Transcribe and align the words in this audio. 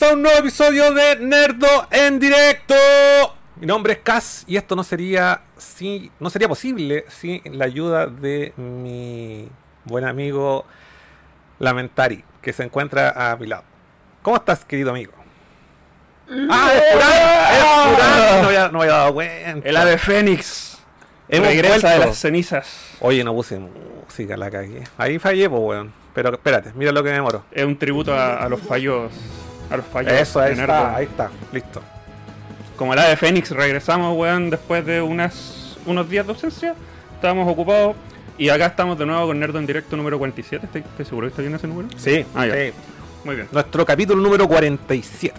A 0.00 0.12
un 0.12 0.22
nuevo 0.22 0.38
episodio 0.38 0.92
de 0.94 1.16
Nerdo 1.16 1.66
en 1.90 2.20
directo. 2.20 2.74
Mi 3.56 3.66
nombre 3.66 3.94
es 3.94 3.98
Cas 3.98 4.44
y 4.46 4.56
esto 4.56 4.76
no 4.76 4.84
sería 4.84 5.40
si 5.56 6.12
no 6.20 6.30
sería 6.30 6.46
posible 6.46 7.04
sin 7.08 7.42
la 7.58 7.64
ayuda 7.64 8.06
de 8.06 8.52
mi 8.56 9.48
buen 9.84 10.04
amigo 10.04 10.64
Lamentari, 11.58 12.24
que 12.40 12.52
se 12.52 12.62
encuentra 12.62 13.32
a 13.32 13.36
mi 13.36 13.48
lado. 13.48 13.64
¿Cómo 14.22 14.36
estás, 14.36 14.64
querido 14.64 14.90
amigo? 14.90 15.12
Ah, 16.48 16.70
es 16.74 16.82
Furán, 16.92 17.12
es 17.52 17.96
Furán. 17.96 18.42
No 18.42 18.48
había, 18.48 18.68
no 18.68 18.80
había 18.82 18.92
dado 18.92 19.14
cuenta. 19.14 19.68
El 19.68 19.76
ave 19.76 19.98
Fénix 19.98 20.78
Hemos 21.28 21.48
regresa 21.48 21.90
de 21.90 21.98
las 21.98 22.16
cenizas. 22.16 22.94
Oye, 23.00 23.24
no 23.24 23.34
puse 23.34 23.58
música, 23.58 24.36
la 24.36 24.48
cagué. 24.48 24.84
Ahí 24.96 25.18
fallé, 25.18 25.50
pues, 25.50 25.60
weón. 25.60 25.92
Pero 26.14 26.32
espérate, 26.32 26.72
mira 26.74 26.92
lo 26.92 27.02
que 27.02 27.08
me 27.08 27.16
demoro. 27.16 27.44
Es 27.50 27.64
un 27.64 27.76
tributo 27.76 28.14
a, 28.14 28.36
a 28.36 28.48
los 28.48 28.60
fallos. 28.60 29.12
A 29.70 29.76
los 29.76 29.86
fallos 29.86 30.12
Eso, 30.12 30.40
ahí 30.40 30.54
de 30.54 30.60
está, 30.60 30.96
ahí 30.96 31.04
está, 31.04 31.30
listo. 31.52 31.82
Como 32.76 32.92
el 32.94 32.98
ave 33.00 33.16
Fénix, 33.16 33.50
regresamos, 33.50 34.16
weón, 34.16 34.50
después 34.50 34.84
de 34.86 35.02
unas, 35.02 35.76
unos 35.84 36.08
días 36.08 36.26
de 36.26 36.32
ausencia. 36.32 36.74
Estábamos 37.14 37.50
ocupados. 37.50 37.96
Y 38.38 38.48
acá 38.50 38.66
estamos 38.66 38.96
de 38.96 39.04
nuevo 39.04 39.26
con 39.26 39.40
Nerdo 39.40 39.58
en 39.58 39.66
directo 39.66 39.96
número 39.96 40.16
47. 40.18 40.64
¿Estoy, 40.66 40.80
estoy 40.82 41.04
seguro 41.04 41.26
que 41.26 41.30
está 41.30 41.42
bien 41.42 41.54
ese 41.56 41.66
número? 41.66 41.88
Sí, 41.96 42.24
Ah, 42.36 42.46
ya. 42.46 42.54
sí. 42.54 42.72
Muy 43.24 43.34
bien. 43.34 43.48
nuestro 43.50 43.84
capítulo 43.84 44.22
número 44.22 44.46
47. 44.46 45.34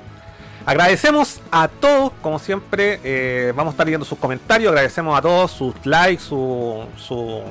Agradecemos 0.65 1.39
a 1.49 1.69
todos, 1.69 2.11
como 2.21 2.37
siempre, 2.37 2.99
eh, 3.03 3.53
vamos 3.55 3.71
a 3.71 3.73
estar 3.73 3.85
leyendo 3.87 4.05
sus 4.05 4.19
comentarios, 4.19 4.69
agradecemos 4.69 5.17
a 5.17 5.21
todos 5.21 5.49
sus 5.51 5.73
likes, 5.85 6.21
su, 6.21 6.85
su 6.97 7.41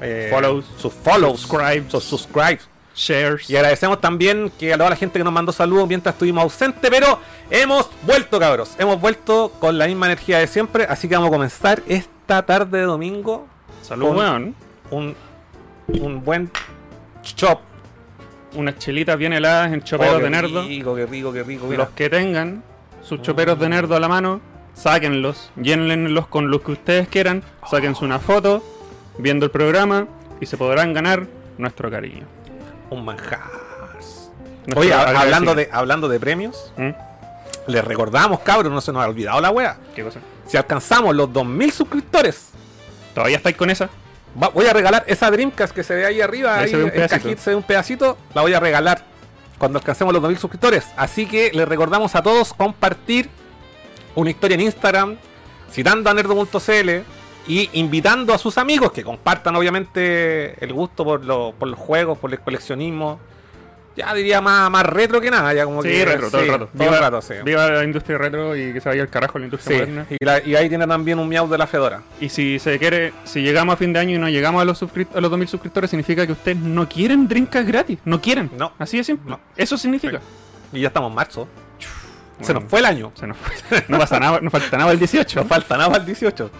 eh, 0.00 0.28
Follows. 0.32 0.64
sus 0.78 0.92
follows, 0.94 1.40
Subscribes. 1.42 1.92
sus 1.92 2.04
subscribes. 2.04 2.66
Shares. 2.98 3.48
Y 3.48 3.56
agradecemos 3.56 4.00
también 4.00 4.50
que 4.58 4.72
a 4.74 4.76
toda 4.76 4.90
la 4.90 4.96
gente 4.96 5.18
que 5.18 5.24
nos 5.24 5.32
mandó 5.32 5.52
saludos 5.52 5.86
mientras 5.88 6.14
estuvimos 6.14 6.42
ausentes, 6.42 6.90
pero 6.90 7.20
hemos 7.50 7.88
vuelto, 8.02 8.38
cabros. 8.40 8.74
Hemos 8.78 9.00
vuelto 9.00 9.52
con 9.60 9.78
la 9.78 9.86
misma 9.86 10.06
energía 10.06 10.38
de 10.38 10.46
siempre, 10.48 10.84
así 10.88 11.08
que 11.08 11.14
vamos 11.14 11.28
a 11.28 11.32
comenzar 11.32 11.82
esta 11.86 12.44
tarde 12.44 12.78
de 12.78 12.84
domingo 12.84 13.46
Salud, 13.82 14.08
con- 14.08 14.16
weón. 14.18 14.54
un, 14.90 15.14
un 15.88 16.24
buen 16.24 16.50
chop. 17.22 17.60
Unas 18.54 18.78
chelitas 18.78 19.16
bien 19.18 19.32
heladas 19.32 19.72
en 19.72 19.82
choperos 19.82 20.16
Oh, 20.16 20.18
de 20.18 20.30
Nerdo. 20.30 20.62
Rico, 20.64 20.94
qué 20.94 21.06
rico, 21.06 21.32
qué 21.32 21.42
rico. 21.44 21.66
mira. 21.66 21.84
Los 21.84 21.90
que 21.90 22.08
tengan 22.10 22.62
sus 23.02 23.22
choperos 23.22 23.58
de 23.60 23.68
nerdo 23.68 23.94
a 23.94 24.00
la 24.00 24.08
mano, 24.08 24.40
sáquenlos, 24.74 25.50
llénenlos 25.56 26.26
con 26.26 26.50
los 26.50 26.62
que 26.62 26.72
ustedes 26.72 27.08
quieran, 27.08 27.42
sáquense 27.70 28.04
una 28.04 28.18
foto 28.18 28.62
viendo 29.18 29.44
el 29.46 29.50
programa 29.52 30.06
y 30.40 30.46
se 30.46 30.56
podrán 30.56 30.92
ganar 30.94 31.26
nuestro 31.58 31.90
cariño. 31.90 32.24
Un 32.90 33.04
manjar. 33.04 33.40
Oye, 34.76 34.92
hablando 34.92 35.54
de, 35.54 35.68
hablando 35.72 36.08
de 36.08 36.20
premios, 36.20 36.72
¿Mm? 36.76 36.90
les 37.68 37.84
recordamos, 37.84 38.40
cabros, 38.40 38.70
no 38.72 38.80
se 38.80 38.92
nos 38.92 39.02
ha 39.02 39.08
olvidado 39.08 39.40
la 39.40 39.50
wea. 39.50 39.78
¿Qué 39.94 40.02
cosa? 40.04 40.20
Si 40.46 40.56
alcanzamos 40.56 41.14
los 41.14 41.32
2000 41.32 41.72
suscriptores, 41.72 42.50
¿Todavía 43.14 43.36
estáis 43.38 43.56
con 43.56 43.70
esa? 43.70 43.88
va- 44.40 44.48
voy 44.50 44.66
a 44.66 44.72
regalar 44.72 45.04
esa 45.06 45.30
Dreamcast 45.30 45.74
que 45.74 45.82
se 45.82 45.94
ve 45.94 46.06
ahí 46.06 46.20
arriba. 46.20 46.54
Ahí 46.54 46.64
Ahí 46.64 46.70
se 46.70 46.76
ve 46.76 46.82
un 46.84 46.88
en 46.90 46.94
pedacito. 46.94 47.42
se 47.42 47.50
ve 47.50 47.56
un 47.56 47.62
pedacito. 47.62 48.18
La 48.34 48.42
voy 48.42 48.54
a 48.54 48.60
regalar 48.60 49.02
cuando 49.58 49.78
alcancemos 49.78 50.12
los 50.12 50.22
2000 50.22 50.38
suscriptores. 50.38 50.86
Así 50.96 51.26
que 51.26 51.50
les 51.52 51.66
recordamos 51.66 52.14
a 52.14 52.22
todos 52.22 52.52
compartir 52.54 53.28
una 54.14 54.30
historia 54.30 54.54
en 54.54 54.60
Instagram, 54.60 55.16
citando 55.72 56.10
a 56.10 56.14
nerdo.cl 56.14 56.90
y 57.48 57.70
invitando 57.72 58.32
a 58.34 58.38
sus 58.38 58.58
amigos 58.58 58.92
que 58.92 59.02
compartan 59.02 59.56
obviamente 59.56 60.62
el 60.64 60.72
gusto 60.72 61.04
por, 61.04 61.24
lo- 61.24 61.52
por 61.58 61.66
los 61.68 61.78
juegos, 61.78 62.18
por 62.18 62.30
el 62.32 62.38
coleccionismo. 62.40 63.18
Ya 63.96 64.14
diría 64.14 64.40
más, 64.40 64.70
más 64.70 64.86
retro 64.86 65.20
que 65.20 65.28
nada, 65.28 65.52
ya 65.52 65.64
como 65.64 65.82
Sí, 65.82 65.88
que 65.88 66.04
retro, 66.04 66.30
todo 66.30 66.40
el 66.42 66.48
rato. 66.48 66.68
todo 66.76 66.88
el 66.94 67.00
rato, 67.00 67.20
sí. 67.20 67.34
viva 67.44 67.68
la 67.68 67.82
industria 67.82 68.16
retro 68.16 68.54
y 68.54 68.72
que 68.72 68.80
se 68.80 68.88
vaya 68.88 69.02
al 69.02 69.08
carajo 69.08 69.40
la 69.40 69.46
industria 69.46 69.76
Sí, 69.76 69.90
moderna. 69.90 70.06
y, 70.20 70.24
la- 70.24 70.40
y 70.46 70.54
ahí 70.54 70.68
tiene 70.68 70.86
también 70.86 71.18
un 71.18 71.28
miau 71.28 71.48
de 71.48 71.58
la 71.58 71.66
Fedora. 71.66 72.02
Y 72.20 72.28
si 72.28 72.60
se 72.60 72.78
quiere, 72.78 73.12
si 73.24 73.42
llegamos 73.42 73.72
a 73.72 73.76
fin 73.76 73.92
de 73.92 73.98
año 73.98 74.14
y 74.14 74.18
no 74.18 74.28
llegamos 74.28 74.62
a 74.62 74.64
los, 74.64 74.80
a 74.82 75.20
los 75.20 75.30
2000 75.32 75.48
suscriptores, 75.48 75.90
significa 75.90 76.24
que 76.26 76.32
ustedes 76.32 76.58
no 76.58 76.88
quieren 76.88 77.26
drinkas 77.26 77.66
gratis. 77.66 77.98
No 78.04 78.20
quieren. 78.20 78.50
No. 78.56 78.70
Así 78.78 78.98
de 78.98 79.02
simple. 79.04 79.30
No. 79.32 79.40
Eso 79.56 79.76
significa. 79.76 80.20
Y 80.72 80.80
ya 80.82 80.88
estamos 80.88 81.10
en 81.10 81.16
marzo. 81.16 81.48
Se 82.40 82.54
nos 82.54 82.64
fue 82.64 82.78
el 82.78 82.84
año. 82.84 83.10
se 83.16 83.26
nos 83.26 83.36
fue. 83.36 83.82
No 83.88 83.98
pasa 83.98 84.20
nada, 84.20 84.38
no 84.40 84.48
falta 84.48 84.78
nada 84.78 84.92
el 84.92 84.98
18. 85.00 85.40
Nos 85.40 85.48
falta 85.48 85.76
nada 85.76 85.96
el 85.96 86.06
18. 86.06 86.50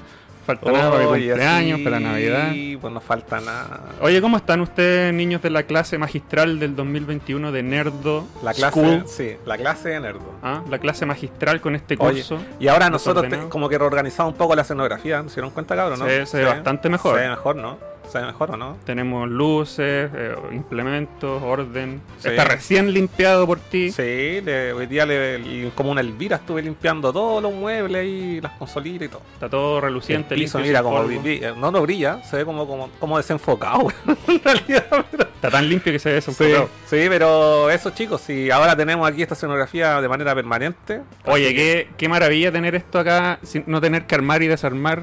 Falta 0.48 0.72
nada 0.72 0.90
para 0.90 1.04
mi 1.10 1.26
cumpleaños, 1.26 1.78
sí, 1.78 1.84
para 1.84 2.00
Navidad. 2.00 2.52
pues 2.80 2.94
no 2.94 3.00
falta 3.00 3.40
nada. 3.40 3.80
Oye, 4.00 4.20
¿cómo 4.22 4.38
están 4.38 4.60
ustedes, 4.62 5.12
niños 5.12 5.42
de 5.42 5.50
la 5.50 5.62
clase 5.64 5.98
magistral 5.98 6.58
del 6.58 6.74
2021 6.74 7.52
de 7.52 7.62
Nerdo 7.62 8.26
La 8.42 8.54
clase, 8.54 8.72
School? 8.80 9.04
sí, 9.06 9.36
la 9.44 9.58
clase 9.58 9.90
de 9.90 10.00
nerdo. 10.00 10.32
¿Ah? 10.42 10.62
La 10.70 10.78
clase 10.78 11.04
magistral 11.06 11.60
con 11.60 11.74
este 11.74 11.96
Oye, 11.98 12.20
curso. 12.22 12.38
y 12.58 12.68
ahora 12.68 12.88
nosotros 12.90 13.28
te- 13.28 13.48
como 13.48 13.68
que 13.68 13.76
reorganizamos 13.78 14.32
un 14.32 14.38
poco 14.38 14.54
la 14.56 14.62
escenografía, 14.62 15.22
¿se 15.28 15.34
dieron 15.34 15.50
cuenta, 15.50 15.76
cabrón? 15.76 15.98
¿no? 15.98 16.06
Se 16.26 16.38
ve 16.38 16.44
bastante 16.44 16.88
mejor. 16.88 17.14
Se 17.16 17.20
ve 17.22 17.28
mejor, 17.28 17.56
¿no? 17.56 17.78
Se 18.10 18.18
ve 18.18 18.26
mejor, 18.26 18.52
¿o 18.52 18.56
no? 18.56 18.76
Tenemos 18.86 19.28
luces, 19.28 20.10
eh, 20.14 20.34
implementos, 20.52 21.42
orden. 21.42 22.00
Sí. 22.18 22.28
Está 22.30 22.44
recién 22.44 22.92
limpiado 22.92 23.46
por 23.46 23.58
ti. 23.58 23.90
Sí, 23.92 24.40
le- 24.42 24.72
hoy 24.72 24.86
día 24.86 25.04
le, 25.04 25.38
le- 25.38 25.70
como 25.72 25.90
una 25.90 26.00
Elvira 26.00 26.36
estuve 26.36 26.62
limpiando 26.62 27.12
todos 27.12 27.42
los 27.42 27.52
muebles 27.52 28.00
ahí, 28.02 28.40
las 28.40 28.52
consolitas 28.52 29.06
y 29.06 29.08
todo. 29.10 29.22
Está 29.34 29.48
todo 29.50 29.80
reluciente, 29.80 30.34
el 30.34 30.40
piso, 30.40 30.58
limpio, 30.58 30.70
mira, 30.70 30.82
como 30.82 31.60
no, 31.60 31.70
no 31.70 31.82
brilla, 31.82 32.22
se 32.24 32.38
ve 32.38 32.44
como, 32.44 32.66
como, 32.66 32.88
como 32.98 33.16
desenfocado, 33.18 33.88
en 34.26 34.42
realidad. 34.42 34.86
pero- 35.10 35.28
Está 35.38 35.50
tan 35.50 35.68
limpio 35.68 35.92
que 35.92 35.98
se 35.98 36.08
ve 36.08 36.14
desenfocado. 36.16 36.68
sí, 36.86 37.06
pero 37.08 37.70
eso 37.70 37.90
chicos, 37.90 38.20
si 38.22 38.50
ahora 38.50 38.74
tenemos 38.74 39.08
aquí 39.08 39.22
esta 39.22 39.34
escenografía 39.34 40.00
de 40.00 40.08
manera 40.08 40.34
permanente. 40.34 41.02
Oye, 41.26 41.54
qué, 41.54 41.88
qué 41.96 42.08
maravilla 42.08 42.50
tener 42.50 42.74
esto 42.74 42.98
acá, 42.98 43.38
sin 43.42 43.64
no 43.66 43.80
tener 43.80 44.06
que 44.06 44.14
armar 44.14 44.42
y 44.42 44.46
desarmar 44.48 45.02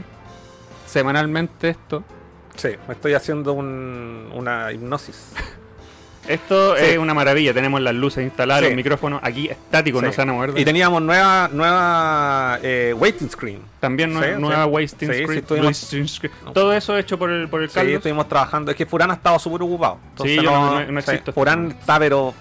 semanalmente 0.85 1.69
esto. 1.69 2.03
Sí, 2.55 2.69
me 2.87 2.93
estoy 2.93 3.13
haciendo 3.13 3.53
un- 3.53 4.31
una 4.33 4.71
hipnosis. 4.71 5.31
Esto 6.27 6.75
Sí. 6.75 6.83
es 6.85 6.97
una 6.97 7.13
maravilla. 7.13 7.53
Tenemos 7.53 7.79
las 7.81 7.93
luces 7.93 8.23
instaladas, 8.23 8.63
Sí. 8.63 8.69
los 8.69 8.75
micrófonos 8.75 9.19
aquí 9.23 9.47
estáticos, 9.47 10.01
no 10.01 10.09
Sí. 10.09 10.15
se 10.15 10.21
van 10.21 10.29
a 10.29 10.33
mover. 10.33 10.57
Y 10.57 10.65
teníamos 10.65 10.99
nueva, 11.03 11.49
nueva 11.53 12.57
eh, 12.63 12.95
waiting 12.97 13.29
screen. 13.29 13.59
También 13.79 14.11
nue- 14.11 14.33
Sí, 14.33 14.41
nueva 14.41 14.65
sí. 14.65 14.87
Sí, 14.87 15.05
sí, 15.05 15.23
screen, 15.23 15.39
estuvimos-. 15.39 16.31
Todo 16.53 16.73
eso 16.73 16.97
hecho 16.97 17.19
por 17.19 17.29
el, 17.29 17.47
por 17.47 17.61
el 17.61 17.69
Sí, 17.69 17.75
Carlos. 17.75 17.95
estuvimos 17.97 18.27
trabajando. 18.27 18.71
Es 18.71 18.77
que 18.77 18.87
Furán 18.87 19.11
ha 19.11 19.15
estado 19.15 19.37
súper 19.37 19.61
ocupado. 19.61 19.99
Entonces 20.11 20.37
Sí, 20.39 20.43
yo 20.43 20.49
no, 20.51 20.65
no- 20.65 20.79
no- 20.81 20.91
no 20.93 21.01
sí, 21.01 21.11
existo. 21.11 21.31
Furán 21.33 21.75
está, 21.79 21.99
pero. 21.99 22.33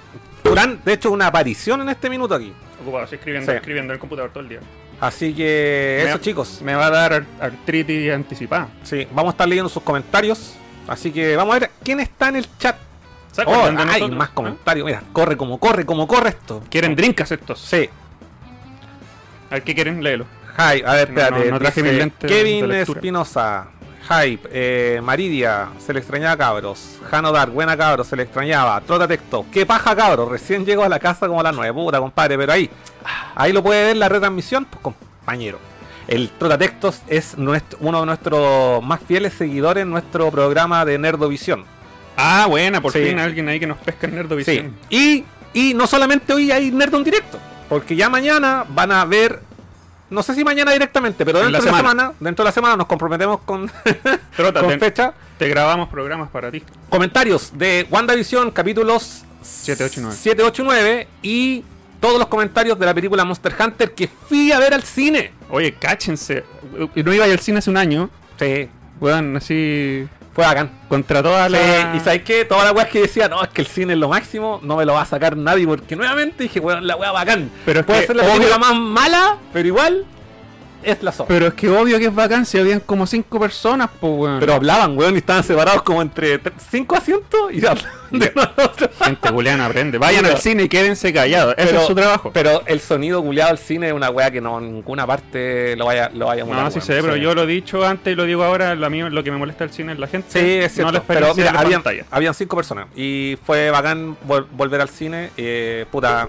Furán, 0.42 0.80
de 0.82 0.92
hecho, 0.94 1.10
una 1.10 1.26
aparición 1.26 1.82
en 1.82 1.90
este 1.90 2.08
minuto 2.08 2.34
aquí. 2.34 2.52
Ocupado, 2.82 3.06
sí, 3.06 3.16
escribiendo, 3.16 3.50
Sí. 3.52 3.56
escribiendo 3.56 3.92
en 3.92 3.96
el 3.96 4.00
computador 4.00 4.30
todo 4.30 4.42
el 4.42 4.48
día. 4.48 4.60
Así 5.00 5.34
que, 5.34 6.00
Me- 6.04 6.10
eso, 6.10 6.18
chicos. 6.18 6.60
Me 6.62 6.74
va 6.74 6.86
a 6.86 6.90
dar 6.90 7.12
ar- 7.12 7.26
artritis 7.40 8.12
anticipada. 8.12 8.68
Sí, 8.82 9.06
vamos 9.12 9.30
a 9.30 9.34
estar 9.34 9.48
leyendo 9.48 9.68
sus 9.68 9.82
comentarios. 9.82 10.54
Así 10.86 11.10
que 11.10 11.36
vamos 11.36 11.56
a 11.56 11.58
ver 11.60 11.70
quién 11.82 12.00
está 12.00 12.28
en 12.28 12.36
el 12.36 12.46
chat. 12.58 12.76
¿Se 13.32 13.42
Oh, 13.42 13.64
hay 13.66 13.72
nosotros? 13.72 14.10
más 14.12 14.28
¿Ah? 14.28 14.34
comentarios. 14.34 14.86
Mira, 14.86 15.02
corre 15.12 15.36
como 15.36 15.58
corre, 15.58 15.84
como 15.84 16.06
corre 16.06 16.28
esto. 16.30 16.62
¿Quieren 16.70 16.94
drinkas 16.94 17.32
estos? 17.32 17.58
Sí. 17.60 17.88
A 19.50 19.54
ver, 19.54 19.62
¿qué 19.64 19.74
quieren? 19.74 20.02
Léelo. 20.02 20.26
Hype, 20.56 20.86
a 20.86 20.92
ver, 20.94 21.10
No, 21.10 21.20
espérate. 21.20 21.44
no, 21.46 21.50
no 21.50 21.58
traje 21.58 21.82
dice 21.82 22.12
Kevin. 22.20 22.70
Espinosa, 22.72 23.66
Hype, 24.08 24.48
eh, 24.52 25.00
Maridia, 25.02 25.68
se 25.78 25.92
le 25.94 26.00
extrañaba 26.00 26.36
cabros. 26.36 26.98
Jano 27.10 27.32
Dark, 27.32 27.52
buena 27.52 27.76
cabros, 27.76 28.06
se 28.06 28.16
le 28.16 28.24
extrañaba. 28.24 28.80
Trota 28.82 29.08
Texto, 29.08 29.46
qué 29.50 29.64
paja 29.64 29.96
cabros, 29.96 30.28
recién 30.30 30.66
llegó 30.66 30.84
a 30.84 30.88
la 30.88 30.98
casa 30.98 31.26
como 31.26 31.40
a 31.40 31.42
las 31.42 31.54
9, 31.54 31.72
puta 31.72 31.98
compadre, 32.00 32.36
pero 32.36 32.52
ahí, 32.52 32.68
ahí 33.34 33.52
lo 33.52 33.62
puede 33.62 33.84
ver 33.84 33.96
la 33.96 34.08
retransmisión, 34.08 34.66
pues 34.66 34.82
compañero. 34.82 35.58
El 36.06 36.28
Trota 36.30 36.58
Textos 36.58 37.00
es 37.08 37.38
nuestro, 37.38 37.78
uno 37.80 38.00
de 38.00 38.06
nuestros 38.06 38.82
más 38.84 39.00
fieles 39.00 39.32
seguidores 39.32 39.82
en 39.82 39.90
nuestro 39.90 40.30
programa 40.30 40.84
de 40.84 40.98
Nerdovisión. 40.98 41.64
Ah, 42.16 42.46
buena, 42.46 42.82
por 42.82 42.92
Sí. 42.92 43.02
fin 43.04 43.18
alguien 43.18 43.48
ahí 43.48 43.58
que 43.58 43.66
nos 43.66 43.78
pesca 43.78 44.06
en 44.06 44.12
Sí. 44.12 44.16
Nerdovisión. 44.16 44.76
Y, 44.90 45.24
y 45.54 45.72
no 45.72 45.86
solamente 45.86 46.34
hoy 46.34 46.50
hay 46.50 46.70
Nerd 46.70 46.94
en 46.94 47.04
directo, 47.04 47.38
porque 47.70 47.96
ya 47.96 48.10
mañana 48.10 48.66
van 48.68 48.92
a 48.92 49.04
ver, 49.06 49.40
no 50.14 50.22
sé 50.22 50.34
si 50.34 50.44
mañana 50.44 50.72
directamente, 50.72 51.24
pero 51.24 51.40
En 51.40 51.52
dentro 51.52 51.60
la 51.60 51.64
de 51.66 51.70
la 51.72 51.76
semana. 51.78 52.12
dentro 52.20 52.42
de 52.44 52.48
la 52.48 52.52
semana 52.52 52.76
nos 52.76 52.86
comprometemos 52.86 53.40
con, 53.40 53.70
Trota, 54.36 54.60
con 54.60 54.70
te, 54.70 54.78
fecha. 54.78 55.12
te 55.38 55.48
grabamos 55.48 55.88
programas 55.88 56.30
para 56.30 56.50
ti. 56.50 56.62
Comentarios 56.88 57.50
de 57.58 57.86
WandaVision, 57.90 58.50
capítulos 58.52 59.24
7, 59.42 59.84
8 59.84 60.00
y 60.00 60.02
9. 60.04 60.18
7, 60.20 60.42
8 60.42 60.62
y 60.62 60.64
9 60.64 61.08
y 61.22 61.64
todos 62.00 62.18
los 62.18 62.28
comentarios 62.28 62.78
de 62.78 62.86
la 62.86 62.94
película 62.94 63.24
Monster 63.24 63.54
Hunter 63.58 63.92
que 63.92 64.08
fui 64.08 64.52
a 64.52 64.58
ver 64.58 64.72
al 64.74 64.82
cine. 64.82 65.32
Oye, 65.50 65.74
cáchense. 65.74 66.44
No 66.94 67.12
iba 67.12 67.24
al 67.24 67.38
cine 67.40 67.58
hace 67.58 67.70
un 67.70 67.76
año. 67.76 68.08
Sí, 68.38 68.68
Weón, 69.00 69.36
así. 69.36 70.06
Fue 70.34 70.44
bacán. 70.44 70.70
Contra 70.88 71.22
todas 71.22 71.46
Sí, 71.46 71.52
las. 71.52 71.96
y 71.96 72.00
sabes 72.00 72.22
qué, 72.22 72.44
todas 72.44 72.64
las 72.64 72.72
weas 72.74 72.88
que 72.88 73.00
decía, 73.02 73.28
no, 73.28 73.42
es 73.42 73.48
que 73.50 73.60
el 73.62 73.66
cine 73.68 73.92
es 73.94 73.98
lo 73.98 74.08
máximo, 74.08 74.60
no 74.62 74.76
me 74.76 74.84
lo 74.84 74.94
va 74.94 75.02
a 75.02 75.06
sacar 75.06 75.36
nadie, 75.36 75.66
porque 75.66 75.94
nuevamente 75.96 76.42
dije, 76.44 76.60
weón, 76.60 76.86
la 76.86 76.96
wea 76.96 77.12
bacán. 77.12 77.50
Pero 77.64 77.80
es 77.80 77.86
Puede 77.86 78.00
que, 78.00 78.06
ser 78.08 78.16
la 78.16 78.22
obvio- 78.24 78.32
película 78.34 78.58
más 78.58 78.74
mala, 78.74 79.36
pero 79.52 79.66
igual 79.68 80.04
es 80.84 81.02
la 81.02 81.12
zorra. 81.12 81.28
Pero 81.28 81.46
es 81.48 81.54
que 81.54 81.68
obvio 81.68 81.98
que 81.98 82.06
es 82.06 82.14
vacancia, 82.14 82.60
habían 82.60 82.80
como 82.80 83.06
cinco 83.06 83.38
personas, 83.40 83.88
pues 84.00 84.12
weón. 84.16 84.40
Pero 84.40 84.54
hablaban, 84.54 84.96
weón, 84.96 85.14
y 85.14 85.18
estaban 85.18 85.42
separados 85.44 85.82
como 85.82 86.02
entre 86.02 86.40
tre- 86.42 86.52
cinco 86.70 86.96
asientos 86.96 87.52
y 87.52 87.64
hablaban 87.66 87.90
de 88.10 88.32
nosotros. 88.34 88.90
Gente 89.02 89.30
culiana 89.32 89.66
aprende. 89.66 89.98
Vayan 89.98 90.22
Pero- 90.22 90.34
al 90.36 90.40
cine 90.40 90.62
y 90.64 90.68
quédense 90.68 91.12
callados. 91.12 91.54
Ese 91.58 91.66
Pero- 91.68 91.80
es 91.80 91.86
su 91.86 91.94
trabajo. 91.94 92.30
Pero 92.32 92.62
el 92.66 92.80
sonido 92.80 93.22
culiado 93.22 93.48
del 93.50 93.58
cine 93.58 93.88
es 93.88 93.92
una 93.92 94.10
weá 94.10 94.30
que 94.30 94.40
no 94.40 94.58
en 94.58 94.74
ninguna 94.74 95.06
parte 95.06 95.76
lo 95.76 95.86
vaya, 95.86 96.10
lo 96.14 96.26
vaya 96.26 96.42
a 96.42 96.46
no, 96.46 96.52
emular, 96.52 96.70
sí 96.72 96.78
weón. 96.78 96.86
sé, 96.86 97.00
pero 97.02 97.14
Sí. 97.14 97.20
yo 97.20 97.34
lo 97.34 97.42
he 97.42 97.46
dicho 97.46 97.84
antes 97.84 98.12
y 98.12 98.16
lo 98.16 98.24
digo 98.24 98.44
ahora. 98.44 98.74
Lo, 98.74 98.90
mío, 98.90 99.08
lo 99.10 99.24
que 99.24 99.30
me 99.30 99.36
molesta 99.38 99.64
del 99.64 99.72
cine 99.74 99.92
es 99.92 99.98
la 99.98 100.06
gente. 100.06 100.28
Sí, 100.30 100.38
es 100.64 100.72
cierto. 100.72 100.92
No 100.92 100.98
la 100.98 101.04
pero 101.04 101.34
mira, 101.34 101.50
habían, 101.50 101.82
pantalla. 101.82 102.04
habían 102.10 102.34
cinco 102.34 102.56
personas 102.56 102.86
y 102.94 103.36
fue 103.44 103.70
bacán 103.70 104.16
vol- 104.26 104.46
volver 104.52 104.80
al 104.80 104.88
cine. 104.88 105.30
Eh, 105.36 105.86
puta, 105.90 106.28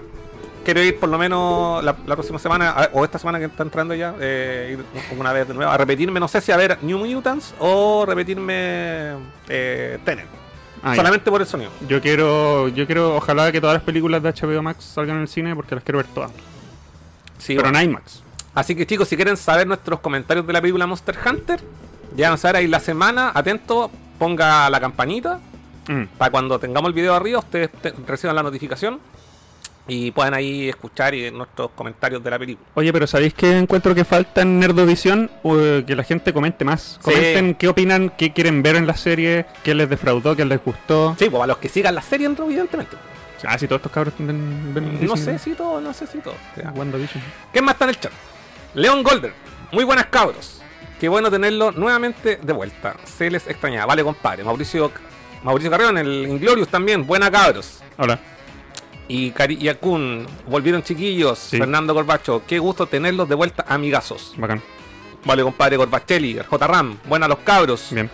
quiero 0.66 0.82
ir 0.82 0.98
por 1.00 1.08
lo 1.08 1.16
menos 1.16 1.82
la, 1.82 1.96
la 2.06 2.14
próxima 2.16 2.38
semana 2.38 2.70
a- 2.70 2.90
o 2.92 3.02
esta 3.04 3.18
semana 3.18 3.38
que 3.38 3.46
está 3.46 3.62
entrando 3.62 3.94
ya, 3.94 4.14
eh, 4.20 4.76
ir 4.78 5.16
una 5.18 5.32
vez 5.32 5.48
de 5.48 5.54
nuevo 5.54 5.70
a 5.72 5.76
repetirme, 5.78 6.20
no 6.20 6.28
sé 6.28 6.42
si 6.42 6.52
a 6.52 6.58
ver 6.58 6.76
New 6.82 6.98
Mutants 6.98 7.54
o 7.58 8.04
repetirme 8.06 9.14
eh, 9.48 9.98
Tenet. 10.04 10.26
Ah, 10.82 10.90
ya. 10.90 10.96
solamente 10.96 11.30
por 11.30 11.40
el 11.40 11.46
sonido. 11.46 11.70
Yo 11.88 12.00
quiero, 12.02 12.68
yo 12.68 12.84
quiero, 12.86 13.16
ojalá 13.16 13.50
que 13.50 13.60
todas 13.60 13.74
las 13.74 13.82
películas 13.82 14.22
de 14.22 14.30
HBO 14.32 14.62
Max 14.62 14.84
salgan 14.84 15.16
en 15.16 15.22
el 15.22 15.28
cine 15.28 15.54
porque 15.56 15.74
las 15.74 15.82
quiero 15.82 15.98
ver 15.98 16.06
todas. 16.08 16.30
Sí, 17.38 17.54
pero 17.56 17.62
bueno. 17.70 17.78
en 17.78 17.90
IMAX. 17.90 18.22
Así 18.54 18.74
que 18.74 18.86
chicos, 18.86 19.08
si 19.08 19.16
quieren 19.16 19.36
saber 19.36 19.66
nuestros 19.66 20.00
comentarios 20.00 20.46
de 20.46 20.52
la 20.52 20.60
película 20.60 20.86
Monster 20.86 21.16
Hunter, 21.24 21.60
ya 22.16 22.36
saber 22.36 22.56
ahí 22.56 22.66
la 22.68 22.80
semana, 22.80 23.32
atento, 23.34 23.90
ponga 24.18 24.68
la 24.70 24.80
campanita 24.80 25.40
Mm. 25.88 26.06
para 26.18 26.32
cuando 26.32 26.58
tengamos 26.58 26.88
el 26.88 26.94
video 26.94 27.14
arriba, 27.14 27.38
ustedes 27.38 27.70
te- 27.70 27.92
reciban 28.08 28.34
la 28.34 28.42
notificación 28.42 28.98
y 29.88 30.10
puedan 30.10 30.34
ahí 30.34 30.68
escuchar 30.68 31.14
y 31.14 31.30
nuestros 31.30 31.70
comentarios 31.70 32.22
de 32.22 32.30
la 32.30 32.38
película. 32.38 32.68
Oye, 32.74 32.92
pero 32.92 33.06
¿sabéis 33.06 33.34
que 33.34 33.56
encuentro 33.56 33.94
que 33.94 34.04
falta 34.04 34.42
en 34.42 34.58
Nerdovisión? 34.58 35.30
Uh, 35.42 35.84
que 35.86 35.94
la 35.94 36.02
gente 36.02 36.32
comente 36.32 36.64
más. 36.64 36.98
Sí. 37.00 37.10
Comenten 37.10 37.54
qué 37.54 37.68
opinan, 37.68 38.10
qué 38.10 38.32
quieren 38.32 38.62
ver 38.62 38.76
en 38.76 38.86
la 38.86 38.96
serie, 38.96 39.46
qué 39.62 39.74
les 39.74 39.88
defraudó, 39.88 40.34
qué 40.34 40.44
les 40.44 40.62
gustó. 40.62 41.14
Sí, 41.18 41.30
pues 41.30 41.42
a 41.42 41.46
los 41.46 41.58
que 41.58 41.68
sigan 41.68 41.94
la 41.94 42.02
serie, 42.02 42.26
evidentemente. 42.26 42.96
Ah, 43.44 43.58
si 43.58 43.68
todos 43.68 43.80
estos 43.80 43.92
cabros 43.92 44.14
ven, 44.18 44.74
ven 44.74 45.06
No 45.06 45.16
sé 45.16 45.38
si 45.38 45.52
todo, 45.52 45.80
no 45.80 45.92
sé 45.92 46.06
si 46.06 46.18
todo. 46.18 46.34
Ya. 46.56 46.70
WandaVision. 46.70 47.22
¿Quién 47.52 47.64
más 47.64 47.74
está 47.74 47.84
en 47.84 47.90
el 47.90 48.00
chat? 48.00 48.12
León 48.74 49.02
Golder. 49.02 49.32
Muy 49.72 49.84
buenas 49.84 50.06
cabros. 50.06 50.62
Qué 50.98 51.08
bueno 51.08 51.30
tenerlo 51.30 51.70
nuevamente 51.72 52.38
de 52.42 52.52
vuelta. 52.52 52.96
Se 53.04 53.30
les 53.30 53.46
extrañaba. 53.46 53.86
Vale, 53.86 54.02
compadre. 54.02 54.42
Mauricio, 54.42 54.90
Mauricio 55.42 55.70
Carrión, 55.70 55.98
el 55.98 56.26
Inglorious 56.26 56.68
también. 56.68 57.06
Buena 57.06 57.30
cabros. 57.30 57.82
Hola. 57.98 58.18
Y 59.08 59.30
Cari 59.30 59.56
y 59.60 59.68
Akun, 59.68 60.26
volvieron 60.46 60.82
chiquillos. 60.82 61.38
Sí. 61.38 61.58
Fernando 61.58 61.94
Corbacho, 61.94 62.42
qué 62.46 62.58
gusto 62.58 62.86
tenerlos 62.86 63.28
de 63.28 63.34
vuelta, 63.34 63.64
amigazos. 63.68 64.34
Bacán. 64.36 64.62
Vale, 65.24 65.42
compadre 65.42 65.76
Corbachelli, 65.76 66.38
J. 66.48 66.66
Ram, 66.66 66.98
buena 67.04 67.26
los 67.28 67.38
cabros. 67.38 67.88
Bien. 67.90 68.10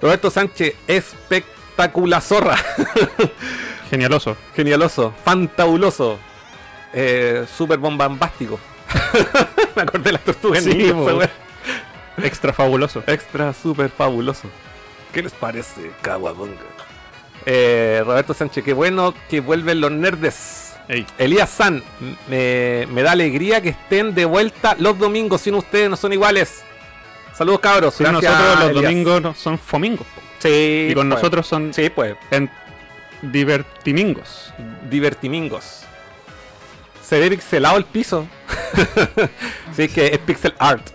Roberto 0.00 0.30
Sánchez, 0.30 0.74
espectacular 0.86 2.20
zorra. 2.22 2.56
Genialoso. 3.90 4.36
Genialoso, 4.54 5.14
fantabuloso, 5.24 6.18
eh, 6.92 7.46
super 7.56 7.78
bombambástico. 7.78 8.58
Me 9.76 9.82
acordé 9.82 10.04
de 10.04 10.12
las 10.12 10.24
tortugas 10.24 10.62
Sí, 10.64 10.74
ninja. 10.74 11.28
Extra 12.18 12.52
fabuloso. 12.52 13.02
Extra, 13.06 13.52
super 13.52 13.90
fabuloso. 13.90 14.48
¿Qué 15.12 15.22
les 15.22 15.32
parece, 15.32 15.90
Kawabunga? 16.02 16.60
Eh, 17.46 18.02
Roberto 18.04 18.32
Sánchez, 18.34 18.64
qué 18.64 18.72
bueno 18.72 19.14
que 19.28 19.40
vuelven 19.40 19.80
los 19.80 19.90
nerdes. 19.92 20.74
Ey. 20.88 21.06
Elías 21.18 21.48
San, 21.50 21.82
me, 22.28 22.86
me 22.90 23.02
da 23.02 23.12
alegría 23.12 23.60
que 23.62 23.70
estén 23.70 24.14
de 24.14 24.24
vuelta 24.26 24.76
los 24.78 24.98
domingos. 24.98 25.40
Sin 25.42 25.54
ustedes 25.54 25.88
no 25.90 25.96
son 25.96 26.12
iguales. 26.12 26.62
Saludos, 27.34 27.60
cabros. 27.60 27.94
Sí, 27.94 28.04
Gracias, 28.04 28.32
nosotros 28.32 28.58
los 28.60 28.68
Elías. 28.70 28.82
domingos 29.04 29.38
son 29.38 29.58
fomingos. 29.58 30.06
Sí, 30.38 30.88
Y 30.90 30.94
con 30.94 31.08
pues. 31.08 31.16
nosotros 31.20 31.46
son 31.46 31.72
Sí, 31.72 31.88
pues. 31.90 32.16
en 32.30 32.50
divertimingos. 33.22 34.52
Divertimingos. 34.90 35.82
Se 37.02 37.18
ve 37.18 37.30
pixelado 37.30 37.76
el 37.76 37.84
piso. 37.84 38.26
sí, 39.76 39.88
que 39.88 40.06
es 40.06 40.18
pixel 40.18 40.54
art. 40.58 40.86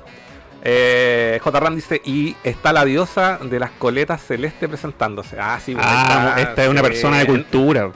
Eh, 0.64 1.40
J. 1.42 1.60
Ram 1.60 1.76
dice, 1.76 2.02
y 2.04 2.36
está 2.44 2.74
la 2.74 2.84
diosa 2.86 3.40
de 3.42 3.60
las 3.60 3.72
coletas 3.72 4.22
celeste 4.22 4.68
presentándose. 4.68 5.38
Ah, 5.40 5.60
sí, 5.64 5.76
Ah, 5.80 6.34
está, 6.36 6.42
esta 6.50 6.64
es 6.66 6.70
una 6.70 6.82
persona 6.82 7.20
de 7.20 7.26
cultura. 7.28 7.92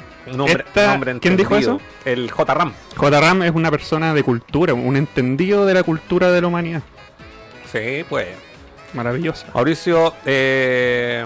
Esta- 0.47 0.99
¿quién 1.19 1.35
dijo 1.35 1.55
eso? 1.57 1.81
El 2.05 2.31
J. 2.31 2.53
Ram. 2.53 2.71
J. 2.95 3.19
Ram 3.19 3.43
es 3.43 3.51
una 3.51 3.69
persona 3.69 4.13
de 4.13 4.23
cultura, 4.23 4.73
un 4.73 4.95
entendido 4.95 5.65
de 5.65 5.73
la 5.73 5.83
cultura 5.83 6.31
de 6.31 6.39
la 6.41 6.47
humanidad. 6.47 6.81
Sí, 7.71 8.05
pues. 8.07 8.27
Maravillosa. 8.93 9.47
Mauricio, 9.53 10.13
eh, 10.25 11.25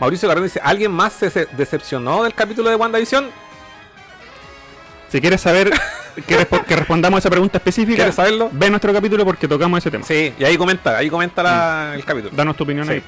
Mauricio 0.00 0.28
Carrón 0.28 0.44
dice, 0.44 0.60
¿alguien 0.64 0.90
más 0.90 1.12
se 1.12 1.30
decepcionó 1.56 2.24
del 2.24 2.34
capítulo 2.34 2.70
de 2.70 2.76
WandaVision? 2.76 3.26
Si 5.10 5.20
quieres 5.20 5.40
saber 5.42 5.70
que, 6.26 6.38
respo- 6.38 6.64
que 6.64 6.76
respondamos 6.76 7.16
a 7.16 7.20
esa 7.20 7.30
pregunta 7.30 7.58
específica, 7.58 7.96
¿Quieres 7.96 8.14
saberlo? 8.14 8.48
ve 8.52 8.70
nuestro 8.70 8.92
capítulo 8.92 9.24
porque 9.24 9.48
tocamos 9.48 9.78
ese 9.78 9.90
tema. 9.90 10.04
Sí, 10.04 10.32
y 10.38 10.44
ahí 10.44 10.56
comenta, 10.56 10.96
ahí 10.96 11.08
comenta 11.10 11.42
la- 11.42 11.92
el 11.94 12.04
capítulo. 12.04 12.34
Danos 12.34 12.56
tu 12.56 12.64
opinión 12.64 12.86
Sí. 12.86 12.92
ahí. 12.94 13.02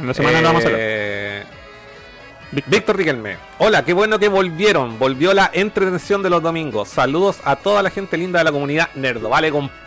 En 0.00 0.06
la 0.06 0.14
semana 0.14 0.40
lo 0.40 0.48
vamos 0.48 0.64
a 0.64 0.66
hablar. 0.66 0.80
Eh, 0.82 1.42
Víctor. 2.50 2.70
Víctor 2.74 2.96
Riquelme. 2.96 3.36
Hola, 3.58 3.84
qué 3.84 3.92
bueno 3.94 4.18
que 4.18 4.28
volvieron. 4.28 4.98
Volvió 4.98 5.32
la 5.34 5.50
entretención 5.54 6.22
de 6.22 6.30
los 6.30 6.42
domingos. 6.42 6.88
Saludos 6.88 7.38
a 7.44 7.56
toda 7.56 7.82
la 7.82 7.90
gente 7.90 8.16
linda 8.18 8.38
de 8.40 8.44
la 8.44 8.52
comunidad 8.52 8.88
Nerdo. 8.94 9.28
Vale, 9.30 9.50
compadre. 9.50 9.81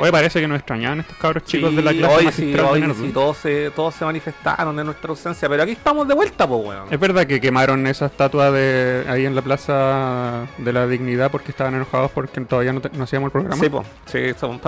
Hoy 0.00 0.10
parece 0.10 0.40
que 0.40 0.48
nos 0.48 0.58
extrañaban 0.58 1.00
estos 1.00 1.16
cabros 1.16 1.44
chicos 1.44 1.70
Sí, 1.70 1.76
de 1.76 1.82
la 1.82 1.92
clase 1.92 2.14
hoy 2.26 2.32
sí, 2.32 2.52
de 2.52 2.60
hoy 2.60 2.94
sí, 2.94 3.10
todos 3.12 3.36
se, 3.38 3.70
todos 3.70 3.94
se 3.94 4.04
manifestaron 4.04 4.76
de 4.76 4.84
nuestra 4.84 5.10
ausencia. 5.10 5.48
Pero 5.48 5.62
aquí 5.62 5.72
estamos 5.72 6.06
de 6.08 6.14
vuelta, 6.14 6.46
pues, 6.46 6.60
weón. 6.66 6.86
Es 6.90 6.98
verdad 7.00 7.26
que 7.26 7.40
quemaron 7.40 7.86
esa 7.86 8.06
estatua 8.06 8.50
de 8.50 9.04
ahí 9.08 9.26
en 9.26 9.34
la 9.34 9.42
plaza 9.42 10.46
de 10.58 10.72
la 10.72 10.86
dignidad 10.86 11.30
porque 11.30 11.50
estaban 11.50 11.74
enojados 11.74 12.10
porque 12.10 12.40
todavía 12.42 12.72
no, 12.72 12.80
te- 12.80 12.90
no 12.96 13.04
hacíamos 13.04 13.28
el 13.28 13.32
programa. 13.32 13.62
Sí, 13.62 13.68
pues, 13.70 13.86
sí, 14.06 14.18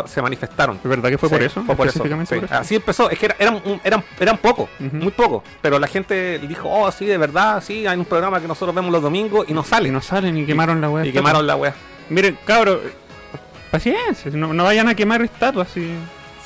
se 0.06 0.22
manifestaron. 0.22 0.76
¿Es 0.76 0.88
verdad 0.88 1.10
que 1.10 1.18
fue 1.18 1.28
por 1.28 1.42
eso? 1.42 1.62
Fue 1.62 1.74
por 1.76 1.88
eso. 1.88 2.02
por? 2.02 2.46
Así 2.50 2.76
empezó. 2.76 3.10
Es 3.10 3.18
que 3.18 3.26
era- 3.26 3.36
eran, 3.38 3.60
eran, 3.84 4.02
eran 4.18 4.38
pocos, 4.38 4.68
muy 4.78 5.10
pocos. 5.12 5.42
Pero 5.60 5.78
la 5.78 5.86
gente 5.86 6.38
dijo, 6.38 6.68
oh, 6.70 6.90
sí, 6.92 7.06
de 7.06 7.18
verdad, 7.18 7.62
sí, 7.64 7.86
hay 7.86 7.98
un 7.98 8.04
programa 8.04 8.40
que 8.40 8.48
nosotros 8.48 8.74
vemos 8.74 8.90
los 8.92 9.02
domingos 9.02 9.46
y 9.48 9.52
no 9.52 9.60
Y 9.62 9.64
salen. 9.64 9.92
no 9.92 10.00
salen 10.00 10.36
y 10.38 10.46
quemaron 10.46 10.80
la 10.80 10.88
weá. 10.90 11.06
y 11.06 11.12
quemaron 11.12 11.46
la 11.46 11.56
wea. 11.56 11.74
Miren, 12.08 12.36
cabros, 12.44 12.80
paciencia, 13.72 14.30
no, 14.32 14.52
no 14.54 14.62
vayan 14.64 14.88
a 14.88 14.94
quemar 14.94 15.20
estatuas. 15.22 15.68
Si, 15.68 15.80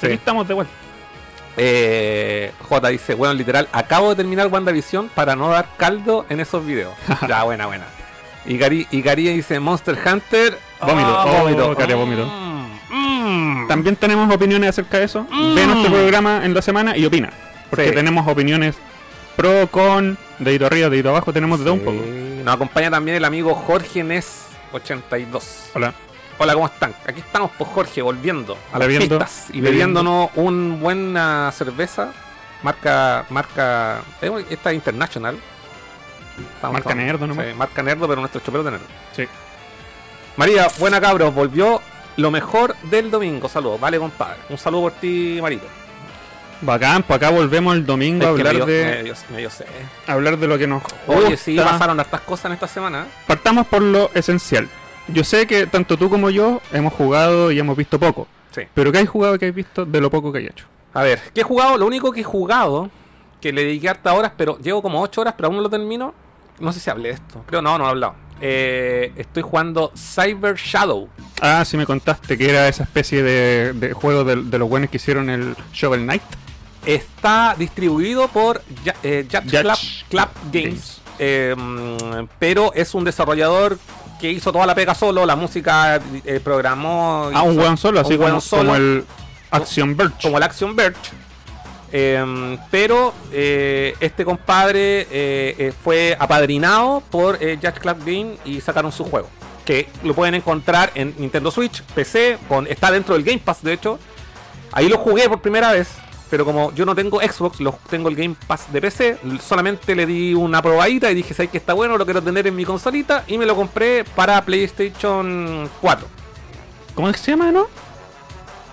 Sí. 0.00 0.06
Aquí 0.06 0.14
estamos 0.14 0.46
de 0.46 0.52
vuelta. 0.54 0.72
Eh, 1.56 2.52
J 2.68 2.88
dice, 2.88 3.14
bueno, 3.14 3.32
literal, 3.34 3.66
acabo 3.72 4.10
de 4.10 4.16
terminar 4.16 4.46
WandaVision 4.48 5.08
para 5.08 5.34
no 5.34 5.48
dar 5.48 5.66
caldo 5.78 6.26
en 6.28 6.40
esos 6.40 6.64
videos. 6.66 6.92
ya, 7.28 7.44
buena, 7.44 7.66
buena. 7.66 7.86
Y 8.44 8.58
Gary, 8.58 8.86
y 8.90 9.00
Gary 9.00 9.28
dice, 9.28 9.58
Monster 9.58 9.96
Hunter. 10.04 10.58
Vómito. 10.80 11.08
Ah, 11.18 11.24
Oh, 11.26 11.42
vómito. 11.44 11.74
Gary, 11.74 11.94
vómito. 11.94 12.26
Mm, 12.26 13.62
mm. 13.64 13.68
También 13.68 13.96
tenemos 13.96 14.32
opiniones 14.34 14.68
acerca 14.70 14.98
de 14.98 15.04
eso. 15.04 15.26
Mm. 15.30 15.54
Ve 15.54 15.66
nuestro 15.66 15.92
programa 15.92 16.44
en 16.44 16.52
la 16.54 16.60
semana 16.62 16.96
y 16.96 17.06
opina. 17.06 17.30
Porque 17.70 17.88
Sí. 17.88 17.94
tenemos 17.94 18.28
opiniones 18.28 18.76
pro, 19.34 19.66
con, 19.68 20.18
dedito 20.38 20.66
arriba, 20.66 20.90
dedito 20.90 21.08
abajo, 21.08 21.32
tenemos 21.32 21.58
de 21.58 21.64
todo 21.64 21.74
un 21.74 21.80
poco. 21.80 22.02
Nos 22.44 22.54
acompaña 22.54 22.90
también 22.90 23.16
el 23.16 23.24
amigo 23.24 23.54
Jorge 23.54 24.04
Nes 24.04 24.44
82. 24.72 25.70
Hola. 25.74 25.94
Hola, 26.38 26.52
¿cómo 26.54 26.66
están? 26.66 26.94
Aquí 27.06 27.20
estamos 27.20 27.50
por 27.52 27.66
Jorge, 27.68 28.02
volviendo 28.02 28.58
a 28.72 28.78
las 28.78 28.88
Bebiendo, 28.88 29.18
pistas 29.18 29.46
y 29.50 29.60
bebiendo. 29.60 30.02
bebiéndonos 30.02 30.30
un 30.36 30.78
buena 30.80 31.50
cerveza. 31.52 32.12
Marca, 32.62 33.24
marca, 33.30 34.00
eh, 34.20 34.44
esta 34.50 34.70
es 34.70 34.76
international. 34.76 35.38
Estamos- 36.38 36.74
Marca 36.74 36.90
estamos- 36.90 37.04
Nerdo 37.06 37.26
nomás. 37.26 37.46
sí, 37.46 37.54
marca 37.54 37.82
Nerdo, 37.82 38.06
pero 38.08 38.20
nuestro 38.20 38.40
chopero 38.42 38.62
de 38.64 38.72
Nerdo. 38.72 38.86
Sí. 39.14 39.24
María, 40.36 40.68
buena 40.78 41.00
cabros, 41.00 41.34
volvió 41.34 41.80
lo 42.18 42.30
mejor 42.30 42.76
del 42.82 43.10
domingo. 43.10 43.48
Saludos, 43.48 43.80
vale 43.80 43.98
compadre. 43.98 44.36
Un 44.50 44.58
saludo 44.58 44.82
por 44.82 44.92
ti, 44.92 45.38
Marito. 45.40 45.66
Bacán, 46.60 47.02
pues 47.02 47.16
acá 47.18 47.30
volvemos 47.30 47.74
el 47.74 47.84
domingo 47.86 48.26
a 48.26 48.30
Es 48.30 48.38
hablar 48.38 48.66
de, 48.66 48.84
me 48.84 49.02
dio- 49.04 49.14
me 49.30 49.38
dio 49.38 49.50
sed. 49.50 49.66
hablar 50.06 50.38
de 50.38 50.46
lo 50.46 50.56
que 50.58 50.66
nos 50.66 50.82
Oye, 51.06 51.36
sí, 51.36 51.54
gusta. 51.56 51.72
pasaron 51.72 52.00
hartas 52.00 52.20
cosas 52.22 52.46
en 52.46 52.52
esta 52.52 52.66
semana. 52.68 53.06
Partamos 53.26 53.66
por 53.66 53.80
lo 53.82 54.10
esencial. 54.14 54.68
Yo 55.08 55.24
sé 55.24 55.46
que 55.46 55.66
tanto 55.66 55.96
tú 55.96 56.10
como 56.10 56.30
yo 56.30 56.60
hemos 56.72 56.92
jugado 56.92 57.50
y 57.52 57.58
hemos 57.58 57.76
visto 57.76 57.98
poco. 57.98 58.26
Sí. 58.52 58.62
Pero 58.74 58.90
¿qué 58.92 58.98
hay 58.98 59.06
jugado 59.06 59.34
y 59.36 59.38
qué 59.38 59.44
hay 59.46 59.50
visto 59.52 59.84
de 59.84 60.00
lo 60.00 60.10
poco 60.10 60.32
que 60.32 60.38
hay 60.38 60.46
hecho? 60.46 60.66
A 60.94 61.02
ver, 61.02 61.20
¿qué 61.34 61.42
he 61.42 61.44
jugado? 61.44 61.76
Lo 61.76 61.86
único 61.86 62.10
que 62.12 62.20
he 62.20 62.24
jugado, 62.24 62.90
que 63.40 63.52
le 63.52 63.64
dediqué 63.64 63.88
hartas 63.88 64.14
horas, 64.14 64.32
pero 64.36 64.58
llevo 64.58 64.80
como 64.82 65.00
8 65.02 65.20
horas, 65.20 65.34
pero 65.36 65.48
aún 65.48 65.56
no 65.56 65.62
lo 65.62 65.70
termino. 65.70 66.14
No 66.58 66.72
sé 66.72 66.80
si 66.80 66.88
hablé 66.90 67.10
de 67.10 67.14
esto. 67.16 67.44
Creo 67.46 67.60
no, 67.60 67.76
no 67.78 67.84
he 67.86 67.88
hablado. 67.90 68.14
Eh, 68.40 69.12
estoy 69.16 69.42
jugando 69.42 69.92
Cyber 69.96 70.56
Shadow. 70.56 71.08
Ah, 71.40 71.64
sí 71.64 71.76
me 71.76 71.84
contaste 71.86 72.36
que 72.38 72.48
era 72.48 72.66
esa 72.68 72.82
especie 72.84 73.22
de, 73.22 73.72
de 73.74 73.92
juego 73.92 74.24
de, 74.24 74.36
de 74.36 74.58
los 74.58 74.68
buenos 74.68 74.88
que 74.90 74.96
hicieron 74.96 75.28
el 75.30 75.54
Shovel 75.72 76.02
Knight. 76.04 76.22
Está 76.84 77.54
distribuido 77.58 78.28
por 78.28 78.62
Ya- 78.84 78.94
eh, 79.02 79.26
Club, 79.28 79.42
Games. 79.50 80.04
Games. 80.52 81.00
Eh, 81.18 81.54
pero 82.38 82.72
es 82.74 82.94
un 82.94 83.04
desarrollador 83.04 83.78
que 84.20 84.30
hizo 84.30 84.52
toda 84.52 84.66
la 84.66 84.74
pega 84.74 84.94
solo, 84.94 85.26
la 85.26 85.36
música 85.36 86.00
eh, 86.24 86.40
programó. 86.42 87.30
Ah, 87.34 87.42
un 87.42 87.58
weón 87.58 87.76
solo, 87.76 88.00
así 88.00 88.14
un 88.14 88.20
como, 88.24 88.40
solo, 88.40 88.62
como 88.62 88.76
el 88.76 89.04
Action 89.50 89.96
Birch. 89.96 90.22
como 90.22 90.36
el 90.38 90.42
Action 90.42 90.74
Birch. 90.74 91.12
Eh, 91.92 92.58
pero 92.70 93.14
eh, 93.32 93.94
este 94.00 94.24
compadre 94.24 95.02
eh, 95.02 95.06
eh, 95.58 95.72
fue 95.84 96.16
apadrinado 96.18 97.02
por 97.10 97.38
Jack 97.60 97.80
Clark 97.80 98.00
Game 98.00 98.36
y 98.44 98.60
sacaron 98.60 98.92
su 98.92 99.04
juego. 99.04 99.28
Que 99.64 99.88
lo 100.02 100.14
pueden 100.14 100.34
encontrar 100.34 100.92
en 100.94 101.14
Nintendo 101.18 101.50
Switch, 101.50 101.82
PC, 101.82 102.38
con, 102.48 102.66
está 102.66 102.90
dentro 102.90 103.14
del 103.14 103.24
Game 103.24 103.38
Pass 103.38 103.62
de 103.62 103.72
hecho. 103.72 103.98
Ahí 104.72 104.88
lo 104.88 104.98
jugué 104.98 105.28
por 105.28 105.40
primera 105.40 105.72
vez, 105.72 105.88
pero 106.30 106.44
como 106.44 106.72
yo 106.72 106.84
no 106.84 106.94
tengo 106.94 107.20
Xbox, 107.20 107.58
tengo 107.88 108.08
el 108.08 108.16
Game 108.16 108.36
Pass 108.46 108.72
de 108.72 108.80
PC, 108.80 109.18
solamente 109.40 109.94
le 109.94 110.06
di 110.06 110.34
una 110.34 110.60
probadita 110.60 111.10
y 111.10 111.14
dije, 111.14 111.34
¿sabes 111.34 111.50
que 111.50 111.58
está 111.58 111.72
bueno? 111.72 111.96
Lo 111.96 112.04
quiero 112.04 112.22
tener 112.22 112.46
en 112.46 112.56
mi 112.56 112.64
consolita 112.64 113.24
y 113.26 113.38
me 113.38 113.46
lo 113.46 113.54
compré 113.54 114.04
para 114.04 114.44
PlayStation 114.44 115.68
4. 115.80 116.06
¿Cómo 116.94 117.12
se 117.12 117.30
llama, 117.30 117.52
no? 117.52 117.66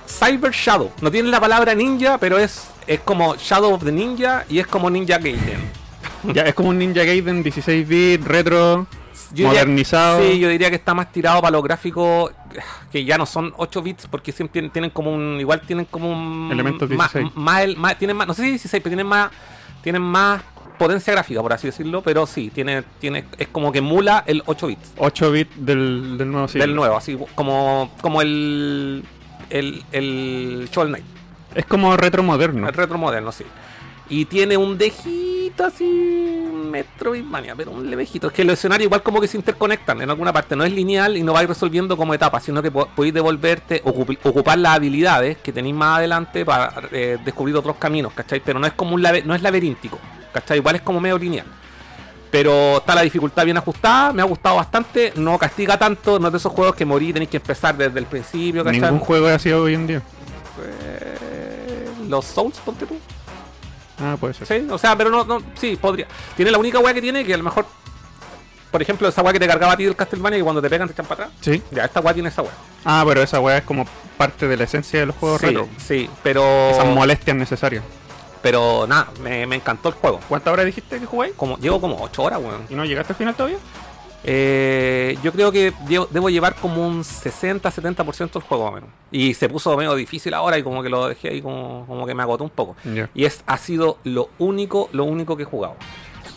Cyber 0.07 0.51
Shadow. 0.51 0.91
No 1.01 1.11
tiene 1.11 1.29
la 1.29 1.39
palabra 1.39 1.75
ninja, 1.75 2.17
pero 2.17 2.37
es, 2.37 2.67
es 2.87 2.99
como 3.01 3.35
Shadow 3.35 3.73
of 3.73 3.83
the 3.83 3.91
Ninja 3.91 4.45
y 4.49 4.59
es 4.59 4.67
como 4.67 4.89
Ninja 4.89 5.17
Gaiden. 5.17 5.71
ya, 6.33 6.43
es 6.43 6.53
como 6.53 6.69
un 6.69 6.77
Ninja 6.77 7.03
Gaiden 7.03 7.43
16 7.43 7.87
bits, 7.87 8.25
retro, 8.25 8.87
Yo 9.33 9.45
diría- 9.47 9.63
modernizado. 9.63 10.21
sí, 10.21 10.39
yo 10.39 10.47
diría 10.49 10.69
que 10.69 10.75
está 10.75 10.93
más 10.93 11.11
tirado 11.11 11.41
para 11.41 11.51
los 11.51 11.63
gráficos 11.63 12.31
que 12.91 13.03
ya 13.03 13.17
no 13.17 13.25
son 13.25 13.53
8 13.57 13.81
bits 13.81 14.07
porque 14.07 14.31
siempre 14.31 14.53
tienen, 14.53 14.71
tienen 14.71 14.91
como 14.91 15.11
un 15.13 15.37
igual 15.39 15.61
tienen 15.61 15.85
como 15.85 16.11
un 16.11 16.49
Elementos 16.51 16.89
más, 16.91 17.11
16. 17.13 17.35
más 17.35 17.61
el- 17.63 17.77
más- 17.77 17.97
tienen 17.97 18.15
más, 18.15 18.27
no 18.27 18.33
sé 18.33 18.43
si 18.43 18.49
16, 18.49 18.81
pero 18.83 18.91
tienen 18.91 19.07
más 19.07 19.31
tienen 19.81 20.01
más 20.01 20.41
potencia 20.77 21.13
gráfica, 21.13 21.41
por 21.41 21.53
así 21.53 21.67
decirlo, 21.67 22.01
pero 22.01 22.25
sí, 22.25 22.49
tiene 22.53 22.83
tiene 22.99 23.25
es 23.37 23.47
como 23.47 23.71
que 23.71 23.79
emula 23.79 24.23
el 24.27 24.43
8 24.45 24.67
bits 24.67 24.93
8 24.97 25.31
bits 25.31 25.51
del, 25.65 26.17
del 26.17 26.31
nuevo 26.31 26.47
siglo. 26.47 26.65
del 26.65 26.75
nuevo, 26.75 26.95
así 26.97 27.17
como 27.35 27.91
como 28.01 28.21
el 28.21 29.03
el 29.49 29.83
el 29.91 30.69
Shovel 30.71 30.89
Knight. 30.89 31.05
Es 31.55 31.65
como 31.67 31.95
retro 31.97 32.23
moderno. 32.23 32.67
El 32.67 32.73
retro 32.73 32.97
moderno, 32.97 33.31
sí. 33.31 33.43
Y 34.09 34.25
tiene 34.25 34.57
un 34.57 34.77
dejito 34.77 35.65
así, 35.65 35.85
Metroidvania, 36.69 37.55
pero 37.55 37.71
un 37.71 37.89
levejito. 37.89 38.27
Es 38.27 38.33
que 38.33 38.43
los 38.43 38.53
escenarios 38.59 38.85
igual 38.87 39.01
como 39.01 39.21
que 39.21 39.27
se 39.27 39.37
interconectan 39.37 40.01
en 40.01 40.09
alguna 40.09 40.33
parte. 40.33 40.55
No 40.55 40.63
es 40.65 40.73
lineal 40.73 41.15
y 41.17 41.23
no 41.23 41.33
vais 41.33 41.47
resolviendo 41.47 41.95
como 41.95 42.13
etapas, 42.13 42.43
sino 42.43 42.61
que 42.61 42.69
po- 42.69 42.87
podéis 42.95 43.13
devolverte, 43.13 43.81
ocupar 43.85 44.57
las 44.57 44.75
habilidades 44.75 45.37
que 45.37 45.51
tenéis 45.53 45.75
más 45.75 45.99
adelante 45.99 46.43
para 46.45 46.73
eh, 46.91 47.17
descubrir 47.23 47.55
otros 47.55 47.77
caminos, 47.77 48.13
¿cachai? 48.13 48.41
Pero 48.43 48.59
no 48.59 48.67
es 48.67 48.73
como 48.73 48.95
un 48.95 49.01
no 49.01 49.35
es 49.35 49.41
laberíntico, 49.41 49.97
¿cachai? 50.33 50.57
Igual 50.57 50.75
es 50.75 50.81
como 50.81 50.99
medio 50.99 51.17
lineal. 51.17 51.45
Pero 52.29 52.77
está 52.77 52.95
la 52.95 53.03
dificultad 53.03 53.45
bien 53.45 53.57
ajustada, 53.57 54.11
me 54.11 54.21
ha 54.23 54.25
gustado 54.25 54.55
bastante, 54.55 55.13
no 55.15 55.37
castiga 55.37 55.77
tanto, 55.77 56.17
no 56.19 56.27
es 56.27 56.33
de 56.33 56.37
esos 56.39 56.51
juegos 56.51 56.75
que 56.75 56.83
morí, 56.83 57.13
tenéis 57.13 57.29
que 57.29 57.37
empezar 57.37 57.77
desde 57.77 57.99
el 57.99 58.05
principio, 58.07 58.63
¿cachai? 58.63 58.81
Ningún 58.91 59.05
juego 59.05 59.29
es 59.29 59.35
así 59.35 59.51
hoy 59.51 59.75
en 59.75 59.87
día. 59.87 60.01
Eh, 60.61 61.87
los 62.09 62.25
Souls, 62.25 62.57
ponte 62.59 62.85
tú. 62.87 62.97
Ah, 63.99 64.17
puede 64.19 64.33
ser. 64.33 64.47
Sí, 64.47 64.67
o 64.69 64.77
sea, 64.77 64.95
pero 64.97 65.09
no, 65.09 65.23
no, 65.23 65.41
sí, 65.55 65.75
podría. 65.75 66.07
Tiene 66.35 66.51
la 66.51 66.57
única 66.57 66.79
weá 66.79 66.93
que 66.93 67.01
tiene 67.01 67.23
que 67.23 67.33
a 67.33 67.37
lo 67.37 67.43
mejor, 67.43 67.65
por 68.71 68.81
ejemplo, 68.81 69.07
esa 69.07 69.21
weá 69.21 69.33
que 69.33 69.39
te 69.39 69.47
cargaba 69.47 69.73
a 69.73 69.77
ti 69.77 69.83
del 69.85 69.95
Castlevania 69.95 70.37
que 70.39 70.43
cuando 70.43 70.61
te 70.61 70.69
pegan 70.69 70.87
te 70.87 70.93
echan 70.93 71.05
para 71.05 71.25
atrás. 71.25 71.39
Sí. 71.41 71.61
Ya, 71.71 71.85
esta 71.85 71.99
weá 71.99 72.13
tiene 72.13 72.29
esa 72.29 72.41
weá. 72.41 72.51
Ah, 72.85 73.03
pero 73.07 73.21
esa 73.21 73.39
weá 73.39 73.57
es 73.57 73.63
como 73.63 73.85
parte 74.17 74.47
de 74.47 74.57
la 74.57 74.63
esencia 74.63 74.99
de 74.99 75.05
los 75.07 75.15
juegos 75.15 75.41
Sí, 75.41 75.47
retro. 75.47 75.67
sí, 75.77 76.09
pero. 76.23 76.43
Esas 76.71 76.85
molestias 76.87 77.35
necesarias. 77.37 77.83
Pero 78.41 78.85
nada, 78.87 79.07
me, 79.21 79.45
me 79.47 79.55
encantó 79.55 79.87
el 79.89 79.95
juego. 79.95 80.19
¿Cuántas 80.27 80.51
horas 80.51 80.65
dijiste 80.65 80.99
que 80.99 81.05
jugáis? 81.05 81.33
Como, 81.35 81.57
llevo 81.59 81.79
como 81.79 82.01
8 82.01 82.23
horas, 82.23 82.39
weón. 82.41 82.65
¿Y 82.69 82.75
no 82.75 82.83
llegaste 82.83 83.13
al 83.13 83.17
final 83.17 83.35
todavía? 83.35 83.57
Eh, 84.25 85.17
yo 85.21 85.31
creo 85.33 85.51
que 85.51 85.73
llevo- 85.87 86.07
debo 86.09 86.29
llevar 86.29 86.55
como 86.55 86.87
un 86.87 87.03
60-70% 87.03 88.39
del 88.39 88.41
juego, 88.43 88.71
menos. 88.71 88.89
Y 89.11 89.33
se 89.33 89.49
puso 89.49 89.75
medio 89.75 89.95
difícil 89.95 90.33
ahora 90.33 90.57
y 90.57 90.63
como 90.63 90.81
que 90.81 90.89
lo 90.89 91.07
dejé 91.09 91.29
ahí 91.29 91.41
como, 91.41 91.85
como 91.87 92.05
que 92.05 92.15
me 92.15 92.23
agotó 92.23 92.43
un 92.43 92.49
poco. 92.49 92.75
Y 93.13 93.25
es, 93.25 93.43
ha 93.45 93.57
sido 93.57 93.97
lo 94.05 94.29
único, 94.39 94.89
lo 94.93 95.03
único 95.05 95.35
que 95.35 95.43
he 95.43 95.45
jugado. 95.45 95.75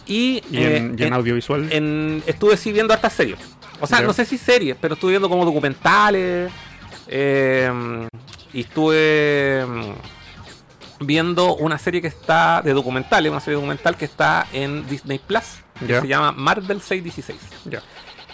Y, 0.06 0.42
¿Y 0.50 0.58
eh, 0.58 0.76
en, 0.78 0.96
y 0.98 1.02
en 1.02 1.08
en- 1.08 1.12
audiovisual? 1.14 1.68
en- 1.72 2.22
estuve 2.26 2.56
sí 2.56 2.72
viendo 2.72 2.92
hartas 2.92 3.12
series. 3.12 3.38
O 3.80 3.86
sea, 3.86 4.00
no 4.00 4.12
sé 4.12 4.24
si 4.24 4.38
series, 4.38 4.76
pero 4.80 4.94
estuve 4.94 5.12
viendo 5.12 5.28
como 5.28 5.44
documentales. 5.44 6.50
eh, 7.08 8.08
y 8.52 8.60
estuve 8.60 9.64
mm, 9.66 11.04
viendo 11.04 11.54
una 11.56 11.78
serie 11.78 12.00
que 12.00 12.08
está 12.08 12.62
de 12.62 12.72
documentales, 12.72 13.30
una 13.30 13.40
serie 13.40 13.56
documental 13.56 13.96
que 13.96 14.06
está 14.06 14.46
en 14.52 14.86
Disney 14.88 15.18
Plus. 15.18 15.44
Que 15.78 16.00
se 16.00 16.08
llama 16.08 16.32
Marvel 16.32 16.80
616. 16.80 17.40
Ya. 17.64 17.82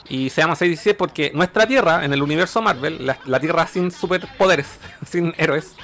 Y 0.08 0.30
se 0.30 0.40
llama 0.42 0.56
616 0.56 0.96
porque 0.96 1.32
nuestra 1.34 1.66
Tierra, 1.66 2.04
en 2.04 2.12
el 2.12 2.22
universo 2.22 2.60
Marvel, 2.60 3.06
la, 3.06 3.18
la 3.24 3.40
Tierra 3.40 3.66
sin 3.66 3.90
superpoderes, 3.90 4.78
sin 5.06 5.34
héroes, 5.38 5.74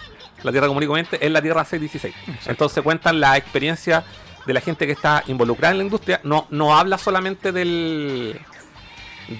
la 0.43 0.51
Tierra 0.51 0.69
común 0.69 0.83
y 0.83 0.87
corriente, 0.87 1.25
es 1.25 1.31
la 1.31 1.43
Tierra 1.43 1.65
616. 1.65 2.15
Entonces 2.47 2.83
cuentan 2.83 3.21
la 3.21 3.37
experiencia 3.37 4.05
de 4.47 4.55
la 4.55 4.61
gente 4.61 4.87
que 4.87 4.93
está 4.93 5.23
involucrada 5.27 5.73
en 5.73 5.79
la 5.79 5.85
industria. 5.85 6.21
No, 6.25 6.47
no 6.51 6.77
habla 6.77 6.99
solamente 6.99 7.53
del, 7.53 8.41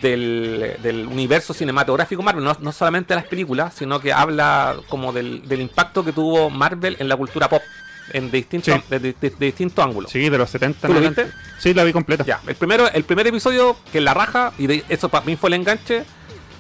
del, 0.03 0.77
del 0.83 1.07
universo 1.07 1.55
cinematográfico 1.55 2.23
Marvel, 2.23 2.45
no, 2.45 2.57
no 2.61 2.73
solamente 2.73 3.15
de 3.15 3.21
las 3.21 3.29
películas, 3.29 3.75
sino 3.75 4.01
que 4.01 4.13
habla 4.13 4.77
como 4.89 5.13
del, 5.13 5.49
del 5.49 5.63
impacto 5.63 6.05
que 6.05 6.13
tuvo 6.13 6.51
Marvel 6.51 6.97
en 6.99 7.09
la 7.09 7.17
cultura 7.17 7.49
pop, 7.49 7.63
en 8.13 8.31
distintos, 8.31 8.75
Sí. 8.75 8.81
de, 8.91 8.99
de- 8.99 9.15
de- 9.21 9.31
de 9.31 9.47
distintos 9.47 9.85
ángulos. 9.85 10.11
Sí, 10.11 10.29
de 10.29 10.39
los 10.39 10.49
70 10.51 10.87
¿Tú 10.89 10.95
lo 10.95 11.01
viste? 11.01 11.27
Sí, 11.59 11.75
la 11.75 11.85
vi 11.85 11.93
completa. 11.93 12.25
Ya, 12.25 12.41
el 12.47 12.55
primero, 12.55 12.89
el 12.91 13.05
primer 13.05 13.27
episodio 13.27 13.77
que 13.93 14.01
la 14.01 14.15
raja, 14.15 14.53
y 14.59 14.67
de, 14.67 14.85
eso 14.89 15.09
para 15.09 15.25
mí 15.25 15.37
fue 15.37 15.49
el 15.51 15.55
enganche, 15.55 16.05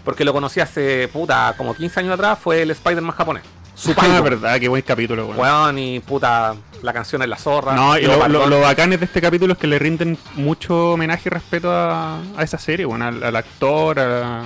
porque 0.04 0.24
lo 0.24 0.32
conocí 0.32 0.60
hace 0.60 1.08
puta 1.08 1.54
como 1.56 1.74
15 1.74 2.00
años 2.00 2.14
atrás, 2.14 2.38
fue 2.42 2.62
el 2.62 2.70
Spider-Man 2.70 3.12
japonés. 3.16 3.42
Su 3.74 3.92
Ah, 3.96 4.20
verdad, 4.20 4.58
qué 4.58 4.66
buen 4.68 4.82
capítulo, 4.82 5.26
weón. 5.26 5.38
Weón, 5.38 5.78
y 5.78 6.00
puta, 6.00 6.54
la 6.82 6.92
canción 6.92 7.22
es 7.22 7.28
la 7.28 7.36
zorra. 7.36 7.74
No, 7.74 7.96
y 7.96 8.02
lo, 8.02 8.08
lo, 8.08 8.16
Leopardón. 8.28 8.50
lo 8.50 8.60
bacán 8.60 8.92
es 8.92 8.98
de 9.00 9.06
este 9.06 9.20
capítulo 9.20 9.52
es 9.52 9.58
que 9.58 9.66
le 9.68 9.78
rinden 9.78 10.18
mucho 10.34 10.92
homenaje 10.94 11.22
y 11.26 11.30
respeto 11.30 11.70
a, 11.70 12.18
a 12.36 12.42
esa 12.42 12.58
serie, 12.58 12.86
bueno, 12.86 13.04
al, 13.06 13.22
al 13.22 13.36
actor, 13.36 14.00
a, 14.00 14.42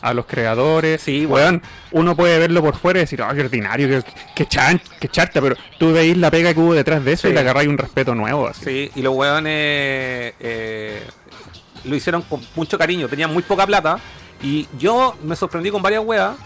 a 0.00 0.14
los 0.14 0.26
creadores. 0.26 1.00
Sí, 1.02 1.26
weón. 1.26 1.62
Uno 1.92 2.14
puede 2.16 2.38
verlo 2.38 2.62
por 2.62 2.76
fuera 2.76 2.98
y 2.98 3.02
decir, 3.02 3.22
ay, 3.22 3.36
qué 3.36 3.42
ordinario, 3.42 3.88
qué, 3.88 4.02
qué, 4.34 4.46
chan, 4.46 4.80
qué 5.00 5.08
charta, 5.08 5.40
pero 5.40 5.56
tú 5.78 5.92
veis 5.92 6.16
la 6.16 6.30
pega 6.30 6.52
que 6.54 6.60
hubo 6.60 6.74
detrás 6.74 7.04
de 7.04 7.12
eso 7.12 7.22
Sí. 7.22 7.28
y 7.28 7.34
le 7.34 7.40
agarráis 7.40 7.68
un 7.68 7.78
respeto 7.78 8.14
nuevo. 8.14 8.46
Así. 8.48 8.64
Sí, 8.64 8.90
y 8.94 9.02
los 9.02 9.14
weones 9.14 9.52
eh, 10.40 11.02
lo 11.84 11.94
hicieron 11.96 12.22
con 12.22 12.40
mucho 12.54 12.78
cariño, 12.78 13.08
tenían 13.08 13.32
muy 13.32 13.42
poca 13.42 13.66
plata. 13.66 13.98
Y 14.42 14.68
yo 14.78 15.16
me 15.24 15.34
sorprendí 15.34 15.70
con 15.70 15.82
varias 15.82 16.04
weas 16.04 16.36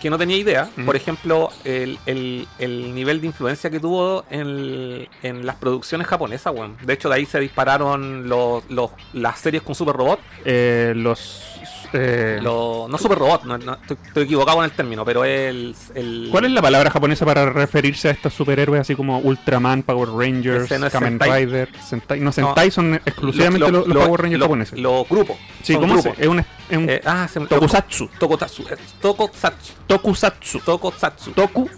que 0.00 0.08
no 0.10 0.18
tenía 0.18 0.36
idea. 0.36 0.68
Por 0.84 0.96
ejemplo, 0.96 1.50
el, 1.64 1.96
el- 2.06 2.48
el 2.58 2.92
nivel 2.94 3.20
de 3.20 3.28
influencia 3.28 3.70
que 3.70 3.78
tuvo 3.78 4.24
en, 4.30 5.06
en 5.22 5.46
las 5.46 5.54
producciones 5.56 6.08
japonesas, 6.08 6.52
weón. 6.52 6.76
De 6.82 6.94
hecho, 6.94 7.08
de 7.08 7.16
ahí 7.16 7.26
se 7.26 7.38
dispararon 7.38 8.28
los, 8.28 8.64
los- 8.68 8.90
las 9.12 9.38
series 9.38 9.62
con 9.62 9.74
Super 9.76 9.94
Robot. 9.94 10.18
Eh, 10.44 10.92
los. 10.96 11.60
Eh, 11.92 12.38
no 12.42 12.88
Super 12.98 13.18
Robot, 13.18 13.44
no, 13.44 13.58
no, 13.58 13.74
estoy, 13.74 13.96
estoy 14.06 14.24
equivocado 14.24 14.56
con 14.58 14.64
el 14.64 14.70
término, 14.72 15.04
pero 15.04 15.24
el. 15.24 15.74
el 15.94 16.28
¿Cuál 16.30 16.44
es 16.46 16.50
la 16.52 16.62
palabra 16.62 16.90
japonesa 16.90 17.24
para 17.24 17.46
referirse 17.50 18.08
a 18.08 18.10
estos 18.12 18.32
superhéroes 18.34 18.80
así 18.80 18.94
como 18.94 19.18
Ultraman, 19.18 19.82
Power 19.82 20.08
Rangers, 20.10 20.70
no 20.78 20.90
Kamen 20.90 21.10
Sentai. 21.18 21.44
Rider, 21.46 21.68
Sentai? 21.82 22.20
No, 22.20 22.32
Sentai 22.32 22.70
son 22.70 22.94
exclusivamente 22.94 23.58
lo- 23.66 23.70
los, 23.78 23.86
los 23.88 23.96
lo- 23.96 24.04
Power 24.06 24.22
Rangers 24.22 24.42
japoneses. 24.42 24.78
Los 24.78 25.08
grupos. 25.08 25.36
sí, 25.62 25.74
¿cómo 25.74 25.96
se? 25.96 26.10
grupos. 26.10 26.18
Es 26.22 26.28
un, 26.28 26.38
es 26.40 26.78
un 26.78 26.88
Eh, 26.90 27.00
ah, 27.04 27.28
se 27.32 27.40
tokusatsu. 27.40 28.08
Tokusatsu. 28.18 28.62
eh, 28.70 28.76
Tokusatsu. 29.00 29.72
Tokusatsu. 29.86 30.58
Tokusatsu. 30.60 31.30
Toku 31.32 31.70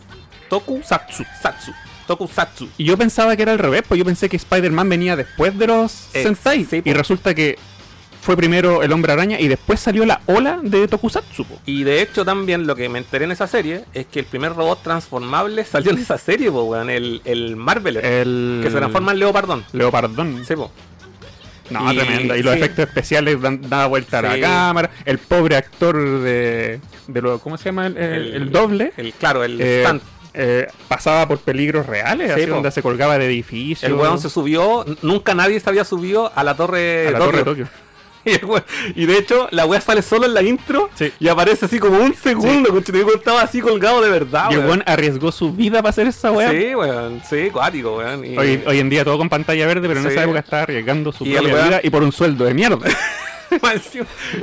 Tokusatsu. 0.48 1.24
Satsu. 1.42 1.72
Tokusatsu. 2.06 2.68
Y 2.76 2.84
yo 2.84 2.96
pensaba 2.98 3.34
que 3.34 3.42
era 3.42 3.52
al 3.52 3.58
revés, 3.58 3.82
pues 3.88 3.98
yo 3.98 4.04
pensé 4.04 4.28
que 4.28 4.36
Spider-Man 4.36 4.88
venía 4.88 5.16
después 5.16 5.58
de 5.58 5.66
los 5.66 6.08
Eh, 6.14 6.22
Sentai. 6.22 6.64
sí, 6.64 6.82
y 6.84 6.92
resulta 6.92 7.34
que 7.34 7.58
fue 8.24 8.36
primero 8.36 8.82
el 8.82 8.90
Hombre 8.90 9.12
Araña 9.12 9.38
y 9.38 9.48
después 9.48 9.78
salió 9.78 10.04
la 10.06 10.20
ola 10.26 10.58
de 10.62 10.88
Tokusatsu. 10.88 11.44
po. 11.44 11.58
Y 11.66 11.84
de 11.84 12.00
hecho 12.02 12.24
también 12.24 12.66
lo 12.66 12.74
que 12.74 12.88
me 12.88 12.98
enteré 12.98 13.26
en 13.26 13.32
esa 13.32 13.46
serie 13.46 13.84
es 13.92 14.06
que 14.06 14.20
el 14.20 14.24
primer 14.26 14.54
robot 14.54 14.82
transformable 14.82 15.62
salió 15.64 15.90
en 15.92 15.98
esa 15.98 16.16
serie, 16.18 16.50
po, 16.50 16.62
weón, 16.64 16.88
el, 16.90 17.20
el 17.24 17.54
Marveler. 17.56 18.04
El... 18.04 18.60
Que 18.62 18.70
se 18.70 18.76
transforma 18.76 19.12
en 19.12 19.18
Leopardón. 19.18 19.64
Leopardón. 19.72 20.42
Sí, 20.46 20.56
po. 20.56 20.70
No, 21.70 21.92
Y- 21.92 21.96
tremenda. 21.96 22.36
Y 22.36 22.42
los 22.42 22.54
sí. 22.54 22.60
efectos 22.60 22.86
especiales 22.86 23.40
dan, 23.40 23.60
daba 23.68 23.86
vuelta 23.86 24.18
a 24.18 24.22
la 24.22 24.40
cámara. 24.40 24.90
El 25.04 25.18
pobre 25.18 25.56
actor 25.56 25.96
de, 26.20 26.80
de 27.06 27.22
lo, 27.22 27.38
¿cómo 27.38 27.56
se 27.56 27.64
llama? 27.66 27.86
El, 27.86 27.96
el- 27.96 28.34
el 28.34 28.50
doble. 28.52 28.92
El, 28.96 29.12
claro, 29.14 29.44
el 29.44 29.58
eh, 29.60 29.82
stunt. 29.86 30.02
eh, 30.34 30.66
pasaba 30.88 31.26
por 31.28 31.38
peligros 31.38 31.86
reales, 31.86 32.28
Sí, 32.34 32.40
así 32.42 32.46
donde 32.50 32.70
se 32.70 32.82
colgaba 32.82 33.18
de 33.18 33.26
edificios. 33.26 33.82
El 33.90 33.94
weón 33.94 34.18
se 34.18 34.28
subió, 34.28 34.84
nunca 35.02 35.34
nadie 35.34 35.58
se 35.60 35.68
había 35.70 35.84
subido 35.84 36.30
a 36.34 36.42
la 36.44 36.54
torre 36.54 37.08
a 37.08 37.10
la 37.12 37.18
Tokio. 37.18 37.30
torre 37.30 37.38
de 37.38 37.44
Tokio. 37.44 37.68
Y, 38.94 39.06
de 39.06 39.18
hecho, 39.18 39.48
la 39.50 39.66
weá 39.66 39.80
sale 39.80 40.02
solo 40.02 40.26
en 40.26 40.34
la 40.34 40.42
intro 40.42 40.88
Sí. 40.94 41.12
y 41.20 41.28
aparece 41.28 41.66
así 41.66 41.78
como 41.78 41.98
un 41.98 42.14
segundo, 42.14 42.70
sí. 42.84 42.92
estaba 43.14 43.42
así 43.42 43.60
colgado 43.60 44.00
de 44.02 44.10
verdad, 44.10 44.48
y 44.50 44.54
el 44.54 44.60
weón. 44.60 44.82
arriesgó 44.86 45.30
su 45.32 45.52
vida 45.52 45.78
para 45.78 45.90
hacer 45.90 46.06
esa 46.06 46.30
weá. 46.32 46.50
Sí, 46.50 46.74
weón, 46.74 47.22
sí, 47.28 47.50
cuático, 47.50 47.96
weón. 47.98 48.24
Y, 48.24 48.36
Hoy, 48.38 48.62
hoy 48.66 48.78
en 48.80 48.88
día 48.90 49.04
todo 49.04 49.18
con 49.18 49.28
pantalla 49.28 49.66
verde, 49.66 49.86
pero 49.88 50.00
en 50.00 50.06
Sí. 50.06 50.12
esa 50.12 50.24
época 50.24 50.38
estaba 50.40 50.62
arriesgando 50.62 51.12
su 51.12 51.24
propia 51.24 51.40
weón- 51.42 51.68
vida 51.68 51.80
y 51.82 51.90
por 51.90 52.02
un 52.02 52.12
sueldo 52.12 52.44
de 52.44 52.54
mierda. 52.54 52.86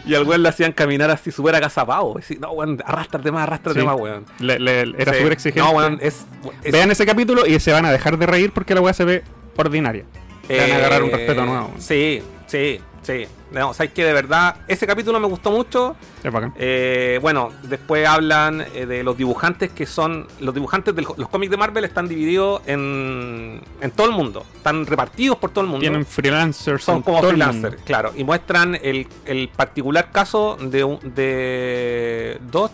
Y 0.05 0.13
al 0.15 0.23
weón 0.25 0.41
le 0.43 0.49
hacían 0.49 0.71
caminar 0.71 1.09
así 1.11 1.31
súper 1.31 1.55
agazapado. 1.55 2.15
No, 2.39 2.51
weón, 2.51 2.81
arrástrate 2.85 3.31
más, 3.31 3.43
arrástrate 3.43 3.79
Sí. 3.81 3.85
más, 3.85 3.95
weón. 3.99 4.25
Le- 4.39 4.59
le- 4.59 4.81
era 4.97 5.11
Sí. 5.11 5.19
súper 5.19 5.33
exigente. 5.33 5.59
No, 5.59 5.71
weón, 5.71 5.97
es. 6.01 6.25
es- 6.63 6.71
Vean 6.71 6.91
ese 6.91 7.05
capítulo 7.05 7.45
y 7.45 7.59
se 7.59 7.71
van 7.73 7.85
a 7.85 7.91
dejar 7.91 8.17
de 8.17 8.25
reír 8.25 8.51
porque 8.51 8.73
la 8.73 8.79
weá 8.81 8.93
se 8.93 9.03
ve 9.03 9.23
ordinaria. 9.57 10.05
Se 10.47 10.57
van 10.57 10.71
a 10.71 10.75
agarrar 10.75 11.03
un 11.03 11.09
eh, 11.09 11.17
respeto 11.17 11.45
nuevo. 11.45 11.65
weón. 11.67 11.81
Sí, 11.81 12.21
sí, 12.47 12.79
sí. 13.03 13.25
No, 13.51 13.69
o 13.71 13.73
sea, 13.73 13.85
es 13.85 13.91
que 13.91 14.05
de 14.05 14.13
verdad, 14.13 14.55
ese 14.67 14.87
capítulo 14.87 15.19
me 15.19 15.27
gustó 15.27 15.51
mucho. 15.51 15.95
Es 16.23 16.31
bacán. 16.31 16.53
Eh, 16.57 17.19
bueno, 17.21 17.49
después 17.63 18.07
hablan 18.07 18.61
eh, 18.73 18.85
de 18.85 19.03
los 19.03 19.17
dibujantes 19.17 19.71
que 19.71 19.85
son. 19.85 20.27
Los 20.39 20.53
dibujantes 20.53 20.95
de 20.95 21.01
los 21.01 21.27
cómics 21.29 21.51
de 21.51 21.57
Marvel 21.57 21.83
están 21.83 22.07
divididos 22.07 22.61
en, 22.65 23.61
en 23.81 23.91
todo 23.91 24.07
el 24.07 24.13
mundo. 24.13 24.45
Están 24.55 24.85
repartidos 24.85 25.37
por 25.37 25.49
todo 25.51 25.63
el 25.65 25.69
mundo. 25.69 25.81
Tienen 25.81 26.05
freelancers. 26.05 26.83
son 26.83 27.01
como 27.01 27.21
freelancers, 27.21 27.81
claro. 27.83 28.13
Y 28.15 28.23
muestran 28.23 28.75
el, 28.81 29.07
el 29.25 29.49
particular 29.49 30.11
caso 30.11 30.57
de, 30.61 30.83
un- 30.85 30.99
de 31.13 32.37
dos, 32.49 32.71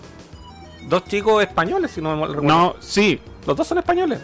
dos 0.88 1.04
chicos 1.06 1.42
españoles, 1.44 1.90
si 1.92 2.02
no 2.02 2.16
me 2.16 2.28
recuerdo. 2.28 2.48
No, 2.48 2.76
sí. 2.80 3.20
Los 3.48 3.58
dos 3.58 3.66
son 3.68 3.78
españoles. 3.80 4.20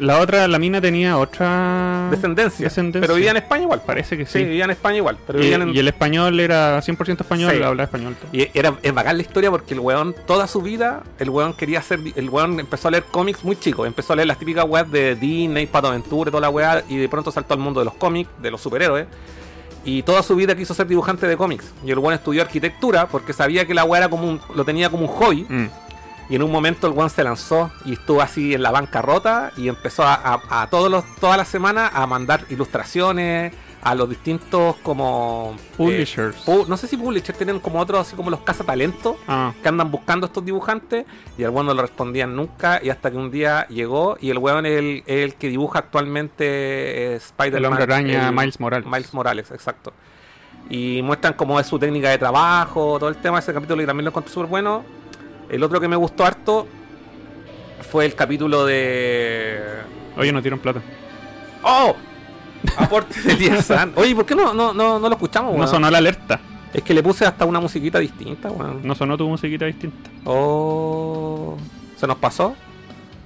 La 0.00 0.18
otra, 0.20 0.46
la 0.48 0.58
mina 0.58 0.80
tenía 0.80 1.16
otra 1.18 2.08
Descendencia. 2.10 2.64
descendencia. 2.64 3.00
Pero 3.00 3.14
vivían 3.14 3.36
en 3.36 3.42
España 3.42 3.62
igual. 3.64 3.82
Parece 3.86 4.16
que 4.16 4.26
Sí, 4.26 4.38
sí. 4.40 4.44
vivían 4.44 4.70
en 4.70 4.76
España 4.76 4.96
igual. 4.98 5.16
Pero 5.26 5.42
y, 5.42 5.52
en- 5.52 5.74
y 5.74 5.78
el 5.78 5.88
español 5.88 6.38
era 6.40 6.80
100% 6.82 7.22
español, 7.24 7.50
Sí. 7.54 7.62
hablaba 7.62 7.84
español. 7.84 8.14
todo. 8.20 8.28
Y 8.32 8.48
era, 8.54 8.74
es 8.82 8.92
bacán 8.92 9.16
la 9.16 9.22
historia 9.22 9.50
porque 9.50 9.74
el 9.74 9.80
weón, 9.80 10.14
toda 10.26 10.46
su 10.46 10.60
vida, 10.62 11.02
el 11.18 11.30
weón 11.30 11.54
quería 11.54 11.78
hacer. 11.78 12.00
El 12.14 12.28
weón 12.30 12.60
empezó 12.60 12.88
a 12.88 12.90
leer 12.90 13.04
cómics 13.10 13.42
muy 13.44 13.56
chico. 13.56 13.86
Empezó 13.86 14.12
a 14.12 14.16
leer 14.16 14.28
las 14.28 14.38
típicas 14.38 14.64
weas 14.68 14.90
de 14.90 15.14
Disney, 15.16 15.66
Pato 15.66 15.88
Aventura 15.88 16.28
y 16.28 16.32
toda 16.32 16.40
la 16.42 16.50
wea. 16.50 16.82
Y 16.88 16.96
de 16.98 17.08
pronto 17.08 17.30
saltó 17.30 17.54
al 17.54 17.60
mundo 17.60 17.80
de 17.80 17.84
los 17.86 17.94
cómics, 17.94 18.30
de 18.42 18.50
los 18.50 18.60
superhéroes. 18.60 19.06
Y 19.84 20.02
toda 20.02 20.22
su 20.24 20.34
vida 20.34 20.56
quiso 20.56 20.74
ser 20.74 20.88
dibujante 20.88 21.28
de 21.28 21.36
cómics. 21.36 21.72
Y 21.84 21.90
el 21.92 21.98
weón 21.98 22.14
estudió 22.14 22.42
arquitectura 22.42 23.06
porque 23.06 23.32
sabía 23.32 23.66
que 23.66 23.72
la 23.74 23.84
wea 23.84 24.00
era 24.02 24.08
como 24.10 24.28
un, 24.28 24.40
lo 24.54 24.64
tenía 24.64 24.90
como 24.90 25.04
un 25.04 25.08
hobby. 25.08 25.46
Mm. 25.48 25.66
Y 26.28 26.34
en 26.36 26.42
un 26.42 26.50
momento 26.50 26.86
el 26.88 26.92
weón 26.92 27.08
se 27.10 27.22
lanzó 27.22 27.70
y 27.84 27.92
estuvo 27.92 28.20
así 28.20 28.54
en 28.54 28.62
la 28.62 28.70
bancarrota 28.72 29.52
y 29.56 29.68
empezó 29.68 30.02
a, 30.02 30.14
a, 30.14 30.62
a 30.62 30.66
todos 30.70 30.90
los, 30.90 31.04
todas 31.20 31.36
las 31.36 31.46
semanas 31.48 31.90
a 31.94 32.06
mandar 32.06 32.44
ilustraciones 32.50 33.52
a 33.82 33.94
los 33.94 34.08
distintos 34.08 34.74
como... 34.82 35.54
eh, 35.56 35.62
Publishers. 35.76 36.44
pu- 36.44 36.66
no 36.66 36.76
sé 36.76 36.88
si 36.88 36.96
publishers 36.96 37.38
tienen 37.38 37.60
como 37.60 37.78
otros, 37.78 38.00
así 38.04 38.16
como 38.16 38.30
los 38.30 38.40
cazatalentos 38.40 39.14
Ah, 39.28 39.52
que 39.62 39.68
andan 39.68 39.88
buscando 39.92 40.26
estos 40.26 40.44
dibujantes 40.44 41.06
y 41.38 41.44
el 41.44 41.50
weón 41.50 41.66
no 41.66 41.74
lo 41.74 41.82
respondían 41.82 42.34
nunca 42.34 42.80
y 42.82 42.90
hasta 42.90 43.12
que 43.12 43.16
un 43.16 43.30
día 43.30 43.64
llegó 43.68 44.16
y 44.20 44.30
el 44.30 44.38
weón 44.38 44.66
es 44.66 44.78
el, 44.80 45.04
el 45.06 45.34
que 45.36 45.48
dibuja 45.48 45.78
actualmente 45.78 46.44
eh, 46.44 47.14
Spider-Man. 47.16 47.58
el 47.58 47.64
hombre 47.66 47.84
araña 47.84 48.28
el- 48.28 48.34
Miles 48.34 48.58
Morales. 48.58 48.88
Miles 48.88 49.14
Morales, 49.14 49.50
exacto. 49.52 49.92
Y 50.68 51.00
muestran 51.02 51.34
cómo 51.34 51.60
es 51.60 51.68
su 51.68 51.78
técnica 51.78 52.10
de 52.10 52.18
trabajo, 52.18 52.96
todo 52.98 53.08
el 53.08 53.16
tema 53.16 53.36
de 53.36 53.42
ese 53.42 53.54
capítulo 53.54 53.80
y 53.82 53.86
también 53.86 54.04
lo 54.06 54.10
encontré 54.10 54.32
súper 54.32 54.48
bueno. 54.48 54.82
El 55.48 55.62
otro 55.62 55.80
que 55.80 55.88
me 55.88 55.96
gustó 55.96 56.24
harto 56.24 56.66
fue 57.90 58.04
el 58.06 58.14
capítulo 58.14 58.64
de... 58.66 59.60
Oye, 60.16 60.32
no 60.32 60.42
tiran 60.42 60.58
plata. 60.58 60.80
¡Oh! 61.62 61.94
Aporte 62.76 63.20
de 63.22 63.34
10 63.36 63.70
años. 63.72 63.94
Oye, 63.96 64.14
¿por 64.14 64.26
qué 64.26 64.34
no, 64.34 64.52
no, 64.54 64.72
no, 64.72 64.98
no 64.98 65.08
lo 65.08 65.14
escuchamos, 65.14 65.52
No 65.52 65.58
weón? 65.58 65.68
sonó 65.68 65.90
la 65.90 65.98
alerta. 65.98 66.40
Es 66.72 66.82
que 66.82 66.92
le 66.94 67.02
puse 67.02 67.24
hasta 67.24 67.44
una 67.44 67.60
musiquita 67.60 67.98
distinta, 67.98 68.50
weón. 68.50 68.80
No 68.82 68.94
sonó 68.94 69.16
tu 69.16 69.28
musiquita 69.28 69.66
distinta. 69.66 70.10
Oh... 70.24 71.56
¿Se 71.96 72.06
nos 72.06 72.16
pasó? 72.16 72.54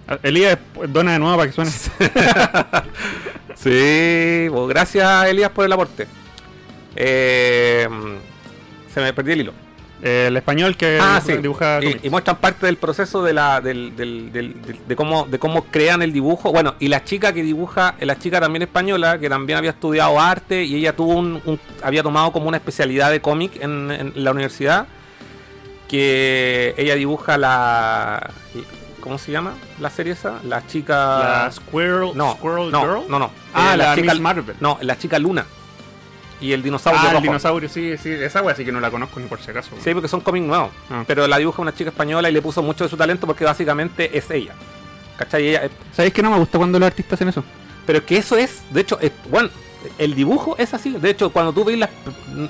Ah, 0.06 0.18
Elías, 0.22 0.58
dona 0.88 1.12
de 1.12 1.18
nuevo 1.18 1.36
para 1.36 1.50
que 1.50 1.54
suene. 1.54 1.70
Sí, 3.56 4.46
pues 4.50 4.68
gracias 4.68 5.26
Elías 5.26 5.50
por 5.50 5.66
el 5.66 5.72
aporte. 5.72 6.06
Eh, 6.96 7.86
se 8.94 9.00
me 9.00 9.12
perdió 9.12 9.34
el 9.34 9.40
hilo. 9.42 9.52
Eh, 10.02 10.26
el 10.28 10.36
español 10.38 10.76
que 10.78 10.98
Ah, 11.00 11.20
dibuja- 11.22 11.36
sí. 11.36 11.42
dibuja 11.42 11.78
Y, 11.82 12.06
y 12.06 12.10
muestran 12.10 12.36
parte 12.38 12.64
del 12.64 12.78
proceso 12.78 13.22
de 13.22 13.34
la 13.34 13.60
del, 13.60 13.94
del- 13.96 14.32
del- 14.32 14.62
del- 14.62 14.78
de 14.88 14.96
cómo 14.96 15.26
de 15.26 15.38
cómo 15.38 15.64
crean 15.64 16.00
el 16.00 16.10
dibujo. 16.12 16.52
Bueno, 16.52 16.74
y 16.78 16.88
la 16.88 17.04
chica 17.04 17.32
que 17.34 17.42
dibuja, 17.42 17.94
la 18.00 18.18
chica 18.18 18.40
también 18.40 18.62
española, 18.62 19.18
que 19.18 19.28
también 19.28 19.58
había 19.58 19.70
estudiado 19.70 20.18
arte 20.18 20.64
y 20.64 20.76
ella 20.76 20.96
tuvo 20.96 21.14
un, 21.14 21.42
un- 21.44 21.60
había 21.82 22.02
tomado 22.02 22.32
como 22.32 22.48
una 22.48 22.56
especialidad 22.56 23.10
de 23.10 23.20
cómic 23.20 23.56
en, 23.62 23.90
en 23.90 24.12
la 24.16 24.30
universidad. 24.30 24.86
Que 25.88 26.74
ella 26.78 26.94
dibuja 26.94 27.36
la 27.36 28.30
¿cómo 29.00 29.18
se 29.18 29.32
llama? 29.32 29.54
La 29.80 29.90
serie 29.90 30.12
esa, 30.12 30.34
la 30.44 30.64
chica 30.66 30.94
La 31.44 31.50
Squirrel, 31.50 32.12
no, 32.14 32.34
Squirrel 32.36 32.70
no, 32.70 32.80
Girl. 32.80 33.00
no, 33.08 33.18
no. 33.18 33.30
Ah, 33.52 33.72
Eh, 33.74 33.76
la, 33.76 33.94
chica 33.96 34.12
Miss 34.12 34.20
Marvel. 34.20 34.54
No, 34.60 34.78
la 34.82 34.96
chica 34.98 35.18
Luna. 35.18 35.46
Y 36.40 36.52
el 36.52 36.62
dinosaurio 36.62 37.00
ah, 37.02 37.06
el 37.06 37.12
rojo. 37.12 37.22
dinosaurio, 37.22 37.68
sí, 37.68 37.96
sí. 37.98 38.10
Esa 38.10 38.40
wea 38.42 38.54
sí 38.54 38.64
que 38.64 38.72
no 38.72 38.80
la 38.80 38.90
conozco 38.90 39.20
ni 39.20 39.26
por 39.26 39.40
si 39.40 39.50
acaso. 39.50 39.70
Sí, 39.82 39.92
porque 39.92 40.08
son 40.08 40.20
cómics 40.20 40.46
nuevos. 40.46 40.70
Ah. 40.88 41.04
Pero 41.06 41.26
la 41.26 41.36
dibuja 41.38 41.60
una 41.62 41.74
chica 41.74 41.90
española 41.90 42.30
y 42.30 42.32
le 42.32 42.40
puso 42.42 42.62
mucho 42.62 42.84
de 42.84 42.90
su 42.90 42.96
talento 42.96 43.26
porque 43.26 43.44
básicamente 43.44 44.16
es 44.16 44.30
ella. 44.30 44.54
¿Cachai? 45.18 45.48
Ella, 45.48 45.64
eh, 45.66 45.70
¿Sabéis 45.92 46.14
que 46.14 46.22
no 46.22 46.30
me 46.30 46.38
gusta 46.38 46.56
cuando 46.58 46.78
los 46.78 46.86
artistas 46.86 47.14
hacen 47.14 47.28
eso? 47.28 47.44
pero 47.86 47.98
es 47.98 48.04
que 48.04 48.16
eso 48.18 48.36
es, 48.36 48.62
de 48.70 48.80
hecho, 48.82 48.98
es- 49.00 49.10
bueno, 49.30 49.50
el 49.98 50.14
dibujo 50.14 50.54
es 50.58 50.72
así. 50.74 50.90
De 50.90 51.10
hecho, 51.10 51.30
cuando 51.30 51.52
tú 51.52 51.64
ves 51.64 51.76
las 51.78 51.90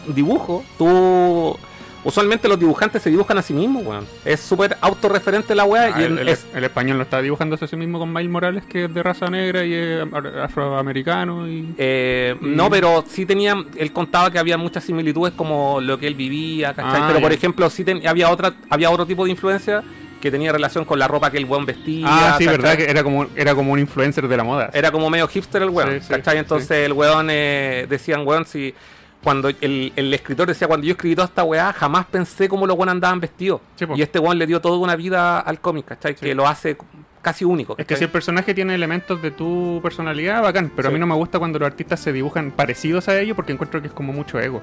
dibujo, 0.08 0.64
tú. 0.78 1.56
Usualmente 2.02 2.48
los 2.48 2.58
dibujantes 2.58 3.02
se 3.02 3.10
dibujan 3.10 3.36
a 3.38 3.42
sí 3.42 3.52
mismos, 3.52 3.84
weón. 3.84 4.06
Es 4.24 4.40
súper 4.40 4.76
autorreferente 4.80 5.54
la 5.54 5.64
weá. 5.64 5.92
Ah, 5.94 6.00
y 6.00 6.04
el, 6.04 6.12
en- 6.12 6.18
el- 6.20 6.28
es, 6.28 6.46
el 6.54 6.64
español 6.64 6.96
lo 6.96 7.02
está 7.02 7.20
dibujando 7.20 7.58
a 7.60 7.66
sí 7.66 7.76
mismo 7.76 7.98
con 7.98 8.12
Miles 8.12 8.30
Morales, 8.30 8.64
que 8.64 8.84
es 8.84 8.94
de 8.94 9.02
raza 9.02 9.28
negra 9.28 9.64
y 9.64 9.74
es 9.74 10.02
afroamericano. 10.42 11.48
Y... 11.48 11.74
eh. 11.78 12.36
No, 12.40 12.70
pero 12.70 13.04
sí 13.08 13.26
tenía. 13.26 13.54
Él 13.76 13.92
contaba 13.92 14.30
que 14.30 14.38
había 14.38 14.56
muchas 14.58 14.84
similitudes 14.84 15.34
como 15.34 15.80
lo 15.80 15.98
que 15.98 16.06
él 16.06 16.14
vivía, 16.14 16.72
¿cachai? 16.74 17.00
Ah, 17.02 17.04
pero 17.08 17.20
por 17.20 17.32
ejemplo, 17.32 17.68
sí 17.70 17.84
ten- 17.84 18.06
había 18.06 18.30
otra 18.30 18.54
había 18.68 18.90
otro 18.90 19.06
tipo 19.06 19.24
de 19.24 19.30
influencia 19.30 19.82
que 20.20 20.30
tenía 20.30 20.52
relación 20.52 20.84
con 20.84 20.98
la 20.98 21.08
ropa 21.08 21.30
que 21.30 21.38
el 21.38 21.46
weón 21.46 21.64
vestía. 21.64 22.06
ah, 22.08 22.34
sí, 22.38 22.44
¿cachai? 22.44 22.58
verdad, 22.60 22.76
que 22.76 22.90
era 22.90 23.02
como, 23.02 23.26
era 23.36 23.54
como 23.54 23.72
un 23.72 23.78
influencer 23.78 24.28
de 24.28 24.36
la 24.36 24.44
moda. 24.44 24.70
Era 24.72 24.90
como 24.90 25.08
medio 25.08 25.26
hipster 25.28 25.62
el 25.62 25.70
weón, 25.70 26.00
Sí, 26.02 26.08
¿cachai? 26.08 26.38
Entonces 26.38 26.70
el 26.86 26.92
weón 26.92 27.28
eh, 27.30 27.86
decían, 27.88 28.26
weón, 28.26 28.44
si 28.44 28.74
cuando 29.22 29.48
el, 29.48 29.92
el 29.96 30.14
escritor 30.14 30.48
decía, 30.48 30.66
cuando 30.66 30.86
yo 30.86 30.92
escribí 30.92 31.14
toda 31.14 31.26
esta 31.28 31.44
weá, 31.44 31.72
jamás 31.72 32.06
pensé 32.06 32.48
cómo 32.48 32.66
los 32.66 32.76
weones 32.76 32.92
andaban 32.92 33.20
vestidos. 33.20 33.60
Sí, 33.76 33.84
y 33.94 34.02
este 34.02 34.18
weón 34.18 34.38
le 34.38 34.46
dio 34.46 34.60
toda 34.60 34.78
una 34.78 34.96
vida 34.96 35.40
al 35.40 35.60
cómic, 35.60 35.84
¿cachai? 35.86 36.14
Sí. 36.14 36.20
Que 36.26 36.34
lo 36.34 36.46
hace 36.48 36.76
casi 37.20 37.44
único. 37.44 37.74
Es 37.76 37.84
que 37.84 37.96
si 37.96 38.04
el 38.04 38.10
personaje 38.10 38.54
tiene 38.54 38.74
elementos 38.74 39.20
de 39.20 39.30
tu 39.30 39.78
personalidad, 39.82 40.42
bacán. 40.42 40.72
Pero 40.74 40.88
Sí. 40.88 40.92
a 40.92 40.94
mí 40.94 40.98
no 40.98 41.06
me 41.06 41.14
gusta 41.14 41.38
cuando 41.38 41.58
los 41.58 41.66
artistas 41.66 42.00
se 42.00 42.12
dibujan 42.14 42.50
parecidos 42.50 43.08
a 43.08 43.20
ellos 43.20 43.36
porque 43.36 43.52
encuentro 43.52 43.82
que 43.82 43.88
es 43.88 43.92
como 43.92 44.12
mucho 44.14 44.40
ego. 44.40 44.62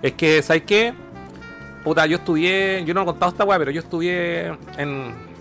Es 0.00 0.12
que, 0.12 0.40
¿sabes 0.42 0.62
qué? 0.62 0.94
Puta, 1.84 2.06
yo 2.06 2.16
estudié, 2.16 2.82
yo 2.86 2.94
no 2.94 3.02
he 3.02 3.04
contado 3.04 3.32
esta 3.32 3.44
weá, 3.44 3.58
pero 3.58 3.70
yo 3.72 3.80
estudié 3.80 4.56
en. 4.78 5.31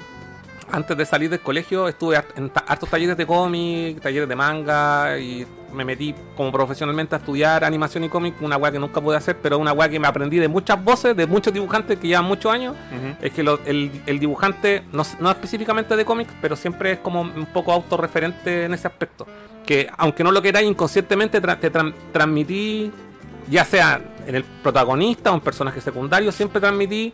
Antes 0.71 0.95
de 0.95 1.05
salir 1.05 1.29
del 1.29 1.41
colegio, 1.41 1.87
estuve 1.89 2.15
en 2.35 2.51
hartos 2.67 2.89
talleres 2.89 3.17
de 3.17 3.25
cómic, 3.27 3.99
talleres 3.99 4.29
de 4.29 4.35
manga, 4.35 5.17
y 5.19 5.45
me 5.73 5.83
metí 5.83 6.15
como 6.35 6.51
profesionalmente 6.51 7.15
a 7.15 7.17
estudiar 7.17 7.63
animación 7.65 8.03
y 8.05 8.09
cómic, 8.09 8.35
una 8.41 8.55
weá 8.57 8.71
que 8.71 8.79
nunca 8.79 9.01
pude 9.01 9.17
hacer, 9.17 9.37
pero 9.41 9.57
una 9.57 9.73
weá 9.73 9.89
que 9.89 9.99
me 9.99 10.07
aprendí 10.07 10.37
de 10.37 10.47
muchas 10.47 10.81
voces, 10.83 11.15
de 11.15 11.27
muchos 11.27 11.53
dibujantes 11.53 11.97
que 11.99 12.07
llevan 12.07 12.25
muchos 12.25 12.51
años. 12.53 12.75
Es 13.21 13.31
que 13.31 13.43
lo- 13.43 13.59
el, 13.65 13.91
el 14.05 14.19
dibujante, 14.19 14.83
no, 14.93 15.03
no 15.19 15.29
específicamente 15.31 15.95
de 15.95 16.05
cómics, 16.05 16.33
pero 16.41 16.55
siempre 16.55 16.93
es 16.93 16.99
como 16.99 17.21
un 17.21 17.47
poco 17.47 17.73
autorreferente 17.73 18.65
en 18.65 18.73
ese 18.73 18.87
aspecto. 18.87 19.27
Que 19.65 19.89
aunque 19.97 20.23
no 20.23 20.31
lo 20.31 20.41
queráis, 20.41 20.69
inconscientemente 20.69 21.41
tra- 21.41 21.59
te 21.59 21.71
tran- 21.71 21.93
transmití, 22.13 22.91
ya 23.49 23.65
sea 23.65 24.01
en 24.25 24.35
el 24.35 24.43
protagonista 24.43 25.31
o 25.31 25.35
en 25.35 25.41
personaje 25.41 25.81
secundario, 25.81 26.31
siempre 26.31 26.61
transmití 26.61 27.13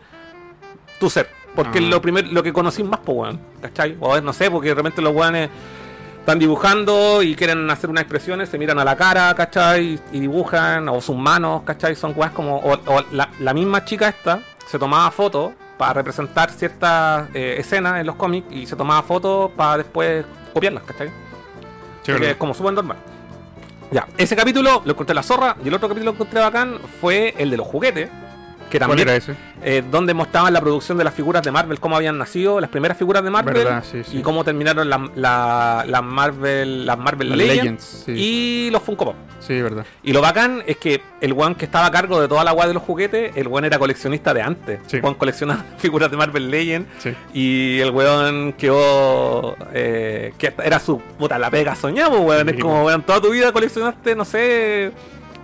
tu 1.00 1.10
ser. 1.10 1.28
Porque 1.54 1.78
Ah. 1.78 1.82
es 1.82 1.88
lo, 1.88 2.00
primer, 2.00 2.28
lo 2.28 2.42
que 2.42 2.52
conocí 2.52 2.82
más, 2.84 3.00
pues, 3.04 3.16
weón. 3.18 3.40
¿Cachai? 3.60 3.96
O 4.00 4.20
no 4.20 4.32
sé, 4.32 4.50
porque 4.50 4.68
de 4.68 4.74
repente 4.74 5.02
los 5.02 5.14
weones 5.14 5.50
están 6.20 6.38
dibujando 6.38 7.22
y 7.22 7.34
quieren 7.34 7.68
hacer 7.70 7.88
unas 7.90 8.02
expresiones, 8.02 8.48
se 8.48 8.58
miran 8.58 8.78
a 8.78 8.84
la 8.84 8.96
cara, 8.96 9.34
¿cachai? 9.34 9.98
Y 10.12 10.20
dibujan, 10.20 10.88
o 10.88 11.00
sus 11.00 11.16
manos, 11.16 11.62
¿cachai? 11.62 11.94
Son 11.96 12.12
weas 12.14 12.32
como. 12.32 12.58
O, 12.58 12.72
o 12.86 13.04
la, 13.12 13.28
la 13.40 13.54
misma 13.54 13.84
chica 13.84 14.08
esta 14.08 14.40
se 14.66 14.78
tomaba 14.78 15.10
fotos 15.10 15.52
para 15.78 15.94
representar 15.94 16.50
ciertas 16.50 17.28
eh, 17.34 17.56
escenas 17.58 18.00
en 18.00 18.06
los 18.06 18.16
cómics 18.16 18.46
y 18.52 18.66
se 18.66 18.76
tomaba 18.76 19.02
fotos 19.02 19.50
para 19.56 19.78
después 19.78 20.24
copiarlas, 20.52 20.82
¿cachai? 20.82 21.10
Porque 22.04 22.30
es 22.30 22.36
como 22.36 22.52
súper 22.54 22.72
normal. 22.74 22.96
Ya, 23.90 24.06
ese 24.18 24.36
capítulo 24.36 24.82
lo 24.84 24.92
encontré 24.92 25.14
la 25.14 25.22
zorra 25.22 25.56
y 25.64 25.68
el 25.68 25.74
otro 25.74 25.88
capítulo 25.88 26.12
que 26.12 26.16
encontré 26.16 26.40
bacán 26.40 26.78
fue 27.00 27.34
el 27.38 27.48
de 27.50 27.56
los 27.56 27.66
juguetes. 27.66 28.10
Que 28.68 28.78
¿Cuál 28.78 28.88
también 28.90 29.08
era 29.08 29.16
ese? 29.16 29.34
eh, 29.62 29.82
donde 29.90 30.14
mostraban 30.14 30.52
la 30.52 30.60
producción 30.60 30.98
de 30.98 31.04
las 31.04 31.14
figuras 31.14 31.42
de 31.42 31.50
Marvel, 31.50 31.80
cómo 31.80 31.96
habían 31.96 32.18
nacido 32.18 32.60
las 32.60 32.70
primeras 32.70 32.96
figuras 32.98 33.24
de 33.24 33.30
Marvel 33.30 33.54
Verdad, 33.54 33.82
sí, 33.90 34.02
sí. 34.04 34.18
y 34.18 34.22
cómo 34.22 34.44
terminaron 34.44 34.88
las 34.88 35.00
la, 35.16 35.84
las 35.86 36.02
Marvel, 36.02 36.86
las 36.86 36.98
Marvel 36.98 37.30
Legends, 37.36 37.56
Legends, 37.56 38.02
sí. 38.06 38.12
y 38.12 38.70
los 38.70 38.82
Funko 38.82 39.06
Pop. 39.06 39.16
Sí, 39.40 39.62
verdad. 39.62 39.86
Y 40.02 40.12
lo 40.12 40.20
bacán 40.20 40.62
es 40.66 40.76
que 40.76 41.00
el 41.20 41.32
weón 41.32 41.54
que 41.54 41.64
estaba 41.64 41.86
a 41.86 41.90
cargo 41.90 42.20
de 42.20 42.28
toda 42.28 42.44
la 42.44 42.52
weá 42.52 42.66
de 42.66 42.74
los 42.74 42.82
juguetes, 42.82 43.32
el 43.34 43.48
weón 43.48 43.64
era 43.64 43.78
coleccionista 43.78 44.34
de 44.34 44.42
antes. 44.42 44.80
Weón 45.02 45.14
coleccionaba 45.14 45.64
figuras 45.78 46.10
de 46.10 46.16
Marvel 46.18 46.50
Legends 46.50 46.88
y 47.32 47.78
el 47.80 47.90
weón 47.90 48.52
quedó. 48.52 49.56
Eh, 49.72 50.34
que 50.36 50.52
era 50.62 50.78
su 50.78 50.98
puta 51.00 51.38
la 51.38 51.50
pega 51.50 51.74
soñamos, 51.74 52.20
weón. 52.20 52.48
Es 52.50 52.60
como, 52.60 52.84
weón, 52.84 53.02
toda 53.02 53.20
tu 53.20 53.30
vida 53.30 53.52
coleccionaste, 53.52 54.14
no 54.14 54.24
sé. 54.24 54.92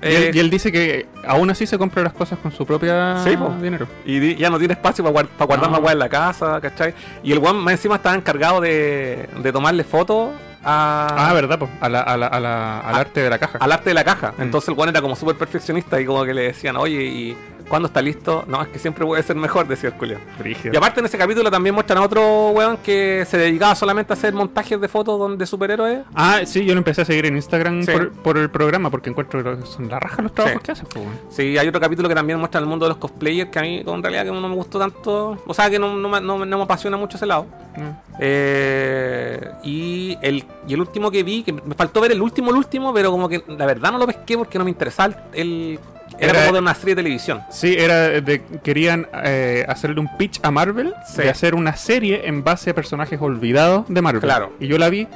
Y 0.03 0.07
él, 0.07 0.23
Eh, 0.25 0.31
y 0.35 0.39
él 0.39 0.51
dice 0.51 0.71
que 0.71 1.07
aún 1.27 1.49
así 1.51 1.67
se 1.67 1.79
compra 1.79 2.03
las 2.03 2.13
cosas 2.13 2.39
con 2.39 2.53
su 2.53 2.67
propia 2.67 3.23
Sí, 3.25 3.37
dinero. 3.63 3.87
Y 4.05 4.19
di- 4.19 4.35
ya 4.37 4.51
no 4.51 4.59
tiene 4.59 4.75
espacio 4.75 5.03
para, 5.05 5.27
guardar 5.47 5.67
No. 5.71 5.73
más 5.73 5.81
weá 5.81 5.93
en 5.93 5.99
la 5.99 6.09
casa, 6.09 6.61
¿cachai? 6.61 6.93
Y 7.23 7.33
el 7.33 7.39
weón 7.39 7.57
más 7.57 7.73
encima 7.73 7.97
estaba 7.97 8.15
encargado 8.15 8.61
de, 8.61 9.29
de 9.43 9.53
tomarle 9.53 9.85
fotos 9.85 10.31
a, 10.63 11.07
Ah, 11.31 11.33
verdad, 11.35 11.59
pues. 11.59 11.71
A 11.81 11.89
la, 11.89 12.01
a 12.01 12.17
la, 12.17 12.27
a 12.27 12.41
la- 12.41 12.81
al 12.81 12.95
arte 12.97 13.21
de 13.23 13.31
la 13.31 13.39
caja. 13.39 13.59
al 13.59 13.73
arte 13.73 13.91
de 13.91 13.95
la 13.95 14.05
caja. 14.05 14.33
Mm. 14.39 14.43
Entonces 14.43 14.69
el 14.69 14.75
weón 14.75 14.89
era 14.91 15.01
como 15.03 15.15
súper 15.17 15.37
perfeccionista 15.37 16.01
y 16.01 16.07
como 16.07 16.25
que 16.25 16.35
le 16.35 16.43
decían, 16.43 16.77
oye, 16.77 17.03
¿y 17.03 17.37
cuándo 17.69 17.87
está 17.89 18.01
listo? 18.03 18.45
No, 18.47 18.63
es 18.63 18.69
que 18.69 18.79
siempre 18.79 19.05
puede 19.05 19.23
ser 19.23 19.37
mejor, 19.37 19.67
decía 19.67 19.91
el. 19.91 20.19
Brígido. 20.39 20.75
Y 20.75 20.77
aparte 20.77 21.01
en 21.01 21.07
ese 21.07 21.19
capítulo 21.19 21.51
también 21.51 21.75
muestran 21.75 21.99
a 21.99 22.03
otro 22.03 22.51
weón 22.51 22.77
que 22.79 23.25
se 23.29 23.37
dedicaba 23.39 23.75
solamente 23.75 24.13
a 24.13 24.15
hacer 24.15 24.33
montajes 24.35 24.81
de 24.81 24.89
fotos 24.89 25.19
don- 25.19 25.39
de 25.39 25.47
superhéroes. 25.47 26.01
Ah, 26.15 26.41
sí, 26.45 26.65
yo 26.65 26.75
lo 26.75 26.79
empecé 26.79 27.03
a 27.03 27.05
seguir 27.05 27.27
en 27.27 27.37
Instagram 27.37 27.83
Sí. 27.85 27.93
por, 27.93 28.13
por 28.13 28.39
el 28.39 28.51
programa 28.51 28.91
porque 28.91 29.11
encuentro 29.11 29.43
que 29.43 29.67
son 29.67 29.89
la 29.89 29.99
raja 30.01 30.23
los 30.23 30.33
trabajos 30.33 30.59
Sí. 30.61 30.65
que 30.65 30.73
hacen. 30.73 30.87
pues, 30.93 31.05
weón. 31.05 31.19
Sí, 31.31 31.59
hay 31.59 31.69
otro 31.69 31.81
capítulo 31.81 32.09
que 32.09 32.15
también 32.15 32.39
muestra 32.39 32.61
el 32.61 32.67
mundo 32.67 32.85
de 32.87 32.91
los 32.91 32.99
cosplayers 32.99 33.51
que 33.51 33.59
a 33.59 33.63
mí 33.63 33.83
en 33.87 34.03
realidad 34.03 34.25
que 34.25 34.31
no 34.31 34.49
me 34.49 34.55
gustó 34.55 34.79
tanto. 34.79 35.39
O 35.47 35.55
sea, 35.55 35.69
que 35.71 35.79
no, 35.79 35.95
no 35.97 36.09
me- 36.09 36.21
no 36.21 36.45
no 36.45 36.57
me 36.59 36.65
apasiona 36.65 36.97
mucho 36.97 37.17
ese 37.17 37.27
lado. 37.27 37.47
Mm. 37.77 37.91
Eh, 38.21 39.51
y, 39.63 40.19
el, 40.23 40.45
y 40.69 40.75
el 40.75 40.81
último 40.81 41.11
que 41.11 41.23
vi, 41.23 41.43
que 41.43 41.53
me 41.53 41.75
faltó 41.75 42.01
ver 42.01 42.13
el 42.13 42.21
último, 42.23 42.51
el 42.51 42.57
último, 42.57 42.93
pero 42.93 43.11
como 43.11 43.29
que 43.29 43.43
la 43.47 43.67
verdad 43.67 43.93
no 43.93 43.99
lo 43.99 44.07
pesqué 44.07 44.37
porque 44.37 44.59
no 44.59 44.65
me 44.65 44.71
interesaba 44.71 45.15
el... 45.33 45.79
Era, 46.19 46.31
Era- 46.33 46.41
como 46.43 46.53
de 46.55 46.59
una 46.61 46.75
serie 46.75 46.95
de 46.95 47.03
televisión. 47.03 47.43
Sí, 47.51 47.75
era 47.77 48.09
de, 48.21 48.43
querían 48.63 49.07
eh, 49.25 49.65
hacerle 49.69 50.01
un 50.01 50.09
pitch 50.17 50.41
a 50.43 50.51
Marvel 50.51 50.95
Sí. 51.07 51.23
de 51.23 51.31
hacer 51.31 51.55
una 51.55 51.75
serie 51.77 52.29
en 52.29 52.45
base 52.45 52.71
a 52.71 52.75
personajes 52.75 53.21
olvidados 53.21 53.85
de 53.89 54.01
Marvel. 54.03 54.21
Claro. 54.23 54.53
Y 54.61 54.67
yo 54.69 54.79
la 54.79 54.89
vi 54.89 55.09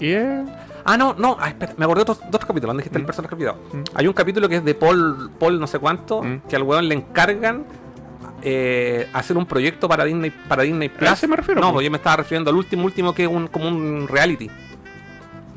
y 0.00 0.10
eh, 0.12 0.44
Ah, 0.84 0.96
no, 0.96 1.12
no, 1.18 1.36
ah, 1.38 1.48
espera, 1.48 1.74
me 1.76 1.84
acordé 1.84 1.98
de 2.04 2.10
otros, 2.12 2.26
otros 2.26 2.46
capítulos, 2.46 2.68
donde 2.70 2.80
dijiste 2.82 2.96
el 2.96 3.02
Mm. 3.02 3.06
personaje 3.06 3.34
olvidado. 3.34 3.58
Mm. 3.74 3.82
Hay 3.94 4.06
un 4.06 4.14
capítulo 4.14 4.48
que 4.48 4.56
es 4.56 4.64
de 4.64 4.74
Paul, 4.74 5.30
Paul 5.38 5.60
no 5.60 5.66
sé 5.66 5.78
cuánto, 5.78 6.22
Mm. 6.22 6.40
que 6.48 6.56
al 6.56 6.62
weón 6.62 6.88
le 6.88 6.94
encargan 6.94 7.64
eh, 8.42 9.08
hacer 9.12 9.36
un 9.36 9.46
proyecto 9.46 9.88
para 9.88 10.04
Disney, 10.04 10.30
para 10.30 10.62
Disney 10.62 10.88
Plus. 10.88 11.10
¿A 11.10 11.14
ese 11.14 11.26
me 11.26 11.34
refiero, 11.36 11.60
No, 11.60 11.72
pues 11.72 11.84
yo 11.84 11.90
me 11.90 11.96
estaba 11.96 12.16
refiriendo 12.18 12.50
al 12.50 12.56
último, 12.56 12.84
último 12.84 13.12
que 13.12 13.24
es 13.24 13.28
un, 13.28 13.48
como 13.48 13.66
un 13.68 14.06
reality. 14.08 14.48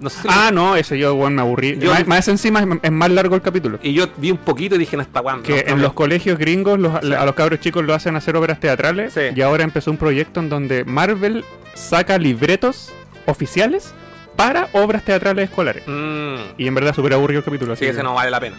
No 0.02 0.10
sé 0.10 0.22
si 0.24 0.28
lo- 0.28 0.34
Ah, 0.36 0.52
no, 0.52 0.76
ese 0.76 0.98
yo, 0.98 1.14
weón, 1.14 1.36
me 1.36 1.42
aburrí. 1.42 1.78
Yo- 1.80 1.92
más, 1.94 2.08
más 2.08 2.28
encima 2.28 2.60
es, 2.60 2.68
es 2.82 2.92
más 2.92 3.10
largo 3.12 3.36
el 3.36 3.42
capítulo. 3.42 3.80
Y 3.84 3.94
yo 3.94 4.08
vi 4.18 4.32
un 4.32 4.38
poquito 4.40 4.76
y 4.76 4.80
dije, 4.80 4.98
no 4.98 5.04
está 5.04 5.22
weón. 5.22 5.44
Que 5.44 5.64
no, 5.68 5.74
en 5.76 5.82
los 5.82 5.94
colegios 5.94 6.38
gringos 6.38 6.80
los- 6.80 7.00
Sí. 7.02 7.14
a 7.14 7.24
los 7.26 7.36
cabros 7.36 7.60
chicos 7.60 7.86
lo 7.86 7.94
hacen 7.94 8.16
hacer 8.16 8.36
obras 8.36 8.60
teatrales 8.60 9.14
Sí. 9.14 9.22
y 9.36 9.42
ahora 9.42 9.64
empezó 9.64 9.92
un 9.92 9.98
proyecto 9.98 10.40
en 10.40 10.50
donde 10.50 10.84
Marvel 10.84 11.46
saca 11.76 12.18
libretos 12.18 12.92
oficiales 13.28 13.94
para 14.36 14.70
obras 14.74 15.04
teatrales 15.06 15.50
escolares. 15.50 15.84
Mm. 15.88 16.36
Y 16.58 16.68
en 16.68 16.74
verdad 16.76 16.96
súper 16.96 17.14
aburrido 17.14 17.40
el 17.40 17.46
capítulo. 17.46 17.76
Sí, 17.76 17.86
así 17.86 17.90
ese 17.92 17.98
que- 17.98 18.04
no 18.04 18.16
vale 18.16 18.32
la 18.32 18.40
pena. 18.40 18.56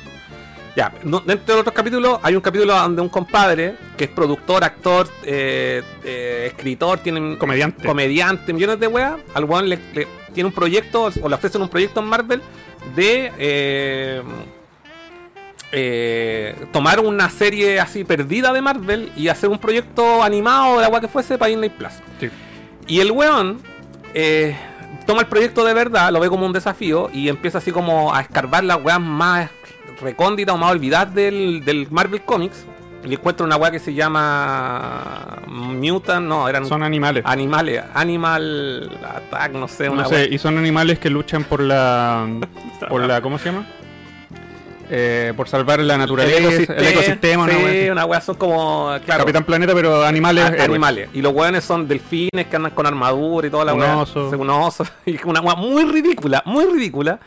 Ya, 0.74 0.90
no- 1.04 1.20
dentro 1.20 1.54
de 1.54 1.60
otros 1.60 1.74
capítulos, 1.74 2.18
hay 2.22 2.34
un 2.34 2.40
capítulo 2.40 2.74
donde 2.74 3.02
un 3.02 3.10
compadre, 3.10 3.74
que 3.96 4.04
es 4.04 4.10
productor, 4.10 4.64
actor, 4.64 5.06
eh, 5.22 5.82
eh, 6.02 6.44
escritor, 6.50 6.98
tiene 7.00 7.36
Comediante. 7.36 7.86
comediante, 7.86 8.52
millones 8.54 8.80
de 8.80 8.86
weas, 8.86 9.16
al 9.34 9.44
weón 9.44 9.68
le, 9.68 9.78
le- 9.92 10.08
tiene 10.32 10.46
un 10.48 10.54
proyecto, 10.54 11.10
o 11.22 11.28
le 11.28 11.34
ofrecen 11.34 11.60
un 11.60 11.68
proyecto 11.68 12.00
en 12.00 12.06
Marvel 12.06 12.40
de 12.96 13.30
eh, 13.38 14.22
eh, 15.72 16.54
tomar 16.72 17.00
una 17.00 17.30
serie 17.30 17.80
así 17.80 18.04
perdida 18.04 18.52
de 18.52 18.60
Marvel 18.62 19.12
y 19.16 19.28
hacer 19.28 19.48
un 19.50 19.58
proyecto 19.58 20.22
animado 20.22 20.76
de 20.76 20.82
la 20.82 20.88
wea 20.88 21.00
que 21.00 21.08
fuese 21.08 21.38
para 21.38 21.48
Disney 21.50 21.70
Plus. 21.70 21.92
Sí. 22.20 22.30
Y 22.86 23.00
el 23.00 23.10
weón 23.10 23.58
eh, 24.14 24.56
toma 25.06 25.20
el 25.22 25.26
proyecto 25.28 25.64
de 25.64 25.72
verdad, 25.74 26.10
lo 26.12 26.20
ve 26.20 26.28
como 26.28 26.44
un 26.46 26.52
desafío 26.52 27.10
y 27.12 27.28
empieza 27.28 27.58
así 27.58 27.72
como 27.72 28.14
a 28.14 28.20
escarbar 28.22 28.64
las 28.64 28.82
weas 28.82 29.00
más 29.00 29.50
recónditas 30.02 30.54
o 30.54 30.58
más 30.58 30.72
olvidadas 30.72 31.14
del, 31.14 31.64
del 31.64 31.88
Marvel 31.90 32.22
Comics. 32.22 32.66
Y 33.04 33.14
encuentra 33.14 33.44
una 33.44 33.56
wea 33.56 33.72
que 33.72 33.80
se 33.80 33.94
llama 33.94 35.38
Mutant, 35.48 36.24
no, 36.24 36.48
eran 36.48 36.64
Son 36.66 36.84
animales. 36.84 37.24
animales, 37.26 37.82
Animal 37.94 38.90
Attack, 39.16 39.52
no 39.54 39.66
sé, 39.66 39.88
una 39.88 40.02
no 40.04 40.08
wea. 40.08 40.18
sé, 40.20 40.28
y 40.32 40.38
son 40.38 40.56
animales 40.56 41.00
que 41.00 41.10
luchan 41.10 41.42
por 41.42 41.60
la. 41.60 42.26
por 42.88 43.04
la. 43.04 43.20
¿Cómo 43.20 43.38
se 43.38 43.46
llama? 43.46 43.66
Eh, 44.94 45.32
por 45.36 45.48
salvar 45.48 45.80
la 45.80 45.96
naturaleza, 45.96 46.74
el 46.74 46.86
ecosistema, 46.86 47.44
una 47.44 47.54
sí, 47.54 47.58
wea 47.64 47.80
así. 47.82 47.90
una 47.90 48.04
wea 48.04 48.20
son 48.20 48.36
como, 48.36 48.90
claro, 49.06 49.20
Capitán 49.24 49.44
Planeta, 49.44 49.72
pero 49.74 50.04
animales. 50.04 50.44
a- 50.44 50.62
animales. 50.64 51.08
Y 51.14 51.22
los 51.22 51.32
weones 51.32 51.64
son 51.64 51.88
delfines 51.88 52.46
que 52.48 52.56
andan 52.56 52.72
con 52.72 52.86
armadura 52.86 53.46
y 53.46 53.50
toda 53.50 53.64
la 53.64 53.74
Un 53.74 53.80
weá. 53.80 53.96
oso. 53.96 54.28
Un 54.30 54.50
oso. 54.50 54.84
Y 55.06 55.18
una 55.24 55.40
weá 55.40 55.54
muy 55.56 55.84
ridícula, 55.86 56.42
muy 56.46 56.66
ridícula. 56.66 57.18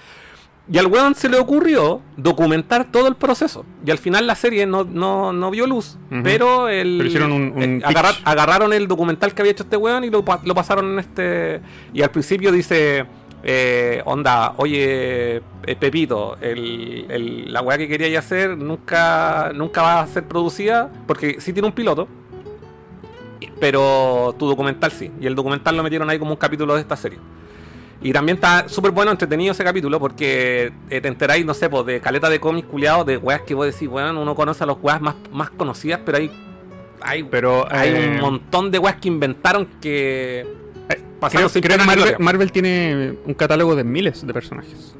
Y 0.72 0.80
al 0.80 0.88
weón 0.88 1.14
se 1.14 1.30
le 1.30 1.38
ocurrió 1.38 2.02
documentar 2.18 2.86
todo 2.92 3.08
el 3.08 3.16
proceso. 3.16 3.66
Y 3.86 3.92
al 3.92 4.00
final 4.00 4.26
la 4.26 4.34
serie 4.36 4.66
no, 4.66 4.84
no, 4.84 5.32
no 5.32 5.52
vio 5.52 5.68
luz. 5.68 5.98
Pero 6.24 6.70
el. 6.70 6.96
Pero 6.98 7.08
hicieron 7.08 7.32
un- 7.32 7.54
un 7.56 7.62
eh, 7.62 7.82
agarrar- 7.86 8.16
agarraron 8.24 8.74
el 8.74 8.88
documental 8.88 9.34
que 9.36 9.42
había 9.44 9.52
hecho 9.52 9.64
este 9.64 9.78
weón 9.78 10.04
y 10.06 10.10
lo 10.10 10.26
pasaron 10.26 10.94
en 10.94 11.00
este. 11.00 11.62
Y 11.94 12.02
al 12.02 12.10
principio 12.12 12.52
dice. 12.52 13.06
eh, 13.48 14.02
onda, 14.06 14.54
oye, 14.58 15.36
eh, 15.68 15.76
Pepito, 15.80 16.36
el, 16.42 17.06
el- 17.10 17.54
la 17.54 17.62
weá 17.62 17.78
que 17.78 17.88
quería 17.88 18.18
hacer 18.18 18.58
nunca, 18.58 19.52
nunca 19.54 19.84
va 19.84 20.00
a 20.00 20.08
ser 20.08 20.24
producida 20.28 20.90
porque 21.06 21.40
sí 21.40 21.54
tiene 21.54 21.68
un 21.68 21.74
piloto, 21.76 22.08
pero 23.60 24.34
tu 24.40 24.48
documental 24.48 24.92
sí. 24.92 25.12
Y 25.22 25.28
el 25.28 25.36
documental 25.36 25.78
lo 25.78 25.84
metieron 25.84 26.10
ahí 26.10 26.18
como 26.20 26.32
un 26.32 26.38
capítulo 26.38 26.74
de 26.76 26.82
esta 26.82 26.96
serie. 26.96 27.20
Y 28.02 28.12
también 28.14 28.36
está 28.36 28.68
súper 28.70 28.92
bueno, 28.92 29.12
entretenido 29.12 29.52
ese 29.54 29.64
capítulo 29.64 30.00
porque 30.00 30.72
eh, 30.90 31.02
te 31.02 31.08
enteráis, 31.08 31.46
no 31.46 31.54
sé, 31.54 31.70
pues 31.70 31.86
de 31.86 32.00
caleta 32.02 32.30
de 32.30 32.40
cómics 32.40 32.68
culiados, 32.68 33.06
de 33.06 33.18
weas 33.18 33.42
que 33.42 33.54
vos 33.56 33.66
decís, 33.66 33.88
weón, 33.88 34.18
uno 34.18 34.36
conoce 34.36 34.64
a 34.64 34.68
los 34.68 34.78
weas 34.82 35.02
más, 35.02 35.16
más 35.32 35.50
conocidas, 35.52 36.02
pero 36.06 36.18
hay, 36.20 36.30
hay, 37.02 37.24
Pero 37.24 37.66
hay 37.72 37.90
eh, 37.90 38.10
un 38.16 38.22
montón 38.22 38.70
de 38.70 38.80
weas 38.80 38.98
que 38.98 39.08
inventaron 39.08 39.68
que 39.82 40.46
pasaron 41.20 41.44
Creo, 41.44 41.50
sin 41.50 41.62
creo 41.62 41.78
que 41.78 42.18
Marvel, 42.20 42.52
tiene 42.52 43.14
un 43.26 43.34
catálogo 43.34 43.76
de 43.76 43.84
miles 43.84 44.26
de 44.28 44.34
personajes. 44.34 44.94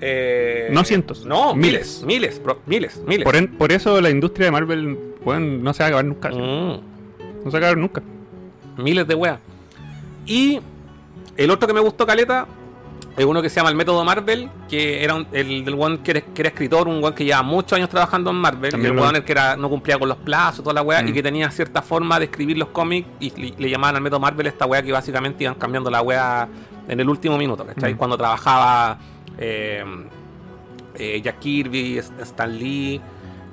Eh, 0.00 0.68
no 0.72 0.82
cientos, 0.84 1.24
No, 1.24 1.54
miles. 1.54 2.02
miles, 2.04 2.40
miles, 2.40 2.60
miles, 2.66 3.02
miles. 3.06 3.24
Por, 3.24 3.36
en- 3.36 3.48
por 3.56 3.70
eso 3.70 4.00
la 4.00 4.10
industria 4.10 4.46
de 4.46 4.50
Marvel 4.50 4.98
bueno, 5.24 5.62
no 5.62 5.72
se 5.72 5.82
va 5.82 5.86
a 5.86 5.88
acabar 5.88 6.04
nunca. 6.04 6.30
Mm. 6.30 6.80
No 7.44 7.44
se 7.44 7.50
va 7.50 7.54
a 7.54 7.58
acabar 7.58 7.76
nunca. 7.76 8.02
Miles 8.76 9.06
de 9.06 9.14
weas. 9.14 9.38
Y 10.26 10.60
el 11.36 11.50
otro 11.50 11.66
que 11.68 11.74
me 11.74 11.80
gustó, 11.80 12.06
Caleta, 12.06 12.46
es 13.16 13.24
uno 13.24 13.40
que 13.42 13.48
se 13.48 13.56
llama 13.56 13.70
El 13.70 13.76
Método 13.76 14.04
Marvel, 14.04 14.50
que 14.68 15.04
era 15.04 15.14
un- 15.14 15.26
el 15.32 15.64
del 15.64 15.74
one 15.78 16.00
que 16.00 16.10
era, 16.12 16.20
que 16.20 16.42
era 16.42 16.48
escritor, 16.48 16.88
un 16.88 17.02
one 17.02 17.14
que 17.14 17.24
lleva 17.24 17.42
muchos 17.42 17.74
años 17.74 17.88
trabajando 17.88 18.30
en 18.30 18.36
Marvel, 18.36 18.70
También 18.72 18.92
el 18.92 18.98
one 18.98 19.22
que 19.22 19.30
era, 19.32 19.56
no 19.56 19.68
cumplía 19.70 19.98
con 19.98 20.08
los 20.08 20.18
plazos, 20.18 20.64
toda 20.64 20.74
la 20.74 20.82
Mm. 21.02 21.08
y 21.08 21.12
que 21.12 21.22
tenía 21.22 21.50
cierta 21.50 21.80
forma 21.80 22.18
de 22.18 22.24
escribir 22.26 22.58
los 22.58 22.68
cómics, 22.68 23.06
y 23.20 23.30
le, 23.40 23.54
le 23.56 23.70
llamaban 23.70 23.96
al 23.96 24.02
Método 24.02 24.18
Marvel 24.20 24.46
esta 24.48 24.66
wea 24.66 24.82
que 24.82 24.90
básicamente 24.90 25.44
iban 25.44 25.54
cambiando 25.54 25.90
la 25.90 26.02
wea 26.02 26.48
en 26.88 26.98
el 27.00 27.08
último 27.08 27.38
minuto, 27.38 27.64
¿cachai? 27.64 27.94
Mm. 27.94 27.96
Cuando 27.96 28.16
trabajaba 28.18 28.98
eh, 29.38 29.84
eh, 30.96 31.20
Jack 31.22 31.38
Kirby, 31.40 31.98
Stan 31.98 32.56
Lee, 32.58 33.00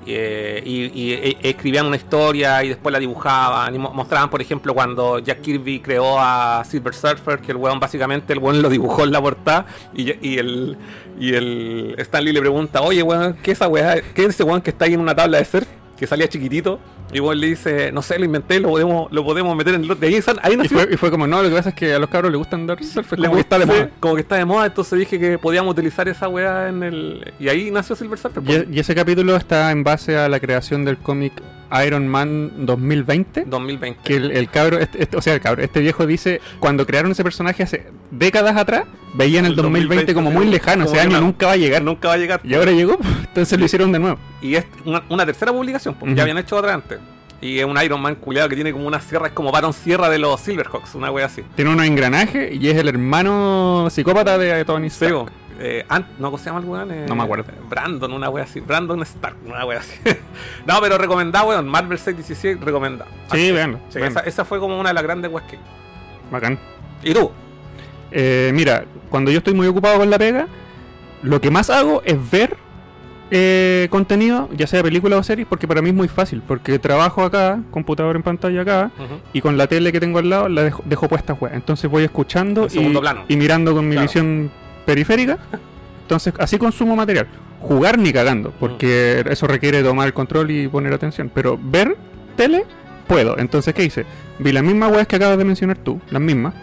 eh, 0.06 0.62
y, 0.64 0.84
y- 1.00 1.12
e- 1.14 1.36
escribían 1.42 1.86
una 1.86 1.96
historia 1.96 2.62
y 2.64 2.68
después 2.68 2.92
la 2.92 2.98
dibujaban 2.98 3.74
y 3.74 3.78
mo- 3.78 3.92
mostraban, 3.92 4.30
por 4.30 4.40
ejemplo, 4.42 4.74
cuando 4.74 5.18
Jack 5.18 5.40
Kirby 5.40 5.80
creó 5.80 6.18
a 6.18 6.62
Silver 6.64 6.94
Surfer, 6.94 7.38
que 7.40 7.52
el 7.52 7.56
weón 7.58 7.78
básicamente 7.80 8.32
el 8.32 8.38
weón 8.38 8.62
lo 8.62 8.68
dibujó 8.68 9.04
en 9.04 9.12
la 9.12 9.20
portada 9.20 9.66
y, 9.94 10.10
el 10.38 10.76
y 11.20 11.34
el 11.34 11.94
Stan 11.98 12.24
Lee 12.24 12.32
le 12.32 12.40
pregunta, 12.40 12.80
oye 12.82 13.02
weón, 13.02 13.34
¿qué 13.42 13.52
es 13.52 13.58
esa 13.58 13.68
weá? 13.68 14.00
¿Qué 14.14 14.22
es 14.22 14.28
ese 14.30 14.42
weón 14.44 14.60
que 14.60 14.70
está 14.70 14.86
ahí 14.86 14.94
en 14.94 15.00
una 15.00 15.14
tabla 15.14 15.38
de 15.38 15.44
surf? 15.44 15.68
Que 15.98 16.06
salía 16.06 16.28
chiquitito. 16.28 16.80
Y 17.12 17.20
weón 17.20 17.38
le 17.38 17.48
dice, 17.48 17.92
no 17.92 18.00
sé, 18.02 18.18
lo 18.18 18.24
inventé, 18.24 18.58
lo 18.58 18.70
podemos, 18.70 19.12
lo 19.12 19.22
podemos 19.24 19.54
meter 19.54 19.74
en 19.74 19.84
el 19.84 20.00
De 20.00 20.06
ahí, 20.06 20.20
ahí 20.42 20.54
Y 20.54 20.56
nació. 20.56 20.78
fue, 20.80 20.94
y 20.94 20.96
fue 20.96 21.10
como, 21.10 21.26
no, 21.26 21.42
lo 21.42 21.48
que 21.50 21.54
pasa 21.54 21.68
es 21.68 21.74
que 21.74 21.92
a 21.92 21.98
los 21.98 22.08
cabros 22.08 22.32
les 22.32 22.38
gustan 22.38 22.66
dar 22.66 22.82
surf, 22.82 23.10
como 23.10 23.34
que 23.34 23.40
está 23.40 23.58
de 23.58 23.66
gusta- 23.66 23.80
moda. 23.82 23.90
Como 24.00 24.14
que 24.14 24.20
está 24.22 24.36
de 24.36 24.44
moda, 24.46 24.66
entonces 24.66 24.98
dije 24.98 25.18
que 25.18 25.38
podíamos 25.38 25.72
utilizar 25.72 26.08
esa 26.08 26.28
weá 26.28 26.68
en 26.68 26.82
el. 26.82 27.32
Y 27.38 27.48
ahí 27.48 27.70
nació 27.70 27.94
Silver 27.96 28.18
Surfer. 28.18 28.42
Y, 28.46 28.52
e- 28.54 28.68
y 28.72 28.80
ese 28.80 28.94
capítulo 28.94 29.36
está 29.36 29.70
en 29.70 29.84
base 29.84 30.16
a 30.16 30.28
la 30.28 30.40
creación 30.40 30.84
del 30.86 30.96
cómic 30.96 31.34
Iron 31.86 32.08
Man 32.08 32.52
2020. 32.66 33.44
2020. 33.46 34.00
Que 34.04 34.16
el, 34.16 34.30
el 34.32 34.48
cabro, 34.50 34.78
este- 34.78 35.02
este- 35.02 35.16
o 35.16 35.22
sea, 35.22 35.34
el 35.34 35.40
cabro, 35.40 35.62
este 35.62 35.80
viejo 35.80 36.06
dice, 36.06 36.40
cuando 36.60 36.86
crearon 36.86 37.12
ese 37.12 37.22
personaje 37.24 37.62
hace 37.62 37.86
décadas 38.10 38.56
atrás, 38.56 38.84
veían 39.14 39.44
el 39.44 39.52
El 39.52 39.56
2020 39.56 40.14
como 40.14 40.30
muy 40.30 40.46
lejano, 40.46 40.84
ese 40.84 40.94
que 40.94 41.00
año 41.00 41.20
nunca 41.20 41.46
va 41.46 41.52
a 41.52 41.56
llegar. 41.56 41.82
nunca 41.82 42.08
va 42.08 42.14
a 42.14 42.18
llegar. 42.18 42.40
Y 42.44 42.54
ahora 42.54 42.72
llegó, 42.72 42.98
entonces 43.20 43.58
lo 43.58 43.64
hicieron 43.64 43.92
de 43.92 43.98
nuevo. 43.98 44.18
Y 44.40 44.54
es 44.56 44.64
una, 44.84 45.02
una 45.08 45.24
tercera 45.26 45.52
publicación, 45.52 45.94
pues, 45.94 46.08
Ujú. 46.10 46.16
ya 46.16 46.22
habían 46.22 46.38
hecho 46.38 46.56
otra 46.56 46.74
antes. 46.74 46.98
Y 47.40 47.58
es 47.58 47.64
un 47.64 47.76
Iron 47.82 48.00
Man 48.00 48.14
culiado 48.14 48.48
que 48.48 48.54
tiene 48.54 48.70
como 48.72 48.86
una 48.86 49.00
sierra, 49.00 49.26
es 49.26 49.32
como 49.32 49.50
Baron 49.50 49.72
Sierra 49.72 50.08
de 50.08 50.16
los 50.20 50.40
Silverhawks, 50.40 50.94
una 50.94 51.10
wea 51.10 51.26
así. 51.26 51.42
Tiene 51.56 51.72
unos 51.72 51.84
engranajes 51.86 52.54
y 52.54 52.68
es 52.68 52.76
el 52.76 52.86
hermano 52.86 53.88
psicópata 53.90 54.38
de 54.38 54.64
Tony 54.64 54.88
Sí, 54.90 55.04
Stark. 55.06 55.32
Eh, 55.64 55.84
Ant- 55.88 56.06
¿No 56.18 56.26
cómo 56.32 56.38
se 56.38 56.46
llama 56.46 56.58
el 56.58 56.64
weón? 56.66 56.90
Eh, 56.90 57.06
No 57.08 57.14
me 57.14 57.22
acuerdo. 57.22 57.44
Brandon, 57.68 58.12
una 58.12 58.28
wea 58.28 58.42
así. 58.44 58.58
Brandon 58.60 59.00
Stark, 59.02 59.36
una 59.46 59.64
wea 59.64 59.78
así. 59.78 59.94
no, 60.66 60.74
pero 60.80 60.98
recomendado, 60.98 61.48
weón. 61.48 61.68
Marvel 61.68 61.98
616, 61.98 62.60
recomendado. 62.60 63.10
Sí, 63.32 63.52
véanlo. 63.52 63.78
esa, 63.94 64.20
esa 64.20 64.44
fue 64.44 64.58
como 64.58 64.78
una 64.80 64.88
de 64.90 64.94
las 64.94 65.02
grandes 65.04 65.30
weas 65.30 65.46
que. 65.48 65.58
Bacán. 66.30 66.58
¿Y 67.04 67.14
tú? 67.14 67.30
Eh, 68.10 68.50
mira, 68.54 68.84
cuando 69.08 69.30
yo 69.30 69.38
estoy 69.38 69.54
muy 69.54 69.66
ocupado 69.68 69.98
con 69.98 70.10
la 70.10 70.18
pega, 70.18 70.46
lo 71.22 71.40
que 71.40 71.50
más 71.50 71.70
hago 71.70 72.02
es 72.04 72.18
ver 72.30 72.56
eh, 73.30 73.86
contenido, 73.90 74.48
ya 74.54 74.66
sea 74.66 74.82
película 74.82 75.16
o 75.16 75.22
series, 75.22 75.46
porque 75.48 75.66
para 75.66 75.80
mí 75.80 75.88
es 75.90 75.94
muy 75.94 76.08
fácil, 76.08 76.42
porque 76.46 76.78
trabajo 76.78 77.22
acá, 77.24 77.60
computador 77.70 78.16
en 78.16 78.22
pantalla 78.22 78.60
acá, 78.62 78.90
y 79.32 79.40
con 79.40 79.56
la 79.56 79.66
tele 79.66 79.92
que 79.92 80.00
tengo 80.00 80.18
al 80.18 80.28
lado 80.28 80.48
la 80.48 80.62
dejo, 80.64 80.82
dejo 80.84 81.08
puesta 81.08 81.32
weá. 81.34 81.54
Entonces 81.54 81.90
voy 81.90 82.04
escuchando 82.04 82.66
y, 82.70 82.88
plano. 82.98 83.24
y 83.28 83.36
mirando 83.36 83.72
con 83.74 83.86
mi 83.88 83.92
Claro. 83.94 84.06
visión 84.08 84.50
periférica. 84.84 85.38
Entonces 86.02 86.34
así 86.38 86.58
consumo 86.58 86.96
material. 86.96 87.26
Jugar 87.60 87.98
ni 87.98 88.12
cagando, 88.12 88.52
porque 88.58 89.24
eso 89.30 89.46
requiere 89.46 89.82
tomar 89.82 90.06
el 90.06 90.12
control 90.12 90.50
y 90.50 90.68
poner 90.68 90.92
atención. 90.92 91.30
Pero 91.32 91.58
ver 91.62 91.96
tele, 92.36 92.64
puedo. 93.06 93.38
Entonces, 93.38 93.72
¿qué 93.72 93.84
hice? 93.84 94.04
Vi 94.40 94.50
las 94.50 94.64
mismas 94.64 94.90
weas 94.90 95.06
que 95.06 95.16
acabas 95.16 95.38
de 95.38 95.44
mencionar 95.44 95.78
tú, 95.78 96.00
las 96.10 96.20
mismas. 96.20 96.54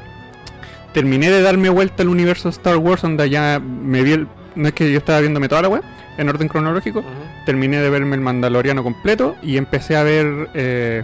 Terminé 0.94 1.30
de 1.30 1.42
darme 1.42 1.70
vuelta 1.70 2.04
al 2.04 2.10
universo 2.10 2.50
Star 2.50 2.78
Wars, 2.78 3.02
donde 3.02 3.30
ya 3.30 3.60
me 3.60 4.04
vi 4.04 4.12
el... 4.12 4.28
No 4.56 4.68
es 4.68 4.74
que 4.74 4.92
yo 4.92 4.98
estaba 4.98 5.22
viéndome 5.22 5.48
toda 5.48 5.62
la 5.62 5.70
wea, 5.70 5.82
en 6.18 6.28
orden 6.28 6.50
cronológico 6.50 7.04
terminé 7.46 7.80
de 7.80 7.90
verme 7.90 8.16
el 8.16 8.22
Mandaloriano 8.22 8.84
completo 8.84 9.36
y 9.42 9.58
empecé 9.58 9.96
a 9.96 10.04
ver. 10.04 10.50
eh, 10.54 11.04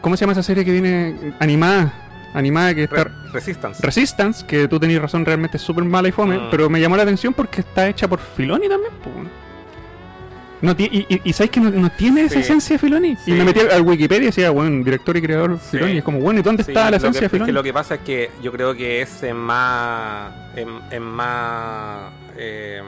¿Cómo 0.00 0.16
se 0.16 0.20
llama 0.20 0.32
esa 0.32 0.42
serie 0.42 0.64
que 0.64 0.72
viene 0.72 1.16
animada? 1.40 1.92
Animada 2.34 2.74
que 2.74 2.84
está. 2.84 3.04
Re- 3.04 3.10
Resistance. 3.32 3.82
Resistance, 3.84 4.46
que 4.46 4.66
tú 4.68 4.80
tenías 4.80 5.02
razón, 5.02 5.24
realmente 5.24 5.56
es 5.58 5.62
súper 5.62 5.84
mala 5.84 6.08
y 6.08 6.12
fome, 6.12 6.38
Mm. 6.38 6.50
pero 6.50 6.70
me 6.70 6.80
llamó 6.80 6.96
la 6.96 7.02
atención 7.02 7.34
porque 7.34 7.60
está 7.60 7.88
hecha 7.88 8.08
por 8.08 8.18
Filoni 8.20 8.68
también. 8.68 8.92
No 10.62 10.70
y, 10.78 11.04
y, 11.08 11.20
y 11.24 11.32
sabes 11.32 11.50
que 11.50 11.58
no, 11.58 11.70
no 11.70 11.90
tiene 11.90 12.22
esa 12.22 12.34
Sí. 12.36 12.40
esencia 12.42 12.74
de 12.74 12.78
Filoni. 12.78 13.16
Sí. 13.16 13.32
Y 13.32 13.34
me 13.34 13.44
metí 13.44 13.58
al 13.60 13.82
Wikipedia 13.82 14.22
y 14.22 14.26
decía, 14.26 14.50
bueno, 14.50 14.84
director 14.84 15.16
y 15.16 15.20
creador 15.22 15.58
Sí. 15.58 15.76
Filoni. 15.76 15.98
Es 15.98 16.04
como, 16.04 16.20
bueno, 16.20 16.38
¿y 16.38 16.42
dónde 16.44 16.62
Sí, 16.62 16.70
está 16.70 16.88
la 16.90 16.98
esencia 16.98 17.18
que, 17.18 17.22
de 17.22 17.26
es 17.26 17.30
que 17.32 17.36
Filoni? 17.38 17.52
lo 17.52 17.62
que 17.64 17.72
pasa 17.72 17.94
es 17.96 18.00
que 18.02 18.30
yo 18.42 18.52
creo 18.52 18.72
que 18.74 19.02
es 19.02 19.22
en 19.24 19.36
más. 19.36 20.32
En, 20.56 20.68
en 20.92 21.02
más. 21.02 22.12
eh, 22.36 22.80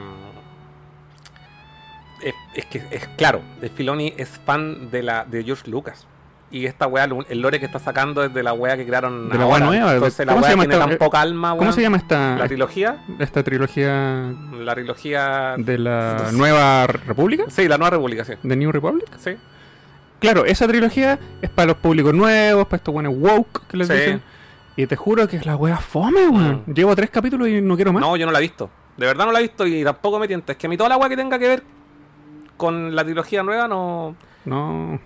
es, 2.23 2.33
es 2.55 2.65
que 2.65 2.81
es 2.91 3.07
claro, 3.17 3.41
el 3.61 3.69
Filoni 3.69 4.13
es 4.17 4.29
fan 4.45 4.89
de 4.89 5.03
la 5.03 5.25
de 5.25 5.43
George 5.43 5.69
Lucas. 5.69 6.07
Y 6.51 6.67
esta 6.67 6.87
wea, 6.87 7.05
el 7.29 7.41
lore 7.41 7.59
que 7.59 7.65
está 7.65 7.79
sacando 7.79 8.23
es 8.23 8.33
de 8.33 8.43
la 8.43 8.53
wea 8.53 8.77
que 8.77 8.85
crearon 8.85 9.29
De 9.29 9.37
la 9.37 9.45
wea 9.45 9.55
ahora. 9.55 9.65
nueva, 9.65 9.93
Entonces 9.95 10.25
la 10.25 10.33
¿cómo 10.33 10.45
llama 10.47 10.63
tiene 10.63 10.75
esta- 10.75 10.87
tan 10.87 10.97
poca 10.97 11.21
alma, 11.21 11.49
¿Cómo 11.49 11.61
weón. 11.61 11.73
se 11.73 11.81
llama 11.81 11.97
esta, 11.97 12.37
La 12.37 12.47
trilogía. 12.47 12.97
esta 13.19 13.43
trilogía 13.43 14.33
La 14.59 14.73
trilogía. 14.75 15.55
de 15.57 15.77
la. 15.79 16.29
Nueva 16.33 16.87
República? 16.87 17.45
Sí, 17.49 17.67
la 17.67 17.77
nueva 17.77 17.89
república, 17.91 18.23
sí. 18.23 18.33
¿The 18.47 18.55
New 18.55 18.71
Republic? 18.71 19.07
Sí. 19.17 19.31
Claro, 20.19 20.45
esa 20.45 20.67
trilogía 20.67 21.19
es 21.41 21.49
para 21.49 21.67
los 21.67 21.77
públicos 21.77 22.13
nuevos, 22.13 22.65
para 22.67 22.77
estos 22.77 22.93
buenos 22.93 23.13
woke 23.17 23.67
que 23.67 23.77
les 23.77 23.87
Sí. 23.87 23.93
dicen. 23.93 24.21
Y 24.77 24.87
te 24.87 24.95
juro 24.95 25.27
que 25.27 25.37
es 25.37 25.45
la 25.45 25.55
wea 25.55 25.77
fome, 25.77 26.27
weón. 26.27 26.63
Mm. 26.65 26.73
Llevo 26.73 26.95
tres 26.95 27.09
capítulos 27.09 27.47
y 27.47 27.59
no 27.61 27.75
quiero 27.75 27.91
más. 27.91 28.01
No, 28.01 28.15
yo 28.17 28.25
no 28.25 28.31
la 28.31 28.39
he 28.39 28.41
visto. 28.43 28.69
De 28.97 29.05
verdad 29.05 29.25
no 29.25 29.31
la 29.31 29.39
he 29.39 29.43
visto 29.43 29.65
y 29.67 29.83
tampoco 29.83 30.19
me 30.19 30.27
tienta. 30.27 30.53
Es 30.53 30.57
que 30.57 30.67
a 30.67 30.69
mí 30.69 30.77
toda 30.77 30.89
la 30.89 30.97
wea 30.97 31.09
que 31.09 31.17
tenga 31.17 31.37
que 31.39 31.47
ver 31.47 31.63
con 32.55 32.95
la 32.95 33.03
trilogía 33.03 33.43
nueva 33.43 33.67
no. 33.67 34.15
No. 34.45 34.99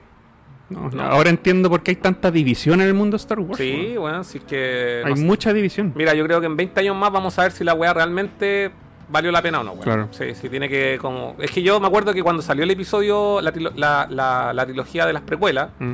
No, 0.70 0.90
No. 0.90 1.04
Ahora 1.04 1.30
entiendo 1.30 1.70
por 1.70 1.82
qué 1.82 1.92
hay 1.92 1.96
tanta 1.98 2.30
división 2.32 2.82
en 2.82 2.88
el 2.88 2.94
mundo 2.94 3.18
de 3.18 3.22
Star 3.22 3.40
Wars. 3.40 3.58
Sí, 3.58 3.90
weón. 3.92 4.02
bueno, 4.02 4.24
sí 4.24 4.40
que. 4.40 5.02
Hay 5.06 5.14
no 5.16 5.22
mucha 5.22 5.52
división. 5.54 5.94
Mira, 5.96 6.14
yo 6.14 6.24
creo 6.26 6.40
que 6.40 6.46
en 6.48 6.56
20 6.58 6.80
años 6.80 6.96
más 6.96 7.12
vamos 7.12 7.38
a 7.40 7.44
ver 7.44 7.52
si 7.52 7.64
la 7.64 7.74
weá 7.74 7.94
realmente 7.94 8.72
valió 9.10 9.32
la 9.32 9.42
pena 9.42 9.62
o 9.62 9.64
no, 9.64 9.72
weón. 9.72 9.84
Claro. 9.84 10.08
Sí, 10.12 10.36
sí, 10.36 10.50
tiene 10.50 10.70
que 10.70 11.00
como... 11.02 11.36
Es 11.40 11.50
que 11.50 11.64
yo 11.64 11.80
me 11.80 11.88
acuerdo 11.88 12.14
que 12.14 12.22
cuando 12.22 12.42
salió 12.44 12.64
el 12.64 12.70
episodio, 12.72 13.42
la, 13.42 13.52
la, 13.76 14.08
la- 14.10 14.54
la 14.54 14.66
trilogía 14.66 15.06
de 15.08 15.14
las 15.14 15.24
precuelas, 15.24 15.70
Mm. 15.80 15.94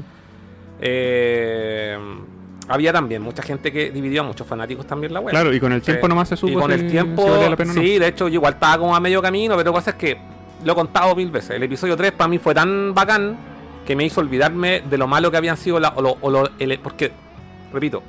eh, 0.82 1.98
había 2.68 2.92
también 2.92 3.22
mucha 3.22 3.44
gente 3.44 3.72
que 3.72 3.92
dividió 3.92 4.22
a 4.22 4.24
muchos 4.26 4.46
fanáticos 4.48 4.86
también 4.88 5.14
la 5.14 5.20
weá. 5.20 5.32
Claro, 5.32 5.54
y 5.54 5.60
con 5.60 5.72
el 5.72 5.82
Sí. 5.82 5.86
tiempo 5.88 6.08
nomás 6.08 6.30
se 6.30 6.36
supo 6.36 6.52
Y 6.52 6.56
con 6.56 6.72
si- 6.72 6.80
el 6.80 6.88
tiempo, 6.92 7.24
si 7.24 7.30
valía 7.30 7.50
la 7.50 7.56
pena 7.56 7.72
o 7.72 7.76
no. 7.76 7.82
sí, 7.82 8.00
de 8.00 8.08
hecho 8.08 8.28
yo 8.28 8.36
igual 8.36 8.54
estaba 8.54 8.78
como 8.80 8.96
a 8.96 9.00
medio 9.00 9.22
camino, 9.22 9.56
pero 9.56 9.70
la 9.72 9.76
cosa 9.76 9.92
es 9.92 9.96
que 9.98 10.18
lo 10.64 10.72
he 10.72 10.76
contado 10.76 11.16
mil 11.16 11.30
veces. 11.30 11.52
El 11.52 11.64
episodio 11.64 11.96
3 11.96 12.12
para 12.14 12.28
mí 12.28 12.40
fue 12.40 12.54
tan 12.56 12.94
bacán 12.94 13.38
que 13.86 13.96
me 13.96 14.04
hizo 14.06 14.20
olvidarme 14.22 14.82
de 14.82 14.98
lo 14.98 15.08
malo 15.08 15.30
que 15.32 15.38
habían 15.38 15.58
sido 15.58 15.80
la, 15.80 15.90
o 15.96 16.02
lo, 16.02 16.18
o 16.22 16.30
lo- 16.30 16.50
el- 16.60 16.80
porque, 16.80 17.12
repito, 17.72 18.02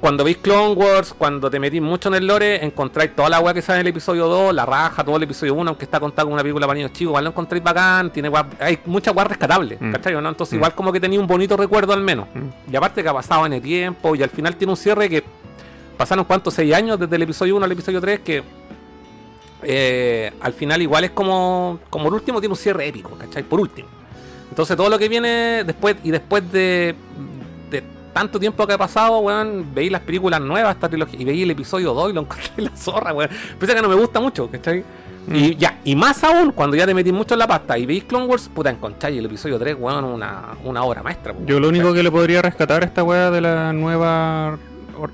cuando 0.00 0.24
veis 0.24 0.38
Clone 0.38 0.74
Wars, 0.74 1.14
cuando 1.16 1.48
te 1.48 1.60
metís 1.60 1.80
mucho 1.80 2.08
en 2.08 2.16
el 2.16 2.26
lore, 2.26 2.64
encontráis 2.64 3.14
toda 3.14 3.28
la 3.28 3.38
weá 3.38 3.54
que 3.54 3.62
sale 3.62 3.78
en 3.78 3.86
el 3.86 3.90
episodio 3.90 4.26
2, 4.26 4.52
la 4.52 4.66
raja, 4.66 5.04
todo 5.04 5.16
el 5.16 5.22
episodio 5.22 5.54
1, 5.54 5.68
aunque 5.70 5.84
está 5.84 6.00
contado 6.00 6.26
como 6.26 6.34
una 6.34 6.42
película 6.42 6.66
para 6.66 6.76
niños 6.76 6.92
chicos, 6.92 7.10
igual 7.10 7.22
lo 7.24 7.30
encontráis 7.30 7.62
bacán, 7.62 8.10
tiene 8.10 8.28
weá- 8.28 8.46
hay 8.58 8.80
mucha 8.86 9.12
weá 9.12 9.24
rescatable, 9.26 9.78
Mm. 9.78 9.92
¿cachai? 9.92 10.14
Entonces 10.14 10.54
Mm. 10.54 10.56
igual 10.56 10.74
como 10.74 10.92
que 10.92 10.98
tenía 10.98 11.20
un 11.20 11.28
bonito 11.28 11.56
recuerdo 11.56 11.92
al 11.92 12.00
menos. 12.00 12.26
Mm. 12.34 12.72
Y 12.72 12.76
aparte 12.76 13.00
que 13.00 13.08
ha 13.08 13.14
pasado 13.14 13.46
en 13.46 13.52
el 13.52 13.62
tiempo 13.62 14.16
y 14.16 14.22
al 14.24 14.30
final 14.30 14.56
tiene 14.56 14.72
un 14.72 14.76
cierre 14.76 15.08
que 15.08 15.22
pasaron 15.96 16.24
cuántos, 16.24 16.54
seis 16.54 16.74
años 16.74 16.98
desde 16.98 17.14
el 17.14 17.22
episodio 17.22 17.54
1 17.54 17.64
al 17.64 17.70
episodio 17.70 18.00
3 18.00 18.18
que 18.20 18.42
eh, 19.62 20.32
al 20.40 20.52
final 20.52 20.82
igual 20.82 21.04
es 21.04 21.10
como, 21.12 21.78
como 21.88 22.08
el 22.08 22.14
último 22.14 22.40
tiene 22.40 22.52
un 22.54 22.58
cierre 22.58 22.88
épico, 22.88 23.10
¿cachai? 23.16 23.44
Por 23.44 23.60
último. 23.60 23.86
Entonces 24.52 24.76
todo 24.76 24.90
lo 24.90 24.98
que 24.98 25.08
viene 25.08 25.64
después 25.64 25.96
y 26.04 26.10
después 26.10 26.52
de, 26.52 26.94
de 27.70 27.82
tanto 28.12 28.38
tiempo 28.38 28.66
que 28.66 28.74
ha 28.74 28.78
pasado, 28.78 29.20
weón, 29.20 29.68
veis 29.74 29.90
las 29.90 30.02
películas 30.02 30.42
nuevas, 30.42 30.74
esta 30.74 30.90
trilogía, 30.90 31.18
y 31.18 31.24
veis 31.24 31.42
el 31.44 31.52
episodio 31.52 31.94
2 31.94 32.10
y 32.10 32.12
lo 32.12 32.20
encontré 32.20 32.50
la 32.58 32.76
zorra, 32.76 33.14
weón. 33.14 33.30
Pese 33.58 33.72
a 33.72 33.76
que 33.76 33.80
no 33.80 33.88
me 33.88 33.94
gusta 33.94 34.20
mucho, 34.20 34.50
¿cachai? 34.50 34.84
Y 35.32 35.56
ya, 35.56 35.78
y 35.84 35.96
más 35.96 36.22
aún, 36.22 36.52
cuando 36.52 36.76
ya 36.76 36.84
te 36.84 36.92
metís 36.92 37.14
mucho 37.14 37.32
en 37.34 37.38
la 37.38 37.46
pasta 37.46 37.78
y 37.78 37.86
veis 37.86 38.04
Clone 38.04 38.26
Wars, 38.26 38.50
puta, 38.54 38.68
encontráis 38.68 39.18
el 39.18 39.24
episodio 39.24 39.58
3, 39.58 39.74
weón, 39.80 40.04
una, 40.04 40.48
una 40.64 40.82
obra 40.82 41.02
maestra. 41.02 41.32
Yo 41.46 41.58
lo 41.58 41.68
único 41.70 41.94
que 41.94 42.02
le 42.02 42.10
podría 42.10 42.42
rescatar 42.42 42.82
a 42.82 42.84
esta 42.86 43.02
wea 43.02 43.30
de 43.30 43.40
la 43.40 43.72
nueva 43.72 44.58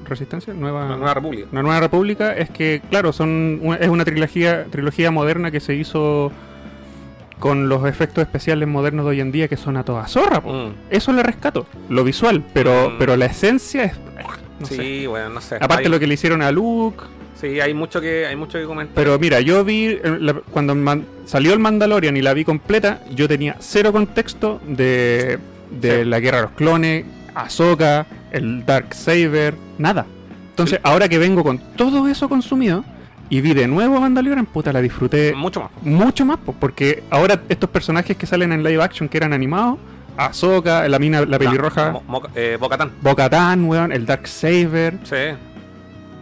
resistencia, 0.07 0.53
nueva, 0.53 0.85
Nueva 0.96 1.14
República. 1.14 1.46
la 1.53 1.62
nueva 1.62 1.79
república 1.81 2.37
es 2.37 2.51
que, 2.51 2.83
claro, 2.90 3.12
son 3.12 3.61
una- 3.62 3.77
es 3.77 3.88
una 3.88 4.05
trilogía, 4.05 4.64
trilogía 4.70 5.11
moderna 5.12 5.51
que 5.53 5.61
se 5.61 5.74
hizo 5.77 6.33
con 7.38 7.68
los 7.68 7.87
efectos 7.87 8.22
especiales 8.22 8.66
modernos 8.68 9.05
de 9.05 9.11
hoy 9.11 9.20
en 9.20 9.31
día 9.33 9.48
que 9.48 9.57
son 9.57 9.77
a 9.77 9.85
toda 9.85 10.07
zorra. 10.09 10.40
Mm. 10.40 10.72
Eso 10.90 11.12
le 11.12 11.22
rescato, 11.22 11.66
lo 11.88 12.05
visual, 12.05 12.42
pero, 12.53 12.90
Mm. 12.90 12.98
pero 12.98 13.16
la 13.16 13.27
esencia 13.27 13.85
es... 13.85 13.92
No 14.61 14.66
sí, 14.66 14.74
sé. 15.03 15.07
bueno, 15.07 15.29
no 15.29 15.40
sé. 15.40 15.55
Aparte 15.57 15.85
Hay- 15.85 15.88
lo 15.90 16.01
que 16.01 16.07
le 16.09 16.14
hicieron 16.14 16.42
a 16.42 16.51
Luke, 16.51 17.05
Sí, 17.40 17.61
hay 17.61 17.72
mucho 17.72 18.01
que, 18.01 18.27
hay 18.27 18.35
mucho 18.35 18.59
que 18.59 18.64
comentar. 18.64 18.96
pero 18.96 19.16
mira, 19.20 19.38
yo 19.40 19.64
vi, 19.64 19.85
eh, 19.87 20.01
la- 20.20 20.33
cuando 20.51 20.74
man- 20.74 21.07
salió 21.27 21.53
el 21.53 21.61
Mandalorian 21.61 22.16
y 22.16 22.22
la 22.22 22.35
vi 22.35 22.44
completa, 22.44 23.01
yo 23.14 23.29
tenía 23.29 23.55
cero 23.61 23.92
contexto 23.92 24.61
de, 24.66 25.38
de 25.70 25.98
Sí. 26.01 26.05
la 26.05 26.18
guerra 26.18 26.38
de 26.38 26.42
los 26.42 26.53
clones, 26.53 27.05
Ahsoka, 27.37 28.07
el 28.33 28.66
Dark 28.66 28.92
Saber, 28.94 29.55
nada. 29.79 30.07
Entonces, 30.51 30.79
Sí. 30.79 30.81
ahora 30.83 31.09
que 31.09 31.18
vengo 31.18 31.44
con 31.44 31.59
todo 31.77 32.09
eso 32.09 32.29
consumido 32.29 32.85
y 33.30 33.40
vi 33.40 33.54
de 33.54 33.66
nuevo 33.68 34.00
Mandalorian, 34.00 34.46
puta, 34.46 34.72
la 34.72 34.80
disfruté 34.80 35.34
mucho 35.34 35.60
más. 35.60 35.70
mucho 35.82 36.24
más, 36.24 36.38
po, 36.38 36.52
porque 36.58 37.02
ahora 37.10 37.40
estos 37.48 37.68
personajes 37.70 38.16
que 38.16 38.26
salen 38.26 38.52
en 38.52 38.62
live 38.62 38.82
action 38.82 39.08
que 39.08 39.16
eran 39.18 39.32
animados, 39.32 39.78
Ahsoka, 40.16 40.88
la 40.88 40.98
mina, 40.98 41.24
la 41.24 41.38
pelirroja, 41.38 42.00
Mo- 42.06 42.22
eh. 42.34 42.58
Bo-Katan, 43.02 43.64
weón, 43.64 43.92
el 43.92 44.04
Dark 44.04 44.26
Saber, 44.26 44.98
Sí. 45.04 45.36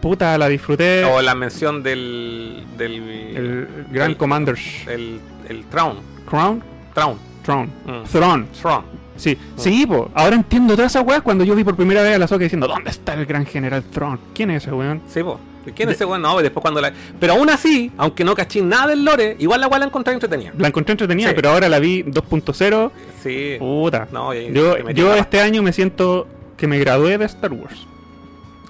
puta, 0.01 0.37
la 0.37 0.47
disfruté. 0.47 1.03
O 1.05 1.21
la 1.21 1.33
mención 1.33 1.81
del. 1.81 2.63
del. 2.77 2.93
el 3.35 3.67
Grand 3.91 4.11
el- 4.11 4.17
Commander 4.17 4.55
el, 4.87 5.19
el 5.49 5.65
Traun. 5.65 5.97
Crown, 6.29 6.61
Traun. 6.93 7.17
Throne, 7.43 7.69
Mm. 7.85 8.03
Throne. 8.11 8.45
Thrawn. 8.61 8.83
Sí, 9.17 9.37
sí, 9.57 9.85
po. 9.85 10.09
Ahora 10.13 10.35
entiendo 10.35 10.75
todas 10.75 10.91
esas 10.91 11.05
weas 11.05 11.21
cuando 11.21 11.43
yo 11.43 11.55
vi 11.55 11.63
por 11.63 11.75
primera 11.75 12.01
vez 12.01 12.15
a 12.15 12.19
la 12.19 12.27
Soca 12.27 12.43
diciendo, 12.43 12.67
¿dónde 12.67 12.89
está 12.91 13.13
el 13.15 13.25
gran 13.25 13.45
general 13.45 13.83
Throne? 13.83 14.19
¿Quién 14.33 14.51
es 14.51 14.63
ese 14.63 14.71
weón? 14.73 15.01
Sí, 15.09 15.21
po. 15.23 15.39
¿Quién 15.75 15.89
es 15.89 15.95
ese 15.95 16.05
weón? 16.05 16.21
No, 16.21 16.37
después 16.41 16.61
cuando 16.61 16.79
la. 16.79 16.93
Pero 17.19 17.33
aún 17.33 17.49
así, 17.49 17.91
aunque 17.97 18.23
no 18.23 18.33
caché 18.35 18.61
nada 18.61 18.87
del 18.87 19.03
lore, 19.03 19.35
igual 19.39 19.59
la 19.59 19.67
weá 19.67 19.79
la 19.79 19.85
encontré 19.87 20.13
entretenida. 20.13 20.53
La 20.57 20.69
encontré 20.69 20.93
entretenida, 20.93 21.29
Sí. 21.29 21.33
pero 21.35 21.49
ahora 21.49 21.67
la 21.67 21.79
vi 21.79 22.03
2.0. 22.03 22.91
Sí. 23.21 23.55
Puta. 23.59 24.07
No, 24.13 24.33
y- 24.33 24.53
yo 24.53 24.77
yo 24.93 25.13
este 25.15 25.41
año 25.41 25.61
me 25.61 25.73
siento 25.73 26.25
que 26.55 26.67
me 26.67 26.79
gradué 26.79 27.17
de 27.17 27.25
Star 27.25 27.51
Wars. 27.51 27.85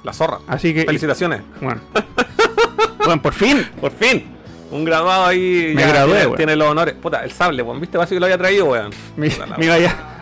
La 0.04 0.12
zorra. 0.14 0.40
Así 0.48 0.74
que. 0.74 0.86
Felicitaciones. 0.86 1.42
Bueno. 1.62 1.82
bueno, 3.06 3.22
por 3.22 3.34
fin. 3.34 3.64
Por 3.80 3.92
fin. 3.92 4.24
Un 4.72 4.84
graduado 4.84 5.26
ahí. 5.28 5.74
Me 5.76 5.82
ya 5.82 5.88
gradué, 5.90 6.12
tiene, 6.14 6.26
weón. 6.26 6.38
tiene 6.38 6.56
los 6.56 6.68
honores. 6.68 6.96
Puta, 6.96 7.24
el 7.24 7.32
sable, 7.32 7.62
weón. 7.62 7.80
¿Viste? 7.80 7.98
Casi 7.98 8.16
que 8.16 8.20
lo 8.20 8.26
había 8.26 8.38
traído, 8.38 8.66
weón. 8.66 8.92
Me 9.16 9.28
iba 9.28 9.78
ya. 9.80 10.17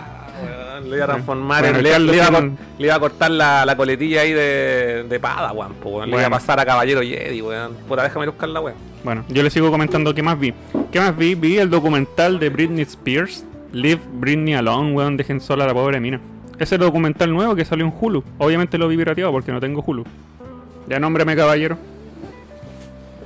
Le 0.85 0.95
iba 0.97 1.05
a 1.05 1.07
transformar 1.07 1.61
Bueno, 1.63 1.79
en- 1.79 1.85
el 1.85 2.05
le, 2.05 2.11
le 2.11 2.17
iba 2.17 2.27
a, 2.27 2.41
le 2.41 2.87
iba 2.87 2.99
cortar 2.99 3.31
la, 3.31 3.65
la 3.65 3.75
coletilla 3.77 4.21
ahí 4.21 4.31
de, 4.33 5.03
de 5.09 5.19
pada, 5.19 5.51
weón. 5.51 5.73
po, 5.75 5.89
weón. 5.89 6.09
Le 6.09 6.15
iba 6.15 6.21
a 6.21 6.29
Bueno. 6.29 6.35
pasar 6.37 6.59
a 6.59 6.65
Caballero 6.65 7.01
Jedi, 7.01 7.41
weón. 7.41 7.73
Puta, 7.87 8.03
déjame 8.03 8.27
buscar 8.27 8.49
la 8.49 8.61
weón. 8.61 8.77
Bueno, 9.03 9.23
yo 9.29 9.43
le 9.43 9.49
sigo 9.49 9.71
comentando 9.71 10.13
qué 10.13 10.23
más 10.23 10.39
vi. 10.39 10.53
¿Qué 10.91 10.99
más 10.99 11.15
vi? 11.17 11.35
Vi 11.35 11.57
el 11.57 11.69
documental 11.69 12.39
de 12.39 12.49
Britney 12.49 12.83
Spears. 12.83 13.43
Leave 13.71 14.01
Britney 14.13 14.53
Alone, 14.53 14.93
weón. 14.93 15.17
Dejen 15.17 15.41
sola 15.41 15.63
a 15.65 15.67
la 15.67 15.73
pobre 15.73 15.99
mina. 15.99 16.19
Ese 16.59 16.77
documental 16.77 17.33
nuevo 17.33 17.55
que 17.55 17.65
salió 17.65 17.85
en 17.85 17.93
Hulu. 17.99 18.23
Obviamente 18.37 18.77
lo 18.77 18.87
vi 18.87 18.95
pirateado 18.97 19.31
porque 19.31 19.51
no 19.51 19.59
tengo 19.59 19.83
Hulu. 19.85 20.05
Ya 20.87 20.99
nómbrame 20.99 21.35
caballero. 21.35 21.77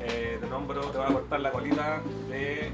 Eh, 0.02 0.38
te 0.42 0.48
nombro, 0.48 0.82
te 0.82 0.98
voy 0.98 1.08
a 1.08 1.14
cortar 1.14 1.40
la 1.42 1.52
colita 1.52 2.00
de. 2.30 2.72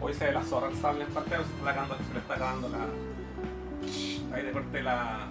Hoy 0.00 0.14
se 0.14 0.26
de 0.26 0.32
la 0.32 0.42
zorra 0.42 0.68
el 0.70 0.76
sable 0.76 1.02
en 1.04 1.10
parte, 1.10 1.30
se, 1.30 1.42
está 1.42 1.70
acabando- 1.70 1.96
se 1.96 2.12
le 2.14 2.20
está 2.20 2.34
acabando 2.34 2.68
la. 2.68 2.78
Ahí 4.34 4.42
te 4.42 4.52
corté 4.52 4.82
la. 4.82 5.26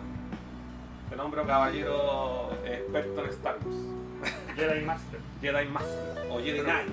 Te 1.10 1.16
nombro 1.16 1.46
caballero 1.46 2.52
experto 2.66 3.24
en 3.24 3.30
Star 3.30 3.56
Wars. 3.64 3.78
Jedi 4.56 4.86
Master. 4.86 5.20
Jedi 5.42 5.68
Master 5.68 6.28
o 6.30 6.40
Jedi 6.40 6.60
Knight. 6.62 6.88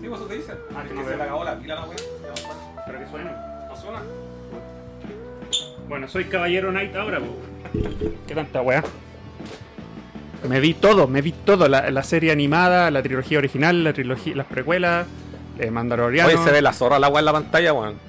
Sí, 0.00 0.08
vos 0.08 0.28
te 0.28 0.34
dice. 0.34 0.52
Ah, 0.76 0.82
que 0.82 0.88
Es 0.88 0.94
no 0.94 1.02
que 1.02 1.10
se 1.10 1.16
le 1.16 1.22
acabó 1.22 1.44
la 1.44 1.58
pila 1.58 1.74
la 1.76 1.84
wea. 1.86 1.96
No. 1.96 2.82
Pero 2.86 2.98
que 2.98 3.06
suene. 3.08 3.30
No 3.68 3.76
suena. 3.76 4.02
Bueno, 5.88 6.08
soy 6.08 6.24
Caballero 6.24 6.70
Knight 6.70 6.94
ahora, 6.94 7.18
po. 7.20 7.36
¿Qué 8.26 8.34
tanta 8.34 8.60
weá? 8.60 8.84
Me 10.48 10.60
vi 10.60 10.74
todo, 10.74 11.08
me 11.08 11.22
vi 11.22 11.32
todo. 11.32 11.68
La, 11.68 11.90
la 11.90 12.02
serie 12.02 12.30
animada, 12.30 12.90
la 12.90 13.02
trilogía 13.02 13.38
original, 13.38 13.82
la 13.82 13.92
trilogía, 13.92 14.36
las 14.36 14.46
precuelas, 14.46 15.06
eh, 15.58 15.70
Mandaloriano. 15.70 16.28
Oye, 16.28 16.38
se 16.38 16.50
ve 16.52 16.62
la 16.62 16.72
zorra 16.72 16.98
la 16.98 17.08
wea 17.08 17.20
en 17.20 17.24
la 17.24 17.32
pantalla, 17.32 17.72
weón. 17.72 18.07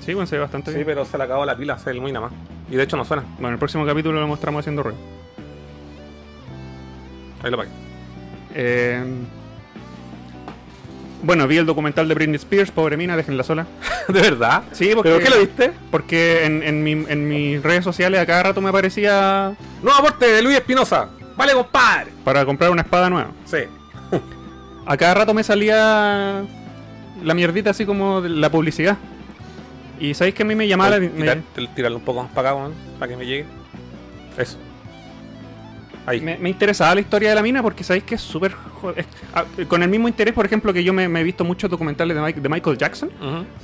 Sí, 0.00 0.14
bueno, 0.14 0.26
se 0.26 0.36
ve 0.36 0.42
bastante 0.42 0.70
Sí, 0.70 0.76
bien. 0.76 0.86
pero 0.86 1.04
se 1.04 1.16
le 1.18 1.24
acabó 1.24 1.44
la 1.44 1.56
pila, 1.56 1.78
se 1.78 1.92
ve 1.92 2.00
muy 2.00 2.10
nada 2.12 2.28
más. 2.28 2.34
Y 2.70 2.76
de 2.76 2.82
hecho 2.82 2.96
no 2.96 3.04
suena. 3.04 3.24
Bueno, 3.38 3.50
el 3.54 3.58
próximo 3.58 3.84
capítulo 3.86 4.20
lo 4.20 4.26
mostramos 4.26 4.60
haciendo 4.60 4.82
ruido. 4.82 4.98
Ahí 7.42 7.50
lo 7.50 7.56
pagué. 7.56 7.70
Eh, 8.54 9.02
bueno, 11.22 11.46
vi 11.46 11.58
el 11.58 11.66
documental 11.66 12.08
de 12.08 12.14
Britney 12.14 12.36
Spears, 12.36 12.70
pobre 12.70 12.96
mina, 12.96 13.16
déjenla 13.16 13.42
sola. 13.42 13.66
¿De 14.08 14.20
verdad? 14.20 14.62
Sí, 14.72 14.90
porque, 14.94 15.10
¿Pero 15.10 15.22
qué 15.24 15.30
lo 15.30 15.38
viste? 15.40 15.72
Porque 15.90 16.44
en, 16.46 16.62
en, 16.62 16.82
mi- 16.82 17.04
en 17.08 17.28
mis 17.28 17.62
redes 17.62 17.84
sociales 17.84 18.20
a 18.20 18.26
cada 18.26 18.42
rato 18.44 18.60
me 18.60 18.70
aparecía 18.70 19.54
Nuevo 19.82 19.98
aporte 19.98 20.26
de 20.26 20.42
Luis 20.42 20.56
Espinosa. 20.56 21.08
Vale, 21.36 21.52
compadre. 21.52 22.10
para 22.24 22.44
comprar 22.44 22.70
una 22.70 22.82
espada 22.82 23.08
nueva. 23.10 23.30
Sí. 23.44 23.58
A 24.86 24.96
cada 24.96 25.14
rato 25.14 25.32
me 25.34 25.42
salía 25.44 26.42
la 27.22 27.34
mierdita 27.34 27.70
así 27.70 27.84
como 27.86 28.20
de 28.22 28.28
la 28.30 28.50
publicidad. 28.50 28.96
Y 30.00 30.14
sabéis 30.14 30.34
que 30.34 30.42
a 30.42 30.46
mí 30.46 30.54
me 30.54 30.66
llamaba 30.66 30.98
la... 30.98 31.36
Tirarlo 31.76 31.98
un 31.98 32.04
poco 32.04 32.22
más 32.22 32.32
para 32.32 32.50
acá, 32.50 32.58
weón, 32.58 32.72
para 32.98 33.10
que 33.10 33.16
me 33.18 33.26
llegue. 33.26 33.44
Eso. 34.38 34.56
Ahí. 36.06 36.20
Me, 36.22 36.38
me 36.38 36.48
interesaba 36.48 36.94
la 36.94 37.02
historia 37.02 37.28
de 37.28 37.34
la 37.34 37.42
mina 37.42 37.62
porque 37.62 37.84
sabéis 37.84 38.04
que 38.04 38.14
es 38.14 38.20
súper... 38.22 38.52
ah, 39.34 39.44
con 39.68 39.82
el 39.82 39.90
mismo 39.90 40.08
interés, 40.08 40.32
por 40.32 40.46
ejemplo, 40.46 40.72
que 40.72 40.82
yo 40.82 40.94
me, 40.94 41.06
me 41.08 41.20
he 41.20 41.22
visto 41.22 41.44
muchos 41.44 41.68
documentales 41.70 42.16
de, 42.16 42.22
Mike- 42.22 42.40
de 42.40 42.48
Michael 42.48 42.78
Jackson, 42.78 43.10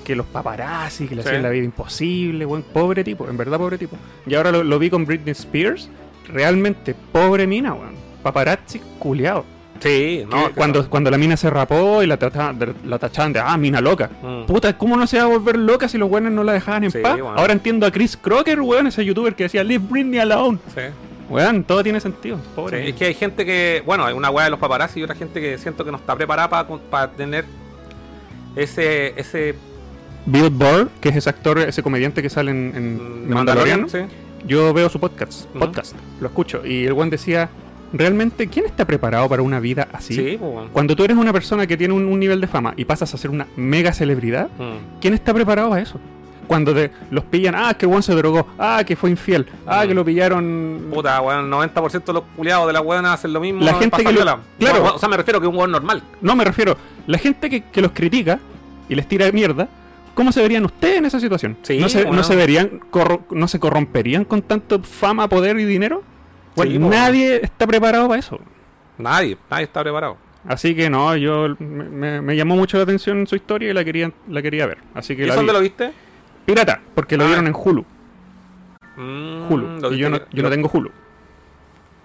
que 0.04 0.14
los 0.14 0.26
paparazzi, 0.26 1.06
que 1.08 1.14
le 1.16 1.22
Sí. 1.22 1.28
hacían 1.28 1.42
la 1.42 1.48
vida 1.48 1.64
imposible, 1.64 2.44
buen 2.44 2.62
pobre 2.62 3.02
tipo, 3.02 3.26
en 3.28 3.36
verdad 3.38 3.56
pobre 3.58 3.78
tipo. 3.78 3.96
Y 4.26 4.34
ahora 4.34 4.52
lo, 4.52 4.62
lo 4.62 4.78
vi 4.78 4.90
con 4.90 5.06
Britney 5.06 5.32
Spears, 5.32 5.88
realmente 6.28 6.94
pobre 7.10 7.46
mina, 7.46 7.72
weón. 7.72 7.94
Paparazzi 8.22 8.80
culiao. 8.98 9.44
Sí, 9.80 10.24
no. 10.30 10.52
Cuando, 10.54 10.88
cuando 10.88 11.10
la 11.10 11.18
mina 11.18 11.36
se 11.36 11.50
rapó 11.50 12.02
y 12.02 12.06
la, 12.06 12.16
trataban 12.16 12.58
la 12.84 12.98
tachaban 12.98 13.32
de, 13.32 13.40
ah, 13.40 13.56
mina 13.56 13.80
loca. 13.80 14.10
Mm. 14.22 14.46
Puta, 14.46 14.76
¿cómo 14.76 14.96
no 14.96 15.06
se 15.06 15.18
va 15.18 15.24
a 15.24 15.26
volver 15.26 15.56
loca 15.56 15.88
si 15.88 15.98
los 15.98 16.10
weones 16.10 16.32
no 16.32 16.44
la 16.44 16.52
dejaban 16.52 16.84
en 16.84 16.90
Sí, 16.90 16.98
paz? 16.98 17.18
Ahora 17.20 17.52
entiendo 17.52 17.86
a 17.86 17.90
Chris 17.90 18.16
Crocker, 18.16 18.60
weón, 18.60 18.86
ese 18.86 19.04
youtuber 19.04 19.34
que 19.34 19.44
decía, 19.44 19.62
leave 19.64 19.84
Britney 19.88 20.18
alone. 20.20 20.58
Sí. 20.74 20.82
Weón, 21.28 21.64
todo 21.64 21.82
tiene 21.82 22.00
sentido. 22.00 22.36
Sí, 22.36 22.42
Pobre. 22.54 22.88
es 22.88 22.94
que 22.94 23.06
hay 23.06 23.14
gente 23.14 23.44
que, 23.44 23.82
bueno, 23.84 24.04
hay 24.04 24.14
una 24.14 24.30
weá 24.30 24.44
de 24.44 24.50
los 24.50 24.60
paparazzi 24.60 25.00
y 25.00 25.02
otra 25.02 25.16
gente 25.16 25.40
que 25.40 25.58
siento 25.58 25.84
que 25.84 25.90
no 25.90 25.96
está 25.96 26.14
preparada 26.14 26.48
para 26.90 27.10
tener 27.10 27.44
ese, 28.54 29.12
ese 29.18 29.54
Bill 30.26 30.50
Burr, 30.50 30.88
que 31.00 31.08
es 31.08 31.16
ese 31.16 31.30
actor, 31.30 31.58
ese 31.58 31.82
comediante 31.82 32.22
que 32.22 32.30
sale 32.30 32.50
en, 32.50 32.72
en 32.74 33.28
mm, 33.28 33.34
Mandaloriano, 33.34 33.88
sí. 33.88 33.98
yo 34.46 34.72
veo 34.72 34.88
su 34.88 34.98
podcast, 35.00 35.46
podcast, 35.46 35.94
lo 36.20 36.28
escucho. 36.28 36.64
Y 36.66 36.84
el 36.86 36.92
weón 36.92 37.10
decía, 37.10 37.48
realmente, 37.92 38.46
¿quién 38.48 38.66
está 38.66 38.84
preparado 38.84 39.28
para 39.28 39.42
una 39.42 39.60
vida 39.60 39.88
así? 39.92 40.14
Sí, 40.14 40.36
pues, 40.38 40.52
bueno. 40.52 40.68
Cuando 40.72 40.96
tú 40.96 41.04
eres 41.04 41.16
una 41.16 41.32
persona 41.32 41.66
que 41.66 41.76
tiene 41.76 41.94
un, 41.94 42.04
un 42.06 42.18
nivel 42.20 42.40
de 42.40 42.46
fama 42.46 42.74
y 42.76 42.84
pasas 42.84 43.12
a 43.14 43.16
ser 43.18 43.30
una 43.30 43.46
mega 43.56 43.92
celebridad, 43.92 44.48
Mm. 44.58 45.00
¿quién 45.00 45.14
está 45.14 45.32
preparado 45.34 45.70
para 45.70 45.82
eso? 45.82 45.98
Cuando 46.46 46.72
te, 46.72 46.92
los 47.10 47.24
pillan, 47.24 47.54
ah, 47.56 47.74
que 47.74 47.86
weón 47.86 48.04
se 48.04 48.14
drogó, 48.14 48.46
ah, 48.58 48.82
que 48.86 48.94
fue 48.94 49.10
infiel, 49.10 49.46
ah, 49.66 49.84
Mm. 49.84 49.88
que 49.88 49.94
lo 49.94 50.04
pillaron... 50.04 50.86
Puta, 50.94 51.20
weón, 51.20 51.50
90% 51.50 52.04
de 52.04 52.12
los 52.12 52.22
culiados 52.36 52.66
de 52.68 52.72
la 52.72 52.80
weón 52.80 53.04
hacen 53.06 53.32
lo 53.32 53.40
mismo. 53.40 53.62
La 53.64 53.74
gente 53.74 54.04
que 54.04 54.12
lo- 54.12 54.20
claro. 54.58 54.84
No, 54.84 54.94
o 54.94 54.98
sea, 54.98 55.08
me 55.08 55.16
refiero 55.16 55.40
que 55.40 55.46
un 55.48 55.56
weón 55.56 55.72
normal. 55.72 56.02
No 56.20 56.36
me 56.36 56.44
refiero, 56.44 56.76
la 57.06 57.18
gente 57.18 57.50
que, 57.50 57.62
que 57.64 57.80
los 57.82 57.90
critica 57.92 58.38
y 58.88 58.94
les 58.94 59.08
tira 59.08 59.30
mierda, 59.32 59.68
¿cómo 60.14 60.30
se 60.30 60.40
verían 60.40 60.64
ustedes 60.64 60.98
en 60.98 61.06
esa 61.06 61.18
situación? 61.18 61.56
Sí, 61.62 61.78
¿No, 61.78 61.88
se, 61.88 62.02
bueno. 62.04 62.18
¿No 62.18 62.22
se 62.22 62.36
verían, 62.36 62.80
corro- 62.92 63.24
no 63.32 63.48
se 63.48 63.58
corromperían 63.58 64.24
con 64.24 64.42
tanto 64.42 64.80
fama, 64.84 65.28
poder 65.28 65.58
y 65.58 65.64
dinero? 65.64 66.04
Bueno, 66.56 66.72
Sí, 66.72 66.78
nadie 66.78 67.40
está 67.42 67.66
preparado 67.66 68.08
para 68.08 68.18
eso. 68.18 68.38
Nadie, 68.98 69.36
nadie 69.50 69.64
está 69.64 69.82
preparado. 69.82 70.16
Así 70.48 70.74
que 70.74 70.88
no, 70.88 71.14
yo 71.16 71.48
me, 71.58 72.36
llamó 72.36 72.56
mucho 72.56 72.76
la 72.76 72.84
atención 72.84 73.26
su 73.26 73.36
historia 73.36 73.70
y 73.70 73.72
la 73.74 73.84
quería, 73.84 74.10
la 74.28 74.40
quería 74.42 74.66
ver. 74.66 74.78
Así 74.94 75.16
que 75.16 75.24
¿Y 75.24 75.26
la 75.26 75.34
vi. 75.34 75.36
dónde 75.38 75.52
lo 75.52 75.60
viste? 75.60 75.92
Pirata, 76.44 76.80
porque 76.94 77.16
lo 77.16 77.24
Ah. 77.24 77.26
vieron 77.26 77.46
en 77.48 77.54
Hulu. 77.54 77.84
Mm, 78.96 79.52
Hulu. 79.52 79.80
lo 79.80 79.92
y 79.92 79.98
yo 79.98 80.08
no, 80.08 80.20
yo 80.32 80.42
no 80.42 80.50
tengo 80.50 80.70
Hulu. 80.72 80.90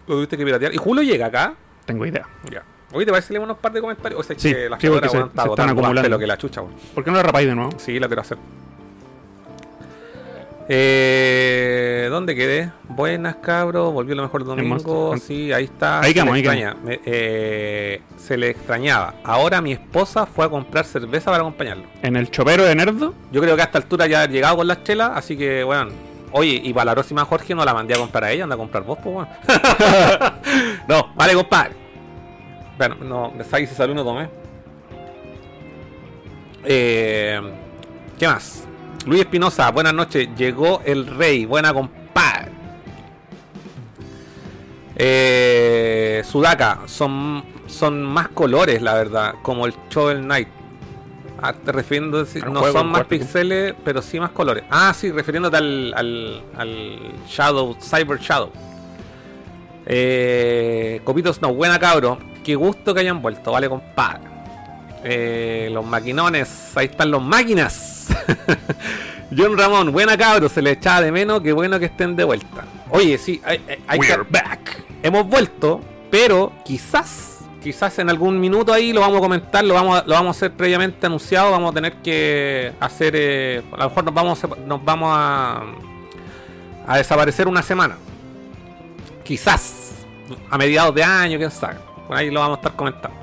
Lo 0.08 0.16
tuviste 0.16 0.38
que 0.38 0.44
piratear. 0.44 0.74
¿Y 0.74 0.78
Julio 0.78 1.04
llega 1.04 1.28
acá? 1.28 1.54
Tengo 1.86 2.06
idea. 2.06 2.28
Ya. 2.52 2.64
Oye, 2.94 3.06
¿te 3.06 3.12
parece 3.12 3.30
que 3.30 3.34
leemos 3.36 3.48
unos 3.48 3.60
par 3.60 3.72
de 3.72 3.80
comentarios? 3.80 4.20
O 4.20 4.24
sea, 4.24 4.38
Sí, 4.38 4.54
que 4.54 4.68
la 4.70 4.78
sí, 4.80 4.88
se- 4.88 4.94
se 5.10 5.50
están 5.50 5.70
acumulando. 5.70 6.02
pelo 6.02 6.20
que 6.20 6.28
la 6.28 6.38
chucha. 6.38 6.62
¿Por 6.94 7.04
qué 7.04 7.12
no 7.12 7.18
la 7.18 7.24
rapáis 7.24 7.48
de 7.48 7.56
nuevo? 7.56 7.72
Sí, 7.78 7.98
la 8.00 8.08
quiero 8.08 8.22
hacer. 8.22 8.38
Eh, 10.70 12.08
¿Dónde 12.10 12.36
quedé? 12.36 12.72
Buenas, 12.88 13.36
cabros. 13.38 13.94
Volvió 13.94 14.16
lo 14.16 14.24
mejor 14.24 14.46
domingo. 14.46 15.16
Sí, 15.18 15.52
ahí 15.52 15.66
está. 15.66 16.02
Ahí 16.02 16.14
quedamos, 16.14 16.36
ahí 16.36 16.64
eh, 17.06 18.02
se 18.18 18.38
le 18.38 18.50
extrañaba. 18.50 19.16
Ahora 19.24 19.62
mi 19.62 19.74
esposa 19.74 20.26
fue 20.26 20.46
a 20.46 20.50
comprar 20.50 20.86
cerveza 20.86 21.32
para 21.32 21.44
acompañarlo. 21.44 21.84
En 22.02 22.16
el 22.16 22.30
chopero 22.30 22.64
de 22.64 22.76
Nerdo. 22.76 23.14
Yo 23.32 23.42
creo 23.42 23.56
que 23.56 23.62
a 23.62 23.66
esta 23.66 23.80
altura 23.80 24.08
ya 24.08 24.24
ha 24.24 24.28
llegado 24.28 24.58
con 24.58 24.68
las 24.68 24.84
chelas, 24.84 25.12
así 25.16 25.38
que, 25.38 25.64
bueno. 25.64 25.92
Oye, 26.34 26.62
y 26.64 26.74
para 26.74 26.86
la 26.86 26.94
próxima 26.94 27.26
Jorge 27.26 27.54
no 27.54 27.66
la 27.66 27.74
mandé 27.74 27.94
a 27.94 27.98
comprar 27.98 28.24
a 28.24 28.32
ella, 28.32 28.44
anda 28.44 28.56
a 28.56 28.58
comprar 28.58 28.84
vos, 28.84 28.98
pues, 29.04 29.14
weón. 29.14 29.28
no, 30.88 31.14
vale, 31.16 31.34
compadre. 31.34 31.74
Bueno, 32.78 32.96
no, 33.02 33.34
de 33.38 33.44
Sai 33.44 33.68
se 33.68 33.76
salió 33.76 33.94
no 33.94 34.04
tomé. 34.04 34.30
Eh, 36.64 37.42
¿Qué 38.18 38.28
más? 38.28 38.66
Luis 39.06 39.22
Espinosa, 39.22 39.72
buenas 39.72 39.94
noches. 39.94 40.30
Llegó 40.36 40.82
el 40.86 41.08
rey, 41.08 41.46
buena 41.46 41.74
compadre. 41.74 42.52
Eh, 44.96 46.22
Sudaka, 46.26 46.82
son, 46.86 47.44
son 47.68 48.04
más 48.04 48.30
colores, 48.30 48.82
la 48.82 48.94
verdad, 48.94 49.36
como 49.42 49.66
el 49.66 49.74
Shovel 49.90 50.22
Knight. 50.22 50.48
Ah, 51.42 51.54
te 51.54 51.72
refiriéndose, 51.72 52.40
no 52.42 52.60
juego, 52.60 52.78
son 52.80 52.92
más 52.92 53.06
píxeles, 53.06 53.74
pero 53.84 54.02
sí 54.04 54.20
más 54.20 54.30
colores. 54.30 54.64
Ah, 54.70 54.94
sí, 54.96 55.12
refiriéndote 55.12 55.58
al, 55.58 55.94
al, 55.96 56.44
al 56.56 57.00
Shadow, 57.28 57.76
Cyber 57.82 58.20
Shadow. 58.20 58.52
Eh, 59.88 61.02
Copitos, 61.04 61.42
no, 61.42 61.54
buena 61.54 61.80
cabro. 61.80 62.20
Qué 62.44 62.54
gusto 62.56 62.94
que 62.94 63.00
hayan 63.00 63.22
vuelto, 63.24 63.52
vale, 63.52 63.68
compadre. 63.70 64.22
Eh, 65.04 65.70
los 65.72 65.84
maquinones, 65.84 66.78
ahí 66.78 66.86
están 66.86 67.10
los 67.10 67.24
máquinas. 67.24 68.01
John 69.38 69.58
Ramón, 69.58 69.92
buena 69.92 70.18
cabro, 70.18 70.50
se 70.50 70.62
le 70.62 70.72
echaba 70.72 71.02
de 71.02 71.12
menos, 71.12 71.42
qué 71.42 71.54
bueno 71.54 71.80
que 71.80 71.86
estén 71.86 72.16
de 72.16 72.24
vuelta. 72.24 72.66
Oye, 72.90 73.18
sí, 73.18 73.42
hay, 73.46 73.62
hay- 73.88 74.00
que- 74.00 74.18
back. 74.30 74.84
hemos 75.04 75.26
vuelto, 75.28 75.80
pero 76.10 76.52
quizás, 76.66 77.40
quizás 77.64 77.98
en 78.00 78.10
algún 78.10 78.40
minuto 78.40 78.74
ahí 78.74 78.92
lo 78.92 79.00
vamos 79.02 79.18
a 79.20 79.22
comentar, 79.22 79.64
lo 79.64 79.74
vamos 79.74 80.02
a, 80.02 80.04
lo 80.06 80.14
vamos 80.16 80.36
a 80.36 80.38
hacer 80.38 80.52
previamente 80.52 81.06
anunciado, 81.06 81.52
vamos 81.52 81.72
a 81.72 81.74
tener 81.74 81.94
que 82.04 82.74
hacer, 82.82 83.14
eh, 83.16 83.62
a 83.72 83.78
lo 83.78 83.90
mejor 83.90 84.04
nos 84.04 84.14
vamos, 84.14 84.44
a, 84.44 84.48
nos 84.66 84.84
vamos 84.84 85.10
a, 85.14 85.64
a 86.88 86.98
desaparecer 86.98 87.48
una 87.48 87.62
semana. 87.62 87.96
Quizás, 89.24 89.92
a 90.50 90.58
mediados 90.58 90.94
de 90.94 91.04
año, 91.04 91.38
quién 91.38 91.52
sabe. 91.52 91.78
Por 92.08 92.18
ahí 92.18 92.30
lo 92.30 92.42
vamos 92.42 92.58
a 92.58 92.60
estar 92.62 92.76
comentando. 92.76 93.16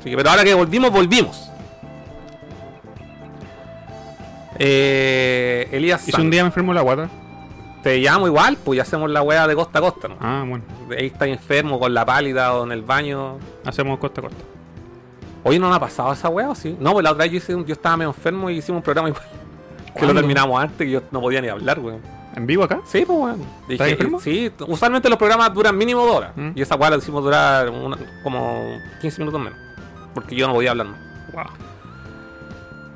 Así 0.00 0.10
que, 0.10 0.16
pero 0.16 0.30
ahora 0.30 0.42
que 0.42 0.54
volvimos, 0.54 0.90
volvimos. 0.90 1.50
Eh, 4.58 5.68
Elías 5.72 6.06
Y 6.08 6.12
si 6.12 6.20
un 6.20 6.30
día 6.30 6.42
me 6.42 6.48
enfermo 6.48 6.72
la 6.74 6.80
guata. 6.82 7.08
te 7.82 7.98
llamo 7.98 8.26
igual, 8.26 8.56
pues 8.64 8.76
ya 8.78 8.82
hacemos 8.82 9.10
la 9.10 9.22
wea 9.22 9.46
de 9.46 9.54
costa 9.54 9.78
a 9.78 9.82
costa, 9.82 10.08
¿no? 10.08 10.16
Ah, 10.20 10.44
bueno. 10.46 10.64
Ahí 10.96 11.06
está 11.06 11.26
enfermo 11.26 11.78
con 11.78 11.92
la 11.92 12.04
pálida 12.06 12.54
o 12.54 12.64
en 12.64 12.72
el 12.72 12.82
baño. 12.82 13.38
Hacemos 13.64 13.98
costa 13.98 14.20
a 14.20 14.24
costa. 14.24 14.42
Hoy 15.42 15.58
no 15.58 15.68
me 15.68 15.76
ha 15.76 15.80
pasado 15.80 16.12
esa 16.12 16.28
wea, 16.30 16.48
¿o 16.50 16.54
sí? 16.54 16.74
No, 16.80 16.92
pues 16.92 17.04
la 17.04 17.12
otra 17.12 17.24
vez 17.24 17.32
yo, 17.32 17.36
hice 17.38 17.54
un- 17.54 17.66
yo 17.66 17.74
estaba 17.74 17.96
medio 17.98 18.08
enfermo 18.10 18.48
y 18.48 18.56
hicimos 18.58 18.78
un 18.78 18.82
programa 18.82 19.08
igual. 19.08 19.22
Que 19.94 20.00
lo 20.00 20.06
¿Cuándo? 20.06 20.14
terminamos 20.22 20.60
antes 20.60 20.78
que 20.86 20.90
yo 20.90 21.02
no 21.12 21.20
podía 21.20 21.40
ni 21.40 21.46
hablar, 21.48 21.78
weón. 21.78 22.00
¿En 22.34 22.46
vivo 22.46 22.64
acá? 22.64 22.80
Sí, 22.84 23.04
pues 23.06 23.16
weón. 23.16 23.42
¿Estás 23.68 23.88
enfermo? 23.90 24.18
Sí, 24.18 24.50
usualmente 24.66 25.08
los 25.08 25.16
programas 25.18 25.54
duran 25.54 25.76
mínimo 25.78 26.04
dos 26.04 26.16
horas. 26.16 26.32
Mm. 26.34 26.50
Y 26.56 26.62
esa 26.62 26.74
wea 26.74 26.90
la 26.90 26.96
hicimos 26.96 27.22
durar 27.22 27.68
una- 27.70 27.96
como 28.24 28.76
15 29.00 29.20
minutos 29.20 29.40
menos. 29.40 29.58
Porque 30.14 30.34
yo 30.34 30.48
no 30.48 30.54
podía 30.54 30.70
hablar 30.72 30.88
más. 30.88 30.98
Wow. 31.32 31.44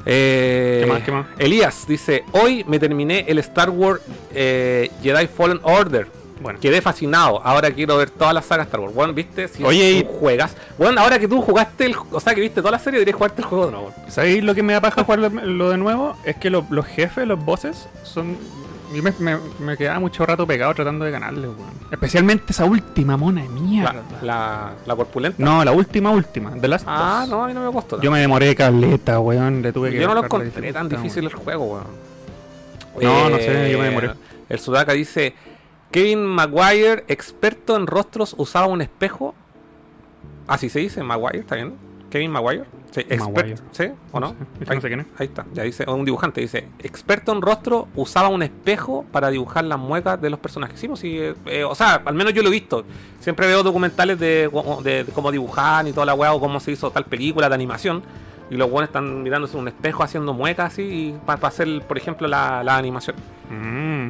Eh, 0.07 0.81
¿Qué 0.85 0.91
más, 0.91 1.03
qué 1.03 1.13
más? 1.13 1.27
Elías 1.39 1.85
dice: 1.87 2.25
Hoy 2.33 2.65
me 2.67 2.79
terminé 2.79 3.25
el 3.29 3.39
Star 3.41 3.71
Wars 3.71 4.01
eh, 4.33 4.91
Jedi 5.03 5.27
Fallen 5.27 5.61
Order. 5.63 6.07
Bueno. 6.41 6.61
Quedé 6.61 6.81
fascinado. 6.81 7.41
Ahora 7.45 7.69
quiero 7.73 7.97
ver 7.97 8.11
toda 8.11 8.33
la 8.33 8.41
saga 8.43 8.63
Star 8.63 8.79
Wars. 8.81 8.95
Bueno, 8.95 9.13
¿viste? 9.13 9.49
Si 9.49 9.65
Oye, 9.65 10.05
tú 10.05 10.13
juegas. 10.21 10.57
Bueno, 10.79 11.01
ahora 11.01 11.19
que 11.19 11.27
tú 11.27 11.43
jugaste 11.43 11.87
el. 11.87 11.97
O 12.13 12.21
sea, 12.21 12.33
que 12.35 12.41
viste 12.41 12.61
toda 12.61 12.71
la 12.71 12.79
serie, 12.79 12.99
deberías 13.01 13.17
jugarte 13.17 13.43
el 13.43 13.49
juego 13.49 13.67
de 13.67 13.73
nuevo. 13.73 13.93
¿Sabéis 14.09 14.45
lo 14.45 14.55
que 14.55 14.63
me 14.63 14.73
da 14.73 14.81
paja 14.81 15.03
jugar 15.03 15.19
lo, 15.19 15.29
lo 15.31 15.71
de 15.71 15.79
nuevo? 15.79 16.17
Es 16.25 16.37
que 16.37 16.49
lo- 16.49 16.65
los 16.71 16.87
jefes, 16.87 17.27
los 17.27 17.45
bosses, 17.45 17.89
son 18.05 18.37
Y 18.95 19.03
me, 19.03 19.13
me, 19.19 19.37
me 19.61 19.77
quedaba 19.77 20.01
mucho 20.01 20.25
rato 20.25 20.47
pegado 20.47 20.73
tratando 20.75 21.05
de 21.05 21.11
ganarle, 21.11 21.49
weón. 21.49 21.59
Especialmente 21.91 22.53
esa 22.53 22.65
última 22.65 23.17
mona 23.17 23.43
de 23.43 23.49
mierda. 23.49 23.93
La, 23.93 24.23
la, 24.23 24.73
la 24.87 24.97
corpulenta. 24.97 25.43
No, 25.43 25.63
la 25.65 25.73
última, 25.73 26.11
última. 26.11 26.51
De 26.53 26.69
las 26.69 26.85
Ah, 26.87 27.27
no, 27.29 27.45
a 27.45 27.49
mí 27.49 27.55
no 27.55 27.67
me 27.67 27.73
costó. 27.73 28.01
Yo 28.01 28.11
me 28.11 28.19
demoré 28.21 28.55
caleta, 28.55 29.21
weón. 29.21 29.61
Le 29.63 29.73
tuve 29.73 29.91
que 29.91 30.01
Yo 30.01 30.09
no 30.09 30.15
lo 30.15 30.25
encontré 30.25 30.73
tan 30.73 30.89
difícil 30.89 31.25
el 31.25 31.35
juego, 31.35 31.65
weón. 31.65 31.85
Eh, 33.01 33.05
No, 33.05 33.29
no 33.31 33.37
sé, 33.37 33.71
yo 33.71 33.79
me 33.79 33.85
demoré. 33.87 34.11
El 34.49 34.59
Sudaka 34.59 34.93
dice: 34.93 35.35
Kevin 35.91 36.25
Maguire, 36.25 37.05
experto 37.09 37.77
en 37.77 37.87
rostros, 37.87 38.35
usaba 38.39 38.67
un 38.67 38.81
espejo. 38.81 39.35
Así 40.47 40.71
se 40.71 40.79
dice, 40.81 41.03
Maguire, 41.03 41.41
¿está 41.41 41.57
bien? 41.57 41.75
Kevin 42.11 42.31
Maguire. 42.31 42.65
Sí, 42.91 43.05
Maguire. 43.19 43.51
experto. 43.53 43.63
¿Sí 43.73 43.85
o 44.13 44.21
no? 44.21 44.29
Ahí, 44.69 44.77
no 44.77 44.81
sé 44.81 44.89
quién 44.89 45.01
es. 45.01 45.07
ahí 45.19 45.27
está, 45.27 45.45
ya 45.53 45.63
dice, 45.63 45.85
un 45.89 46.05
dibujante 46.05 46.41
dice: 46.41 46.67
experto 46.79 47.33
en 47.33 47.43
rostro, 47.43 47.89
usaba 47.95 48.29
un 48.29 48.43
espejo 48.43 49.05
para 49.13 49.29
dibujar 49.31 49.65
las 49.65 49.79
muecas 49.79 50.21
de 50.21 50.31
los 50.31 50.39
personajes. 50.41 50.81
Sí, 50.81 50.89
pues 50.89 51.01
sí, 51.01 51.19
eh, 51.19 51.35
eh, 51.47 51.65
o 51.65 51.75
sea, 51.75 52.03
al 52.05 52.15
menos 52.15 52.33
yo 52.33 52.43
lo 52.43 52.49
he 52.49 52.53
visto. 52.53 52.85
Siempre 53.21 53.47
veo 53.47 53.63
documentales 53.63 54.19
de, 54.19 54.51
de- 54.83 55.05
de 55.05 55.13
cómo 55.13 55.31
dibujar 55.31 55.87
y 55.87 55.93
toda 55.93 56.07
la 56.07 56.15
weá, 56.15 56.33
o 56.33 56.41
cómo 56.41 56.61
se 56.61 56.73
hizo 56.73 56.91
tal 56.91 57.05
película 57.05 57.49
de 57.49 57.55
animación. 57.55 58.03
Y 58.51 58.55
los 58.57 58.71
buenos 58.71 58.89
están 58.89 59.23
mirándose 59.23 59.55
en 59.57 59.61
un 59.61 59.69
espejo 59.69 60.03
haciendo 60.03 60.33
muecas 60.33 60.73
así 60.73 61.15
para 61.27 61.47
hacer, 61.49 61.83
por 61.83 61.99
ejemplo, 61.99 62.27
la, 62.27 62.65
la 62.65 62.79
animación. 62.79 63.15
Mm. 63.51 64.09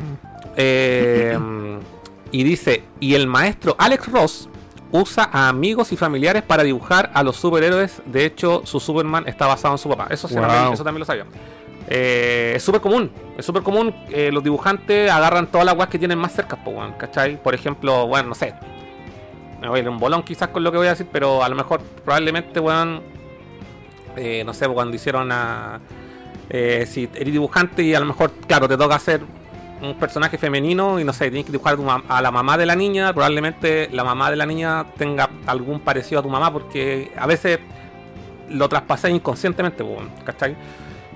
Eh, 0.57 1.37
y 2.31 2.45
dice, 2.45 2.85
y 3.01 3.15
el 3.15 3.27
maestro 3.27 3.75
Alex 3.79 4.13
Ross 4.13 4.49
usa 4.93 5.29
a 5.33 5.49
amigos 5.49 5.93
y 5.93 5.97
familiares 5.97 6.43
para 6.43 6.63
dibujar 6.63 7.11
a 7.15 7.23
los 7.23 7.37
superhéroes. 7.37 8.01
De 8.07 8.25
hecho, 8.25 8.63
su 8.65 8.81
Superman 8.81 9.25
está 9.27 9.47
basado 9.47 9.75
en 9.75 9.79
su 9.79 9.89
papá. 9.89 10.07
Eso, 10.11 10.29
Wow. 10.29 10.41
también, 10.43 10.73
eso 10.73 10.85
también 10.85 11.01
lo 11.01 11.05
sabía. 11.07 11.25
Eh, 11.91 12.53
es 12.57 12.63
súper 12.63 12.81
común. 12.81 13.11
Es 13.37 13.45
súper 13.47 13.63
común. 13.63 13.95
eh, 14.11 14.31
los 14.33 14.43
dibujantes 14.43 15.11
agarran 15.11 15.47
todas 15.47 15.65
las 15.65 15.75
weas 15.77 15.89
que 15.89 15.99
tienen 15.99 16.19
más 16.19 16.33
cerca, 16.33 16.57
po, 16.63 16.75
¿cachai? 16.99 17.43
Por 17.43 17.55
ejemplo, 17.55 18.07
bueno, 18.07 18.31
no 18.31 18.35
sé. 18.35 18.55
Me 19.61 19.69
voy 19.69 19.81
a 19.81 19.83
ir 19.83 19.89
un 19.89 19.99
bolón 19.99 20.23
quizás 20.23 20.49
con 20.49 20.63
lo 20.63 20.71
que 20.71 20.79
voy 20.79 20.87
a 20.87 20.91
decir, 20.91 21.07
pero 21.11 21.43
a 21.43 21.49
lo 21.49 21.57
mejor 21.57 21.81
probablemente, 22.05 22.61
weón, 22.61 23.03
eh, 24.17 24.43
no 24.45 24.55
sé, 24.55 24.69
cuando 24.69 24.95
hicieron 24.97 25.31
a... 25.33 25.81
eh, 26.51 26.87
si 26.89 27.09
eres 27.15 27.33
dibujante 27.33 27.83
y 27.83 27.95
a 27.95 28.01
lo 28.01 28.07
mejor, 28.07 28.31
claro, 28.47 28.69
te 28.69 28.77
toca 28.77 28.95
hacer 28.95 29.21
un 29.83 29.95
personaje 29.95 30.39
femenino 30.39 30.99
y 30.99 31.05
no 31.05 31.13
sé, 31.13 31.31
tienes 31.31 31.47
que 31.47 31.53
dibujar 31.53 31.75
a, 31.75 31.77
tu 31.77 31.83
mam- 31.85 32.03
a 32.09 32.21
la 32.21 32.31
mamá 32.31 32.57
de 32.59 32.67
la 32.67 32.75
niña, 32.75 33.13
probablemente 33.13 33.89
la 33.93 34.03
mamá 34.05 34.31
de 34.31 34.37
la 34.37 34.47
niña 34.47 34.87
tenga 34.97 35.29
algún 35.47 35.81
parecido 35.81 36.21
a 36.21 36.23
tu 36.23 36.29
mamá 36.29 36.53
porque 36.53 37.13
a 37.17 37.27
veces 37.27 37.61
lo 38.51 38.69
traspasé 38.69 39.11
inconscientemente, 39.11 39.85
¿cachai? 40.25 40.57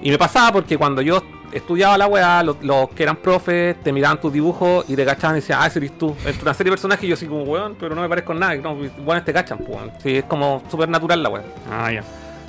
Y 0.02 0.10
me 0.10 0.18
pasaba 0.18 0.52
porque 0.52 0.76
cuando 0.78 1.00
yo 1.02 1.22
estudiaba 1.52 1.96
la 1.98 2.06
weá, 2.06 2.42
los, 2.42 2.62
los 2.62 2.88
que 2.90 3.02
eran 3.02 3.16
profes 3.16 3.76
te 3.82 3.92
miraban 3.92 4.20
tus 4.20 4.32
dibujos 4.32 4.84
y 4.88 4.96
te 4.96 5.04
cachaban 5.04 5.36
y 5.36 5.40
decían, 5.40 5.58
ah, 5.62 5.66
ese 5.66 5.78
eres 5.78 5.96
tú. 5.98 6.16
Es 6.26 6.40
una 6.42 6.54
serie 6.54 6.70
de 6.70 6.76
personajes 6.76 7.04
y 7.04 7.08
yo 7.08 7.14
así 7.14 7.26
como, 7.26 7.42
weón, 7.44 7.76
pero 7.78 7.94
no 7.94 8.00
me 8.02 8.08
parezco 8.08 8.32
en 8.32 8.38
nada. 8.40 8.54
No, 8.56 8.74
bueno, 9.04 9.22
te 9.22 9.32
cachan, 9.32 9.58
pues. 9.58 9.78
Sí, 10.02 10.16
es 10.18 10.24
como 10.24 10.62
súper 10.70 10.88
natural 10.88 11.22
la 11.22 11.28
weá. 11.28 11.42
Ah, 11.70 11.92
ya. 11.92 12.02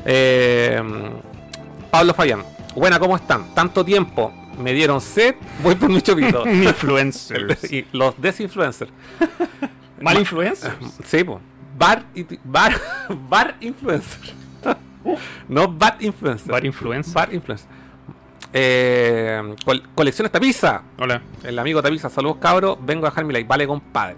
Eh, 0.06 0.82
Pablo 1.92 2.14
Fabián. 2.14 2.44
Buena, 2.76 2.98
¿cómo 3.00 3.16
están? 3.16 3.54
Tanto 3.54 3.84
tiempo. 3.86 4.34
Me 4.58 4.74
dieron 4.74 5.02
sed, 5.02 5.36
voy 5.62 5.76
por 5.76 5.90
mi 5.90 6.02
chopito. 6.02 6.48
Influencers. 6.50 7.64
y 7.72 7.86
los 7.92 8.20
desinfluencers. 8.22 8.92
¿Mal 10.02 10.20
influencers? 10.20 10.76
Sí, 11.06 11.24
pues. 11.24 11.40
Bar, 11.78 12.06
bar, 12.44 12.74
bar 13.30 13.56
influencer. 13.62 14.34
no 15.48 15.68
bad 15.68 16.00
influencer. 16.02 16.52
Bar 16.52 16.66
influencer. 16.66 17.14
Bar 17.14 17.34
influencer. 17.34 17.68
Eh, 18.56 19.56
col- 19.66 19.84
pizza. 20.40 20.84
Hola. 21.00 21.22
El 21.44 21.58
amigo 21.58 21.82
Tapiza, 21.82 22.10
saludos 22.10 22.38
cabros. 22.38 22.78
Vengo 22.86 23.08
a 23.08 23.10
dejar 23.10 23.26
mi 23.26 23.34
like. 23.34 23.48
Vale, 23.48 23.66
compadre. 23.66 24.16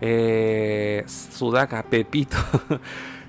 Eh, 0.00 1.04
Sudaka, 1.06 1.82
Pepito. 1.82 2.36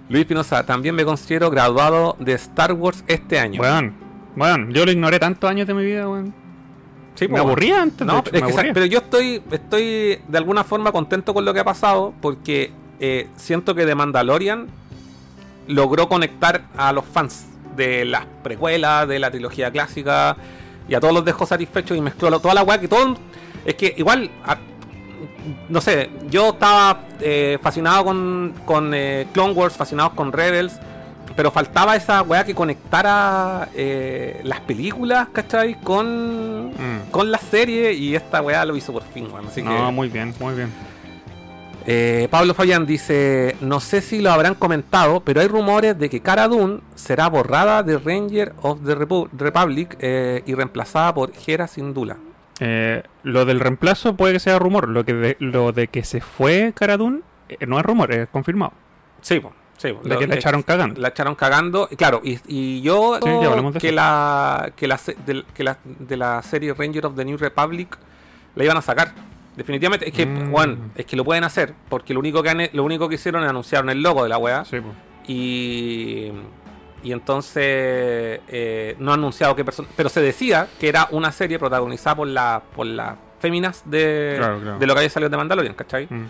Luis 0.10 0.26
Pinoza, 0.26 0.66
también 0.66 0.96
me 0.96 1.06
considero 1.06 1.50
graduado 1.50 2.16
de 2.20 2.34
Star 2.34 2.74
Wars 2.74 3.04
este 3.08 3.40
año. 3.40 3.58
Bueno, 3.60 3.94
bueno, 4.36 4.68
yo 4.72 4.86
lo 4.86 4.92
ignoré 4.92 5.20
tantos 5.20 5.50
años 5.50 5.68
de 5.68 5.74
mi 5.74 5.84
vida, 5.86 6.08
weón. 6.08 6.34
Sí, 7.16 7.28
Me 7.28 7.40
aburría 7.40 7.82
antes, 7.82 8.08
No, 8.08 8.20
hecho, 8.20 8.32
es 8.34 8.42
que 8.42 8.50
aburría. 8.52 8.74
pero 8.74 8.86
yo 8.86 9.00
estoy, 9.00 9.42
estoy 9.52 10.20
de 10.28 10.38
alguna 10.38 10.64
forma 10.64 10.92
contento 10.94 11.34
con 11.34 11.44
lo 11.44 11.54
que 11.54 11.60
ha 11.60 11.66
pasado 11.66 12.14
porque 12.22 12.72
eh, 13.02 13.28
siento 13.36 13.76
que 13.76 13.86
The 13.86 13.94
Mandalorian 13.96 14.68
logró 15.68 16.08
conectar 16.08 16.64
a 16.78 16.94
los 16.94 17.04
fans 17.06 17.46
de 17.76 18.06
las 18.06 18.26
precuelas, 18.44 19.08
de 19.08 19.20
la 19.20 19.30
trilogía 19.32 19.70
clásica 19.72 20.38
y 20.88 20.94
a 20.96 21.00
todos 21.02 21.14
los 21.14 21.26
dejó 21.26 21.46
satisfechos 21.46 21.98
y 21.98 22.02
mezcló 22.02 22.40
toda 22.40 22.54
la 22.54 22.64
weá 22.64 22.80
que 22.80 22.88
todo. 22.88 23.18
Es 23.66 23.76
que 23.76 23.94
igual, 23.98 24.30
a- 24.46 24.58
no 25.68 25.82
sé, 25.82 26.10
yo 26.30 26.50
estaba 26.52 27.02
eh, 27.20 27.58
fascinado 27.62 28.06
con, 28.06 28.54
con 28.66 28.94
eh, 28.94 29.28
Clone 29.34 29.54
Wars, 29.54 29.76
fascinado 29.76 30.12
con 30.12 30.32
Rebels. 30.32 30.80
Pero 31.40 31.52
faltaba 31.52 31.96
esa 31.96 32.22
weá 32.22 32.44
que 32.44 32.54
conectara 32.54 33.70
eh, 33.74 34.42
las 34.44 34.60
películas, 34.60 35.30
¿cachai? 35.32 35.80
Con, 35.80 36.72
Mm. 36.72 37.12
con 37.12 37.32
la 37.32 37.38
serie 37.38 37.94
y 37.94 38.14
esta 38.14 38.42
weá 38.42 38.66
lo 38.66 38.76
hizo 38.76 38.92
por 38.92 39.04
fin, 39.04 39.30
weón. 39.32 39.48
Así 39.48 39.62
No, 39.62 39.72
que. 39.86 39.92
muy 39.94 40.10
bien, 40.10 40.34
muy 40.38 40.54
bien. 40.54 40.70
Eh, 41.88 42.28
Pablo 42.30 42.54
Fabián 42.54 42.86
dice: 42.86 43.56
No 43.62 43.80
sé 43.80 44.02
si 44.02 44.20
lo 44.22 44.32
habrán 44.32 44.54
comentado, 44.54 45.22
pero 45.22 45.40
hay 45.40 45.48
rumores 45.48 45.98
de 45.98 46.10
que 46.10 46.20
Cara 46.20 46.50
Dune 46.50 46.82
será 46.96 47.30
borrada 47.30 47.84
de 47.84 47.98
Ranger 47.98 48.52
of 48.62 48.80
the 48.86 48.98
Repu- 48.98 49.30
Republic 49.32 49.96
eh, 50.02 50.44
y 50.46 50.54
reemplazada 50.56 51.14
por 51.14 51.32
Hera 51.48 51.68
Syndulla. 51.70 52.18
Eh, 52.60 53.02
lo 53.24 53.46
del 53.46 53.62
reemplazo 53.62 54.14
puede 54.14 54.34
que 54.34 54.40
sea 54.42 54.60
rumor. 54.60 54.90
Lo, 54.90 55.06
que 55.06 55.14
de, 55.14 55.38
lo 55.40 55.72
de 55.72 55.88
que 55.88 56.04
se 56.04 56.20
fue 56.20 56.74
Caradun 56.76 57.24
no 57.66 57.80
es 57.80 57.86
rumor, 57.86 58.12
es 58.14 58.28
confirmado. 58.28 58.74
Sí, 59.22 59.40
po, 59.40 59.54
sí. 59.80 59.94
De 60.04 60.18
que 60.18 60.28
la 60.28 60.36
echaron 60.36 60.62
cagando. 60.62 61.02
La 61.02 61.08
echaron 61.08 61.34
cagando. 61.34 61.90
Claro, 61.98 62.22
y, 62.24 62.38
y 62.48 62.82
yo 62.82 63.18
Sí, 63.24 63.28
de 63.30 63.40
que, 63.80 63.88
eso. 63.88 63.96
la, 63.96 64.72
que, 64.76 64.88
la, 64.88 65.00
del- 65.26 65.46
que 65.56 65.64
la 65.64 65.78
de 65.84 66.16
la 66.18 66.42
serie 66.44 66.74
Ranger 66.76 67.08
of 67.08 67.16
the 67.16 67.26
New 67.26 67.38
Republic 67.38 67.98
la 68.56 68.64
iban 68.64 68.78
a 68.78 68.82
sacar. 68.84 69.12
Definitivamente, 69.56 70.08
es 70.08 70.14
que, 70.14 70.26
Mm. 70.26 70.52
bueno, 70.52 70.78
es 70.96 71.06
que 71.06 71.16
lo 71.18 71.26
pueden 71.26 71.44
hacer, 71.44 71.74
porque 71.90 72.14
lo 72.14 72.20
único 72.20 72.42
que 72.44 72.50
han- 72.50 72.70
lo 72.74 72.84
único 72.84 73.10
que 73.10 73.16
hicieron 73.16 73.44
es 73.44 73.50
anunciaron 73.50 73.90
el 73.90 74.02
logo 74.02 74.22
de 74.24 74.30
la 74.30 74.38
weá. 74.38 74.64
Sí. 74.66 74.78
Y, 75.28 76.32
y 77.04 77.12
entonces 77.12 77.64
eh, 78.48 78.96
no 79.00 79.12
ha 79.12 79.14
anunciado 79.16 79.56
qué 79.56 79.64
persona. 79.66 79.88
Pero 79.96 80.10
se 80.10 80.22
decía 80.22 80.68
que 80.80 80.90
era 80.90 81.08
una 81.12 81.32
serie 81.32 81.60
protagonizada 81.60 82.16
por 82.16 82.28
la 82.28 82.62
por 82.76 82.86
las 82.86 83.16
féminas 83.40 83.84
de, 83.86 84.36
Claro, 84.38 84.60
claro. 84.60 84.80
de 84.80 84.88
lo 84.88 84.94
que 84.94 85.00
había 85.00 85.10
salido 85.10 85.30
de 85.30 85.38
Mandalorian, 85.38 85.74
¿cachai? 85.76 86.08
Mm. 86.10 86.26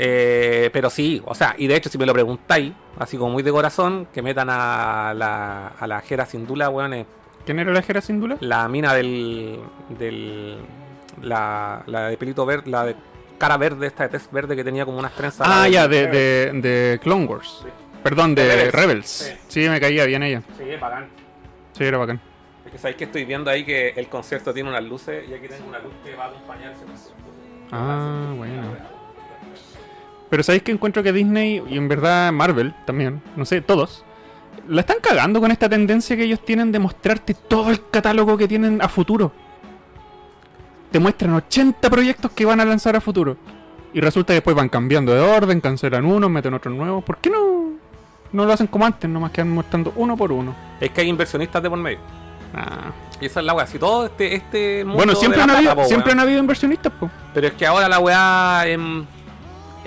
Eh, 0.00 0.70
pero 0.72 0.90
sí, 0.90 1.20
o 1.24 1.34
sea, 1.34 1.56
y 1.58 1.66
de 1.66 1.74
hecho, 1.74 1.88
si 1.90 1.98
me 1.98 2.06
lo 2.06 2.12
preguntáis, 2.12 2.72
así 2.98 3.16
como 3.16 3.32
muy 3.32 3.42
de 3.42 3.50
corazón, 3.50 4.06
que 4.12 4.22
metan 4.22 4.48
a 4.48 5.12
la, 5.14 5.68
a 5.78 5.86
la 5.88 6.00
Jera 6.02 6.24
Sindula, 6.24 6.70
weón, 6.70 6.94
es 6.94 7.06
¿Quién 7.44 7.58
era 7.58 7.72
la 7.72 7.82
Jera 7.82 8.00
Síndula? 8.00 8.36
la 8.40 8.68
mina 8.68 8.94
del. 8.94 9.58
del 9.98 10.58
la, 11.22 11.82
la 11.86 12.10
de 12.10 12.16
pelito 12.16 12.46
verde, 12.46 12.70
la 12.70 12.84
de 12.84 12.94
cara 13.38 13.56
verde, 13.56 13.88
esta 13.88 14.04
de 14.04 14.10
test 14.10 14.30
verde 14.30 14.54
que 14.54 14.62
tenía 14.62 14.84
como 14.84 14.98
unas 14.98 15.14
trenzas. 15.14 15.46
Ah, 15.50 15.66
ya, 15.68 15.88
de, 15.88 16.06
de, 16.06 16.52
de 16.60 17.00
Clone 17.02 17.24
Wars. 17.26 17.64
Perdón, 18.02 18.34
de 18.36 18.44
De 18.44 18.54
Rebels. 18.54 18.72
Rebels. 18.74 19.08
Sí. 19.08 19.62
Sí. 19.62 19.68
me 19.68 19.80
caía 19.80 20.04
bien 20.04 20.22
ella. 20.22 20.42
Sí, 20.56 20.64
bacán. 20.80 21.08
Sí, 21.72 21.84
era 21.84 21.98
bacán. 21.98 22.20
Es 22.66 22.72
que 22.72 22.78
sabéis 22.78 22.96
que 22.98 23.04
estoy 23.04 23.24
viendo 23.24 23.50
ahí 23.50 23.64
que 23.64 23.88
el 23.96 24.08
concierto 24.08 24.52
tiene 24.54 24.68
unas 24.68 24.84
luces 24.84 25.28
y 25.28 25.34
aquí 25.34 25.48
tengo 25.48 25.68
una 25.68 25.78
luz 25.78 25.92
que 26.04 26.14
va 26.14 26.26
a 26.26 26.28
acompañar 26.28 26.72
ese 26.72 26.84
concierto. 26.84 27.22
Ah, 27.72 28.32
bueno. 28.36 28.97
Pero 30.30 30.42
sabéis 30.42 30.62
que 30.62 30.72
encuentro 30.72 31.02
que 31.02 31.12
Disney 31.12 31.62
y 31.68 31.76
en 31.76 31.88
verdad 31.88 32.32
Marvel 32.32 32.74
también, 32.86 33.22
no 33.36 33.44
sé, 33.44 33.60
todos, 33.60 34.04
la 34.68 34.82
están 34.82 34.98
cagando 35.00 35.40
con 35.40 35.50
esta 35.50 35.68
tendencia 35.68 36.16
que 36.16 36.24
ellos 36.24 36.44
tienen 36.44 36.70
de 36.70 36.78
mostrarte 36.78 37.34
todo 37.34 37.70
el 37.70 37.88
catálogo 37.88 38.36
que 38.36 38.46
tienen 38.46 38.82
a 38.82 38.88
futuro. 38.88 39.32
Te 40.90 40.98
muestran 40.98 41.34
80 41.34 41.88
proyectos 41.90 42.30
que 42.32 42.44
van 42.44 42.60
a 42.60 42.64
lanzar 42.64 42.96
a 42.96 43.00
futuro. 43.00 43.36
Y 43.92 44.00
resulta 44.00 44.32
que 44.32 44.36
después 44.36 44.54
van 44.54 44.68
cambiando 44.68 45.14
de 45.14 45.20
orden, 45.20 45.60
cancelan 45.60 46.04
uno, 46.04 46.28
meten 46.28 46.52
otro 46.54 46.70
nuevo. 46.70 47.00
¿Por 47.00 47.18
qué 47.18 47.30
no, 47.30 47.72
no 48.32 48.44
lo 48.44 48.52
hacen 48.52 48.66
como 48.66 48.84
antes? 48.84 49.08
Nomás 49.08 49.30
que 49.32 49.40
van 49.40 49.50
mostrando 49.50 49.92
uno 49.96 50.16
por 50.16 50.32
uno. 50.32 50.54
Es 50.80 50.90
que 50.90 51.00
hay 51.00 51.08
inversionistas 51.08 51.62
de 51.62 51.70
por 51.70 51.78
medio. 51.78 51.98
Ah. 52.54 52.92
Y 53.20 53.26
esa 53.26 53.40
es 53.40 53.46
la 53.46 53.54
weá. 53.54 53.66
Si 53.66 53.78
todo 53.78 54.06
este, 54.06 54.34
este 54.34 54.84
mundo 54.84 54.96
Bueno, 54.96 55.14
siempre, 55.14 55.38
de 55.38 55.42
han 55.42 55.48
la 55.48 55.54
habido, 55.54 55.72
plata, 55.72 55.82
po, 55.82 55.88
siempre 55.88 56.12
han 56.12 56.20
habido 56.20 56.38
inversionistas, 56.38 56.92
po. 56.92 57.10
Pero 57.34 57.46
es 57.48 57.52
que 57.54 57.66
ahora 57.66 57.88
la 57.88 57.98
weá 57.98 58.66
es, 58.66 58.78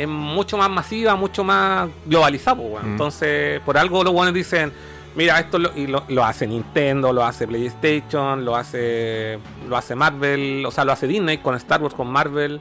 es 0.01 0.07
mucho 0.07 0.57
más 0.57 0.69
masiva, 0.69 1.15
mucho 1.15 1.43
más 1.43 1.89
globalizada, 2.05 2.59
weón. 2.61 2.83
Mm. 2.89 2.91
Entonces, 2.91 3.59
por 3.61 3.77
algo 3.77 4.03
los 4.03 4.13
buenos 4.13 4.33
dicen, 4.33 4.71
mira, 5.15 5.39
esto 5.39 5.59
lo, 5.59 5.75
y 5.75 5.87
lo, 5.87 6.03
lo 6.07 6.23
hace 6.23 6.47
Nintendo, 6.47 7.11
lo 7.13 7.23
hace 7.23 7.47
PlayStation, 7.47 8.43
lo 8.45 8.55
hace 8.55 9.39
lo 9.67 9.75
hace 9.77 9.95
Marvel, 9.95 10.65
o 10.65 10.71
sea, 10.71 10.83
lo 10.85 10.91
hace 10.91 11.07
Disney 11.07 11.37
con 11.39 11.55
Star 11.55 11.81
Wars, 11.81 11.95
con 11.95 12.09
Marvel. 12.11 12.59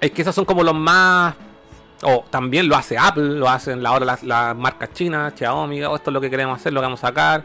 Es 0.00 0.10
que 0.12 0.22
esos 0.22 0.34
son 0.34 0.44
como 0.44 0.62
los 0.62 0.74
más 0.74 1.34
O 2.02 2.24
también 2.30 2.66
lo 2.66 2.76
hace 2.76 2.96
Apple, 2.96 3.38
lo 3.38 3.46
hacen 3.50 3.84
ahora 3.84 4.06
las, 4.06 4.22
las 4.22 4.56
marcas 4.56 4.90
chinas, 4.94 5.34
Xiaomi, 5.36 5.82
oh, 5.84 5.96
esto 5.96 6.08
es 6.08 6.14
lo 6.14 6.20
que 6.22 6.30
queremos 6.30 6.58
hacer, 6.58 6.72
lo 6.72 6.80
que 6.80 6.86
vamos 6.86 7.04
a 7.04 7.08
sacar. 7.08 7.44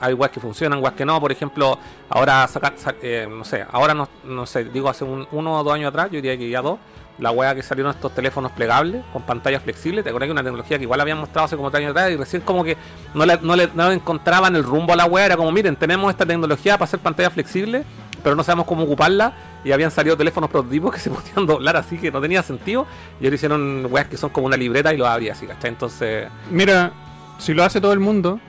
Hay 0.00 0.12
weas- 0.14 0.30
que 0.30 0.40
funcionan, 0.40 0.82
weas 0.82 0.94
que 0.94 1.04
no. 1.04 1.20
Por 1.20 1.30
ejemplo, 1.32 1.78
ahora 2.08 2.46
sacar, 2.48 2.72
sa- 2.76 2.94
eh, 3.02 3.26
no 3.30 3.44
sé, 3.44 3.64
ahora 3.70 3.92
no, 3.92 4.08
no 4.24 4.46
sé, 4.46 4.64
digo 4.64 4.88
hace 4.88 5.04
un, 5.04 5.26
uno 5.32 5.58
o 5.60 5.62
dos 5.64 5.74
años 5.74 5.88
atrás, 5.88 6.06
yo 6.10 6.16
diría 6.16 6.36
que 6.38 6.48
ya 6.48 6.62
dos, 6.62 6.78
la 7.18 7.30
wea 7.30 7.54
que 7.54 7.62
salieron 7.62 7.92
estos 7.92 8.12
teléfonos 8.12 8.52
plegables 8.52 9.04
con 9.12 9.22
pantallas 9.22 9.62
flexibles. 9.62 10.02
Te 10.02 10.10
acuerdas 10.10 10.26
que 10.26 10.32
una 10.32 10.42
tecnología 10.42 10.78
que 10.78 10.84
igual 10.84 11.00
habían 11.00 11.18
mostrado 11.18 11.46
hace 11.46 11.56
como 11.56 11.70
tres 11.70 11.80
años 11.82 11.92
atrás 11.92 12.10
y 12.10 12.16
recién 12.16 12.42
como 12.42 12.64
que 12.64 12.76
no 13.14 13.24
le, 13.24 13.38
no 13.40 13.54
le, 13.54 13.68
no 13.74 13.90
encontraban 13.92 14.56
el 14.56 14.64
rumbo 14.64 14.92
a 14.92 14.96
la 14.96 15.06
wea. 15.06 15.26
Era 15.26 15.36
como, 15.36 15.52
miren, 15.52 15.76
tenemos 15.76 16.10
esta 16.10 16.26
tecnología 16.26 16.74
para 16.74 16.84
hacer 16.84 17.00
pantallas 17.00 17.32
flexibles, 17.32 17.86
pero 18.22 18.34
no 18.34 18.42
sabemos 18.42 18.66
cómo 18.66 18.82
ocuparla. 18.84 19.32
Y 19.64 19.72
habían 19.72 19.90
salido 19.90 20.16
teléfonos 20.16 20.50
prototipos 20.50 20.92
que 20.92 20.98
se 21.00 21.10
podían 21.10 21.46
doblar 21.46 21.76
así 21.76 21.98
que 21.98 22.10
no 22.10 22.20
tenía 22.20 22.42
sentido. 22.42 22.86
Y 23.20 23.24
ahora 23.24 23.36
hicieron 23.36 23.86
weas 23.90 24.08
que 24.08 24.16
son 24.16 24.30
como 24.30 24.46
una 24.46 24.56
libreta 24.56 24.92
y 24.92 24.96
lo 24.96 25.06
abría 25.06 25.32
así, 25.32 25.46
¿cachai? 25.46 25.70
Entonces, 25.70 26.28
Mira, 26.50 26.92
si 27.38 27.54
lo 27.54 27.62
hace 27.62 27.80
todo 27.80 27.92
el 27.92 28.00
mundo, 28.00 28.40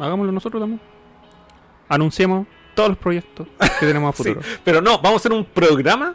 hagámoslo 0.00 0.32
nosotros 0.32 0.62
también. 0.62 0.80
Anunciemos 1.88 2.46
todos 2.74 2.90
los 2.90 2.98
proyectos 2.98 3.46
que 3.80 3.86
tenemos 3.86 4.14
a 4.14 4.16
sí. 4.16 4.22
futuro. 4.30 4.40
Pero 4.64 4.80
no, 4.80 4.98
vamos 4.98 5.14
a 5.14 5.16
hacer 5.16 5.32
un 5.32 5.44
programa. 5.44 6.14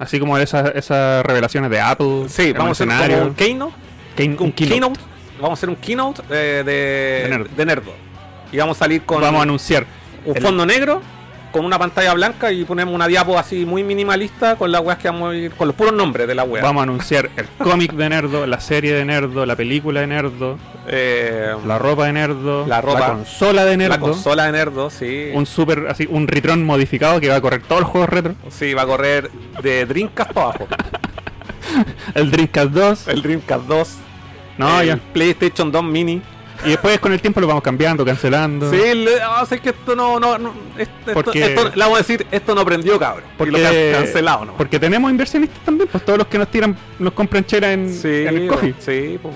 Así 0.00 0.18
como 0.18 0.36
esas, 0.38 0.74
esas 0.74 1.22
revelaciones 1.24 1.70
de 1.70 1.80
Apple. 1.80 2.24
Sí, 2.28 2.52
vamos 2.52 2.80
a 2.80 2.84
hacer 2.84 3.10
como 3.12 3.22
un 3.28 3.34
keynote. 3.34 3.74
Un 4.16 4.52
keynote. 4.52 4.52
keynote. 4.54 5.00
Vamos 5.40 5.50
a 5.50 5.52
hacer 5.60 5.68
un 5.68 5.76
keynote 5.76 6.22
eh, 6.30 6.62
de, 6.66 7.46
de 7.56 7.66
Nerdo. 7.66 7.92
Y 8.50 8.56
vamos 8.56 8.76
a 8.76 8.80
salir 8.80 9.02
con 9.02 9.20
Vamos 9.20 9.38
a 9.38 9.42
anunciar. 9.44 9.86
un 10.24 10.36
el- 10.36 10.42
fondo 10.42 10.66
negro, 10.66 11.00
con 11.52 11.64
una 11.64 11.78
pantalla 11.78 12.14
blanca 12.14 12.52
y 12.52 12.64
ponemos 12.64 12.94
una 12.94 13.06
diapo 13.08 13.38
así 13.38 13.64
muy 13.66 13.82
minimalista 13.82 14.56
con 14.56 14.70
las 14.70 14.80
weas 14.82 14.98
que 14.98 15.08
vamos 15.08 15.32
a 15.32 15.36
ir, 15.36 15.50
con 15.52 15.66
los 15.68 15.76
puros 15.76 15.92
nombres 15.92 16.26
de 16.28 16.34
la 16.34 16.44
wea. 16.44 16.62
Vamos 16.62 16.80
a 16.80 16.82
anunciar 16.84 17.28
el 17.36 17.46
cómic 17.58 17.92
de 17.92 18.08
Nerdo, 18.08 18.46
la 18.46 18.60
serie 18.60 18.92
de 18.94 19.04
Nerdo, 19.04 19.44
la 19.46 19.56
película 19.56 20.00
de 20.00 20.06
Nerdo, 20.06 20.58
Eh, 20.86 21.54
la 21.66 21.78
ropa 21.78 22.06
de 22.06 22.12
Nerdo, 22.14 22.66
La 22.66 22.80
ropa. 22.80 23.08
consola 23.08 23.64
de 23.64 23.76
Nerdo, 23.76 23.94
la 23.94 24.00
consola 24.00 24.46
de 24.46 24.52
Nerdo, 24.52 24.90
sí. 24.90 25.30
un 25.34 25.46
super 25.46 25.86
así 25.88 26.06
un 26.10 26.26
Retron 26.28 26.64
modificado 26.64 27.20
que 27.20 27.28
va 27.28 27.36
a 27.36 27.40
correr 27.40 27.62
todos 27.62 27.82
los 27.82 27.90
juegos 27.90 28.08
retro, 28.10 28.34
Sí, 28.48 28.72
va 28.74 28.82
a 28.82 28.86
correr 28.86 29.30
de 29.62 29.86
Dreamcast 29.86 30.32
para 30.32 30.46
abajo. 30.48 30.66
el 32.14 32.30
Dreamcast 32.30 32.70
2, 32.70 33.08
El 33.08 33.22
Dreamcast 33.22 33.64
2. 33.66 33.88
no 34.58 34.80
el 34.80 34.86
ya. 34.86 34.98
PlayStation 35.12 35.70
2 35.70 35.84
Mini. 35.84 36.22
Y 36.64 36.70
después 36.70 36.98
con 37.00 37.12
el 37.12 37.20
tiempo 37.20 37.40
lo 37.40 37.46
vamos 37.46 37.62
cambiando, 37.62 38.04
cancelando. 38.04 38.70
Sí, 38.70 38.94
le, 38.94 39.18
vamos 39.18 39.38
a 39.38 39.42
hacer 39.42 39.60
que 39.60 39.70
esto 39.70 39.96
no. 39.96 40.20
no, 40.20 40.36
no 40.38 40.52
esto, 40.76 41.12
Porque- 41.14 41.42
esto- 41.54 41.70
le 41.74 41.80
vamos 41.82 41.94
a 41.94 41.98
decir, 42.02 42.26
esto 42.30 42.54
no 42.54 42.64
prendió, 42.64 42.98
cabrón. 42.98 43.24
Porque 43.38 43.52
lo 43.52 43.58
can- 43.58 43.92
cancelado, 44.04 44.44
¿no? 44.44 44.56
Porque 44.56 44.78
tenemos 44.78 45.10
inversionistas 45.10 45.58
también, 45.64 45.88
pues 45.90 46.04
todos 46.04 46.18
los 46.18 46.26
que 46.26 46.36
nos 46.38 46.48
tiran, 46.48 46.76
nos 46.98 47.12
compran 47.14 47.44
chela 47.46 47.72
en, 47.72 47.92
Sí, 47.92 48.08
en 48.08 48.28
el 48.36 48.46
coffee. 48.48 48.74
sí, 48.78 49.18
po. 49.22 49.30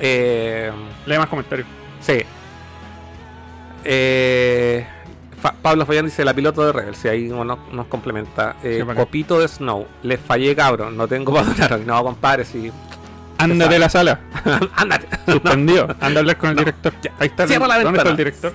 Eh, 0.00 0.70
Lee 1.06 1.18
más 1.18 1.28
comentarios. 1.28 1.66
sí. 2.00 2.22
Eh, 3.84 4.86
Fa- 5.40 5.54
Pablo 5.54 5.86
Fayán 5.86 6.04
dice 6.04 6.22
la 6.22 6.34
piloto 6.34 6.62
de 6.66 6.70
Rebel, 6.72 6.94
si 6.94 7.08
ahí 7.08 7.22
nos, 7.28 7.58
nos 7.72 7.86
complementa. 7.86 8.56
Eh, 8.62 8.84
Sí, 8.86 8.94
copito 8.94 9.40
de 9.40 9.48
Snow, 9.48 9.86
les 10.02 10.20
fallé 10.20 10.54
cabrón, 10.54 10.94
no 10.98 11.08
tengo 11.08 11.32
para 11.32 11.46
donar 11.54 11.72
hoy. 11.72 11.82
No, 11.86 12.02
compadre, 12.04 12.44
sí. 12.44 12.70
Ándate 13.44 13.72
de 13.74 13.78
la 13.78 13.88
sala. 13.88 14.20
Ándate. 14.76 15.08
Suspendido. 15.26 15.84
Anda 16.00 16.18
a 16.18 16.20
hablar 16.20 16.36
con 16.38 16.50
el 16.50 16.56
No, 16.56 16.60
director. 16.60 16.92
ya. 17.02 17.12
Ahí 17.18 17.28
está. 17.28 17.42
el- 17.44 17.48
Cierra 17.48 17.66
la 17.66 17.74
¿Dónde 17.74 17.90
ventana. 17.90 17.98
está 17.98 18.10
el 18.10 18.16
director? 18.16 18.52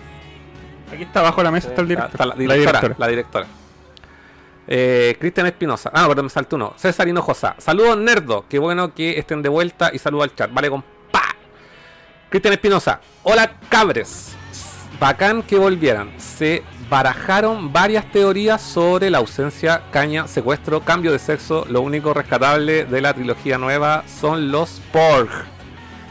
Aquí 0.94 1.04
está 1.04 1.20
abajo 1.22 1.38
de 1.38 1.44
la 1.46 1.52
mesa 1.52 1.70
está 1.70 1.82
el 1.82 1.88
director. 1.88 2.12
Está 2.12 2.26
la, 2.26 2.36
directora, 2.36 2.96
la 2.98 3.08
directora. 3.08 3.48
Eh, 4.68 5.16
Cristian 5.20 5.46
Espinosa. 5.48 5.92
Ah, 5.94 6.02
no, 6.04 6.08
perdón, 6.10 6.26
me 6.26 6.30
saltó 6.30 6.56
uno. 6.56 6.74
César 6.78 7.08
Hinojosa. 7.08 7.56
Saludos, 7.58 7.98
nerdo. 7.98 8.46
Qué 8.50 8.60
bueno 8.60 8.94
que 8.94 9.18
estén 9.20 9.42
de 9.42 9.50
vuelta 9.50 9.92
y 9.94 10.00
saludo 10.00 10.24
al 10.24 10.34
chat. 10.36 10.52
Vale, 10.54 10.70
compa. 10.70 11.22
Cristian 12.30 12.54
Espinosa. 12.54 13.00
Hola, 13.24 13.52
cabres. 13.70 14.35
Bacán 15.00 15.44
que 15.44 15.58
volvieran. 15.58 16.10
Se 16.18 16.64
barajaron 16.90 17.74
varias 17.74 18.10
teorías 18.12 18.62
sobre 18.62 19.10
la 19.10 19.18
ausencia, 19.18 19.82
caña, 19.92 20.28
secuestro, 20.28 20.82
cambio 20.82 21.12
de 21.12 21.20
sexo. 21.20 21.66
Lo 21.70 21.82
único 21.82 22.14
rescatable 22.14 22.86
de 22.86 23.02
la 23.02 23.14
trilogía 23.14 23.58
nueva 23.58 24.04
son 24.08 24.52
los 24.52 24.82
Porg. 24.92 25.30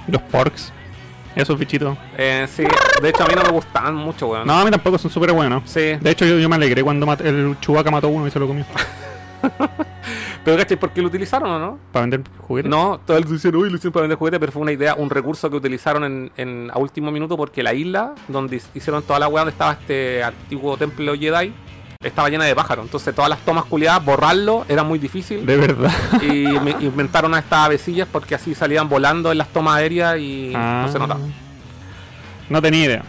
Los 0.06 0.22
porks. 0.22 0.72
Esos 1.34 1.58
bichitos. 1.58 1.96
Eh, 2.16 2.46
sí, 2.48 2.64
de 3.02 3.08
hecho 3.08 3.24
a 3.24 3.26
mí 3.26 3.34
no 3.34 3.42
me 3.42 3.50
gustaban 3.50 3.94
mucho, 3.94 4.28
weón. 4.28 4.46
No, 4.46 4.54
a 4.54 4.64
mí 4.64 4.70
tampoco 4.70 4.98
son 4.98 5.10
súper 5.10 5.32
buenos. 5.32 5.62
Sí, 5.66 5.96
De 6.00 6.10
hecho, 6.10 6.24
yo, 6.24 6.38
yo 6.38 6.48
me 6.48 6.54
alegré 6.54 6.82
cuando 6.84 7.12
el 7.12 7.56
Chewbacca 7.60 7.90
mató 7.90 8.06
a 8.06 8.10
uno 8.10 8.26
y 8.26 8.30
se 8.30 8.38
lo 8.38 8.46
comió. 8.46 8.64
pero 10.44 10.56
¿cachai? 10.56 10.76
¿Por 10.78 10.90
qué 10.90 11.00
lo 11.00 11.08
utilizaron 11.08 11.50
o 11.50 11.58
no? 11.58 11.78
Para 11.92 12.02
vender 12.06 12.22
juguetes. 12.38 12.70
No, 12.70 13.00
todos 13.06 13.30
dicen, 13.30 13.54
uy, 13.56 13.70
lo 13.70 13.76
hicieron 13.76 13.92
para 13.92 14.02
vender 14.02 14.18
juguetes, 14.18 14.38
pero 14.40 14.52
fue 14.52 14.62
una 14.62 14.72
idea, 14.72 14.94
un 14.94 15.08
recurso 15.10 15.48
que 15.50 15.56
utilizaron 15.56 16.04
en, 16.04 16.32
en- 16.36 16.70
a 16.72 16.78
último 16.78 17.10
minuto 17.10 17.36
porque 17.36 17.62
la 17.62 17.72
isla 17.74 18.14
donde 18.28 18.60
hicieron 18.74 19.02
toda 19.02 19.18
la 19.18 19.28
weá 19.28 19.40
donde 19.44 19.52
estaba 19.52 19.72
este 19.72 20.22
antiguo 20.22 20.76
templo 20.76 21.14
Jedi 21.14 21.52
estaba 22.02 22.28
llena 22.28 22.44
de 22.44 22.54
pájaros. 22.54 22.84
Entonces 22.84 23.14
todas 23.14 23.30
las 23.30 23.38
tomas 23.40 23.64
culiadas, 23.64 24.04
borrarlo 24.04 24.66
era 24.68 24.82
muy 24.82 24.98
difícil. 24.98 25.46
De 25.46 25.56
verdad. 25.56 25.90
Y 26.22 26.44
me- 26.60 26.76
inventaron 26.80 27.32
a 27.34 27.38
estas 27.38 27.60
avecillas 27.66 28.06
porque 28.12 28.34
así 28.34 28.54
salían 28.54 28.88
volando 28.90 29.32
en 29.32 29.38
las 29.38 29.48
tomas 29.48 29.76
aéreas 29.76 30.18
y 30.18 30.52
Ah. 30.54 30.82
no 30.84 30.92
se 30.92 30.98
notaba. 30.98 31.20
No 32.50 32.60
tenía 32.60 32.84
idea. 32.84 33.02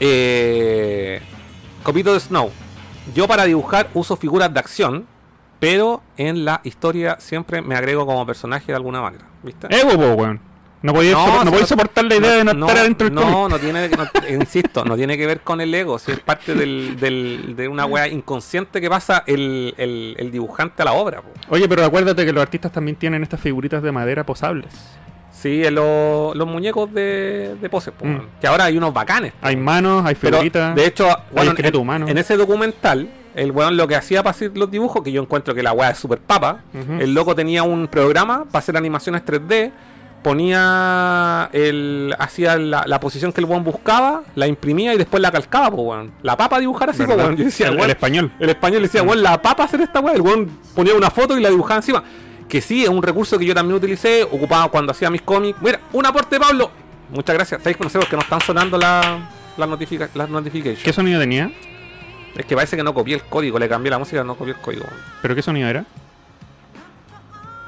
Eh, 0.00 1.20
copito 1.82 2.12
de 2.12 2.20
Snow. 2.20 2.50
Yo 3.14 3.26
para 3.26 3.44
dibujar 3.44 3.88
uso 3.94 4.16
figuras 4.16 4.52
de 4.52 4.60
acción, 4.60 5.06
pero 5.60 6.02
en 6.16 6.44
la 6.44 6.60
historia 6.64 7.16
siempre 7.20 7.62
me 7.62 7.74
agrego 7.74 8.06
como 8.06 8.24
personaje 8.26 8.66
de 8.72 8.76
alguna 8.76 9.00
manera. 9.00 9.24
¿Viste? 9.42 9.66
Ego, 9.70 9.90
po, 9.92 10.12
weón. 10.14 10.40
No 10.80 10.94
podía, 10.94 11.10
No, 11.12 11.26
sopor- 11.26 11.34
no 11.38 11.40
si 11.42 11.46
podía 11.48 11.60
no- 11.60 11.66
soportar 11.66 12.04
la 12.04 12.14
idea 12.14 12.32
de 12.36 12.44
no, 12.44 12.52
estar 12.66 12.78
adentro 12.78 13.06
del 13.08 13.14
no, 13.16 13.48
no 13.48 13.58
tiene, 13.58 13.90
insisto, 14.30 14.84
no 14.84 14.94
tiene 14.96 15.18
que 15.18 15.26
ver 15.26 15.40
con 15.40 15.60
el 15.60 15.74
ego, 15.74 15.98
si 15.98 16.12
es 16.12 16.20
parte 16.20 16.54
del, 16.54 16.96
del- 17.00 17.54
de 17.56 17.66
una 17.66 17.84
wea 17.84 18.06
inconsciente 18.06 18.80
que 18.80 18.88
pasa 18.88 19.24
el, 19.26 19.74
el- 19.76 20.14
el 20.18 20.30
dibujante 20.30 20.82
a 20.82 20.84
la 20.84 20.92
obra. 20.92 21.20
po. 21.20 21.30
Oye, 21.50 21.68
pero 21.68 21.84
acuérdate 21.84 22.24
que 22.24 22.32
los 22.32 22.40
artistas 22.42 22.70
también 22.70 22.96
tienen 22.96 23.24
estas 23.24 23.40
figuritas 23.40 23.82
de 23.82 23.90
madera 23.90 24.24
posables. 24.24 24.72
Sí, 25.32 25.64
en 25.64 25.74
lo- 25.74 26.32
los 26.34 26.46
muñecos 26.46 26.92
de, 26.94 27.56
de 27.60 27.68
poses, 27.68 27.92
po, 27.98 28.04
Mm. 28.06 28.20
que 28.40 28.46
ahora 28.46 28.64
hay 28.64 28.78
unos 28.78 28.94
bacanes. 28.94 29.32
po. 29.32 29.46
Hay 29.48 29.56
manos, 29.56 30.06
hay 30.06 30.14
Pero, 30.14 30.36
figuritas. 30.36 30.76
de 30.76 30.86
hecho, 30.86 31.08
bueno, 31.32 31.54
en, 31.58 31.76
humano. 31.76 32.06
en 32.06 32.18
ese 32.18 32.36
documental, 32.36 33.08
el 33.38 33.50
weón 33.52 33.76
lo 33.76 33.86
que 33.88 33.96
hacía 33.96 34.22
para 34.22 34.32
hacer 34.32 34.56
los 34.56 34.70
dibujos, 34.70 35.02
que 35.02 35.12
yo 35.12 35.22
encuentro 35.22 35.54
que 35.54 35.62
la 35.62 35.72
weá 35.72 35.90
es 35.90 35.98
súper 35.98 36.18
papa, 36.18 36.60
el 36.98 37.14
loco 37.14 37.34
tenía 37.34 37.62
un 37.62 37.86
programa 37.88 38.44
para 38.44 38.58
hacer 38.58 38.76
animaciones 38.76 39.24
3D, 39.24 39.70
ponía 40.22 41.48
el. 41.52 42.14
hacía 42.18 42.56
la, 42.56 42.84
la 42.86 43.00
posición 43.00 43.32
que 43.32 43.40
el 43.40 43.44
weón 43.46 43.64
buscaba, 43.64 44.22
la 44.34 44.46
imprimía 44.46 44.94
y 44.94 44.98
después 44.98 45.20
la 45.22 45.30
calcaba, 45.30 45.70
pues 45.70 45.82
weón. 45.86 46.12
La 46.22 46.36
papa 46.36 46.58
dibujar 46.58 46.90
así, 46.90 47.02
weón. 47.02 47.36
Yo 47.36 47.44
decía, 47.44 47.66
el, 47.68 47.74
el 47.74 47.78
weón, 47.78 47.90
español. 47.90 48.32
el 48.38 48.50
español 48.50 48.82
decía, 48.82 49.02
weón, 49.02 49.22
la 49.22 49.40
papa 49.40 49.64
hacer 49.64 49.80
esta 49.80 50.00
weá. 50.00 50.14
El 50.14 50.20
weón 50.22 50.50
ponía 50.74 50.94
una 50.94 51.10
foto 51.10 51.36
y 51.38 51.40
la 51.42 51.50
dibujaba 51.50 51.76
encima. 51.78 52.02
Que 52.48 52.60
sí, 52.60 52.82
es 52.82 52.88
un 52.88 53.02
recurso 53.02 53.38
que 53.38 53.44
yo 53.44 53.54
también 53.54 53.76
utilicé, 53.76 54.22
ocupaba 54.22 54.68
cuando 54.70 54.92
hacía 54.92 55.10
mis 55.10 55.22
cómics. 55.22 55.58
Mira, 55.60 55.80
un 55.92 56.06
aporte, 56.06 56.38
Pablo. 56.40 56.70
Muchas 57.10 57.34
gracias. 57.34 57.60
¿Sabéis 57.62 57.76
conocer 57.76 58.04
que 58.06 58.16
no 58.16 58.22
están 58.22 58.40
sonando 58.40 58.78
la- 58.78 59.30
las 59.56 59.68
notifica 59.68 60.08
las 60.14 60.28
notifications? 60.30 60.82
¿Qué 60.82 60.92
sonido 60.92 61.20
tenía? 61.20 61.50
Es 62.38 62.46
que 62.46 62.54
parece 62.54 62.76
que 62.76 62.84
no 62.84 62.94
copié 62.94 63.16
el 63.16 63.24
código, 63.24 63.58
le 63.58 63.68
cambié 63.68 63.90
la 63.90 63.98
música, 63.98 64.22
no 64.22 64.36
copié 64.36 64.54
el 64.54 64.60
código. 64.60 64.86
¿Pero 65.20 65.34
qué 65.34 65.42
sonido 65.42 65.68
era? 65.68 65.84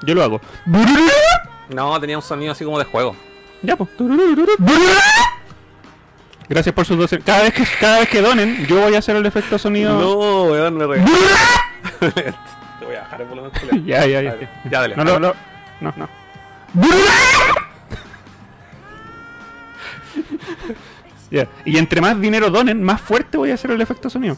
Yo 0.02 0.14
lo 0.14 0.22
hago. 0.22 0.40
No, 1.68 2.00
tenía 2.00 2.16
un 2.16 2.22
sonido 2.22 2.52
así 2.52 2.64
como 2.64 2.78
de 2.78 2.84
juego. 2.84 3.16
Ya, 3.62 3.76
pues. 3.76 3.90
Gracias 6.48 6.72
por 6.72 6.86
sus 6.86 6.96
12. 6.96 7.18
Cada 7.20 7.42
vez 7.42 7.52
que, 7.52 7.64
cada 7.80 7.98
vez 7.98 8.08
que 8.08 8.22
donen, 8.22 8.64
yo 8.66 8.80
voy 8.80 8.94
a 8.94 8.98
hacer 8.98 9.16
el 9.16 9.26
efecto 9.26 9.58
sonido. 9.58 10.00
No, 10.00 10.44
weón, 10.44 10.76
me 10.76 10.86
reí. 10.86 11.04
Te 12.00 12.84
voy 12.84 12.94
a 12.94 13.00
bajar 13.00 13.22
el 13.22 13.26
volumen. 13.26 13.50
Ya, 13.84 14.06
ya, 14.06 14.22
ya. 14.22 14.30
Dale, 14.34 14.48
Ya, 14.70 14.80
dale. 14.80 14.96
No, 14.96 15.04
no, 15.04 15.18
no. 15.18 15.34
No, 15.80 15.94
no. 15.96 16.08
Ya. 21.30 21.46
Y 21.64 21.78
entre 21.78 22.00
más 22.00 22.20
dinero 22.20 22.50
donen, 22.50 22.82
más 22.82 23.00
fuerte 23.00 23.38
voy 23.38 23.52
a 23.52 23.54
hacer 23.54 23.70
el 23.70 23.80
efecto 23.80 24.10
sonido. 24.10 24.36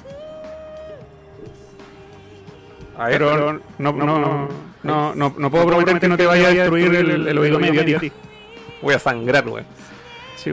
A 3.03 3.09
ver, 3.09 3.19
Pero 3.19 3.61
no, 3.79 3.93
no, 3.93 4.49
no, 4.85 5.15
no, 5.37 5.51
puedo 5.51 5.67
prometer 5.67 5.99
que 5.99 6.07
no 6.07 6.17
te 6.17 6.25
vaya 6.25 6.47
a 6.47 6.51
destruir 6.53 6.95
el, 6.95 7.37
oído 7.37 7.59
medio, 7.59 7.85
tío. 7.85 8.13
voy 8.81 8.95
a 8.95 9.01
sangrar, 9.01 9.45
weón. 9.49 9.67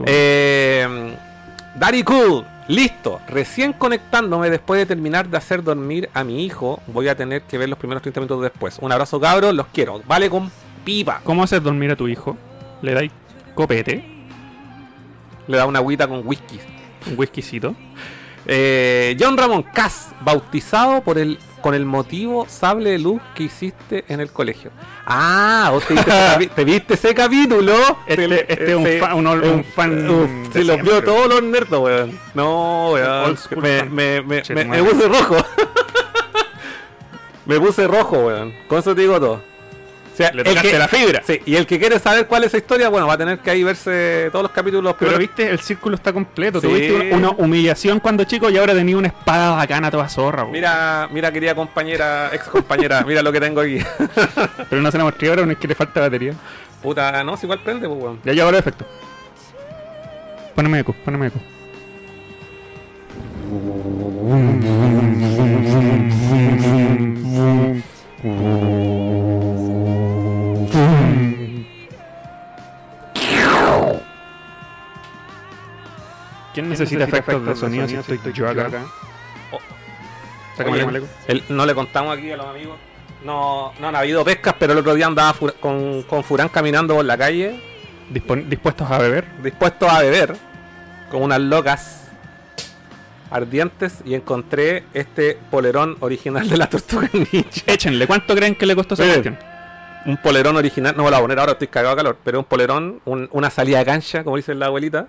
Eh, 0.08 1.16
Daddy 1.76 2.02
Cool, 2.02 2.44
listo. 2.68 3.20
Recién 3.28 3.74
conectándome 3.74 4.50
después 4.50 4.80
de 4.80 4.88
terminar 4.88 5.30
de 5.30 5.38
hacer 5.38 5.62
dormir 5.62 6.10
a 6.16 6.24
mi 6.24 6.44
hijo, 6.44 6.82
voy 6.88 7.08
a 7.08 7.16
tener 7.16 7.44
que 7.44 7.60
ver 7.60 7.70
los 7.70 7.78
primeros 7.78 8.02
30 8.02 8.22
minutos 8.22 8.42
después. 8.42 8.80
Un 8.82 8.92
abrazo, 8.92 9.20
cabros, 9.20 9.54
los 9.54 9.68
quiero. 9.68 10.02
Vale 10.08 10.28
con 10.28 10.52
pipa. 10.84 11.22
¿Cómo 11.24 11.44
haces 11.44 11.62
dormir 11.62 11.92
a 11.92 11.96
tu 11.96 12.08
hijo? 12.08 12.36
¿Le 12.82 12.96
dais 12.96 13.12
copete? 13.54 14.04
Le 15.48 15.56
da 15.56 15.68
una 15.68 15.78
agüita 15.78 16.08
con 16.08 16.26
whisky. 16.26 16.60
¿Un 17.06 17.14
whiskycito? 17.16 17.76
Eh, 18.48 19.16
John 19.20 19.38
Ramón 19.38 19.62
Cass, 19.62 20.10
bautizado 20.22 21.02
por 21.02 21.20
el 21.20 21.38
con 21.62 21.74
el 21.76 21.86
motivo 21.86 22.46
sable 22.50 22.92
de 22.92 23.00
luz 23.00 23.22
que 23.36 23.44
hiciste 23.44 24.06
en 24.08 24.20
el 24.20 24.32
colegio. 24.32 24.72
Ah, 25.06 25.70
vos 25.72 25.84
te 25.86 25.94
viste, 25.94 26.10
ese, 26.10 26.20
capi- 26.40 26.50
te 26.56 26.64
viste 26.64 26.94
ese 26.94 27.14
capítulo. 27.16 27.74
Este, 28.08 28.28
Te- 28.28 28.54
este 28.54 28.72
es 28.72 28.76
un, 28.76 28.88
fan, 29.00 29.14
un, 29.18 29.26
ol- 29.28 29.44
un 29.44 29.64
fan. 29.64 30.10
Uf, 30.10 30.54
de 30.54 30.62
sí, 30.62 30.66
los 30.68 30.82
vio 30.82 31.04
todos 31.04 31.28
los 31.28 31.44
nerdos, 31.44 31.80
weón. 31.82 32.20
No, 32.34 32.92
weón. 32.94 33.38
Me, 33.58 33.84
me, 33.84 34.22
me, 34.22 34.44
me- 34.66 34.84
puse 34.84 35.08
rojo. 35.08 35.38
me 37.46 37.60
puse 37.60 37.88
rojo, 37.88 38.18
weón. 38.20 38.54
Con 38.68 38.80
eso 38.80 38.94
te 38.96 39.02
digo 39.02 39.20
todo. 39.20 39.49
Sea, 40.20 40.32
Le 40.34 40.42
el 40.42 40.48
tocaste 40.50 40.72
que- 40.72 40.78
la 40.78 40.88
fibra. 40.90 41.22
Sí, 41.26 41.40
y 41.46 41.56
el 41.56 41.66
que 41.66 41.80
quiere 41.80 41.98
saber 41.98 42.28
cuál 42.28 42.44
es 42.44 42.48
esa 42.50 42.58
historia, 42.58 42.90
bueno, 42.90 43.08
va 43.08 43.14
a 43.14 43.18
tener 43.18 43.40
que 43.40 43.52
ahí 43.52 43.64
verse 43.64 44.28
todos 44.34 44.44
los 44.44 44.52
capítulos. 44.52 44.94
Pero 45.00 45.12
primeros- 45.12 45.20
viste, 45.20 45.50
el 45.50 45.60
círculo 45.62 45.96
está 45.96 46.12
completo. 46.12 46.60
Sí. 46.60 46.68
Tuviste 46.68 46.94
una, 46.94 47.16
una 47.16 47.30
humillación 47.38 48.02
cuando 48.02 48.26
chico 48.26 48.50
y 48.50 48.58
ahora 48.58 48.74
tenía 48.74 48.98
una 48.98 49.08
espada 49.08 49.56
bacana 49.56 49.90
toda 49.90 50.10
zorra. 50.10 50.44
po. 50.44 50.52
Mira, 50.52 51.08
mira, 51.14 51.32
querida 51.32 51.56
compañera, 51.56 52.32
ex 52.34 52.44
compañera, 52.50 53.02
mira 53.08 53.22
lo 53.22 53.32
que 53.32 53.40
tengo 53.40 53.62
aquí. 53.62 53.78
Pero 54.70 54.82
no 54.82 54.92
se 54.92 54.98
la 54.98 55.06
mostré 55.06 55.30
ahora, 55.30 55.46
no 55.46 55.54
es 55.54 55.58
que 55.58 55.70
le 55.70 55.76
falta 55.76 56.02
batería. 56.02 56.34
Puta, 56.84 57.24
no, 57.24 57.38
si 57.38 57.46
igual 57.46 57.62
prende, 57.64 57.88
pues, 57.88 58.02
weón. 58.04 58.20
Ya, 58.26 58.34
ya, 58.34 58.44
ahora 58.44 58.58
efecto. 58.60 58.86
Poneme 60.54 60.80
eco, 60.80 60.94
poneme 61.06 61.28
eco. 61.28 61.40
¿Quién 76.60 76.70
necesita 76.70 77.04
efectos 77.06 77.46
de 77.46 77.56
sonido 77.56 77.88
si 77.88 77.96
estoy 77.96 78.20
yo 78.34 78.50
acá? 78.50 78.70
Oh. 79.52 79.60
Oye, 80.70 80.86
el 81.28 81.44
no 81.50 81.66
le 81.66 81.74
contamos 81.74 82.18
aquí 82.18 82.32
a 82.32 82.38
los 82.38 82.48
amigos. 82.48 82.78
No, 83.24 83.72
no 83.80 83.88
han 83.88 83.96
habido 83.96 84.24
pescas, 84.26 84.56
pero 84.60 84.74
el 84.74 84.80
otro 84.80 84.94
día 84.94 85.08
andaba 85.08 85.34
con, 85.60 86.04
con 86.04 86.24
Furán 86.24 86.50
caminando 86.50 86.96
por 86.96 87.06
la 87.06 87.18
calle, 87.18 87.62
Dispon- 88.12 88.48
¿Dispuestos 88.48 88.90
a 88.92 88.98
beber? 88.98 89.26
dispuesto 89.44 89.90
a 89.90 90.00
beber, 90.00 90.36
con 91.12 91.22
unas 91.24 91.40
locas 91.40 92.08
ardientes, 93.32 94.00
y 94.06 94.16
encontré 94.16 94.84
este 94.94 95.38
polerón 95.52 95.96
original 96.00 96.50
de 96.50 96.58
la 96.58 96.68
Tortuga 96.70 97.10
Ninja. 97.14 97.62
Échenle, 97.68 98.08
¿cuánto 98.08 98.36
creen 98.36 98.56
que 98.56 98.66
le 98.66 98.76
costó 98.76 98.96
esa 98.96 99.04
cuestión? 99.06 99.38
Un 100.06 100.18
polerón 100.18 100.56
original, 100.58 100.96
no 100.98 101.04
me 101.04 101.10
lo 101.12 101.16
voy 101.18 101.20
a 101.20 101.22
poner 101.24 101.40
ahora, 101.40 101.52
estoy 101.54 101.68
cagado 101.68 101.96
de 101.96 102.00
calor, 102.00 102.18
pero 102.24 102.40
un 102.40 102.46
polerón, 102.46 103.02
un- 103.06 103.30
una 103.32 103.50
salida 103.50 103.80
de 103.80 103.86
cancha, 103.86 104.24
como 104.24 104.36
dice 104.38 104.56
la 104.56 104.68
abuelita. 104.68 105.08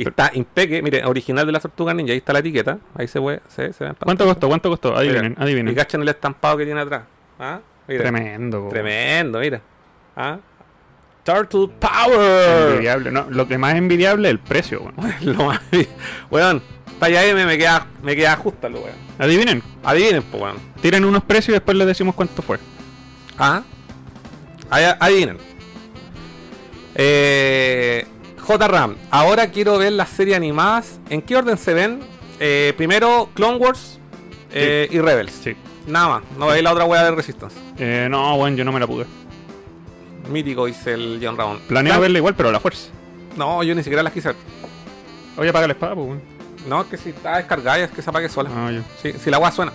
Y 0.00 0.08
está 0.08 0.30
impeque, 0.34 0.82
mire, 0.82 1.04
original 1.04 1.44
de 1.46 1.52
la 1.52 1.60
Tortuga 1.60 1.92
Ninja, 1.94 2.12
ahí 2.12 2.18
está 2.18 2.32
la 2.32 2.38
etiqueta, 2.38 2.78
ahí 2.96 3.06
se 3.08 3.18
ve, 3.20 3.40
se, 3.48 3.72
se 3.72 3.84
ve 3.84 3.92
¿Cuánto 4.02 4.24
costó? 4.24 4.48
¿Cuánto 4.48 4.68
costó? 4.70 4.96
Adivinen, 4.96 5.30
Mira, 5.30 5.42
adivinen. 5.42 5.72
Y 5.72 5.76
cachan 5.76 6.02
el 6.02 6.08
estampado 6.08 6.56
que 6.56 6.64
tiene 6.64 6.80
atrás. 6.80 7.02
¿Ah? 7.38 7.60
Mira. 7.88 8.02
Tremendo. 8.02 8.68
Tremendo, 8.70 9.38
mira. 9.40 9.60
¿Ah? 10.16 10.38
Turtle 11.22 11.68
Power. 11.78 12.70
Envidiable. 12.72 13.10
No, 13.10 13.26
lo 13.28 13.46
que 13.46 13.58
más 13.58 13.74
envidiable 13.74 14.28
es 14.28 14.32
el 14.32 14.38
precio. 14.38 14.80
weón. 14.82 14.94
Lo 15.36 15.44
más. 15.44 15.60
Weón, 16.30 16.62
talla 16.98 17.24
M 17.26 17.44
me 17.44 17.58
queda, 17.58 17.86
me 18.02 18.16
queda 18.16 18.36
justa, 18.36 18.68
lo 18.70 18.80
weón. 18.80 18.96
Adivinen. 19.18 19.62
Adivinen, 19.84 20.22
pues, 20.22 20.42
weón. 20.42 20.56
Tiren 20.80 21.04
unos 21.04 21.22
precios 21.24 21.50
y 21.50 21.52
después 21.52 21.76
les 21.76 21.86
decimos 21.86 22.14
cuánto 22.14 22.40
fue. 22.40 22.58
¿Ah? 23.38 23.62
Adi- 24.70 24.96
Adivinen. 24.98 25.36
Eh, 26.94 28.06
JRAM, 28.58 28.96
ahora 29.10 29.48
quiero 29.50 29.78
ver 29.78 29.92
las 29.92 30.08
series 30.08 30.36
animadas. 30.36 30.98
¿En 31.08 31.22
qué 31.22 31.36
orden 31.36 31.56
se 31.56 31.72
ven? 31.74 32.00
Eh, 32.40 32.72
primero 32.76 33.28
Clone 33.34 33.58
Wars 33.58 34.00
eh, 34.52 34.88
y 34.90 34.98
Rebels. 34.98 35.32
Sí. 35.32 35.54
Nada 35.86 36.08
más. 36.08 36.22
No 36.36 36.46
veis 36.48 36.62
la 36.62 36.72
otra 36.72 36.84
weá 36.84 37.04
de 37.04 37.10
Resistance. 37.12 37.56
Eh, 37.78 38.08
no, 38.10 38.36
bueno, 38.36 38.56
yo 38.56 38.64
no 38.64 38.72
me 38.72 38.80
la 38.80 38.86
pude. 38.86 39.06
Mítico, 40.30 40.66
dice 40.66 40.94
el 40.94 41.20
John 41.22 41.36
Ramón. 41.36 41.60
Planeo 41.68 41.94
Fran- 41.94 42.00
verla 42.00 42.18
igual, 42.18 42.34
pero 42.34 42.48
a 42.48 42.52
la 42.52 42.60
fuerza. 42.60 42.88
No, 43.36 43.62
yo 43.62 43.74
ni 43.74 43.82
siquiera 43.82 44.02
las 44.02 44.12
quise 44.12 44.28
ver. 44.28 44.36
Oye, 45.36 45.50
apaga 45.50 45.66
la 45.66 45.72
espada, 45.72 45.94
pues. 45.94 46.20
No, 46.68 46.88
que 46.88 46.96
si 46.96 47.10
está 47.10 47.36
descargada 47.36 47.78
es 47.78 47.90
que 47.90 48.02
se 48.02 48.10
apague 48.10 48.28
sola. 48.28 48.50
Ah. 48.52 48.70
Sí, 49.02 49.12
si 49.12 49.30
la 49.30 49.36
agua 49.36 49.50
suena. 49.50 49.72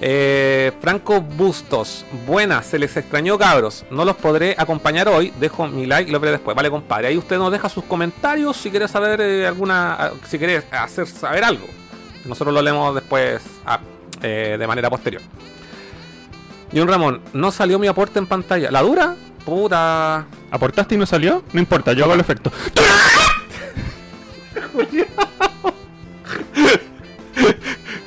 Eh, 0.00 0.72
Franco 0.80 1.20
Bustos, 1.22 2.04
buenas, 2.26 2.66
se 2.66 2.78
les 2.78 2.96
extrañó 2.96 3.38
cabros. 3.38 3.84
No 3.90 4.04
los 4.04 4.16
podré 4.16 4.54
acompañar 4.58 5.08
hoy. 5.08 5.32
Dejo 5.40 5.66
mi 5.68 5.86
like 5.86 6.10
y 6.10 6.12
lo 6.12 6.20
veré 6.20 6.32
después. 6.32 6.54
Vale, 6.56 6.70
compadre. 6.70 7.08
Ahí 7.08 7.16
usted 7.16 7.38
nos 7.38 7.50
deja 7.50 7.68
sus 7.68 7.84
comentarios 7.84 8.56
si 8.56 8.70
quiere 8.70 8.88
saber 8.88 9.20
eh, 9.20 9.46
alguna. 9.46 9.94
ah, 9.94 10.10
Si 10.26 10.38
quiere 10.38 10.62
hacer 10.70 11.06
saber 11.06 11.44
algo. 11.44 11.66
Nosotros 12.24 12.54
lo 12.54 12.60
leemos 12.60 12.94
después 12.94 13.40
ah, 13.64 13.80
eh, 14.22 14.56
de 14.58 14.66
manera 14.66 14.90
posterior. 14.90 15.22
John 16.74 16.88
Ramón, 16.88 17.20
no 17.32 17.50
salió 17.52 17.78
mi 17.78 17.86
aporte 17.86 18.18
en 18.18 18.26
pantalla. 18.26 18.70
¿La 18.70 18.82
dura? 18.82 19.14
Puta. 19.44 20.26
¿Aportaste 20.50 20.96
y 20.96 20.98
no 20.98 21.06
salió? 21.06 21.42
No 21.52 21.60
importa, 21.60 21.92
yo 21.92 22.04
hago 22.04 22.14
el 22.14 22.20
efecto. 22.20 22.50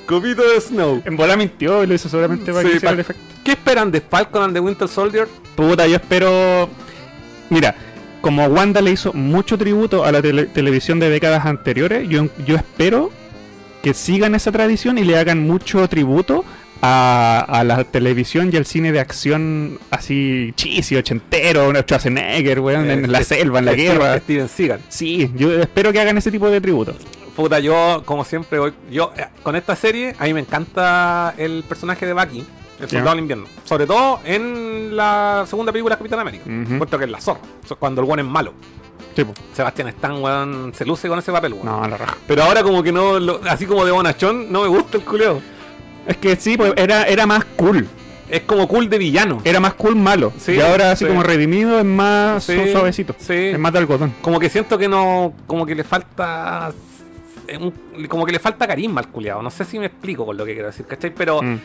Copito 0.09 0.41
de 0.41 0.59
Snow. 0.59 1.01
En 1.05 1.15
bola 1.15 1.37
mintió 1.37 1.83
y 1.83 1.87
lo 1.87 1.93
hizo 1.93 2.09
solamente 2.09 2.51
para 2.51 2.63
Sí, 2.63 2.69
que 2.71 2.75
hiciera 2.77 2.93
el 2.95 2.99
efecto. 3.01 3.21
¿Qué 3.43 3.51
esperan 3.51 3.91
de 3.91 4.01
Falcon 4.01 4.41
and 4.43 4.53
the 4.53 4.59
Winter 4.59 4.87
Soldier? 4.87 5.27
Puta, 5.55 5.85
yo 5.87 5.95
espero. 5.97 6.67
Mira, 7.51 7.75
como 8.21 8.45
Wanda 8.47 8.81
le 8.81 8.91
hizo 8.91 9.13
mucho 9.13 9.57
tributo 9.57 10.03
a 10.05 10.11
la 10.11 10.21
tele- 10.21 10.47
televisión 10.47 10.99
de 10.99 11.09
décadas 11.09 11.45
anteriores, 11.45 12.09
yo, 12.09 12.27
yo 12.45 12.55
espero 12.55 13.11
que 13.83 13.93
sigan 13.93 14.35
esa 14.35 14.51
tradición 14.51 14.97
y 14.97 15.03
le 15.03 15.17
hagan 15.17 15.47
mucho 15.47 15.87
tributo 15.87 16.43
a, 16.81 17.45
a 17.47 17.63
la 17.63 17.83
televisión 17.83 18.49
y 18.51 18.57
al 18.57 18.65
cine 18.65 18.91
de 18.91 18.99
acción 18.99 19.79
así 19.91 20.53
cheesy, 20.55 20.95
ochentero, 20.95 21.71
Schwarzenegger, 21.81 22.59
weón, 22.61 22.89
en 22.89 23.05
Eh, 23.05 23.07
la 23.07 23.19
eh, 23.19 23.23
selva, 23.23 23.59
en 23.59 23.65
la 23.65 23.73
guerra. 23.73 24.17
Steven 24.19 24.49
Seagal. 24.49 24.79
Sí, 24.89 25.29
yo 25.35 25.51
espero 25.61 25.93
que 25.93 25.99
hagan 25.99 26.17
ese 26.17 26.31
tipo 26.31 26.49
de 26.49 26.59
tributo. 26.61 26.95
Puta, 27.39 27.59
yo, 27.59 28.01
como 28.03 28.25
siempre, 28.25 28.59
voy, 28.59 28.73
yo 28.91 29.13
eh, 29.15 29.25
con 29.43 29.55
esta 29.55 29.73
serie, 29.73 30.13
a 30.19 30.25
mí 30.25 30.33
me 30.33 30.41
encanta 30.41 31.33
el 31.37 31.63
personaje 31.63 32.05
de 32.05 32.11
Bucky, 32.11 32.45
el 32.81 32.89
soldado 32.89 33.11
del 33.11 33.19
invierno. 33.19 33.45
Sobre 33.63 33.87
todo 33.87 34.19
en 34.25 34.93
la 34.93 35.45
segunda 35.47 35.71
película 35.71 35.95
de 35.95 35.99
Capitán 35.99 36.19
América. 36.19 36.43
Puesto 36.77 36.97
que 36.97 37.05
es 37.05 37.09
la 37.11 37.21
zorra. 37.21 37.39
Cuando 37.79 38.01
el 38.01 38.07
weón 38.07 38.19
es 38.19 38.25
malo. 38.25 38.53
Sí, 39.15 39.23
po. 39.23 39.33
Sebastián 39.53 39.87
Stan, 39.87 40.21
weón, 40.21 40.73
se 40.75 40.83
luce 40.85 41.07
con 41.07 41.17
ese 41.17 41.31
papel, 41.31 41.53
weón. 41.53 41.65
No, 41.65 41.87
la 41.87 41.95
raja. 41.95 42.17
Pero 42.27 42.43
ahora 42.43 42.61
como 42.61 42.83
que 42.83 42.91
no, 42.91 43.17
lo- 43.19 43.39
así 43.49 43.65
como 43.65 43.85
de 43.85 43.91
bonachón, 43.91 44.51
no 44.51 44.63
me 44.63 44.67
gusta 44.67 44.97
el 44.97 45.05
culeo. 45.05 45.39
Es 46.07 46.17
que 46.17 46.35
sí, 46.35 46.57
pues 46.57 46.73
era, 46.75 47.03
era 47.03 47.25
más 47.25 47.45
cool. 47.55 47.87
Es 48.29 48.41
como 48.41 48.67
cool 48.67 48.89
de 48.89 48.97
villano. 48.97 49.39
Era 49.45 49.61
más 49.61 49.75
cool 49.75 49.95
malo. 49.95 50.33
Sí, 50.37 50.55
y 50.55 50.59
ahora 50.59 50.91
así 50.91 51.05
sí. 51.05 51.09
como 51.09 51.23
redimido 51.23 51.79
es 51.79 51.85
más 51.85 52.43
Sí, 52.43 52.69
suavecito. 52.69 53.15
Es 53.29 53.57
más 53.57 53.71
de 53.71 53.79
algodón. 53.79 54.13
Como 54.21 54.41
que 54.41 54.49
siento 54.49 54.77
que 54.77 54.89
no, 54.89 55.31
como 55.47 55.65
que 55.65 55.73
le 55.73 55.85
falta... 55.85 56.73
un- 57.57 58.07
como 58.07 58.25
que 58.25 58.31
le 58.31 58.39
falta 58.39 58.67
carisma 58.67 59.01
al 59.01 59.07
culiado. 59.09 59.41
No 59.41 59.49
sé 59.49 59.65
si 59.65 59.79
me 59.79 59.85
explico 59.87 60.25
con 60.25 60.37
lo 60.37 60.45
que 60.45 60.53
quiero 60.53 60.67
decir, 60.67 60.85
¿cachai? 60.85 61.13
Pero... 61.13 61.41
Mm. 61.41 61.59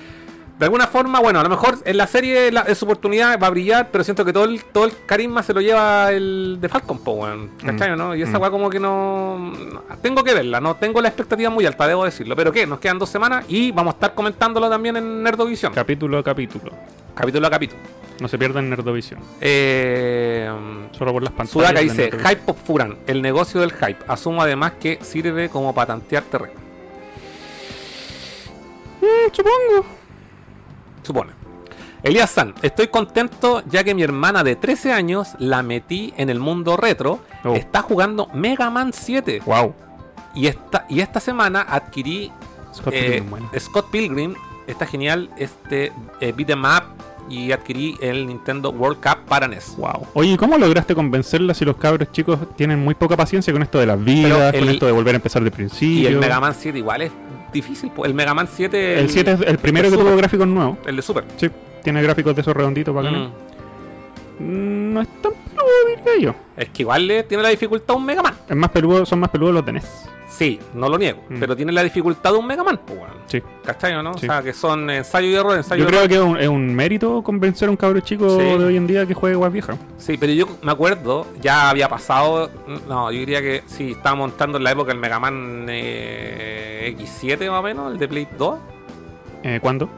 De 0.57 0.67
alguna 0.67 0.87
forma, 0.87 1.19
bueno, 1.19 1.41
a 1.41 1.43
lo 1.43 1.49
mejor 1.49 1.79
en 1.85 1.97
la 1.97 2.07
serie 2.07 2.53
la- 2.53 2.61
es 2.61 2.79
su 2.79 2.85
oportunidad, 2.85 3.41
va 3.43 3.49
a 3.49 3.51
brillar, 3.51 3.89
pero 3.91 4.05
siento 4.05 4.25
que 4.25 4.33
todo 4.33 4.45
el, 4.45 4.63
todo 4.63 4.85
el 4.85 4.93
carisma 5.05 5.43
se 5.43 5.53
lo 5.53 5.61
lleva 5.61 6.13
el 6.13 6.59
de 6.61 6.69
Falcon, 6.69 6.99
po, 7.01 7.11
weón. 7.15 7.51
¿Cachai, 7.67 7.91
Mm. 7.91 7.99
no? 7.99 8.15
Y 8.15 8.23
esa 8.23 8.39
Mm. 8.39 8.41
weá 8.41 8.51
como 8.53 8.71
que 8.71 8.79
no... 8.79 9.53
Tengo 10.01 10.23
que 10.23 10.33
verla, 10.33 10.61
no 10.61 10.77
tengo 10.77 11.01
la 11.01 11.09
expectativa 11.09 11.51
muy 11.51 11.67
alta, 11.67 11.89
debo 11.89 12.05
decirlo. 12.05 12.37
Pero 12.37 12.53
¿qué? 12.53 12.69
Nos 12.69 12.79
quedan 12.79 13.01
dos 13.01 13.09
semanas 13.11 13.45
y 13.49 13.73
vamos 13.73 13.95
a 13.95 13.97
estar 13.97 14.15
comentándolo 14.15 14.71
también 14.71 14.97
en 14.97 15.25
Nerdovisión. 15.25 15.73
Capítulo 15.75 16.19
a 16.19 16.23
capítulo. 16.23 16.71
capítulo 17.17 17.45
a 17.49 17.51
capítulo. 17.51 17.81
No 18.21 18.29
se 18.29 18.39
pierdan 18.39 18.71
Nerdovisión. 18.71 19.21
Eh... 19.41 20.49
Solo 20.93 21.13
por 21.13 21.23
las 21.23 21.33
pantallas. 21.33 21.53
Sudaka 21.53 21.81
dice. 21.81 22.11
Hype 22.13 22.43
Pop 22.43 22.57
Furan, 22.65 22.99
el 23.07 23.23
negocio 23.23 23.61
del 23.61 23.73
hype. 23.73 23.99
Asumo 24.07 24.43
además 24.43 24.75
que 24.81 24.99
sirve 25.03 25.49
como 25.49 25.75
para 25.75 25.89
tantear 25.89 26.23
terreno. 26.25 26.61
Mm, 29.01 29.33
supongo. 29.33 29.87
Supone. 31.03 31.33
Elías 32.03 32.31
San, 32.31 32.55
estoy 32.61 32.89
contento 32.89 33.63
ya 33.67 33.83
que 33.83 33.95
mi 33.95 34.03
hermana 34.03 34.45
de 34.45 34.57
13 34.57 34.93
años 34.93 35.31
la 35.39 35.63
metí 35.63 36.13
en 36.17 36.29
el 36.29 36.39
mundo 36.39 36.77
retro. 36.77 37.21
Oh. 37.45 37.55
Está 37.55 37.83
jugando 37.83 38.29
Mega 38.35 38.69
Man 38.71 38.93
7. 38.93 39.43
Wow. 39.47 39.75
Y 40.35 40.47
esta, 40.47 40.85
y 40.89 41.01
esta 41.01 41.19
semana 41.19 41.63
adquirí 41.63 42.31
Scott 42.75 42.93
eh, 42.93 43.01
Pilgrim, 43.01 43.31
bueno. 43.31 43.51
Scott 43.59 43.91
Pilgrim. 43.91 44.35
Está 44.67 44.87
genial 44.87 45.31
este 45.37 45.93
eh, 46.21 46.33
beat 46.33 46.51
'em 46.51 46.65
up. 46.65 46.85
Y 47.31 47.53
adquirí 47.53 47.97
el 48.01 48.27
Nintendo 48.27 48.71
World 48.71 48.99
Cup 49.01 49.25
para 49.29 49.49
NES. 49.49 49.75
Wow. 49.79 50.07
Oye, 50.15 50.33
¿y 50.33 50.37
¿cómo 50.37 50.59
lograste 50.59 50.95
convencerla 50.95 51.55
si 51.55 51.65
los 51.65 51.77
cabros 51.77 52.13
chicos 52.13 52.39
tienen 52.57 52.79
muy 52.81 52.95
poca 52.95 53.17
paciencia 53.17 53.53
con 53.53 53.63
esto 53.63 53.79
de 53.79 53.87
las 53.87 54.03
vidas, 54.05 54.53
el- 54.55 54.61
con 54.61 54.69
esto 54.71 54.87
de 54.87 54.93
volver 54.93 55.15
a 55.15 55.17
empezar 55.17 55.43
de 55.43 55.49
Y 55.49 55.51
principio? 55.51 56.09
el 56.09 56.19
Mega 56.19 56.39
Man 56.39 56.55
7 56.57 56.77
igual 56.79 57.03
es 57.03 57.13
difícil. 57.53 57.91
El 58.05 58.13
Mega 58.15 58.35
Man 58.35 58.47
7... 58.53 59.01
El 59.01 59.09
7 59.09 59.33
es 59.33 59.41
el 59.41 59.59
primero 59.59 59.87
que 59.89 59.93
Super. 59.93 60.07
tuvo 60.07 60.17
gráficos 60.17 60.47
nuevos. 60.47 60.79
El 60.87 60.97
de 60.97 61.03
Super. 61.03 61.25
Sí, 61.39 61.49
tiene 61.83 62.03
gráficos 62.03 62.35
de 62.35 62.43
esos 62.43 62.55
redonditos 62.55 62.95
bacanes. 62.95 63.31
Mm. 64.39 64.45
Mm, 64.45 64.93
No 64.93 65.01
es 65.01 65.09
tan 65.23 65.33
peludo, 65.33 65.65
diría 65.97 66.19
yo. 66.21 66.35
Es 66.57 66.69
que 66.69 66.83
igual 66.83 67.07
le 67.07 67.23
tiene 67.23 67.43
la 67.43 67.49
dificultad 67.49 67.95
a 67.95 67.99
un 67.99 68.05
Mega 68.05 68.23
Man. 68.23 68.35
Es 68.49 68.57
más 68.57 68.71
peludo, 68.71 69.07
son 69.07 69.21
más 69.21 69.31
peludos 69.31 69.55
los 69.55 69.65
de 69.65 69.73
NES. 69.73 70.09
Sí, 70.37 70.59
no 70.75 70.89
lo 70.89 70.99
niego. 70.99 71.21
Mm. 71.29 71.39
Pero 71.39 71.55
tiene 71.55 71.71
la 71.71 71.85
dificultad 71.85 72.33
de 72.33 72.39
un 72.39 72.47
Mega 72.47 72.65
Man, 72.65 72.81
pues, 72.85 72.99
weón. 72.99 73.13
Sí. 73.27 73.41
¿Cachai 73.65 73.93
no? 74.03 74.15
Sí. 74.19 74.27
O 74.27 74.29
sea, 74.33 74.43
que 74.43 74.53
son 74.53 74.91
ensayo 74.91 75.29
y 75.29 75.35
error, 75.35 75.57
ensayo 75.57 75.83
Yo 75.85 75.89
y 75.89 75.89
creo 75.89 76.01
error. 76.01 76.09
que 76.09 76.15
es 76.17 76.21
un, 76.21 76.37
es 76.41 76.49
un 76.49 76.75
mérito 76.75 77.23
convencer 77.23 77.69
a 77.69 77.71
un 77.71 77.77
cabro 77.77 78.01
chico 78.01 78.29
Sí. 78.31 78.43
de 78.45 78.65
hoy 78.65 78.77
en 78.77 78.87
día 78.89 79.07
que 79.07 79.15
juegue 79.15 79.37
guas 79.37 79.53
viejas. 79.53 79.79
Sí, 79.97 80.17
pero 80.19 80.33
yo 80.33 80.47
me 80.63 80.73
acuerdo, 80.73 81.27
ya 81.41 81.71
había 81.71 81.89
pasado. 81.89 82.51
No, 82.89 83.13
yo 83.13 83.19
diría 83.21 83.41
que 83.41 83.63
sí, 83.67 83.93
estaba 83.93 84.17
montando 84.17 84.59
en 84.59 84.65
la 84.65 84.73
época 84.73 84.91
el 84.91 84.99
Mega 84.99 85.21
Man 85.21 85.67
eh, 85.69 86.97
X7 86.99 87.49
más 87.51 87.61
o 87.61 87.63
menos, 87.63 87.93
el 87.93 87.99
de 87.99 88.09
Play 88.09 88.27
2. 88.37 88.59
Eh, 89.45 89.59
¿Cuándo? 89.63 89.89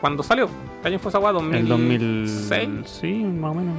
¿Cuándo 0.00 0.24
salió? 0.24 0.48
¿Qué 0.82 0.88
año 0.88 0.98
fue 0.98 1.10
esa? 1.10 1.18
El 1.18 1.68
2006. 1.68 1.68
2006. 1.68 2.90
Sí, 3.00 3.12
más 3.22 3.52
o 3.52 3.54
menos. 3.54 3.74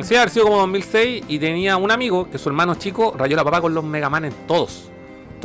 Sí, 0.00 0.16
haber 0.16 0.30
sido 0.30 0.46
como 0.46 0.58
2006 0.60 1.24
y 1.28 1.38
tenía 1.38 1.76
un 1.76 1.90
amigo 1.90 2.30
que 2.30 2.38
su 2.38 2.48
hermano 2.48 2.74
chico 2.76 3.14
rayó 3.18 3.36
la 3.36 3.44
papá 3.44 3.60
con 3.60 3.74
los 3.74 3.84
Mega 3.84 4.08
Man 4.08 4.24
en 4.24 4.32
todos. 4.46 4.90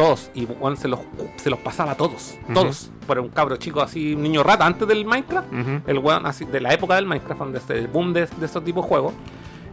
Todos. 0.02 0.32
Y 0.34 0.46
weón, 0.46 0.78
se, 0.78 0.88
los, 0.88 1.00
se 1.36 1.52
los 1.52 1.60
pasaba 1.60 1.92
a 1.92 1.96
todos. 1.96 2.34
Todos. 2.52 2.90
Por 3.06 3.20
un 3.20 3.30
cabro 3.30 3.58
chico 3.58 3.82
así, 3.82 4.16
un 4.16 4.24
niño 4.24 4.42
rata 4.42 4.66
antes 4.66 4.88
del 4.88 5.06
Minecraft. 5.06 5.48
El 5.86 6.00
weón, 6.00 6.26
así, 6.26 6.46
de 6.46 6.60
la 6.60 6.74
época 6.74 6.96
del 6.96 7.06
Minecraft, 7.06 7.40
donde 7.40 7.60
este, 7.60 7.78
el 7.78 7.88
boom 7.88 8.12
de, 8.12 8.26
de 8.26 8.46
estos 8.48 8.64
tipos 8.64 8.84
de 8.84 8.90
juegos. 8.90 9.14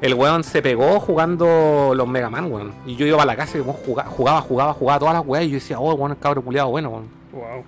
El 0.02 0.12
weón 0.12 0.44
se 0.44 0.60
pegó 0.60 1.00
jugando 1.00 1.92
los 1.94 2.06
Mega 2.06 2.28
Man, 2.28 2.52
weón. 2.52 2.74
Y 2.84 2.94
yo 2.94 3.06
iba 3.06 3.22
a 3.22 3.24
la 3.24 3.36
casa 3.36 3.56
y 3.56 3.62
weón, 3.62 3.76
jugaba, 3.76 4.10
jugaba, 4.10 4.42
jugaba, 4.42 4.72
jugaba 4.74 4.98
todas 4.98 5.14
las 5.14 5.26
weas. 5.26 5.44
Y 5.46 5.48
yo 5.48 5.54
decía, 5.54 5.78
oh, 5.78 5.94
weón, 5.94 6.10
el 6.10 6.18
cabro 6.18 6.42
culiado, 6.42 6.68
bueno, 6.68 6.90
weón. 6.90 7.08
Wow. 7.32 7.64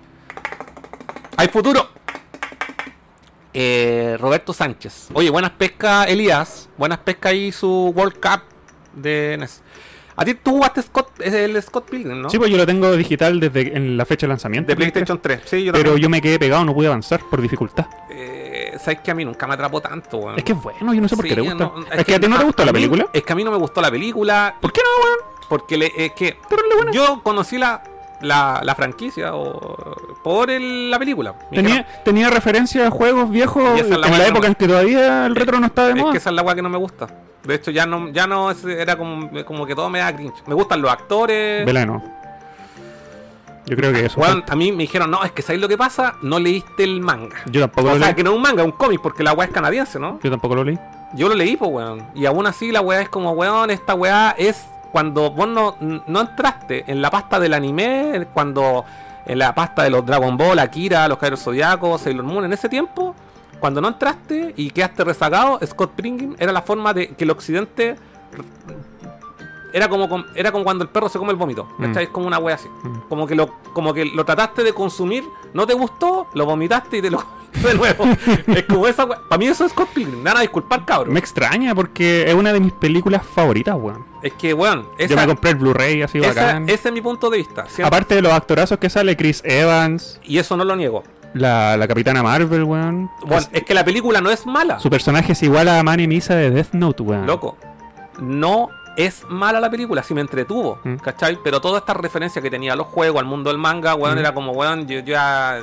¡Hay 1.37 1.47
futuro! 1.47 1.87
Eh, 3.55 4.17
Roberto 4.19 4.53
Sánchez. 4.53 5.09
Oye, 5.13 5.31
buenas 5.31 5.51
pescas, 5.51 6.07
Elías. 6.07 6.69
Buenas 6.77 6.99
pescas 6.99 7.31
ahí 7.31 7.51
su 7.51 7.91
World 7.95 8.19
Cup 8.21 8.43
de 8.93 9.37
NES. 9.39 9.63
A 10.15 10.25
ti 10.25 10.33
tú 10.35 10.51
jugaste 10.51 10.81
Scott, 10.81 11.09
el 11.21 11.61
Scott 11.61 11.89
Pilgrim, 11.89 12.21
¿no? 12.21 12.29
Sí, 12.29 12.37
pues 12.37 12.51
yo 12.51 12.57
lo 12.57 12.65
tengo 12.65 12.91
digital 12.95 13.39
desde 13.39 13.75
en 13.75 13.95
la 13.97 14.05
fecha 14.05 14.25
de 14.27 14.29
lanzamiento. 14.29 14.67
de 14.67 14.75
PlayStation 14.75 15.19
3. 15.21 15.41
Sí, 15.45 15.63
yo 15.63 15.71
Pero 15.71 15.85
también. 15.91 16.03
yo 16.03 16.09
me 16.09 16.21
quedé 16.21 16.37
pegado, 16.39 16.65
no 16.65 16.73
pude 16.73 16.87
avanzar 16.87 17.21
por 17.29 17.41
dificultad. 17.41 17.85
Eh, 18.09 18.77
Sabes 18.83 18.99
que 19.01 19.11
a 19.11 19.15
mí 19.15 19.23
nunca 19.25 19.45
me 19.47 19.53
atrapó 19.53 19.79
tanto, 19.81 20.17
weón. 20.17 20.37
Es 20.37 20.43
que 20.43 20.53
es 20.53 20.61
bueno, 20.61 20.93
yo 20.93 21.01
no 21.01 21.07
sé 21.07 21.15
por 21.15 21.25
qué 21.25 21.35
le 21.35 21.41
gusta. 21.41 21.55
no, 21.55 21.85
es, 21.91 22.05
que 22.05 22.15
a 22.15 22.19
ti 22.19 22.27
no 22.27 22.37
te 22.37 22.43
gustó 22.45 22.65
la 22.65 22.71
mí- 22.71 22.77
película. 22.79 23.07
Es 23.13 23.23
que 23.23 23.33
a 23.33 23.35
mí 23.35 23.43
no 23.43 23.51
me 23.51 23.57
gustó 23.57 23.81
la 23.81 23.91
película. 23.91 24.55
¿Por 24.59 24.71
qué 24.73 24.81
no, 24.83 25.05
weón? 25.05 25.19
Porque 25.49 25.77
le, 25.77 25.91
es 25.97 26.11
que 26.13 26.37
Pero 26.49 26.63
le 26.85 26.93
yo 26.93 27.21
conocí 27.23 27.57
la, 27.57 27.83
la, 28.21 28.61
la 28.63 28.75
franquicia 28.75 29.33
o, 29.35 29.95
por 30.23 30.49
el- 30.51 30.89
la 30.91 30.99
película. 30.99 31.33
Tenía, 31.51 31.85
tenía 32.05 32.29
referencia 32.29 32.87
a 32.87 32.91
juegos 32.91 33.29
viejos 33.29 33.63
es 33.79 33.89
la 33.89 33.95
en 33.95 34.01
la 34.01 34.07
que 34.09 34.27
época 34.27 34.39
no- 34.41 34.47
en 34.47 34.55
que 34.55 34.67
todavía 34.67 35.25
el 35.25 35.35
retro 35.35 35.59
no 35.59 35.65
estaba 35.67 35.87
de 35.87 35.93
es 35.95 35.99
moda. 35.99 36.11
que 36.11 36.17
esa 36.19 36.29
es 36.29 36.35
la 36.35 36.41
weá 36.41 36.55
que 36.55 36.61
no 36.61 36.69
me 36.69 36.77
gusta. 36.77 37.07
De 37.43 37.55
hecho, 37.55 37.71
ya 37.71 37.85
no, 37.87 38.09
ya 38.09 38.27
no 38.27 38.51
es- 38.51 38.63
era 38.65 38.95
como, 38.97 39.29
como 39.45 39.65
que 39.65 39.73
todo 39.75 39.89
me 39.89 39.99
da 39.99 40.15
cringe. 40.15 40.43
Me 40.45 40.53
gustan 40.53 40.81
los 40.81 40.91
actores. 40.91 41.65
Velano. 41.65 42.03
Yo 43.65 43.77
creo 43.77 43.93
que 43.93 44.05
eso. 44.05 44.21
A 44.25 44.55
mí 44.55 44.71
me 44.71 44.79
dijeron, 44.79 45.09
no, 45.11 45.23
es 45.23 45.31
que 45.31 45.41
¿sabes 45.41 45.61
lo 45.61 45.67
que 45.67 45.77
pasa? 45.77 46.15
No 46.23 46.39
leíste 46.39 46.83
el 46.83 46.99
manga. 46.99 47.37
Yo 47.45 47.61
tampoco 47.61 47.89
O 47.89 47.91
lo 47.93 47.97
sea, 47.99 48.07
leí. 48.07 48.15
que 48.15 48.23
no 48.23 48.31
es 48.31 48.35
un 48.35 48.41
manga, 48.41 48.61
es 48.63 48.65
un 48.65 48.71
cómic, 48.73 48.99
porque 49.01 49.23
la 49.23 49.33
weá 49.33 49.47
es 49.47 49.53
canadiense, 49.53 49.99
¿no? 49.99 50.19
Yo 50.23 50.29
tampoco 50.31 50.55
lo 50.55 50.63
leí. 50.63 50.77
Yo 51.13 51.29
lo 51.29 51.35
leí, 51.35 51.55
pues, 51.57 51.69
weón. 51.71 52.05
Y 52.15 52.25
aún 52.25 52.47
así 52.47 52.71
la 52.71 52.81
weá 52.81 53.01
es 53.01 53.09
como, 53.09 53.31
weón, 53.31 53.69
esta 53.69 53.93
weá 53.95 54.33
es 54.37 54.65
cuando 54.91 55.31
vos 55.31 55.47
no, 55.47 55.77
entraste 56.19 56.83
en 56.87 57.01
la 57.01 57.09
pasta 57.09 57.39
del 57.39 57.53
anime, 57.53 58.27
cuando 58.33 58.85
en 59.25 59.39
la 59.39 59.53
pasta 59.53 59.83
de 59.83 59.89
los 59.89 60.05
Dragon 60.05 60.35
Ball, 60.35 60.59
Akira, 60.59 61.07
los 61.07 61.17
Caballeros 61.17 61.43
Zodiacos, 61.43 62.01
Sailor 62.01 62.25
Moon, 62.25 62.45
en 62.45 62.53
ese 62.53 62.67
tiempo, 62.69 63.15
cuando 63.59 63.79
no 63.79 63.89
entraste 63.89 64.53
y 64.57 64.71
quedaste 64.71 65.03
rezagado, 65.03 65.59
Scott 65.65 65.91
Pilgrim 65.95 66.35
era 66.39 66.51
la 66.51 66.61
forma 66.61 66.93
de 66.93 67.09
que 67.09 67.23
el 67.23 67.31
occidente 67.31 67.95
era 69.73 69.87
como 69.89 70.25
era 70.35 70.51
como 70.51 70.63
cuando 70.63 70.83
el 70.83 70.89
perro 70.89 71.09
se 71.09 71.17
come 71.19 71.31
el 71.31 71.37
vómito. 71.37 71.67
Mm. 71.77 71.97
Es 71.97 72.09
como 72.09 72.27
una 72.27 72.37
wea 72.39 72.55
así. 72.55 72.67
Mm. 72.83 73.07
Como 73.09 73.25
que 73.27 73.35
lo 73.35 73.49
como 73.73 73.93
que 73.93 74.05
lo 74.05 74.25
trataste 74.25 74.63
de 74.63 74.73
consumir, 74.73 75.23
no 75.53 75.65
te 75.67 75.73
gustó, 75.73 76.27
lo 76.33 76.45
vomitaste 76.45 76.97
y 76.97 77.01
te 77.01 77.09
lo 77.09 77.19
comiste 77.23 77.67
de 77.69 77.73
nuevo. 77.75 78.05
es 78.47 78.63
como 78.65 78.87
esa 78.87 79.05
wea. 79.05 79.19
Para 79.29 79.37
mí 79.39 79.47
eso 79.47 79.65
es 79.65 79.71
Scott 79.71 79.89
Pilgrim. 79.93 80.17
Me 80.19 80.29
van 80.29 80.37
a 80.37 80.41
disculpar, 80.41 80.85
cabrón. 80.85 81.13
Me 81.13 81.19
extraña 81.19 81.73
porque 81.75 82.29
es 82.29 82.33
una 82.33 82.51
de 82.53 82.59
mis 82.59 82.73
películas 82.73 83.21
favoritas, 83.25 83.75
weón. 83.79 84.05
Es 84.21 84.33
que, 84.33 84.53
weón, 84.53 84.85
Yo 84.99 85.15
me 85.15 85.25
compré 85.27 85.51
el 85.51 85.55
Blu-ray 85.57 86.01
así 86.03 86.19
esa- 86.19 86.27
bacán. 86.29 86.69
ese 86.69 86.89
es 86.89 86.93
mi 86.93 87.01
punto 87.01 87.29
de 87.29 87.37
vista. 87.39 87.65
Aparte 87.83 88.15
de 88.15 88.21
los 88.21 88.31
actorazos 88.31 88.77
que 88.77 88.89
sale, 88.89 89.17
Chris 89.17 89.41
Evans, 89.43 90.19
y 90.23 90.37
eso 90.37 90.55
no 90.55 90.63
lo 90.63 90.75
niego. 90.75 91.03
la, 91.33 91.75
la 91.77 91.87
capitana 91.87 92.21
Marvel, 92.21 92.63
weón. 92.65 93.09
Bueno, 93.21 93.37
Es- 93.37 93.49
es 93.53 93.63
que 93.63 93.73
la 93.73 93.83
película 93.83 94.21
no 94.21 94.29
es 94.29 94.45
mala. 94.45 94.79
su 94.79 94.89
personaje 94.89 95.31
es 95.31 95.41
igual 95.43 95.67
a 95.69 95.81
Manny 95.81 96.07
Misa 96.07 96.35
de 96.35 96.51
Death 96.51 96.73
Note, 96.73 97.01
weón. 97.03 97.25
Loco. 97.25 97.57
No 98.19 98.69
es 98.97 99.25
mala 99.29 99.59
la 99.59 99.69
película, 99.69 100.03
sí 100.03 100.13
me 100.13 100.21
entretuvo, 100.21 100.79
Mm. 100.83 100.95
¿cachai? 100.95 101.37
Pero 101.43 101.61
toda 101.61 101.79
esta 101.79 101.93
referencia 101.93 102.41
que 102.41 102.49
tenía 102.49 102.73
a 102.73 102.75
los 102.75 102.87
juegos, 102.87 103.19
al 103.21 103.25
mundo 103.27 103.49
del 103.49 103.57
manga, 103.57 103.95
weón, 103.95 104.15
Mm. 104.15 104.19
era 104.19 104.33
como, 104.33 104.51
weón, 104.51 104.87
yo 104.87 104.99
ya. 104.99 105.59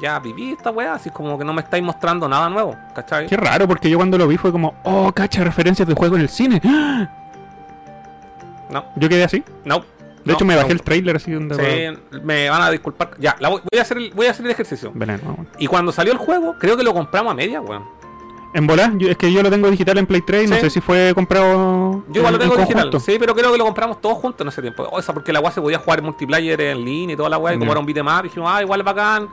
Ya 0.00 0.18
viví 0.18 0.52
esta 0.52 0.70
weá, 0.70 0.94
así 0.94 1.10
como 1.10 1.38
que 1.38 1.44
no 1.44 1.52
me 1.52 1.62
estáis 1.62 1.82
mostrando 1.84 2.28
nada 2.28 2.48
nuevo, 2.48 2.76
¿cachai? 2.94 3.26
Qué 3.26 3.36
raro, 3.36 3.68
porque 3.68 3.88
yo 3.88 3.98
cuando 3.98 4.18
lo 4.18 4.26
vi 4.26 4.36
fue 4.36 4.50
como, 4.50 4.74
oh, 4.82 5.12
cacha, 5.12 5.44
referencias 5.44 5.86
del 5.86 5.96
juego 5.96 6.16
en 6.16 6.22
el 6.22 6.28
cine. 6.28 6.60
No, 8.70 8.84
Yo 8.96 9.08
quedé 9.08 9.24
así. 9.24 9.44
no. 9.64 9.80
De 9.80 10.28
no, 10.30 10.34
hecho, 10.34 10.44
me 10.44 10.54
bajé 10.54 10.68
no. 10.68 10.74
el 10.74 10.82
trailer 10.82 11.16
así 11.16 11.32
donde... 11.32 11.56
Sí, 11.56 12.18
me 12.22 12.48
van 12.48 12.62
a 12.62 12.70
disculpar. 12.70 13.10
Ya, 13.18 13.34
la 13.40 13.48
voy, 13.48 13.60
voy 13.70 13.78
a 13.78 13.82
hacer 13.82 13.96
el, 13.98 14.12
voy 14.14 14.26
a 14.26 14.30
hacer 14.30 14.46
el 14.46 14.52
ejercicio. 14.52 14.92
Veneno. 14.94 15.46
Y 15.58 15.66
cuando 15.66 15.90
salió 15.90 16.12
el 16.12 16.18
juego, 16.18 16.54
creo 16.60 16.76
que 16.76 16.84
lo 16.84 16.94
compramos 16.94 17.32
a 17.32 17.34
media, 17.34 17.60
weón. 17.60 17.84
En 18.54 18.66
volar, 18.66 18.96
yo- 18.98 19.08
es 19.08 19.16
que 19.16 19.32
yo 19.32 19.42
lo 19.42 19.50
tengo 19.50 19.70
digital 19.70 19.96
en 19.98 20.06
Play 20.06 20.20
3, 20.20 20.50
no 20.50 20.56
Sí. 20.56 20.62
sé 20.62 20.70
si 20.70 20.80
fue 20.82 21.12
comprado. 21.14 22.02
Yo 22.08 22.20
igual 22.20 22.34
lo 22.34 22.36
en- 22.40 22.42
en 22.42 22.50
tengo 22.50 22.56
digital, 22.62 23.00
sí, 23.00 23.16
pero 23.18 23.34
creo 23.34 23.50
que 23.50 23.56
lo 23.58 23.64
compramos 23.64 24.00
todos 24.00 24.18
juntos 24.18 24.42
en 24.42 24.48
ese 24.48 24.60
tiempo. 24.60 24.86
O 24.92 25.00
sea, 25.00 25.14
porque 25.14 25.32
la 25.32 25.40
weá 25.40 25.50
se 25.50 25.60
podía 25.60 25.78
jugar 25.78 26.02
multiplayer 26.02 26.60
en 26.60 26.84
línea 26.84 27.14
y 27.14 27.16
toda 27.16 27.30
la 27.30 27.38
weá, 27.38 27.54
y 27.54 27.58
como 27.58 27.70
era 27.72 27.80
un 27.80 27.86
beatmap, 27.86 28.24
dijimos, 28.24 28.50
ah, 28.52 28.60
igual 28.62 28.82
bacán. 28.82 29.28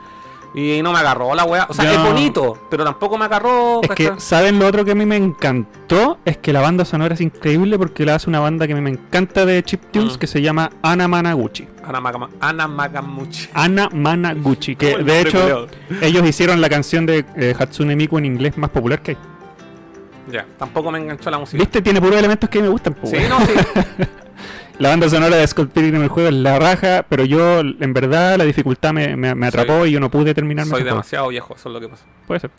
Y 0.54 0.82
no 0.82 0.92
me 0.92 0.98
agarró 0.98 1.32
la 1.34 1.44
weá. 1.44 1.66
O 1.68 1.74
sea, 1.74 1.84
Ya. 1.84 1.92
es 1.92 2.02
bonito, 2.02 2.58
pero 2.70 2.82
tampoco 2.84 3.16
me 3.16 3.26
agarró. 3.26 3.80
Es 3.82 3.90
que. 3.90 4.12
¿saben 4.18 4.58
lo 4.58 4.66
otro 4.66 4.84
que 4.84 4.90
a 4.90 4.94
mí 4.96 5.06
me 5.06 5.16
encantó? 5.16 6.18
Es 6.24 6.38
que 6.38 6.52
la 6.52 6.60
banda 6.60 6.84
sonora 6.84 7.14
es 7.14 7.20
increíble 7.20 7.78
porque 7.78 8.04
la 8.04 8.16
hace 8.16 8.28
una 8.28 8.40
banda 8.40 8.66
que 8.66 8.72
a 8.72 8.76
mí 8.76 8.82
me 8.82 8.90
encanta 8.90 9.46
de 9.46 9.62
chiptunes 9.62 10.16
Mm. 10.16 10.18
que 10.18 10.26
se 10.26 10.42
llama 10.42 10.70
Ana 10.82 11.06
Managuchi. 11.06 11.68
Ana, 11.84 12.00
Magama- 12.00 12.30
Ana 12.40 12.66
Magamuchi. 12.68 13.48
Ana 13.54 13.88
Managuchi, 13.92 14.74
que 14.76 14.98
de 14.98 15.20
hecho 15.20 15.66
ellos 16.02 16.26
hicieron 16.28 16.60
la 16.60 16.68
canción 16.68 17.06
de 17.06 17.24
eh, 17.36 17.54
Hatsune 17.58 17.94
Miku 17.96 18.18
en 18.18 18.24
inglés 18.26 18.56
más 18.58 18.70
popular 18.70 19.00
que 19.02 19.12
hay. 19.12 19.16
Ya, 20.32 20.46
tampoco 20.58 20.90
me 20.92 20.98
enganchó 20.98 21.30
la 21.30 21.38
música. 21.38 21.58
¿Viste? 21.58 21.82
Tiene 21.82 22.00
puros 22.00 22.16
elementos 22.16 22.48
que 22.48 22.60
me 22.60 22.68
gustan. 22.68 22.94
po, 22.94 23.06
Sí, 23.06 23.16
no, 23.28 23.38
sí. 23.40 23.52
La 24.80 24.88
banda 24.88 25.08
sonora 25.08 25.36
de 25.36 25.46
Scott 25.46 25.70
Pilgrim 25.72 25.96
en 25.96 26.02
el 26.02 26.08
juego 26.08 26.28
es 26.30 26.34
la 26.34 26.58
raja, 26.58 27.04
pero 27.08 27.24
yo, 27.24 27.60
en 27.60 27.92
verdad, 27.92 28.36
la 28.38 28.44
dificultad 28.44 28.92
me, 28.92 29.14
me- 29.16 29.34
me 29.34 29.46
atrapó 29.46 29.84
y 29.86 29.92
yo 29.92 30.00
no 30.00 30.10
pude 30.10 30.34
terminarme 30.34 30.70
Soy 30.70 30.80
juego. 30.80 30.96
demasiado 30.96 31.28
viejo, 31.28 31.54
eso 31.54 31.68
es 31.68 31.72
lo 31.74 31.80
que 31.80 31.88
pasa. 31.88 32.04
Puede 32.26 32.40
ser. 32.40 32.50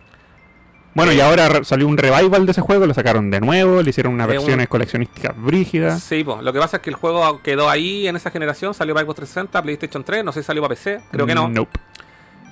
Bueno, 0.93 1.13
y 1.13 1.19
ahora 1.19 1.63
salió 1.63 1.87
un 1.87 1.97
revival 1.97 2.45
de 2.45 2.51
ese 2.51 2.61
juego, 2.61 2.85
lo 2.85 2.93
sacaron 2.93 3.31
de 3.31 3.39
nuevo, 3.39 3.81
le 3.81 3.89
hicieron 3.89 4.13
unas 4.13 4.27
Es 4.27 4.33
un- 4.33 4.37
versiones 4.43 4.67
coleccionísticas 4.67 5.33
brígidas. 5.35 6.03
Sí, 6.03 6.23
pues, 6.23 6.41
lo 6.43 6.53
que 6.53 6.59
pasa 6.59 6.77
es 6.77 6.83
que 6.83 6.89
el 6.91 6.95
juego 6.95 7.41
quedó 7.41 7.69
ahí 7.69 8.07
en 8.07 8.15
esa 8.15 8.29
generación, 8.29 8.73
salió 8.73 8.93
para 8.93 9.05
Xbox 9.05 9.15
360, 9.17 9.61
PlayStation 9.63 10.03
3, 10.03 10.23
no 10.23 10.31
sé 10.31 10.41
si 10.43 10.45
salió 10.47 10.61
para 10.61 10.75
PC, 10.75 10.99
creo 11.11 11.25
que 11.25 11.33
no. 11.33 11.47
Nope. 11.47 11.79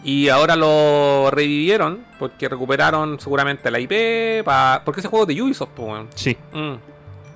Y 0.04 0.30
ahora 0.30 0.56
lo 0.56 1.30
revivieron 1.32 2.00
porque 2.18 2.48
recuperaron 2.50 3.20
seguramente 3.20 3.70
la 3.70 3.80
IP, 3.82 4.44
pa- 4.46 4.82
porque 4.86 5.02
ese 5.02 5.10
juego 5.10 5.30
es 5.30 5.36
de 5.36 5.42
Ubisoft, 5.44 5.70
pues. 5.76 6.04
Sí. 6.16 6.36
Mm. 6.54 6.74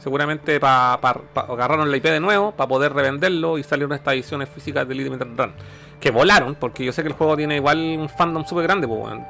Seguramente 0.04 0.60
pa, 0.60 1.00
pa- 1.02 1.14
pa- 1.34 1.46
agarraron 1.50 1.90
la 1.90 1.96
IP 1.98 2.04
de 2.04 2.20
nuevo 2.20 2.52
para 2.52 2.68
poder 2.68 2.92
revenderlo 2.94 3.58
y 3.58 3.64
salieron 3.64 3.94
estas 3.94 4.14
ediciones 4.16 4.50
físicas 4.50 4.86
de 4.88 4.94
Limited 4.96 5.28
Run. 5.38 5.54
Que 6.02 6.12
volaron, 6.12 6.56
porque 6.56 6.84
yo 6.84 6.92
sé 6.92 7.02
que 7.02 7.08
el 7.08 7.14
juego 7.14 7.38
tiene 7.38 7.56
igual 7.56 7.78
un 7.98 8.10
fandom 8.10 8.44
súper 8.46 8.64
grande. 8.64 8.86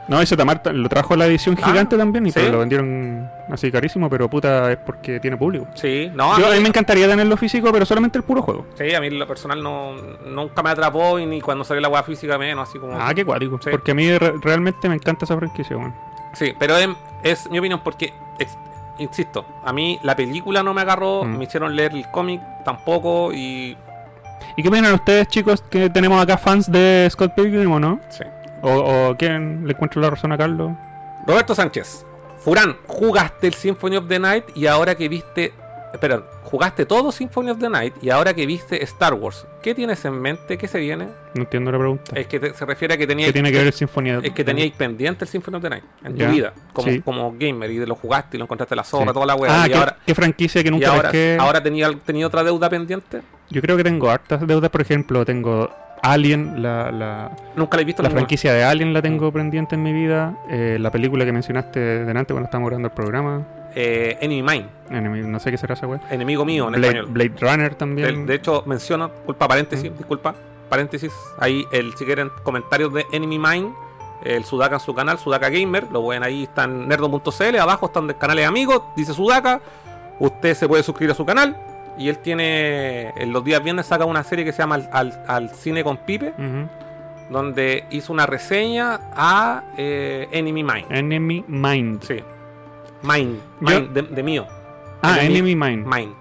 No, 0.08 0.20
ese 0.20 0.36
Tamar 0.36 0.60
lo 0.74 0.90
trajo 0.90 1.16
la 1.16 1.28
edición 1.28 1.56
Ah, 1.62 1.68
gigante 1.68 1.96
también 1.96 2.26
y 2.26 2.32
¿sí? 2.32 2.40
pues 2.40 2.52
lo 2.52 2.58
vendieron 2.58 3.30
así 3.52 3.72
carísimo, 3.72 4.10
pero 4.10 4.28
puta 4.28 4.72
es 4.72 4.78
porque 4.80 5.20
tiene 5.20 5.38
público. 5.38 5.68
Sí, 5.76 6.10
no, 6.16 6.34
a 6.34 6.40
Yo, 6.40 6.48
a 6.48 6.50
mí, 6.50 6.56
mí 6.58 6.64
me 6.64 6.70
encantaría 6.70 7.08
tenerlo 7.08 7.38
físico, 7.38 7.72
pero 7.72 7.86
solamente 7.86 8.18
el 8.18 8.24
puro 8.24 8.42
juego. 8.42 8.66
sí, 8.76 8.92
a 8.96 9.00
mí 9.00 9.12
lo 9.12 9.28
personal 9.28 9.62
no, 9.62 9.94
nunca 10.26 10.64
me 10.64 10.72
atrapó 10.72 11.20
y 11.20 11.28
ni 11.28 11.40
cuando 11.42 11.64
salió 11.64 11.82
la 11.82 11.90
weá 11.90 12.02
física 12.02 12.40
menos, 12.40 12.68
así 12.68 12.80
como... 12.80 13.00
Ah, 13.00 13.14
qué 13.14 13.24
cuático. 13.24 13.60
Sí. 13.64 13.70
Porque 13.70 13.92
a 13.92 13.94
mí 13.94 14.18
re- 14.18 14.34
realmente 14.42 14.90
me 14.90 14.96
encanta 14.96 15.26
esa 15.26 15.38
franquicia, 15.38 15.78
weón. 15.78 15.94
Sí, 16.34 16.56
pero 16.58 16.76
es, 16.78 16.90
es 17.22 17.48
mi 17.52 17.60
opinión 17.60 17.82
porque, 17.84 18.12
insisto, 18.98 19.46
a 19.64 19.74
mí 19.74 20.00
la 20.04 20.16
película 20.16 20.62
no 20.64 20.74
me 20.74 20.82
agarró, 20.82 21.24
Mm. 21.24 21.38
me 21.38 21.44
hicieron 21.46 21.76
leer 21.76 21.94
el 21.94 22.10
cómic 22.12 22.42
tampoco 22.64 23.32
y... 23.34 23.78
¿Y 24.56 24.62
qué 24.62 24.68
opinan 24.70 24.94
ustedes, 24.94 25.28
chicos, 25.30 25.62
que 25.70 25.90
tenemos 25.90 26.22
acá 26.22 26.38
fans 26.38 26.72
de 26.72 27.08
Scott 27.12 27.34
Pilgrim 27.34 27.72
o 27.72 27.80
no? 27.80 28.00
Sí. 28.10 28.24
¿O, 28.62 28.72
o 29.10 29.18
quién 29.18 29.66
le 29.66 29.74
encuentro 29.74 30.02
la 30.02 30.10
razón 30.12 30.32
a 30.32 30.38
Carlos? 30.38 30.72
Roberto 31.26 31.56
Sánchez, 31.56 32.06
Furán, 32.40 32.76
jugaste 32.88 33.48
el 33.48 33.54
Symphony 33.54 33.96
of 33.98 34.08
the 34.08 34.20
Night 34.20 34.46
y 34.56 34.68
ahora 34.68 34.96
que 34.96 35.08
viste... 35.10 35.54
Espera, 35.94 36.24
jugaste 36.44 36.88
todo 36.88 37.12
Symphony 37.12 37.52
of 37.52 37.60
the 37.60 37.70
Night 37.70 37.94
y 38.02 38.10
ahora 38.10 38.34
que 38.34 38.48
viste 38.48 38.84
Star 38.84 39.14
Wars, 39.14 39.46
¿qué 39.62 39.76
tienes 39.76 40.04
en 40.06 40.20
mente? 40.20 40.58
¿Qué 40.58 40.68
se 40.68 40.80
viene? 40.80 41.08
No 41.36 41.44
entiendo 41.44 41.72
la 41.72 41.78
pregunta. 41.78 42.14
Es 42.20 42.26
que 42.26 42.40
te- 42.40 42.54
se 42.56 42.66
refiere 42.66 42.96
a 42.96 42.98
que 42.98 43.04
¿Qué 43.04 43.08
teníais 43.08 43.32
tiene 43.32 43.52
que 43.52 43.58
ver 43.60 43.68
el 43.68 43.74
Sinfonía? 43.74 44.20
es 44.24 44.32
que 44.34 44.44
teníais 44.44 44.72
pendiente 44.74 45.24
el 45.26 45.30
Symphony 45.30 45.56
of 45.58 45.62
the 45.62 45.70
Night 45.70 45.84
en 46.04 46.18
tu 46.18 46.26
vida, 46.26 46.54
como, 46.74 46.88
sí. 46.92 47.02
como 47.02 47.34
gamer, 47.38 47.70
y 47.70 47.86
lo 47.86 47.94
jugaste 47.96 48.38
y 48.38 48.40
lo 48.40 48.46
encontraste 48.46 48.76
la 48.76 48.84
zorra, 48.84 49.06
Sí. 49.08 49.14
toda 49.14 49.26
la 49.28 49.36
weá. 49.36 49.64
Ah, 49.64 49.68
y 49.68 49.70
¿qué, 49.72 49.78
ahora, 49.78 49.98
qué 50.06 50.16
franquicia 50.16 50.64
que 50.64 50.70
y 50.70 50.72
nunca 50.72 50.92
ahora, 51.40 51.62
tenía, 51.62 51.92
tenía 52.04 52.26
otra 52.26 52.44
deuda 52.44 52.70
pendiente. 52.72 53.22
Yo 53.52 53.62
creo 53.62 53.78
que 53.78 53.84
tengo 53.84 54.10
hartas 54.10 54.46
deudas, 54.48 54.72
por 54.72 54.82
ejemplo, 54.82 55.24
tengo 55.26 55.70
Alien, 56.02 56.62
la, 56.62 56.92
la, 56.92 57.32
Nunca 57.56 57.78
la 57.78 57.84
he 57.84 57.86
visto. 57.86 58.02
la 58.04 58.10
franquicia 58.10 58.52
de 58.52 58.64
Alien 58.64 58.94
la 58.94 59.02
tengo 59.02 59.32
pendiente 59.32 59.76
en 59.76 59.84
mi 59.84 59.94
vida, 59.94 60.36
eh, 60.50 60.78
la 60.80 60.90
película 60.92 61.24
que 61.24 61.32
mencionaste 61.32 61.80
delante 61.80 62.34
cuando 62.34 62.48
estábamos 62.48 62.70
grabando 62.72 62.88
el 62.90 62.94
programa, 62.94 63.48
Eh, 63.76 64.18
Enemy 64.22 64.42
Mine, 64.44 64.66
Enemy- 64.90 65.28
no 65.28 65.40
sé 65.40 65.50
qué 65.52 65.58
será 65.58 65.74
esa 65.74 65.88
wea. 65.88 66.00
enemigo 66.12 66.46
mío 66.46 66.66
en 66.68 66.74
Blade, 66.74 66.88
español. 66.88 67.06
Blade 67.12 67.34
Runner 67.40 67.70
De, 67.72 67.76
también. 67.76 68.26
de 68.26 68.36
hecho, 68.36 68.64
menciono, 68.66 69.10
disculpa, 69.10 69.48
paréntesis, 69.48 69.92
Mm. 69.92 69.98
disculpa, 69.98 70.36
paréntesis. 70.70 71.12
Ahí, 71.40 71.66
el, 71.72 71.94
si 71.96 72.06
quieren 72.06 72.30
comentarios 72.44 72.94
de 72.94 73.06
Enemy 73.12 73.40
Mine, 73.40 73.74
el 74.24 74.44
Sudaka 74.46 74.76
en 74.76 74.80
su 74.82 74.94
canal, 74.94 75.18
Sudaka 75.18 75.50
Gamer, 75.50 75.88
lo 75.92 76.02
pueden 76.02 76.24
ahí, 76.24 76.44
está 76.44 76.64
en 76.66 76.88
nerdo.cl, 76.88 77.58
abajo 77.60 77.88
están 77.88 78.08
de 78.08 78.16
canales 78.16 78.46
amigos, 78.48 78.82
dice 78.96 79.14
Sudaka. 79.14 79.60
Usted 80.20 80.54
se 80.54 80.68
puede 80.68 80.84
suscribir 80.84 81.12
a 81.12 81.16
su 81.16 81.26
canal. 81.26 81.58
Y 81.98 82.10
él 82.10 82.18
tiene, 82.20 83.10
en 83.18 83.32
los 83.34 83.44
días 83.44 83.62
viernes 83.64 83.86
saca 83.86 84.06
una 84.06 84.24
serie 84.24 84.44
que 84.46 84.52
se 84.52 84.60
llama 84.64 84.76
Al, 84.76 84.90
Al- 84.92 85.24
Al 85.28 85.50
Cine 85.52 85.84
con 85.84 85.98
Pipe, 85.98 86.34
donde 87.30 87.86
hizo 87.92 88.14
una 88.14 88.26
reseña 88.26 89.00
a 89.16 89.64
eh, 89.78 90.28
Enemy 90.32 90.64
Mine. 90.64 90.86
Enemy 90.90 91.46
Mind. 91.48 92.04
Sí. 92.04 92.16
Mine, 93.04 93.36
Mine, 93.60 93.90
de, 93.94 94.02
de 94.04 94.24
mío. 94.24 94.46
Ah, 95.02 95.18
Enemy- 95.20 95.38
Enemy 95.40 95.56
Mind. 95.56 95.86
Mine. 95.86 96.14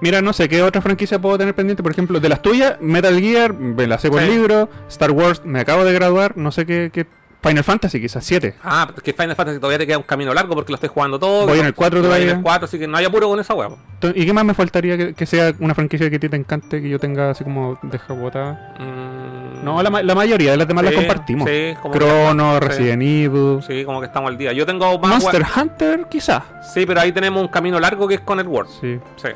Mira, 0.00 0.20
no 0.22 0.32
sé, 0.32 0.48
¿qué 0.48 0.62
otra 0.62 0.80
franquicia 0.82 1.18
puedo 1.18 1.38
tener 1.38 1.54
pendiente? 1.54 1.82
Por 1.82 1.92
ejemplo, 1.92 2.20
de 2.20 2.28
las 2.28 2.42
tuyas, 2.42 2.76
Metal 2.80 3.18
Gear, 3.20 3.54
me 3.54 3.86
la 3.86 3.98
sé 3.98 4.10
por 4.10 4.20
Sí. 4.20 4.28
libro, 4.30 4.68
Star 4.88 5.10
Wars, 5.12 5.42
me 5.44 5.60
acabo 5.60 5.84
de 5.84 5.92
graduar, 5.92 6.36
no 6.36 6.52
sé 6.52 6.66
qué, 6.66 6.90
qué- 6.92 7.06
Final 7.48 7.64
Fantasy 7.64 8.00
quizás, 8.00 8.24
7. 8.24 8.54
Ah, 8.64 8.88
es 8.96 9.02
que 9.02 9.12
Final 9.12 9.36
Fantasy 9.36 9.58
todavía 9.58 9.78
te 9.78 9.86
queda 9.86 9.98
un 9.98 10.04
camino 10.04 10.32
largo 10.34 10.54
porque 10.54 10.72
lo 10.72 10.76
estoy 10.76 10.88
jugando 10.92 11.18
todo. 11.18 11.46
Voy 11.46 11.58
en 11.60 11.66
el 11.66 11.74
4 11.74 11.98
Voy 12.00 12.04
en 12.06 12.10
todavía. 12.10 12.32
el 12.32 12.42
4, 12.42 12.64
así 12.66 12.78
que 12.78 12.86
no 12.86 12.96
hay 12.96 13.04
apuro 13.04 13.28
con 13.28 13.38
esa. 13.40 13.54
Entonces, 13.54 14.22
¿Y 14.22 14.26
qué 14.26 14.32
más 14.32 14.44
me 14.44 14.54
faltaría 14.54 14.96
que, 14.96 15.14
que 15.14 15.26
sea 15.26 15.52
una 15.60 15.74
franquicia 15.74 16.08
que 16.10 16.16
a 16.16 16.18
ti 16.20 16.28
te 16.28 16.36
encante, 16.36 16.80
que 16.82 16.88
yo 16.88 16.98
tenga 16.98 17.30
así 17.30 17.44
como 17.44 17.78
deja 17.82 18.12
botada? 18.14 18.74
Mm, 18.78 19.64
No, 19.64 19.82
la, 19.82 20.02
la 20.02 20.14
mayoría 20.14 20.50
de 20.52 20.56
las 20.58 20.68
demás 20.68 20.84
sí, 20.86 20.90
las 20.94 21.04
compartimos. 21.04 21.48
Sí, 21.48 21.74
como 21.80 21.94
que- 21.94 22.00
sí. 22.00 22.60
Resident 22.60 23.02
Evil, 23.02 23.60
Sí, 23.66 23.84
como 23.84 24.00
que 24.00 24.06
estamos 24.06 24.30
al 24.30 24.36
día. 24.38 24.52
Yo 24.52 24.66
tengo 24.66 24.98
más 24.98 25.22
Monster 25.22 25.44
Hunter, 25.56 26.06
quizás. 26.10 26.42
Sí, 26.74 26.84
pero 26.86 27.00
ahí 27.00 27.12
tenemos 27.12 27.40
un 27.42 27.48
camino 27.48 27.78
largo 27.80 28.06
que 28.08 28.14
es 28.16 28.20
con 28.20 28.40
el 28.40 28.46
World. 28.46 28.70
Sí. 28.80 28.98
Sí. 29.16 29.28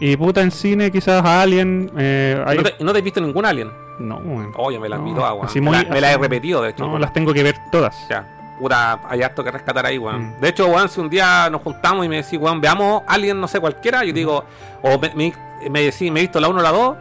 Y 0.00 0.16
puta 0.16 0.40
en 0.42 0.50
cine, 0.50 0.90
quizás 0.90 1.24
Alien. 1.24 1.90
Eh, 1.96 2.42
¿Y 2.46 2.50
hay- 2.50 2.56
¿No, 2.58 2.62
te, 2.64 2.74
no 2.84 2.92
te 2.92 2.98
has 2.98 3.04
visto 3.04 3.20
ningún 3.20 3.44
Alien? 3.44 3.70
No, 3.98 4.16
weón. 4.16 4.52
Oye, 4.56 4.78
me 4.78 4.88
las 4.88 4.98
No, 5.00 5.04
vi 5.06 5.14
todas, 5.14 5.32
weón. 5.32 5.46
así 5.46 5.60
Me 5.60 5.70
muy- 5.70 5.84
la- 5.84 5.90
Me 5.90 6.00
las 6.00 6.14
he 6.14 6.18
repetido, 6.18 6.62
de 6.62 6.70
hecho. 6.70 6.82
no, 6.84 6.88
weón. 6.90 7.00
las 7.00 7.12
tengo 7.12 7.32
que 7.32 7.42
ver 7.42 7.56
todas. 7.70 8.08
Ya. 8.08 8.28
Puta, 8.58 9.00
hay 9.08 9.22
harto 9.22 9.42
que 9.42 9.50
rescatar 9.50 9.84
ahí, 9.86 9.98
weón. 9.98 10.36
Mm. 10.36 10.40
De 10.40 10.48
hecho, 10.48 10.66
weón, 10.68 10.88
si 10.88 11.00
un 11.00 11.10
día 11.10 11.48
nos 11.50 11.62
juntamos 11.62 12.04
y 12.06 12.08
me 12.08 12.16
decís, 12.16 12.38
weón, 12.38 12.60
veamos 12.60 13.02
Alien, 13.06 13.40
no 13.40 13.48
sé, 13.48 13.58
cualquiera, 13.60 14.04
yo 14.04 14.12
digo, 14.12 14.44
o 14.82 14.98
me, 14.98 15.12
me, 15.14 15.32
me 15.70 15.80
decís, 15.82 16.10
me 16.12 16.20
he 16.20 16.22
visto 16.22 16.38
la 16.40 16.48
1 16.48 16.60
o 16.60 16.62
la 16.62 16.70
2, 16.70 16.96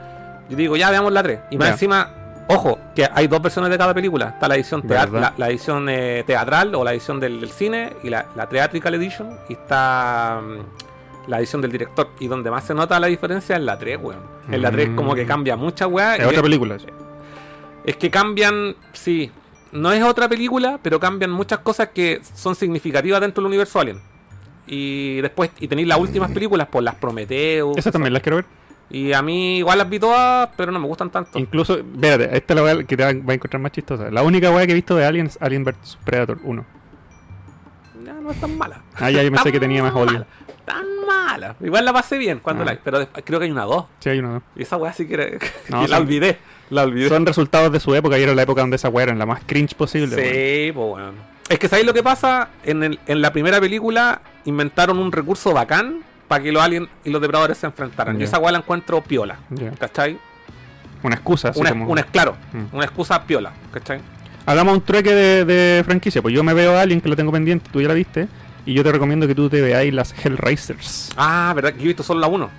yo 0.49 0.57
digo, 0.57 0.75
ya 0.75 0.89
veamos 0.89 1.11
la 1.11 1.21
3. 1.23 1.39
Y 1.51 1.57
más 1.57 1.69
encima, 1.69 2.09
ojo, 2.47 2.79
que 2.95 3.07
hay 3.13 3.27
dos 3.27 3.41
versiones 3.41 3.69
de 3.71 3.77
cada 3.77 3.93
película. 3.93 4.29
Está 4.29 4.47
la 4.47 4.55
edición, 4.55 4.81
tea- 4.81 5.05
¿Verdad? 5.05 5.21
la, 5.21 5.33
la 5.37 5.49
edición 5.49 5.87
eh, 5.89 6.23
teatral 6.25 6.73
o 6.75 6.83
la 6.83 6.91
edición 6.93 7.19
del, 7.19 7.39
del 7.39 7.51
cine 7.51 7.93
y 8.03 8.09
la, 8.09 8.25
la 8.35 8.47
Theatrical 8.49 8.95
Edition. 8.95 9.37
Y 9.47 9.53
está 9.53 10.41
mm, 10.41 10.59
la 11.27 11.39
edición 11.39 11.61
del 11.61 11.71
director. 11.71 12.09
Y 12.19 12.27
donde 12.27 12.49
más 12.51 12.63
se 12.65 12.73
nota 12.73 12.99
la 12.99 13.07
diferencia 13.07 13.55
es 13.55 13.61
la 13.61 13.77
3, 13.77 13.97
weón. 14.01 14.21
En 14.51 14.61
la 14.61 14.71
3 14.71 14.89
como 14.95 15.13
que 15.15 15.23
Mm. 15.25 15.27
cambia 15.27 15.55
mucha 15.55 15.87
weá. 15.87 16.15
Es 16.15 16.23
otra 16.25 16.37
es- 16.37 16.41
película. 16.43 16.75
eso. 16.75 16.87
es 17.83 17.95
que 17.97 18.11
cambian, 18.11 18.75
sí, 18.93 19.31
no 19.71 19.91
es 19.91 20.03
otra 20.03 20.29
película, 20.29 20.79
pero 20.83 20.99
cambian 20.99 21.31
muchas 21.31 21.59
cosas 21.59 21.89
que 21.93 22.21
son 22.35 22.53
significativas 22.53 23.19
dentro 23.21 23.41
del 23.41 23.47
universo 23.47 23.79
Alien. 23.79 23.99
Y 24.67 25.19
después, 25.21 25.49
y 25.59 25.67
tenéis 25.67 25.87
las 25.87 25.97
últimas 25.99 26.31
películas, 26.31 26.67
por 26.67 26.83
las 26.83 26.93
Prometheus. 26.95 27.75
Esas 27.77 27.91
también 27.91 28.13
las 28.13 28.21
quiero 28.21 28.35
ver. 28.35 28.45
Y 28.91 29.13
a 29.13 29.21
mí 29.23 29.57
igual 29.57 29.79
las 29.79 29.89
vi 29.89 29.97
todas, 29.99 30.49
pero 30.55 30.71
no 30.71 30.79
me 30.79 30.85
gustan 30.87 31.09
tanto. 31.09 31.39
Incluso, 31.39 31.75
espérate, 31.77 32.25
esta 32.37 32.53
es 32.53 32.55
la 32.59 32.63
weá 32.63 32.83
que 32.83 32.95
te 32.97 33.03
va 33.03 33.09
a 33.09 33.33
encontrar 33.33 33.59
más 33.61 33.71
chistosa. 33.71 34.11
La 34.11 34.21
única 34.21 34.51
weá 34.51 34.65
que 34.67 34.73
he 34.73 34.75
visto 34.75 34.95
de 34.95 35.05
Alien 35.05 35.25
es 35.27 35.37
Alien 35.41 35.63
vs 35.63 35.97
Predator 36.05 36.37
1. 36.43 36.63
Ya, 38.05 38.13
no 38.13 38.31
es 38.31 38.39
tan 38.39 38.57
mala. 38.57 38.81
Ah, 38.95 39.09
ya, 39.09 39.23
yo 39.23 39.31
pensé 39.31 39.51
que 39.51 39.59
tenía 39.59 39.81
más 39.81 39.93
odio. 39.93 40.13
mala, 40.13 40.27
Tan 40.65 40.85
mala. 41.11 41.55
Igual 41.61 41.85
la 41.85 41.93
pasé 41.93 42.17
bien 42.17 42.39
cuando 42.39 42.63
Ah. 42.63 42.65
la 42.73 42.79
pero 42.83 43.07
creo 43.25 43.39
que 43.39 43.45
hay 43.45 43.51
una 43.51 43.63
2. 43.63 43.85
Sí, 43.99 44.09
hay 44.09 44.19
uno. 44.19 44.41
Y 44.55 44.63
esa 44.63 44.77
weá 44.77 44.93
sí 44.93 45.07
que, 45.07 45.13
era- 45.15 45.25
No, 45.69 45.83
y 45.83 45.87
la 45.87 45.97
olvidé. 45.97 46.37
La 46.69 46.83
olvidé. 46.83 47.09
Son 47.09 47.25
resultados 47.25 47.71
de 47.71 47.79
su 47.79 47.93
época 47.95 48.17
y 48.17 48.23
era 48.23 48.33
la 48.33 48.41
época 48.43 48.61
donde 48.61 48.75
esa 48.77 48.89
weá 48.89 49.03
era 49.03 49.15
la 49.15 49.25
más 49.25 49.41
cringe 49.45 49.75
posible. 49.75 50.15
Sí, 50.15 50.71
pues 50.71 50.87
bueno. 50.87 51.11
Es 51.49 51.59
que 51.59 51.67
¿sabéis 51.67 51.85
lo 51.85 51.93
que 51.93 52.01
pasa? 52.03 52.49
En, 52.63 52.83
el- 52.83 52.99
en 53.07 53.21
la 53.21 53.33
primera 53.33 53.59
película 53.59 54.21
inventaron 54.45 54.97
un 54.99 55.11
recurso 55.11 55.53
bacán 55.53 55.99
para 56.29 56.41
que 56.43 56.51
los 56.51 56.63
aliens 56.63 56.87
y 57.03 57.09
los 57.09 57.21
depredadores 57.21 57.57
se 57.57 57.65
enfrentaran. 57.65 58.15
Ya. 58.17 58.21
Y 58.21 58.23
esa 58.23 58.39
weá 58.39 58.51
la 58.53 58.59
encuentro 58.59 59.01
piola. 59.01 59.37
Ya. 59.49 59.71
¿Cachai? 59.71 60.17
Una 61.03 61.15
excusa, 61.15 61.49
así 61.49 61.59
Una, 61.59 61.71
como- 61.71 61.87
una- 61.89 62.03
claro, 62.03 62.37
Mm. 62.53 62.75
una 62.75 62.85
excusa 62.85 63.21
piola. 63.23 63.51
¿Cachai? 63.73 63.99
Hagamos 64.45 64.75
un 64.75 64.81
trueque 64.81 65.13
de, 65.13 65.45
de 65.45 65.83
franquicia. 65.83 66.21
Pues 66.21 66.33
yo 66.33 66.43
me 66.43 66.53
veo 66.53 66.77
a 66.77 66.81
Alien 66.81 67.01
que 67.01 67.09
lo 67.09 67.15
tengo 67.15 67.31
pendiente, 67.31 67.69
tú 67.71 67.81
ya 67.81 67.87
la 67.89 67.93
viste. 67.95 68.27
Y 68.65 68.73
yo 68.73 68.83
te 68.83 68.91
recomiendo 68.91 69.27
que 69.27 69.35
tú 69.35 69.49
te 69.49 69.61
veáis 69.61 69.93
las 69.93 70.13
Hellraisers. 70.23 71.09
Ah, 71.17 71.51
¿verdad? 71.55 71.73
Que 71.73 71.79
yo 71.79 71.85
he 71.85 71.87
visto 71.87 72.03
solo 72.03 72.19
la 72.19 72.27
1. 72.27 72.49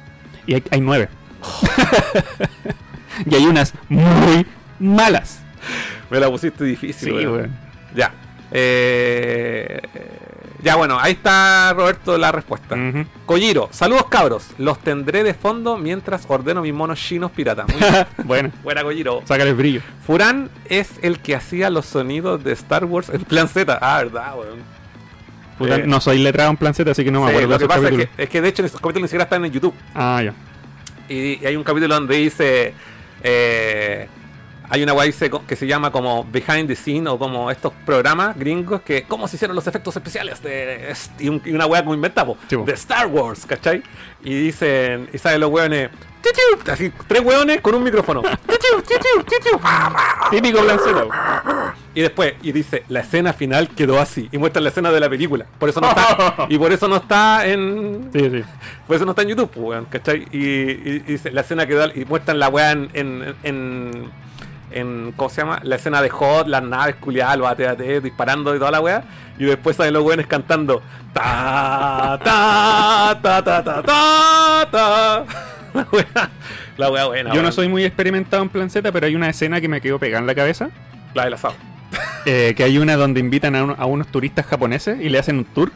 Y 0.46 0.54
hay, 0.54 0.62
hay 0.70 0.80
nueve. 0.80 1.08
y 3.26 3.34
hay 3.34 3.46
unas 3.46 3.72
muy 3.88 4.46
malas. 4.78 5.42
Me 6.10 6.18
la 6.18 6.28
pusiste 6.30 6.64
difícil, 6.64 7.08
Sí, 7.18 7.26
weón. 7.26 7.56
Ya. 7.94 8.12
Eh, 8.50 9.80
ya, 10.62 10.76
bueno, 10.76 10.98
ahí 11.00 11.12
está 11.12 11.72
Roberto 11.74 12.18
la 12.18 12.32
respuesta. 12.32 12.74
Ujú. 12.74 13.04
Kojiro, 13.26 13.68
saludos 13.72 14.06
cabros. 14.08 14.48
Los 14.58 14.78
tendré 14.80 15.22
de 15.24 15.34
fondo 15.34 15.76
mientras 15.76 16.24
ordeno 16.28 16.62
mis 16.62 16.74
monos 16.74 16.98
chinos 17.00 17.30
piratas. 17.30 17.66
Muy 17.68 17.78
bien. 17.80 18.06
bueno, 18.24 18.50
Buena, 18.62 18.82
Kojiro. 18.82 19.22
sácale 19.24 19.50
el 19.50 19.56
brillo. 19.56 19.80
Furán 20.06 20.50
es 20.68 20.90
el 21.02 21.20
que 21.20 21.34
hacía 21.36 21.70
los 21.70 21.86
sonidos 21.86 22.42
de 22.44 22.52
Star 22.52 22.84
Wars 22.84 23.08
en 23.08 23.22
plan 23.24 23.48
Z. 23.48 23.78
Ah, 23.80 23.98
verdad, 24.02 24.34
weón. 24.36 24.81
Puta, 25.58 25.76
Eh, 25.76 25.84
no 25.86 26.00
soy 26.00 26.18
letrado 26.18 26.50
en 26.50 26.56
plan 26.56 26.74
Z, 26.74 26.90
así 26.90 27.04
que 27.04 27.10
no 27.10 27.20
me 27.22 27.28
acuerdo 27.30 27.48
lo 27.48 27.58
que 27.58 27.66
pasa 27.68 27.88
es 27.88 27.96
que, 28.16 28.22
es 28.22 28.28
que 28.28 28.40
de 28.40 28.48
hecho 28.48 28.64
esos 28.64 28.80
capítulos 28.80 29.02
ni 29.02 29.08
siquiera 29.08 29.24
están 29.24 29.44
en 29.44 29.52
YouTube. 29.52 29.74
Ah, 29.94 30.22
ya. 30.24 30.32
Y, 31.08 31.38
y 31.42 31.46
hay 31.46 31.56
un 31.56 31.64
capítulo 31.64 31.94
donde 31.94 32.16
dice. 32.16 32.74
eh, 33.22 34.08
hay 34.70 34.82
una 34.82 34.94
co- 35.30 35.44
que 35.46 35.54
se 35.54 35.66
llama 35.66 35.90
como 35.92 36.24
Behind 36.24 36.66
the 36.66 36.74
Scene 36.74 37.06
o 37.10 37.18
como 37.18 37.50
estos 37.50 37.72
programas 37.84 38.38
gringos 38.38 38.80
que. 38.80 39.02
¿Cómo 39.02 39.28
se 39.28 39.36
hicieron 39.36 39.54
los 39.54 39.66
efectos 39.66 39.94
especiales? 39.96 40.42
De, 40.42 40.94
y, 41.18 41.28
un- 41.28 41.42
y 41.44 41.50
una 41.52 41.66
weá 41.66 41.82
como 41.82 41.94
inventa, 41.94 42.24
po, 42.24 42.38
Sí, 42.48 42.56
de 42.56 42.72
Star 42.72 43.06
Wars, 43.08 43.44
¿cachai? 43.46 43.82
Y 44.24 44.32
dicen. 44.34 45.10
Y 45.12 45.18
salen 45.18 45.40
los 45.40 45.50
weones. 45.50 45.90
"Chiu, 46.22 46.72
Así, 46.72 46.92
tres 47.06 47.22
weones 47.22 47.60
con 47.60 47.74
un 47.74 47.82
micrófono. 47.82 48.22
Típico 50.30 50.58
Z. 50.62 51.06
Y 51.94 52.00
después, 52.00 52.34
y 52.42 52.52
dice, 52.52 52.84
la 52.88 53.00
escena 53.00 53.32
final 53.32 53.68
quedó 53.68 54.00
así. 54.00 54.28
Y 54.32 54.38
muestra 54.38 54.62
la 54.62 54.70
escena 54.70 54.90
de 54.90 55.00
la 55.00 55.10
película. 55.10 55.44
Por 55.58 55.68
eso 55.68 55.80
no 55.80 55.88
está. 55.90 56.46
y 56.48 56.56
por 56.58 56.72
eso 56.72 56.88
no 56.88 56.96
está 56.96 57.46
en. 57.46 58.08
Sí, 58.12 58.30
sí. 58.30 58.42
Por 58.86 58.96
eso 58.96 59.04
no 59.04 59.10
está 59.12 59.22
en 59.22 59.28
YouTube, 59.28 59.50
pues, 59.50 59.66
weón, 59.66 59.84
¿cachai? 59.86 60.26
Y, 60.32 60.38
y- 60.38 60.80
y 60.96 60.98
dice, 61.00 61.30
la 61.30 61.42
escena 61.42 61.66
quedó. 61.66 61.86
Y 61.94 62.04
muestran 62.06 62.38
la 62.38 62.48
weá 62.48 62.70
en, 62.72 62.88
en, 62.94 63.34
en, 63.42 64.10
en- 64.70 65.12
¿Cómo 65.16 65.28
se 65.28 65.42
llama? 65.42 65.60
La 65.64 65.76
escena 65.76 66.00
de 66.00 66.08
Hot, 66.08 66.46
las 66.48 66.62
naves 66.62 66.96
culiadas, 66.96 67.36
los 67.36 67.46
AT-AT, 67.48 67.80
disparando 68.02 68.54
y 68.56 68.58
toda 68.58 68.70
la 68.70 68.80
weá. 68.80 69.04
Y 69.38 69.44
después 69.44 69.76
salen 69.76 69.92
los 69.94 70.02
weones 70.04 70.26
cantando. 70.26 70.80
Ta, 71.12 72.18
ta, 72.24 73.18
ta, 73.22 73.42
ta, 73.44 73.62
ta, 73.64 73.82
ta, 73.82 74.68
ta. 74.70 75.24
La 75.74 75.86
weá, 75.92 76.28
la 76.76 76.88
buena. 77.08 77.34
Yo 77.34 77.42
no 77.42 77.52
soy 77.52 77.68
muy 77.68 77.84
experimentado 77.84 78.42
en 78.42 78.48
plan 78.48 78.68
Z, 78.70 78.90
pero 78.92 79.06
hay 79.06 79.14
una 79.16 79.28
escena 79.30 79.60
que 79.60 79.68
me 79.68 79.80
quedó 79.80 79.98
pegada 79.98 80.20
en 80.20 80.26
la 80.26 80.34
cabeza. 80.34 80.70
La 81.14 81.24
del 81.24 81.34
asado. 81.34 81.54
eh, 82.26 82.54
que 82.56 82.64
hay 82.64 82.78
una 82.78 82.96
donde 82.96 83.20
invitan 83.20 83.54
a, 83.56 83.64
uno- 83.64 83.76
a 83.78 83.86
unos 83.86 84.06
turistas 84.08 84.46
japoneses 84.46 84.98
y 85.00 85.08
le 85.08 85.18
hacen 85.18 85.38
un 85.38 85.44
tour. 85.44 85.70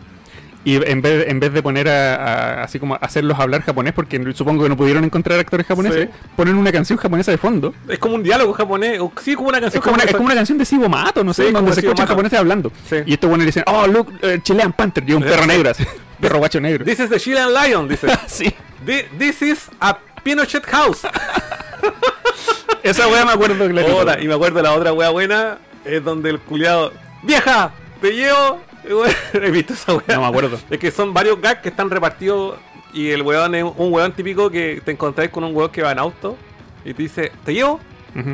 Y 0.65 0.75
en 0.85 1.01
vez, 1.01 1.29
en 1.29 1.39
vez 1.39 1.53
de 1.53 1.63
poner 1.63 1.89
a, 1.89 2.15
a- 2.17 2.63
así 2.65 2.81
como 2.81 2.97
hacerlos 3.01 3.39
hablar 3.39 3.63
japonés, 3.63 3.93
porque 3.93 4.21
supongo 4.35 4.65
que 4.65 4.69
no 4.69 4.77
pudieron 4.77 5.05
encontrar 5.05 5.39
actores 5.39 5.65
japoneses, 5.67 6.09
Sí. 6.11 6.19
ponen 6.35 6.57
una 6.57 6.73
canción 6.73 6.99
japonesa 6.99 7.31
de 7.31 7.39
fondo. 7.39 7.73
Es 7.89 7.99
como 8.01 8.17
un 8.17 8.23
diálogo 8.25 8.53
japonés. 8.53 8.99
o- 8.99 9.13
Sí, 9.23 9.35
como 9.37 9.49
una 9.51 9.61
canción 9.61 9.79
Es 9.81 9.85
como, 9.85 9.95
una, 9.95 10.05
es 10.05 10.13
como 10.13 10.25
una 10.27 10.35
canción 10.35 10.59
de 10.59 10.65
Sibo 10.65 10.89
Mato, 10.89 11.23
no 11.23 11.33
sé, 11.35 11.47
Sí, 11.47 11.53
donde 11.53 11.73
se 11.73 11.81
escuchan 11.81 12.07
japoneses 12.09 12.39
hablando. 12.39 12.73
Sí. 12.89 12.97
Y 13.07 13.13
estos 13.13 13.29
buenos 13.31 13.47
dicen, 13.47 13.63
oh, 13.67 13.87
look, 13.87 14.13
eh, 14.23 14.41
Chilean 14.43 14.73
Panther, 14.73 15.05
y 15.09 15.13
un 15.13 15.23
perro 15.23 15.47
negro, 15.47 15.71
así, 15.71 15.85
perro 16.21 16.39
guacho 16.39 16.61
negro. 16.61 16.85
This 16.85 17.01
is 17.01 17.09
the 17.11 17.19
Chilean 17.19 17.53
Lion, 17.53 17.89
dice. 17.89 18.07
sí, 18.27 18.53
Thi- 18.85 19.07
This 19.19 19.43
is 19.43 19.71
a 19.81 19.99
Pinochet 20.23 20.65
House. 20.67 21.03
esa 22.83 23.09
wea 23.09 23.25
me 23.25 23.33
acuerdo 23.33 23.69
clarito. 23.69 24.21
Y 24.23 24.29
me 24.29 24.35
acuerdo 24.35 24.63
la 24.63 24.73
otra 24.75 24.93
wea 24.93 25.11
buena, 25.11 25.59
es 25.85 26.03
donde 26.03 26.31
el 26.31 26.41
culiado, 26.41 26.93
vieja, 27.23 27.73
te 28.01 28.13
llevo. 28.13 28.61
He 29.33 29.51
visto 29.51 29.73
esa 29.75 29.95
wea. 29.95 30.05
No 30.17 30.21
me 30.23 30.27
acuerdo. 30.29 30.59
Es 30.71 30.79
que 30.79 30.91
son 30.91 31.13
varios 31.13 31.41
gags 31.41 31.61
que 31.61 31.69
están 31.71 31.91
repartidos 31.91 32.59
y 32.93 33.11
el 33.11 33.23
weón 33.23 33.55
es 33.55 33.65
un 33.65 33.93
weón 33.93 34.13
típico 34.13 34.49
que 34.51 34.81
te 34.85 34.93
encontráis 34.93 35.31
con 35.31 35.45
un 35.45 35.55
weón 35.55 35.71
que 35.71 35.83
va 35.83 35.93
en 35.93 35.99
auto 35.99 36.37
y 36.85 36.95
te 36.95 37.03
dice, 37.03 37.33
te 37.45 37.53
llevo, 37.53 37.81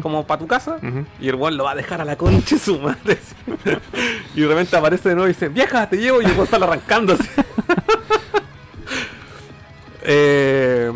Como 0.00 0.26
para 0.26 0.38
tu 0.38 0.46
casa. 0.46 0.76
Y 1.20 1.28
el 1.28 1.34
weón 1.34 1.56
lo 1.56 1.64
va 1.64 1.72
a 1.72 1.74
dejar 1.74 2.00
a 2.00 2.04
la 2.04 2.16
concha 2.16 2.56
de 2.56 2.60
su 2.60 2.78
madre. 2.78 3.18
así. 3.20 3.34
y 4.34 4.40
de 4.42 4.48
repente 4.48 4.76
aparece 4.76 5.08
de 5.08 5.14
nuevo 5.14 5.28
y 5.28 5.32
dice, 5.32 5.48
vieja, 5.48 5.88
te 5.88 5.96
llevo 5.96 6.22
y 6.22 6.24
el 6.24 6.32
weón 6.32 6.46
sale 6.46 6.64
arrancando. 6.64 7.14
así. 7.14 7.28
Eh, 10.04 10.90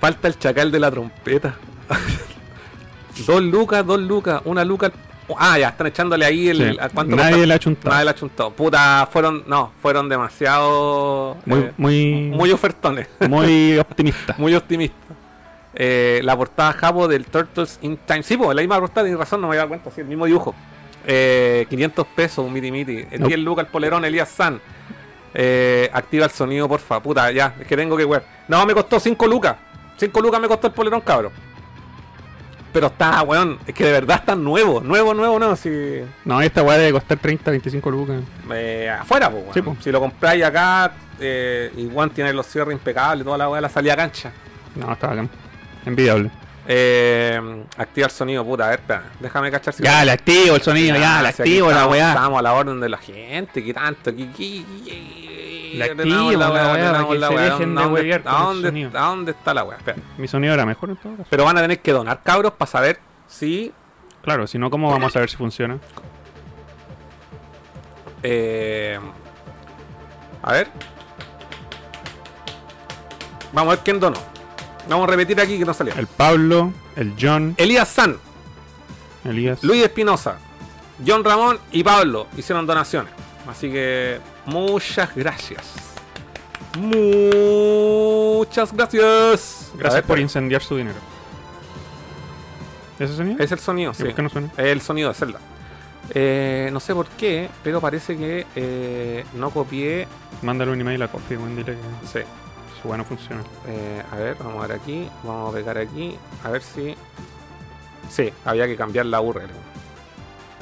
falta 0.00 0.28
el 0.28 0.38
chacal 0.38 0.72
de 0.72 0.80
la 0.80 0.90
trompeta. 0.90 1.56
dos 3.26 3.42
lucas, 3.42 3.84
dos 3.86 4.00
lucas, 4.00 4.40
una 4.44 4.64
luca. 4.64 4.90
Ah, 5.38 5.58
ya, 5.58 5.68
están 5.68 5.86
echándole 5.86 6.24
ahí 6.24 6.48
el. 6.48 6.72
Sí. 6.72 6.78
¿a 6.80 6.88
cuánto 6.88 7.16
Nadie 7.16 7.46
le 7.46 7.54
ha 7.54 7.58
chuntado. 7.58 7.90
Nadie 7.90 8.04
la 8.06 8.14
chuntó. 8.14 8.50
Puta, 8.50 9.08
fueron. 9.12 9.44
No, 9.46 9.72
fueron 9.80 10.08
demasiado. 10.08 11.36
Muy, 11.44 11.60
eh, 11.60 11.72
muy, 11.76 12.30
muy 12.34 12.50
ofertones. 12.50 13.08
muy 13.28 13.78
optimista. 13.78 14.34
muy 14.38 14.54
optimistas. 14.54 15.16
Eh, 15.74 16.20
la 16.24 16.36
portada 16.36 16.72
Jabo 16.72 17.06
del 17.08 17.26
Turtles 17.26 17.78
in 17.82 17.96
Time. 17.98 18.22
Sí, 18.22 18.36
pues 18.36 18.54
la 18.56 18.62
misma 18.62 18.78
portada, 18.80 19.04
tienes 19.06 19.18
razón, 19.20 19.40
no 19.40 19.46
me 19.48 19.52
había 19.52 19.60
dado 19.60 19.68
cuenta, 19.68 19.90
sí, 19.90 20.00
el 20.00 20.06
mismo 20.08 20.26
dibujo. 20.26 20.54
Eh, 21.06 21.66
500 21.70 22.06
pesos, 22.08 22.44
un 22.44 22.52
miti 22.52 22.70
miti. 22.70 22.98
Eh, 22.98 23.08
Nope. 23.18 23.28
10 23.28 23.38
lucas 23.40 23.64
el 23.66 23.70
polerón, 23.70 24.04
Elías 24.04 24.28
San. 24.28 24.60
Eh, 25.32 25.88
activa 25.92 26.24
el 26.24 26.30
sonido, 26.32 26.68
porfa. 26.68 27.00
Puta, 27.00 27.30
ya, 27.30 27.54
es 27.60 27.66
que 27.66 27.76
tengo 27.76 27.96
que 27.96 28.04
web. 28.04 28.22
No, 28.48 28.66
me 28.66 28.74
costó 28.74 28.98
5 28.98 29.26
lucas. 29.26 29.56
5 29.96 30.20
lucas 30.20 30.40
me 30.40 30.48
costó 30.48 30.66
el 30.66 30.72
polerón, 30.72 31.00
cabrón. 31.02 31.32
Pero 32.72 32.86
está, 32.86 33.22
weón, 33.22 33.58
es 33.66 33.74
que 33.74 33.84
de 33.84 33.92
verdad 33.92 34.18
está 34.20 34.34
nuevo, 34.36 34.80
nuevo, 34.80 35.12
nuevo, 35.12 35.38
nuevo. 35.38 35.56
Si, 35.56 36.02
No, 36.24 36.40
esta 36.40 36.62
weá 36.62 36.78
debe 36.78 36.92
costar 36.92 37.18
30, 37.18 37.50
25 37.50 37.90
lucas. 37.90 38.20
eh, 38.52 38.88
afuera, 38.88 39.28
pues. 39.30 39.44
Sí. 39.54 39.60
Si 39.80 39.90
lo 39.90 39.98
compráis 40.00 40.44
acá, 40.44 40.92
eh, 41.18 41.72
igual 41.76 42.10
tiene 42.12 42.32
los 42.32 42.46
cierres 42.46 42.72
impecables, 42.72 43.24
toda 43.24 43.38
la 43.38 43.48
weá, 43.48 43.60
la 43.60 43.68
salida 43.68 43.94
a 43.94 43.96
cancha. 43.96 44.32
No, 44.76 44.92
está 44.92 45.08
bacán. 45.08 45.28
Envidiable. 45.86 46.30
Eh, 46.72 47.64
activa 47.78 48.06
el 48.06 48.12
sonido, 48.12 48.44
puta, 48.44 48.66
a 48.66 48.70
ver, 48.70 48.78
espera, 48.80 49.02
déjame 49.18 49.50
cachar 49.50 49.74
si 49.74 49.82
Ya, 49.82 50.04
le 50.04 50.12
activo 50.12 50.54
el 50.56 50.62
sonido, 50.62 50.96
ya, 50.96 51.20
le 51.22 51.28
activo 51.28 51.66
la 51.68 51.72
estamos- 51.72 51.92
weá. 51.92 52.08
Estamos 52.10 52.38
a 52.38 52.42
la 52.42 52.52
orden 52.52 52.80
de 52.80 52.88
la 52.88 52.98
gente, 52.98 53.64
que 53.64 53.74
tanto, 53.74 54.14
que, 54.14 54.30
que- 54.30 54.64
que- 54.84 55.72
Le 55.74 55.84
activo 55.84 56.32
la 56.32 56.50
weá, 56.50 56.68
ordenamos 56.72 56.92
para 57.00 57.08
que 57.08 57.18
la 57.18 57.28
se 57.28 57.34
weá. 57.34 57.44
dejen 57.44 57.74
de 57.74 57.80
¿A 57.80 57.84
dónde- 57.84 58.00
huevear 58.00 58.20
¿A 58.20 58.22
con 58.24 58.32
el 58.40 58.44
dónde, 58.46 58.68
sonido. 58.68 58.90
¿A 58.98 59.02
dónde 59.06 59.30
está 59.32 59.54
la 59.54 59.64
weá? 59.64 59.78
Espera. 59.78 59.98
Mi 60.18 60.28
sonido 60.28 60.54
era 60.54 60.66
mejor 60.66 60.90
en 60.90 60.96
todo 60.96 61.12
caso. 61.16 61.26
Pero 61.30 61.44
van 61.44 61.58
a 61.58 61.62
tener 61.62 61.80
que 61.80 61.92
donar 61.92 62.20
cabros 62.22 62.52
para 62.52 62.70
saber 62.70 63.00
si. 63.26 63.72
Claro, 64.22 64.46
si 64.46 64.58
no, 64.58 64.70
¿cómo 64.70 64.90
vamos 64.90 65.08
a 65.08 65.12
saber 65.14 65.30
si 65.30 65.36
funciona? 65.36 65.78
eh, 68.22 68.98
a 70.42 70.52
ver. 70.52 70.68
Vamos 73.52 73.72
a 73.72 73.76
ver 73.76 73.84
quién 73.84 73.98
donó. 73.98 74.18
Vamos 74.90 75.06
a 75.06 75.10
repetir 75.12 75.40
aquí 75.40 75.56
que 75.56 75.64
no 75.64 75.72
salió. 75.72 75.94
El 75.94 76.08
Pablo, 76.08 76.72
el 76.96 77.14
John, 77.18 77.54
Elías 77.56 77.88
San, 77.88 78.16
Elías. 79.24 79.62
Luis 79.62 79.84
Espinosa, 79.84 80.38
John 81.06 81.22
Ramón 81.22 81.60
y 81.70 81.84
Pablo 81.84 82.26
hicieron 82.36 82.66
donaciones. 82.66 83.12
Así 83.48 83.70
que 83.70 84.18
muchas 84.46 85.14
gracias. 85.14 85.74
Muchas 86.76 88.72
gracias. 88.72 89.70
Gracias 89.74 89.94
ver, 89.94 90.04
por 90.04 90.18
incendiar 90.18 90.60
su 90.60 90.76
dinero. 90.76 90.98
¿Ese 92.98 93.14
sonido? 93.14 93.42
Es 93.42 93.52
el 93.52 93.60
sonido, 93.60 93.92
¿Y 93.92 93.94
sí. 93.94 94.04
por 94.04 94.14
qué 94.14 94.22
no 94.22 94.28
suena? 94.28 94.50
El 94.56 94.80
sonido 94.80 95.08
de 95.10 95.14
Zelda. 95.14 95.38
Eh, 96.12 96.68
no 96.72 96.80
sé 96.80 96.94
por 96.94 97.06
qué, 97.10 97.48
pero 97.62 97.80
parece 97.80 98.16
que 98.16 98.44
eh, 98.56 99.24
no 99.34 99.50
copié. 99.50 100.08
Mándale 100.42 100.72
un 100.72 100.80
email 100.80 101.00
a 101.02 101.08
Coffee, 101.08 101.38
dile 101.38 101.64
que 101.64 101.76
Sí. 102.12 102.26
Su 102.80 102.88
weá 102.88 102.96
no 102.98 103.04
funciona. 103.04 103.42
Eh, 103.66 104.02
a 104.10 104.16
ver, 104.16 104.36
vamos 104.38 104.62
a 104.64 104.66
ver 104.66 104.76
aquí. 104.80 105.08
Vamos 105.22 105.52
a 105.52 105.56
pegar 105.56 105.78
aquí. 105.78 106.16
A 106.44 106.50
ver 106.50 106.62
si. 106.62 106.94
Sí, 108.10 108.32
había 108.44 108.66
que 108.66 108.76
cambiar 108.76 109.06
la 109.06 109.20
URL. 109.20 109.50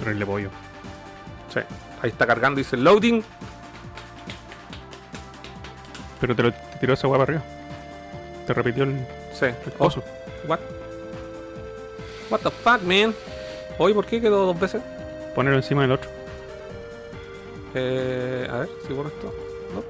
Traerle 0.01 0.27
pollo. 0.27 0.51
Sí. 1.53 1.61
Ahí 2.03 2.11
está 2.11 2.27
cargando, 2.27 2.59
dice 2.59 2.77
loading. 2.77 3.23
Pero 6.21 6.35
te 6.37 6.43
lo 6.43 6.53
te 6.53 6.79
tiró 6.81 6.95
esa 6.95 7.09
weá 7.09 7.19
para 7.19 7.39
arriba. 7.39 7.45
Te 8.47 8.55
repitió 8.55 8.85
el, 8.85 9.07
Sí. 9.33 9.47
el 9.47 9.73
Oh, 9.79 9.85
coso. 9.85 10.03
what? 10.47 10.59
What 12.31 12.41
the 12.41 12.51
fuck, 12.51 12.83
man? 12.83 13.15
Hoy, 13.79 13.95
¿por 13.95 14.05
qué 14.07 14.21
quedó 14.21 14.47
dos 14.47 14.59
veces? 14.59 14.83
Ponerlo 15.35 15.59
encima 15.59 15.83
del 15.83 15.93
otro. 15.93 16.11
Eh, 17.75 18.49
a 18.51 18.57
ver, 18.59 18.69
si 18.87 18.93
borro 18.93 19.09
esto. 19.09 19.33
No. 19.75 19.83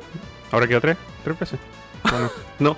Ahora 0.53 0.67
quedó 0.67 0.81
tres. 0.81 0.97
Tres 1.25 1.39
veces. 1.39 1.61
Bueno, 2.03 2.31
No, 2.59 2.77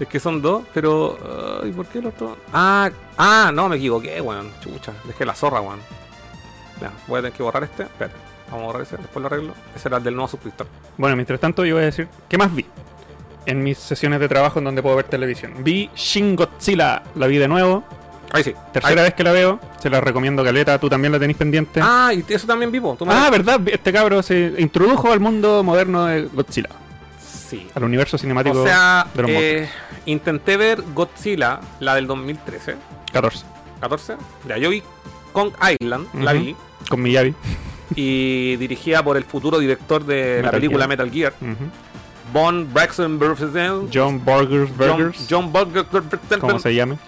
es 0.00 0.08
que 0.08 0.20
son 0.20 0.40
dos, 0.42 0.64
pero. 0.74 1.62
¿Y 1.64 1.70
por 1.72 1.86
qué 1.86 1.98
el 1.98 2.06
otro? 2.06 2.36
Ah, 2.52 2.90
ah, 3.18 3.50
no, 3.52 3.68
me 3.68 3.76
equivoqué, 3.76 4.20
weón. 4.20 4.50
Chucha, 4.60 4.92
dejé 5.04 5.24
la 5.24 5.34
zorra, 5.34 5.60
weón. 5.60 5.80
Ya, 6.80 6.92
voy 7.06 7.18
a 7.18 7.22
tener 7.22 7.32
que 7.36 7.42
borrar 7.42 7.64
este. 7.64 7.84
Espera, 7.84 8.10
vamos 8.50 8.62
a 8.62 8.66
borrar 8.66 8.82
ese, 8.82 8.96
después 8.98 9.20
lo 9.22 9.26
arreglo. 9.26 9.54
Ese 9.74 9.88
era 9.88 9.96
el 9.98 10.04
del 10.04 10.14
nuevo 10.14 10.28
suscriptor. 10.28 10.66
Bueno, 10.98 11.16
mientras 11.16 11.40
tanto 11.40 11.64
yo 11.64 11.74
voy 11.76 11.82
a 11.84 11.86
decir, 11.86 12.08
¿qué 12.28 12.36
más 12.38 12.54
vi? 12.54 12.66
En 13.46 13.62
mis 13.62 13.78
sesiones 13.78 14.20
de 14.20 14.28
trabajo 14.28 14.58
en 14.58 14.64
donde 14.66 14.82
puedo 14.82 14.96
ver 14.96 15.06
televisión. 15.06 15.54
Vi 15.60 15.88
Shin 15.94 16.34
Godzilla, 16.36 17.02
la 17.14 17.26
vi 17.28 17.38
de 17.38 17.48
nuevo. 17.48 17.84
Ahí 18.32 18.42
sí. 18.42 18.52
Tercera 18.72 19.00
Ahí. 19.02 19.06
vez 19.06 19.14
que 19.14 19.22
la 19.22 19.30
veo, 19.32 19.60
se 19.80 19.88
la 19.88 20.00
recomiendo 20.00 20.42
Caleta, 20.44 20.78
tú 20.80 20.88
también 20.90 21.12
la 21.12 21.18
tenés 21.20 21.36
pendiente. 21.36 21.80
Ah, 21.82 22.10
y 22.12 22.24
eso 22.28 22.46
también 22.46 22.72
vivo. 22.72 22.96
¿Tú 22.98 23.06
me- 23.06 23.14
Ah, 23.14 23.30
¿verdad? 23.30 23.60
Este 23.66 23.92
cabro 23.92 24.20
se 24.22 24.52
introdujo 24.58 25.12
al 25.12 25.20
mundo 25.20 25.62
moderno 25.62 26.06
de 26.06 26.22
Godzilla, 26.24 26.68
sí. 27.48 27.66
al 27.74 27.84
universo 27.84 28.18
cinemático 28.18 28.60
O 28.60 28.66
sea, 28.66 29.06
de 29.14 29.22
los 29.22 29.30
eh, 29.30 29.68
intenté 30.06 30.56
ver 30.56 30.82
Godzilla, 30.94 31.60
la 31.80 31.94
del 31.94 32.06
2013, 32.06 32.76
14, 33.12 33.44
14. 33.80 34.16
Ya, 34.48 34.56
yo 34.58 34.70
vi 34.70 34.82
Kong 35.32 35.52
Island, 35.80 36.06
la 36.22 36.32
Ujú. 36.34 36.40
vi. 36.42 36.56
con 36.88 37.02
Miyavi. 37.02 37.34
y 37.94 38.56
dirigida 38.56 39.02
por 39.02 39.16
el 39.16 39.24
futuro 39.24 39.58
director 39.58 40.04
de 40.04 40.36
la 40.36 40.42
Metal 40.48 40.50
película 40.60 40.78
Gear. 40.86 40.88
Metal 40.88 41.10
Gear, 41.10 41.32
Ujú. 41.40 41.70
Von 42.32 42.72
Braxton 42.74 43.20
John 43.92 44.22
Burgers 44.24 44.76
Burgers, 44.76 45.26
John, 45.30 45.50
John 45.52 45.52
Burger- 45.52 45.86
como 46.40 46.58
se 46.58 46.74
llame. 46.74 46.98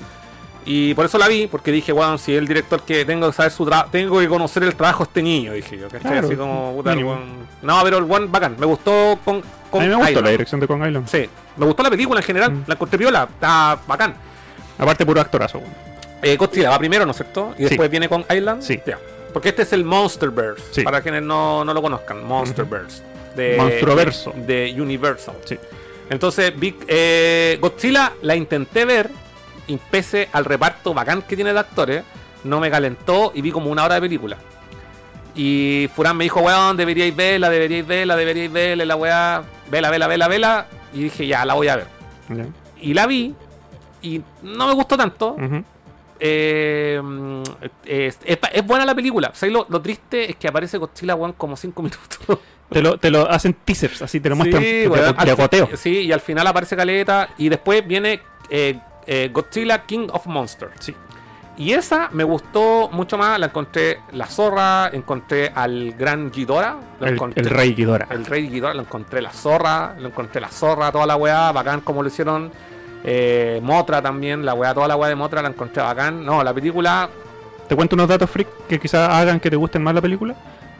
Y 0.71 0.93
por 0.95 1.07
eso 1.07 1.17
la 1.17 1.29
vi, 1.29 1.47
porque 1.47 1.73
dije, 1.73 1.93
bueno, 1.93 2.19
si 2.19 2.33
es 2.35 2.39
el 2.39 2.47
director 2.47 2.83
que 2.83 3.05
tengo 3.07 3.27
que 3.29 3.33
saber 3.33 3.51
su 3.53 3.65
trabajo, 3.65 3.89
tengo 3.91 4.19
que 4.21 4.29
conocer 4.29 4.63
el 4.65 4.75
trabajo 4.75 5.05
de 5.05 5.09
este 5.09 5.23
niño, 5.23 5.53
dije 5.55 5.79
yo, 5.79 5.87
¿cachai? 5.89 6.01
Claro, 6.13 6.27
Así 6.27 6.37
como, 6.37 6.75
puta, 6.77 6.93
el 6.93 7.05
No, 7.63 7.81
pero 7.83 7.97
el 7.99 8.05
one 8.11 8.27
bacán, 8.29 8.57
me 8.59 8.67
gustó 8.67 9.19
con, 9.25 9.43
con 9.71 9.81
A 9.81 9.85
mí 9.85 9.89
me 9.89 9.95
gustó 9.97 10.11
Island. 10.11 10.25
la 10.27 10.31
dirección 10.31 10.61
de 10.61 10.67
Kong 10.67 10.87
Island. 10.87 11.09
Sí, 11.09 11.29
me 11.57 11.65
gustó 11.65 11.83
la 11.83 11.91
película 11.91 12.21
en 12.21 12.27
general, 12.27 12.53
Mm. 12.53 12.65
la 12.67 12.75
encontré 12.75 12.99
viola, 12.99 13.29
está 13.33 13.79
bacán. 13.87 14.15
Aparte, 14.77 15.07
puro 15.07 15.21
actorazo. 15.21 15.63
Eh, 16.23 16.37
Godzilla 16.37 16.69
va 16.71 16.79
primero, 16.79 17.05
¿no 17.07 17.13
es 17.13 17.17
cierto? 17.17 17.55
Y 17.57 17.63
Sí. 17.63 17.69
después 17.71 17.91
viene 17.91 18.09
con 18.09 18.25
Island. 18.31 18.63
Sí. 18.63 18.79
Ya. 18.87 18.99
Porque 19.33 19.49
este 19.51 19.63
es 19.63 19.73
el 19.73 19.85
Monsterverse, 19.85 20.63
Sí. 20.73 20.83
para 20.83 21.01
quienes 21.01 21.23
no, 21.23 21.65
no 21.65 21.73
lo 21.73 21.81
conozcan, 21.81 22.25
Monsterverse. 22.27 23.03
De, 23.35 23.57
Monstruoverso. 23.57 24.33
De, 24.37 24.73
de 24.73 24.83
Universal. 24.83 25.37
Sí. 25.45 25.57
Entonces, 26.11 26.53
vi, 26.59 26.77
eh, 26.89 27.57
Godzilla 27.61 28.13
la 28.23 28.35
intenté 28.37 28.85
ver 28.85 29.11
y 29.69 29.77
pese 29.77 30.29
al 30.33 30.45
reparto 30.45 30.93
bacán 30.95 31.23
que 31.23 31.37
tiene 31.37 31.53
de 31.53 31.59
actores, 31.61 32.03
no 32.45 32.59
me 32.59 32.71
calentó 32.71 33.31
y 33.35 33.43
vi 33.43 33.53
como 33.53 33.71
una 33.71 33.85
hora 33.85 33.95
de 33.97 34.01
película. 34.01 34.37
Y 35.35 35.89
Furán 35.95 36.17
me 36.17 36.25
dijo, 36.25 36.41
weón, 36.41 36.77
deberíais 36.77 37.15
verla, 37.15 37.49
deberíais 37.49 37.87
verla, 37.87 38.17
deberíais 38.17 38.51
verla, 38.53 38.85
la 38.85 38.97
weá, 38.97 39.43
vela, 39.71 39.91
vela, 39.91 40.09
vela, 40.09 40.27
vela. 40.27 40.67
Y 40.93 41.03
dije, 41.05 41.27
ya, 41.29 41.45
la 41.45 41.55
voy 41.55 41.69
a 41.69 41.77
ver. 41.77 41.87
Y 42.81 42.93
la 42.95 43.07
vi 43.07 43.35
y 44.03 44.21
no 44.43 44.67
me 44.67 44.73
gustó 44.75 44.97
tanto. 44.97 45.37
Eh, 46.21 47.01
es, 47.85 48.19
es- 48.25 48.39
es 48.53 48.67
buena 48.67 48.85
la 48.85 48.95
película. 48.95 49.31
¿Sabes 49.35 49.53
lo, 49.53 49.67
lo 49.69 49.81
triste 49.81 50.31
es 50.31 50.37
que 50.37 50.49
aparece 50.49 50.79
Godzilla, 50.79 51.15
weón, 51.15 51.33
como 51.35 51.57
5 51.57 51.83
minutos. 51.83 52.39
Te 52.71 52.83
lo, 52.83 52.99
te 52.99 53.11
lo 53.11 53.31
hacen 53.31 53.55
teasers, 53.65 54.03
así 54.03 54.21
te 54.21 54.29
lo 54.29 54.37
muestran 54.37 54.63
weón, 54.63 54.93
de 54.93 55.15
al 55.17 55.31
agoteo. 55.31 55.67
fin- 55.69 55.77
Sí, 55.77 55.99
y 56.01 56.13
al 56.13 56.21
final 56.21 56.47
aparece 56.47 56.75
Caleta. 56.77 57.29
Y 57.39 57.49
después 57.49 57.87
viene 57.87 58.21
eh, 58.51 58.79
eh, 59.09 59.31
Godzilla 59.33 59.85
King 59.87 60.07
of 60.13 60.27
Monsters. 60.27 60.73
Sí. 60.79 60.95
Y 61.57 61.73
esa 61.73 62.09
me 62.13 62.23
gustó 62.23 62.89
mucho 62.93 63.19
más. 63.19 63.37
La 63.41 63.47
encontré 63.47 63.99
la 64.13 64.27
zorra, 64.27 64.91
encontré 64.93 65.51
al 65.53 65.93
gran 65.99 66.31
Ghidorah. 66.31 66.77
lo 67.01 67.07
El, 67.07 67.17
encontré- 67.17 67.41
el 67.43 67.51
rey 67.51 67.75
Ghidorah. 67.75 68.07
el 68.11 68.25
rey 68.27 68.47
Ghidorah, 68.49 68.75
lo 68.75 68.83
encontré 68.83 69.21
la 69.21 69.33
zorra, 69.33 69.97
lo 69.99 70.07
encontré 70.09 70.41
la 70.41 70.49
zorra, 70.51 70.93
toda 70.93 71.05
la 71.07 71.17
weá, 71.17 71.51
bacán 71.51 71.81
como 71.81 72.03
lo 72.03 72.09
hicieron. 72.09 72.53
Eh, 73.03 73.61
Motra 73.63 74.01
también, 74.03 74.45
la 74.45 74.55
weá, 74.55 74.73
toda 74.75 74.87
la 74.89 74.95
weá 74.97 75.09
de 75.09 75.15
Motra 75.17 75.43
la 75.43 75.49
encontré 75.49 75.83
bacán. 75.83 76.25
No, 76.25 76.45
la 76.45 76.53
película, 76.55 77.09
Te 77.69 77.75
cuento 77.77 77.97
unos 77.97 78.09
datos 78.09 78.31
freak 78.31 78.49
que 78.69 78.79
quizás 78.79 79.09
hagan 79.11 79.41
que 79.41 79.51
te 79.51 79.57
gusten 79.57 79.83
más 79.83 79.95
la 79.95 80.01
película. 80.01 80.35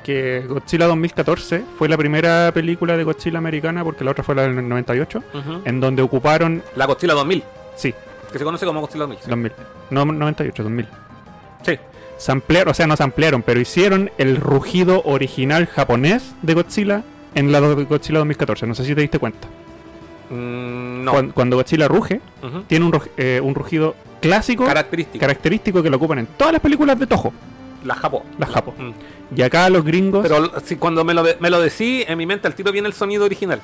Que 0.05 0.45
Godzilla 0.49 0.87
2014 0.87 1.65
fue 1.77 1.89
la 1.89 1.97
primera 1.99 2.51
película 2.55 2.97
de 2.97 3.05
Godzilla 3.05 3.39
americana, 3.39 3.85
porque 3.85 4.05
la 4.05 4.13
otra 4.13 4.25
fue 4.25 4.35
la 4.37 4.43
del 4.43 4.67
98, 4.69 5.23
ujú, 5.35 5.61
en 5.65 5.81
donde 5.81 6.03
ocuparon. 6.03 6.63
la 6.77 6.87
Godzilla 6.87 7.15
2000, 7.15 7.43
Sí, 7.77 7.95
que 8.33 8.39
se 8.39 8.45
conoce 8.45 8.67
como 8.67 8.81
Godzilla 8.81 9.01
2000. 9.07 9.19
sí. 9.23 9.31
2000. 9.31 9.53
No 9.91 10.05
98, 10.05 10.63
2000. 10.63 10.87
Sí. 11.65 11.79
Samplearon, 12.19 12.71
o 12.73 12.75
sea, 12.75 12.87
no 12.87 12.97
samplearon, 12.97 13.43
pero 13.43 13.61
hicieron 13.61 14.11
el 14.19 14.37
rugido 14.37 15.03
original 15.05 15.67
japonés 15.67 16.35
de 16.43 16.55
Godzilla 16.55 17.03
en 17.35 17.53
la 17.53 17.61
Godzilla 17.61 18.19
2014. 18.19 18.67
No 18.67 18.75
sé 18.75 18.85
si 18.85 18.95
te 18.95 19.01
diste 19.01 19.19
cuenta. 19.19 19.47
Mm, 20.31 21.05
no. 21.05 21.13
Cuan- 21.13 21.31
Cuando, 21.33 21.57
Godzilla 21.57 21.89
ruge, 21.89 22.21
tiene 22.67 22.85
un, 22.85 23.01
eh, 23.17 23.41
un 23.43 23.55
rugido 23.55 23.95
clásico, 24.21 24.65
Característica. 24.67 25.21
característico 25.21 25.83
que 25.83 25.91
lo 25.91 25.97
ocupan 25.97 26.19
en 26.19 26.27
todas 26.27 26.53
las 26.53 26.61
películas 26.61 26.99
de 26.99 27.07
Toho, 27.07 27.33
la 27.85 27.95
Japón. 27.95 28.23
las 28.39 28.51
Japo. 28.51 28.75
Mm. 28.77 29.37
Y 29.39 29.43
acá 29.43 29.69
los 29.71 29.85
gringos. 29.85 30.23
Pero 30.23 30.51
si 30.65 30.77
cuando 30.77 31.05
me 31.05 31.15
lo, 31.15 31.23
me 31.39 31.51
lo 31.51 31.61
decís, 31.61 32.05
en 32.09 32.19
mi 32.19 32.27
mente 32.27 32.47
al 32.47 32.55
tiro 32.55 32.73
viene 32.73 32.89
el 32.89 32.95
sonido 32.95 33.25
original. 33.25 33.61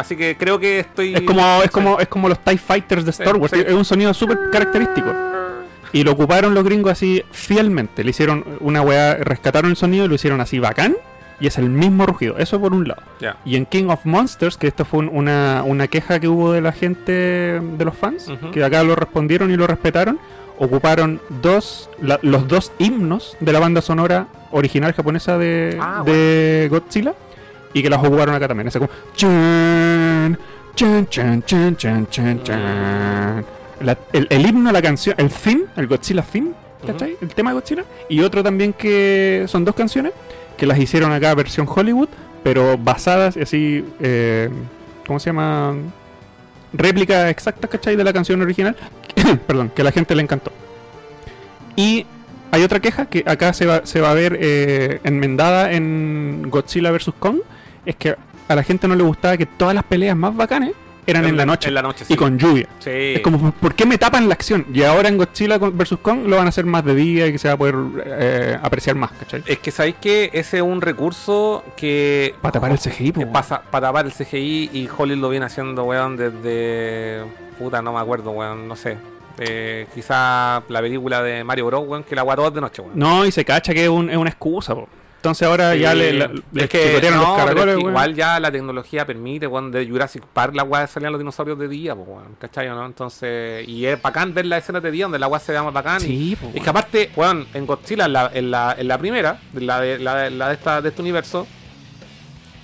Así 0.00 0.16
que 0.16 0.36
creo 0.36 0.58
que 0.58 0.80
estoy. 0.80 1.14
Es 1.14 1.20
como, 1.22 1.62
es 1.62 1.70
como, 1.70 1.98
es 2.00 2.08
como 2.08 2.28
los 2.28 2.38
TIE 2.40 2.58
Fighters 2.58 3.04
de 3.04 3.10
Star 3.12 3.36
Wars. 3.36 3.52
Es 3.52 3.72
un 3.74 3.84
sonido 3.84 4.12
súper 4.14 4.50
característico. 4.50 5.12
Y 5.92 6.04
lo 6.04 6.12
ocuparon 6.12 6.54
los 6.54 6.62
gringos 6.64 6.92
así 6.92 7.22
fielmente. 7.32 8.04
Le 8.04 8.10
hicieron 8.10 8.44
una 8.60 8.80
weá, 8.82 9.14
rescataron 9.16 9.70
el 9.70 9.76
sonido 9.76 10.04
y 10.04 10.08
lo 10.08 10.14
hicieron 10.14 10.40
así 10.40 10.58
bacán. 10.58 10.96
Y 11.40 11.46
es 11.46 11.56
el 11.58 11.70
mismo 11.70 12.04
rugido. 12.06 12.36
Eso 12.38 12.60
por 12.60 12.72
un 12.74 12.86
lado. 12.86 13.02
Y 13.46 13.56
en 13.56 13.64
King 13.66 13.86
of 13.88 14.04
Monsters, 14.04 14.56
que 14.58 14.66
esto 14.66 14.84
fue 14.84 15.00
un- 15.00 15.08
una, 15.10 15.62
una 15.64 15.88
queja 15.88 16.20
que 16.20 16.28
hubo 16.28 16.52
de 16.52 16.60
la 16.60 16.70
gente, 16.72 17.12
de 17.12 17.84
los 17.84 17.96
fans, 17.96 18.30
que 18.52 18.62
acá 18.62 18.82
lo 18.82 18.94
respondieron 18.94 19.50
y 19.50 19.56
lo 19.56 19.66
respetaron, 19.66 20.18
ocuparon 20.58 21.20
dos, 21.42 21.88
la- 22.02 22.18
los 22.22 22.46
dos 22.46 22.72
himnos 22.78 23.36
de 23.40 23.52
la 23.54 23.58
banda 23.58 23.80
sonora 23.80 24.26
original 24.50 24.92
japonesa 24.92 25.38
de, 25.38 25.78
Ah, 25.80 26.02
de 26.04 26.68
Godzilla 26.70 27.14
y 27.72 27.82
que 27.82 27.90
las 27.90 28.00
ocuparon 28.04 28.34
acá 28.34 28.48
también. 28.48 28.68
Ese 28.68 28.78
como... 28.78 28.90
chan, 29.14 30.38
chan, 30.74 31.06
chan, 31.08 31.42
chan, 31.44 31.76
chan, 31.76 32.06
chan, 32.10 32.42
chan. 32.42 33.44
La- 33.82 33.96
el, 34.12 34.26
el 34.30 34.46
himno, 34.46 34.72
la 34.72 34.82
canción, 34.82 35.14
el 35.18 35.30
theme, 35.30 35.64
el 35.76 35.86
Godzilla 35.86 36.22
theme, 36.22 36.50
¿cachai? 36.86 37.16
El 37.20 37.28
tema 37.28 37.50
de 37.50 37.54
Godzilla. 37.54 37.84
Y 38.08 38.20
otro 38.20 38.42
también 38.42 38.72
que 38.72 39.44
son 39.48 39.64
dos 39.64 39.74
canciones 39.74 40.12
que 40.56 40.66
las 40.66 40.78
hicieron 40.78 41.12
acá 41.12 41.34
versión 41.34 41.66
Hollywood, 41.68 42.08
pero 42.42 42.76
basadas 42.76 43.36
así, 43.36 43.84
eh, 44.00 44.50
¿cómo 45.06 45.18
se 45.18 45.26
llama? 45.30 45.74
Réplica 46.72 47.30
exacta, 47.30 47.66
¿cachai? 47.68 47.96
De 47.96 48.04
la 48.04 48.12
canción 48.12 48.40
original. 48.42 48.76
Perdón, 49.46 49.70
que 49.74 49.80
a 49.82 49.84
la 49.84 49.92
gente 49.92 50.14
le 50.14 50.22
encantó. 50.22 50.52
Y 51.76 52.04
hay 52.50 52.62
otra 52.62 52.80
queja 52.80 53.06
que 53.06 53.24
acá 53.26 53.52
se 53.54 53.64
va, 53.64 53.86
se 53.86 54.00
va 54.00 54.10
a 54.10 54.14
ver 54.14 54.36
eh, 54.40 55.00
enmendada 55.04 55.72
en 55.72 56.46
Godzilla 56.50 56.90
vs. 56.90 57.12
Kong. 57.18 57.38
Es 57.86 57.96
que 57.96 58.16
a 58.48 58.54
la 58.54 58.62
gente 58.62 58.86
no 58.88 58.94
le 58.94 59.02
gustaba 59.02 59.36
que 59.36 59.46
todas 59.46 59.74
las 59.74 59.84
peleas 59.84 60.16
más 60.16 60.36
bacanes 60.36 60.72
eran 61.06 61.24
en 61.24 61.36
la 61.36 61.46
noche. 61.46 61.68
En 61.68 61.74
la 61.74 61.82
noche, 61.82 62.04
Y 62.08 62.14
con 62.16 62.38
lluvia. 62.38 62.66
Sí. 62.78 62.90
Es 62.90 63.20
como, 63.20 63.50
¿por 63.52 63.74
qué 63.74 63.86
me 63.86 63.96
tapan 63.98 64.28
la 64.28 64.34
acción? 64.34 64.66
Y 64.72 64.82
ahora 64.82 65.08
en 65.08 65.16
Godzilla 65.16 65.58
vs. 65.58 65.96
Kong 66.02 66.26
lo 66.26 66.36
van 66.36 66.46
a 66.46 66.50
hacer 66.50 66.66
más 66.66 66.84
de 66.84 66.94
día 66.94 67.26
y 67.26 67.32
que 67.32 67.38
se 67.38 67.48
va 67.48 67.54
a 67.54 67.56
poder 67.56 67.74
eh, 68.04 68.58
apreciar 68.62 68.94
más, 68.96 69.10
¿cachai? 69.12 69.42
Es 69.46 69.58
que 69.58 69.70
sabéis 69.70 69.96
que 70.00 70.30
ese 70.32 70.58
es 70.58 70.62
un 70.62 70.80
recurso 70.80 71.64
que. 71.76 72.34
Para 72.42 72.52
tapar 72.52 72.70
el 72.72 72.78
CGI, 72.80 73.12
pasa- 73.32 73.62
para 73.62 73.88
tapar 73.88 74.06
el 74.06 74.12
CGI 74.12 74.70
y 74.72 74.88
Hollywood 74.96 75.20
lo 75.22 75.28
viene 75.30 75.46
haciendo, 75.46 75.84
weón, 75.84 76.16
desde. 76.16 77.24
Puta, 77.58 77.82
no 77.82 77.92
me 77.92 77.98
acuerdo, 78.00 78.30
weón, 78.32 78.68
no 78.68 78.76
sé. 78.76 78.96
Eh, 79.38 79.86
quizá 79.94 80.62
la 80.68 80.80
película 80.80 81.22
de 81.22 81.42
Mario 81.44 81.66
Bros, 81.66 81.84
weón, 81.88 82.04
que 82.04 82.14
la 82.14 82.22
guardó 82.22 82.50
de 82.50 82.60
noche, 82.60 82.82
weón. 82.82 82.92
No, 82.98 83.24
y 83.24 83.32
se 83.32 83.44
cacha 83.44 83.72
que 83.72 83.84
es, 83.84 83.88
un- 83.90 84.10
es 84.10 84.16
una 84.16 84.30
excusa, 84.30 84.74
po. 84.74 84.88
Entonces 85.20 85.46
ahora 85.46 85.76
ya 85.76 85.94
le, 85.94 86.12
la- 86.14 86.26
le 86.28 86.64
es 86.64 86.70
que, 86.70 86.78
no, 87.10 87.36
los 87.44 87.50
es 87.50 87.54
que 87.76 87.80
igual 87.90 88.14
ya 88.14 88.40
la 88.40 88.50
tecnología 88.50 89.04
permite, 89.06 89.46
weón, 89.46 89.70
de 89.70 89.86
Jurassic 89.86 90.24
Park 90.24 90.54
la 90.54 90.62
weá 90.62 90.86
salían 90.86 91.12
los 91.12 91.18
dinosaurios 91.20 91.58
de 91.58 91.68
día, 91.68 91.94
pues, 91.94 92.08
weón, 92.08 92.36
¿cachai 92.40 92.68
o 92.68 92.74
no? 92.74 92.86
Entonces, 92.86 93.68
y 93.68 93.84
es 93.84 94.00
bacán 94.00 94.32
ver 94.32 94.46
las 94.46 94.62
escenas 94.62 94.82
de 94.82 94.90
día 94.90 95.04
donde 95.04 95.18
la 95.18 95.28
weá 95.28 95.38
se 95.38 95.52
ve 95.52 95.60
más 95.60 95.74
bacán. 95.74 96.00
y- 96.00 96.06
Sí, 96.06 96.36
po, 96.40 96.50
es 96.54 96.62
que 96.62 96.70
aparte, 96.70 97.10
weón, 97.16 97.46
en 97.52 97.66
Godzilla, 97.66 98.06
en 98.06 98.12
la, 98.14 98.30
en 98.32 98.50
la, 98.50 98.74
en 98.78 98.88
la 98.88 98.96
primera, 98.96 99.38
la 99.52 99.80
de, 99.80 99.98
la, 99.98 100.30
la 100.30 100.48
de, 100.48 100.54
esta, 100.54 100.80
de 100.80 100.88
este 100.88 101.02
universo, 101.02 101.46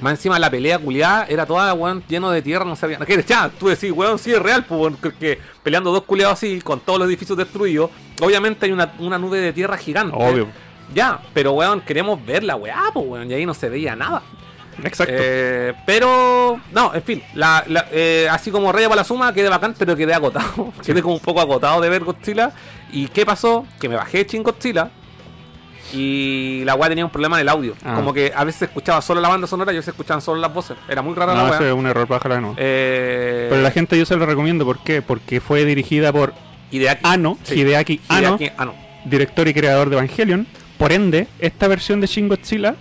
más 0.01 0.13
encima 0.13 0.39
la 0.39 0.51
pelea 0.51 0.79
culiada 0.79 1.27
era 1.29 1.45
toda, 1.45 1.73
weón, 1.75 2.03
lleno 2.09 2.31
de 2.31 2.41
tierra, 2.43 2.65
no 2.65 2.75
sabía. 2.77 2.99
Que 3.01 3.23
ya, 3.23 3.51
tú 3.51 3.69
decís, 3.69 3.93
weón, 3.93 4.19
sí 4.19 4.33
es 4.33 4.39
real, 4.41 4.65
pues, 4.65 4.81
weón, 4.81 4.97
que- 4.97 5.13
que 5.13 5.39
peleando 5.63 5.93
dos 5.93 6.05
culiados 6.05 6.35
así, 6.39 6.61
con 6.63 6.81
todos 6.81 6.99
los 7.01 7.09
edificios 7.09 7.37
destruidos, 7.37 7.91
obviamente 8.23 8.65
hay 8.65 8.73
una, 8.73 8.93
una 8.99 9.19
nube 9.19 9.41
de 9.41 9.53
tierra 9.53 9.77
gigante. 9.77 10.17
Obvio. 10.19 10.49
Ya, 10.95 11.21
pero 11.35 11.53
weón, 11.53 11.81
queremos 11.81 12.25
ver 12.25 12.43
la 12.45 12.57
weá, 12.57 12.85
pues 12.93 13.07
weón, 13.07 13.31
y 13.31 13.35
ahí 13.35 13.45
no 13.47 13.55
se 13.55 13.69
veía 13.69 13.95
nada. 13.97 14.23
Exacto. 14.85 15.15
Eh, 15.17 15.73
pero, 15.87 16.61
no, 16.73 16.95
en 16.95 17.03
fin, 17.03 17.23
la, 17.35 17.65
la- 17.67 17.87
eh, 17.91 18.29
así 18.31 18.51
como 18.51 18.71
Rey 18.73 18.85
para 18.85 18.97
la 18.97 19.05
suma, 19.05 19.33
quedé 19.33 19.49
bacán, 19.49 19.75
pero 19.79 19.97
quedé 19.97 20.13
agotado. 20.15 20.73
quedé 20.85 21.01
como 21.03 21.15
un 21.15 21.21
poco 21.21 21.41
agotado 21.41 21.81
de 21.81 21.89
ver 21.89 22.05
Godzilla. 22.05 22.53
¿Y 22.93 23.09
qué 23.09 23.25
pasó? 23.27 23.67
Que 23.81 23.89
me 23.89 23.97
bajé 23.97 24.25
Shin 24.25 24.43
Godzilla 24.43 24.91
y 25.93 26.63
la 26.65 26.75
weá 26.75 26.89
tenía 26.89 27.05
un 27.05 27.11
problema 27.11 27.37
en 27.37 27.43
el 27.43 27.49
audio. 27.49 27.75
Ah. 27.85 27.95
Como 27.95 28.13
que 28.13 28.33
a 28.35 28.45
veces 28.45 28.63
escuchaba 28.63 29.01
solo 29.01 29.21
la 29.21 29.29
banda 29.29 29.47
sonora 29.47 29.73
y 29.73 29.77
a 29.77 29.79
veces 29.79 29.93
escuchaban 29.95 30.21
solo 30.21 30.41
las 30.41 30.53
voces. 30.53 30.77
Era 30.89 31.01
muy 31.03 31.15
rara 31.15 31.35
no, 31.35 31.45
la 31.49 31.59
weá. 31.59 31.69
es 31.69 31.75
un 31.75 31.87
error, 31.87 32.07
bájala 32.09 32.41
nuevo. 32.41 32.57
Eh, 32.59 33.47
Pero 33.51 33.63
la 33.63 33.71
gente 33.71 33.97
yo 33.99 34.05
se 34.05 34.17
lo 34.17 34.27
recomiendo, 34.27 34.65
¿por 34.65 34.79
qué? 34.81 35.01
Porque 35.03 35.41
fue 35.41 35.65
dirigida 35.65 36.13
por 36.13 36.33
Hideaki. 36.71 37.01
Ano, 37.07 37.39
Sí. 37.45 37.55
Hideaki 37.61 38.01
Anno. 38.09 38.75
director 39.05 39.47
y 39.49 39.55
creador 39.55 39.89
de 39.91 39.97
Evangelion. 39.97 40.47
Por 40.79 40.93
ende, 40.93 41.27
esta 41.39 41.69
versión 41.69 42.01
de 42.01 42.07
Shin 42.07 42.29
Godzilla 42.29 42.75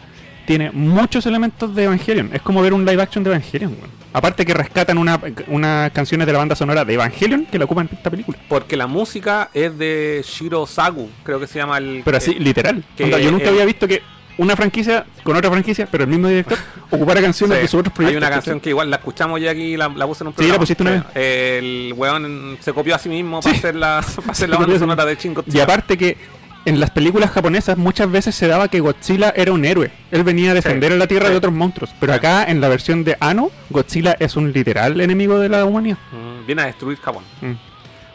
tiene 0.45 0.71
muchos 0.71 1.25
elementos 1.25 1.73
de 1.75 1.85
Evangelion. 1.85 2.29
Es 2.33 2.41
como 2.41 2.61
ver 2.61 2.73
un 2.73 2.85
live 2.85 3.01
action 3.01 3.23
de 3.23 3.29
Evangelion. 3.31 3.75
Aparte 4.13 4.45
que 4.45 4.53
rescatan 4.53 4.97
una- 4.97 5.19
unas 5.47 5.91
canciones 5.91 6.25
de 6.27 6.33
la 6.33 6.39
banda 6.39 6.55
sonora 6.55 6.85
de 6.85 6.93
Evangelion 6.93 7.45
que 7.47 7.57
la 7.59 7.65
ocupan 7.65 7.87
en 7.91 7.97
esta 7.97 8.09
película. 8.09 8.37
Porque 8.47 8.77
la 8.77 8.87
música 8.87 9.49
es 9.53 9.77
de 9.77 10.23
Shiro 10.25 10.65
Sagu, 10.67 11.09
creo 11.23 11.39
que 11.39 11.47
se 11.47 11.59
llama 11.59 11.77
el. 11.77 12.01
Pero 12.05 12.17
así, 12.17 12.35
literal. 12.35 12.83
que 12.95 13.05
Onda, 13.05 13.17
yo 13.19 13.31
nunca 13.31 13.49
había 13.49 13.65
visto 13.65 13.87
que 13.87 14.01
una 14.37 14.55
franquicia 14.55 15.05
con 15.23 15.35
otra 15.35 15.49
franquicia, 15.49 15.87
pero 15.89 16.03
el 16.03 16.09
mismo 16.09 16.27
director, 16.27 16.57
ocupara 16.91 17.21
canciones 17.21 17.57
Sí, 17.57 17.61
de 17.63 17.67
sus 17.67 17.79
otros 17.79 17.93
proyectos. 17.93 18.21
Hay 18.21 18.27
una 18.27 18.29
canción 18.35 18.59
que 18.59 18.69
igual 18.69 18.89
la 18.89 18.97
escuchamos 18.97 19.41
ya 19.41 19.51
aquí, 19.51 19.75
la, 19.77 19.89
la 19.89 20.05
puse 20.07 20.23
en 20.23 20.27
un 20.27 20.33
Sí, 20.33 20.37
programa. 20.37 20.53
la 20.55 20.59
pusiste 20.59 20.83
una 20.83 20.91
vez. 20.91 21.03
El 21.15 21.93
weón 21.97 22.57
se 22.61 22.71
copió 22.73 22.95
a 22.95 22.99
sí 22.99 23.09
mismo 23.09 23.41
para 23.41 23.53
Sí. 23.53 23.59
hacer 23.59 23.75
la, 23.75 24.01
para 24.15 24.31
hacer 24.31 24.49
la 24.49 24.55
Se 24.55 24.59
banda 24.61 24.75
sí 24.75 24.79
sonora 24.79 25.05
de 25.05 25.17
Chingo. 25.17 25.43
Y 25.51 25.59
aparte 25.59 25.97
que 25.97 26.17
en 26.65 26.79
las 26.79 26.89
películas 26.91 27.31
japonesas 27.31 27.77
muchas 27.77 28.09
veces 28.11 28.33
se 28.35 28.47
daba 28.47 28.67
que 28.67 28.79
Godzilla 28.79 29.31
era 29.35 29.51
un 29.51 29.63
héroe. 29.65 29.91
Él 30.11 30.23
venía 30.23 30.51
a 30.51 30.53
defender 30.53 30.91
Sí, 30.91 30.95
a 30.95 30.99
la 30.99 31.07
Tierra 31.07 31.27
sí. 31.27 31.31
de 31.31 31.37
otros 31.37 31.53
monstruos. 31.53 31.93
Pero 31.99 32.13
acá, 32.13 32.43
en 32.45 32.59
la 32.61 32.67
versión 32.69 33.03
de 33.03 33.15
Ano, 33.19 33.51
Godzilla 33.69 34.15
es 34.19 34.35
un 34.35 34.51
literal 34.51 34.99
enemigo 34.99 35.37
de 35.39 35.49
la 35.49 35.63
humanidad. 35.65 35.97
Mm, 36.11 36.45
viene 36.45 36.61
a 36.63 36.65
destruir 36.65 36.97
Japón. 36.99 37.23
Mm. 37.41 37.51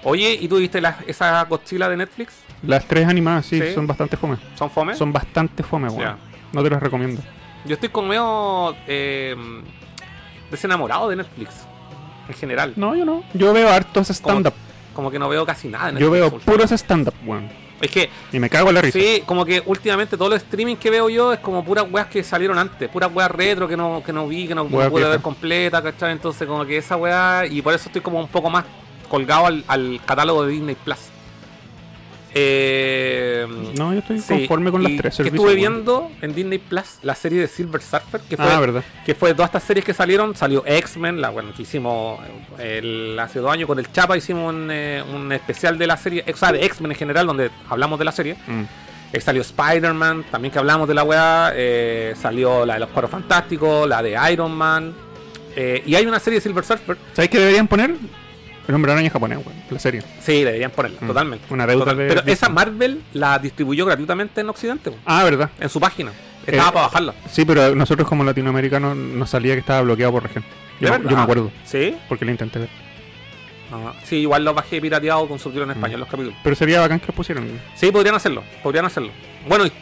Oye, 0.02 0.32
¿y 0.40 0.48
tú 0.48 0.56
viste 0.56 0.80
las- 0.80 0.96
esa 1.06 1.44
Godzilla 1.44 1.88
de 1.88 1.96
Netflix? 1.96 2.34
Las 2.62 2.86
tres 2.86 3.06
animadas, 3.06 3.46
sí, 3.46 3.60
Sí. 3.60 3.72
son 3.74 3.86
bastante 3.86 4.16
fome. 4.16 4.36
¿Son 4.54 4.70
fome? 4.70 4.94
Son 4.94 5.12
bastante 5.12 5.62
fome, 5.62 5.88
weón. 5.88 6.16
No 6.52 6.62
te 6.62 6.70
las 6.70 6.82
recomiendo. 6.82 7.22
Yo 7.66 7.74
estoy 7.74 7.90
con 7.90 8.08
medio 8.08 8.74
eh, 8.86 9.36
desenamorado 10.50 11.08
de 11.08 11.16
Netflix. 11.16 11.50
En 12.28 12.34
general. 12.34 12.72
No, 12.76 12.94
yo 12.94 13.04
no. 13.04 13.22
Yo 13.34 13.52
veo 13.52 13.68
hartos 13.70 14.08
stand-up. 14.10 14.54
Como 14.94 15.10
que 15.10 15.18
no 15.18 15.28
veo 15.28 15.44
casi 15.46 15.68
nada 15.68 15.86
Yo 15.88 15.92
Netflix 15.94 16.10
veo 16.12 16.24
últimamente. 16.26 16.52
puros 16.52 16.70
stand-up, 16.72 17.14
weón. 17.26 17.48
Es 17.80 17.90
que 17.90 18.10
Y 18.32 18.38
me 18.38 18.50
cago 18.50 18.68
en 18.68 18.74
la 18.74 18.82
risa. 18.82 18.98
Sí, 18.98 19.22
como 19.26 19.44
que 19.44 19.62
últimamente 19.66 20.16
todo 20.16 20.28
el 20.28 20.34
streaming 20.34 20.76
que 20.76 20.90
veo 20.90 21.08
yo 21.08 21.32
es 21.32 21.40
como 21.40 21.64
puras 21.64 21.86
weas 21.90 22.08
que 22.08 22.22
salieron 22.22 22.58
antes, 22.58 22.88
puras 22.88 23.10
weas 23.12 23.30
retro 23.30 23.66
que 23.66 23.76
no, 23.76 24.02
que 24.04 24.12
no 24.12 24.28
vi, 24.28 24.46
que 24.46 24.54
no, 24.54 24.64
no 24.64 24.90
pude 24.90 25.08
ver 25.08 25.20
completa, 25.20 25.82
¿cachai? 25.82 26.12
Entonces 26.12 26.46
como 26.46 26.64
que 26.66 26.76
esa 26.76 26.96
wea, 26.96 27.44
y 27.48 27.62
por 27.62 27.74
eso 27.74 27.88
estoy 27.88 28.02
como 28.02 28.20
un 28.20 28.28
poco 28.28 28.50
más 28.50 28.64
colgado 29.08 29.46
al, 29.46 29.64
al 29.66 30.00
catálogo 30.04 30.44
de 30.44 30.52
Disney 30.52 30.76
Plus. 30.76 31.09
Eh, 32.34 33.46
No, 33.76 33.92
yo 33.92 33.98
estoy 34.00 34.20
sí, 34.20 34.34
conforme 34.40 34.70
con 34.70 34.82
las 34.82 34.96
tres 34.96 35.16
que 35.16 35.22
estuve 35.28 35.54
viendo 35.54 36.10
en 36.22 36.34
Disney 36.34 36.58
Plus 36.58 36.98
la 37.02 37.14
serie 37.14 37.40
de 37.40 37.48
Silver 37.48 37.80
Surfer, 37.82 38.20
que 38.22 38.36
fue, 38.36 38.46
Ah, 38.46 38.60
verdad. 38.60 38.84
que 39.04 39.14
fue 39.14 39.30
de 39.30 39.34
todas 39.34 39.48
estas 39.48 39.64
series 39.64 39.84
que 39.84 39.94
salieron, 39.94 40.34
salió 40.36 40.62
X-Men, 40.66 41.20
la 41.20 41.30
bueno, 41.30 41.52
que 41.56 41.62
hicimos 41.62 42.20
el, 42.58 43.18
hace 43.18 43.38
dos 43.40 43.52
años 43.52 43.66
con 43.66 43.78
el 43.78 43.90
Chapa, 43.92 44.16
hicimos 44.16 44.52
un, 44.54 44.68
eh, 44.70 45.02
un 45.14 45.32
especial 45.32 45.76
de 45.78 45.86
la 45.86 45.96
serie, 45.96 46.24
o 46.32 46.36
sea, 46.36 46.52
de 46.52 46.64
X-Men 46.64 46.92
en 46.92 46.96
general, 46.98 47.26
donde 47.26 47.50
hablamos 47.68 47.98
de 47.98 48.04
la 48.04 48.12
serie. 48.12 48.36
Mm. 48.46 48.62
Eh, 49.12 49.20
salió 49.20 49.42
Spider-Man, 49.42 50.24
también 50.30 50.52
que 50.52 50.58
hablamos 50.60 50.86
de 50.86 50.94
la 50.94 51.02
weá. 51.02 51.52
eh, 51.54 52.14
salió 52.20 52.64
la 52.64 52.74
de 52.74 52.80
los 52.80 52.90
Cuatro 52.90 53.08
Fantásticos, 53.08 53.88
la 53.88 54.02
de 54.02 54.16
Iron 54.32 54.52
Man. 54.52 54.94
y 55.56 55.94
hay 55.96 56.06
una 56.06 56.20
serie 56.20 56.38
de 56.38 56.42
Silver 56.42 56.64
Surfer. 56.64 56.96
¿Sabes 57.12 57.28
qué 57.28 57.38
deberían 57.40 57.66
poner? 57.66 57.94
El 58.70 58.74
hombre 58.76 58.92
araña 58.92 59.10
japonés, 59.10 59.38
weón. 59.44 59.58
La 59.68 59.78
serie. 59.80 60.00
Sí, 60.20 60.44
deberían 60.44 60.70
ponerla, 60.70 60.98
Mm. 61.00 61.06
totalmente. 61.08 61.44
Una 61.52 61.66
deuda 61.66 61.80
Total- 61.86 61.96
de- 61.96 62.06
Pero 62.06 62.22
esa 62.26 62.48
Marvel 62.48 63.02
la 63.14 63.36
distribuyó 63.40 63.84
gratuitamente 63.84 64.40
en 64.42 64.48
Occidente, 64.48 64.90
weón, 64.90 65.02
Ah, 65.06 65.24
verdad. 65.24 65.50
en 65.58 65.68
su 65.68 65.80
página. 65.80 66.12
Estaba 66.46 66.68
Eh, 66.68 66.72
para 66.72 66.86
bajarla. 66.86 67.14
Sí, 67.28 67.44
pero 67.44 67.74
nosotros 67.74 68.06
como 68.08 68.22
latinoamericanos 68.22 68.96
nos 68.96 69.28
salía 69.28 69.54
que 69.54 69.60
estaba 69.60 69.82
bloqueado 69.82 70.12
por 70.12 70.22
región. 70.22 70.44
¿De 70.78 70.86
Yo, 70.86 70.96
yo 71.02 71.16
me 71.16 71.22
acuerdo, 71.22 71.50
¿Sí? 71.64 71.96
porque 72.08 72.24
lo 72.24 72.30
intenté 72.30 72.60
ver. 72.60 72.68
Ah, 73.72 73.92
sí, 74.04 74.16
igual 74.18 74.44
lo 74.44 74.54
bajé 74.54 74.80
pirateado 74.80 75.26
con 75.28 75.38
subtítulos 75.40 75.66
en 75.68 75.76
español 75.76 75.98
Mm. 75.98 76.00
los 76.00 76.08
capítulos. 76.08 76.38
Pero 76.44 76.56
sería 76.56 76.80
bacán 76.80 76.98
que 77.00 77.06
lo 77.08 77.12
pusieran. 77.12 77.48
Sí, 77.74 77.90
podrían 77.92 78.14
hacerlo, 78.14 78.42
podrían 78.62 78.84
hacerlo. 78.84 79.10
Bueno, 79.48 79.64
y, 79.66 79.72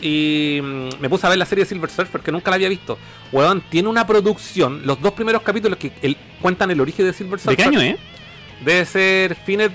y, 0.59 0.61
mm, 0.63 0.89
me 1.01 1.09
puse 1.11 1.27
a 1.27 1.31
ver 1.31 1.39
la 1.39 1.45
serie 1.47 1.65
Silver 1.67 1.91
Surfer, 1.91 2.21
que 2.23 2.33
nunca 2.33 2.51
la 2.51 2.57
había 2.57 2.69
visto. 2.71 2.99
Weón, 3.33 3.63
tiene 3.71 3.89
una 3.89 4.07
producción, 4.07 4.83
los 4.87 5.01
dos 5.01 5.13
primeros 5.13 5.43
capítulos 5.43 5.79
que 5.79 5.93
el- 6.03 6.17
cuentan 6.41 6.71
el 6.71 6.81
origen 6.81 7.05
de 7.07 7.13
Silver 7.13 7.39
Surfer. 7.39 7.57
¿De 7.57 7.63
qué 7.63 7.69
año, 7.69 7.81
eh? 7.83 7.97
Debe 8.65 8.85
ser 8.85 9.35
fines 9.35 9.71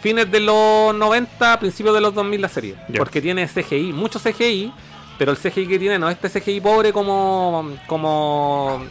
fines 0.00 0.30
de 0.30 0.38
los 0.40 0.94
90, 0.94 1.58
principios 1.58 1.94
de 1.94 2.00
los 2.00 2.14
2000 2.14 2.40
la 2.40 2.48
serie. 2.48 2.76
Porque 2.96 3.20
tiene 3.20 3.46
CGI, 3.48 3.92
mucho 3.92 4.20
CGI, 4.20 4.72
pero 5.18 5.32
el 5.32 5.36
CGI 5.38 5.66
que 5.66 5.78
tiene 5.78 5.98
no 5.98 6.08
es 6.08 6.16
este 6.22 6.40
CGI 6.40 6.60
pobre 6.60 6.92
como 6.92 7.68
como 7.88 8.84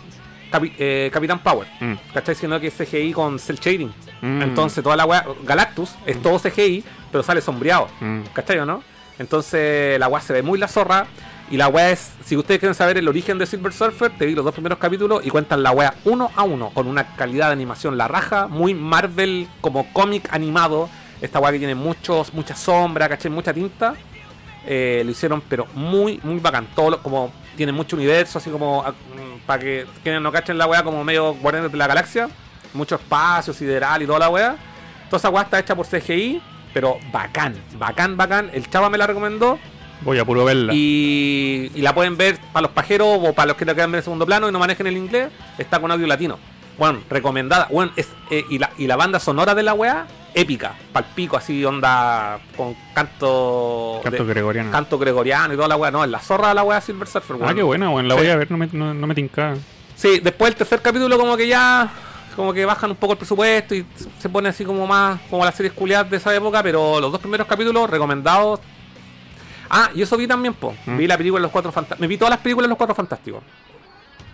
Capi- 0.52 0.74
eh, 0.78 1.10
Capitán 1.14 1.40
Power. 1.40 1.68
Mm. 1.80 1.94
¿Cachai? 2.14 2.36
Sino 2.36 2.60
que 2.60 2.68
es 2.68 2.74
CGI 2.78 3.14
con 3.14 3.40
cel 3.40 3.58
shading. 3.58 3.94
Mm. 4.22 4.42
Entonces 4.42 4.84
toda 4.84 4.96
la 4.98 5.06
weá, 5.06 5.26
Galactus 5.44 5.92
es 6.06 6.22
todo 6.22 6.40
CGI, 6.40 6.84
pero 7.12 7.24
sale 7.24 7.40
sombreado. 7.42 7.88
Mm. 8.02 8.22
¿Cachai 8.34 8.60
o 8.60 8.66
no? 8.66 8.84
Entonces 9.18 9.98
la 10.00 10.08
weá 10.10 10.22
se 10.22 10.34
ve 10.34 10.42
muy 10.42 10.60
la 10.60 10.68
zorra. 10.68 11.08
Y 11.50 11.56
la 11.58 11.70
weá 11.70 11.92
es, 11.92 12.12
si 12.26 12.36
ustedes 12.36 12.60
quieren 12.60 12.76
saber 12.76 12.98
el 12.98 13.08
origen 13.08 13.38
de 13.38 13.46
Silver 13.46 13.72
Surfer, 13.72 14.12
te 14.18 14.26
vi 14.26 14.36
los 14.36 14.44
dos 14.44 14.54
primeros 14.54 14.78
capítulos 14.80 15.26
y 15.26 15.30
cuentan 15.30 15.64
la 15.64 15.72
weá 15.72 15.94
uno 16.04 16.30
a 16.36 16.44
uno, 16.44 16.72
con 16.74 16.88
una 16.88 17.16
calidad 17.16 17.48
de 17.48 17.54
animación 17.54 17.98
la 17.98 18.08
raja, 18.10 18.48
muy 18.48 18.74
Marvel 18.74 19.48
como 19.62 19.92
cómic 19.94 20.28
animado. 20.34 20.90
Esta 21.22 21.40
weá 21.40 21.52
que 21.54 21.58
tiene 21.58 21.74
muchos, 21.76 22.34
mucha 22.34 22.54
sombra, 22.56 23.08
¿cachai? 23.08 23.32
Mucha 23.32 23.54
tinta. 23.54 23.94
Eh, 24.66 25.02
lo 25.06 25.12
hicieron, 25.12 25.42
pero 25.48 25.66
muy, 25.74 26.20
muy 26.24 26.40
bacán. 26.40 26.68
Todo 26.76 26.90
lo- 26.92 27.02
como 27.04 27.32
tiene 27.56 27.72
mucho 27.72 27.96
universo, 27.96 28.38
así 28.40 28.50
como 28.50 28.84
para 29.46 29.60
que 29.64 29.86
quienes 30.04 30.22
no 30.22 30.32
cachen 30.32 30.58
la 30.58 30.68
weá 30.68 30.84
como 30.84 31.02
medio 31.06 31.34
guardianes 31.36 31.72
de 31.72 31.78
la 31.78 31.88
galaxia. 31.88 32.28
Mucho 32.74 32.96
espacio 32.96 33.54
sideral 33.54 34.02
y 34.02 34.06
toda 34.06 34.20
la 34.20 34.30
weá. 34.30 34.58
Toda 35.10 35.18
esa 35.18 35.30
weá 35.30 35.44
está 35.44 35.58
hecha 35.60 35.74
por 35.74 35.88
CGI, 35.88 36.42
pero 36.74 36.98
bacán, 37.14 37.56
bacán, 37.80 38.18
bacán. 38.18 38.50
El 38.54 38.70
chava 38.70 38.90
me 38.90 38.98
la 38.98 39.08
recomendó. 39.08 39.58
Voy 40.02 40.20
a 40.20 40.26
puro 40.26 40.46
verla. 40.46 40.74
Y, 40.74 41.72
y 41.74 41.82
la 41.82 41.94
pueden 41.96 42.18
ver 42.18 42.38
para 42.54 42.64
los 42.64 42.72
pajeros 42.72 43.08
o 43.22 43.34
para 43.34 43.48
los 43.48 43.58
que 43.58 43.66
quieran 43.66 43.92
ver 43.92 44.00
en 44.00 44.04
segundo 44.04 44.26
plano 44.26 44.48
y 44.48 44.52
no 44.52 44.60
manejen 44.60 44.88
el 44.88 44.98
inglés. 44.98 45.30
Está 45.58 45.80
con 45.80 45.92
audio 45.92 46.06
latino. 46.08 46.38
Bueno, 46.78 47.00
recomendada. 47.10 47.68
Bueno, 47.72 47.92
es, 47.96 48.08
eh, 48.30 48.46
y, 48.50 48.60
la, 48.60 48.70
y 48.78 48.86
la 48.86 48.96
banda 48.96 49.20
sonora 49.20 49.56
de 49.56 49.64
la 49.64 49.74
weá, 49.74 50.06
épica. 50.36 50.76
Palpico, 50.94 51.36
así, 51.36 51.66
onda 51.66 52.40
con 52.56 52.76
canto. 52.94 54.00
Canto 54.04 54.24
de- 54.26 54.34
gregoriano. 54.34 54.72
canto 54.72 55.00
gregoriano 55.00 55.54
y 55.54 55.58
toda 55.58 55.68
la 55.70 55.76
weá. 55.76 55.90
No, 55.90 56.04
es 56.04 56.10
la 56.12 56.20
zorra 56.20 56.50
de 56.50 56.54
la 56.54 56.64
weá 56.64 56.80
Silver 56.80 57.08
Surfer, 57.08 57.36
Ah, 57.40 57.46
weón. 57.46 57.56
qué 57.56 57.64
buena, 57.64 57.90
weón. 57.90 58.08
La 58.08 58.14
Sí. 58.16 58.22
voy 58.22 58.30
a 58.30 58.36
ver, 58.36 58.52
no 58.52 58.58
me, 58.58 58.68
no, 58.72 58.94
no 58.94 59.08
me 59.08 59.16
tinca. 59.16 59.56
Sí, 59.96 60.20
después 60.20 60.52
el 60.52 60.56
tercer 60.58 60.80
capítulo 60.82 61.18
como 61.18 61.36
que 61.36 61.48
ya 61.48 61.90
como 62.36 62.54
que 62.54 62.64
bajan 62.66 62.92
un 62.92 62.98
poco 62.98 63.14
el 63.14 63.18
presupuesto 63.18 63.74
y 63.74 63.84
se 64.20 64.30
pone 64.30 64.50
así 64.50 64.64
como 64.64 64.86
más 64.86 65.20
como 65.28 65.44
las 65.44 65.56
series 65.56 65.74
culiadas 65.74 66.08
de 66.12 66.18
esa 66.18 66.36
época, 66.36 66.62
pero 66.62 67.00
los 67.02 67.12
dos 67.12 67.20
primeros 67.20 67.48
capítulos 67.48 67.90
recomendados. 67.90 68.60
Ah, 69.70 69.90
y 69.94 70.02
eso 70.02 70.18
vi 70.18 70.28
también, 70.28 70.54
po. 70.54 70.76
Mm. 70.86 70.98
Vi 70.98 71.08
la 71.08 71.18
película 71.18 71.40
de 71.40 71.44
los 71.44 71.52
cuatro 71.52 71.72
fantásticos. 71.72 72.00
Me 72.02 72.08
vi 72.08 72.18
todas 72.18 72.30
las 72.32 72.40
películas 72.40 72.66
de 72.66 72.70
los 72.70 72.78
cuatro 72.78 72.96
fantásticos. 72.96 73.44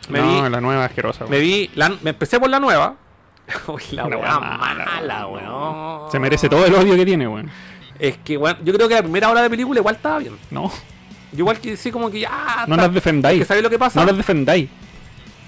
Me 0.09 0.19
no, 0.19 0.43
vi, 0.43 0.49
la 0.49 0.59
nueva 0.61 0.85
asquerosa, 0.85 1.25
me 1.27 1.39
vi, 1.39 1.71
la- 1.75 1.93
me 2.01 2.09
empecé 2.09 2.39
por 2.39 2.49
la 2.49 2.59
nueva. 2.59 2.95
Uy, 3.67 3.81
la 3.91 4.05
weá 4.05 4.17
weá 4.17 4.39
mala, 4.39 4.85
mala, 4.85 5.27
weón. 5.27 6.11
Se 6.11 6.19
merece 6.19 6.49
todo 6.49 6.65
el 6.65 6.73
odio 6.73 6.95
que 6.95 7.05
tiene, 7.05 7.27
weón. 7.27 7.49
Es 7.99 8.17
que, 8.17 8.37
weón, 8.37 8.57
yo 8.63 8.73
creo 8.73 8.87
que 8.89 8.95
la 8.95 9.01
primera 9.03 9.29
hora 9.29 9.41
de 9.41 9.49
película 9.49 9.79
igual 9.79 9.95
estaba 9.95 10.19
bien. 10.19 10.37
No, 10.51 10.69
Yo 11.31 11.39
igual 11.39 11.59
que 11.59 11.77
sí, 11.77 11.91
como 11.91 12.09
que 12.11 12.19
ya. 12.21 12.65
no 12.67 12.75
las 12.75 12.93
defendáis. 12.93 13.39
que 13.39 13.45
¿Sabéis 13.45 13.63
lo 13.63 13.69
que 13.69 13.79
pasa? 13.79 13.99
No 13.99 14.05
las 14.05 14.17
defendáis. 14.17 14.69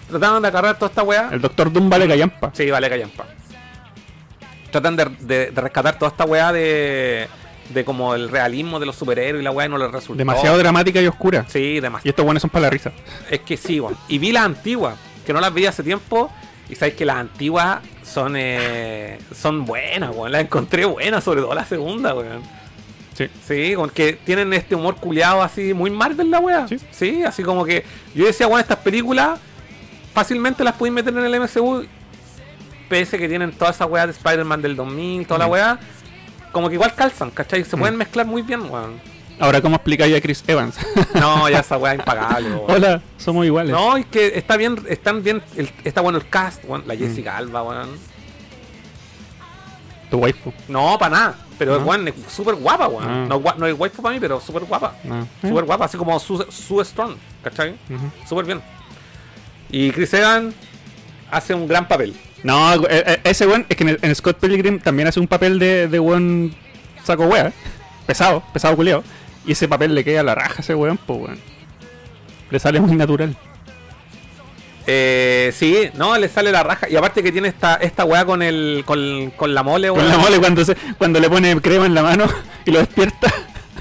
Trataban 0.09 0.41
de 0.41 0.47
agarrar 0.47 0.75
toda 0.77 0.89
esta 0.89 1.03
weá. 1.03 1.29
El 1.31 1.41
doctor 1.41 1.71
Doom 1.71 1.89
vale 1.89 2.07
callampa. 2.07 2.51
Sí, 2.53 2.69
vale, 2.71 2.89
callampa. 2.89 3.25
Tratan 4.71 4.95
de, 4.95 5.05
de- 5.19 5.51
de 5.51 5.61
rescatar 5.61 5.97
toda 5.97 6.11
esta 6.11 6.25
weá 6.25 6.51
de, 6.51 7.27
de 7.69 7.83
como 7.85 8.13
el 8.15 8.29
realismo 8.29 8.79
de 8.79 8.85
los 8.85 8.95
superhéroes 8.95 9.41
y 9.41 9.43
la 9.43 9.51
weá 9.51 9.65
y 9.65 9.69
no 9.69 9.77
les 9.77 9.91
resultó. 9.91 10.17
Demasiado 10.17 10.57
dramática 10.57 11.01
y 11.01 11.07
oscura. 11.07 11.45
Sí, 11.47 11.59
Y 11.59 11.79
demasiado. 11.79 12.09
estos 12.09 12.25
buenos 12.25 12.41
son 12.41 12.49
para 12.49 12.63
la 12.63 12.69
risa. 12.69 12.91
Es 13.29 13.39
que 13.41 13.57
sí, 13.57 13.79
weón. 13.79 13.97
Y 14.07 14.17
vi 14.19 14.31
las 14.31 14.43
antiguas, 14.45 14.95
que 15.25 15.33
no 15.33 15.41
las 15.41 15.53
vi 15.53 15.65
hace 15.65 15.83
tiempo. 15.83 16.31
Y 16.69 16.75
sabéis 16.75 16.95
que 16.95 17.05
las 17.05 17.17
antiguas 17.17 17.79
son 18.03 18.33
eh, 18.37 19.19
son 19.35 19.65
buenas, 19.65 20.15
weón. 20.15 20.31
Las 20.31 20.41
encontré 20.41 20.85
buenas, 20.85 21.23
sobre 21.23 21.41
todo 21.41 21.53
la 21.53 21.65
segunda, 21.65 22.13
weón. 22.13 22.41
Sí. 23.13 23.27
Sí, 23.47 23.73
con 23.75 23.89
que 23.89 24.13
tienen 24.13 24.51
este 24.53 24.75
humor 24.75 24.95
culiado 24.97 25.41
así, 25.41 25.73
muy 25.73 25.89
Marvel 25.89 26.29
la 26.29 26.39
weá. 26.39 26.67
Sí. 26.67 26.77
Sí. 26.91 27.23
así 27.23 27.43
como 27.43 27.63
que 27.65 27.85
yo 28.13 28.25
decía, 28.25 28.45
bueno, 28.47 28.61
estas 28.61 28.79
películas 28.79 29.39
fácilmente 30.13 30.63
las 30.63 30.75
pueden 30.75 30.93
meter 30.95 31.15
en 31.17 31.23
el 31.25 31.39
MCU. 31.39 31.85
Pese 32.89 33.17
que 33.17 33.27
tienen 33.27 33.51
toda 33.51 33.71
esa 33.71 33.85
weá 33.85 34.05
de 34.05 34.11
Spider-Man 34.11 34.61
del 34.61 34.75
2000, 34.75 35.25
toda 35.25 35.39
la 35.39 35.47
weá. 35.47 35.79
Como 36.55 36.69
que 36.69 36.75
igual 36.75 36.95
calzan, 36.95 37.31
¿cachai? 37.31 37.65
Se 37.65 37.75
Mm. 37.75 37.79
pueden 37.79 37.97
mezclar 37.97 38.25
muy 38.25 38.41
bien, 38.41 38.61
weón. 38.71 39.01
Ahora, 39.41 39.59
¿cómo 39.61 39.75
explicáis 39.75 40.15
a 40.15 40.21
Chris 40.21 40.41
Evans? 40.47 40.77
No, 41.13 41.49
ya 41.49 41.59
esa 41.59 41.75
weá 41.77 41.91
es 41.95 41.99
impagable, 41.99 42.49
weón. 42.49 42.71
Hola, 42.71 43.01
somos 43.17 43.45
iguales. 43.45 43.73
No, 43.73 43.97
es 43.97 44.05
que 44.05 44.37
está 44.37 44.55
bien, 44.55 44.81
están 44.87 45.21
bien, 45.21 45.41
el- 45.57 45.69
está 45.83 45.99
bueno 45.99 46.17
el 46.17 46.29
cast, 46.29 46.63
weón. 46.63 46.83
La 46.87 46.93
Mm. 46.95 46.97
Jessica 46.99 47.35
Alba, 47.35 47.61
weón. 47.61 47.89
Tu 50.09 50.17
waifu. 50.17 50.53
No, 50.69 50.97
para 50.97 51.11
nada. 51.17 51.35
Pero 51.57 51.77
¿No? 51.77 51.85
weón, 51.85 52.07
es 52.07 52.13
súper 52.29 52.55
guapa, 52.55 52.87
weón. 52.87 53.03
Ah. 53.05 53.25
No, 53.57 53.67
es 53.67 53.77
waifu 53.77 54.01
para 54.01 54.13
mí, 54.13 54.21
pero 54.21 54.39
súper 54.39 54.63
guapa. 54.63 54.95
Eh, 55.03 55.25
Súper 55.49 55.65
guapa, 55.65 55.83
así 55.85 55.97
como 55.97 56.17
Sue, 56.21 56.45
Sue 56.49 56.83
Storm, 56.83 57.17
¿cachai? 57.43 57.75
Súper 58.29 58.45
bien. 58.45 58.61
Y 59.69 59.91
Chris 59.91 60.13
Evans 60.13 60.55
hace 61.29 61.53
un 61.53 61.67
gran 61.67 61.85
papel. 61.85 62.15
No, 62.45 62.75
eh, 62.75 62.79
eh, 62.89 63.19
ese 63.23 63.47
weón, 63.47 63.65
es 63.67 63.75
que 63.75 63.83
en, 63.83 63.97
en 63.99 64.13
Scott 64.15 64.37
Pilgrim 64.39 64.79
también 64.79 65.07
hace 65.07 65.19
un 65.19 65.27
papel 65.27 65.57
de, 65.57 65.87
de 65.87 65.99
weón 65.99 66.53
saco 67.03 67.25
wea. 67.25 67.51
Pesado, 68.05 68.43
pesado 68.53 68.75
culiao. 68.75 69.03
Y 69.47 69.53
ese 69.53 69.67
papel 69.67 69.95
le 69.95 70.03
queda 70.03 70.19
a 70.19 70.23
la 70.23 70.35
raja 70.35 70.57
a 70.57 70.61
ese 70.61 70.75
weón, 70.75 70.97
pues 71.07 71.19
weón. 71.19 71.39
Le 72.51 72.59
sale 72.59 72.79
muy 72.79 72.95
natural. 72.95 73.35
Eh, 74.85 75.51
sí, 75.57 75.89
no, 75.95 76.15
le 76.19 76.29
sale 76.29 76.51
la 76.51 76.61
raja. 76.61 76.87
Y 76.87 76.95
aparte 76.95 77.23
que 77.23 77.31
tiene 77.31 77.47
esta, 77.47 77.77
esta 77.77 78.05
weá 78.05 78.25
con 78.25 78.43
el. 78.43 78.83
con, 78.85 79.31
con 79.31 79.55
la 79.55 79.63
mole, 79.63 79.89
Con 79.89 79.97
weón. 79.97 80.11
la 80.11 80.17
mole 80.19 80.37
cuando, 80.39 80.63
se, 80.63 80.75
cuando 80.99 81.19
le 81.19 81.27
pone 81.27 81.59
crema 81.61 81.87
en 81.87 81.95
la 81.95 82.03
mano 82.03 82.25
y 82.63 82.69
lo 82.69 82.77
despierta. 82.77 83.33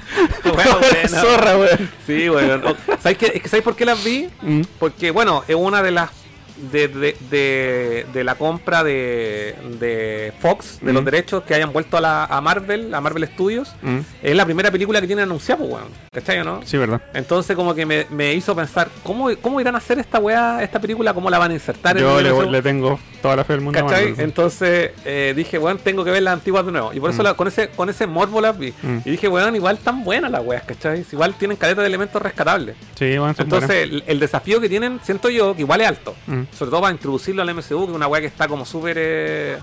Weá 0.44 0.76
buena. 0.76 1.08
Zorra, 1.20 1.58
weón. 1.58 1.90
Sí, 2.06 2.30
weón. 2.30 2.62
¿Sabes, 3.02 3.18
qué? 3.18 3.42
¿Sabes 3.44 3.62
por 3.62 3.76
qué 3.76 3.84
las 3.84 4.02
vi? 4.02 4.30
Mm. 4.40 4.62
Porque, 4.78 5.10
bueno, 5.10 5.44
es 5.46 5.54
una 5.54 5.82
de 5.82 5.90
las. 5.90 6.23
De, 6.70 6.86
de, 6.86 7.16
de, 7.30 8.06
de 8.12 8.22
la 8.24 8.36
compra 8.36 8.84
de, 8.84 9.56
de 9.80 10.32
Fox, 10.38 10.78
de 10.80 10.92
los 10.92 11.02
Mm. 11.02 11.04
derechos 11.04 11.42
que 11.42 11.52
hayan 11.54 11.72
vuelto 11.72 11.96
a, 11.96 12.00
la, 12.00 12.24
a 12.26 12.40
Marvel, 12.40 12.94
a 12.94 13.00
Marvel 13.00 13.26
Studios, 13.26 13.74
Mm. 13.82 13.98
es 14.22 14.36
la 14.36 14.44
primera 14.44 14.70
película 14.70 15.00
que 15.00 15.06
tienen 15.08 15.24
anunciada, 15.24 15.58
pues, 15.58 15.72
weón. 15.72 15.88
¿Cachai 16.12 16.38
o 16.38 16.44
no? 16.44 16.60
Sí, 16.64 16.76
verdad. 16.78 17.02
Entonces, 17.12 17.56
como 17.56 17.74
que 17.74 17.84
me, 17.84 18.06
me 18.10 18.34
hizo 18.34 18.54
pensar, 18.54 18.88
¿cómo, 19.02 19.30
¿cómo 19.42 19.60
irán 19.60 19.74
a 19.74 19.78
hacer 19.78 19.98
esta 19.98 20.20
weá, 20.20 20.62
esta 20.62 20.80
película? 20.80 21.12
¿Cómo 21.12 21.28
la 21.28 21.38
van 21.38 21.50
a 21.50 21.54
insertar 21.54 21.98
Yo 21.98 22.20
en 22.20 22.24
le, 22.44 22.50
le 22.52 22.62
tengo 22.62 23.00
toda 23.20 23.34
la 23.36 23.44
fe 23.44 23.54
del 23.54 23.62
mundo. 23.62 23.80
¿Cachai? 23.80 24.10
Marvel. 24.10 24.24
Entonces 24.24 24.90
eh, 25.04 25.32
dije, 25.34 25.58
weón, 25.58 25.78
tengo 25.78 26.04
que 26.04 26.12
ver 26.12 26.22
las 26.22 26.34
antiguas 26.34 26.64
de 26.64 26.70
nuevo. 26.70 26.92
Y 26.92 27.00
por 27.00 27.10
eso 27.10 27.22
Mm. 27.22 27.24
la- 27.24 27.34
con 27.34 27.48
ese 27.48 27.68
con 27.70 27.88
ese 27.90 28.06
morbo 28.06 28.40
las 28.40 28.56
vi. 28.56 28.72
Mm. 28.82 28.98
Y 29.04 29.10
dije, 29.10 29.26
weón, 29.26 29.56
igual 29.56 29.78
tan 29.78 30.04
buenas 30.04 30.30
las 30.30 30.44
weas, 30.44 30.62
¿cachai? 30.62 31.04
Igual 31.10 31.34
tienen 31.34 31.56
caleta 31.56 31.80
de 31.80 31.88
elementos 31.88 32.22
rescatables. 32.22 32.76
Sí, 32.96 33.18
bueno, 33.18 33.34
Entonces, 33.36 33.70
el, 33.82 34.04
el 34.06 34.20
desafío 34.20 34.60
que 34.60 34.68
tienen, 34.68 35.00
siento 35.02 35.28
yo, 35.30 35.54
que 35.56 35.62
igual 35.62 35.80
es 35.80 35.88
alto. 35.88 36.14
buenas. 36.26 36.43
Mm. 36.50 36.54
Sobre 36.56 36.70
todo 36.70 36.80
para 36.82 36.92
introducirlo 36.92 37.42
al 37.42 37.54
MCU, 37.54 37.84
que 37.86 37.90
es 37.90 37.96
una 37.96 38.06
wea 38.06 38.20
que 38.20 38.26
está 38.28 38.46
como 38.48 38.64
súper 38.64 38.96
eh, 38.98 39.58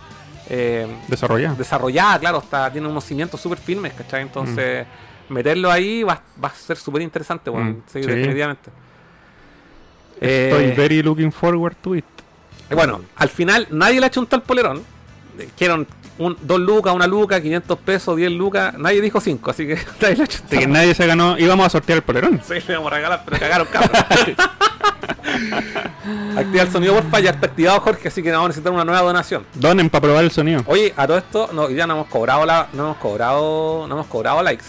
eh, 0.50 0.88
Desarrollado. 1.08 1.56
desarrollada, 1.56 2.20
claro, 2.20 2.40
está, 2.40 2.72
tiene 2.72 2.88
unos 2.88 3.04
cimientos 3.04 3.40
súper 3.40 3.58
firmes, 3.58 3.94
¿cachai? 3.94 4.22
Entonces, 4.24 4.86
meterlo 5.30 5.72
ahí 5.72 6.04
va, 6.04 6.22
va 6.44 6.50
a 6.50 6.54
ser 6.56 6.78
súper 6.78 7.02
interesante, 7.02 7.50
weón. 7.50 7.70
Mm, 7.70 7.84
Sí, 7.88 8.02
sí. 8.04 8.10
definitivamente. 8.10 8.70
Estoy 10.20 10.66
Eh, 10.66 10.74
very 10.78 11.02
looking 11.02 11.32
forward 11.32 11.76
to 11.82 11.96
it. 11.96 12.06
Y 12.70 12.76
Bueno, 12.76 13.02
al 13.16 13.30
final 13.30 13.68
nadie 13.72 14.00
le 14.00 14.06
ha 14.06 14.08
hecho 14.08 14.20
un 14.20 14.28
tal 14.28 14.44
polerón. 14.44 14.84
Quieren 15.58 15.88
un, 16.18 16.38
dos 16.42 16.60
lucas, 16.60 16.94
una 16.94 17.08
luca, 17.08 17.42
500 17.42 17.78
pesos, 17.80 18.16
10 18.16 18.32
lucas. 18.32 18.74
Nadie 18.78 19.02
dijo 19.02 19.20
5, 19.20 19.52
así 19.52 19.68
que 19.68 19.76
nadie 20.02 20.28
que 20.50 20.68
nadie 20.68 20.94
se 20.94 21.06
ganó. 21.08 21.38
Íbamos 21.38 21.66
a 21.66 21.70
sortear 21.70 21.98
el 21.98 22.04
polerón. 22.04 22.42
Sí, 22.48 22.56
le 22.68 22.76
vamos 22.76 22.92
a 22.92 22.96
regalar, 22.96 23.24
pero 23.26 23.40
cagaron 23.40 23.68
cabrón. 23.72 23.92
Activa 26.38 26.64
el 26.64 26.72
sonido, 26.72 26.94
porfa, 26.96 27.20
ya 27.20 27.32
está 27.32 27.48
activado 27.48 27.80
Jorge, 27.82 28.08
así 28.08 28.22
que 28.24 28.32
vamos 28.32 28.46
a 28.46 28.48
necesitar 28.50 28.72
una 28.74 28.86
nueva 28.86 29.02
donación. 29.02 29.46
Donen 29.54 29.90
para 29.90 30.02
probar 30.04 30.24
el 30.24 30.32
sonido. 30.32 30.64
Oye, 30.68 30.94
a 30.96 31.08
todo 31.08 31.18
esto, 31.18 31.50
no, 31.54 31.70
ya 31.70 31.88
no 31.88 31.94
hemos 31.96 32.08
cobrado 32.08 32.46
la, 32.46 32.68
no 32.74 32.84
hemos 32.84 32.98
cobrado, 32.98 33.86
no 33.88 33.94
hemos 33.96 34.08
cobrado 34.08 34.42
likes. 34.44 34.66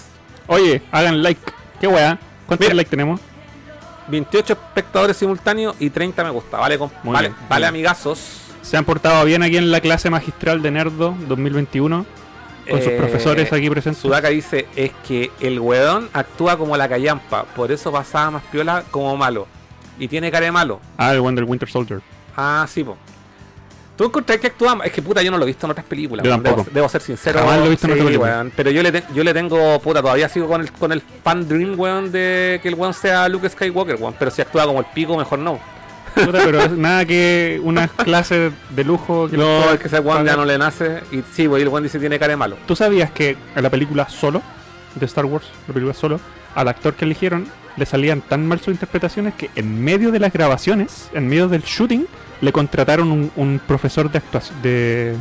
Oye, 0.46 0.82
hagan 0.90 1.22
like. 1.22 1.40
¿Qué 1.80 1.86
weá? 1.86 2.18
¿Cuántos 2.46 2.66
Mira. 2.66 2.74
likes 2.74 2.90
tenemos? 2.90 3.20
28 4.08 4.52
espectadores 4.52 5.16
simultáneos 5.16 5.76
y 5.78 5.88
30 5.90 6.24
me 6.24 6.30
gusta. 6.30 6.58
Vale, 6.58 6.76
Muy 6.78 6.90
vale, 7.04 7.28
bien, 7.28 7.40
vale 7.48 7.60
bien. 7.62 7.68
amigazos. 7.68 8.41
Se 8.62 8.76
han 8.76 8.84
portado 8.84 9.24
bien 9.24 9.42
aquí 9.42 9.56
en 9.56 9.70
la 9.70 9.80
clase 9.80 10.08
magistral 10.10 10.62
de 10.62 10.70
Nerdo 10.70 11.14
2021. 11.28 12.06
Con 12.70 12.78
sus 12.78 12.92
Eh, 12.92 12.96
profesores 12.96 13.52
aquí 13.52 13.68
presentes. 13.68 14.00
Sudaka 14.00 14.28
dice, 14.28 14.66
es 14.76 14.92
que 15.06 15.32
el 15.40 15.58
weón 15.58 16.08
actúa 16.12 16.56
como 16.56 16.76
la 16.76 16.88
callampa, 16.88 17.42
por 17.44 17.72
eso 17.72 17.90
pasaba 17.90 18.30
más 18.30 18.42
piola 18.52 18.84
como 18.92 19.16
malo. 19.16 19.48
Y 19.98 20.06
tiene 20.06 20.30
cara 20.30 20.46
de 20.46 20.52
malo. 20.52 20.80
Ah, 20.96 21.12
el 21.12 21.20
Wonder 21.20 21.44
Winter 21.44 21.68
Soldier. 21.68 22.00
Ah, 22.36 22.64
sí, 22.68 22.84
po. 22.84 22.96
¿Tú 23.96 24.04
encontrás 24.04 24.38
que 24.38 24.46
actúa? 24.46 24.78
Es 24.84 24.92
que 24.92 25.02
puta, 25.02 25.22
yo 25.22 25.30
no 25.32 25.38
lo 25.38 25.42
he 25.42 25.48
visto 25.48 25.66
en 25.66 25.72
otras 25.72 25.84
películas. 25.86 26.24
Yo 26.24 26.30
weón. 26.30 26.42
tampoco. 26.42 26.62
Debo, 26.64 26.74
debo 26.74 26.88
ser 26.88 27.00
sincero. 27.02 27.40
Jamás 27.40 27.58
lo 27.58 27.66
he 27.66 27.70
visto 27.70 27.86
en 27.88 27.92
Sí, 27.94 27.98
otra 27.98 28.06
película. 28.06 28.30
weón. 28.32 28.52
Pero 28.56 28.70
yo 28.70 28.82
le, 28.84 28.92
te- 28.92 29.04
yo 29.12 29.24
le 29.24 29.34
tengo, 29.34 29.80
puta, 29.80 30.00
todavía 30.00 30.28
sigo 30.28 30.46
con 30.46 30.60
el, 30.60 30.70
con 30.72 30.92
el 30.92 31.02
fan 31.24 31.46
dream, 31.48 31.78
weón, 31.78 32.12
de 32.12 32.60
que 32.62 32.68
el 32.68 32.74
weón 32.76 32.94
sea 32.94 33.28
Luke 33.28 33.48
Skywalker, 33.48 33.96
weón. 33.96 34.14
Pero 34.18 34.30
si 34.30 34.40
actúa 34.40 34.66
como 34.66 34.78
el 34.78 34.86
pico, 34.94 35.16
mejor 35.16 35.40
no. 35.40 35.58
Pero 36.14 36.68
nada 36.76 37.04
que 37.04 37.60
unas 37.62 37.90
clases 37.90 38.52
de 38.70 38.84
lujo. 38.84 39.28
Que 39.28 39.36
No, 39.36 39.70
es 39.72 39.80
que 39.80 39.88
ese 39.88 40.00
weón 40.00 40.24
ya 40.26 40.36
no 40.36 40.44
le 40.44 40.58
nace. 40.58 41.00
Y 41.10 41.22
sí, 41.32 41.42
el 41.44 41.68
weón 41.68 41.82
dice 41.82 41.98
tiene 41.98 42.18
cara 42.18 42.30
de 42.32 42.36
malo. 42.36 42.56
¿Tú 42.66 42.76
sabías 42.76 43.10
que 43.10 43.36
en 43.54 43.62
la 43.62 43.70
película 43.70 44.08
Solo, 44.08 44.42
de 44.94 45.06
Star 45.06 45.24
Wars, 45.24 45.46
la 45.68 45.74
película 45.74 45.94
Solo, 45.94 46.20
al 46.54 46.68
actor 46.68 46.94
que 46.94 47.04
eligieron 47.04 47.46
le 47.76 47.86
salían 47.86 48.20
tan 48.20 48.46
mal 48.46 48.58
sus 48.60 48.68
interpretaciones 48.74 49.32
que 49.32 49.48
en 49.56 49.82
medio 49.82 50.10
de 50.12 50.20
las 50.20 50.30
grabaciones, 50.32 51.08
en 51.14 51.26
medio 51.28 51.48
del 51.48 51.62
shooting, 51.62 52.06
le 52.42 52.52
contrataron 52.52 53.10
un, 53.10 53.30
un 53.36 53.60
profesor 53.66 54.10
de, 54.10 54.18
actuación 54.18 54.60
de, 54.62 55.14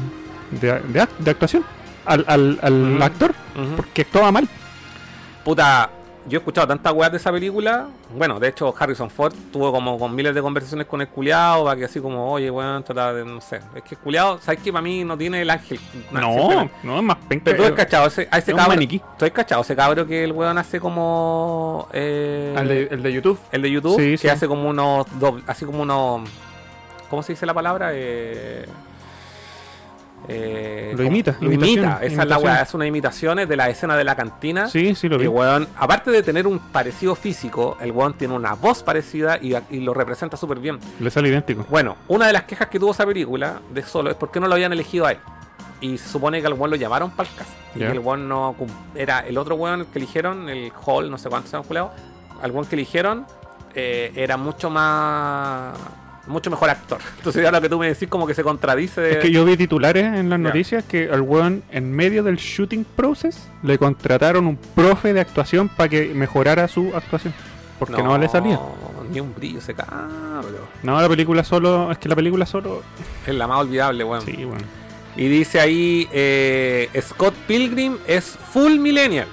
de, 0.60 0.68
de 0.82 1.02
act- 1.02 1.18
de 1.20 1.32
actuación 1.32 1.64
al, 2.06 2.26
al- 2.28 2.60
al 2.62 3.02
actor 3.02 3.34
porque 3.78 4.02
actuaba 4.02 4.32
mal. 4.34 4.50
Puta, 5.46 5.90
yo 6.28 6.38
he 6.38 6.40
escuchado 6.40 6.68
tantas 6.68 6.94
weas 6.94 7.12
de 7.12 7.18
esa 7.18 7.32
película. 7.32 7.88
Bueno, 8.16 8.40
de 8.40 8.50
hecho, 8.50 8.74
Harrison 8.78 9.10
Ford 9.10 9.34
tuvo 9.52 9.72
como 9.72 9.98
con 9.98 10.14
miles 10.16 10.36
de 10.36 10.42
conversaciones 10.42 10.86
con 10.88 11.02
el 11.02 11.08
culiado, 11.08 11.66
para 11.66 11.76
que 11.78 11.86
así 11.86 12.00
como, 12.00 12.32
oye, 12.32 12.50
weón, 12.52 12.84
trata 12.84 13.14
de, 13.14 13.26
no 13.26 13.42
sé. 13.42 13.60
Es 13.76 13.82
que 13.84 13.96
el 13.96 14.02
culiado, 14.02 14.40
¿sabes 14.40 14.62
que 14.62 14.72
Para 14.72 14.84
mí 14.84 15.04
no 15.04 15.18
tiene 15.18 15.42
el 15.42 15.50
ángel. 15.50 15.80
No, 16.12 16.70
no, 16.84 16.98
es 16.98 17.04
más 17.04 17.18
penca. 17.28 17.46
Pero 17.46 17.58
tú 17.58 17.64
has 17.64 17.72
cachado 17.72 18.08
ese, 18.08 18.28
a 18.32 18.38
ese 18.38 18.54
maniquí. 18.54 19.02
¿Tú 19.18 19.26
has 19.26 19.32
cachado 19.32 19.62
ese 19.62 19.76
cabro 19.76 20.06
que 20.06 20.24
el 20.24 20.32
weón 20.32 20.58
hace 20.58 20.80
como. 20.80 21.88
Eh, 21.94 22.56
¿El 22.58 22.68
de, 22.68 22.84
el 22.92 23.04
de 23.04 23.14
YouTube? 23.14 23.40
el 23.52 23.62
de 23.62 23.72
YouTube, 23.72 23.96
Sí, 23.98 24.12
que 24.12 24.18
sí. 24.18 24.28
hace 24.30 24.48
como 24.48 24.70
unos. 24.70 25.08
doble- 25.20 25.44
así 25.48 25.66
como 25.66 25.82
unos. 25.82 26.30
¿Cómo 27.10 27.24
se 27.24 27.34
dice 27.34 27.46
la 27.46 27.54
palabra? 27.54 27.90
Eh, 27.94 28.66
eh, 30.28 30.94
Lo 30.96 31.04
imita, 31.04 31.36
Lo 31.42 31.52
imita, 31.52 32.00
esa 32.04 32.22
es 32.24 32.28
la 32.28 32.38
weá. 32.38 32.62
Hace 32.62 32.78
unas 32.78 32.88
imitaciones 32.88 33.50
de 33.50 33.56
la 33.56 33.70
escena 33.70 33.96
de 33.98 34.04
la 34.04 34.16
cantina. 34.16 34.68
Sí, 34.68 34.96
sí, 34.96 35.10
lo 35.10 35.18
vi. 35.18 35.26
Y 35.26 35.28
weón, 35.28 35.68
aparte 35.78 36.12
de 36.12 36.22
tener 36.24 36.48
un 36.48 36.60
parecido 36.60 37.16
físico, 37.16 37.78
el 37.82 37.92
weón 37.92 38.14
tiene 38.14 38.34
una 38.34 38.54
voz 38.54 38.84
parecida 38.84 39.38
y, 39.42 39.56
y 39.70 39.80
lo 39.82 39.94
representa 39.94 40.38
súper 40.38 40.60
bien. 40.60 40.80
Le 41.00 41.10
sale 41.10 41.30
idéntico. 41.30 41.66
Bueno, 41.70 41.98
una 42.08 42.28
de 42.28 42.34
las 42.34 42.44
quejas 42.44 42.68
que 42.70 42.80
tuvo 42.80 42.92
esa 42.92 43.06
película 43.06 43.60
de 43.74 43.82
solo 43.84 44.10
es 44.12 44.16
por 44.16 44.32
qué 44.32 44.40
no 44.40 44.48
lo 44.48 44.54
habían 44.54 44.72
elegido 44.74 45.06
a 45.06 45.12
él. 45.14 45.18
Y 45.82 45.98
se 45.98 46.10
supone 46.10 46.40
que 46.42 46.48
al 46.48 46.54
weón 46.54 46.70
lo 46.70 46.76
llamaron 46.76 47.10
para 47.12 47.28
el 47.30 47.36
cast. 47.36 47.50
Y 47.76 47.80
Ya. 47.80 47.88
que 47.88 47.94
el 47.94 48.00
weón 48.00 48.30
no. 48.30 48.56
Era 48.96 49.20
el 49.22 49.38
otro 49.38 49.56
weón 49.56 49.86
que 49.86 49.98
eligieron, 49.98 50.48
el 50.50 50.72
Hall, 50.86 51.10
no 51.10 51.18
sé 51.18 51.28
cuánto 51.30 51.48
se 51.50 51.54
llama 51.54 51.66
Julio. 51.68 51.90
Al 52.42 52.52
weón 52.52 52.66
que 52.68 52.76
eligieron 52.76 53.26
eh, 53.74 54.12
era 54.16 54.38
mucho 54.38 54.70
más. 54.70 55.76
Mucho 56.32 56.50
mejor 56.50 56.70
actor. 56.70 57.00
Entonces, 57.18 57.44
ahora 57.46 57.58
lo 57.60 57.62
que 57.62 57.70
tú 57.70 57.78
me 57.78 57.88
decís, 57.88 58.08
como 58.10 58.26
que 58.26 58.34
se 58.34 58.44
contradice. 58.44 59.02
de- 59.02 59.12
Es 59.12 59.18
que 59.18 59.32
yo 59.32 59.46
vi 59.46 59.58
titulares 59.58 60.06
en 60.06 60.30
las 60.30 60.40
Ya. 60.40 60.44
noticias 60.48 60.84
que 60.84 61.10
al 61.12 61.22
weón, 61.22 61.64
en 61.72 61.92
medio 61.92 62.24
del 62.24 62.38
shooting 62.38 62.86
process, 62.96 63.50
le 63.64 63.78
contrataron 63.78 64.48
un 64.48 64.58
profe 64.58 65.14
de 65.14 65.20
actuación 65.22 65.70
para 65.70 65.90
que 65.90 66.14
mejorara 66.14 66.68
su 66.68 66.92
actuación. 66.96 67.34
Porque 67.80 68.02
no, 68.04 68.18
le 68.18 68.30
salía. 68.30 68.60
Ni 69.12 69.20
un 69.20 69.34
brillo 69.36 69.58
ese 69.60 69.74
cabro. 69.74 70.68
No, 70.84 71.02
la 71.02 71.10
película 71.10 71.44
solo. 71.44 71.92
Es 71.92 71.98
que 71.98 72.08
la 72.08 72.16
película 72.16 72.46
solo. 72.46 72.84
Es 73.26 73.34
la 73.36 73.48
más 73.48 73.60
olvidable, 73.60 74.04
weón. 74.04 74.22
Sí, 74.24 74.46
bueno. 74.46 74.64
Y 75.18 75.28
dice 75.28 75.60
ahí, 75.60 76.08
eh, 76.14 76.90
Scott 77.02 77.34
Pilgrim 77.48 77.98
es 78.08 78.38
full 78.54 78.78
millennial. 78.80 79.28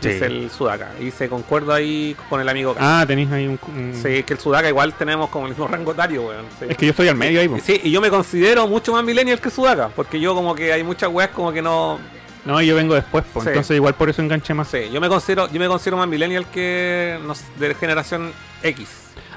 Sí. 0.00 0.08
Dice 0.08 0.26
el 0.26 0.50
Sudaka. 0.50 0.92
Y 1.00 1.10
se 1.10 1.28
concuerdo 1.28 1.72
ahí 1.72 2.16
con 2.28 2.40
el 2.40 2.48
amigo. 2.48 2.74
Ah, 2.78 3.04
tenéis 3.06 3.30
ahí 3.30 3.46
un. 3.46 3.58
un- 3.68 3.94
Sí, 3.94 4.08
es 4.08 4.24
que 4.24 4.32
el 4.34 4.38
Sudaka 4.38 4.68
igual 4.68 4.94
tenemos 4.94 5.28
como 5.30 5.46
el 5.46 5.50
mismo 5.52 5.68
rango 5.68 5.92
etario, 5.92 6.22
weón. 6.28 6.46
Sí. 6.58 6.66
Es 6.68 6.76
que 6.76 6.86
yo 6.86 6.90
estoy 6.90 7.08
al 7.08 7.16
medio 7.16 7.40
ahí, 7.40 7.48
po. 7.48 7.58
Sí, 7.62 7.80
y 7.84 7.90
yo 7.90 8.00
me 8.00 8.10
considero 8.10 8.66
mucho 8.66 8.92
más 8.92 9.04
millennial 9.04 9.40
que 9.40 9.50
Sudaka, 9.50 9.88
porque 9.88 10.18
yo 10.20 10.34
como 10.34 10.54
que 10.54 10.72
hay 10.72 10.82
muchas 10.82 11.10
weas 11.10 11.30
como 11.30 11.52
que 11.52 11.60
no... 11.62 11.98
No, 12.44 12.62
yo 12.62 12.74
vengo 12.74 12.94
después, 12.94 13.22
pues. 13.32 13.44
Sí. 13.44 13.48
Entonces 13.50 13.76
igual 13.76 13.94
por 13.94 14.08
eso 14.08 14.22
enganché 14.22 14.54
más. 14.54 14.68
sé, 14.68 14.90
yo 14.90 15.00
me 15.00 15.08
considero, 15.08 15.50
yo 15.52 15.60
me 15.60 15.68
considero 15.68 15.98
más 15.98 16.08
millennial 16.08 16.46
que 16.50 17.18
no 17.26 17.34
sé, 17.34 17.44
de 17.58 17.74
generación 17.74 18.32
X. 18.62 18.88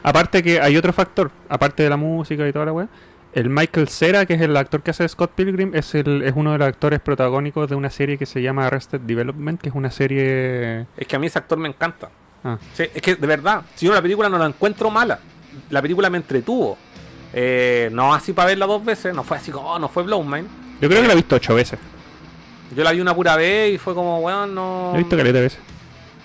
Aparte 0.01 0.41
que 0.41 0.59
hay 0.61 0.75
otro 0.77 0.93
factor, 0.93 1.29
aparte 1.49 1.83
de 1.83 1.89
la 1.89 1.97
música 1.97 2.47
y 2.47 2.53
toda 2.53 2.65
la 2.65 2.71
weá. 2.73 2.87
El 3.33 3.49
Michael 3.49 3.87
Cera, 3.87 4.25
que 4.27 4.35
es 4.35 4.41
el 4.41 4.55
actor 4.55 4.83
que 4.83 4.91
hace 4.91 5.07
Scott 5.07 5.31
Pilgrim, 5.31 5.73
es, 5.73 5.95
el, 5.95 6.21
es 6.21 6.33
uno 6.35 6.51
de 6.51 6.59
los 6.59 6.67
actores 6.67 6.99
protagónicos 6.99 7.67
de 7.67 7.75
una 7.75 7.89
serie 7.89 8.17
que 8.17 8.27
se 8.27 8.41
llama 8.41 8.67
Arrested 8.67 9.01
Development, 9.01 9.59
que 9.59 9.69
es 9.69 9.75
una 9.75 9.89
serie... 9.89 10.85
Es 10.95 11.07
que 11.07 11.15
a 11.15 11.19
mí 11.19 11.27
ese 11.27 11.39
actor 11.39 11.57
me 11.57 11.67
encanta. 11.67 12.09
Ah, 12.43 12.57
Sí, 12.73 12.83
es 12.93 13.01
que 13.01 13.15
de 13.15 13.25
verdad, 13.27 13.63
si 13.73 13.87
yo 13.87 13.93
la 13.93 14.01
película 14.01 14.29
no 14.29 14.37
la 14.37 14.45
encuentro 14.45 14.91
mala, 14.91 15.19
la 15.71 15.81
película 15.81 16.09
me 16.11 16.17
entretuvo. 16.17 16.77
Eh, 17.33 17.89
no 17.91 18.13
así 18.13 18.33
para 18.33 18.49
verla 18.49 18.67
dos 18.67 18.85
veces, 18.85 19.15
no 19.15 19.23
fue 19.23 19.37
así 19.37 19.49
como, 19.51 19.71
oh, 19.71 19.79
no 19.79 19.89
fue 19.89 20.03
Blow 20.03 20.23
Mind. 20.23 20.47
yo 20.79 20.87
creo 20.87 21.01
que 21.01 21.07
la 21.07 21.13
he 21.13 21.17
visto 21.17 21.35
ocho 21.35 21.55
veces. 21.55 21.79
Yo 22.75 22.83
la 22.83 22.91
vi 22.91 23.01
una 23.01 23.15
pura 23.15 23.35
vez 23.35 23.73
y 23.73 23.77
fue 23.79 23.95
como, 23.95 24.19
weón, 24.19 24.53
no. 24.53 24.89
La 24.91 24.99
he 24.99 25.01
visto 25.01 25.17
caleta 25.17 25.39
veces. 25.39 25.59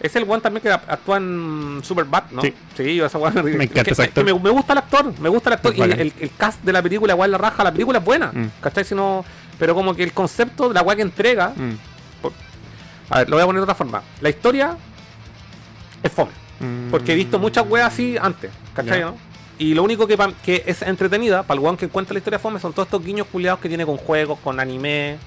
Es 0.00 0.14
el 0.16 0.24
weón 0.24 0.40
también 0.40 0.62
que 0.62 0.70
actúa 0.70 1.16
en 1.16 1.80
Superbad, 1.82 2.24
¿no? 2.30 2.40
Sí. 2.42 2.54
yo 2.94 3.06
esa 3.06 3.18
weón 3.18 3.34
Me 3.44 3.64
encanta 3.64 3.84
que- 3.84 3.90
ese 3.90 4.02
actor. 4.04 4.24
Me, 4.24 4.32
me 4.32 4.50
gusta 4.50 4.72
el 4.72 4.78
actor, 4.78 5.12
me 5.18 5.28
gusta 5.28 5.50
el 5.50 5.54
actor. 5.54 5.72
Es 5.72 5.78
Y 5.78 5.80
bacán. 5.80 6.00
el, 6.00 6.12
el 6.20 6.30
cast 6.36 6.62
de 6.62 6.72
la 6.72 6.82
película, 6.82 7.12
igual 7.14 7.30
la 7.32 7.38
raja, 7.38 7.64
la 7.64 7.72
película 7.72 7.98
es 7.98 8.04
buena. 8.04 8.30
Mm. 8.32 8.46
¿Cachai? 8.60 8.84
Si 8.84 8.94
no, 8.94 9.24
pero 9.58 9.74
como 9.74 9.94
que 9.94 10.04
el 10.04 10.12
concepto 10.12 10.68
de 10.68 10.74
la 10.74 10.82
weá 10.82 10.94
que 10.96 11.02
entrega. 11.02 11.52
Mm, 11.56 11.72
A 13.10 13.18
ver, 13.20 13.28
lo 13.30 13.36
voy 13.36 13.42
a 13.42 13.46
poner 13.46 13.60
de 13.60 13.64
otra 13.64 13.74
forma. 13.74 14.02
La 14.20 14.28
historia 14.28 14.76
es 16.02 16.12
fome. 16.12 16.30
mm. 16.60 16.90
Porque 16.90 17.12
he 17.12 17.16
visto 17.16 17.38
muchas 17.38 17.66
weas 17.68 17.92
así 17.92 18.16
antes, 18.20 18.50
¿cachai? 18.74 19.00
No? 19.00 19.16
Y 19.58 19.74
lo 19.74 19.82
único 19.82 20.06
que, 20.06 20.16
pa- 20.16 20.32
que 20.44 20.62
es 20.66 20.82
entretenida 20.82 21.42
para 21.42 21.58
el 21.58 21.64
weón 21.64 21.76
que 21.76 21.86
encuentra 21.86 22.12
la 22.14 22.18
historia 22.18 22.38
fome 22.38 22.60
son 22.60 22.72
todos 22.72 22.86
estos 22.86 23.04
guiños 23.04 23.26
culiados 23.26 23.58
que 23.60 23.68
tiene 23.68 23.84
con 23.84 23.96
juegos, 23.96 24.38
con 24.38 24.60
anime. 24.60 25.18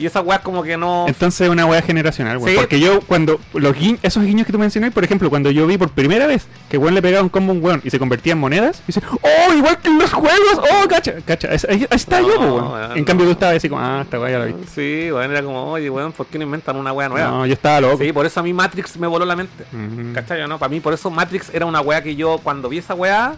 Y 0.00 0.06
esas 0.06 0.24
weas 0.24 0.40
como 0.40 0.62
que 0.62 0.76
no. 0.76 1.04
Entonces 1.06 1.42
es 1.42 1.48
una 1.50 1.66
weá 1.66 1.82
generacional, 1.82 2.38
weón. 2.38 2.50
Sí. 2.50 2.56
Porque 2.56 2.80
yo 2.80 3.00
cuando 3.02 3.38
los 3.52 3.76
gui- 3.76 3.98
esos 4.02 4.24
guiños 4.24 4.46
que 4.46 4.52
tú 4.52 4.58
mencionas, 4.58 4.92
por 4.92 5.04
ejemplo, 5.04 5.28
cuando 5.28 5.50
yo 5.50 5.66
vi 5.66 5.76
por 5.76 5.90
primera 5.90 6.26
vez 6.26 6.46
que 6.70 6.78
weón 6.78 6.94
le 6.94 7.02
pegaba 7.02 7.22
un 7.22 7.28
combo 7.28 7.52
a 7.52 7.56
un 7.56 7.62
weón 7.64 7.82
y 7.84 7.90
se 7.90 7.98
convertía 7.98 8.32
en 8.32 8.38
monedas, 8.38 8.80
y 8.84 8.92
dice, 8.92 9.02
¡Oh! 9.20 9.52
Igual 9.54 9.78
que 9.78 9.88
en 9.88 9.98
los 9.98 10.12
juegos, 10.12 10.58
¡Oh! 10.58 10.88
Cacha, 10.88 11.14
cacha, 11.26 11.48
ahí, 11.68 11.86
está 11.90 12.20
No, 12.20 12.28
yo, 12.28 12.54
weón. 12.72 12.96
En 12.98 13.04
cambio 13.04 13.26
tú 13.26 13.32
estabas 13.32 13.56
así 13.56 13.68
como, 13.68 13.80
ah, 13.82 14.00
esta 14.02 14.18
weá 14.18 14.30
ya 14.30 14.38
la 14.38 14.44
vi. 14.46 14.54
Sí, 14.74 15.10
weón, 15.12 15.30
era 15.30 15.42
como, 15.42 15.64
oye, 15.72 15.90
weón, 15.90 16.12
¿por 16.12 16.26
qué 16.26 16.38
no 16.38 16.44
inventan 16.44 16.76
una 16.76 16.92
wea 16.92 17.08
nueva? 17.08 17.28
No, 17.28 17.46
yo 17.46 17.52
estaba 17.52 17.80
loco. 17.80 17.98
Sí, 18.02 18.12
por 18.12 18.24
eso 18.24 18.40
a 18.40 18.42
mí 18.42 18.52
Matrix 18.52 18.96
me 18.96 19.06
voló 19.06 19.24
la 19.26 19.36
mente. 19.36 19.64
Mm. 19.72 20.12
¿Cachai? 20.14 20.48
¿no? 20.48 20.58
Para 20.58 20.70
mí, 20.70 20.80
por 20.80 20.94
eso 20.94 21.10
Matrix 21.10 21.50
era 21.52 21.66
una 21.66 21.80
weá 21.80 22.02
que 22.02 22.16
yo, 22.16 22.38
cuando 22.42 22.68
vi 22.68 22.78
esa 22.78 22.94
weá, 22.94 23.34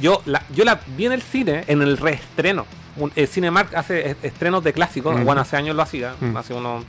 yo 0.00 0.22
la, 0.26 0.42
yo 0.54 0.64
la 0.64 0.80
vi 0.96 1.06
en 1.06 1.12
el 1.12 1.22
cine, 1.22 1.64
en 1.66 1.82
el 1.82 1.96
reestreno. 1.98 2.66
Un- 2.98 3.12
el 3.14 3.28
Cinemark 3.28 3.74
hace 3.74 4.10
est- 4.10 4.24
estrenos 4.24 4.62
de 4.64 4.72
clásicos, 4.72 5.14
bueno, 5.24 5.40
hace 5.40 5.56
años 5.56 5.76
lo 5.76 5.82
hacía, 5.82 6.14
hace 6.36 6.52
unos 6.54 6.84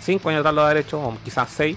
5 0.00 0.28
años 0.28 0.40
atrás 0.40 0.54
lo 0.54 0.62
había 0.62 0.80
hecho, 0.80 1.00
o 1.00 1.16
quizás 1.24 1.48
6. 1.50 1.76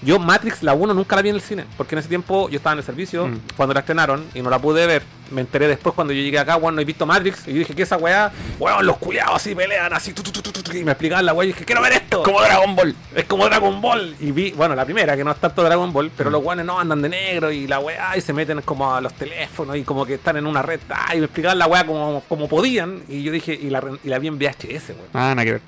Yo 0.00 0.18
Matrix, 0.20 0.62
la 0.62 0.74
1, 0.74 0.94
nunca 0.94 1.16
la 1.16 1.22
vi 1.22 1.30
en 1.30 1.34
el 1.34 1.40
cine, 1.40 1.64
porque 1.76 1.94
en 1.96 1.98
ese 1.98 2.08
tiempo 2.08 2.48
yo 2.48 2.56
estaba 2.58 2.72
en 2.74 2.78
el 2.78 2.84
servicio, 2.84 3.26
Mm. 3.26 3.40
cuando 3.56 3.74
la 3.74 3.80
estrenaron, 3.80 4.24
y 4.32 4.42
no 4.42 4.48
la 4.50 4.58
pude 4.60 4.86
ver. 4.86 5.02
Me 5.32 5.40
enteré 5.42 5.66
después 5.68 5.94
cuando 5.94 6.12
yo 6.14 6.22
llegué 6.22 6.38
acá, 6.38 6.56
bueno, 6.56 6.76
no 6.76 6.80
he 6.82 6.84
visto 6.84 7.04
Matrix, 7.04 7.46
y 7.48 7.52
yo 7.52 7.58
dije 7.58 7.74
que 7.74 7.82
esa 7.82 7.96
weá, 7.96 8.30
weón, 8.60 8.86
los 8.86 8.96
culiados 8.98 9.34
así 9.36 9.54
pelean, 9.54 9.92
así, 9.92 10.12
tu, 10.12 10.22
tu, 10.22 10.30
tu, 10.40 10.72
y 10.76 10.84
me 10.84 10.92
explicaban 10.92 11.26
la 11.26 11.32
weá, 11.34 11.44
y 11.46 11.48
dije, 11.52 11.64
quiero 11.64 11.82
ver 11.82 11.92
esto. 11.94 12.22
Como 12.22 12.40
Dragon 12.40 12.76
Ball. 12.76 12.94
Es 13.14 13.24
como 13.24 13.44
Dragon 13.46 13.80
Ball. 13.80 14.14
Y 14.20 14.30
vi, 14.30 14.52
bueno, 14.52 14.74
la 14.76 14.84
primera, 14.84 15.16
que 15.16 15.24
no 15.24 15.32
es 15.32 15.36
tanto 15.38 15.62
Dragon 15.64 15.92
Ball, 15.92 16.06
Mm. 16.06 16.12
pero 16.16 16.30
los 16.30 16.42
guanes 16.42 16.64
no 16.64 16.78
andan 16.78 17.02
de 17.02 17.08
negro 17.08 17.50
y 17.50 17.66
la 17.66 17.80
weá, 17.80 18.16
y 18.16 18.20
se 18.20 18.32
meten 18.32 18.62
como 18.62 18.94
a 18.94 19.00
los 19.00 19.12
teléfonos 19.14 19.76
y 19.76 19.82
como 19.82 20.06
que 20.06 20.14
están 20.14 20.36
en 20.36 20.46
una 20.46 20.62
red. 20.62 20.80
Ah, 20.88 21.14
y 21.14 21.18
me 21.18 21.24
explicaban 21.24 21.58
la 21.58 21.66
weá 21.66 21.84
como, 21.84 22.22
como 22.28 22.48
podían. 22.48 23.02
Y 23.08 23.22
yo 23.24 23.32
dije, 23.32 23.52
y 23.52 23.68
la, 23.68 23.82
y 24.04 24.08
la 24.08 24.18
vi 24.20 24.28
en 24.28 24.38
VHS, 24.38 24.90
weón. 24.90 25.08
Ah, 25.12 25.34
nada 25.34 25.44
que 25.44 25.52
ver. 25.52 25.60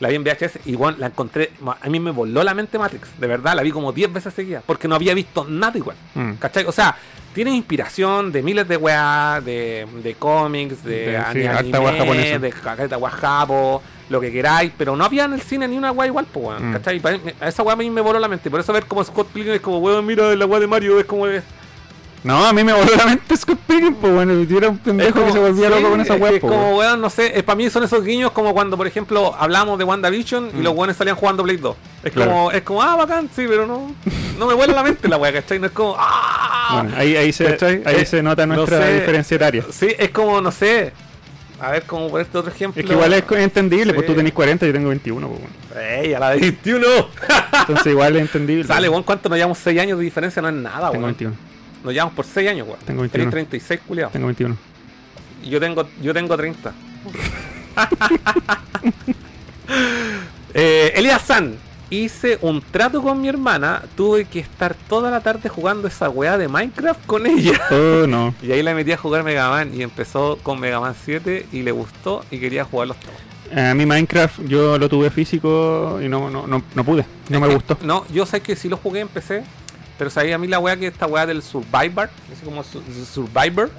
La 0.00 0.08
vi 0.08 0.16
en 0.16 0.24
VHS 0.24 0.60
y 0.64 0.74
bueno, 0.74 0.98
la 0.98 1.06
encontré. 1.06 1.52
A 1.80 1.88
mí 1.88 2.00
me 2.00 2.10
voló 2.10 2.42
la 2.42 2.54
mente 2.54 2.78
Matrix, 2.78 3.08
de 3.18 3.26
verdad, 3.26 3.54
la 3.54 3.62
vi 3.62 3.70
como 3.70 3.92
10 3.92 4.12
veces 4.12 4.34
seguida, 4.34 4.62
porque 4.64 4.88
no 4.88 4.94
había 4.94 5.14
visto 5.14 5.44
nada 5.44 5.76
igual. 5.76 5.96
Mm. 6.14 6.32
¿Cachai? 6.34 6.64
O 6.64 6.72
sea, 6.72 6.96
tiene 7.34 7.54
inspiración 7.54 8.32
de 8.32 8.42
miles 8.42 8.66
de 8.66 8.76
weá, 8.76 9.40
de, 9.44 9.86
de 10.02 10.14
cómics, 10.14 10.82
de, 10.82 11.22
sí, 11.32 11.46
anime, 11.46 11.98
japonesa. 11.98 12.38
de 12.38 12.50
caqueta 12.50 12.98
weá 12.98 13.10
japo, 13.10 13.82
lo 14.08 14.20
que 14.20 14.32
queráis, 14.32 14.72
pero 14.76 14.96
no 14.96 15.04
había 15.04 15.24
en 15.26 15.34
el 15.34 15.42
cine 15.42 15.68
ni 15.68 15.76
una 15.76 15.92
weá 15.92 16.08
igual, 16.08 16.26
pues 16.32 16.46
weón. 16.46 16.70
Mm. 16.70 16.72
¿Cachai? 16.72 17.02
A 17.40 17.48
esa 17.48 17.62
weá 17.62 17.74
a 17.74 17.76
mí 17.76 17.88
me 17.90 18.00
voló 18.00 18.18
la 18.18 18.28
mente. 18.28 18.50
Por 18.50 18.60
eso 18.60 18.72
ver 18.72 18.86
como 18.86 19.04
Scott 19.04 19.28
Pilgrim 19.28 19.54
es 19.54 19.60
como, 19.60 19.78
weón, 19.78 20.04
mira 20.06 20.34
la 20.34 20.46
weá 20.46 20.60
de 20.60 20.66
Mario, 20.66 20.98
es 20.98 21.04
como. 21.04 21.26
Es, 21.26 21.44
No, 22.22 22.44
a 22.44 22.52
mí 22.52 22.62
me 22.62 22.72
voló 22.74 22.94
la 22.96 23.06
mente 23.06 23.34
Scott 23.34 23.58
Pilgrim, 23.66 23.94
pues 23.94 24.12
bueno, 24.12 24.32
era 24.34 24.68
un 24.68 24.76
pendejo 24.78 25.12
como- 25.14 25.26
que 25.26 25.32
se 25.32 25.38
volvía 25.38 25.68
sí, 25.68 25.74
loco 25.74 25.90
con 25.90 26.00
esa 26.02 26.14
es 26.16 26.20
weá, 26.20 26.32
que 26.32 26.40
po, 26.40 26.48
como 26.48 26.76
weón. 26.76 27.00
no 27.00 27.08
sé, 27.08 27.42
para 27.42 27.56
mí 27.56 27.70
son 27.70 27.82
esos 27.82 28.04
guiños 28.04 28.32
como 28.32 28.52
cuando, 28.52 28.76
por 28.76 28.86
ejemplo, 28.86 29.34
hablamos 29.38 29.78
de 29.78 29.84
WandaVision 29.84 30.50
y 30.54 30.58
Mm. 30.58 30.62
los 30.62 30.74
weones 30.74 30.96
salían 30.98 31.16
jugando 31.16 31.42
Blade 31.42 31.60
2. 31.60 31.76
Es 32.02 32.12
Claro. 32.12 32.30
como, 32.30 32.50
es 32.52 32.60
como, 32.62 32.82
ah, 32.82 32.96
bacán, 32.96 33.30
sí, 33.34 33.46
pero 33.48 33.66
no, 33.66 33.94
no 34.38 34.46
me 34.46 34.52
vuela 34.52 34.74
la 34.74 34.82
mente 34.82 35.08
la 35.08 35.16
weá, 35.16 35.32
¿cachai? 35.32 35.58
No 35.58 35.66
es 35.66 35.72
como, 35.72 35.96
ah. 35.98 36.80
Bueno, 36.82 36.96
ahí, 36.98 37.16
ahí, 37.16 37.32
se, 37.32 37.46
ahí 37.48 37.82
Eh, 37.96 38.04
se 38.06 38.22
nota 38.22 38.46
no 38.46 38.54
nuestra 38.54 38.82
sé. 38.84 38.94
diferencia 39.00 39.34
etaria. 39.36 39.64
Sí, 39.70 39.88
es 39.98 40.10
como, 40.10 40.40
no 40.42 40.50
sé. 40.50 40.92
A 41.58 41.70
ver, 41.72 41.82
como 41.84 42.08
por 42.10 42.20
este 42.20 42.36
otro 42.38 42.50
ejemplo. 42.52 42.80
Es 42.80 42.86
que 42.86 42.92
igual 42.94 43.12
es 43.12 43.22
entendible, 43.32 43.92
pues 43.94 44.06
Sí. 44.06 44.12
tú 44.12 44.16
tenés 44.16 44.32
40 44.32 44.64
y 44.64 44.68
yo 44.68 44.72
tengo 44.74 44.88
21, 44.90 45.26
pues 45.28 45.40
bueno. 45.40 45.86
¡Ey, 46.02 46.14
a 46.14 46.18
la 46.18 46.30
de 46.30 46.40
21! 46.40 46.86
Entonces 47.60 47.86
igual 47.92 48.16
es 48.16 48.22
entendible. 48.22 48.64
Sale, 48.66 48.88
weón, 48.88 49.02
¿cuánto 49.02 49.28
nos 49.28 49.36
llevamos 49.36 49.58
6 49.58 49.78
años 49.80 49.98
de 49.98 50.04
diferencia? 50.04 50.40
No 50.42 50.48
es 50.48 50.54
nada, 50.54 50.90
Tengo 50.90 51.04
weón. 51.04 51.16
21. 51.16 51.36
Nos 51.84 51.92
llevamos 51.92 52.14
por 52.14 52.24
6 52.26 52.48
años, 52.50 52.66
weón. 52.66 52.78
Tengo 52.80 53.00
Tenés 53.08 53.12
21. 53.12 53.30
36, 53.30 53.80
culiado. 53.86 54.10
Tengo 54.12 54.26
21. 54.26 54.56
Y 55.44 55.50
yo 55.50 55.60
tengo, 55.60 55.88
yo 56.02 56.12
tengo 56.12 56.36
30. 56.36 56.72
eh, 60.54 60.92
Elías 60.96 61.22
San. 61.22 61.54
Hice 61.92 62.38
un 62.42 62.62
trato 62.62 63.02
con 63.02 63.20
mi 63.20 63.28
hermana. 63.28 63.82
Tuve 63.96 64.24
que 64.24 64.38
estar 64.38 64.76
toda 64.88 65.10
la 65.10 65.20
tarde 65.22 65.48
jugando 65.48 65.88
esa 65.88 66.08
weá 66.08 66.38
de 66.38 66.46
Minecraft 66.46 67.04
con 67.06 67.26
ella. 67.26 67.60
Oh, 67.70 68.06
no. 68.06 68.32
Y 68.42 68.52
ahí 68.52 68.62
la 68.62 68.74
metí 68.74 68.92
a 68.92 68.96
jugar 68.96 69.24
Mega 69.24 69.48
Man. 69.50 69.72
Y 69.74 69.82
empezó 69.82 70.38
con 70.42 70.60
Mega 70.60 70.78
Man 70.78 70.94
7 71.04 71.46
y 71.50 71.62
le 71.62 71.72
gustó 71.72 72.24
y 72.30 72.38
quería 72.38 72.64
jugarlos 72.64 72.96
todos. 73.00 73.16
A 73.58 73.74
mí 73.74 73.84
Minecraft 73.86 74.42
yo 74.46 74.78
lo 74.78 74.88
tuve 74.88 75.10
físico 75.10 75.98
y 76.00 76.08
no, 76.08 76.30
no, 76.30 76.46
no, 76.46 76.62
no 76.72 76.84
pude. 76.84 77.04
No 77.28 77.36
Es 77.38 77.40
me 77.42 77.48
que- 77.48 77.54
gustó. 77.54 77.78
No, 77.82 78.06
yo 78.12 78.24
sé 78.24 78.40
que 78.40 78.54
sí 78.54 78.68
lo 78.68 78.76
jugué 78.76 79.00
en 79.00 79.08
PC. 79.08 79.42
Pero 80.00 80.08
sabía 80.08 80.36
a 80.36 80.38
mí 80.38 80.46
la 80.46 80.58
weá 80.58 80.78
que 80.78 80.86
esta 80.86 81.06
weá 81.06 81.26
del 81.26 81.42
Survivor. 81.42 82.08
Así 82.32 82.42
como 82.42 82.64
su- 82.64 82.80
Survivor. 83.04 83.70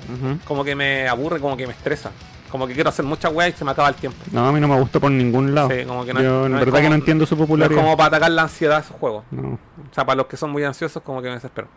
Como 0.45 0.63
que 0.63 0.75
me 0.75 1.07
aburre, 1.07 1.39
como 1.39 1.57
que 1.57 1.65
me 1.65 1.73
estresa. 1.73 2.11
Como 2.51 2.67
que 2.67 2.75
quiero 2.75 2.89
hacer 2.89 3.03
muchas 3.03 3.33
weas 3.33 3.55
y 3.55 3.57
se 3.57 3.65
me 3.65 3.71
acaba 3.71 3.89
el 3.89 3.95
tiempo. 3.95 4.19
No, 4.31 4.47
a 4.47 4.51
mí 4.51 4.59
no 4.59 4.67
me 4.67 4.79
gustó 4.79 4.99
por 4.99 5.09
ningún 5.09 5.55
lado. 5.55 5.69
Sí, 5.71 5.83
como 5.83 6.05
que 6.05 6.13
no- 6.13 6.21
Yo 6.21 6.45
en 6.45 6.51
no 6.51 6.59
verdad 6.59 6.79
que 6.81 6.89
no 6.89 6.95
entiendo 6.95 7.25
su 7.25 7.35
No 7.35 7.41
es 7.41 7.47
popularidad. 7.47 7.81
como 7.81 7.97
para 7.97 8.07
atacar 8.09 8.29
la 8.33 8.43
ansiedad 8.43 8.75
de 8.75 8.81
esos 8.83 8.97
juegos. 8.97 9.23
No. 9.31 9.53
O 9.53 9.93
sea, 9.93 10.05
para 10.05 10.17
los 10.17 10.27
que 10.27 10.37
son 10.37 10.51
muy 10.51 10.63
ansiosos, 10.63 11.01
como 11.01 11.23
que 11.23 11.29
me 11.29 11.33
desespero. 11.35 11.69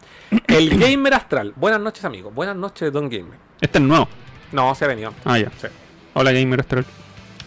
El 0.48 0.78
Gamer 0.78 1.14
Astral. 1.14 1.54
Buenas 1.56 1.80
noches, 1.80 2.04
amigos. 2.04 2.34
Buenas 2.34 2.54
noches, 2.56 2.92
Don 2.92 3.08
Gamer. 3.08 3.38
Este 3.62 3.78
es 3.78 3.84
nuevo. 3.84 4.06
No, 4.52 4.74
se 4.74 4.84
ha 4.84 4.88
venido. 4.88 5.14
Ah, 5.24 5.38
ya. 5.38 5.50
Sí. 5.58 5.68
Hola, 6.12 6.32
Gamer 6.32 6.60
Astral. 6.60 6.84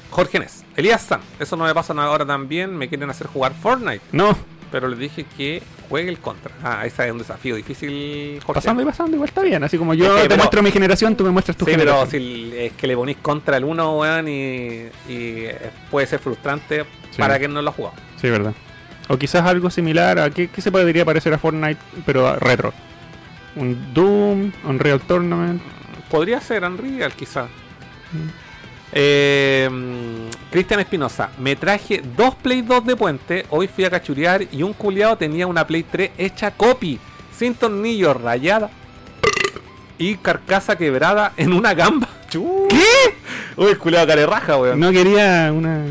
Jorge 0.10 0.40
Nes. 0.40 0.66
Elías 0.76 1.04
San. 1.04 1.22
Eso 1.40 1.56
no 1.58 1.66
me 1.66 1.76
pasa 1.76 1.94
ahora 1.94 2.26
también. 2.26 2.76
Me 2.76 2.90
quieren 2.90 3.08
hacer 3.12 3.28
jugar 3.28 3.54
Fortnite. 3.54 4.02
No, 4.14 4.36
Pero 4.72 4.88
les 4.90 5.00
dije 5.00 5.26
que 5.38 5.64
juegue 5.88 6.10
el 6.10 6.20
contra. 6.20 6.52
Ah, 6.64 6.86
ese 6.86 7.06
es 7.06 7.12
un 7.12 7.20
desafío 7.20 7.56
difícil, 7.56 8.40
Jorge. 8.46 8.54
pasando 8.60 8.82
y 8.82 8.86
pasando, 8.86 9.16
igual 9.16 9.30
está 9.30 9.42
bien. 9.42 9.64
Así 9.64 9.78
como 9.78 9.94
yo 9.94 10.14
te 10.16 10.22
pero- 10.24 10.36
muestro 10.38 10.62
mi 10.62 10.72
generación, 10.72 11.16
tú 11.16 11.24
me 11.24 11.30
muestras 11.32 11.56
tu 11.56 11.64
Sí, 11.66 11.72
pero 11.78 11.94
generación. 12.06 12.22
si 12.22 12.52
es 12.58 12.74
que 12.74 12.88
le 12.88 12.96
ponís 12.96 13.18
contra 13.18 13.56
el 13.58 13.64
uno, 13.64 13.98
weón, 13.98 14.28
y, 14.28 14.88
y 15.08 15.48
puede 15.90 16.06
ser 16.08 16.20
frustrante 16.20 16.84
Sí. 17.12 17.18
para 17.20 17.40
quien 17.40 17.54
no 17.54 17.62
lo 17.62 17.70
ha 17.70 17.74
jugado. 17.74 17.96
Sí, 18.22 18.30
verdad. 18.30 18.54
O 19.08 19.18
quizás 19.18 19.46
algo 19.46 19.70
similar 19.70 20.20
a. 20.20 20.30
¿Qué, 20.32 20.50
qué 20.50 20.62
se 20.62 20.70
podría 20.70 21.06
parecer 21.06 21.34
a 21.34 21.38
Fortnite, 21.38 21.80
pero 22.06 22.28
a 22.28 22.36
retro? 22.36 22.74
Un 23.56 23.94
Doom, 23.94 24.52
un 24.66 24.80
Real 24.80 25.00
Tournament. 25.00 25.62
Podría 26.12 26.42
ser 26.42 26.66
Unreal, 26.66 27.14
quizá. 27.14 27.48
Eh, 28.92 29.70
Cristian 30.52 30.80
Espinosa, 30.80 31.30
me 31.38 31.56
traje 31.56 32.02
dos 32.16 32.36
Play 32.36 32.62
2 32.62 32.86
de 32.86 32.96
puente, 32.96 33.46
hoy 33.50 33.68
fui 33.68 33.84
a 33.84 33.90
cachurear 33.90 34.44
y 34.52 34.64
un 34.64 34.74
culiado 34.74 35.18
tenía 35.18 35.46
una 35.46 35.68
Play 35.68 35.84
3 35.84 36.12
hecha 36.18 36.52
copy, 36.52 37.00
sin 37.38 37.54
tornillos, 37.54 38.20
rayada 38.22 38.70
y 39.98 40.16
carcasa 40.16 40.78
quebrada 40.78 41.34
en 41.38 41.54
una 41.54 41.74
gamba. 41.74 42.08
¿Qué? 42.30 42.40
Uy, 43.56 43.70
el 43.70 43.78
culiado 43.78 44.08
care 44.08 44.26
raja, 44.26 44.58
weón. 44.58 44.80
No 44.80 44.92
quería 44.92 45.52
una. 45.54 45.86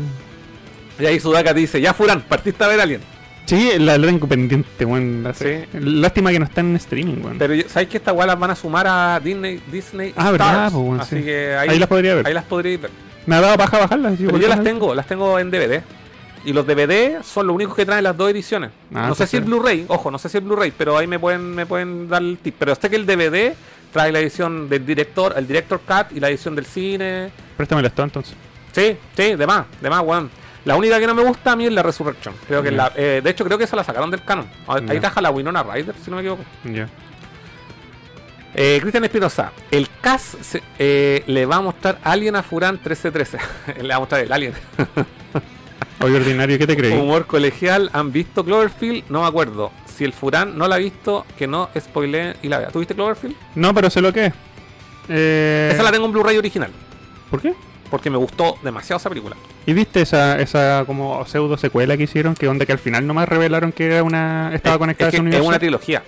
Y 0.99 1.05
ahí 1.05 1.19
Sudaka 1.19 1.53
te 1.53 1.59
dice, 1.59 1.81
ya 1.81 1.93
Furán, 1.93 2.21
partiste 2.21 2.63
a 2.63 2.67
ver 2.67 2.79
a 2.79 2.83
alguien. 2.83 3.01
Sí, 3.47 3.71
la, 3.79 3.97
la 3.97 4.05
tengo 4.07 4.27
pendiente, 4.27 4.85
weón. 4.85 5.25
Sí. 5.33 5.63
Lástima 5.73 6.31
que 6.31 6.39
no 6.39 6.45
está 6.45 6.61
en 6.61 6.75
streaming, 6.75 7.23
weón. 7.23 7.37
Pero 7.39 7.55
¿sabes 7.69 7.87
que 7.87 7.97
estas 7.97 8.13
weas 8.13 8.27
las 8.27 8.37
van 8.37 8.51
a 8.51 8.55
sumar 8.55 8.85
a 8.87 9.19
Disney, 9.19 9.61
Disney 9.71 10.13
Ah, 10.17 10.29
Stars? 10.31 10.73
verdad, 10.73 10.99
Así 11.01 11.17
sí. 11.17 11.23
que 11.23 11.55
ahí, 11.55 11.69
Ahí 11.69 11.79
las 11.79 11.87
podría 11.87 12.13
ver. 12.15 12.27
ahí 12.27 12.33
las 12.33 12.43
podréis 12.43 12.81
ver. 12.81 12.91
Me 13.25 13.35
ha 13.35 13.41
dado 13.41 13.57
paja 13.57 13.79
bajarlas. 13.79 14.13
Pero 14.17 14.37
yo 14.37 14.47
las 14.47 14.63
tengo, 14.63 14.93
las 14.93 15.07
tengo 15.07 15.39
en 15.39 15.49
DVD. 15.49 15.81
Y 16.45 16.53
los 16.53 16.65
DVD 16.67 17.23
son 17.23 17.47
los 17.47 17.55
únicos 17.55 17.75
que 17.75 17.85
traen 17.85 18.03
las 18.03 18.15
dos 18.15 18.29
ediciones. 18.31 18.69
Ah, 18.93 19.07
no 19.09 19.15
sé 19.15 19.27
si 19.27 19.37
el. 19.37 19.43
Blu-ray, 19.43 19.85
ojo, 19.87 20.11
no 20.11 20.17
sé 20.17 20.29
si 20.29 20.37
el 20.37 20.43
Blu-ray, 20.43 20.71
pero 20.77 20.97
ahí 20.97 21.07
me 21.07 21.17
pueden, 21.19 21.55
me 21.55 21.65
pueden 21.65 22.07
dar 22.07 22.21
el 22.21 22.37
tip. 22.37 22.55
Pero 22.59 22.75
sé 22.75 22.89
que 22.89 22.95
el 22.95 23.05
DVD 23.05 23.53
trae 23.91 24.11
la 24.11 24.19
edición 24.19 24.69
del 24.69 24.85
director, 24.85 25.33
el 25.37 25.47
director 25.47 25.79
cut 25.85 26.15
y 26.15 26.19
la 26.19 26.29
edición 26.29 26.55
del 26.55 26.65
cine. 26.65 27.31
Préstamelas 27.57 27.93
todo 27.93 28.05
entonces. 28.05 28.33
Sí, 28.71 28.95
sí, 29.15 29.35
de 29.35 29.47
más, 29.47 29.65
de 29.81 29.89
más, 29.89 30.01
weón. 30.03 30.29
La 30.67 30.75
única 30.75 30.99
que 30.99 31.07
no 31.07 31.15
me 31.15 31.23
gusta 31.23 31.53
a 31.53 31.55
mí 31.55 31.65
es 31.65 31.71
la 31.71 31.81
Resurrection. 31.81 32.35
Creo 32.45 32.61
que 32.61 32.71
Ya. 32.71 32.77
la, 32.77 32.91
eh, 32.95 33.21
de 33.23 33.29
hecho 33.29 33.45
creo 33.45 33.57
que 33.57 33.63
esa 33.63 33.75
la 33.77 33.83
sacaron 33.85 34.11
del 34.11 34.21
canon. 34.23 34.47
Ahí 34.67 34.81
Ya. 34.85 34.99
traja 34.99 35.21
la 35.21 35.29
Winona 35.31 35.63
Ryder, 35.63 35.95
si 36.03 36.09
no 36.11 36.17
me 36.17 36.21
equivoco. 36.23 36.43
Ya. 36.65 36.89
Eh, 38.53 38.77
Cristian 38.81 39.03
Espinosa, 39.05 39.51
el 39.71 39.87
CAS 40.01 40.37
se- 40.41 40.63
eh, 40.79 41.23
le 41.27 41.45
va 41.45 41.57
a 41.57 41.61
mostrar 41.61 41.99
Alien 42.03 42.35
a 42.35 42.43
Furán 42.43 42.75
1313. 42.75 43.37
le 43.81 43.87
va 43.89 43.95
a 43.95 43.99
mostrar 43.99 44.21
el 44.21 44.31
Alien. 44.31 44.53
Hoy 46.01 46.13
ordinario, 46.13 46.57
¿qué 46.59 46.67
te 46.67 46.75
creí? 46.75 46.93
Humor 46.93 47.25
colegial, 47.27 47.89
¿han 47.93 48.11
visto 48.11 48.43
Cloverfield? 48.43 49.05
No 49.09 49.21
me 49.21 49.27
acuerdo. 49.27 49.71
Si 49.85 50.03
el 50.03 50.13
Furán 50.13 50.57
no 50.57 50.67
la 50.67 50.75
ha 50.75 50.79
visto, 50.79 51.25
que 51.37 51.47
no 51.47 51.69
spoilee 51.79 52.35
y 52.43 52.49
la 52.49 52.59
vea. 52.59 52.67
¿Tuviste 52.69 52.93
Cloverfield? 52.93 53.35
No, 53.55 53.73
pero 53.73 53.89
sé 53.89 54.01
lo 54.01 54.11
que 54.13 54.25
es. 54.27 54.33
Eh, 55.09 55.71
Esa 55.73 55.81
la 55.83 55.91
tengo 55.91 56.05
en 56.05 56.11
Blu-ray 56.11 56.37
original, 56.37 56.71
¿Por 57.31 57.41
qué? 57.41 57.53
Porque 57.89 58.09
me 58.09 58.17
gustó 58.17 58.57
demasiado 58.63 58.97
esa 58.97 59.09
película. 59.09 59.35
¿Y 59.65 59.73
viste 59.73 60.01
esa, 60.01 60.39
esa 60.39 60.83
como 60.85 61.25
pseudo 61.25 61.57
secuela 61.57 61.97
que 61.97 62.03
hicieron? 62.03 62.33
Que 62.35 62.47
onda 62.47 62.65
que 62.65 62.71
al 62.73 62.79
final 62.79 63.05
nomás 63.07 63.27
revelaron 63.29 63.71
que 63.71 63.85
era 63.87 64.03
una 64.03 64.51
estaba 64.53 64.75
Es- 64.75 64.79
conectada 64.79 65.09
es, 65.09 65.15
que 65.15 65.21
a 65.25 65.29
ese 65.29 65.39
es 65.39 65.45
una 65.45 65.59
trilogía. 65.59 66.03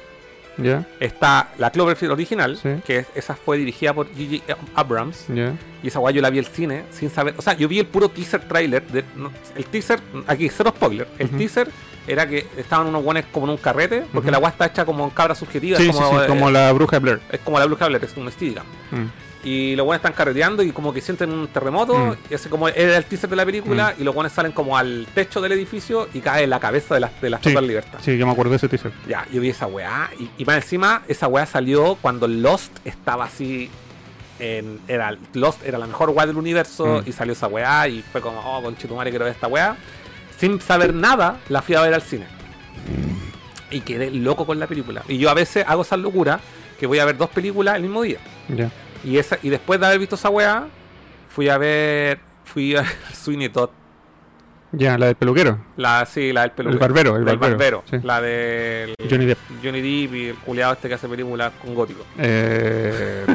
Ya, 0.57 0.85
Está 0.99 1.51
la 1.57 1.71
Cloverfield 1.71 2.11
original, 2.11 2.57
Sí. 2.61 2.69
que 2.85 2.97
es- 2.97 3.07
esa 3.15 3.33
fue 3.35 3.57
dirigida 3.57 3.93
por 3.93 4.13
Gigi 4.13 4.43
Abrams. 4.75 5.25
ya. 5.29 5.53
Y 5.81 5.87
esa 5.87 5.99
guay 5.99 6.13
yo 6.15 6.21
la 6.21 6.29
vi 6.29 6.39
al 6.39 6.45
cine 6.47 6.83
sin 6.91 7.09
saber. 7.09 7.33
O 7.37 7.41
sea, 7.41 7.53
yo 7.53 7.69
vi 7.69 7.79
el 7.79 7.85
puro 7.85 8.09
teaser 8.09 8.41
trailer. 8.41 8.85
De, 8.87 9.05
no, 9.15 9.31
el 9.55 9.63
teaser, 9.65 10.01
aquí, 10.27 10.49
cero 10.49 10.73
spoiler. 10.75 11.07
El 11.17 11.29
teaser 11.29 11.69
era 12.05 12.27
que 12.27 12.45
estaban 12.57 12.87
unos 12.87 13.01
guanes 13.03 13.23
como 13.31 13.45
en 13.45 13.51
un 13.51 13.57
carrete, 13.57 14.03
porque 14.13 14.31
la 14.31 14.37
guay 14.39 14.51
está 14.51 14.65
hecha 14.65 14.83
como 14.83 15.05
en 15.05 15.11
cabra 15.11 15.33
subjetiva. 15.33 15.77
Sí, 15.77 15.87
es 15.87 15.95
sí, 15.95 16.01
como, 16.01 16.19
sí, 16.19 16.25
eh, 16.25 16.27
como 16.27 16.51
la 16.51 16.73
bruja 16.73 16.99
Blair. 16.99 17.21
es 17.31 17.39
como 17.39 17.57
la 17.57 17.65
Blue 17.65 17.77
Cable, 17.77 17.97
es 18.01 18.17
un 18.17 18.29
Steadicam. 18.29 18.65
Mm. 18.91 19.28
Y 19.43 19.75
los 19.75 19.85
guanes 19.85 19.99
están 19.99 20.13
carreteando 20.13 20.63
y 20.63 20.71
como 20.71 20.91
que 20.93 20.99
sienten 20.99 21.31
un 21.31 21.47
terremoto. 21.47 21.95
Mm. 21.97 22.15
Y 22.29 22.33
ese 22.33 22.49
como 22.49 22.67
era 22.67 22.97
el 22.97 23.05
teaser 23.05 23.29
de 23.29 23.35
la 23.35 23.45
película. 23.45 23.95
Y 23.97 24.03
los 24.03 24.13
guanes 24.13 24.33
salen 24.33 24.51
como 24.51 24.77
al 24.77 25.07
techo 25.13 25.39
del 25.39 25.53
edificio 25.53 26.09
y 26.13 26.19
cae 26.19 26.43
en 26.43 26.49
la 26.49 26.59
cabeza 26.59 26.93
de 26.95 26.99
las 26.99 27.21
de 27.21 27.29
las 27.29 27.41
Sí. 27.41 27.49
Total 27.49 27.65
Libertad. 27.67 27.99
Sí, 28.01 28.17
yo 28.17 28.25
me 28.25 28.33
acuerdo 28.33 28.51
de 28.51 28.57
ese 28.57 28.67
teaser. 28.67 28.91
Ya, 29.07 29.25
yo 29.31 29.39
vi 29.39 29.49
esa 29.49 29.67
weá. 29.67 30.09
Y, 30.19 30.29
y 30.41 30.45
más 30.45 30.57
encima, 30.57 31.03
esa 31.07 31.27
weá 31.27 31.45
salió 31.45 31.95
cuando 32.01 32.27
Lost 32.27 32.71
estaba 32.85 33.25
así. 33.25 33.69
En, 34.39 34.79
era, 34.87 35.17
Lost 35.33 35.65
era 35.65 35.77
la 35.77 35.87
mejor 35.87 36.09
weá 36.09 36.25
del 36.25 36.37
universo. 36.37 37.01
Mm. 37.01 37.09
Y 37.09 37.11
salió 37.13 37.33
esa 37.33 37.47
weá. 37.47 37.87
Y 37.87 38.01
fue 38.01 38.19
como, 38.19 38.39
oh, 38.41 38.61
conchetumare, 38.61 39.09
quiero 39.09 39.23
ver 39.25 39.33
esta 39.33 39.47
weá. 39.47 39.77
Sin 40.37 40.59
saber 40.59 40.93
nada, 40.93 41.39
la 41.47 41.61
fui 41.61 41.75
a 41.75 41.81
ver 41.81 41.93
al 41.93 42.01
cine. 42.01 42.25
Y 43.71 43.81
quedé 43.81 44.11
loco 44.11 44.45
con 44.45 44.59
la 44.59 44.67
película. 44.67 45.03
Y 45.07 45.17
yo 45.17 45.29
a 45.29 45.33
veces 45.33 45.63
hago 45.67 45.83
esa 45.83 45.95
locura 45.95 46.39
que 46.79 46.87
voy 46.87 46.99
a 46.99 47.05
ver 47.05 47.17
dos 47.17 47.29
películas 47.29 47.75
el 47.75 47.83
mismo 47.83 48.01
día. 48.01 48.19
Ya. 48.47 48.71
Y 49.03 49.17
esa 49.17 49.37
y 49.41 49.49
después 49.49 49.79
de 49.79 49.85
haber 49.87 49.99
visto 49.99 50.15
esa 50.15 50.29
weá, 50.29 50.67
fui 51.29 51.49
a 51.49 51.57
ver. 51.57 52.19
Fui 52.45 52.75
a 52.75 52.83
Sweeney 53.13 53.49
Todd. 53.49 53.69
Ya, 54.71 54.97
la 54.99 55.07
del 55.07 55.15
peluquero. 55.15 55.57
La, 55.77 56.05
sí, 56.05 56.31
la 56.31 56.41
del 56.41 56.51
peluquero. 56.51 56.75
El 56.75 56.79
barbero, 56.79 57.15
el 57.17 57.37
barbero, 57.37 57.83
sí. 57.89 57.97
La 58.03 58.21
del. 58.21 58.93
Johnny 59.09 59.25
Depp. 59.25 59.39
Johnny 59.63 59.81
Depp 59.81 60.13
y 60.15 60.25
el 60.27 60.35
culiado 60.35 60.73
este 60.73 60.87
que 60.87 60.93
hace 60.95 61.07
películas 61.07 61.51
con 61.61 61.73
gótico. 61.73 62.05
Eh, 62.19 63.25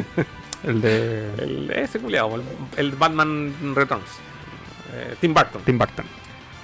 el 0.63 0.81
de 0.81 1.29
El, 1.37 1.71
ese 1.71 1.99
culiado, 1.99 2.35
el, 2.35 2.43
el 2.77 2.91
Batman 2.91 3.53
Returns. 3.75 4.09
Eh, 4.93 5.15
Tim 5.19 5.33
Burton. 5.33 5.61
Tim 5.65 5.77
Burton. 5.77 6.05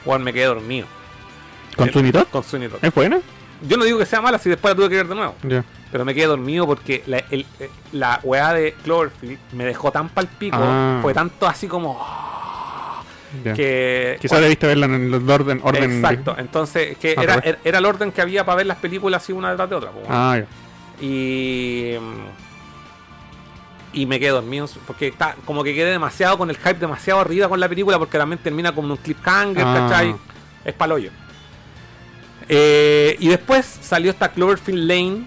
Juan 0.06 0.23
me 0.23 0.32
quedé 0.32 0.45
dormido. 0.45 0.88
¿Con 1.76 1.90
Eh, 1.90 1.91
Sweeney 1.91 2.11
Todd? 2.14 2.28
Con 2.32 2.44
Sweeney 2.44 2.69
Todd. 2.69 2.80
¿Es 2.84 2.94
buena? 2.94 3.19
Yo 3.67 3.77
no 3.77 3.83
digo 3.85 3.97
que 3.99 4.05
sea 4.05 4.21
mala, 4.21 4.38
si 4.39 4.49
después 4.49 4.71
la 4.71 4.75
tuve 4.75 4.89
que 4.89 4.95
ver 4.95 5.07
de 5.07 5.15
nuevo. 5.15 5.35
Pero 5.91 6.05
me 6.05 6.13
quedé 6.15 6.25
dormido 6.25 6.65
porque 6.65 7.03
la, 7.05 7.17
el- 7.29 7.45
eh, 7.59 7.69
la 7.91 8.19
weá 8.23 8.53
de 8.53 8.73
Cloverfield 8.83 9.38
me 9.51 9.65
dejó 9.65 9.91
tan 9.91 10.07
palpico. 10.09 10.57
Ah. 10.59 10.99
Fue 11.01 11.13
tanto 11.13 11.45
así 11.47 11.67
como. 11.67 11.99
ah. 12.01 13.03
Que. 13.43 14.17
Quizás 14.19 14.41
debiste 14.41 14.67
verla 14.67 14.85
en 14.88 15.13
el 15.13 15.29
orden. 15.29 15.61
orden 15.63 15.91
Exacto, 16.03 16.35
entonces 16.38 16.97
que 16.97 17.13
Al 17.17 17.23
era, 17.23 17.35
era- 17.63 17.79
el 17.79 17.85
orden 17.85 18.11
que 18.11 18.21
había 18.21 18.45
para 18.45 18.57
ver 18.57 18.65
las 18.67 18.77
películas 18.77 19.21
así 19.23 19.31
una 19.33 19.49
detrás 19.51 19.69
de 19.69 19.75
otra. 19.75 19.91
Ah, 20.09 20.38
ya. 20.39 21.05
Y. 21.05 21.95
Y 23.93 24.05
me 24.05 24.19
quedé 24.19 24.29
dormido 24.29 24.67
porque 24.88 25.07
está, 25.07 25.35
como 25.45 25.63
que 25.65 25.75
quedé 25.75 25.91
demasiado 25.91 26.38
con 26.38 26.49
el 26.49 26.55
hype 26.57 26.75
demasiado 26.75 27.19
arriba 27.19 27.49
con 27.49 27.59
la 27.59 27.67
película 27.67 27.99
porque 27.99 28.17
también 28.17 28.39
termina 28.41 28.73
como 28.73 28.93
un 28.93 28.97
cliffhanger, 28.97 29.65
Ah. 29.67 29.88
¿cachai? 29.89 30.15
Es 30.63 30.73
paloyo. 30.73 31.11
Eh, 32.53 33.15
y 33.19 33.30
después 33.30 33.65
salió 33.82 34.11
esta 34.11 34.30
Cloverfield 34.34 34.86
Lane 34.88 35.22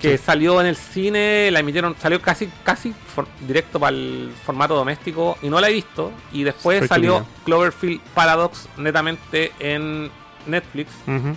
que 0.00 0.16
Sí. 0.16 0.24
salió 0.24 0.60
en 0.60 0.66
el 0.68 0.76
cine, 0.76 1.50
la 1.50 1.58
emitieron, 1.60 1.96
salió 2.00 2.20
casi 2.22 2.48
casi 2.64 2.92
for- 2.92 3.26
directo 3.46 3.80
para 3.80 3.96
el 3.96 4.32
formato 4.44 4.74
doméstico 4.76 5.36
y 5.42 5.48
no 5.48 5.60
la 5.60 5.68
he 5.68 5.72
visto. 5.72 6.12
Y 6.32 6.44
después 6.44 6.86
salió. 6.88 7.26
Cloverfield 7.44 8.00
Paradox 8.14 8.68
netamente 8.76 9.52
en 9.58 10.10
Netflix. 10.46 10.90
Ujú. 11.06 11.34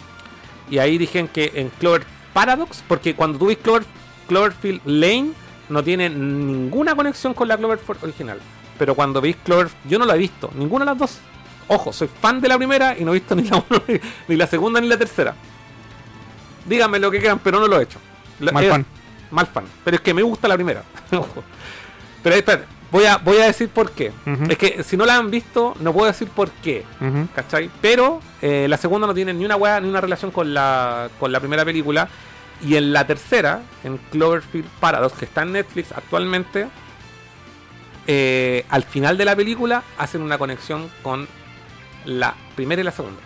Y 0.70 0.78
ahí 0.78 0.98
dijeron 1.00 1.28
que 1.28 1.52
en 1.56 1.70
Clover 1.70 2.04
Paradox, 2.34 2.84
porque 2.88 3.16
cuando 3.16 3.38
tú 3.40 3.48
ves 3.48 3.58
Clover, 3.58 3.84
Cloverfield 4.28 4.82
Lane, 4.86 5.32
no 5.70 5.84
tiene 5.84 6.10
ninguna 6.10 6.96
conexión 6.96 7.34
con 7.34 7.48
la 7.48 7.58
Cloverfield 7.58 8.04
original. 8.04 8.40
Pero 8.78 8.94
cuando 8.94 9.22
veis 9.22 9.38
Clover, 9.44 9.70
yo 9.88 9.98
no 10.00 10.06
la 10.06 10.16
he 10.16 10.20
visto, 10.20 10.52
ninguna 10.56 10.86
de 10.86 10.92
las 10.92 10.98
dos. 11.00 11.18
Ojo, 11.68 11.92
soy 11.94 12.08
fan 12.22 12.40
de 12.42 12.48
la 12.48 12.58
primera 12.58 12.98
y 12.98 13.04
no 13.04 13.12
he 13.12 13.16
visto 13.16 13.36
ni 13.36 13.44
la, 13.44 13.58
uno, 13.70 13.82
ni 14.28 14.36
la 14.36 14.48
segunda 14.48 14.80
ni 14.82 14.88
la 14.88 14.98
tercera. 14.98 15.36
Díganme 16.66 17.00
lo 17.00 17.12
que 17.12 17.20
quieran, 17.20 17.40
pero 17.44 17.60
no 17.60 17.68
lo 17.68 17.80
he 17.80 17.84
hecho. 17.84 18.00
Mal 18.40 18.64
es- 18.64 18.70
fan. 18.70 18.86
Mal 19.32 19.48
fan. 19.48 19.66
Pero 19.84 19.96
es 19.96 20.02
que 20.02 20.14
me 20.14 20.22
gusta 20.24 20.48
la 20.48 20.56
primera. 20.56 20.84
Ojo. 21.12 21.44
Pero 22.24 22.36
espérate, 22.36 22.66
voy 22.92 23.06
a, 23.06 23.18
voy 23.18 23.38
a 23.38 23.46
decir 23.46 23.70
por 23.70 23.92
qué. 23.92 24.12
Es 24.50 24.58
que 24.58 24.84
si 24.84 24.98
no 24.98 25.06
la 25.06 25.16
han 25.18 25.30
visto, 25.30 25.76
no 25.80 25.94
puedo 25.94 26.08
decir 26.08 26.28
por 26.30 26.50
qué. 26.52 26.84
¿Cachai? 27.36 27.70
Pero 27.82 28.20
eh, 28.42 28.68
la 28.70 28.78
segunda 28.78 29.06
no 29.08 29.14
tiene 29.14 29.34
ni 29.34 29.46
una 29.46 29.56
weá 29.56 29.80
ni 29.80 29.88
una 29.90 30.02
relación 30.02 30.32
con 30.32 30.54
la, 30.54 31.10
con 31.20 31.32
la 31.32 31.40
primera 31.40 31.64
película. 31.66 32.08
Y 32.64 32.76
en 32.78 32.94
la 32.94 33.06
tercera, 33.06 33.62
en 33.84 33.98
Cloverfield 34.12 34.68
Paradox, 34.80 35.18
que 35.18 35.26
está 35.26 35.42
en 35.44 35.52
Netflix 35.52 35.92
actualmente, 35.92 36.68
eh, 38.08 38.66
al 38.70 38.84
final 38.84 39.18
de 39.18 39.26
la 39.26 39.36
película 39.36 39.84
hacen 39.98 40.22
una 40.22 40.38
conexión 40.38 40.90
con 41.02 41.28
la 42.06 42.36
primera 42.56 42.82
y 42.82 42.86
la 42.86 42.92
segunda. 42.92 43.20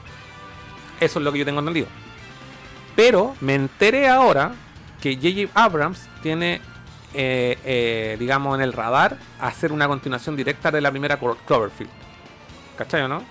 Eso 1.00 1.20
es 1.20 1.26
lo 1.26 1.32
que 1.32 1.40
yo 1.40 1.46
tengo 1.46 1.60
entendido. 1.60 1.88
Pero 2.96 3.36
me 3.42 3.56
enteré 3.56 4.08
ahora 4.10 4.52
que 5.02 5.16
J.J. 5.16 5.52
Abrams 5.54 6.08
tiene 6.22 6.62
eh, 7.14 7.58
eh, 7.64 8.18
digamos, 8.20 8.56
en 8.56 8.62
el 8.62 8.74
radar 8.74 9.18
hacer 9.40 9.72
una 9.72 9.88
continuación 9.88 10.36
directa 10.36 10.70
de 10.70 10.82
la 10.82 10.92
primera 10.92 11.20
Clo- 11.20 11.38
Cloverfield. 11.48 11.90
¿Cachai 12.78 13.02
o 13.04 13.08
no? 13.08 13.24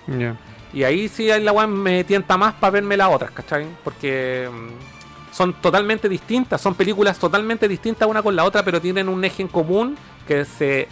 Y 0.73 0.83
ahí 0.85 1.09
sí 1.09 1.29
la 1.41 1.53
weá 1.53 1.67
me 1.67 2.05
tienta 2.05 2.37
más 2.37 2.55
para 2.55 2.73
verme 2.73 2.97
las 2.97 3.09
otras, 3.09 3.31
¿cachai? 3.31 3.67
Porque 3.85 4.49
mm, 4.53 5.35
son 5.35 5.55
totalmente 5.55 6.09
distintas, 6.09 6.61
son 6.61 6.75
películas 6.75 7.19
totalmente 7.19 7.69
distintas 7.69 8.09
una 8.09 8.23
con 8.23 8.35
la 8.37 8.45
otra, 8.45 8.63
pero 8.65 8.81
tienen 8.81 9.09
un 9.09 9.25
eje 9.25 9.43
en 9.43 9.49
común 9.49 9.97
que 10.27 10.45
se 10.45 10.89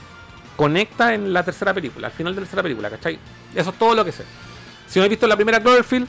conecta 0.56 1.14
en 1.14 1.32
la 1.32 1.42
tercera 1.44 1.72
película, 1.74 2.08
al 2.08 2.12
final 2.12 2.34
de 2.34 2.40
la 2.40 2.44
tercera 2.46 2.62
película, 2.62 2.90
¿cachai? 2.90 3.18
Eso 3.54 3.70
es 3.70 3.78
todo 3.78 3.94
lo 3.94 4.04
que 4.04 4.12
sé. 4.12 4.24
Si 4.88 4.98
no 4.98 5.04
he 5.04 5.08
visto 5.08 5.26
la 5.26 5.36
primera 5.36 5.60
Cloverfield, 5.60 6.08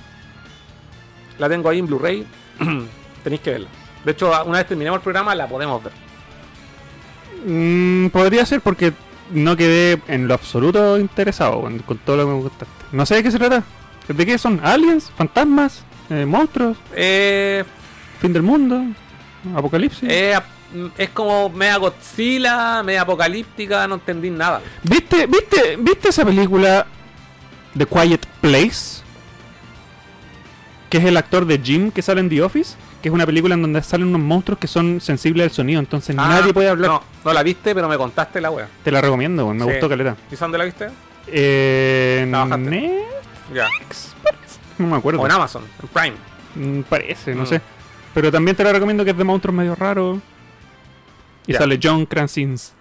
la 1.37 1.49
tengo 1.49 1.69
ahí 1.69 1.79
en 1.79 1.87
Blu-ray, 1.87 2.25
tenéis 3.23 3.41
que 3.41 3.51
verla. 3.51 3.67
De 4.05 4.11
hecho, 4.11 4.31
una 4.45 4.59
vez 4.59 4.67
terminemos 4.67 4.97
el 4.97 5.03
programa, 5.03 5.35
la 5.35 5.47
podemos 5.47 5.83
ver. 5.83 5.93
Mm, 7.45 8.07
podría 8.09 8.45
ser 8.45 8.61
porque 8.61 8.93
no 9.31 9.55
quedé 9.57 10.01
en 10.07 10.27
lo 10.27 10.33
absoluto 10.33 10.97
interesado 10.97 11.61
con, 11.61 11.79
con 11.79 11.97
todo 11.99 12.17
lo 12.17 12.25
que 12.25 12.31
me 12.33 12.41
contaste. 12.41 12.73
No 12.91 13.05
sé 13.05 13.15
de 13.15 13.23
qué 13.23 13.31
se 13.31 13.37
trata. 13.39 13.63
¿De 14.07 14.25
qué 14.25 14.37
son? 14.37 14.61
¿Aliens? 14.63 15.11
¿Fantasmas? 15.17 15.83
Eh, 16.09 16.25
¿Monstruos? 16.25 16.77
Eh, 16.95 17.63
¿Fin 18.21 18.31
del 18.31 18.43
mundo? 18.43 18.81
¿Apocalipsis? 19.55 20.07
eh, 20.09 20.33
es 20.97 21.09
como 21.09 21.49
media 21.49 21.77
Godzilla, 21.77 22.83
media 22.83 23.01
apocalíptica, 23.01 23.87
no 23.87 23.95
entendí 23.95 24.29
nada. 24.29 24.61
¿Viste, 24.83 25.25
viste, 25.27 25.77
¿Viste 25.79 26.09
esa 26.09 26.25
película 26.25 26.85
The 27.77 27.85
Quiet 27.85 28.25
Place? 28.41 29.01
Que 30.89 30.97
es 30.99 31.05
el 31.05 31.17
actor 31.17 31.45
de 31.45 31.59
Jim 31.59 31.91
que 31.91 32.01
sale 32.01 32.21
en 32.21 32.29
The 32.29 32.41
Office. 32.43 32.75
Que 33.01 33.09
es 33.09 33.13
una 33.13 33.25
película 33.27 33.53
en 33.53 33.61
donde 33.61 33.81
salen 33.83 34.07
unos 34.07 34.21
monstruos 34.21 34.57
que 34.59 34.67
son 34.67 34.99
sensibles 35.01 35.43
al 35.43 35.51
sonido. 35.51 35.79
Entonces 35.79 36.15
Ah, 36.17 36.27
nadie 36.29 36.51
puede 36.53 36.67
hablar. 36.69 36.89
No, 36.89 37.03
no 37.23 37.33
la 37.33 37.43
viste, 37.43 37.75
pero 37.75 37.87
me 37.87 37.95
contaste 37.97 38.41
la 38.41 38.49
wea. 38.49 38.67
Te 38.83 38.89
la 38.91 39.01
recomiendo, 39.01 39.53
me 39.53 39.63
Sí. 39.65 39.69
gustó 39.71 39.87
caleta. 39.87 40.15
¿Y 40.31 40.35
dónde 40.35 40.57
la 40.57 40.63
viste? 40.65 40.87
Eh. 41.27 42.25
Netflix, 42.27 42.95
Ya. 43.53 43.67
no 44.79 44.87
me 44.87 44.97
acuerdo. 44.97 45.21
O 45.21 45.25
en 45.25 45.31
Amazon, 45.31 45.63
en 45.81 45.87
Prime. 45.89 46.15
Mm, 46.55 46.81
Parece, 46.83 47.35
no 47.35 47.43
Mm. 47.43 47.47
sé. 47.47 47.61
Pero 48.13 48.31
también 48.31 48.57
te 48.57 48.63
la 48.63 48.71
recomiendo 48.73 49.03
que 49.05 49.11
es 49.11 49.17
de 49.17 49.23
monstruos 49.23 49.55
medio 49.55 49.75
raros. 49.75 50.19
Y 51.47 51.53
Ya. 51.53 51.59
sale 51.59 51.79
John 51.81 52.05
Krasinski. 52.05 52.75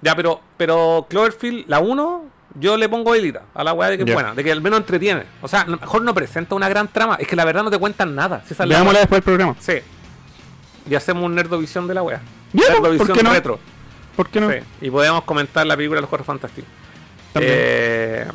Ya, 0.00 0.16
pero, 0.16 0.40
pero 0.56 1.06
Cloverfield, 1.08 1.64
la 1.68 1.80
1, 1.80 2.24
yo 2.54 2.76
le 2.76 2.88
pongo 2.88 3.12
delita 3.12 3.42
a 3.54 3.62
la 3.64 3.72
weá 3.72 3.88
de 3.90 3.98
que 3.98 4.04
es 4.04 4.12
buena, 4.14 4.34
de 4.34 4.42
que 4.42 4.50
al 4.50 4.60
menos 4.60 4.80
entretiene. 4.80 5.24
O 5.42 5.48
sea, 5.48 5.64
mejor 5.64 6.02
no 6.02 6.12
presenta 6.14 6.54
una 6.54 6.68
gran 6.68 6.88
trama, 6.88 7.16
es 7.16 7.26
que 7.28 7.36
la 7.36 7.44
verdad 7.44 7.62
no 7.62 7.70
te 7.70 7.78
cuentan 7.78 8.14
nada. 8.14 8.42
Si 8.46 8.54
Veámosla 8.54 8.82
weá. 8.90 9.00
después 9.00 9.18
del 9.18 9.22
programa. 9.22 9.56
Sí. 9.60 9.74
Y 10.90 10.94
hacemos 10.94 11.24
un 11.24 11.34
Nerdovisión 11.34 11.86
de 11.86 11.94
la 11.94 12.02
wea. 12.02 12.20
Ya, 12.52 12.62
¿por 12.66 12.82
Nerdovisión 12.82 13.16
qué 13.16 13.22
no? 13.22 13.30
retro. 13.32 13.58
¿Por 14.16 14.28
qué 14.28 14.40
no? 14.40 14.50
Sí. 14.50 14.56
Y 14.80 14.90
podemos 14.90 15.22
comentar 15.24 15.64
la 15.66 15.76
película 15.76 15.98
de 15.98 16.02
los 16.02 16.10
Cuatro 16.10 16.24
Fantásticos. 16.24 16.68
También. 17.32 17.54
Eh, 17.56 18.26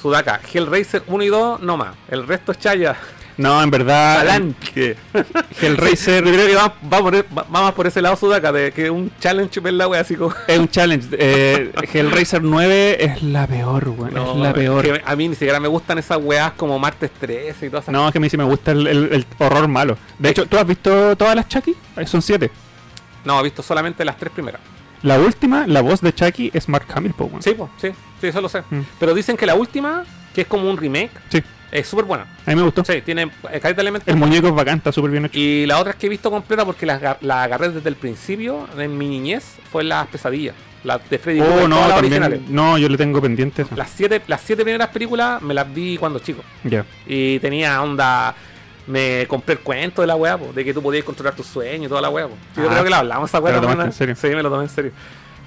Sudaka, 0.00 0.40
Hellraiser 0.52 1.02
1 1.06 1.24
y 1.24 1.28
2, 1.28 1.60
no 1.60 1.76
más. 1.76 1.94
El 2.08 2.26
resto 2.26 2.52
es 2.52 2.58
Chaya. 2.58 2.96
No, 3.40 3.62
en 3.62 3.70
verdad. 3.70 4.18
Palanque. 4.18 4.96
Hellraiser 5.60 6.24
Yo 6.24 6.32
creo 6.32 6.46
que 6.46 6.54
vamos, 6.54 6.72
vamos 6.82 7.10
por, 7.10 7.38
va- 7.38 7.46
vamos 7.48 7.72
por 7.74 7.86
ese 7.86 8.02
lado 8.02 8.16
Sudaka, 8.16 8.52
de 8.52 8.72
que 8.72 8.90
un 8.90 9.10
challenge 9.20 9.60
ver 9.60 9.74
la 9.74 9.88
wea 9.88 10.00
así 10.00 10.14
como. 10.16 10.34
es 10.46 10.58
un 10.58 10.68
challenge. 10.68 11.08
Eh, 11.12 11.72
Hellraiser 11.92 12.42
9 12.42 13.04
es 13.04 13.22
la 13.22 13.46
peor, 13.46 13.88
weón. 13.88 14.14
No, 14.14 14.32
es 14.32 14.38
la 14.38 14.52
peor. 14.52 14.82
que 14.82 15.02
a 15.04 15.16
mí 15.16 15.28
ni 15.28 15.34
siquiera 15.34 15.58
me 15.60 15.68
gustan 15.68 15.98
esas 15.98 16.18
weas 16.20 16.52
como 16.52 16.78
Martes 16.78 17.10
13 17.18 17.66
y 17.66 17.68
todas 17.70 17.84
esas 17.84 17.92
No, 17.92 18.06
es 18.06 18.12
que 18.12 18.18
a 18.18 18.20
mí 18.20 18.28
sí 18.30 18.36
me 18.36 18.44
gusta 18.44 18.72
el, 18.72 18.86
el- 18.86 19.12
el 19.12 19.26
horror 19.38 19.68
malo. 19.68 19.96
De 20.18 20.30
hecho, 20.30 20.46
¿tú 20.46 20.56
has 20.58 20.66
visto 20.66 21.16
todas 21.16 21.34
las 21.34 21.48
Chucky? 21.48 21.74
Son 22.06 22.22
siete. 22.22 22.50
No, 23.24 23.40
he 23.40 23.42
visto 23.42 23.62
solamente 23.62 24.04
las 24.04 24.16
tres 24.16 24.32
primeras. 24.32 24.60
La 25.02 25.18
última, 25.18 25.66
la 25.66 25.80
voz 25.80 26.02
de 26.02 26.14
Chucky 26.14 26.50
es 26.52 26.68
Mark 26.68 26.86
Hamill, 26.94 27.14
po, 27.14 27.24
weón. 27.24 27.42
Sí, 27.42 27.56
sí, 27.80 27.88
sí, 28.20 28.26
eso 28.26 28.40
lo 28.42 28.48
sé. 28.50 28.62
Mm. 28.70 28.80
Pero 28.98 29.14
dicen 29.14 29.36
que 29.36 29.46
la 29.46 29.54
última, 29.54 30.04
que 30.34 30.42
es 30.42 30.46
como 30.46 30.68
un 30.70 30.76
remake, 30.76 31.10
Sí, 31.30 31.42
es 31.72 31.86
súper 31.86 32.04
buena. 32.04 32.24
a 32.46 32.50
mí 32.50 32.56
me 32.56 32.62
gustó. 32.62 32.84
Sí, 32.84 33.00
tiene 33.02 33.30
caleta 33.42 33.74
de 33.74 33.80
elementos. 33.82 34.08
El 34.08 34.16
muñeco 34.16 34.48
es 34.48 34.54
bacán, 34.54 34.78
está 34.78 34.92
súper 34.92 35.10
bien 35.10 35.24
hecho. 35.26 35.38
Y 35.38 35.66
la 35.66 35.78
otra 35.78 35.92
es 35.92 35.96
que 35.96 36.06
he 36.06 36.08
visto 36.10 36.30
completa 36.30 36.64
porque 36.64 36.86
la, 36.86 37.18
la 37.20 37.42
agarré 37.44 37.70
desde 37.70 37.88
el 37.88 37.96
principio, 37.96 38.66
en 38.76 38.96
mi 38.98 39.08
niñez, 39.08 39.44
fue 39.70 39.84
las 39.84 40.06
pesadillas. 40.08 40.54
Las 40.82 41.08
de 41.10 41.18
Freddy 41.18 41.40
Oh, 41.40 41.68
no, 41.68 41.76
las 41.76 41.88
también. 41.90 41.98
originales. 42.22 42.40
No, 42.48 42.78
yo 42.78 42.88
le 42.88 42.96
tengo 42.96 43.20
pendiente 43.20 43.62
eso. 43.62 43.76
Las 43.76 43.90
siete, 43.90 44.22
las 44.26 44.40
siete 44.40 44.62
primeras 44.62 44.88
películas 44.88 45.42
me 45.42 45.52
las 45.52 45.72
vi 45.72 45.98
cuando 45.98 46.18
chico. 46.20 46.42
Ya. 46.64 46.84
Y 47.06 47.38
tenía 47.40 47.82
onda. 47.82 48.34
Me 48.86 49.26
compré 49.28 49.52
el 49.56 49.60
cuento 49.60 50.00
de 50.00 50.06
la 50.08 50.16
weá, 50.16 50.36
de 50.36 50.64
que 50.64 50.72
tú 50.74 50.82
podías 50.82 51.04
controlar 51.04 51.34
tus 51.36 51.46
sueños 51.46 51.84
y 51.84 51.88
toda 51.88 52.00
la 52.00 52.08
weá. 52.08 52.26
Sí, 52.26 52.32
yo 52.62 52.64
Ah, 52.66 52.70
creo 52.72 52.84
que 52.84 52.90
la 52.90 52.98
hablamos 52.98 53.28
esa 53.28 53.38
¿te 53.38 53.44
weá. 53.44 53.92
Sí, 53.92 54.28
me 54.28 54.42
lo 54.42 54.50
tomé 54.50 54.64
en 54.64 54.68
serio. 54.70 54.90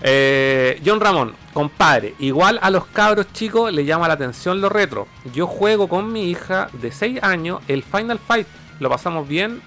Eh, 0.05 0.81
John 0.85 0.99
Ramón, 0.99 1.33
compadre, 1.53 2.13
igual 2.19 2.59
a 2.61 2.69
los 2.69 2.85
cabros 2.87 3.31
chicos 3.31 3.71
le 3.71 3.85
llama 3.85 4.07
la 4.09 4.15
atención 4.15 4.59
lo 4.59 4.67
retro. 4.67 5.07
Yo 5.33 5.47
juego 5.47 5.87
con 5.87 6.11
mi 6.11 6.29
hija 6.29 6.69
de 6.73 6.91
6 6.91 7.23
años 7.23 7.61
el 7.69 7.83
Final 7.83 8.19
Fight. 8.19 8.47
Lo 8.79 8.89
pasamos 8.89 9.27
bien. 9.27 9.61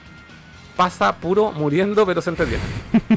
Pasa 0.77 1.17
puro 1.17 1.53
muriendo, 1.53 2.05
pero 2.05 2.21
se 2.21 2.29
entretiene. 2.29 2.63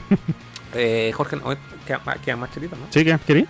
eh, 0.74 1.12
Jorge, 1.14 1.36
no, 1.36 1.44
queda, 1.86 2.00
queda 2.24 2.38
más 2.38 2.52
chelito, 2.54 2.78
¿no? 2.78 2.84
¿Sí? 2.90 3.04
¿Qué? 3.04 3.20
¿Querí? 3.28 3.46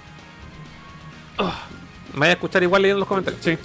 Me 2.13 2.19
vaya 2.21 2.31
a 2.31 2.33
escuchar 2.33 2.63
igual 2.63 2.81
leyendo 2.81 2.99
los 2.99 3.07
comentarios. 3.07 3.43
Sí. 3.43 3.55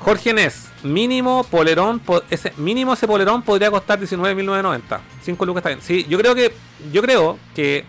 Jorge 0.00 0.32
Nes, 0.34 0.68
mínimo 0.82 1.44
polerón, 1.44 2.00
po- 2.00 2.22
ese, 2.30 2.52
mínimo 2.56 2.92
ese 2.94 3.06
polerón 3.06 3.42
podría 3.42 3.70
costar 3.70 4.00
19.990. 4.00 4.98
5 5.22 5.46
lucas 5.46 5.60
está 5.60 5.68
bien. 5.70 5.80
Sí, 5.82 6.04
yo 6.08 6.18
creo 6.18 6.34
que, 6.34 6.52
yo 6.92 7.00
creo 7.00 7.38
que, 7.54 7.84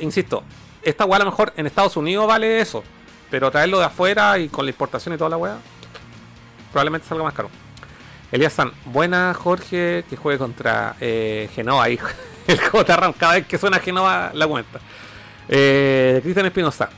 insisto, 0.00 0.42
esta 0.82 1.04
weá 1.04 1.16
a 1.16 1.24
lo 1.24 1.30
mejor 1.30 1.52
en 1.56 1.66
Estados 1.66 1.96
Unidos 1.96 2.26
vale 2.26 2.60
eso. 2.60 2.82
Pero 3.30 3.50
traerlo 3.50 3.78
de 3.78 3.84
afuera 3.84 4.38
y 4.38 4.48
con 4.48 4.64
la 4.64 4.70
importación 4.70 5.14
y 5.14 5.18
toda 5.18 5.30
la 5.30 5.36
weá, 5.36 5.58
probablemente 6.72 7.06
salga 7.06 7.24
más 7.24 7.34
caro. 7.34 7.50
Elías 8.32 8.52
San, 8.52 8.72
buena 8.86 9.34
Jorge, 9.34 10.04
que 10.08 10.16
juegue 10.16 10.38
contra 10.38 10.96
eh, 11.00 11.48
Genova 11.54 11.84
ahí. 11.84 11.98
El 12.46 12.58
J 12.58 12.96
Ram, 12.96 13.12
cada 13.12 13.34
vez 13.34 13.46
que 13.46 13.58
suena 13.58 13.78
Genova 13.78 14.30
la 14.34 14.46
cuenta. 14.46 14.80
Eh, 15.48 16.20
Cristian 16.22 16.46
Espinosa. 16.46 16.90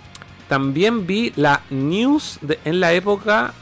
También 0.49 1.07
vi 1.07 1.33
la 1.37 1.63
news 1.71 2.41
en 2.65 2.81
la 2.81 2.93
época 2.93 3.55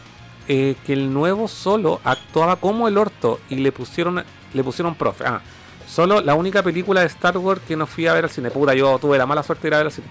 eh, 0.46 0.76
que 0.86 0.94
el 0.94 1.12
nuevo 1.12 1.46
solo 1.46 2.00
actuaba 2.04 2.56
como 2.56 2.88
el 2.88 2.96
orto 2.96 3.40
y 3.50 3.56
le 3.56 3.72
pusieron 3.72 4.24
le 4.54 4.64
pusieron 4.64 4.94
profe. 4.94 5.24
Ah, 5.26 5.42
solo 5.88 6.20
la 6.20 6.34
única 6.34 6.62
película 6.62 7.00
de 7.00 7.06
Star 7.06 7.38
Wars 7.38 7.60
que 7.66 7.76
no 7.76 7.86
fui 7.86 8.06
a 8.06 8.12
ver 8.12 8.24
al 8.24 8.30
cine. 8.30 8.50
Puta, 8.50 8.74
yo 8.74 8.98
tuve 8.98 9.18
la 9.18 9.26
mala 9.26 9.42
suerte 9.42 9.62
de 9.62 9.68
ir 9.68 9.74
a 9.74 9.78
ver 9.78 9.86
al 9.86 9.92
cine. 9.92 10.06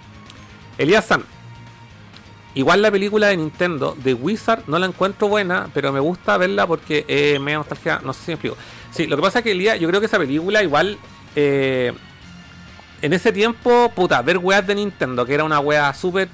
Elías 0.78 1.06
San. 1.06 1.24
Igual 2.56 2.82
la 2.82 2.90
película 2.90 3.28
de 3.28 3.38
Nintendo 3.38 3.96
de 4.04 4.14
Wizard 4.16 4.64
no 4.68 4.80
la 4.80 4.88
encuentro 4.88 5.28
buena, 5.28 5.70
pero 5.74 5.94
me 5.94 6.00
gusta 6.00 6.38
verla 6.38 6.66
porque 6.66 7.06
eh, 7.08 7.38
me 7.40 7.52
da 7.52 7.60
nostalgia. 7.60 8.02
No 8.04 8.14
sé 8.14 8.20
si 8.22 8.32
me 8.32 8.34
explico. 8.34 8.58
Sí, 8.92 9.06
lo 9.06 9.16
que 9.16 9.22
pasa 9.22 9.40
es 9.40 9.44
que 9.44 9.52
Elías, 9.52 9.80
yo 9.80 9.88
creo 9.88 10.00
que 10.00 10.08
esa 10.08 10.18
película 10.18 10.64
igual. 10.64 10.98
eh, 11.36 11.94
en 13.02 13.14
ese 13.14 13.32
tiempo, 13.32 13.92
puta, 13.96 14.22
ver 14.22 14.40
weas 14.40 14.66
de 14.66 14.76
Nintendo, 14.76 15.26
que 15.26 15.34
era 15.34 15.44
una 15.44 15.60
wea 15.60 15.94
súper 15.94 16.30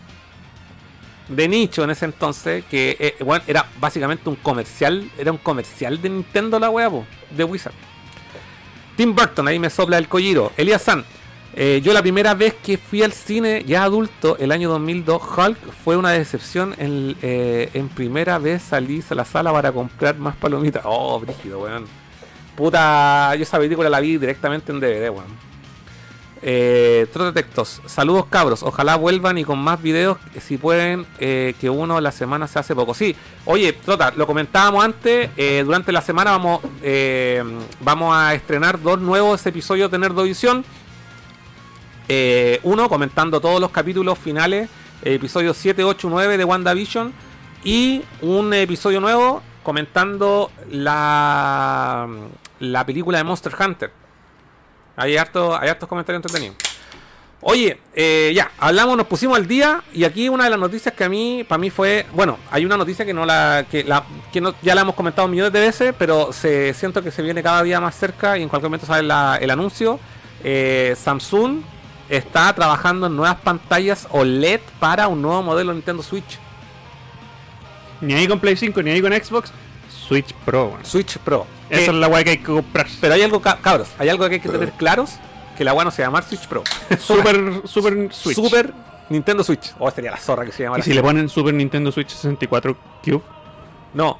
de 1.27 1.47
nicho 1.47 1.83
en 1.83 1.89
ese 1.89 2.05
entonces, 2.05 2.63
que 2.69 2.95
eh, 2.99 3.15
bueno, 3.23 3.43
era 3.47 3.65
básicamente 3.79 4.29
un 4.29 4.35
comercial, 4.37 5.09
era 5.17 5.31
un 5.31 5.37
comercial 5.37 6.01
de 6.01 6.09
Nintendo 6.09 6.59
la 6.59 6.69
wea, 6.69 6.89
po, 6.89 7.05
de 7.31 7.43
Wizard. 7.43 7.73
Tim 8.95 9.15
Burton, 9.15 9.47
ahí 9.47 9.59
me 9.59 9.69
sopla 9.69 9.97
el 9.97 10.07
colliro. 10.07 10.51
Elias 10.57 10.83
San, 10.83 11.03
eh, 11.55 11.81
yo 11.83 11.93
la 11.93 12.01
primera 12.01 12.33
vez 12.33 12.55
que 12.55 12.77
fui 12.77 13.03
al 13.03 13.13
cine 13.13 13.63
ya 13.65 13.83
adulto, 13.83 14.37
el 14.39 14.51
año 14.51 14.69
2002, 14.69 15.21
Hulk 15.37 15.57
fue 15.83 15.97
una 15.97 16.11
decepción. 16.11 16.75
En, 16.77 17.15
eh, 17.21 17.69
en 17.73 17.89
primera 17.89 18.39
vez 18.39 18.63
salí 18.63 19.03
a 19.07 19.15
la 19.15 19.25
sala 19.25 19.51
para 19.51 19.71
comprar 19.71 20.17
más 20.17 20.35
palomitas. 20.35 20.83
Oh, 20.85 21.19
brígido, 21.19 21.61
weón. 21.61 21.85
Puta, 22.55 23.35
yo 23.35 23.43
esa 23.43 23.57
película 23.59 23.89
la 23.89 23.99
vi 23.99 24.17
directamente 24.17 24.71
en 24.71 24.79
DVD, 24.79 25.09
weón. 25.09 25.52
Eh, 26.45 27.07
Textos, 27.33 27.81
saludos 27.85 28.25
cabros, 28.25 28.63
ojalá 28.63 28.97
vuelvan 28.97 29.37
y 29.37 29.45
con 29.45 29.59
más 29.59 29.81
videos, 29.81 30.17
si 30.41 30.57
pueden, 30.57 31.05
eh, 31.19 31.55
que 31.61 31.69
uno 31.69 32.01
la 32.01 32.11
semana 32.11 32.47
se 32.47 32.59
hace 32.59 32.75
poco. 32.75 32.93
Sí, 32.93 33.15
oye, 33.45 33.71
Trota, 33.71 34.11
lo 34.17 34.27
comentábamos 34.27 34.83
antes, 34.83 35.29
eh, 35.37 35.63
durante 35.65 35.93
la 35.93 36.01
semana 36.01 36.31
vamos, 36.31 36.59
eh, 36.81 37.41
vamos 37.79 38.13
a 38.13 38.33
estrenar 38.33 38.81
dos 38.81 38.99
nuevos 38.99 39.45
episodios 39.45 39.89
de 39.89 39.97
Nerdovisión. 39.97 40.65
Uno 42.63 42.89
comentando 42.89 43.39
todos 43.39 43.61
los 43.61 43.71
capítulos 43.71 44.19
finales, 44.19 44.69
episodios 45.01 45.55
7, 45.57 45.83
8, 45.83 46.09
9 46.11 46.37
de 46.37 46.43
WandaVision. 46.43 47.13
Y 47.63 48.03
un 48.21 48.53
episodio 48.53 48.99
nuevo 48.99 49.41
comentando 49.63 50.51
la, 50.69 52.07
la 52.59 52.85
película 52.85 53.17
de 53.17 53.23
Monster 53.23 53.53
Hunter. 53.57 54.02
Hay, 54.95 55.17
harto, 55.17 55.57
hay 55.59 55.69
hartos 55.69 55.89
comentarios 55.89 56.23
entretenidos. 56.23 56.57
Oye, 57.45 57.77
eh, 57.93 58.31
ya, 58.33 58.51
hablamos, 58.57 58.95
nos 58.95 59.05
pusimos 59.05 59.37
al 59.37 59.47
día 59.47 59.83
y 59.91 60.05
aquí 60.05 60.29
una 60.29 60.45
de 60.45 60.49
las 60.49 60.59
noticias 60.59 60.93
que 60.93 61.03
a 61.03 61.09
mí, 61.09 61.43
para 61.45 61.59
mí 61.59 61.69
fue, 61.69 62.05
bueno, 62.13 62.37
hay 62.49 62.63
una 62.63 62.77
noticia 62.77 63.03
que 63.03 63.13
no 63.13 63.25
la, 63.25 63.65
que 63.69 63.83
la, 63.83 64.05
que 64.31 64.39
no, 64.39 64.55
ya 64.61 64.73
la 64.73 64.81
hemos 64.81 64.95
comentado 64.95 65.27
millones 65.27 65.51
de 65.51 65.59
veces, 65.59 65.93
pero 65.99 66.31
se 66.31 66.73
siento 66.73 67.03
que 67.03 67.11
se 67.11 67.21
viene 67.21 67.43
cada 67.43 67.61
día 67.61 67.81
más 67.81 67.95
cerca 67.95 68.37
y 68.37 68.43
en 68.43 68.49
cualquier 68.49 68.69
momento 68.69 68.85
sale 68.85 69.13
el 69.43 69.51
anuncio. 69.51 69.99
Eh, 70.41 70.95
Samsung 70.97 71.61
está 72.07 72.53
trabajando 72.53 73.07
en 73.07 73.15
nuevas 73.17 73.37
pantallas 73.41 74.07
OLED 74.11 74.61
para 74.79 75.09
un 75.09 75.21
nuevo 75.21 75.43
modelo 75.43 75.71
de 75.71 75.75
Nintendo 75.75 76.01
Switch. 76.01 76.39
Ni 77.99 78.13
ahí 78.13 78.27
con 78.27 78.39
Play 78.39 78.55
5, 78.55 78.81
ni 78.83 78.91
ahí 78.91 79.01
con 79.01 79.11
Xbox. 79.11 79.51
Switch 80.07 80.33
Pro, 80.45 80.67
weón. 80.67 80.85
Switch 80.85 81.17
Pro. 81.19 81.45
Esa 81.69 81.91
es 81.91 81.97
la 81.97 82.07
weá 82.07 82.23
que 82.23 82.31
hay 82.31 82.37
que 82.37 82.43
comprar. 82.43 82.87
Pero 83.01 83.13
hay 83.13 83.21
algo, 83.21 83.41
ca- 83.41 83.57
cabros, 83.61 83.89
hay 83.97 84.09
algo 84.09 84.27
que 84.27 84.35
hay 84.35 84.39
que 84.41 84.49
tener 84.49 84.71
claros, 84.73 85.11
que 85.57 85.63
la 85.63 85.73
weá 85.73 85.85
no 85.85 85.91
se 85.91 86.01
llama 86.01 86.21
Switch 86.21 86.47
Pro. 86.47 86.63
Super, 86.99 87.61
Super 87.65 88.09
Switch. 88.13 88.35
Super 88.35 88.73
Nintendo 89.09 89.43
Switch. 89.43 89.73
O 89.79 89.89
sería 89.91 90.11
la 90.11 90.17
zorra 90.17 90.45
que 90.45 90.51
se 90.51 90.63
llama. 90.63 90.79
Y 90.79 90.81
si 90.81 90.93
le 90.93 91.01
ponen 91.01 91.29
Super 91.29 91.53
Nintendo 91.53 91.91
Switch 91.91 92.09
64 92.09 92.77
Cube, 93.03 93.21
No. 93.93 94.19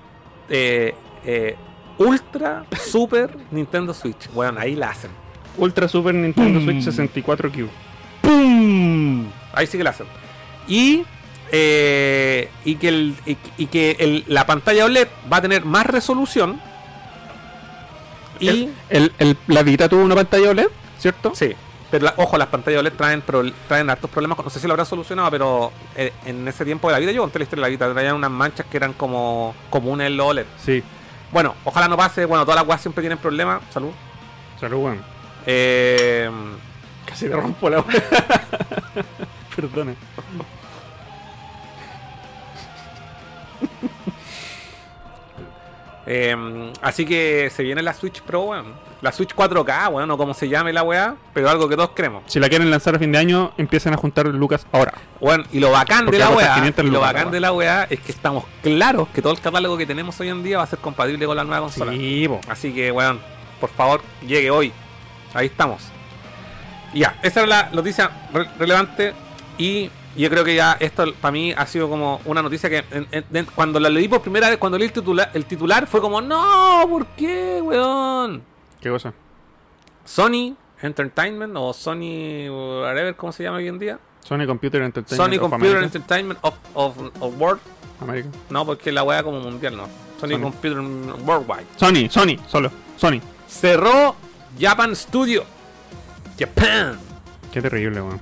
Eh, 0.50 0.94
eh, 1.26 1.56
Ultra 1.98 2.66
Super 2.78 3.38
Nintendo 3.52 3.94
Switch. 3.94 4.30
Bueno, 4.34 4.60
ahí 4.60 4.76
la 4.76 4.90
hacen. 4.90 5.12
Ultra 5.58 5.88
Super 5.88 6.14
Nintendo. 6.16 6.60
Switch 6.62 6.84
64 6.84 7.52
Cube. 7.52 7.70
¡Pum! 8.22 9.26
Ahí 9.54 9.68
sí 9.68 9.78
que 9.78 9.84
la 9.84 9.92
hacen. 9.92 10.08
Y, 10.68 11.04
eh, 11.56 12.50
y 12.66 12.76
que, 12.76 12.88
el, 12.90 13.16
y, 13.28 13.38
y 13.58 13.68
que 13.68 13.96
el- 14.00 14.24
la 14.28 14.46
pantalla 14.48 14.86
OLED 14.86 15.08
va 15.32 15.38
a 15.38 15.42
tener 15.42 15.64
más 15.66 15.86
resolución. 15.86 16.60
Y. 18.40 18.70
El, 18.90 19.38
la 19.48 19.62
Vita 19.64 19.88
tuvo 19.88 20.02
una 20.04 20.16
pantalla 20.16 20.50
OLED, 20.50 20.68
¿cierto? 20.98 21.32
Sí. 21.36 21.54
Pero 21.92 22.06
la- 22.06 22.14
ojo, 22.18 22.38
las 22.40 22.48
pantallas 22.48 22.80
OLED 22.80 22.94
traen, 22.94 23.22
pro- 23.22 23.44
traen 23.68 23.88
hartos 23.90 24.10
problemas. 24.10 24.38
No 24.44 24.50
sé 24.50 24.60
si 24.60 24.66
lo 24.66 24.74
habrán 24.74 24.88
solucionado, 24.88 25.30
pero 25.30 25.72
eh, 25.96 26.12
en 26.26 26.48
ese 26.48 26.66
tiempo 26.66 26.88
de 26.88 26.94
la 26.94 27.00
vida 27.00 27.12
yo 27.12 27.22
conté 27.22 27.38
la 27.38 27.44
historia 27.44 27.62
de 27.66 27.70
la 27.70 27.72
Vita. 27.72 27.94
Traían 27.94 28.16
unas 28.16 28.32
manchas 28.32 28.66
que 28.66 28.78
eran 28.78 28.94
como 28.94 29.54
comunes 29.70 30.08
en 30.08 30.18
los 30.18 30.26
OLED. 30.26 30.46
Sí. 30.66 30.84
Bueno, 31.32 31.54
ojalá 31.64 31.88
no 31.88 31.96
pase. 31.96 32.26
Bueno, 32.26 32.44
todas 32.46 32.60
las 32.62 32.68
weas 32.68 32.82
siempre 32.82 33.02
tienen 33.04 33.20
problemas. 33.20 33.62
Salud. 33.72 33.92
Salud, 34.60 34.78
weón. 34.84 35.02
Eh, 35.46 36.30
Casi 37.06 37.26
me 37.28 37.36
rompo 37.36 37.70
la. 37.70 37.84
Perdona. 39.56 39.94
Eh, 46.06 46.72
así 46.82 47.06
que 47.06 47.50
se 47.50 47.64
viene 47.64 47.82
la 47.82 47.94
Switch 47.94 48.22
Pro, 48.22 48.42
weón. 48.44 48.74
La 49.02 49.12
Switch 49.12 49.36
4K, 49.36 49.90
weón, 49.92 50.10
o 50.12 50.18
como 50.18 50.34
se 50.34 50.48
llame 50.48 50.72
la 50.72 50.82
weá, 50.84 51.16
pero 51.34 51.50
algo 51.50 51.68
que 51.68 51.76
todos 51.76 51.90
queremos. 51.90 52.24
Si 52.28 52.40
la 52.40 52.48
quieren 52.48 52.72
lanzar 52.72 52.96
a 52.96 53.00
fin 53.00 53.12
de 53.12 53.18
año, 53.18 53.52
empiecen 53.58 53.94
a 53.94 53.98
juntar 53.98 54.26
lucas 54.28 54.66
ahora. 54.72 54.94
Bueno, 55.20 55.44
y 55.52 55.60
lo 55.60 55.72
bacán 55.72 56.06
Porque 56.06 56.20
de 56.20 56.24
la 56.24 56.30
weá, 56.30 56.56
500 56.56 56.86
y 56.86 56.90
lo 56.90 57.00
bacán 57.02 57.30
de 57.32 57.40
la 57.42 57.52
weá 57.52 57.84
es 57.90 58.00
que 58.00 58.12
estamos 58.14 58.46
claros 58.62 59.10
que 59.10 59.22
todo 59.22 59.34
el 59.34 59.42
catálogo 59.42 59.78
que 59.78 59.86
tenemos 59.86 60.18
hoy 60.22 60.30
en 60.30 60.42
día 60.42 60.58
va 60.58 60.64
a 60.64 60.68
ser 60.68 60.80
compatible 60.80 61.26
con 61.26 61.36
la 61.36 61.44
nueva 61.44 61.62
consola. 61.64 61.92
Sí. 61.92 62.30
Así 62.48 62.74
que, 62.74 62.92
weón, 62.94 63.20
por 63.60 63.70
favor, 63.72 64.02
llegue 64.26 64.50
hoy. 64.52 64.72
Ahí 65.34 65.48
estamos. 65.48 65.82
Ya, 66.94 67.18
esa 67.24 67.42
era 67.42 67.48
la 67.48 67.70
noticia 67.74 68.10
re- 68.34 68.48
relevante. 68.58 69.14
Y 69.58 69.90
yo 70.16 70.30
creo 70.30 70.44
que 70.44 70.56
ya 70.56 70.78
esto 70.80 71.06
para 71.22 71.32
mí 71.32 71.54
ha 71.56 71.66
sido 71.66 71.90
como 71.90 72.22
una 72.26 72.42
noticia 72.42 72.70
que 72.70 72.84
en- 72.92 73.08
en- 73.12 73.26
en- 73.34 73.46
cuando 73.56 73.80
la 73.80 73.90
leí 73.90 74.08
por 74.08 74.22
primera 74.22 74.50
vez, 74.50 74.58
cuando 74.58 74.78
leí 74.78 74.88
el 74.88 74.94
titular, 74.94 75.32
el 75.34 75.46
titular 75.46 75.88
fue 75.88 76.02
como, 76.02 76.22
no, 76.22 76.86
¿por 76.90 77.06
qué, 77.08 77.60
weón? 77.62 78.44
¿Qué 78.80 78.90
cosa? 78.90 79.14
Sony 80.06 80.56
Entertainment 80.82 81.54
o 81.56 81.74
Sony 81.74 82.50
whatever, 82.50 83.16
¿cómo 83.16 83.32
se 83.32 83.44
llama 83.44 83.58
hoy 83.58 83.68
en 83.68 83.80
día? 83.80 84.00
Sony 84.22 84.46
Computer 84.46 84.82
Entertainment. 84.82 85.34
Sony 85.34 85.40
Computer 85.40 85.78
America. 85.78 85.86
Entertainment 85.98 86.40
of, 86.44 86.54
of, 86.74 86.98
of 87.20 87.34
World. 87.42 87.60
No, 88.50 88.66
porque 88.66 88.92
la 88.92 89.04
weá 89.04 89.24
como 89.24 89.40
mundial 89.40 89.78
no. 89.78 89.88
Sony, 90.20 90.32
Sony. 90.32 90.42
Computer 90.42 90.80
Worldwide. 91.26 91.66
Sony, 91.78 92.10
Sony, 92.10 92.38
solo. 92.48 92.70
Sony. 92.98 93.20
Cerró 93.48 94.16
Japan 94.60 94.96
Studio. 94.96 95.44
Japan. 96.38 97.00
Qué 97.52 97.62
terrible, 97.62 98.02
weón. 98.02 98.20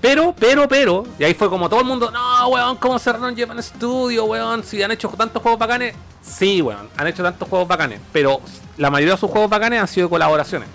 Pero, 0.00 0.34
pero, 0.38 0.68
pero, 0.68 1.04
y 1.18 1.24
ahí 1.24 1.34
fue 1.34 1.48
como 1.48 1.68
todo 1.68 1.80
el 1.80 1.86
mundo, 1.86 2.10
no, 2.10 2.48
weón, 2.48 2.76
¿cómo 2.76 2.98
cerraron 2.98 3.36
Japan 3.36 3.60
Studio, 3.62 4.26
weón? 4.26 4.62
Si 4.62 4.80
han 4.82 4.92
hecho 4.92 5.08
tantos 5.08 5.42
juegos 5.42 5.58
bacanes. 5.58 5.94
Sí, 6.22 6.62
weón, 6.62 6.88
han 6.96 7.06
hecho 7.08 7.22
tantos 7.22 7.48
juegos 7.48 7.66
bacanes, 7.66 8.00
pero 8.12 8.40
la 8.76 8.90
mayoría 8.90 9.14
de 9.14 9.20
sus 9.20 9.30
juegos 9.30 9.50
bacanes 9.50 9.80
han 9.80 9.88
sido 9.88 10.08
colaboraciones. 10.08 10.68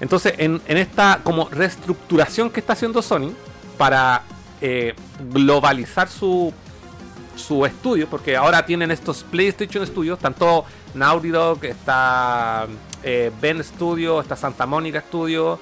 Entonces, 0.00 0.34
en, 0.38 0.62
en 0.68 0.76
esta 0.76 1.20
como 1.24 1.48
reestructuración 1.48 2.50
que 2.50 2.60
está 2.60 2.74
haciendo 2.74 3.02
Sony 3.02 3.32
para 3.76 4.22
eh, 4.60 4.94
globalizar 5.32 6.08
su, 6.08 6.52
su 7.34 7.66
estudio, 7.66 8.08
porque 8.08 8.36
ahora 8.36 8.64
tienen 8.64 8.90
estos 8.92 9.24
PlayStation 9.24 9.84
Studios, 9.86 10.20
tanto 10.20 10.64
Naughty 10.94 11.30
Dog, 11.30 11.64
está 11.64 12.66
eh, 13.02 13.32
Ben 13.40 13.62
Studio, 13.64 14.20
está 14.20 14.36
Santa 14.36 14.66
Mónica 14.66 15.00
Studio, 15.00 15.58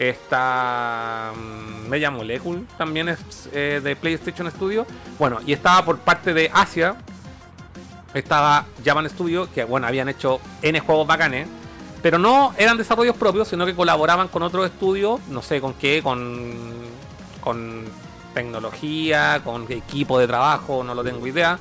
está 0.00 1.32
mm, 1.36 1.88
Media 1.88 2.10
Molecule, 2.10 2.62
también 2.78 3.10
es 3.10 3.18
eh, 3.52 3.80
de 3.84 3.94
PlayStation 3.94 4.50
Studio. 4.50 4.86
Bueno, 5.18 5.40
y 5.46 5.52
estaba 5.52 5.84
por 5.84 5.98
parte 5.98 6.32
de 6.32 6.50
Asia, 6.52 6.96
estaba 8.14 8.64
Japan 8.82 9.08
Studio, 9.10 9.48
que 9.52 9.62
bueno, 9.64 9.86
habían 9.86 10.08
hecho 10.08 10.40
N 10.62 10.80
juegos 10.80 11.06
bacanes, 11.06 11.46
pero 12.02 12.18
no 12.18 12.54
eran 12.56 12.78
desarrollos 12.78 13.14
propios, 13.14 13.48
sino 13.48 13.66
que 13.66 13.74
colaboraban 13.74 14.28
con 14.28 14.42
otros 14.42 14.66
estudios, 14.66 15.20
no 15.28 15.42
sé 15.42 15.60
con 15.60 15.74
qué, 15.74 16.02
con, 16.02 16.54
con 17.42 17.84
tecnología, 18.32 19.42
con 19.44 19.70
equipo 19.70 20.18
de 20.18 20.26
trabajo, 20.26 20.82
no 20.82 20.94
lo 20.94 21.04
tengo 21.04 21.26
idea. 21.26 21.58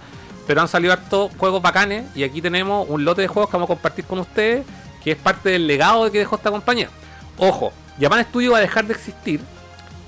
Pero 0.48 0.61
han 0.61 0.70
salido 0.70 0.94
hartos 0.94 1.32
juegos 1.38 1.61
bacanes 1.61 2.06
y 2.16 2.24
aquí 2.24 2.41
tenemos 2.41 2.88
un 2.90 3.03
lote 3.03 3.22
de 3.22 3.28
juegos 3.28 3.49
que 3.49 3.57
vamos 3.57 3.68
a 3.68 3.76
compartir 3.76 4.06
con 4.06 4.20
ustedes, 4.20 4.66
que 5.03 5.11
es 5.11 5.18
parte 5.18 5.49
del 5.49 5.68
legado 5.68 6.10
que 6.10 6.20
dejó 6.20 6.38
esta 6.38 6.49
compañía. 6.49 6.90
Ojo, 7.38 7.72
Japan 8.00 8.24
Studio 8.26 8.52
va 8.54 8.58
a 8.60 8.62
dejar 8.62 8.86
de 8.86 8.94
existir, 8.94 9.42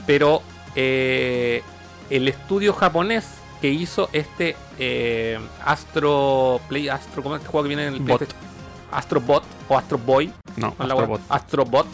pero 0.05 0.41
eh, 0.75 1.61
el 2.09 2.27
estudio 2.27 2.73
japonés 2.73 3.25
que 3.61 3.69
hizo 3.69 4.09
este 4.13 4.55
eh, 4.79 5.39
Astro 5.65 6.59
Play 6.67 6.89
Astro, 6.89 7.21
¿cómo 7.21 7.35
es 7.35 7.41
este 7.41 7.51
juego 7.51 7.63
que 7.63 7.67
viene 7.69 7.87
en 7.87 7.93
el 7.93 7.99
Bot. 7.99 8.17
PlayStation? 8.17 8.51
Astro 8.91 9.21
Bot 9.21 9.43
o 9.69 9.77
Astro 9.77 9.97
Boy, 9.97 10.31
No, 10.57 10.75
Astrobot. 10.77 11.21
Astrobot. 11.29 11.87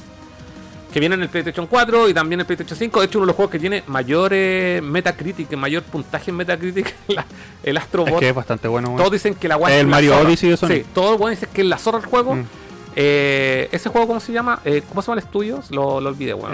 Que 0.92 1.00
viene 1.02 1.16
en 1.16 1.22
el 1.22 1.30
PlayStation 1.30 1.68
4 1.68 2.10
y 2.10 2.14
también 2.14 2.38
en 2.40 2.42
el 2.42 2.46
PlayStation 2.48 2.78
5. 2.78 3.00
De 3.02 3.06
hecho, 3.06 3.20
uno 3.20 3.26
de 3.26 3.28
los 3.28 3.36
juegos 3.36 3.52
que 3.52 3.60
tiene 3.60 3.84
mayor 3.88 4.32
eh, 4.34 4.80
Metacritic, 4.82 5.52
mayor 5.58 5.84
puntaje 5.84 6.32
en 6.32 6.38
Metacritic, 6.38 6.96
la- 7.10 7.26
el 7.62 7.78
Astrobot. 7.78 8.14
Es 8.14 8.20
que 8.20 8.30
es 8.30 8.36
bastante 8.36 8.68
bueno. 8.68 8.96
Todos 8.98 9.12
dicen 9.12 9.36
que 9.36 9.48
la 9.48 9.56
guay 9.58 9.74
El 9.74 9.80
es 9.82 9.86
la 9.86 9.92
Mario. 9.92 10.18
Odyssey 10.20 10.50
de. 10.50 10.58
Sí, 10.58 10.86
todos 10.96 11.20
dicen 11.30 11.50
que 11.54 11.62
es 11.62 11.68
la 11.68 11.78
zorra 11.78 12.00
el 12.00 12.06
juego. 12.06 12.36
Mm. 12.36 12.46
Eh, 13.00 13.70
ese 13.72 13.90
juego, 13.90 14.08
¿cómo 14.08 14.20
se 14.20 14.32
llama? 14.32 14.60
Eh, 14.66 14.82
¿Cómo 14.90 15.04
se 15.04 15.08
llama 15.12 15.22
el 15.22 15.26
estudio? 15.28 15.62
Lo, 15.70 16.02
lo 16.02 16.10
olvidé, 16.10 16.34
weón. 16.34 16.52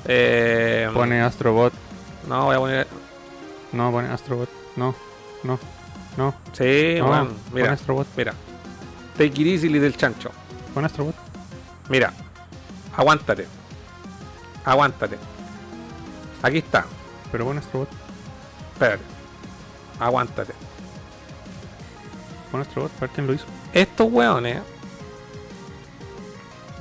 Eh, 0.06 0.88
Pone 0.94 1.20
Astrobot. 1.20 1.74
No, 2.28 2.46
voy 2.46 2.56
a 2.56 2.58
poner. 2.58 2.86
No, 3.72 3.90
pone 3.90 4.08
Astrobot. 4.08 4.48
No, 4.76 4.94
no, 5.42 5.58
no. 6.16 6.34
Sí, 6.52 6.94
no, 6.98 7.06
pone 7.06 7.28
Mira, 7.52 7.72
Astrobot. 7.72 8.06
mira. 8.16 8.32
Take 9.18 9.42
it 9.42 9.46
easy, 9.46 9.68
little 9.68 9.92
chancho. 9.92 10.30
Pone 10.72 10.86
Astrobot. 10.86 11.14
Mira, 11.90 12.14
aguántate. 12.96 13.46
Aguántate. 14.64 15.18
Aquí 16.42 16.58
está. 16.58 16.86
Pero 17.30 17.44
pone 17.44 17.58
Astrobot. 17.60 17.88
Espérate. 18.72 19.02
Aguántate. 20.02 20.52
Pone 22.50 22.62
Astrobot. 22.62 22.90
Para 22.92 23.00
ver 23.06 23.10
quién 23.10 23.26
lo 23.26 23.34
hizo. 23.34 23.44
Estos 23.72 24.10
weones. 24.10 24.60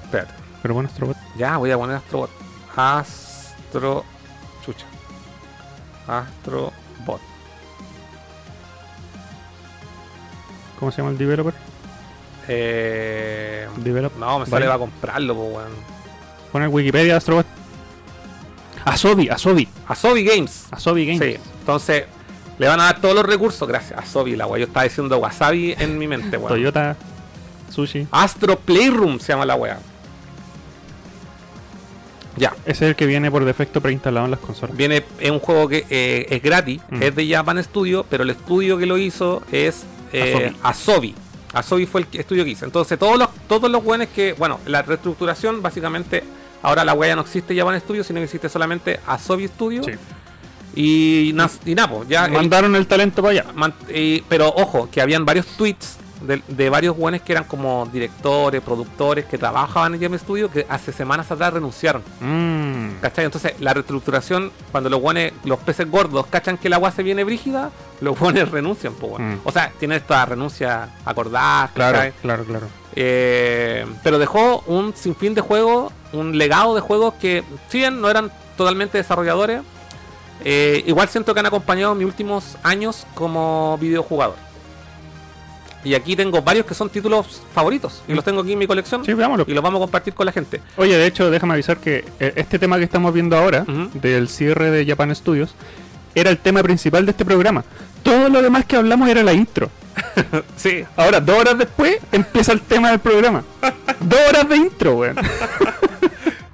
Espérate. 0.03 0.33
Pero 0.61 0.73
pone 0.73 0.87
Astrobot. 0.87 1.17
Ya, 1.37 1.57
voy 1.57 1.71
a 1.71 1.77
poner 1.77 1.97
Astrobot. 1.97 2.31
Astro. 2.75 4.03
Chucha. 4.65 4.85
Astrobot. 6.07 7.21
¿Cómo 10.79 10.91
se 10.91 10.97
llama 10.97 11.11
el 11.11 11.17
developer? 11.17 11.53
Eh. 12.47 13.67
Develop. 13.77 14.15
No, 14.17 14.39
me 14.39 14.45
sale 14.47 14.65
para 14.65 14.79
comprarlo, 14.79 15.35
po, 15.35 15.43
weón. 15.43 15.71
Pone 16.51 16.65
en 16.65 16.73
Wikipedia 16.73 17.17
Astrobot. 17.17 17.45
Asobi, 18.83 19.29
Asobi. 19.29 19.67
Asobi 19.87 20.23
Games. 20.23 20.65
Asobi 20.71 21.05
Games. 21.05 21.21
Sí, 21.21 21.39
entonces 21.59 22.05
le 22.61 22.67
van 22.67 22.79
a 22.79 22.83
dar 22.83 23.01
todos 23.01 23.15
los 23.15 23.25
recursos 23.25 23.67
gracias 23.67 23.97
a 23.97 24.03
Asobi, 24.03 24.35
la 24.35 24.45
weá. 24.45 24.59
Yo 24.59 24.65
estaba 24.67 24.83
diciendo 24.83 25.17
Wasabi 25.17 25.73
en 25.79 25.97
mi 25.97 26.07
mente, 26.07 26.37
weón. 26.37 26.49
Toyota, 26.49 26.95
Sushi. 27.73 28.05
Astro 28.11 28.59
Playroom 28.59 29.19
se 29.19 29.29
llama 29.33 29.47
la 29.47 29.55
weá. 29.55 29.79
Ya, 32.37 32.53
Ese 32.65 32.85
es 32.85 32.89
el 32.91 32.95
que 32.95 33.07
viene 33.07 33.31
por 33.31 33.43
defecto 33.45 33.81
preinstalado 33.81 34.25
en 34.25 34.31
las 34.31 34.39
consolas. 34.39 34.77
viene, 34.77 35.03
es 35.19 35.31
un 35.31 35.39
juego 35.39 35.67
que 35.67 35.85
eh, 35.89 36.27
es 36.29 36.41
gratis, 36.43 36.81
Mm. 36.91 37.01
es 37.01 37.15
de 37.15 37.27
Japan 37.29 37.63
Studio, 37.63 38.05
pero 38.07 38.21
el 38.21 38.29
estudio 38.29 38.77
que 38.77 38.85
lo 38.85 38.97
hizo 38.99 39.41
es 39.51 39.83
eh, 40.13 40.53
Asobi. 40.61 41.15
Asobi 41.53 41.87
fue 41.87 42.01
el 42.01 42.07
estudio 42.19 42.43
que 42.45 42.51
hizo. 42.51 42.65
Entonces, 42.65 42.99
todos 42.99 43.17
los, 43.17 43.27
todos 43.47 43.71
los 43.71 43.83
buenos 43.83 44.07
que, 44.09 44.33
bueno, 44.33 44.59
la 44.67 44.83
reestructuración, 44.83 45.63
básicamente, 45.63 46.23
ahora 46.61 46.85
la 46.85 46.93
weá 46.93 47.09
ya 47.09 47.15
no 47.15 47.23
existe 47.23 47.55
Japan 47.57 47.79
Studio, 47.81 48.03
sino 48.03 48.19
que 48.19 48.25
existe 48.25 48.49
solamente 48.49 48.99
Asobi 49.07 49.47
Studio. 49.47 49.83
Sí. 49.83 49.93
Y, 50.75 51.29
y 51.29 51.33
nada, 51.33 51.89
pues, 51.89 52.07
ya. 52.07 52.27
Mandaron 52.27 52.75
el 52.75 52.87
talento 52.87 53.21
para 53.21 53.31
allá. 53.41 53.45
Man- 53.53 53.73
y- 53.93 54.21
pero 54.29 54.47
ojo, 54.49 54.89
que 54.91 55.01
habían 55.01 55.25
varios 55.25 55.45
tweets 55.57 55.97
de, 56.21 56.39
de 56.47 56.69
varios 56.69 56.95
buenos 56.95 57.21
que 57.23 57.31
eran 57.31 57.45
como 57.45 57.89
directores, 57.91 58.61
productores, 58.61 59.25
que 59.25 59.37
trabajaban 59.39 59.95
en 59.95 59.99
Game 60.01 60.17
Studio, 60.19 60.51
que 60.51 60.65
hace 60.69 60.91
semanas 60.93 61.31
atrás 61.31 61.51
renunciaron. 61.53 62.03
Mm. 62.19 62.99
¿Cachai? 63.01 63.25
Entonces, 63.25 63.53
la 63.59 63.73
reestructuración, 63.73 64.51
cuando 64.71 64.89
los 64.89 64.99
guanes, 65.01 65.33
los 65.45 65.57
peces 65.59 65.89
gordos 65.89 66.27
cachan 66.27 66.57
que 66.57 66.67
el 66.67 66.73
agua 66.73 66.91
se 66.91 67.01
viene 67.03 67.23
brígida, 67.23 67.71
los 68.01 68.17
guanes 68.19 68.49
renuncian, 68.51 68.93
pues. 68.93 69.13
Mm. 69.19 69.39
O 69.43 69.51
sea, 69.51 69.71
tienen 69.79 69.97
esta 69.97 70.23
renuncia 70.25 70.89
acordada, 71.05 71.69
Claro, 71.73 71.97
¿cachai? 71.97 72.13
claro, 72.21 72.43
claro. 72.45 72.67
Eh, 72.95 73.85
pero 74.03 74.19
dejó 74.19 74.63
un 74.67 74.93
sinfín 74.95 75.33
de 75.33 75.41
juegos, 75.41 75.91
un 76.13 76.37
legado 76.37 76.75
de 76.75 76.81
juegos 76.81 77.15
que, 77.15 77.43
si 77.69 77.79
bien 77.79 77.99
no 77.99 78.09
eran 78.09 78.31
totalmente 78.57 78.97
desarrolladores, 78.99 79.61
eh, 80.43 80.83
igual 80.87 81.07
siento 81.09 81.33
que 81.33 81.39
han 81.39 81.45
acompañado 81.45 81.95
mis 81.95 82.05
últimos 82.05 82.57
años 82.63 83.05
como 83.13 83.77
videojugador. 83.79 84.35
Y 85.83 85.95
aquí 85.95 86.15
tengo 86.15 86.41
varios 86.43 86.65
que 86.67 86.75
son 86.75 86.89
títulos 86.89 87.41
favoritos, 87.55 88.03
y 88.07 88.13
los 88.13 88.23
tengo 88.23 88.41
aquí 88.41 88.53
en 88.53 88.59
mi 88.59 88.67
colección, 88.67 89.03
Sí, 89.03 89.13
veámoslo. 89.15 89.45
y 89.47 89.53
los 89.55 89.63
vamos 89.63 89.79
a 89.79 89.81
compartir 89.83 90.13
con 90.13 90.27
la 90.27 90.31
gente. 90.31 90.61
Oye, 90.77 90.95
de 90.95 91.07
hecho, 91.07 91.31
déjame 91.31 91.53
avisar 91.53 91.77
que 91.77 92.05
eh, 92.19 92.33
este 92.35 92.59
tema 92.59 92.77
que 92.77 92.83
estamos 92.83 93.11
viendo 93.13 93.35
ahora, 93.35 93.65
del 93.93 94.29
cierre 94.29 94.69
de 94.69 94.85
Japan 94.85 95.15
Studios, 95.15 95.55
era 96.13 96.29
el 96.29 96.37
tema 96.37 96.61
principal 96.61 97.05
de 97.05 97.11
este 97.11 97.25
programa. 97.25 97.63
Todo 98.03 98.29
lo 98.29 98.41
demás 98.43 98.65
que 98.65 98.75
hablamos 98.75 99.09
era 99.09 99.23
la 99.23 99.33
intro. 99.33 99.69
Sí, 100.55 100.83
Ahora, 100.95 101.19
dos 101.19 101.37
horas 101.39 101.57
después, 101.57 101.97
empieza 102.11 102.51
el 102.51 102.61
tema 102.61 102.91
del 102.91 102.99
programa. 102.99 103.43
dos 103.99 104.19
horas 104.29 104.47
de 104.49 104.57
intro, 104.57 104.93
weón. 104.97 105.15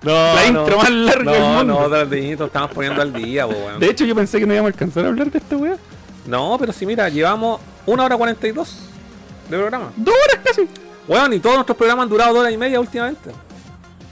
No, 0.07 0.35
La 0.35 0.47
intro 0.47 0.77
más 0.77 0.89
larga 0.89 1.31
del 1.33 1.41
no, 1.41 1.49
mundo. 1.49 1.89
No, 1.89 2.05
dedito 2.05 2.45
estamos 2.45 2.71
poniendo 2.71 3.01
al 3.01 3.11
día, 3.11 3.45
po, 3.45 3.53
weón. 3.53 3.79
De 3.79 3.87
hecho, 3.89 4.05
yo 4.05 4.15
pensé 4.15 4.39
que 4.39 4.45
no 4.45 4.53
íbamos 4.53 4.69
a 4.69 4.73
alcanzar 4.73 5.05
a 5.05 5.09
hablar 5.09 5.29
de 5.29 5.37
esta 5.37 5.57
weá. 5.57 5.75
No, 6.25 6.55
pero 6.59 6.71
si 6.71 6.85
mira, 6.85 7.09
llevamos 7.09 7.59
una 7.85 8.05
hora 8.05 8.15
42 8.17 8.77
de 9.49 9.57
programa. 9.57 9.91
Dos 9.95 10.15
horas 10.25 10.39
casi. 10.43 10.67
Weón, 11.07 11.33
y 11.33 11.39
todos 11.39 11.55
nuestros 11.55 11.77
programas 11.77 12.03
han 12.03 12.09
durado 12.09 12.33
dos 12.33 12.41
horas 12.41 12.53
y 12.53 12.57
media 12.57 12.79
últimamente. 12.79 13.31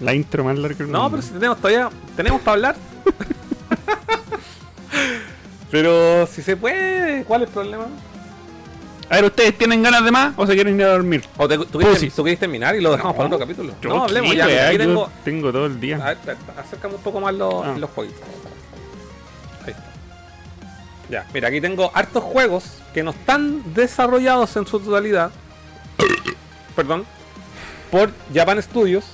La 0.02 0.14
intro 0.14 0.44
más 0.44 0.58
larga 0.58 0.78
del 0.78 0.92
No, 0.92 1.04
mundo. 1.04 1.18
pero 1.18 1.22
si 1.24 1.34
tenemos 1.34 1.58
todavía, 1.58 1.90
tenemos 2.16 2.42
para 2.42 2.54
hablar. 2.54 2.76
pero 5.72 6.28
si 6.28 6.42
se 6.42 6.58
puede, 6.58 7.24
¿cuál 7.24 7.44
es 7.44 7.48
el 7.48 7.54
problema? 7.54 7.86
A 9.10 9.16
ver, 9.16 9.26
¿ustedes 9.26 9.58
tienen 9.58 9.84
ganas 9.84 10.04
de 10.04 10.12
más 10.12 10.34
o 10.36 10.48
se 10.48 10.56
quieren 10.56 10.80
ir 10.80 10.86
a 10.86 10.94
dormir? 10.94 11.24
¿O 11.38 11.48
te- 11.48 11.58
tú, 11.60 11.78
quieres, 11.78 11.98
Pusis. 12.00 12.14
tú 12.16 12.24
quieres 12.24 12.40
terminar 12.40 12.76
y 12.76 12.82
lo 12.82 12.92
dejamos 12.92 13.14
No. 13.14 13.18
para 13.18 13.28
otro 13.28 13.40
capítulo? 13.40 13.74
Yo 13.82 13.90
no, 13.90 14.04
hablemos 14.04 14.32
qué, 14.32 14.38
ya. 14.38 14.46
aquí 14.68 14.78
yo 14.78 14.84
tengo, 14.84 15.10
tengo 15.24 15.52
todo 15.52 15.66
el 15.68 15.80
día. 15.80 15.98
A 15.98 16.14
ver, 16.16 16.18
a- 16.58 16.62
acércame 16.62 16.96
un 16.96 17.02
poco 17.02 17.20
más 17.22 17.34
los, 17.36 17.54
Ah. 17.66 17.76
los 17.78 17.90
jueguitos. 17.92 18.22
Ahí 19.66 19.72
está. 19.72 19.84
Ya, 21.10 21.28
mira, 21.34 21.50
aquí 21.50 21.62
tengo 21.62 21.92
hartos 21.94 22.24
juegos 22.24 22.64
que 22.96 23.04
no 23.04 23.12
están 23.12 23.62
desarrollados 23.76 24.56
en 24.58 24.66
su 24.66 24.80
totalidad. 24.80 25.30
perdón. 26.76 27.06
Por 27.92 28.12
Japan 28.34 28.62
Studios. 28.62 29.06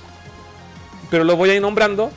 Pero 1.10 1.24
los 1.24 1.36
voy 1.36 1.50
a 1.50 1.54
ir 1.54 1.60
nombrando. 1.60 2.10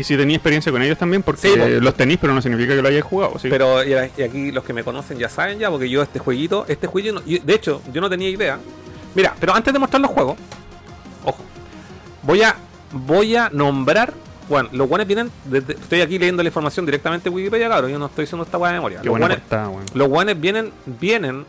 Y 0.00 0.04
si 0.04 0.16
tenéis 0.16 0.36
experiencia 0.38 0.72
con 0.72 0.80
ellos 0.82 0.96
también, 0.96 1.22
porque 1.22 1.42
Sí, 1.42 1.54
po. 1.58 1.66
los 1.66 1.94
tenéis, 1.94 2.18
pero 2.20 2.32
no 2.32 2.40
significa 2.40 2.74
que 2.74 2.80
lo 2.80 2.88
hayáis 2.88 3.04
jugado. 3.04 3.38
¿sí? 3.38 3.48
Pero 3.50 3.84
y 3.84 3.92
aquí 3.94 4.50
los 4.50 4.64
que 4.64 4.72
me 4.72 4.82
conocen 4.82 5.18
ya 5.18 5.28
saben 5.28 5.58
ya, 5.58 5.70
porque 5.70 5.90
yo 5.90 6.00
este 6.02 6.18
jueguito, 6.18 6.64
este 6.68 6.86
jueguito, 6.86 7.22
yo- 7.26 7.38
de 7.44 7.54
hecho, 7.54 7.82
yo 7.92 8.00
no 8.00 8.08
tenía 8.08 8.30
idea. 8.30 8.58
Mira, 9.14 9.34
pero 9.38 9.54
antes 9.54 9.72
de 9.74 9.78
mostrar 9.78 10.00
los 10.00 10.10
juegos, 10.10 10.36
ojo, 11.24 11.42
voy 12.22 12.42
a 12.42 12.56
voy 12.92 13.36
a 13.36 13.50
nombrar, 13.52 14.14
bueno, 14.48 14.68
los 14.72 14.88
guanes 14.88 15.06
vienen, 15.06 15.30
desde- 15.44 15.74
estoy 15.74 16.00
aquí 16.00 16.18
leyendo 16.18 16.42
la 16.42 16.48
información 16.48 16.86
directamente 16.86 17.28
de 17.28 17.36
Wikipedia, 17.36 17.66
claro, 17.66 17.88
yo 17.88 17.98
no 17.98 18.06
estoy 18.06 18.24
diciendo 18.24 18.44
esta 18.44 18.56
weá 18.58 18.70
de 18.72 18.78
memoria. 18.78 19.00
Qué 19.02 19.08
guanes, 19.10 19.38
los 19.94 20.08
guanes 20.08 20.40
vienen, 20.40 20.72
vienen 20.86 21.44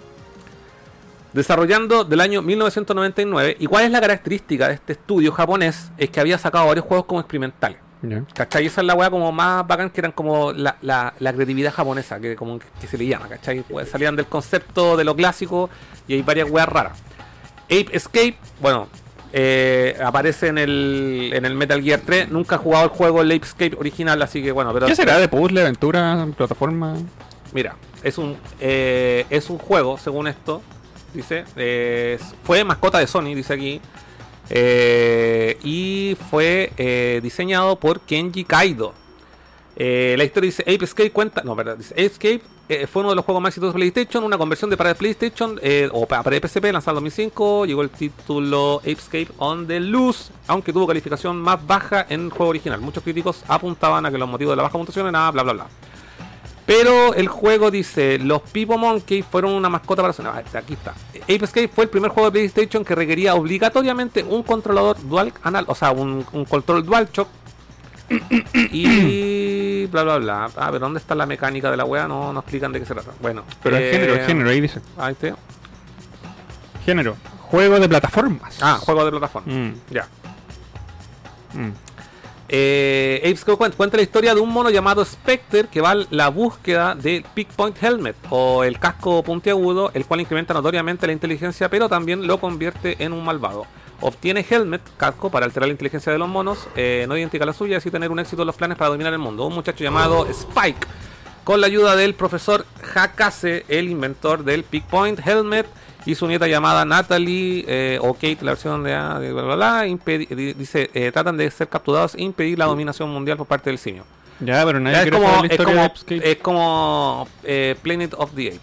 desarrollando 1.33 2.03
del 2.03 2.19
año 2.21 2.41
1999. 2.41 3.55
¿Y 3.59 3.65
cuál 3.67 3.85
es 3.85 3.91
la 3.91 4.01
característica 4.01 4.67
de 4.67 4.73
este 4.75 4.93
estudio 4.93 5.31
japonés? 5.31 5.89
Es 5.97 6.09
que 6.09 6.19
había 6.19 6.37
sacado 6.37 6.67
varios 6.67 6.85
juegos 6.85 7.05
como 7.05 7.19
experimentales. 7.21 7.77
Ya. 8.03 8.23
¿Cachai? 8.33 8.65
Esa 8.65 8.81
es 8.81 8.87
la 8.87 8.95
weá 8.95 9.09
como 9.09 9.31
más 9.31 9.67
bacán 9.67 9.89
que 9.91 10.01
eran 10.01 10.11
como 10.11 10.51
la, 10.53 10.77
la, 10.81 11.13
la 11.19 11.33
creatividad 11.33 11.71
japonesa, 11.71 12.19
que 12.19 12.35
como 12.35 12.57
que 12.59 12.87
se 12.87 12.97
le 12.97 13.05
llama, 13.05 13.27
¿cachai? 13.27 13.61
Pues 13.61 13.89
salían 13.89 14.15
del 14.15 14.25
concepto 14.25 14.97
de 14.97 15.03
lo 15.03 15.15
clásico 15.15 15.69
y 16.07 16.13
hay 16.15 16.21
varias 16.23 16.49
weas 16.49 16.67
raras. 16.67 16.97
Ape 17.65 17.87
Escape, 17.91 18.35
bueno, 18.59 18.87
eh, 19.33 19.97
aparece 20.03 20.47
en 20.47 20.57
el, 20.57 21.31
en 21.33 21.45
el 21.45 21.53
Metal 21.55 21.81
Gear 21.81 22.01
3. 22.05 22.29
Nunca 22.29 22.55
he 22.55 22.57
jugado 22.57 22.85
el 22.85 22.89
juego 22.89 23.21
el 23.21 23.31
Ape 23.31 23.45
Escape 23.45 23.75
original, 23.77 24.21
así 24.21 24.41
que 24.41 24.51
bueno, 24.51 24.73
pero. 24.73 24.87
¿Qué 24.87 24.95
será 24.95 25.17
de 25.19 25.27
puzzle, 25.27 25.61
aventura, 25.61 26.27
plataforma? 26.35 26.95
Mira, 27.53 27.75
es 28.03 28.17
un, 28.17 28.35
eh, 28.59 29.25
es 29.29 29.49
un 29.49 29.57
juego, 29.57 29.97
según 29.97 30.27
esto, 30.27 30.61
dice. 31.13 31.45
eh, 31.55 32.17
fue 32.43 32.63
mascota 32.63 32.97
de 32.97 33.07
Sony, 33.07 33.35
dice 33.35 33.53
aquí. 33.53 33.79
Eh, 34.53 35.57
y 35.63 36.17
fue 36.29 36.71
eh, 36.77 37.19
diseñado 37.23 37.77
por 37.77 38.01
Kenji 38.01 38.43
Kaido. 38.43 38.93
Eh, 39.77 40.15
la 40.17 40.25
historia 40.25 40.47
dice 40.49 40.63
Ape 40.63 40.83
Escape 40.85 41.11
cuenta. 41.11 41.41
No, 41.43 41.55
verdad. 41.55 41.77
Dice 41.77 41.93
Ape 41.93 42.05
Escape 42.05 42.41
fue 42.87 43.01
uno 43.01 43.09
de 43.09 43.15
los 43.17 43.25
juegos 43.25 43.41
más 43.41 43.49
exitosos 43.51 43.73
de 43.73 43.79
PlayStation. 43.79 44.23
Una 44.23 44.37
conversión 44.37 44.69
de 44.69 44.77
para 44.77 44.93
PlayStation 44.93 45.59
o 45.93 46.05
pa- 46.05 46.21
para 46.23 46.37
PSP 46.37 46.71
lanzado 46.71 46.97
en 46.99 47.03
2005. 47.05 47.65
Llegó 47.65 47.81
el 47.81 47.89
título 47.89 48.79
Ape 48.79 48.91
Escape 48.91 49.27
on 49.37 49.65
the 49.67 49.79
Loose. 49.79 50.31
Aunque 50.47 50.71
tuvo 50.73 50.85
calificación 50.87 51.37
más 51.37 51.65
baja 51.65 52.05
en 52.09 52.25
el 52.25 52.29
juego 52.31 52.49
original. 52.49 52.79
Muchos 52.81 53.03
críticos 53.03 53.43
apuntaban 53.47 54.05
a 54.05 54.11
que 54.11 54.17
los 54.17 54.27
motivos 54.29 54.51
de 54.53 54.57
la 54.57 54.63
baja 54.63 54.73
puntuación 54.77 55.07
eran 55.07 55.33
bla 55.33 55.43
bla 55.43 55.53
bla. 55.53 55.67
Pero 56.65 57.13
el 57.15 57.27
juego 57.27 57.71
dice, 57.71 58.17
los 58.19 58.41
Pipo 58.43 58.77
Monkey 58.77 59.23
fueron 59.23 59.53
una 59.53 59.67
mascota 59.69 60.01
para... 60.01 60.13
No, 60.23 60.31
aquí 60.31 60.73
está. 60.73 60.91
Ape 61.23 61.43
Escape 61.45 61.67
fue 61.67 61.85
el 61.85 61.89
primer 61.89 62.11
juego 62.11 62.29
de 62.29 62.33
PlayStation 62.39 62.85
que 62.85 62.95
requería 62.95 63.35
obligatoriamente 63.35 64.23
un 64.23 64.43
controlador 64.43 64.97
dual 65.07 65.33
anal, 65.43 65.65
o 65.67 65.75
sea, 65.75 65.91
un, 65.91 66.25
un 66.31 66.45
control 66.45 66.85
dual 66.85 67.09
shock. 67.11 67.27
y 68.53 69.85
bla 69.87 70.03
bla 70.03 70.17
bla. 70.17 70.45
Ah, 70.55 70.67
pero 70.67 70.79
¿dónde 70.79 70.99
está 70.99 71.15
la 71.15 71.25
mecánica 71.25 71.71
de 71.71 71.77
la 71.77 71.85
wea? 71.85 72.07
No, 72.07 72.33
no 72.33 72.39
explican 72.41 72.71
de 72.71 72.79
qué 72.79 72.85
se 72.85 72.93
trata. 72.93 73.11
Bueno. 73.21 73.43
Pero 73.63 73.77
el 73.77 73.83
eh, 73.83 73.91
género, 73.91 74.13
el 74.15 74.21
género, 74.25 74.49
ahí 74.49 74.61
dice. 74.61 74.81
Ahí 74.97 75.13
está. 75.13 75.35
Género. 76.85 77.15
Juego 77.43 77.79
de 77.79 77.87
plataformas. 77.89 78.57
Ah, 78.61 78.77
juego 78.81 79.05
de 79.05 79.11
plataforma. 79.11 79.53
Mm, 79.53 79.73
Ya. 79.89 80.07
mm. 81.53 81.71
Eh, 82.53 83.19
Ape 83.21 83.31
Escape 83.31 83.57
cuenta, 83.57 83.77
cuenta 83.77 83.95
la 83.95 84.03
historia 84.03 84.35
de 84.35 84.41
un 84.41 84.49
mono 84.49 84.69
llamado 84.69 85.05
Spectre 85.05 85.69
que 85.71 85.79
va 85.79 85.91
a 85.91 86.05
la 86.09 86.27
búsqueda 86.27 86.95
del 86.95 87.23
Peak 87.33 87.47
Point 87.55 87.81
Helmet 87.81 88.17
o 88.29 88.65
el 88.65 88.77
casco 88.77 89.23
puntiagudo, 89.23 89.89
el 89.93 90.05
cual 90.05 90.19
incrementa 90.19 90.53
notoriamente 90.53 91.07
la 91.07 91.13
inteligencia, 91.13 91.69
pero 91.69 91.87
también 91.87 92.27
lo 92.27 92.41
convierte 92.41 92.97
en 92.99 93.13
un 93.13 93.23
malvado. 93.23 93.65
Obtiene 94.01 94.45
Helmet, 94.47 94.81
casco, 94.97 95.29
para 95.29 95.45
alterar 95.45 95.69
la 95.69 95.71
inteligencia 95.71 96.11
de 96.11 96.17
los 96.17 96.27
monos, 96.27 96.67
eh, 96.75 97.05
no 97.07 97.15
idéntica 97.15 97.45
a 97.45 97.47
la 97.47 97.53
suya, 97.53 97.75
y 97.75 97.77
así 97.77 97.89
tener 97.89 98.11
un 98.11 98.19
éxito 98.19 98.41
en 98.41 98.47
los 98.47 98.55
planes 98.57 98.77
para 98.77 98.89
dominar 98.89 99.13
el 99.13 99.19
mundo. 99.19 99.45
Un 99.45 99.53
muchacho 99.53 99.83
llamado 99.85 100.25
Spike, 100.25 100.87
con 101.45 101.61
la 101.61 101.67
ayuda 101.67 101.95
del 101.95 102.15
profesor 102.15 102.65
Hakase, 102.93 103.63
el 103.69 103.89
inventor 103.89 104.43
del 104.43 104.65
Peak 104.65 104.83
Point 104.87 105.25
Helmet, 105.25 105.67
y 106.05 106.15
su 106.15 106.27
nieta 106.27 106.47
llamada 106.47 106.85
Natalie 106.85 107.65
eh, 107.67 107.99
o 108.01 108.13
Kate, 108.13 108.39
la 108.41 108.51
versión 108.51 108.83
de, 108.83 108.93
ah, 108.93 109.19
de 109.19 109.31
bla 109.33 109.43
bla 109.43 109.55
bla, 109.55 109.81
dice, 109.83 110.89
eh, 110.93 111.11
tratan 111.11 111.37
de 111.37 111.49
ser 111.51 111.67
capturados 111.67 112.15
e 112.15 112.21
impedir 112.23 112.57
la 112.57 112.65
dominación 112.65 113.09
mundial 113.09 113.37
por 113.37 113.47
parte 113.47 113.69
del 113.69 113.77
simio. 113.79 114.03
Ya, 114.39 114.65
pero 114.65 114.79
nadie 114.79 114.97
es 114.97 115.01
quiere 115.03 115.17
como, 115.17 115.43
es 115.45 115.57
como, 115.57 115.93
de 116.07 116.31
es 116.31 116.37
como, 116.37 117.27
eh, 117.43 117.75
Planet 117.81 118.15
of 118.17 118.31
the 118.35 118.47
Apes. 118.47 118.61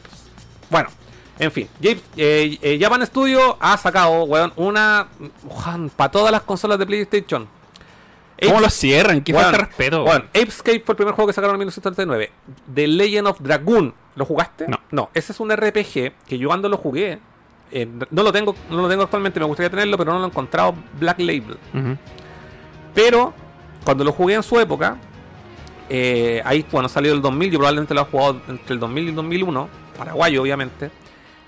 Bueno, 0.70 0.88
en 1.38 1.52
fin, 1.52 1.68
eh, 2.16 2.78
Japan 2.80 3.06
Studio 3.06 3.56
ha 3.60 3.76
sacado, 3.76 4.24
weón, 4.24 4.52
una 4.56 5.06
para 5.96 6.10
todas 6.10 6.32
las 6.32 6.42
consolas 6.42 6.78
de 6.78 6.86
PlayStation. 6.86 7.48
¿Cómo 8.44 8.60
lo 8.60 8.70
cierran? 8.70 9.22
¿Qué 9.22 9.32
Weón, 9.32 9.44
falta 9.46 9.58
de 9.58 9.64
respeto? 9.64 10.04
weón, 10.04 10.22
Apescape 10.28 10.80
fue 10.84 10.92
el 10.92 10.96
primer 10.96 11.14
juego 11.14 11.26
que 11.26 11.32
sacaron 11.32 11.54
en 11.56 11.58
1939. 11.60 12.30
The 12.72 12.86
Legend 12.86 13.26
of 13.28 13.40
Dragoon. 13.40 13.94
¿Lo 14.18 14.24
jugaste? 14.24 14.66
No. 14.66 14.80
No, 14.90 15.10
ese 15.14 15.30
es 15.30 15.38
un 15.38 15.54
RPG 15.54 16.12
que 16.26 16.38
yo 16.38 16.48
cuando 16.48 16.68
lo 16.68 16.76
jugué, 16.76 17.20
eh, 17.70 17.88
no 18.10 18.22
lo 18.24 18.32
tengo, 18.32 18.52
no 18.68 18.82
lo 18.82 18.88
tengo 18.88 19.04
actualmente, 19.04 19.38
me 19.38 19.46
gustaría 19.46 19.70
tenerlo, 19.70 19.96
pero 19.96 20.12
no 20.12 20.18
lo 20.18 20.24
he 20.24 20.28
encontrado 20.28 20.74
Black 20.98 21.20
Label. 21.20 21.56
Pero 22.94 23.32
cuando 23.84 24.02
lo 24.02 24.10
jugué 24.10 24.34
en 24.34 24.42
su 24.42 24.58
época, 24.58 24.96
eh, 25.88 26.42
ahí 26.44 26.66
bueno 26.72 26.88
salió 26.88 27.12
el 27.12 27.22
2000, 27.22 27.52
yo 27.52 27.58
probablemente 27.58 27.94
lo 27.94 28.00
he 28.00 28.04
jugado 28.06 28.40
entre 28.48 28.74
el 28.74 28.80
2000 28.80 29.04
y 29.04 29.08
el 29.10 29.14
2001, 29.14 29.68
paraguayo 29.96 30.42
obviamente. 30.42 30.90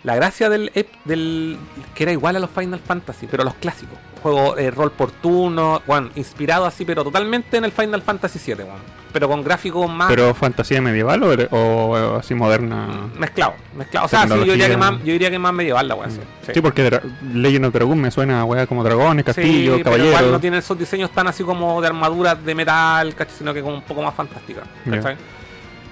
La 0.04 0.14
gracia 0.14 0.48
del, 0.48 0.70
del 1.04 1.58
que 1.94 2.04
era 2.04 2.12
igual 2.12 2.36
a 2.36 2.38
los 2.38 2.50
Final 2.50 2.78
Fantasy, 2.78 3.26
pero 3.28 3.42
a 3.42 3.46
los 3.46 3.54
clásicos. 3.54 3.98
Juego 4.20 4.56
eh, 4.58 4.70
rol 4.70 4.90
por 4.92 5.10
turno, 5.10 5.82
bueno, 5.86 6.10
inspirado 6.14 6.64
así, 6.66 6.84
pero 6.84 7.02
totalmente 7.04 7.56
en 7.56 7.64
el 7.64 7.72
Final 7.72 8.02
Fantasy 8.02 8.38
7, 8.38 8.64
pero 9.12 9.28
con 9.28 9.42
gráficos 9.42 9.90
más 9.90 10.08
¿Pero 10.08 10.32
fantasía 10.34 10.80
medieval 10.80 11.22
o, 11.22 11.56
o- 11.56 11.90
o 11.90 12.16
así 12.16 12.34
moderna? 12.34 13.08
mezclados, 13.18 13.54
mezclados. 13.76 14.12
O 14.12 14.16
sea, 14.16 14.22
sí, 14.28 14.34
yo 14.46 14.52
diría 14.52 14.68
que 14.68 14.76
más, 14.76 14.92
yo 14.98 15.12
diría 15.12 15.30
que 15.30 15.38
más 15.38 15.52
medieval 15.52 15.88
la 15.88 15.94
wea, 15.96 16.10
sí. 16.10 16.20
Sí, 16.54 16.60
porque 16.60 17.00
Legend 17.34 17.64
of 17.66 17.72
Dragoon 17.74 18.00
me 18.00 18.10
suena 18.10 18.40
a 18.40 18.44
wea 18.44 18.66
como 18.66 18.84
dragones, 18.84 19.24
castillo, 19.24 19.76
Sí, 19.76 19.82
pero 19.82 19.96
igual 19.96 20.10
caballeros. 20.12 20.32
no 20.32 20.40
tiene 20.40 20.58
esos 20.58 20.78
diseños 20.78 21.10
tan 21.10 21.26
así 21.26 21.42
como 21.42 21.80
de 21.80 21.88
armaduras 21.88 22.44
de 22.44 22.54
metal, 22.54 23.14
¿cachai? 23.14 23.34
Sino 23.38 23.52
que 23.54 23.62
como 23.62 23.74
un 23.76 23.82
poco 23.82 24.02
más 24.02 24.14
fantástica. 24.14 24.62
¿cachai? 24.88 25.16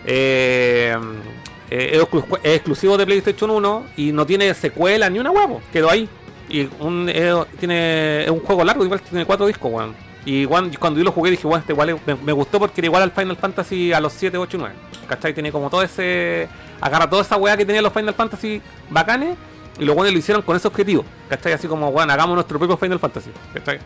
Eh, 0.06 0.96
eh, 1.70 2.00
es 2.42 2.54
exclusivo 2.54 2.96
de 2.96 3.04
PlayStation 3.04 3.50
1 3.50 3.84
y 3.96 4.12
no 4.12 4.24
tiene 4.24 4.54
secuela 4.54 5.10
ni 5.10 5.18
una 5.18 5.30
huevo. 5.30 5.60
Quedó 5.72 5.90
ahí. 5.90 6.08
Y 6.48 6.68
un, 6.80 7.08
eh, 7.12 7.34
tiene, 7.58 8.24
es 8.24 8.30
un 8.30 8.40
juego 8.40 8.64
largo, 8.64 8.84
igual 8.84 9.00
tiene 9.02 9.24
cuatro 9.26 9.46
discos, 9.46 9.70
weón. 9.70 9.94
Y 10.24 10.46
weón, 10.46 10.70
cuando 10.78 10.98
yo 10.98 11.04
lo 11.04 11.12
jugué 11.12 11.30
dije, 11.30 11.46
bueno, 11.46 11.60
este 11.60 11.72
igual 11.72 11.98
me, 12.06 12.32
gustó 12.32 12.58
porque 12.58 12.80
era 12.80 12.86
igual 12.86 13.02
al 13.02 13.12
Final 13.12 13.36
Fantasy 13.36 13.92
a 13.92 14.00
los 14.00 14.12
7, 14.12 14.36
8, 14.36 14.58
9. 14.58 14.74
¿Cachai? 15.06 15.32
Tiene 15.32 15.52
como 15.52 15.70
todo 15.70 15.82
ese. 15.82 16.48
Agarra 16.80 17.08
toda 17.08 17.22
esa 17.22 17.36
weá 17.36 17.56
que 17.56 17.64
tenían 17.64 17.84
los 17.84 17.92
Final 17.92 18.14
Fantasy 18.14 18.60
bacanes 18.90 19.36
y 19.78 19.84
los 19.84 19.96
weones 19.96 20.12
lo 20.12 20.18
hicieron 20.18 20.42
con 20.42 20.56
ese 20.56 20.68
objetivo. 20.68 21.04
¿Cachai? 21.28 21.52
Así 21.52 21.66
como, 21.66 21.88
weón, 21.88 22.10
hagamos 22.10 22.34
nuestro 22.34 22.58
propio 22.58 22.76
Final 22.76 22.98
Fantasy. 22.98 23.30
¿Cachai? 23.54 23.78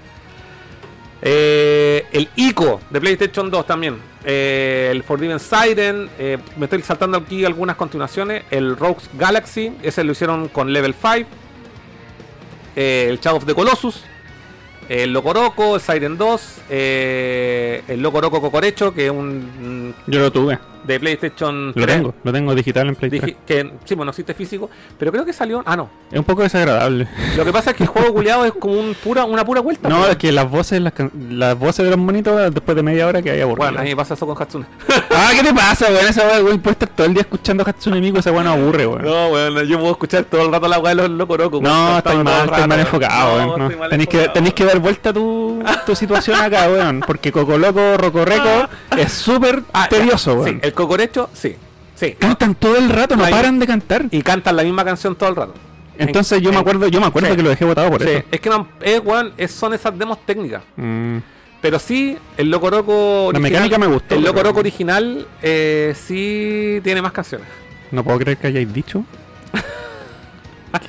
Eh, 1.24 2.06
el 2.10 2.28
ICO 2.34 2.80
de 2.90 3.00
PlayStation 3.00 3.50
2 3.50 3.66
también. 3.66 3.98
Eh, 4.24 4.88
el 4.90 5.02
Forbidden 5.04 5.38
Siren. 5.38 6.10
me 6.56 6.64
estoy 6.64 6.82
saltando 6.82 7.18
aquí 7.18 7.44
algunas 7.44 7.76
continuaciones. 7.76 8.44
El 8.50 8.76
Rogues 8.76 9.08
Galaxy. 9.14 9.72
Ese 9.82 10.02
lo 10.02 10.12
hicieron 10.12 10.48
con 10.48 10.72
Level 10.72 10.94
5. 10.94 11.41
Eh, 12.76 13.06
el 13.10 13.18
Shadow 13.20 13.38
of 13.38 13.46
the 13.46 13.54
Colossus. 13.54 14.04
El 14.88 15.12
Locoroco, 15.12 15.76
el 15.76 15.80
Siren 15.80 16.18
2. 16.18 16.58
eh, 16.68 17.82
el 17.88 18.02
Locoroco 18.02 18.40
Cocorecho, 18.40 18.92
que 18.92 19.06
es 19.06 19.10
un. 19.10 19.94
Yo 20.06 20.20
lo 20.20 20.32
tuve. 20.32 20.58
De 20.84 21.00
PlayStation 21.00 21.66
Lo 21.68 21.72
3. 21.74 21.86
tengo. 21.86 22.14
Lo 22.24 22.32
tengo 22.32 22.54
digital 22.54 22.88
en 22.88 22.96
Play 22.96 23.10
3. 23.10 23.22
Dije 23.22 23.36
que 23.46 23.72
sí, 23.84 23.94
bueno, 23.94 24.10
existe 24.10 24.34
físico, 24.34 24.68
pero 24.98 25.12
creo 25.12 25.24
que 25.24 25.32
salió. 25.32 25.62
Ah, 25.66 25.76
no. 25.76 25.88
Es 26.10 26.18
un 26.18 26.24
poco 26.24 26.42
desagradable. 26.42 27.08
Lo 27.36 27.44
que 27.44 27.52
pasa 27.52 27.70
es 27.70 27.76
que 27.76 27.84
el 27.84 27.88
juego 27.88 28.12
culiado 28.12 28.44
es 28.44 28.52
como 28.52 28.74
un 28.74 28.94
pura, 28.94 29.24
una 29.24 29.44
pura 29.44 29.60
vuelta. 29.60 29.88
No, 29.88 30.06
es 30.06 30.16
que 30.16 30.32
las 30.32 30.50
voces, 30.50 30.80
las, 30.80 30.92
las 31.30 31.58
voces 31.58 31.84
de 31.84 31.90
los 31.90 31.98
monitos 31.98 32.52
después 32.52 32.76
de 32.76 32.82
media 32.82 33.06
hora 33.06 33.22
que 33.22 33.30
hay 33.30 33.40
aburrido. 33.40 33.64
Bueno, 33.66 33.80
a 33.80 33.82
mí 33.82 33.90
me 33.90 33.96
pasa 33.96 34.14
eso 34.14 34.26
con 34.26 34.36
Hatsune. 34.40 34.66
ah, 35.10 35.30
¿qué 35.34 35.42
te 35.42 35.54
pasa, 35.54 35.86
weón? 35.88 36.06
Esa 36.06 36.26
weón, 36.26 36.44
weón, 36.46 36.60
puede 36.60 36.72
estar 36.74 36.88
todo 36.90 37.06
el 37.06 37.14
día 37.14 37.22
escuchando 37.22 37.64
Hatsune 37.66 38.00
Miku, 38.00 38.18
esa 38.18 38.32
weón 38.32 38.44
no 38.44 38.52
aburre, 38.52 38.86
weón. 38.86 39.02
No, 39.04 39.28
bueno, 39.30 39.62
yo 39.62 39.78
puedo 39.78 39.92
escuchar 39.92 40.24
todo 40.24 40.42
el 40.46 40.52
rato 40.52 40.68
la 40.68 40.78
weá 40.78 40.94
de 40.94 41.02
los 41.02 41.10
locorocos. 41.10 41.60
No, 41.62 41.98
estáis 41.98 42.22
mal, 42.22 42.44
estáis 42.46 42.66
mal 42.66 42.80
enfocado, 42.80 43.36
weón. 43.36 43.58
no. 43.58 43.88
Tenéis, 43.88 44.54
que, 44.54 44.64
dar 44.64 44.78
vuelta 44.78 45.12
tu, 45.12 45.62
tu 45.86 45.94
situación 45.94 46.40
acá, 46.40 46.68
weón. 46.68 47.00
Porque 47.06 47.30
Coco 47.32 47.56
Loco, 47.58 47.96
Roco 47.96 48.24
Reco 48.24 48.68
es 48.96 49.12
súper 49.12 49.62
Ah, 49.72 49.86
tedioso, 49.88 50.34
weón. 50.34 50.60
Sí, 50.62 50.71
el 50.72 50.76
cocorecho, 50.76 51.28
sí. 51.32 51.54
Sí. 51.94 52.12
Cantan 52.18 52.54
todo 52.56 52.76
el 52.78 52.88
rato, 52.88 53.14
no 53.14 53.28
paran 53.28 53.58
de 53.58 53.66
cantar. 53.66 54.06
Y 54.10 54.22
cantan 54.22 54.56
la 54.56 54.64
misma 54.64 54.84
canción 54.84 55.14
todo 55.14 55.28
el 55.28 55.36
rato. 55.36 55.54
Entonces 55.98 56.38
En- 56.38 56.44
yo 56.44 56.52
me 56.52 56.58
acuerdo, 56.58 56.88
yo 56.88 57.00
me 57.00 57.06
acuerdo 57.06 57.28
sí. 57.30 57.36
que 57.36 57.42
lo 57.42 57.50
dejé 57.50 57.64
botado 57.64 57.90
por 57.90 58.02
Sí, 58.02 58.08
eso. 58.10 58.24
es 58.30 58.40
que 58.40 58.50
man, 58.50 58.66
es, 58.80 59.02
es- 59.36 59.50
son 59.52 59.74
esas 59.74 59.96
demos 59.96 60.24
técnicas. 60.26 60.62
Mm, 60.76 61.18
Pero 61.60 61.78
sí, 61.78 62.16
el 62.36 62.50
Locoroco 62.50 63.30
La 63.32 63.38
mecánica 63.38 63.78
me 63.78 63.86
gustó, 63.86 64.16
El 64.16 64.24
Locoroco 64.24 64.58
original 64.60 65.26
eh, 65.42 65.94
sí 65.96 66.80
tiene 66.82 67.00
más 67.02 67.12
canciones. 67.12 67.46
no 67.92 68.02
puedo 68.02 68.18
creer 68.18 68.38
que 68.38 68.46
hayáis 68.48 68.72
dicho 68.72 69.04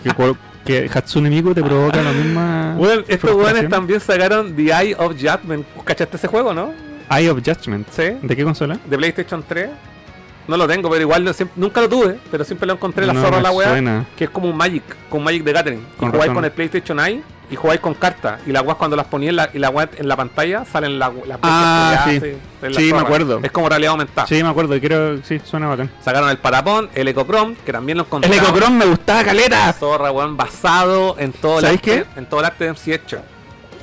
que, 0.03 0.35
que, 0.65 0.89
Hatsune 0.93 1.29
Miku 1.29 1.53
te 1.53 1.61
provoca 1.61 2.01
la 2.01 2.11
misma. 2.11 2.75
Bueno, 2.77 3.03
estos 3.07 3.35
weones 3.35 3.69
también 3.69 3.99
sacaron 3.99 4.55
The 4.55 4.63
Eye 4.71 4.95
of 4.97 5.13
Judgment. 5.13 5.65
¿Cachaste 5.83 6.17
ese 6.17 6.27
juego, 6.27 6.53
no? 6.53 6.73
Eye 7.19 7.29
of 7.29 7.39
Judgment. 7.45 7.87
Sí. 7.91 8.03
¿De 8.21 8.35
qué 8.35 8.43
consola? 8.43 8.77
De 8.85 8.97
PlayStation 8.97 9.43
3. 9.47 9.69
No 10.47 10.57
lo 10.57 10.67
tengo, 10.67 10.89
pero 10.89 11.01
igual 11.01 11.33
siempre- 11.33 11.53
nunca 11.59 11.79
lo 11.81 11.87
tuve. 11.87 12.19
Pero 12.29 12.43
siempre 12.43 12.67
lo 12.67 12.73
encontré 12.73 13.05
la 13.05 13.13
No 13.13 13.21
zorra 13.21 13.39
la 13.41 13.51
weá. 13.51 14.05
Que 14.17 14.25
es 14.25 14.29
como 14.29 14.49
un 14.49 14.57
Magic, 14.57 14.83
con 15.09 15.23
Magic 15.23 15.43
de 15.43 15.53
Gathering. 15.53 15.79
Y 15.79 15.97
Con 15.97 16.11
jugáis 16.11 16.31
con 16.33 16.43
el 16.43 16.51
PlayStation 16.51 16.99
Eye 16.99 17.23
y 17.49 17.55
jugáis 17.55 17.79
con 17.79 17.93
cartas. 17.93 18.41
Y 18.45 18.51
las 18.51 18.61
weas 18.63 18.75
cuando 18.75 18.97
las 18.97 19.05
ponías 19.07 19.29
en 19.29 19.35
la, 19.37 19.49
y 19.53 19.59
la 19.59 19.89
en 19.97 20.07
la 20.07 20.15
pantalla 20.17 20.65
salen 20.65 20.99
la- 20.99 21.13
las 21.25 21.39
Ah, 21.41 21.91
bestias 22.03 22.13
sí. 22.15 22.19
culiadas, 22.19 22.41
es 22.63 22.73
la 22.75 22.79
Sí, 22.81 22.91
me 22.93 22.99
acuerdo. 22.99 23.39
Es 23.41 23.51
como 23.51 23.69
realidad 23.69 23.91
aumentada. 23.91 24.27
Sí, 24.27 24.43
me 24.43 24.49
acuerdo, 24.49 24.77
creo 24.81 25.23
sí, 25.23 25.39
suena 25.45 25.67
bacán. 25.69 25.89
Sacaron 26.03 26.29
el 26.29 26.37
Parapón, 26.39 26.89
el 26.93 27.07
Ecochrome, 27.07 27.55
que 27.65 27.71
también 27.71 27.97
lo 27.99 28.03
encontré. 28.03 28.29
El 28.29 28.37
Ecochrome 28.37 28.77
me 28.79 28.85
gustaba 28.85 29.23
caleta. 29.23 29.71
Zorra, 29.71 30.11
weón, 30.11 30.35
basado 30.35 31.15
en 31.19 31.31
todo 31.31 31.59
el 31.59 31.65
¿Sabéis 31.65 31.79
arte, 31.79 32.05
qué? 32.13 32.19
en 32.19 32.25
todo 32.25 32.41
el 32.41 32.45
arte 32.47 32.65
de 32.65 32.69
MC 32.71 32.93
Etcher. 32.95 33.21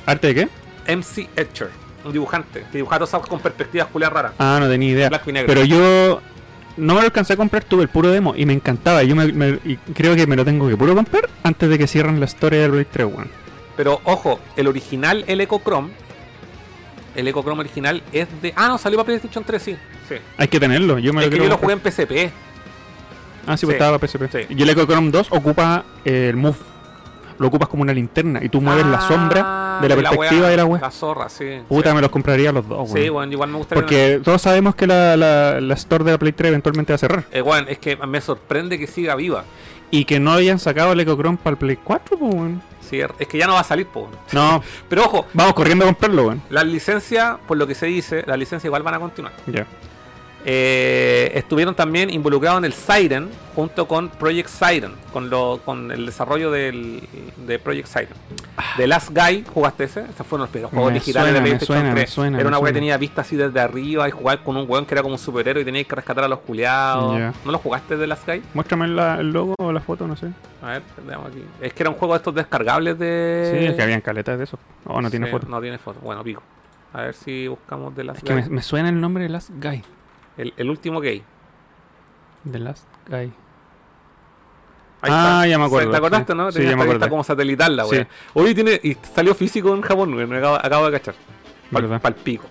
¿Arte 0.05 0.27
de 0.27 0.35
qué? 0.35 0.47
MC 0.95 1.27
Etcher, 1.35 1.69
un 2.05 2.11
dibujante 2.13 2.65
que 2.71 2.77
dibujaba 2.77 3.05
todas 3.05 3.27
con 3.27 3.39
perspectivas 3.39 3.87
culiadas 3.87 4.13
raras. 4.13 4.31
Ah, 4.39 4.57
no 4.59 4.67
tenía 4.67 4.89
idea. 4.89 5.09
Blanco 5.09 5.29
y 5.29 5.33
negro. 5.33 5.47
Pero 5.47 5.65
yo 5.65 6.21
no 6.77 6.93
me 6.95 7.01
lo 7.01 7.05
alcancé 7.05 7.33
a 7.33 7.37
comprar, 7.37 7.63
tuve 7.63 7.83
el 7.83 7.89
puro 7.89 8.09
demo 8.09 8.33
y 8.35 8.45
me 8.45 8.53
encantaba. 8.53 9.03
Yo 9.03 9.15
me, 9.15 9.31
me- 9.31 9.59
y 9.65 9.75
creo 9.93 10.15
que 10.15 10.25
me 10.27 10.35
lo 10.35 10.43
tengo 10.45 10.67
que 10.67 10.77
puro 10.77 10.95
comprar 10.95 11.29
antes 11.43 11.69
de 11.69 11.77
que 11.77 11.87
cierren 11.87 12.19
la 12.19 12.25
historia 12.25 12.61
del 12.61 12.71
Blade 12.71 12.87
3, 12.91 13.05
weón. 13.07 13.29
Pero 13.77 14.01
ojo, 14.03 14.39
el 14.55 14.67
original, 14.67 15.23
el 15.27 15.41
Ecochrome, 15.41 15.89
el 17.15 17.27
Ecochrome 17.27 17.59
original 17.61 18.01
es 18.11 18.27
de. 18.41 18.53
Ah, 18.55 18.67
no, 18.67 18.77
salió 18.77 18.97
para 18.97 19.07
PlayStation 19.07 19.43
3, 19.43 19.61
sí. 19.61 19.77
sí. 20.09 20.15
Hay 20.37 20.47
que 20.47 20.59
tenerlo. 20.59 20.97
Yo 20.99 21.13
me 21.13 21.21
Es 21.21 21.27
lo 21.27 21.31
que 21.31 21.37
yo 21.43 21.49
lo 21.49 21.57
jugué 21.57 21.73
en 21.73 21.79
PSP. 21.79 22.31
Ah, 23.47 23.57
sí, 23.57 23.65
pues 23.65 23.73
Sí. 23.77 23.81
estaba 23.83 23.97
para 23.97 24.07
PSP. 24.07 24.31
Sí. 24.47 24.55
Y 24.55 24.61
el 24.61 24.69
Ecochrome 24.69 25.09
2 25.11 25.27
ocupa 25.31 25.83
el 26.05 26.35
Move. 26.35 26.57
Lo 27.41 27.47
ocupas 27.47 27.67
como 27.69 27.81
una 27.81 27.93
linterna 27.93 28.39
y 28.43 28.49
tú 28.49 28.61
mueves 28.61 28.85
la 28.85 28.99
Ah, 28.99 29.07
sombra 29.07 29.79
de 29.81 29.89
la 29.89 29.95
perspectiva 29.95 30.41
wea, 30.41 30.49
de 30.51 30.57
la 30.57 30.65
web. 30.65 30.81
La 30.81 30.91
zorra, 30.91 31.27
sí. 31.27 31.45
Puta, 31.67 31.89
sí. 31.89 31.95
me 31.95 32.01
los 32.01 32.11
compraría 32.11 32.51
los 32.51 32.67
dos, 32.67 32.87
Sí, 32.89 32.95
weón. 32.99 33.13
bueno, 33.13 33.33
igual 33.33 33.49
me 33.49 33.57
gustaría. 33.57 33.81
Porque 33.81 34.21
todos 34.23 34.41
sabemos 34.41 34.75
que 34.75 34.85
la, 34.87 35.17
la, 35.17 35.59
la 35.59 35.73
store 35.73 36.03
de 36.03 36.11
la 36.11 36.17
Play 36.19 36.31
3 36.33 36.49
eventualmente 36.49 36.93
va 36.93 36.95
a 36.95 36.99
cerrar. 36.99 37.23
Eh, 37.31 37.41
bueno, 37.41 37.67
es 37.67 37.79
que 37.79 37.97
me 37.97 38.21
sorprende 38.21 38.77
que 38.77 38.85
siga 38.87 39.15
viva. 39.15 39.43
Y 39.89 40.05
que 40.05 40.19
no 40.19 40.31
hayan 40.33 40.59
sacado 40.59 40.93
el 40.93 40.99
Ecochrome 41.01 41.37
para 41.41 41.51
el 41.51 41.57
Play 41.57 41.77
4, 41.83 42.17
pues. 42.17 42.31
Sí, 42.89 42.99
es 43.19 43.27
que 43.27 43.37
ya 43.37 43.47
no 43.47 43.53
va 43.53 43.61
a 43.61 43.63
salir, 43.63 43.87
po. 43.87 44.09
No, 44.33 44.61
Pero 44.87 45.05
ojo, 45.05 45.25
vamos 45.33 45.53
corriendo 45.53 45.83
a 45.85 45.87
comprarlo, 45.87 46.27
weón. 46.27 46.41
las 46.49 46.65
licencias, 46.65 47.37
por 47.47 47.57
lo 47.57 47.65
que 47.67 47.73
se 47.75 47.87
dice, 47.87 48.23
las 48.27 48.37
licencias 48.37 48.65
igual 48.65 48.83
van 48.83 48.93
a 48.93 48.99
continuar. 48.99 49.33
Ya. 49.47 49.65
Eh, 50.45 51.31
estuvieron 51.35 51.75
también 51.75 52.09
involucrados 52.09 52.57
en 52.59 52.65
el 52.65 52.73
Siren 52.73 53.29
junto 53.55 53.87
con 53.87 54.09
Project 54.09 54.47
Siren, 54.49 54.93
con, 55.13 55.29
lo, 55.29 55.59
con 55.63 55.91
el 55.91 56.05
desarrollo 56.05 56.49
del, 56.51 57.01
de 57.45 57.59
Project 57.59 57.87
Siren. 57.87 58.07
The 58.77 58.87
Last 58.87 59.09
Guy, 59.11 59.43
¿jugaste 59.53 59.83
ese? 59.85 60.01
Esos 60.01 60.25
fueron 60.25 60.41
los 60.43 60.49
primeros 60.49 60.71
juegos 60.71 61.03
suena, 61.03 61.25
de 61.31 61.41
PlayStation 61.41 61.59
suena, 61.77 61.89
me 61.89 62.01
3. 62.01 62.09
suena, 62.09 62.39
Era 62.39 62.47
una 62.47 62.59
weá 62.59 62.71
que 62.71 62.75
tenía 62.75 62.97
vista 62.97 63.21
así 63.21 63.35
desde 63.35 63.59
arriba 63.59 64.07
y 64.07 64.11
jugar 64.11 64.43
con 64.43 64.55
un 64.57 64.65
weón 64.69 64.85
que 64.85 64.93
era 64.93 65.01
como 65.01 65.15
un 65.15 65.19
superhéroe 65.19 65.61
y 65.61 65.65
tenías 65.65 65.85
que 65.85 65.95
rescatar 65.95 66.23
a 66.23 66.27
los 66.27 66.39
culiados. 66.39 67.35
¿No 67.45 67.51
lo 67.51 67.57
jugaste 67.57 67.97
The 67.97 68.07
Last 68.07 68.25
Guy? 68.27 68.41
Muéstrame 68.53 68.87
la- 68.87 69.19
el 69.19 69.31
logo 69.31 69.55
o 69.59 69.71
la 69.71 69.81
foto, 69.81 70.07
no 70.07 70.15
sé. 70.15 70.27
A 70.61 70.67
ver, 70.71 70.81
veamos 71.05 71.27
aquí. 71.29 71.43
Es 71.59 71.73
que 71.73 71.83
era 71.83 71.89
un 71.89 71.95
juego 71.97 72.13
de 72.13 72.17
estos 72.17 72.33
descargables 72.35 72.97
de. 72.97 73.57
Sí, 73.59 73.65
es 73.65 73.75
que 73.75 73.81
habían 73.81 74.01
caletas 74.01 74.37
de 74.37 74.43
eso. 74.45 74.57
Oh, 74.85 75.01
no 75.01 75.09
tiene 75.09 75.27
foto. 75.27 75.47
No 75.47 75.59
tiene 75.61 75.77
foto. 75.77 75.99
Bueno, 76.01 76.23
pico. 76.23 76.41
A 76.93 77.03
ver 77.03 77.13
si 77.13 77.47
buscamos 77.47 77.95
The 77.95 78.03
Last 78.03 78.17
Es 78.19 78.23
que 78.23 78.33
Guy. 78.33 78.43
me, 78.43 78.49
me 78.49 78.61
suena 78.61 78.89
el 78.89 78.99
nombre 79.01 79.23
de 79.23 79.29
Last 79.29 79.49
Guy. 79.61 79.83
El, 80.41 80.53
el 80.57 80.69
último 80.69 80.99
gay. 80.99 81.23
The 82.51 82.57
Last 82.59 82.87
Guy. 83.07 83.31
Ahí 85.03 85.11
Ah, 85.13 85.39
está. 85.41 85.47
ya 85.47 85.57
me 85.59 85.65
acuerdo, 85.65 85.91
¿Te 85.91 85.97
acordaste, 85.97 86.33
sí. 86.33 86.37
no? 86.37 86.51
Sí, 86.51 86.57
Tenía 86.59 86.71
ya 86.71 86.77
me 86.77 86.83
acordé. 86.83 87.09
como 87.09 87.23
satelital 87.23 87.75
la 87.75 87.85
Sí. 87.85 87.97
Hoy 88.33 88.53
tiene. 88.55 88.79
Y 88.83 88.95
salió 89.15 89.33
físico 89.35 89.73
en 89.73 89.81
Japón, 89.81 90.13
güey, 90.13 90.25
me 90.27 90.37
acabo, 90.37 90.55
acabo 90.55 90.85
de 90.89 90.91
cachar. 90.99 91.15
Pal, 91.71 91.99
pal 91.99 92.15
pico. 92.15 92.45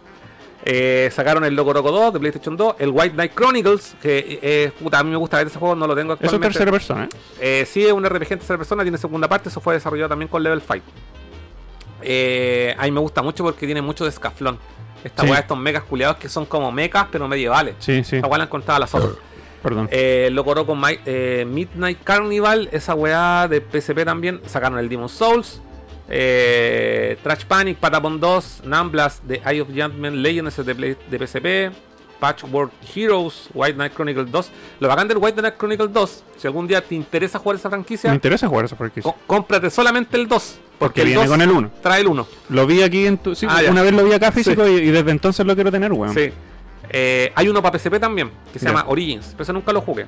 Eh, 0.65 1.09
sacaron 1.13 1.45
el 1.45 1.55
Loco 1.55 1.73
Roco 1.73 1.91
2 1.91 2.13
de 2.13 2.21
PlayStation 2.21 2.57
2, 2.57 2.77
el 2.79 2.91
White 2.91 3.15
Knight 3.15 3.35
Chronicles, 3.35 3.97
que 4.03 4.39
eh, 4.43 4.73
puta, 4.79 4.99
a 4.99 5.03
mí 5.05 5.11
me 5.11 5.17
gusta 5.17 5.39
ver 5.39 5.47
ese 5.47 5.59
juego, 5.59 5.75
no 5.75 5.87
lo 5.87 5.95
tengo 5.97 6.13
Eso 6.15 6.21
es 6.23 6.25
actualmente. 6.27 6.53
tercera 6.59 6.71
persona, 6.71 7.05
¿eh? 7.05 7.09
Eh, 7.41 7.67
sí, 7.67 7.85
es 7.87 7.93
un 7.93 8.05
RPG 8.05 8.33
en 8.33 8.39
tercera 8.41 8.59
persona, 8.59 8.83
tiene 8.83 8.99
segunda 8.99 9.27
parte, 9.27 9.49
eso 9.49 9.61
fue 9.61 9.75
desarrollado 9.75 10.11
también 10.11 10.29
con 10.29 10.43
Level 10.43 10.61
5. 10.61 10.85
Eh, 12.03 12.75
a 12.79 12.83
mí 12.85 12.91
me 12.91 13.01
gusta 13.01 13.23
mucho 13.23 13.43
porque 13.45 13.65
tiene 13.67 13.81
mucho 13.83 14.05
de 14.05 14.11
escaflón. 14.11 14.59
Esta 15.05 15.23
Sí. 15.23 15.31
weá, 15.31 15.41
estos 15.41 15.57
mechas 15.59 15.83
culiados 15.85 16.17
que 16.19 16.29
son 16.29 16.45
como 16.47 16.71
mechas, 16.73 17.07
pero 17.11 17.27
medievales. 17.29 17.75
Sí, 17.79 18.05
sí. 18.05 18.17
Esta 18.17 18.29
weá 18.29 18.39
la 18.39 18.45
encontraba 18.45 18.77
a 18.77 18.81
la 18.81 18.87
zorra. 18.87 19.09
Perdón. 19.63 19.89
Eh, 19.91 20.29
lo 20.33 20.45
coró 20.45 20.65
con 20.67 20.81
eh, 21.07 21.45
Midnight 21.47 22.03
Carnival, 22.03 22.69
esa 22.73 22.95
weá 22.95 23.47
de 23.49 23.61
PSP 23.61 24.05
también. 24.05 24.41
Sacaron 24.47 24.79
el 24.79 24.89
Demon 24.89 25.09
Souls, 25.09 25.61
eh, 26.09 27.19
Trash 27.23 27.45
Panic, 27.45 27.79
Patapon 27.79 28.19
2, 28.21 28.63
Namblas, 28.65 29.21
The 29.27 29.43
Eye 29.47 29.61
of 29.61 29.69
Judgment, 29.69 30.17
Legends 30.17 30.57
de, 30.65 30.75
de 31.11 31.19
PSP, 31.27 31.73
Patchwork 32.21 32.71
Heroes, 32.95 33.49
White 33.55 33.75
Knight 33.75 33.95
Chronicle 33.95 34.25
2. 34.27 34.51
Lo 34.81 34.89
bacán 34.89 35.09
del 35.09 35.19
White 35.19 35.41
Knight 35.41 35.57
Chronicle 35.57 35.89
2, 35.89 36.25
si 36.37 36.47
algún 36.47 36.67
día 36.69 36.81
te 36.83 36.95
interesa 36.95 37.39
jugar 37.39 37.57
esa 37.57 37.69
me 37.69 37.73
franquicia, 37.77 38.15
interesa 38.15 38.47
jugar 38.47 38.67
esa 38.67 38.77
franquicia. 38.77 39.11
có- 39.11 39.19
cómprate 39.27 39.71
solamente 39.71 40.17
el 40.17 40.29
2. 40.29 40.59
Porque 40.79 41.01
el 41.03 41.09
viene 41.09 41.23
2 41.23 41.31
con 41.31 41.43
el 41.43 41.51
1. 41.51 41.71
trae 41.83 42.01
el 42.01 42.07
1. 42.07 42.27
Lo 42.51 42.67
vi 42.67 42.83
aquí 42.83 43.07
en 43.07 43.19
tu. 43.19 43.35
Sí, 43.35 43.47
Ah, 43.49 43.63
ya. 43.63 43.71
una 43.71 43.83
vez 43.83 43.93
lo 43.93 44.05
vi 44.05 44.13
acá 44.13 44.31
físico 44.33 44.67
y, 44.69 44.77
y 44.77 44.91
desde 44.91 45.11
entonces 45.11 45.45
lo 45.47 45.55
quiero 45.55 45.71
tener, 45.71 45.93
weón. 45.93 46.15
Sí. 46.15 46.31
Eh, 46.93 47.31
hay 47.37 47.49
uno 47.49 47.63
para 47.63 47.79
PSP 47.79 47.99
también, 48.01 48.31
que 48.53 48.59
se 48.59 48.67
llama 48.67 48.85
Origins, 48.89 49.29
pero 49.33 49.43
ese 49.45 49.53
nunca 49.53 49.73
lo 49.73 49.81
jugué. 49.81 50.07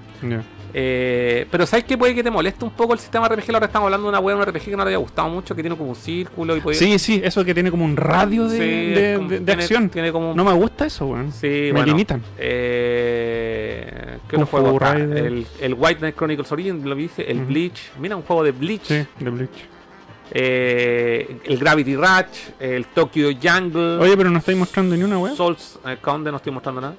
Eh, 0.74 1.46
pero 1.50 1.66
¿sabes 1.66 1.84
qué 1.84 1.98
puede 1.98 2.14
que 2.14 2.22
te 2.24 2.30
moleste 2.30 2.64
un 2.64 2.70
poco 2.70 2.94
el 2.94 2.98
sistema 2.98 3.28
RPG? 3.28 3.52
Ahora 3.54 3.66
estamos 3.66 3.86
hablando 3.86 4.06
de 4.06 4.09
una 4.09 4.20
wea, 4.20 4.34
un 4.36 4.42
RPG 4.42 4.64
que 4.64 4.76
no 4.76 4.82
te 4.82 4.88
haya 4.88 4.96
gustado 4.98 5.28
mucho, 5.28 5.54
que 5.54 5.62
tiene 5.62 5.76
como 5.76 5.90
un 5.90 5.96
círculo 5.96 6.56
y 6.56 6.60
puede... 6.60 6.76
Sí, 6.78 6.98
sí, 6.98 7.20
eso 7.22 7.44
que 7.44 7.52
tiene 7.54 7.70
como 7.70 7.84
un 7.84 7.94
radio 7.96 8.48
de, 8.48 8.56
Sí, 8.56 8.64
de- 8.94 9.12
es 9.12 9.18
como- 9.18 9.28
de- 9.28 9.38
de 9.40 9.44
tiene- 9.44 9.62
acción. 9.62 9.88
Tiene 9.90 10.10
como 10.12 10.30
un... 10.30 10.36
No 10.36 10.44
me 10.44 10.52
gusta 10.54 10.86
eso, 10.86 11.06
weón. 11.06 11.30
Sí, 11.30 11.46
me 11.46 11.72
bueno, 11.72 11.86
limitan. 11.86 12.22
Eh, 12.38 14.18
¿Qué 14.28 14.36
otro 14.36 14.46
juego. 14.46 14.78
El, 14.94 15.46
el 15.60 15.74
White 15.74 15.98
Knight 15.98 16.16
Chronicles 16.16 16.50
Origins, 16.52 16.84
lo 16.84 16.94
dije, 16.94 17.30
el. 17.30 17.40
Bleach. 17.44 17.90
Mira, 18.00 18.16
un 18.16 18.22
juego 18.22 18.42
de 18.42 18.52
Bleach. 18.52 18.84
Sí, 18.84 19.04
de 19.20 19.30
Bleach. 19.30 19.50
Eh, 20.34 21.36
el 21.44 21.59
Gravity 21.59 21.94
Rush, 21.94 22.50
el 22.59 22.86
Tokyo 22.86 23.28
Jungle, 23.42 23.98
Oye, 23.98 24.16
pero 24.16 24.30
no 24.30 24.38
estáis 24.38 24.56
mostrando 24.56 24.96
ni 24.96 25.02
una 25.04 25.18
weá. 25.18 25.34
Souls, 25.36 25.78
eh, 25.86 25.98
Count, 26.00 26.26
no 26.26 26.36
estoy 26.36 26.52
mostrando 26.52 26.80
nada. 26.80 26.94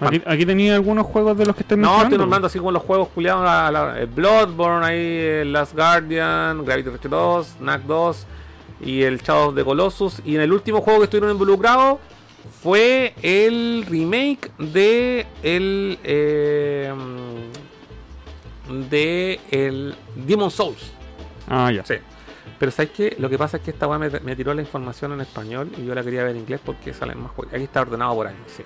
Aquí, 0.00 0.22
aquí 0.26 0.46
tenía 0.46 0.74
algunos 0.74 1.06
juegos 1.06 1.36
de 1.36 1.44
los 1.46 1.54
que 1.54 1.62
estoy 1.62 1.76
No, 1.76 1.82
mencionando. 1.82 2.06
estoy 2.06 2.18
nombrando 2.18 2.46
así 2.46 2.58
como 2.58 2.72
los 2.72 2.82
juegos 2.82 3.08
culiados. 3.08 3.44
la- 3.44 3.70
la- 3.70 4.00
el 4.00 4.06
Bloodborne 4.06 4.86
ahí, 4.86 5.44
Last 5.50 5.74
Guardian, 5.74 6.64
Gravity 6.64 6.88
Rush 6.90 7.00
2, 7.10 7.56
Knack 7.60 7.82
2 7.82 8.26
y 8.80 9.02
el 9.02 9.18
Shadow 9.20 9.52
the 9.54 9.64
Colossus. 9.64 10.20
Y 10.24 10.36
en 10.36 10.40
el 10.42 10.52
último 10.52 10.80
juego 10.80 11.00
que 11.00 11.04
estuvieron 11.04 11.30
involucrados 11.30 11.98
fue 12.62 13.12
el 13.22 13.84
remake 13.88 14.50
de 14.58 15.26
el 15.42 15.98
eh, 16.04 16.92
de 18.90 19.40
el 19.50 19.94
Demon 20.16 20.50
Souls. 20.50 20.92
Ah, 21.48 21.70
ya. 21.72 21.84
Sí. 21.84 21.94
Pero 22.58 22.72
¿sabes 22.72 22.90
qué? 22.90 23.16
Lo 23.18 23.28
que 23.30 23.38
pasa 23.38 23.58
es 23.58 23.62
que 23.62 23.70
esta 23.70 23.86
weá 23.86 23.98
me, 23.98 24.10
me 24.20 24.34
tiró 24.36 24.52
la 24.54 24.60
información 24.62 25.12
en 25.12 25.20
español 25.20 25.70
y 25.78 25.84
yo 25.86 25.94
la 25.94 26.02
quería 26.02 26.22
ver 26.24 26.32
en 26.32 26.38
inglés 26.42 26.60
porque 26.64 26.92
salen 26.92 27.22
más 27.22 27.32
juegos. 27.32 27.54
Aquí 27.54 27.64
está 27.64 27.80
ordenado 27.82 28.14
por 28.14 28.26
año, 28.26 28.36
sí. 28.46 28.62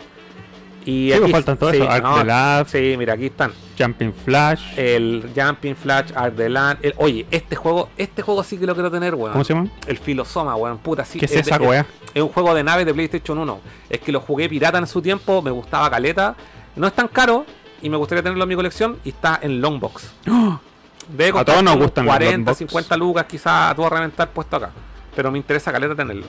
Y 0.85 1.13
Sí, 1.13 1.19
pues 1.21 1.31
faltan 1.31 1.57
todo 1.59 1.71
eso. 1.71 1.89
Arc 1.89 2.19
the 2.19 2.25
Lab. 2.25 2.69
Sí, 2.69 2.95
mira, 2.99 3.13
aquí 3.15 3.27
están. 3.27 3.53
Jumping 3.79 4.13
Flash. 4.13 4.63
El 4.77 5.31
Jumping 5.37 5.77
Flash, 5.77 6.11
Art 6.15 6.35
the 6.37 6.49
Land. 6.49 6.79
el- 6.83 6.95
oye, 6.97 7.25
este 7.31 7.55
juego, 7.55 7.91
este 7.97 8.23
juego 8.23 8.43
sí 8.43 8.59
que 8.59 8.67
lo 8.67 8.75
quiero 8.75 8.91
tener, 8.91 9.15
weón. 9.15 9.31
¿Cómo 9.33 9.45
se 9.45 9.55
llama? 9.55 9.69
El 9.87 9.99
Filosoma, 9.99 10.57
weón, 10.57 10.79
puta, 10.79 11.05
sí. 11.05 11.21
¿Qué 11.21 11.27
es 11.27 11.33
de- 11.35 11.41
esa 11.41 11.55
es- 11.57 11.61
weá? 11.61 11.87
Es 12.15 12.21
un 12.23 12.31
juego 12.31 12.53
de 12.55 12.65
naves 12.65 12.85
de 12.85 12.93
PlayStation 12.95 13.39
1. 13.39 13.61
Es 13.89 14.01
que 14.01 14.11
lo 14.11 14.21
jugué 14.21 14.49
pirata 14.49 14.79
en 14.79 14.87
su 14.89 15.01
tiempo, 15.01 15.41
me 15.41 15.51
gustaba 15.53 15.89
caleta. 15.89 16.35
No 16.75 16.87
es 16.89 16.95
tan 16.95 17.07
caro 17.09 17.47
y 17.81 17.89
me 17.89 17.97
gustaría 17.97 18.23
tenerlo 18.25 18.43
en 18.43 18.49
mi 18.49 18.57
colección 18.57 18.99
y 19.05 19.11
está 19.11 19.39
en 19.41 19.61
Longbox. 19.61 20.11
Debe 21.13 21.39
A 21.39 21.45
todos 21.45 21.63
nos 21.63 21.77
gustan 21.77 22.07
los 22.07 22.15
40, 22.15 22.37
Longbox. 22.37 22.59
50 22.59 22.97
lucas 22.97 23.27
quizás 23.27 23.71
a 23.71 23.75
todo 23.75 23.87
a 23.87 23.91
reventar 23.91 24.31
puesto 24.31 24.57
acá. 24.57 24.71
Pero 25.15 25.31
me 25.31 25.39
interesa 25.39 25.71
caleta 25.71 25.95
tenerlo. 25.95 26.27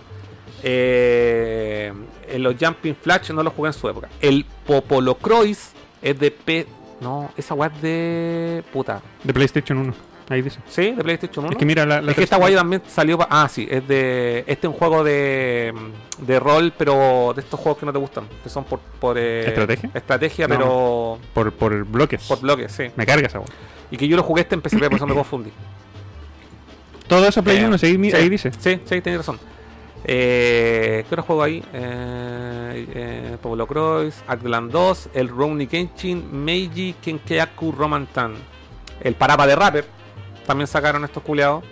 Eh, 0.62 1.94
en 2.28 2.44
los 2.44 2.56
Jumping 2.60 2.96
Flash 2.96 3.32
no 3.32 3.44
los 3.44 3.54
jugué 3.54 3.70
en 3.70 3.74
su 3.74 3.88
época. 3.88 4.10
El 4.22 4.46
Popolo 4.66 5.16
Croix 5.16 5.72
es 6.02 6.20
de 6.20 6.32
P. 6.32 6.68
No, 7.02 7.32
esa 7.38 7.54
weá 7.54 7.72
es 7.74 7.82
de. 7.82 8.64
Puta. 8.72 9.02
De 9.24 9.34
PlayStation 9.34 9.78
1. 9.78 9.94
Ahí 10.30 10.42
dice. 10.42 10.60
¿Sí? 10.68 10.92
De 10.92 11.04
PlayStation 11.04 11.46
1. 11.46 11.52
Es 11.54 11.58
que 11.58 11.66
mira, 11.66 11.86
la, 11.86 12.02
la 12.02 12.12
Es 12.12 12.18
que 12.18 12.24
esta 12.24 12.38
guay 12.38 12.56
también 12.56 12.82
salió. 12.88 13.18
pa- 13.18 13.28
Ah, 13.30 13.50
sí, 13.50 13.68
es 13.70 13.86
de. 13.88 14.40
Este 14.48 14.68
es 14.68 14.74
un 14.74 14.80
juego 14.80 15.04
de. 15.04 15.74
de 16.20 16.40
rol, 16.40 16.74
pero 16.78 17.34
de 17.36 17.42
estos 17.42 17.60
juegos 17.60 17.80
que 17.80 17.86
no 17.86 17.92
te 17.94 18.00
gustan. 18.00 18.28
Que 18.42 18.50
son 18.50 18.64
por. 18.64 18.80
por 18.80 19.18
eh, 19.18 19.48
¿Estrategia? 19.48 19.90
Estrategia, 19.94 20.48
No. 20.48 20.56
pero. 20.56 21.20
por, 21.34 21.52
por 21.54 21.84
bloques. 21.86 22.24
por 22.28 22.40
bloques, 22.40 22.72
sí. 22.72 22.86
Me 22.96 23.06
carga 23.06 23.28
esa 23.28 23.40
weá. 23.40 23.48
Y 23.92 23.98
que 23.98 24.08
yo 24.08 24.16
lo 24.16 24.24
jugué 24.24 24.42
este 24.44 24.56
en 24.56 24.62
PSP, 24.62 24.84
por 24.86 24.94
eso 24.96 25.06
me 25.08 25.14
confundí. 25.14 25.52
Todo 27.08 27.28
eso 27.28 27.44
Play 27.44 27.58
Eh, 27.58 27.66
1, 27.66 27.76
ahí, 27.76 27.80
sí, 27.80 28.16
ahí 28.16 28.30
dice. 28.30 28.52
Sí, 28.54 28.80
sí, 28.86 29.02
tienes 29.02 29.18
razón. 29.18 29.38
Eh, 30.06 31.06
¿Qué 31.08 31.14
otro 31.16 31.24
juego 31.24 31.44
ahí? 31.44 31.64
Eh, 31.74 32.88
eh, 32.94 33.38
Pablo 33.42 33.68
Croix, 33.68 34.14
Artland 34.28 34.72
2, 34.72 35.10
el 35.14 35.28
Ronin 35.30 35.68
Kenshin, 35.68 36.44
Meiji 36.44 36.96
Kenkeaku 37.02 37.72
Romantan. 37.72 38.34
El 39.02 39.16
Parapa 39.16 39.46
de 39.48 39.56
Rapper. 39.56 39.86
También 40.46 40.68
sacaron 40.68 41.04
estos 41.04 41.24
culiados. 41.24 41.64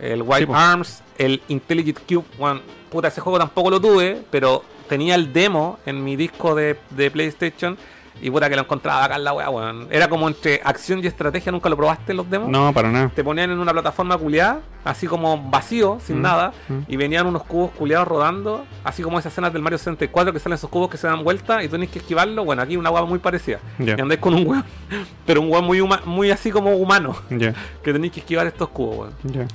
El 0.00 0.22
White 0.22 0.46
Sí. 0.46 0.52
Arms, 0.54 1.02
el 1.18 1.42
Intelligent 1.48 1.98
Cube. 2.08 2.24
One. 2.38 2.60
Puta, 2.90 3.08
ese 3.08 3.20
juego 3.20 3.38
tampoco 3.38 3.70
lo 3.70 3.80
tuve, 3.80 4.22
pero 4.30 4.64
tenía 4.88 5.14
el 5.14 5.32
demo 5.32 5.78
en 5.86 6.02
mi 6.02 6.16
disco 6.16 6.54
de, 6.54 6.78
de 6.90 7.10
PlayStation. 7.10 7.76
Y 8.20 8.30
puta 8.30 8.48
que 8.48 8.54
lo 8.56 8.62
encontraba 8.62 9.04
acá 9.04 9.16
en 9.16 9.24
la 9.24 9.32
weá, 9.32 9.50
weón. 9.50 9.88
Era 9.90 10.08
como 10.08 10.28
entre 10.28 10.60
acción 10.62 11.00
y 11.02 11.06
estrategia. 11.06 11.50
¿Nunca 11.50 11.68
lo 11.68 11.76
probaste 11.76 12.14
los 12.14 12.28
demos? 12.30 12.48
No, 12.48 12.72
para 12.72 12.90
nada. 12.90 13.10
te 13.14 13.24
ponían 13.24 13.50
en 13.50 13.58
una 13.58 13.72
plataforma 13.72 14.16
culiada, 14.16 14.60
así 14.84 15.06
como 15.08 15.50
vacío, 15.50 15.98
sin 16.04 16.18
Mm, 16.18 16.22
nada, 16.22 16.52
mm. 16.68 16.78
y 16.86 16.96
venían 16.96 17.26
unos 17.26 17.42
cubos 17.44 17.72
culiados 17.72 18.06
rodando, 18.06 18.64
así 18.84 19.02
como 19.02 19.18
esas 19.18 19.32
escenas 19.32 19.52
del 19.52 19.62
Mario 19.62 19.78
64 19.78 20.32
que 20.32 20.38
salen 20.38 20.54
esos 20.54 20.70
cubos 20.70 20.88
que 20.90 20.96
se 20.98 21.06
dan 21.08 21.24
vuelta 21.24 21.64
y 21.64 21.68
tú 21.68 21.76
que 21.90 21.98
esquivarlo. 21.98 22.44
Bueno, 22.44 22.62
aquí 22.62 22.76
una 22.76 22.90
hueá 22.90 23.04
muy 23.04 23.18
parecida. 23.18 23.58
Ya, 23.78 23.96
Y 23.98 24.00
andáis 24.00 24.20
con 24.20 24.34
un 24.34 24.46
hueón, 24.46 24.64
pero 25.26 25.40
un 25.40 25.50
hueón 25.50 25.64
muy, 25.64 25.80
huma- 25.80 26.04
muy 26.04 26.30
así 26.30 26.50
como 26.52 26.76
humano, 26.76 27.16
ya, 27.30 27.54
que 27.82 27.92
tenéis 27.92 28.12
que 28.12 28.20
esquivar 28.20 28.46
estos 28.46 28.68
cubos, 28.68 28.98
weón. 28.98 29.12
ya. 29.24 29.46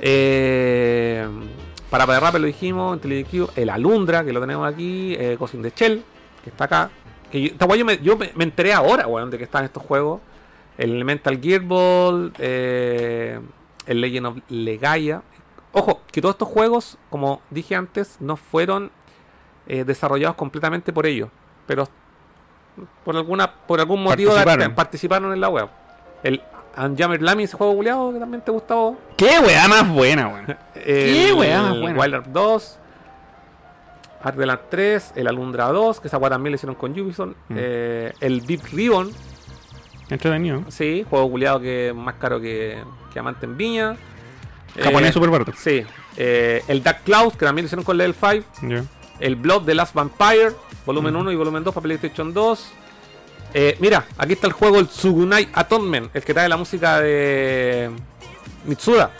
Eh, 0.00 1.26
para 1.90 2.06
para 2.06 2.20
Rapper 2.20 2.40
lo 2.40 2.46
dijimos, 2.46 2.98
Cube, 3.00 3.48
el 3.56 3.70
Alundra, 3.70 4.24
que 4.24 4.32
lo 4.32 4.40
tenemos 4.40 4.72
aquí, 4.72 5.14
eh, 5.18 5.36
the 5.62 5.72
Shell, 5.74 6.04
que 6.44 6.50
está 6.50 6.64
acá. 6.64 6.90
Que 7.30 7.40
yo, 7.40 7.46
esta 7.48 7.66
weá 7.66 7.78
yo, 7.78 7.84
me, 7.84 7.98
yo 7.98 8.16
me, 8.16 8.30
me 8.34 8.44
enteré 8.44 8.72
ahora, 8.72 9.06
weón, 9.06 9.30
de 9.30 9.38
que 9.38 9.44
están 9.44 9.64
estos 9.64 9.82
juegos. 9.82 10.20
El 10.76 10.92
Elemental 10.94 11.40
Gearball, 11.40 12.32
eh, 12.38 13.40
el 13.86 14.00
Legend 14.00 14.26
of 14.26 14.36
Legaia. 14.48 15.22
Ojo, 15.72 16.00
que 16.10 16.20
todos 16.20 16.34
estos 16.34 16.48
juegos, 16.48 16.98
como 17.10 17.42
dije 17.50 17.74
antes, 17.74 18.16
no 18.20 18.36
fueron 18.36 18.90
eh, 19.66 19.84
desarrollados 19.84 20.36
completamente 20.36 20.92
por 20.92 21.06
ellos. 21.06 21.28
Pero 21.66 21.88
por 23.04 23.16
alguna 23.16 23.52
por 23.52 23.80
algún 23.80 24.02
motivo 24.02 24.32
Participaron. 24.32 24.74
participaron 24.74 25.32
en 25.32 25.40
la 25.40 25.48
web. 25.48 25.68
El 26.22 26.40
Unjammer 26.76 27.20
Lamy, 27.20 27.42
ese 27.44 27.56
juego 27.56 27.74
culiado 27.74 28.12
que 28.12 28.20
también 28.20 28.40
te 28.42 28.52
gustaba. 28.52 28.92
¿Qué 29.16 29.38
weá 29.40 29.66
más 29.68 29.88
buena, 29.88 30.28
weón? 30.28 30.56
El 30.76 31.34
weá 31.34 31.60
más 31.62 31.80
buena? 31.80 32.00
Wild 32.00 32.14
Art 32.14 32.26
2, 32.28 32.78
Ardeland 34.22 34.60
3, 34.70 35.12
el 35.16 35.26
Alundra 35.28 35.66
2, 35.68 36.00
que 36.00 36.08
esa 36.08 36.18
weá 36.18 36.30
también 36.30 36.52
le 36.52 36.56
hicieron 36.56 36.74
con 36.74 36.92
Ubisoft. 36.92 37.30
Mm. 37.48 37.54
eh, 37.56 38.12
el 38.20 38.44
Deep 38.46 38.62
Ribbon, 38.72 39.10
Entretenido. 40.10 40.64
sí, 40.68 41.04
juego 41.08 41.30
culiado 41.30 41.60
que 41.60 41.88
es 41.88 41.94
más 41.94 42.14
caro 42.14 42.40
que, 42.40 42.78
que 43.12 43.18
Amante 43.18 43.46
en 43.46 43.56
Viña. 43.56 43.96
Japonés 44.82 45.10
Eh, 45.10 45.12
super 45.12 45.30
barato. 45.30 45.52
Sí. 45.56 45.84
eh, 46.16 46.62
el 46.68 46.82
Dark 46.82 47.02
Cloud, 47.04 47.32
que 47.32 47.44
también 47.44 47.64
lo 47.64 47.66
hicieron 47.66 47.84
con 47.84 47.96
Level 47.96 48.14
5. 48.14 48.44
Ya. 48.68 48.84
El 49.20 49.36
Blood 49.36 49.64
The 49.64 49.74
Last 49.74 49.94
Vampire, 49.94 50.52
volumen 50.86 51.14
Ujú. 51.14 51.22
1 51.22 51.32
y 51.32 51.36
volumen 51.36 51.64
2 51.64 51.74
para 51.74 51.82
PlayStation 51.82 52.32
2. 52.32 52.72
Eh, 53.54 53.76
mira, 53.80 54.04
aquí 54.18 54.34
está 54.34 54.46
el 54.46 54.52
juego, 54.52 54.78
el 54.78 54.86
Tsugunai 54.88 55.48
Atonement, 55.54 56.14
el 56.14 56.22
que 56.22 56.34
trae 56.34 56.48
la 56.48 56.56
música 56.56 57.00
de 57.00 57.90
Mitsuda. 58.66 59.10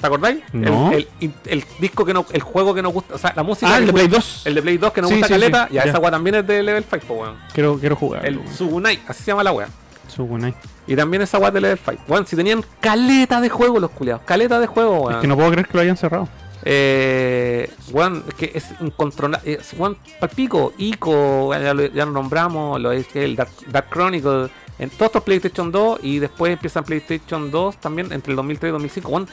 ¿Te 0.00 0.06
acordáis? 0.06 0.38
El- 0.52 0.60
No. 0.62 0.92
El, 0.92 1.08
el- 1.20 1.32
el 1.46 1.64
disco 1.80 2.04
que 2.04 2.14
no, 2.14 2.24
el 2.32 2.40
juego 2.42 2.72
que 2.74 2.82
nos 2.82 2.92
gusta, 2.92 3.14
o 3.14 3.18
sea, 3.18 3.32
la 3.34 3.42
música. 3.42 3.72
Ah, 3.74 3.78
el 3.78 3.86
de 3.86 3.92
Play 3.92 4.04
gusta- 4.06 4.18
2. 4.20 4.46
El 4.46 4.54
de 4.54 4.62
Play 4.62 4.78
2 4.78 4.92
que 4.92 5.00
nos 5.00 5.10
Sí, 5.10 5.16
gusta 5.16 5.26
sí, 5.28 5.32
caleta. 5.34 5.66
sí, 5.68 5.74
ya, 5.74 5.84
ya. 5.84 5.90
esa 5.90 5.98
weá 5.98 6.10
también 6.10 6.36
es 6.36 6.46
de 6.46 6.62
Level 6.62 6.84
5, 6.88 7.06
po, 7.06 7.14
weón. 7.14 7.36
Quiero, 7.52 7.78
quiero 7.78 7.96
jugar. 7.96 8.24
El 8.26 8.40
Tsugunai, 8.44 9.00
así 9.08 9.22
se 9.24 9.30
llama 9.32 9.42
la 9.42 9.52
weá. 9.52 9.68
Sugunai. 10.08 10.54
Y 10.86 10.96
también 10.96 11.22
esa 11.22 11.38
weá 11.38 11.50
de 11.50 11.60
Level 11.60 11.78
5. 11.84 12.02
Weón, 12.08 12.26
si 12.26 12.36
tenían 12.36 12.64
caleta 12.80 13.40
de 13.40 13.48
juego 13.48 13.78
los 13.80 13.90
culiados. 13.90 14.22
Caleta 14.24 14.58
de 14.60 14.66
juego, 14.66 15.00
weón. 15.00 15.14
Es 15.16 15.20
que 15.20 15.26
no 15.26 15.36
puedo 15.36 15.50
creer 15.50 15.66
que 15.66 15.74
lo 15.76 15.82
hayan 15.82 15.96
cerrado. 15.96 16.28
Eh, 16.64 17.70
weón, 17.92 18.24
es 18.28 18.34
que 18.34 18.52
es 18.54 18.66
incontrolable. 18.80 19.52
Es, 19.54 19.72
weón, 19.76 19.96
palpico, 20.20 20.72
Ico, 20.78 21.52
ya 21.54 21.74
lo, 21.74 21.86
ya 21.86 22.04
lo 22.04 22.12
nombramos, 22.12 22.80
lo 22.80 22.92
es 22.92 23.06
que 23.08 23.24
el 23.24 23.36
Dark, 23.36 23.50
Dark 23.66 23.88
Chronicle, 23.90 24.48
en 24.78 24.90
todos 24.90 25.06
estos 25.06 25.22
PlayStation 25.24 25.72
2 25.72 26.00
y 26.02 26.18
después 26.20 26.52
empiezan 26.52 26.84
PlayStation 26.84 27.50
2 27.50 27.78
también 27.78 28.12
entre 28.12 28.30
el 28.32 28.36
2003 28.36 28.70
y 28.70 28.72
2005. 28.72 29.08
Weón, 29.08 29.28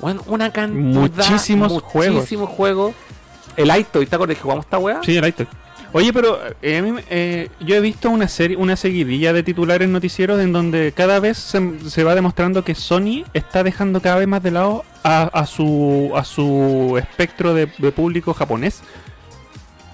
weón, 0.00 0.20
una 0.26 0.52
cantidad. 0.52 0.82
Muchísimos 0.82 1.82
juegos. 1.82 2.14
Muchísimos 2.16 2.48
juegos. 2.50 2.94
El 3.56 3.70
Aito, 3.70 4.00
¿y 4.02 4.06
te 4.06 4.14
acuerdas 4.14 4.36
que 4.36 4.42
jugamos 4.42 4.64
esta 4.64 4.78
weá? 4.78 5.00
Sí, 5.02 5.16
el 5.16 5.26
iTunes. 5.26 5.52
Oye, 5.92 6.12
pero 6.12 6.38
eh, 6.60 7.02
eh, 7.08 7.48
yo 7.60 7.74
he 7.74 7.80
visto 7.80 8.10
una 8.10 8.28
serie, 8.28 8.58
una 8.58 8.76
seguidilla 8.76 9.32
de 9.32 9.42
titulares 9.42 9.88
noticieros 9.88 10.38
en 10.40 10.52
donde 10.52 10.92
cada 10.92 11.18
vez 11.18 11.38
se, 11.38 11.60
se 11.88 12.04
va 12.04 12.14
demostrando 12.14 12.62
que 12.62 12.74
Sony 12.74 13.24
está 13.32 13.62
dejando 13.62 14.02
cada 14.02 14.16
vez 14.16 14.28
más 14.28 14.42
de 14.42 14.50
lado 14.50 14.84
a, 15.02 15.22
a 15.22 15.46
su 15.46 16.12
a 16.14 16.24
su 16.24 16.96
espectro 16.98 17.54
de, 17.54 17.70
de 17.78 17.90
público 17.90 18.34
japonés. 18.34 18.82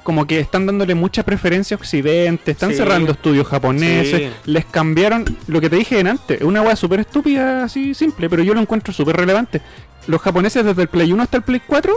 Como 0.04 0.26
que 0.26 0.38
están 0.38 0.66
dándole 0.66 0.94
mucha 0.94 1.24
preferencia 1.24 1.76
a 1.76 1.80
Occidente, 1.80 2.52
están 2.52 2.70
Sí. 2.70 2.76
cerrando 2.76 3.10
estudios 3.12 3.48
japoneses, 3.48 4.20
Sí. 4.20 4.30
les 4.44 4.64
cambiaron 4.66 5.24
lo 5.48 5.60
que 5.60 5.68
te 5.70 5.76
dije 5.76 5.98
en 5.98 6.06
antes, 6.06 6.42
una 6.42 6.62
weá 6.62 6.76
súper 6.76 7.00
estúpida, 7.00 7.64
así 7.64 7.94
simple, 7.94 8.28
pero 8.30 8.42
yo 8.42 8.54
lo 8.54 8.60
encuentro 8.60 8.92
súper 8.92 9.16
relevante. 9.16 9.60
Los 10.06 10.20
japoneses 10.20 10.64
desde 10.64 10.82
el 10.82 10.88
Play 10.88 11.10
1 11.12 11.22
hasta 11.22 11.38
el 11.38 11.42
Play 11.42 11.62
4 11.66 11.94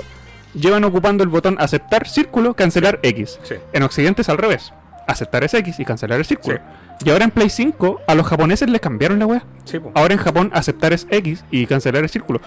llevan 0.53 0.85
ocupando 0.85 1.23
el 1.23 1.29
botón 1.29 1.57
aceptar 1.59 2.07
círculo, 2.07 2.53
cancelar 2.53 2.99
X. 3.03 3.39
Sí. 3.43 3.55
En 3.73 3.83
Occidente 3.83 4.21
es 4.21 4.29
al 4.29 4.37
revés. 4.37 4.73
Aceptar 5.05 5.43
es 5.43 5.53
X 5.53 5.79
y 5.79 5.85
cancelar 5.85 6.19
el 6.19 6.25
círculo. 6.25 6.59
Y 7.05 7.09
ahora 7.11 7.25
en 7.25 7.31
Play 7.31 7.49
5 7.49 8.01
a 8.07 8.15
los 8.15 8.25
japoneses 8.25 8.69
les 8.69 8.81
cambiaron 8.81 9.19
la 9.19 9.27
po. 9.27 9.91
Ahora 9.93 10.13
en 10.13 10.19
Japón 10.19 10.49
aceptar 10.53 10.93
es 10.93 11.07
X 11.09 11.43
y 11.51 11.65
cancelar 11.65 12.03
el 12.03 12.09
círculo. 12.09 12.41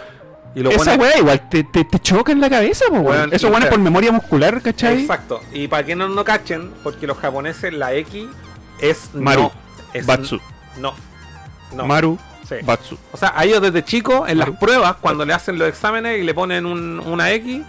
Y 0.55 0.61
lo 0.61 0.71
Esa 0.71 0.95
weá 0.97 1.17
igual 1.19 1.49
te, 1.49 1.63
te, 1.65 1.85
te 1.85 1.99
choca 2.01 2.33
en 2.33 2.41
la 2.41 2.51
cabeza, 2.51 2.87
weón. 2.91 3.33
Eso 3.33 3.49
bueno 3.51 3.67
es 3.67 3.71
por 3.71 3.79
memoria 3.79 4.11
muscular, 4.11 4.61
¿cachai? 4.63 5.01
Exacto. 5.03 5.41
Y 5.53 5.69
para 5.69 5.85
que 5.87 5.95
no 5.95 6.09
no 6.09 6.25
cachen, 6.25 6.73
porque 6.83 7.07
los 7.07 7.19
japoneses 7.19 7.73
la 7.73 7.95
X 7.95 8.27
es 8.81 9.11
Maru, 9.15 9.43
no. 9.43 9.53
Es 9.95 10.07
Batsu. 10.07 10.41
No. 10.79 10.95
No. 11.73 11.87
Maru, 11.87 12.19
Sí. 12.49 12.57
Batsu. 12.65 12.99
O 13.13 13.17
sea, 13.17 13.33
a 13.37 13.45
ellos 13.45 13.63
desde 13.63 13.85
chicos, 13.85 14.29
en 14.29 14.39
las 14.39 14.51
pruebas, 14.51 14.97
cuando 15.01 15.25
le 15.25 15.33
hacen 15.33 15.57
los 15.57 15.69
exámenes 15.69 16.19
y 16.19 16.25
le 16.25 16.35
ponen 16.35 16.67
un- 16.67 16.99
una 16.99 17.31
X, 17.31 17.63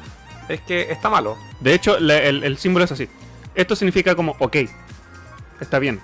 es 0.50 0.62
que 0.62 0.92
está 0.92 1.08
malo. 1.08 1.38
De 1.60 1.76
hecho, 1.76 1.98
el, 1.98 2.10
el 2.44 2.58
símbolo 2.58 2.86
es 2.86 2.92
así. 2.92 3.08
Esto 3.54 3.76
significa 3.76 4.16
como, 4.16 4.36
ok, 4.40 4.56
está 5.60 5.78
bien. 5.78 6.02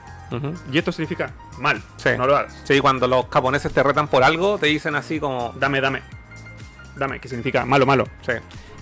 Y 0.72 0.78
esto 0.78 0.92
significa 0.92 1.32
mal. 1.58 1.82
Sí. 1.98 2.10
No 2.18 2.28
lo 2.28 2.36
hagas. 2.38 2.54
Sí, 2.66 2.80
cuando 2.82 3.08
los 3.08 3.26
japoneses 3.32 3.72
te 3.72 3.82
retan 3.82 4.08
por 4.10 4.24
algo, 4.24 4.58
te 4.60 4.68
dicen 4.68 4.96
así 4.96 5.20
como, 5.20 5.54
Dame, 5.58 5.82
dame. 5.82 6.02
Dame, 6.98 7.20
que 7.20 7.28
significa 7.28 7.66
malo, 7.66 7.86
malo. 7.86 8.08
Sí. 8.26 8.34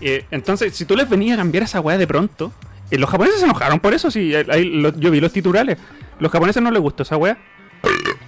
Eh, 0.02 0.26
entonces, 0.32 0.76
si 0.76 0.86
tú 0.86 0.96
les 0.96 1.08
venías 1.10 1.36
a 1.38 1.42
cambiar 1.42 1.64
esa 1.64 1.80
weá 1.80 1.98
de 1.98 2.08
pronto, 2.08 2.52
eh, 2.92 2.98
los 2.98 3.10
japoneses 3.10 3.40
se 3.40 3.46
enojaron 3.46 3.80
por 3.80 3.94
eso, 3.94 4.12
sí, 4.12 4.34
ahí- 4.36 4.46
ahí 4.50 4.66
lo- 4.66 4.98
yo 4.98 5.12
vi 5.12 5.20
los 5.20 5.32
titulares. 5.32 5.78
Los 6.20 6.32
japoneses 6.32 6.62
no 6.64 6.72
les 6.72 6.82
gustó 6.82 7.04
esa 7.04 7.18
weá. 7.18 7.38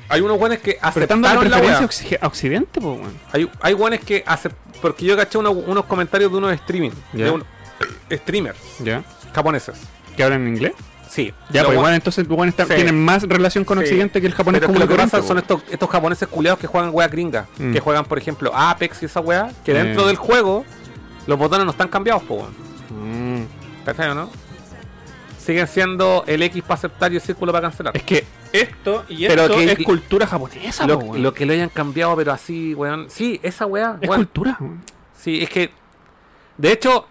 Hay 0.09 0.21
unos 0.21 0.37
buenos 0.39 0.59
que 0.59 0.77
aceptaron 0.81 1.21
la 1.21 1.37
preferencia 1.39 2.19
a 2.21 2.27
Occidente, 2.27 2.79
weón. 2.79 3.01
Hay, 3.33 3.49
hay 3.61 3.73
buenos 3.73 3.99
que 4.01 4.23
acep- 4.25 4.53
Porque 4.81 5.05
yo 5.05 5.17
caché 5.17 5.37
uno- 5.39 5.51
unos 5.51 5.85
comentarios 5.85 6.31
de 6.31 6.37
unos 6.37 6.53
streaming. 6.53 6.91
De 7.13 7.31
un, 7.31 7.43
streamers 8.11 8.57
Ya. 8.79 9.03
japoneses. 9.33 9.75
¿Que 10.15 10.23
hablan 10.23 10.43
en 10.43 10.49
inglés? 10.49 10.73
Sí. 11.09 11.33
Ya, 11.49 11.61
Los 11.61 11.67
pues 11.69 11.77
igual 11.77 11.93
entonces 11.93 12.27
bueno, 12.27 12.49
está- 12.49 12.65
Sí. 12.65 12.73
tienen 12.75 13.03
más 13.03 13.23
relación 13.23 13.63
con 13.65 13.77
Sí. 13.79 13.83
Occidente 13.85 14.21
que 14.21 14.27
el 14.27 14.33
japonés 14.33 14.59
Pero 14.59 14.67
común 14.73 14.81
lo 14.81 14.87
que 14.87 14.95
pasa 14.95 15.21
son 15.21 15.37
estos, 15.37 15.61
estos 15.69 15.89
japoneses 15.89 16.27
culiados 16.27 16.59
que 16.59 16.67
juegan 16.67 16.89
weas 16.93 17.09
gringas. 17.11 17.47
Mm. 17.57 17.73
Que 17.73 17.79
juegan, 17.79 18.05
por 18.05 18.17
ejemplo, 18.17 18.51
Apex 18.53 19.01
y 19.03 19.05
esa 19.05 19.19
wea. 19.19 19.51
Que 19.65 19.73
dentro 19.73 20.03
Eh. 20.03 20.07
del 20.07 20.15
juego 20.17 20.65
los 21.27 21.37
botones 21.37 21.65
no 21.65 21.71
están 21.71 21.87
cambiados, 21.89 22.23
weón. 22.29 22.53
Mm. 22.89 23.45
¿Cachai 23.85 24.09
o 24.09 24.15
no? 24.15 24.29
Siguen 25.39 25.67
siendo 25.67 26.23
el 26.27 26.43
X 26.43 26.61
para 26.63 26.73
aceptar 26.75 27.11
y 27.13 27.15
el 27.15 27.21
círculo 27.21 27.53
para 27.53 27.69
cancelar. 27.69 27.95
Es 27.95 28.03
que 28.03 28.25
esto 28.51 29.05
y 29.07 29.27
Pero 29.27 29.43
esto 29.43 29.55
que- 29.55 29.71
es 29.71 29.79
cultura 29.85 30.27
japonesa, 30.27 30.85
lo, 30.85 30.99
po, 30.99 31.15
lo 31.17 31.33
que 31.33 31.45
lo 31.45 31.53
hayan 31.53 31.69
cambiado, 31.69 32.15
pero 32.17 32.33
así, 32.33 32.73
weón. 32.73 33.07
Sí, 33.09 33.39
esa 33.43 33.65
wea. 33.65 33.97
Es 34.01 34.09
cultura. 34.09 34.57
Sí, 35.17 35.41
es 35.41 35.49
que. 35.49 35.71
De 36.57 36.71
hecho, 36.73 37.07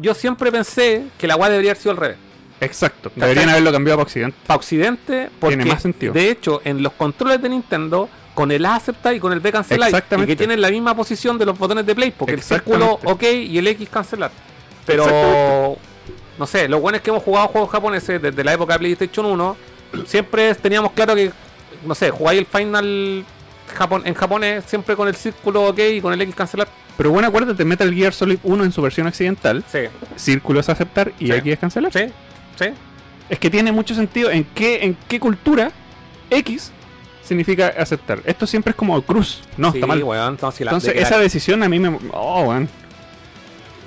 yo 0.00 0.14
siempre 0.14 0.50
pensé 0.50 1.08
que 1.18 1.26
la 1.26 1.36
wea 1.36 1.50
debería 1.50 1.72
haber 1.72 1.82
sido 1.82 1.90
al 1.92 1.96
revés. 1.98 2.16
Exacto. 2.62 3.10
¿Cachai? 3.10 3.28
Deberían 3.28 3.48
haberlo 3.50 3.72
cambiado 3.72 3.98
para 3.98 4.04
Occidente. 4.06 4.36
Para 4.46 4.56
Occidente, 4.56 5.30
porque 5.40 5.56
Tiene 5.56 5.70
más 5.70 5.82
sentido. 5.82 6.12
de 6.12 6.30
hecho, 6.30 6.60
en 6.64 6.82
los 6.82 6.92
controles 6.92 7.40
de 7.42 7.48
Nintendo, 7.48 8.08
con 8.34 8.50
el 8.50 8.64
A 8.64 8.76
aceptar 8.76 9.14
y 9.14 9.20
con 9.20 9.32
el 9.32 9.40
B 9.40 9.52
cancelar, 9.52 9.88
y 9.90 9.92
Exactamente. 9.92 10.32
que 10.32 10.36
tienen 10.36 10.60
la 10.60 10.70
misma 10.70 10.94
posición 10.96 11.36
de 11.38 11.44
los 11.46 11.58
botones 11.58 11.84
de 11.84 11.94
play, 11.94 12.12
porque 12.16 12.34
el 12.34 12.42
círculo. 12.42 12.98
OK 13.04 13.22
y 13.24 13.58
el 13.58 13.66
X 13.68 13.88
cancelar. 13.90 14.30
Pero, 14.86 15.76
no 16.38 16.46
sé, 16.46 16.68
lo 16.68 16.80
bueno 16.80 16.96
es 16.96 17.02
que 17.02 17.10
hemos 17.10 17.22
jugado 17.22 17.48
juegos 17.48 17.70
japoneses 17.70 18.20
desde 18.20 18.42
la 18.44 18.54
época 18.54 18.72
de 18.74 18.78
PlayStation 18.80 19.26
1, 19.26 19.56
siempre 20.06 20.54
teníamos 20.54 20.92
claro 20.92 21.14
que, 21.14 21.30
no 21.86 21.94
sé, 21.94 22.10
jugáis 22.10 22.40
el 22.40 22.46
final 22.46 23.24
Japón, 23.74 24.02
en 24.04 24.14
japonés 24.14 24.64
siempre 24.66 24.96
con 24.96 25.08
el 25.08 25.14
círculo 25.14 25.68
OK 25.68 25.78
y 25.78 26.00
con 26.00 26.12
el 26.12 26.20
X 26.22 26.34
cancelar. 26.34 26.68
Pero 26.96 27.10
bueno, 27.10 27.28
acuérdate, 27.28 27.64
Metal 27.64 27.92
Gear 27.94 28.12
Solid 28.12 28.38
1 28.42 28.64
en 28.64 28.72
su 28.72 28.82
versión 28.82 29.06
occidental, 29.06 29.62
Sí, 29.70 29.80
círculo 30.16 30.60
es 30.60 30.68
aceptar 30.68 31.12
y 31.18 31.26
Sí. 31.26 31.32
X 31.32 31.52
es 31.52 31.58
cancelar. 31.58 31.92
sí, 31.92 32.06
sí. 32.58 32.66
Es 33.28 33.38
que 33.38 33.48
tiene 33.50 33.72
mucho 33.72 33.94
sentido 33.94 34.30
en 34.30 34.44
qué, 34.54 34.84
en 34.84 34.96
qué 35.08 35.18
cultura 35.18 35.72
X 36.30 36.70
significa 37.22 37.68
aceptar. 37.78 38.20
Esto 38.26 38.46
siempre 38.46 38.70
es 38.72 38.76
como 38.76 39.00
cruz. 39.02 39.40
No, 39.56 39.70
Sí, 39.72 39.78
está 39.78 39.86
mal. 39.86 40.02
weón, 40.02 40.34
entonces, 40.34 40.60
la- 40.64 40.70
Entonces, 40.72 40.88
de 40.88 40.94
que 40.94 41.00
la- 41.00 41.06
esa 41.06 41.18
decisión 41.18 41.62
a 41.62 41.68
mí 41.68 41.78
me. 41.78 41.98
Oh, 42.12 42.42
weón. 42.48 42.68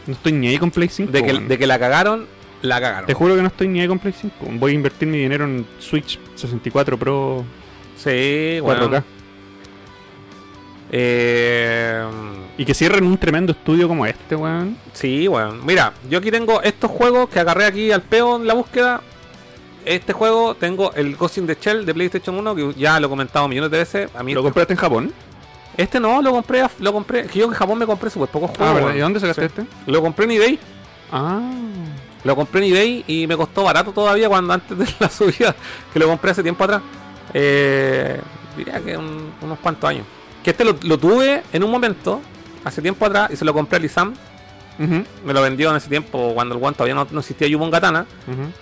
No 0.07 0.13
estoy 0.13 0.31
ni 0.31 0.47
ahí 0.47 0.57
con 0.57 0.71
Play 0.71 0.87
5. 0.89 1.11
de 1.11 1.23
que, 1.23 1.33
de 1.33 1.57
que 1.57 1.67
la 1.67 1.77
cagaron, 1.79 2.27
la 2.61 2.79
cagaron. 2.79 3.05
Te 3.07 3.13
juro 3.13 3.35
que 3.35 3.41
no 3.41 3.47
estoy 3.47 3.67
ni 3.67 3.81
ahí 3.81 3.87
con 3.87 3.99
Play 3.99 4.13
5. 4.19 4.35
Voy 4.53 4.71
a 4.71 4.75
invertir 4.75 5.07
mi 5.07 5.17
dinero 5.19 5.45
en 5.45 5.65
Switch 5.79 6.19
64 6.35 6.97
Pro 6.97 7.43
Sí, 7.97 8.59
4K. 8.59 8.61
bueno. 8.61 9.03
Eh, 10.91 12.03
Y 12.57 12.63
que 12.65 12.73
cierren 12.73 13.05
un 13.05 13.17
tremendo 13.17 13.51
estudio 13.51 13.87
como 13.87 14.05
este, 14.05 14.35
weón. 14.35 14.77
sí, 14.93 15.27
bueno. 15.27 15.53
Mira, 15.65 15.91
yo 16.09 16.19
aquí 16.19 16.31
tengo 16.31 16.61
estos 16.61 16.89
juegos 16.89 17.27
que 17.29 17.39
agarré 17.39 17.65
aquí 17.65 17.91
al 17.91 18.01
peo 18.01 18.37
en 18.37 18.47
la 18.47 18.53
búsqueda. 18.53 19.01
Este 19.83 20.13
juego 20.13 20.55
tengo 20.55 20.93
el 20.93 21.15
Ghost 21.15 21.37
in 21.37 21.45
the 21.47 21.57
Shell 21.59 21.85
de 21.85 21.93
PlayStation 21.93 22.35
1, 22.37 22.55
que 22.55 22.73
ya 22.75 22.99
lo 22.99 23.07
he 23.07 23.09
comentado 23.09 23.47
millones 23.47 23.69
de 23.71 23.77
veces. 23.79 24.09
A 24.15 24.23
mí 24.23 24.33
¿Lo 24.33 24.39
este, 24.39 24.45
compraste 24.47 24.73
en 24.73 24.79
Japón? 24.79 25.13
este 25.77 25.99
no, 25.99 26.21
lo 26.21 26.31
compré, 26.31 26.63
lo 26.79 26.93
compré. 26.93 27.25
Que 27.27 27.39
yo 27.39 27.45
en 27.45 27.51
Japón 27.51 27.77
me 27.77 27.85
compré 27.85 28.09
súper 28.09 28.29
pocos 28.29 28.51
Ah, 28.51 28.55
juegos. 28.57 28.73
¿verdad? 28.75 28.87
weón. 28.87 28.97
¿Y 28.97 29.01
dónde 29.01 29.19
sacaste 29.19 29.41
Sí. 29.41 29.47
este? 29.47 29.91
Lo 29.91 30.01
compré 30.01 30.25
en 30.25 30.31
eBay. 30.31 30.59
Ah. 31.11 31.41
Lo 32.23 32.35
compré 32.35 32.65
en 32.65 32.71
eBay 32.73 33.03
y 33.05 33.27
me 33.27 33.35
costó 33.37 33.63
barato 33.63 33.91
todavía 33.91 34.27
cuando 34.29 34.53
antes 34.53 34.75
de 34.77 34.85
la 34.99 35.09
subida 35.09 35.53
que 35.93 35.99
lo 35.99 36.07
compré 36.07 36.31
hace 36.31 36.41
tiempo 36.41 36.63
atrás. 36.63 36.81
Eh, 37.33 38.19
diría 38.57 38.79
que 38.81 38.97
un- 38.97 39.33
unos 39.41 39.59
cuantos 39.59 39.89
años. 39.89 40.05
Que 40.45 40.51
este 40.51 40.63
lo, 40.63 40.77
lo 40.83 40.97
tuve 40.97 41.41
en 41.51 41.63
un 41.63 41.71
momento, 41.71 42.21
hace 42.63 42.79
tiempo 42.81 43.03
atrás, 43.05 43.31
y 43.31 43.35
se 43.35 43.43
lo 43.43 43.51
compré 43.53 43.77
a 43.77 43.79
Lisam. 43.81 44.13
Ujú, 44.77 45.03
Me 45.25 45.33
lo 45.33 45.41
vendió 45.41 45.71
en 45.71 45.77
ese 45.77 45.89
tiempo, 45.89 46.33
cuando 46.35 46.53
el 46.53 46.59
guante 46.59 46.77
todavía 46.77 46.93
no, 46.95 47.07
no 47.09 47.19
existía 47.21 47.47
Yubon 47.47 47.71
Katana. 47.71 48.05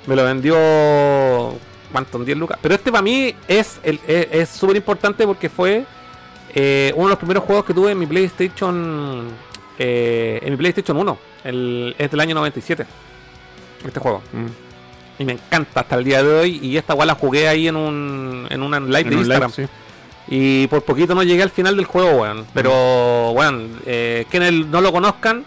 Me 0.07 0.15
lo 0.15 0.23
vendió. 0.23 0.55
¿Cuánto? 1.91 2.17
En 2.17 2.25
10 2.25 2.37
lucas. 2.37 2.57
Pero 2.61 2.73
este 2.75 2.91
para 2.91 3.01
mí 3.03 3.35
es 3.47 3.79
el- 3.83 3.99
es 4.07 4.27
es 4.31 4.49
súper 4.49 4.75
importante 4.77 5.27
porque 5.27 5.49
fue 5.49 5.85
eh, 6.55 6.91
uno 6.95 7.05
de 7.05 7.09
los 7.09 7.17
primeros 7.19 7.43
juegos 7.43 7.65
que 7.65 7.73
tuve 7.73 7.91
en 7.91 7.99
mi 7.99 8.05
PlayStation. 8.07 9.27
eh, 9.79 10.39
en 10.41 10.51
mi 10.51 10.57
PlayStation 10.57 10.95
1. 10.97 11.17
El, 11.43 11.95
es 11.97 12.09
del 12.11 12.19
año 12.19 12.35
97. 12.35 12.85
Este 13.85 13.99
juego. 13.99 14.21
Mm. 14.31 15.21
Y 15.21 15.25
me 15.25 15.33
encanta 15.33 15.81
hasta 15.81 15.95
el 15.95 16.03
día 16.03 16.23
de 16.23 16.29
hoy. 16.39 16.59
Y 16.61 16.77
esta 16.77 16.93
igual 16.93 17.07
la 17.07 17.15
jugué 17.15 17.47
ahí 17.47 17.67
en 17.67 17.75
un, 17.75 18.47
en 18.49 18.61
una 18.63 18.79
live 18.79 18.99
En 19.01 19.09
de 19.09 19.15
un 19.17 19.23
live, 19.27 19.45
Instagram. 19.45 19.51
sí. 19.51 19.63
Y 20.27 20.67
por 20.67 20.83
poquito 20.83 21.13
no 21.15 21.23
llegué 21.23 21.43
al 21.43 21.49
final 21.49 21.75
del 21.75 21.85
juego, 21.85 22.21
weón. 22.21 22.45
Pero, 22.53 23.31
weón, 23.31 23.79
eh, 23.85 24.25
quienes 24.31 24.53
no 24.67 24.81
lo 24.81 24.91
conozcan, 24.91 25.43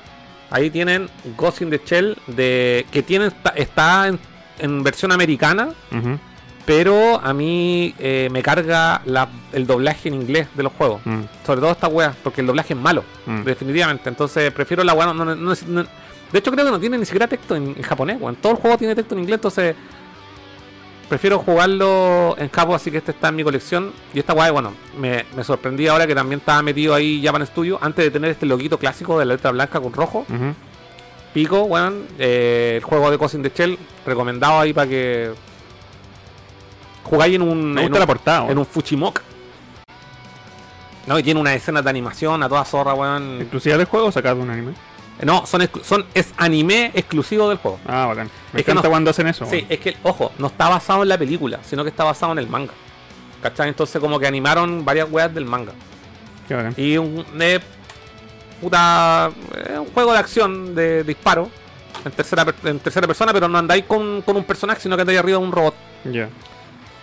ahí 0.50 0.70
tienen 0.70 1.08
Ghost 1.36 1.62
in 1.62 1.70
the 1.70 1.80
Shell, 1.84 2.16
de, 2.26 2.86
que 2.90 3.02
tiene, 3.02 3.26
está, 3.26 3.50
está 3.50 4.08
en, 4.08 4.18
en 4.58 4.82
versión 4.82 5.12
americana, 5.12 5.70
pero 6.64 7.20
a 7.22 7.32
mí 7.32 7.94
eh, 7.98 8.28
me 8.32 8.42
carga 8.42 9.00
la- 9.04 9.28
el 9.52 9.66
doblaje 9.66 10.08
en 10.08 10.14
inglés 10.14 10.48
de 10.54 10.62
los 10.64 10.72
juegos. 10.72 11.00
mm, 11.04 11.20
Sobre 11.44 11.60
todo 11.60 11.70
esta 11.70 11.86
weá, 11.88 12.12
porque 12.24 12.40
el 12.40 12.46
doblaje 12.48 12.74
es 12.74 12.78
malo, 12.80 13.04
mm. 13.26 13.42
definitivamente. 13.44 14.08
Entonces 14.08 14.50
prefiero 14.52 14.82
la 14.84 14.92
weá. 14.92 15.06
no- 15.06 15.14
no- 15.14 15.34
no- 15.36 15.54
no- 15.68 15.86
de 16.32 16.40
hecho, 16.40 16.50
creo 16.50 16.64
que 16.64 16.70
no 16.72 16.80
tiene 16.80 16.98
ni 16.98 17.04
siquiera 17.04 17.28
texto 17.28 17.54
en, 17.54 17.68
en 17.68 17.82
japonés, 17.82 18.18
weón. 18.20 18.34
Todo 18.36 18.52
el 18.52 18.58
juego 18.58 18.76
tiene 18.76 18.96
texto 18.96 19.14
en 19.14 19.20
inglés, 19.20 19.36
entonces 19.36 19.76
prefiero 21.08 21.38
jugarlo 21.38 22.34
en 22.38 22.50
Japo, 22.50 22.74
así 22.74 22.90
que 22.90 22.98
este 22.98 23.12
está 23.12 23.28
en 23.28 23.36
mi 23.36 23.44
colección. 23.44 23.92
Y 24.14 24.18
esta 24.18 24.32
weá, 24.34 24.50
bueno, 24.50 24.72
me, 24.98 25.24
me 25.36 25.44
sorprendí 25.44 25.86
ahora 25.88 26.06
que 26.06 26.14
también 26.14 26.40
estaba 26.40 26.62
metido 26.62 26.94
ahí 26.94 27.22
Japan 27.24 27.46
Studio, 27.46 27.78
antes 27.80 28.04
de 28.04 28.10
tener 28.10 28.30
este 28.30 28.46
loguito 28.46 28.78
clásico 28.78 29.18
de 29.18 29.24
la 29.26 29.34
letra 29.34 29.50
blanca 29.50 29.80
con 29.80 29.92
rojo. 29.92 30.26
Pico, 31.34 31.62
weón, 31.64 32.06
eh, 32.18 32.74
el 32.78 32.82
juego 32.84 33.10
de 33.10 33.18
Cousin 33.18 33.42
de 33.42 33.52
Shell, 33.54 33.78
recomendado 34.06 34.58
ahí 34.60 34.72
para 34.72 34.88
que 34.88 35.32
jugáis 37.04 37.34
en 37.36 37.42
un, 37.42 37.74
Me 37.74 37.84
en 37.84 37.92
un- 37.92 37.98
la 38.00 38.06
portada, 38.06 38.50
en 38.50 38.58
un 38.58 38.66
Fuchimoc. 38.66 39.20
No, 41.06 41.18
y 41.18 41.22
tiene 41.22 41.38
una 41.38 41.54
escena 41.54 41.82
de 41.82 41.90
animación 41.90 42.42
a 42.42 42.48
toda 42.48 42.64
zorra, 42.64 42.94
weón. 42.94 43.40
¿Exclusiva 43.40 43.76
del 43.76 43.86
juego 43.86 44.06
o 44.06 44.12
sacado 44.12 44.36
de 44.36 44.42
un 44.42 44.50
anime? 44.50 44.72
No, 45.22 45.46
son, 45.46 45.68
son 45.82 46.04
es 46.14 46.32
anime 46.36 46.90
exclusivo 46.94 47.48
del 47.48 47.58
juego. 47.58 47.78
Ah, 47.86 48.06
bacán. 48.06 48.30
Me 48.52 48.60
Es 48.60 48.64
que 48.66 48.70
encanta 48.72 48.88
no- 48.88 48.90
cuando 48.90 49.10
hacen 49.10 49.26
eso. 49.28 49.46
Sí, 49.46 49.64
es 49.68 49.78
que, 49.80 49.96
ojo, 50.02 50.32
no 50.38 50.48
está 50.48 50.68
basado 50.68 51.02
en 51.02 51.08
la 51.08 51.16
película, 51.16 51.58
sino 51.64 51.82
que 51.84 51.90
está 51.90 52.04
basado 52.04 52.32
en 52.32 52.38
el 52.38 52.48
manga. 52.48 52.72
¿Cachai? 53.42 53.68
Entonces 53.68 54.00
como 54.00 54.18
que 54.18 54.26
animaron 54.26 54.84
varias 54.84 55.10
weas 55.10 55.32
del 55.34 55.46
manga. 55.46 55.72
Qué 56.46 56.54
bacán. 56.54 56.74
Y 56.76 56.98
un 56.98 57.24
eh, 57.40 57.60
puta 58.60 59.30
eh, 59.54 59.78
un 59.78 59.86
juego 59.92 60.12
de 60.12 60.18
acción 60.18 60.74
de 60.74 61.02
disparo 61.04 61.50
en 62.04 62.12
tercera 62.12 62.44
en 62.64 62.78
tercera 62.78 63.06
persona, 63.06 63.32
pero 63.32 63.48
no 63.48 63.58
andáis 63.58 63.84
con, 63.84 64.22
con 64.22 64.36
un 64.36 64.44
personaje, 64.44 64.80
sino 64.80 64.96
que 64.96 65.02
andáis 65.02 65.18
arriba 65.18 65.38
de 65.38 65.44
un 65.44 65.52
robot. 65.52 65.74
Ya. 66.04 66.28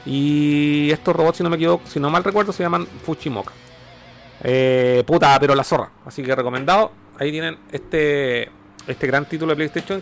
Y 0.06 0.92
estos 0.92 1.16
robots, 1.16 1.38
si 1.38 1.44
no 1.44 1.50
me 1.50 1.56
equivoco, 1.56 1.88
si 1.88 2.00
no 2.00 2.10
mal 2.10 2.24
recuerdo, 2.24 2.52
se 2.54 2.62
llaman 2.64 2.86
Fuchimoka. 3.06 3.52
Eh, 4.44 5.04
puta, 5.06 5.38
pero 5.40 5.56
la 5.56 5.64
zorra. 5.64 5.90
Así 6.06 6.22
que 6.24 6.36
recomendado. 6.36 6.92
Ahí 7.24 7.32
tienen 7.32 7.58
este 7.72 8.50
este 8.86 9.08
gran 9.08 9.24
título 9.26 9.52
de 9.52 9.56
PlayStation. 9.56 10.02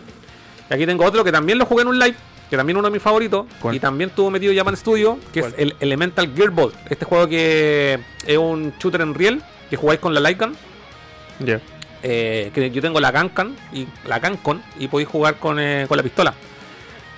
Y 0.68 0.74
aquí 0.74 0.86
tengo 0.86 1.04
otro 1.04 1.22
que 1.22 1.30
también 1.30 1.56
lo 1.56 1.66
jugué 1.66 1.82
en 1.82 1.88
un 1.88 1.98
live, 2.00 2.16
que 2.50 2.56
también 2.56 2.76
uno 2.76 2.88
de 2.88 2.92
mis 2.92 3.02
favoritos. 3.02 3.46
¿Cuál? 3.60 3.76
Y 3.76 3.78
también 3.80 4.10
tuvo 4.10 4.28
metido 4.30 4.52
Japan 4.54 4.76
Studio, 4.76 5.18
que 5.32 5.40
¿Cuál? 5.40 5.52
es 5.52 5.58
el 5.60 5.76
Elemental 5.78 6.32
Gearball. 6.34 6.72
Este 6.90 7.04
juego 7.04 7.28
que 7.28 8.00
es 8.26 8.36
un 8.38 8.72
shooter 8.80 9.02
en 9.02 9.14
riel, 9.14 9.40
que 9.70 9.76
jugáis 9.76 10.00
con 10.00 10.12
la 10.14 10.20
Lycan. 10.20 10.56
Ya. 11.38 11.60
eh, 12.02 12.50
que 12.52 12.70
yo 12.72 12.82
tengo 12.82 12.98
la 12.98 13.12
Kankan 13.12 13.54
y 13.72 13.86
la 14.08 14.18
Cancon 14.20 14.60
y 14.80 14.88
podéis 14.88 15.08
jugar 15.08 15.36
con, 15.36 15.60
eh, 15.60 15.84
con 15.88 15.96
la 15.96 16.02
pistola. 16.02 16.34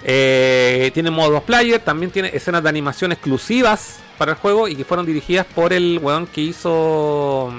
Eh, 0.04 0.90
tiene 0.92 1.10
modo 1.10 1.30
dos 1.30 1.42
player, 1.44 1.80
también 1.80 2.10
tiene 2.10 2.30
escenas 2.34 2.62
de 2.62 2.68
animación 2.68 3.10
exclusivas 3.12 4.00
para 4.18 4.32
el 4.32 4.38
juego 4.38 4.68
y 4.68 4.76
que 4.76 4.84
fueron 4.84 5.06
dirigidas 5.06 5.46
por 5.46 5.72
el 5.72 5.98
weón 6.02 6.26
que 6.26 6.42
hizo. 6.42 7.50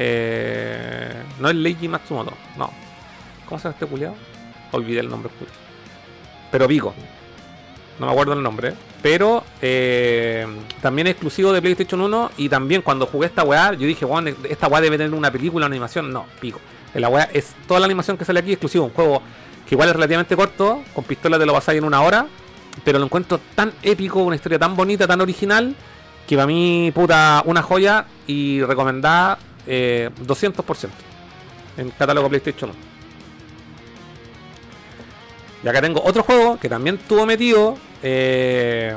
Eh, 0.00 1.22
no 1.40 1.48
es 1.48 1.56
Leiji 1.56 1.88
Matsumoto, 1.88 2.32
no. 2.56 2.70
¿Cómo 3.46 3.58
se 3.58 3.64
llama 3.64 3.74
este 3.74 3.86
culiado? 3.86 4.14
Olvidé 4.70 5.00
el 5.00 5.08
nombre. 5.08 5.30
Pero 6.52 6.68
Vigo. 6.68 6.94
No 7.98 8.06
me 8.06 8.12
acuerdo 8.12 8.34
el 8.34 8.42
nombre. 8.42 8.74
Pero 9.02 9.42
eh, 9.60 10.46
también 10.80 11.08
es 11.08 11.12
exclusivo 11.12 11.52
de 11.52 11.60
PlayStation 11.60 12.00
1. 12.00 12.30
Y 12.36 12.48
también 12.48 12.82
cuando 12.82 13.06
jugué 13.06 13.26
esta 13.26 13.42
weá, 13.42 13.72
yo 13.72 13.88
dije, 13.88 14.04
weón, 14.04 14.28
esta 14.48 14.68
weá 14.68 14.80
debe 14.80 14.98
tener 14.98 15.12
una 15.14 15.32
película, 15.32 15.66
una 15.66 15.74
animación. 15.74 16.12
No, 16.12 16.26
pico. 16.40 16.60
La 16.94 17.08
weá 17.08 17.28
es 17.32 17.54
toda 17.66 17.80
la 17.80 17.86
animación 17.86 18.16
que 18.16 18.24
sale 18.24 18.38
aquí 18.38 18.52
exclusivo. 18.52 18.84
Un 18.84 18.92
juego 18.92 19.20
que 19.66 19.74
igual 19.74 19.88
es 19.88 19.94
relativamente 19.94 20.36
corto. 20.36 20.84
Con 20.94 21.02
pistola 21.02 21.40
te 21.40 21.46
lo 21.46 21.52
pasáis 21.52 21.78
en 21.78 21.84
una 21.84 22.02
hora. 22.02 22.26
Pero 22.84 23.00
lo 23.00 23.06
encuentro 23.06 23.40
tan 23.56 23.72
épico, 23.82 24.20
una 24.20 24.36
historia 24.36 24.60
tan 24.60 24.76
bonita, 24.76 25.08
tan 25.08 25.20
original. 25.20 25.74
Que 26.28 26.36
para 26.36 26.46
mí, 26.46 26.92
puta, 26.94 27.42
una 27.46 27.62
joya. 27.62 28.06
Y 28.28 28.62
recomendada. 28.62 29.38
Eh, 29.68 30.10
200% 30.26 30.88
en 31.76 31.90
catálogo 31.90 32.28
PlayStation 32.28 32.70
1. 32.70 32.78
Y 35.64 35.68
acá 35.68 35.80
tengo 35.80 36.02
otro 36.02 36.22
juego 36.22 36.58
que 36.58 36.68
también 36.68 36.98
tuvo 36.98 37.26
metido 37.26 37.76
eh, 38.02 38.94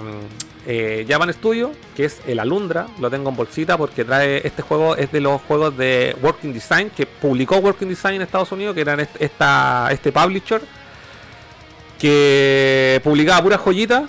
eh, 0.66 1.34
Studio, 1.34 1.72
que 1.96 2.06
es 2.06 2.22
el 2.28 2.40
Alundra. 2.40 2.88
Lo 3.00 3.10
tengo 3.10 3.30
en 3.30 3.36
bolsita 3.36 3.78
porque 3.78 4.06
trae 4.06 4.46
este 4.46 4.62
juego, 4.62 4.96
es 4.96 5.12
de 5.12 5.22
los 5.22 5.42
juegos 5.42 5.76
de 5.76 6.16
Working 6.22 6.54
Design, 6.54 6.92
que 6.96 7.06
publicó 7.06 7.58
Working 7.58 7.90
Design 7.90 8.16
en 8.16 8.22
Estados 8.22 8.52
Unidos, 8.52 8.76
que 8.76 8.82
era 8.82 8.96
esta, 9.20 9.90
este 9.92 10.12
publisher, 10.12 10.62
que 12.00 13.02
publicaba 13.04 13.42
pura 13.44 13.58
joyita 13.58 14.08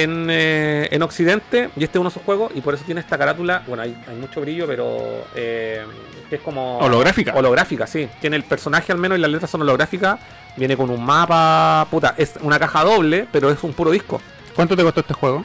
en, 0.00 0.28
eh, 0.30 0.88
en, 0.90 1.02
Occidente. 1.02 1.70
Y 1.76 1.84
este 1.84 1.98
es 1.98 2.00
uno 2.00 2.08
de 2.08 2.14
esos 2.14 2.22
juegos, 2.22 2.52
y 2.54 2.60
por 2.60 2.74
eso 2.74 2.84
tiene 2.84 3.00
esta 3.00 3.18
carátula. 3.18 3.62
Bueno, 3.66 3.82
hay, 3.82 3.96
hay 4.08 4.16
mucho 4.16 4.40
brillo, 4.40 4.66
pero 4.66 5.26
eh, 5.34 5.84
es 6.30 6.40
como. 6.40 6.78
Holográfica. 6.78 7.34
Holográfica, 7.34 7.86
sí. 7.86 8.08
Tiene 8.20 8.36
el 8.36 8.44
personaje 8.44 8.92
al 8.92 8.98
menos 8.98 9.18
y 9.18 9.20
las 9.20 9.30
letras 9.30 9.50
son 9.50 9.62
holográficas. 9.62 10.18
Viene 10.56 10.76
con 10.76 10.90
un 10.90 11.04
mapa. 11.04 11.86
Puta, 11.90 12.14
es 12.16 12.34
una 12.40 12.58
caja 12.58 12.84
doble, 12.84 13.26
pero 13.30 13.50
es 13.50 13.62
un 13.62 13.72
puro 13.72 13.90
disco. 13.90 14.20
¿Cuánto 14.54 14.76
te 14.76 14.82
costó 14.82 15.00
este 15.00 15.14
juego? 15.14 15.44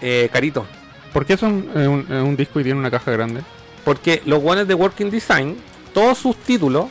Eh, 0.00 0.28
carito. 0.32 0.66
¿Por 1.12 1.26
qué 1.26 1.36
son 1.36 1.68
eh, 1.74 1.88
un, 1.88 2.06
eh, 2.08 2.20
un, 2.20 2.36
disco 2.36 2.60
y 2.60 2.64
tiene 2.64 2.78
una 2.78 2.90
caja 2.90 3.10
grande? 3.10 3.42
Porque 3.84 4.22
los 4.26 4.40
guanes 4.40 4.68
de 4.68 4.74
Working 4.74 5.10
Design, 5.10 5.56
todos 5.92 6.18
sus 6.18 6.36
títulos, 6.36 6.86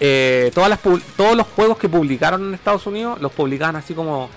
eh, 0.00 0.50
todas 0.54 0.68
las, 0.68 0.80
todos 1.16 1.36
los 1.36 1.46
juegos 1.46 1.78
que 1.78 1.88
publicaron 1.88 2.48
en 2.48 2.54
Estados 2.54 2.86
Unidos, 2.86 3.20
los 3.20 3.32
publicaban 3.32 3.76
así 3.76 3.94
como, 3.94 4.28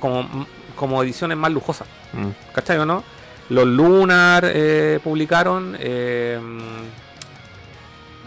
como, 0.00 0.46
como 0.74 1.02
ediciones 1.02 1.38
más 1.38 1.52
lujosas. 1.52 1.86
Mm. 2.12 2.52
¿Cachai 2.52 2.78
o 2.78 2.86
no? 2.86 3.04
Los 3.50 3.66
Lunar 3.66 4.44
eh, 4.46 5.00
publicaron. 5.02 5.76
Eh, 5.78 6.38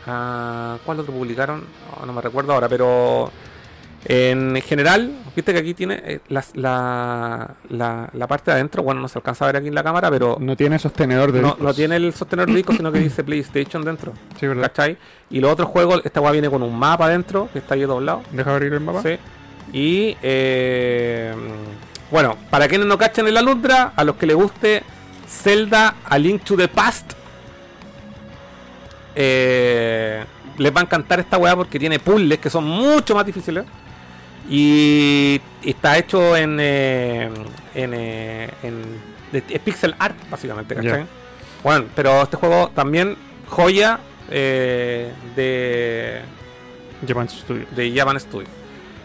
uh, 0.05 0.77
¿Cuál 0.85 0.99
otro 0.99 1.13
publicaron? 1.13 1.63
Oh, 1.99 2.05
no 2.05 2.13
me 2.13 2.21
recuerdo 2.21 2.53
ahora, 2.53 2.67
pero 2.67 3.31
en 4.05 4.61
general, 4.61 5.11
viste 5.33 5.53
que 5.53 5.59
aquí 5.59 5.73
tiene 5.73 6.01
eh, 6.03 6.19
la, 6.27 6.43
la, 6.55 7.55
la, 7.69 8.09
la, 8.11 8.27
parte 8.27 8.51
de 8.51 8.55
adentro. 8.55 8.83
Bueno, 8.83 8.99
no 8.99 9.07
se 9.07 9.17
alcanza 9.17 9.45
a 9.45 9.47
ver 9.47 9.57
aquí 9.57 9.69
en 9.69 9.75
la 9.75 9.83
cámara, 9.83 10.11
pero. 10.11 10.37
No 10.41 10.57
tiene 10.57 10.77
sostenedor 10.77 11.31
de 11.31 11.41
no, 11.41 11.47
discos. 11.49 11.63
no 11.63 11.73
tiene 11.73 11.95
el 11.95 12.13
sostenedor 12.13 12.49
de 12.49 12.55
discos, 12.55 12.75
sino 12.75 12.91
que 12.91 12.99
dice 12.99 13.23
PlayStation 13.23 13.83
dentro. 13.83 14.11
Sí, 14.37 14.45
¿verdad? 14.47 14.63
¿Cachai? 14.63 14.97
Y 15.29 15.39
los 15.39 15.53
otros 15.53 15.69
juegos, 15.69 16.01
esta 16.03 16.19
weá 16.19 16.33
viene 16.33 16.49
con 16.49 16.63
un 16.63 16.77
mapa 16.77 17.05
adentro, 17.05 17.47
que 17.53 17.59
está 17.59 17.75
ahí 17.75 17.81
doblado. 17.83 18.23
Deja 18.31 18.53
abrir 18.53 18.73
el 18.73 18.81
mapa. 18.81 19.01
Sí. 19.03 19.17
Y. 19.73 20.15
Eh, 20.21 21.33
bueno, 22.11 22.37
para 22.49 22.67
quienes 22.67 22.87
no 22.87 22.97
cachen 22.97 23.27
en 23.27 23.33
la 23.33 23.41
Lundra, 23.41 23.93
a 23.95 24.03
los 24.03 24.15
que 24.15 24.27
les 24.27 24.35
guste 24.35 24.83
Zelda 25.27 25.95
A 26.05 26.17
Link 26.17 26.43
to 26.43 26.55
the 26.55 26.67
Past. 26.67 27.13
Eh, 29.15 30.23
les 30.57 30.75
va 30.75 30.81
a 30.81 30.83
encantar 30.83 31.19
esta 31.19 31.37
weá 31.37 31.55
porque 31.55 31.79
tiene 31.79 31.99
puzzles 31.99 32.39
que 32.39 32.49
son 32.49 32.65
mucho 32.65 33.15
más 33.15 33.25
difíciles. 33.25 33.65
Y 34.49 35.41
está 35.63 35.97
hecho 35.97 36.35
en. 36.35 36.57
Eh, 36.59 37.29
en, 37.73 37.93
eh, 37.93 38.49
en 38.61 39.13
es 39.33 39.59
pixel 39.59 39.95
art, 39.97 40.15
básicamente, 40.29 40.75
¿cachai? 40.75 40.91
Yeah. 40.91 41.07
Bueno, 41.63 41.85
pero 41.95 42.21
este 42.21 42.37
juego 42.37 42.69
también 42.75 43.15
joya 43.47 43.99
eh, 44.29 45.11
de. 45.35 46.21
Japan 47.07 47.27
Studio. 47.29 47.65
De 47.75 47.91
Japan 47.95 48.19
Studio. 48.19 48.47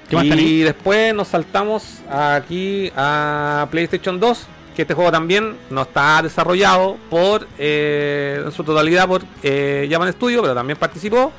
¿Qué 0.08 0.16
más 0.16 0.24
y 0.24 0.62
después 0.62 1.14
nos 1.14 1.28
saltamos 1.28 2.00
aquí 2.10 2.90
a 2.96 3.68
PlayStation 3.70 4.18
2, 4.18 4.46
que 4.74 4.82
este 4.82 4.94
juego 4.94 5.12
también 5.12 5.56
no 5.70 5.82
está 5.82 6.22
desarrollado 6.22 6.96
por 7.10 7.46
eh, 7.58 8.42
en 8.44 8.52
su 8.52 8.64
totalidad 8.64 9.06
por 9.06 9.22
eh, 9.42 9.86
Japan 9.90 10.12
Studio, 10.12 10.40
pero 10.40 10.54
también 10.54 10.78
participó, 10.78 11.30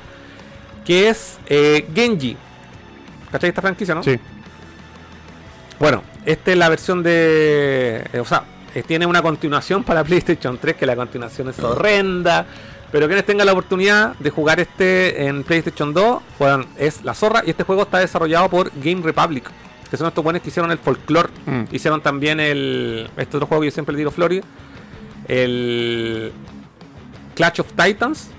que 0.84 1.08
es 1.08 1.38
eh, 1.46 1.86
Genji. 1.92 2.36
¿Cachai 3.32 3.48
esta 3.48 3.62
franquicia, 3.62 3.94
no? 3.94 4.02
Sí. 4.04 4.18
Bueno, 5.78 6.02
esta 6.24 6.52
es 6.52 6.58
la 6.58 6.68
versión 6.68 7.02
de. 7.02 8.04
eh, 8.12 8.20
o 8.20 8.24
sea, 8.24 8.44
tiene 8.86 9.06
una 9.06 9.22
continuación 9.22 9.82
para 9.82 10.04
PlayStation 10.04 10.58
3, 10.58 10.76
que 10.76 10.86
la 10.86 10.94
continuación 10.94 11.48
es 11.48 11.58
horrenda. 11.58 12.46
Pero 12.92 13.06
quienes 13.06 13.24
tengan 13.24 13.46
la 13.46 13.52
oportunidad 13.52 14.16
de 14.18 14.30
jugar 14.30 14.58
este 14.58 15.26
en 15.26 15.44
PlayStation 15.44 15.94
2, 15.94 16.22
bueno, 16.38 16.64
es 16.76 17.04
la 17.04 17.14
zorra. 17.14 17.42
Y 17.46 17.50
este 17.50 17.62
juego 17.62 17.82
está 17.82 17.98
desarrollado 17.98 18.48
por 18.48 18.72
Game 18.82 19.02
Republic, 19.02 19.48
que 19.88 19.96
son 19.96 20.08
estos 20.08 20.24
buenos 20.24 20.42
que 20.42 20.48
hicieron 20.48 20.70
el 20.72 20.78
folklore. 20.78 21.28
Mm. 21.46 21.62
Hicieron 21.70 22.00
también 22.00 22.40
el. 22.40 23.08
Este 23.16 23.36
otro 23.36 23.46
juego 23.46 23.62
que 23.62 23.68
yo 23.68 23.72
siempre 23.72 23.92
le 23.92 23.98
digo 23.98 24.10
Flori. 24.10 24.40
El. 25.28 26.32
Clash 27.34 27.60
of 27.60 27.72
Titans. 27.72 28.30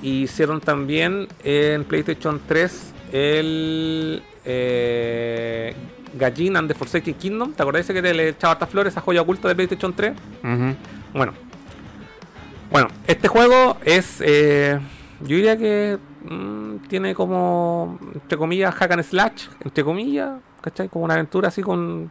Y 0.00 0.22
hicieron 0.22 0.60
también 0.60 1.28
en 1.44 1.84
PlayStation 1.84 2.40
3 2.46 2.92
el. 3.12 4.22
Eh, 4.44 5.74
Gallin 6.14 6.56
and 6.56 6.68
the 6.68 6.74
Forsaken 6.74 7.14
Kingdom. 7.14 7.52
¿Te 7.52 7.62
acordás 7.62 7.82
ese 7.82 7.92
que 7.92 8.00
le 8.14 8.30
echaba 8.30 8.52
hartas 8.52 8.70
flores 8.70 8.96
a 8.96 9.02
joya 9.02 9.20
oculta 9.20 9.46
de 9.48 9.54
PlayStation 9.54 9.92
3? 9.92 10.12
Ujú. 10.42 10.76
Bueno. 11.12 11.48
Bueno, 12.70 12.88
este 13.06 13.28
juego 13.28 13.76
es. 13.84 14.20
eh, 14.20 14.78
yo 15.20 15.36
diría 15.36 15.56
que. 15.56 15.98
mm, 16.28 16.76
tiene 16.88 17.14
como. 17.14 17.98
Entre 18.14 18.36
comillas, 18.38 18.74
hack 18.74 18.92
and 18.92 19.02
slash. 19.02 19.46
Entre 19.64 19.82
comillas. 19.84 20.40
¿Cachai? 20.60 20.88
Como 20.88 21.04
una 21.04 21.14
aventura 21.14 21.48
así 21.48 21.62
con. 21.62 22.10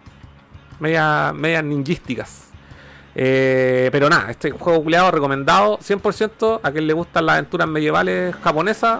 Media, 0.79 1.33
medias 1.33 1.63
ninjísticas. 1.63 2.51
Eh, 3.19 3.89
pero 3.91 4.09
nada, 4.09 4.29
este 4.29 4.51
juego 4.51 4.83
culiado 4.83 5.09
recomendado 5.09 5.79
100% 5.79 6.59
a 6.61 6.71
quien 6.71 6.85
le 6.85 6.93
gustan 6.93 7.25
las 7.25 7.33
aventuras 7.33 7.67
medievales 7.67 8.35
japonesas. 8.35 8.99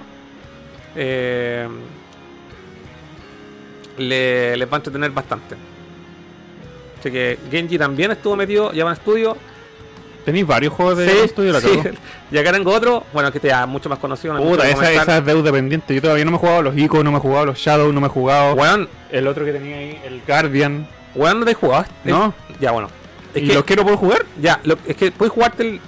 Eh, 0.96 1.68
le, 4.00 4.58
les 4.58 4.68
va 4.68 4.74
a 4.74 4.78
entretener 4.78 5.12
bastante. 5.12 5.56
Así 7.00 7.12
que 7.12 7.38
Genji 7.52 7.78
también 7.78 8.10
estuvo 8.12 8.36
metido, 8.36 8.72
Japan 8.76 8.96
Studio. 8.96 9.38
Tenéis 10.28 10.46
varios 10.46 10.74
juegos 10.74 10.98
de 10.98 11.06
Sí, 11.06 11.12
Japan 11.14 11.30
Studio, 11.30 11.54
la 11.54 11.62
sí. 11.62 11.80
Y 12.32 12.38
acá 12.38 12.52
tengo 12.52 12.74
otro, 12.74 13.06
bueno, 13.14 13.32
que 13.32 13.40
te 13.40 13.48
da 13.48 13.66
mucho 13.66 13.88
más 13.88 13.98
conocido. 13.98 14.34
no 14.34 14.42
Puta, 14.44 14.70
esa, 14.70 14.92
esa 14.92 15.18
es 15.20 15.26
deuda 15.26 15.54
pendiente. 15.54 15.96
Yo 15.96 16.02
todavía 16.02 16.26
no 16.26 16.32
me 16.32 16.36
he 16.38 16.40
jugado 16.42 16.64
los 16.64 16.76
Ico, 16.78 17.02
no 17.02 17.12
me 17.14 17.18
he 17.18 17.22
jugado 17.22 17.46
los 17.46 17.58
Shadow, 17.58 17.94
no 17.94 18.02
me 18.02 18.08
he 18.08 18.10
jugado. 18.10 18.54
Weón, 18.56 18.90
El 19.10 19.26
otro 19.26 19.46
que 19.46 19.54
tenía 19.54 19.78
ahí, 19.78 19.98
el 20.04 20.22
Guardian. 20.28 20.86
weón, 21.16 21.40
no 21.40 21.46
te 21.46 21.54
jugado. 21.54 21.86
No. 22.04 22.34
Ya, 22.60 22.72
bueno. 22.72 22.90
Es 23.34 23.42
¿Y 23.44 23.48
que, 23.48 23.54
los 23.54 23.64
quiero 23.64 23.84
poder 23.84 23.98
jugar? 24.00 24.26
ya, 24.42 24.60
lo- 24.66 24.78
es 24.86 24.98
que 24.98 25.12
puedes 25.12 25.32
jugarte 25.32 25.64
el. 25.64 25.80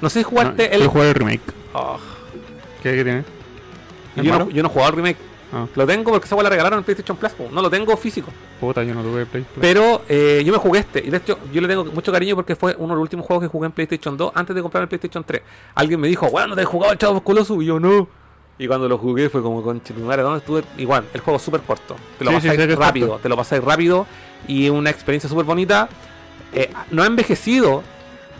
No 0.00 0.08
sé 0.10 0.20
si 0.20 0.22
No, 0.22 0.28
jugarte 0.30 0.64
el. 0.66 0.70
quiero 0.76 0.90
jugar 0.90 1.06
el 1.08 1.14
remake. 1.14 1.40
Oh, 1.72 1.98
¿Qué, 2.84 2.94
qué 2.94 3.02
tiene? 3.02 3.24
¿Es 4.16 4.22
yo, 4.22 4.38
no, 4.38 4.50
yo 4.50 4.62
no 4.62 4.68
he 4.68 4.72
jugado 4.72 4.90
el 4.90 4.96
remake. 4.96 5.16
Ah, 5.52 5.66
Lo 5.74 5.86
tengo 5.86 6.12
porque 6.12 6.26
esa 6.26 6.36
la 6.42 6.48
regalaron 6.48 6.78
en 6.78 6.84
PlayStation 6.84 7.16
Plus. 7.16 7.32
po. 7.32 7.48
No 7.50 7.60
lo 7.60 7.68
tengo 7.70 7.96
físico. 7.96 8.30
puta, 8.60 8.82
yo 8.84 8.94
no 8.94 9.02
tuve 9.02 9.26
Play. 9.26 9.42
Plus. 9.44 9.60
Pero 9.60 10.02
eh, 10.08 10.42
yo 10.44 10.52
me 10.52 10.58
jugué 10.58 10.80
este. 10.80 11.00
Y 11.04 11.10
de 11.10 11.16
hecho, 11.16 11.38
yo 11.52 11.60
le 11.60 11.66
tengo 11.68 11.84
mucho 11.86 12.12
cariño 12.12 12.36
porque 12.36 12.54
fue 12.54 12.74
uno 12.78 12.88
de 12.94 12.94
los 12.96 13.02
últimos 13.02 13.26
juegos 13.26 13.42
que 13.44 13.48
jugué 13.48 13.66
en 13.66 13.72
PlayStation 13.72 14.16
2 14.16 14.32
antes 14.34 14.54
de 14.54 14.62
comprar 14.62 14.82
el 14.82 14.88
PlayStation 14.88 15.24
3. 15.24 15.42
Alguien 15.74 15.98
me 16.00 16.06
dijo, 16.08 16.28
bueno, 16.30 16.54
te 16.54 16.62
he 16.62 16.64
jugado 16.64 16.92
el 16.92 16.98
Shadow 16.98 17.16
of. 17.26 17.62
Y 17.62 17.66
yo 17.66 17.80
no. 17.80 18.08
Y 18.58 18.66
cuando 18.68 18.88
lo 18.88 18.98
jugué 18.98 19.28
fue 19.30 19.42
como, 19.42 19.62
conche 19.62 19.94
tu 19.94 20.00
madre, 20.00 20.22
¿dónde 20.22 20.38
estuve? 20.38 20.62
Igual, 20.78 21.04
el 21.14 21.20
juego 21.20 21.38
es 21.38 21.42
súper 21.42 21.62
corto. 21.62 21.96
Te 22.18 22.24
lo 22.26 22.30
Sí, 22.32 22.40
sí, 22.42 22.48
pasáis 22.48 22.68
es 22.70 22.78
rápido. 22.78 23.08
corto. 23.08 23.22
Te 23.22 23.28
lo 23.30 23.36
pasáis 23.36 23.64
rápido. 23.64 24.06
Y 24.46 24.68
una 24.68 24.90
experiencia 24.90 25.28
súper 25.30 25.46
bonita. 25.46 25.88
Eh, 26.52 26.70
no 26.90 27.02
ha 27.02 27.06
envejecido, 27.06 27.82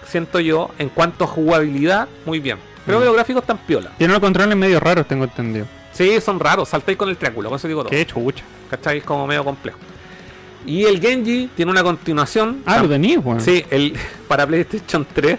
siento 0.06 0.38
yo, 0.40 0.70
en 0.78 0.90
cuanto 0.90 1.24
a 1.24 1.26
jugabilidad, 1.26 2.06
muy 2.26 2.38
bien. 2.38 2.58
Creo 2.84 2.98
Mm. 2.98 3.00
que 3.00 3.06
los 3.06 3.14
gráficos 3.14 3.42
están 3.42 3.58
piola. 3.58 3.90
Tiene 3.98 4.12
unos 4.12 4.20
controles 4.20 4.56
medio 4.56 4.78
raros, 4.80 5.06
tengo 5.06 5.24
entendido. 5.24 5.66
Sí, 6.00 6.18
son 6.22 6.40
raros. 6.40 6.66
Saltáis 6.66 6.96
con 6.96 7.10
el 7.10 7.18
triángulo, 7.18 7.50
con 7.50 7.56
eso 7.56 7.68
digo 7.68 7.82
todo. 7.82 7.90
Qué 7.90 8.06
chucha. 8.06 8.42
¿Cachai? 8.70 8.98
Es 8.98 9.04
como 9.04 9.26
medio 9.26 9.44
complejo. 9.44 9.78
Y 10.64 10.84
el 10.84 10.98
Genji 10.98 11.50
tiene 11.54 11.70
una 11.70 11.82
continuación. 11.82 12.62
Ah, 12.64 12.78
lo 12.80 12.88
tenías, 12.88 13.22
weón. 13.22 13.38
Sí, 13.38 13.66
el, 13.68 13.94
para 14.28 14.46
PlayStation 14.46 15.06
3. 15.12 15.38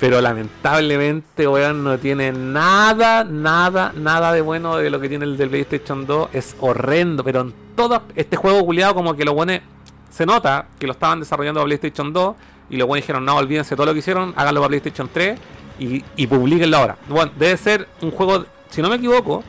Pero 0.00 0.20
lamentablemente, 0.20 1.46
weón, 1.46 1.84
no 1.84 1.96
tiene 2.00 2.32
nada, 2.32 3.22
nada, 3.22 3.92
nada 3.94 4.32
de 4.32 4.40
bueno 4.40 4.76
de 4.76 4.90
lo 4.90 4.98
que 4.98 5.08
tiene 5.08 5.24
el 5.24 5.36
del 5.36 5.50
PlayStation 5.50 6.04
2. 6.04 6.30
Es 6.32 6.56
horrendo, 6.58 7.22
pero 7.22 7.42
en 7.42 7.54
todo 7.76 8.02
este 8.16 8.36
juego 8.36 8.66
culiado 8.66 8.96
como 8.96 9.14
que 9.14 9.24
lo 9.24 9.36
pone... 9.36 9.62
Se 10.10 10.26
nota 10.26 10.66
que 10.80 10.88
lo 10.88 10.94
estaban 10.94 11.20
desarrollando 11.20 11.60
para 11.60 11.66
PlayStation 11.66 12.12
2 12.12 12.34
y 12.70 12.76
los 12.76 12.88
buenos 12.88 13.04
dijeron, 13.04 13.24
no, 13.24 13.36
olvídense 13.36 13.76
todo 13.76 13.86
lo 13.86 13.92
que 13.92 14.00
hicieron, 14.00 14.34
háganlo 14.34 14.62
para 14.62 14.70
PlayStation 14.70 15.08
3 15.12 15.38
y, 15.78 16.04
y 16.16 16.26
publiquenlo 16.26 16.76
ahora. 16.76 16.96
Bueno, 17.08 17.30
debe 17.38 17.56
ser 17.56 17.86
un 18.00 18.10
juego, 18.10 18.44
si 18.68 18.82
no 18.82 18.88
me 18.88 18.96
equivoco, 18.96 19.44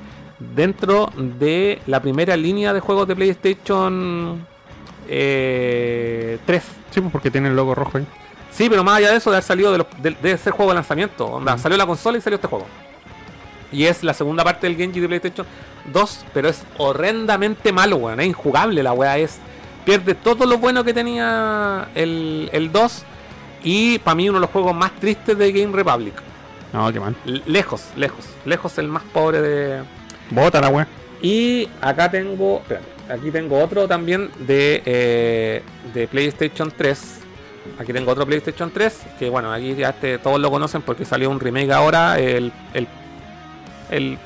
dentro 0.55 1.11
de 1.17 1.81
la 1.87 2.01
primera 2.01 2.35
línea 2.35 2.73
de 2.73 2.79
juegos 2.79 3.07
de 3.07 3.15
PlayStation 3.15 4.45
eh, 5.07 6.37
3. 6.45 6.63
Sí, 6.91 7.01
pues 7.01 7.11
porque 7.11 7.31
tiene 7.31 7.49
el 7.49 7.55
logo 7.55 7.75
rojo 7.75 7.97
ahí. 7.97 8.05
Sí, 8.51 8.69
pero 8.69 8.83
más 8.83 8.97
allá 8.97 9.11
de 9.11 9.17
eso, 9.17 9.29
de 9.31 9.37
haber 9.37 9.43
salido 9.45 9.71
de, 9.71 9.77
los, 9.79 9.87
de, 10.01 10.11
de 10.11 10.37
ser 10.37 10.53
juego 10.53 10.71
de 10.71 10.75
lanzamiento. 10.75 11.25
Onda, 11.25 11.53
Ujú. 11.53 11.61
Salió 11.61 11.77
la 11.77 11.85
consola 11.85 12.17
y 12.17 12.21
salió 12.21 12.35
este 12.35 12.47
juego. 12.47 12.65
Y 13.71 13.85
es 13.85 14.03
la 14.03 14.13
segunda 14.13 14.43
parte 14.43 14.67
del 14.67 14.75
Genji 14.75 14.99
de 14.99 15.07
PlayStation 15.07 15.47
2, 15.93 16.25
pero 16.33 16.49
es 16.49 16.63
horrendamente 16.77 17.71
malo, 17.71 17.95
weón. 17.97 18.19
Es 18.19 18.27
injugable 18.27 18.83
la 18.83 18.91
weá. 18.93 19.17
Es, 19.17 19.39
pierde 19.85 20.15
todo 20.15 20.45
lo 20.45 20.57
bueno 20.57 20.83
que 20.83 20.93
tenía 20.93 21.87
el, 21.95 22.49
el 22.51 22.71
2. 22.71 23.03
Y 23.63 23.99
para 23.99 24.15
mí 24.15 24.27
uno 24.27 24.39
de 24.39 24.41
los 24.41 24.49
juegos 24.49 24.75
más 24.75 24.91
tristes 24.99 25.37
de 25.37 25.51
Game 25.51 25.73
Republic. 25.73 26.13
No, 26.73 26.91
qué 26.91 26.99
mal. 26.99 27.15
Lejos, 27.45 27.85
lejos. 27.95 28.25
Lejos 28.45 28.77
el 28.77 28.87
más 28.87 29.03
pobre 29.03 29.41
de... 29.41 29.83
Bota 30.31 30.59
la 30.61 30.69
wea. 30.69 30.87
Y 31.21 31.67
acá 31.81 32.09
tengo, 32.09 32.59
espérate, 32.61 32.87
aquí 33.13 33.29
tengo 33.31 33.59
otro 33.63 33.87
también 33.87 34.29
de, 34.39 34.81
eh, 34.85 35.61
de 35.93 36.07
PlayStation 36.07 36.71
3. 36.75 37.17
Aquí 37.77 37.93
tengo 37.93 38.11
otro 38.11 38.25
PlayStation 38.25 38.71
3, 38.71 38.99
que 39.19 39.29
bueno, 39.29 39.53
aquí 39.53 39.75
ya 39.75 39.89
este, 39.89 40.17
todos 40.17 40.39
lo 40.39 40.49
conocen 40.49 40.81
porque 40.81 41.05
salió 41.05 41.29
un 41.29 41.39
remake 41.39 41.71
ahora. 41.71 42.19
El, 42.19 42.51
el, 42.73 42.87
el- 43.91 44.17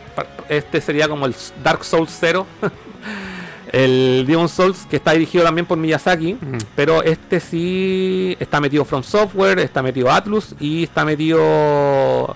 este 0.48 0.80
sería 0.80 1.10
como 1.10 1.26
el 1.26 1.36
Dark 1.64 1.84
Souls 1.84 2.16
0. 2.22 2.46
el 3.74 4.24
Demon 4.26 4.48
Souls, 4.48 4.86
que 4.90 4.96
está 4.96 5.12
dirigido 5.12 5.44
también 5.44 5.66
por 5.66 5.78
Miyazaki. 5.78 6.36
Mm. 6.36 6.58
Pero 6.76 7.04
este 7.04 7.40
sí 7.42 8.38
está 8.40 8.62
metido 8.62 8.86
From 8.86 9.04
Software, 9.04 9.60
está 9.60 9.82
metido 9.82 10.10
Atlus 10.12 10.56
y 10.60 10.84
está 10.84 11.04
metido 11.04 12.36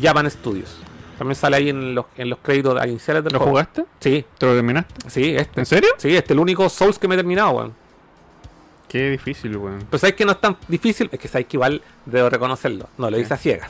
Japan 0.00 0.30
Studios. 0.30 0.76
También 1.18 1.34
sale 1.34 1.56
ahí 1.56 1.68
en 1.70 1.94
los, 1.96 2.06
en 2.16 2.30
los 2.30 2.38
créditos 2.40 2.80
iniciales 2.86 3.24
del 3.24 3.32
¿Lo 3.32 3.38
juego. 3.40 3.52
jugaste? 3.52 3.84
Sí, 4.00 4.24
¿Te 4.38 4.46
lo 4.46 4.54
terminaste? 4.54 4.94
sí, 5.10 5.34
este. 5.36 5.60
¿En 5.60 5.66
serio? 5.66 5.90
Sí, 5.98 6.08
este 6.14 6.26
es 6.26 6.30
el 6.30 6.38
único 6.38 6.68
Souls 6.68 6.98
que 6.98 7.08
me 7.08 7.14
he 7.14 7.18
terminado, 7.18 7.50
weón. 7.50 7.74
Qué 8.88 9.10
difícil, 9.10 9.56
weón. 9.56 9.84
Pero 9.90 9.98
sabes 9.98 10.14
que 10.14 10.24
no 10.24 10.32
es 10.32 10.40
tan 10.40 10.56
difícil, 10.68 11.08
es 11.12 11.18
que 11.18 11.28
sabes 11.28 11.46
que 11.46 11.56
igual 11.56 11.82
debo 12.06 12.30
reconocerlo. 12.30 12.88
No, 12.96 13.10
lo 13.10 13.18
hice 13.18 13.34
a 13.34 13.36
ciegas. 13.36 13.68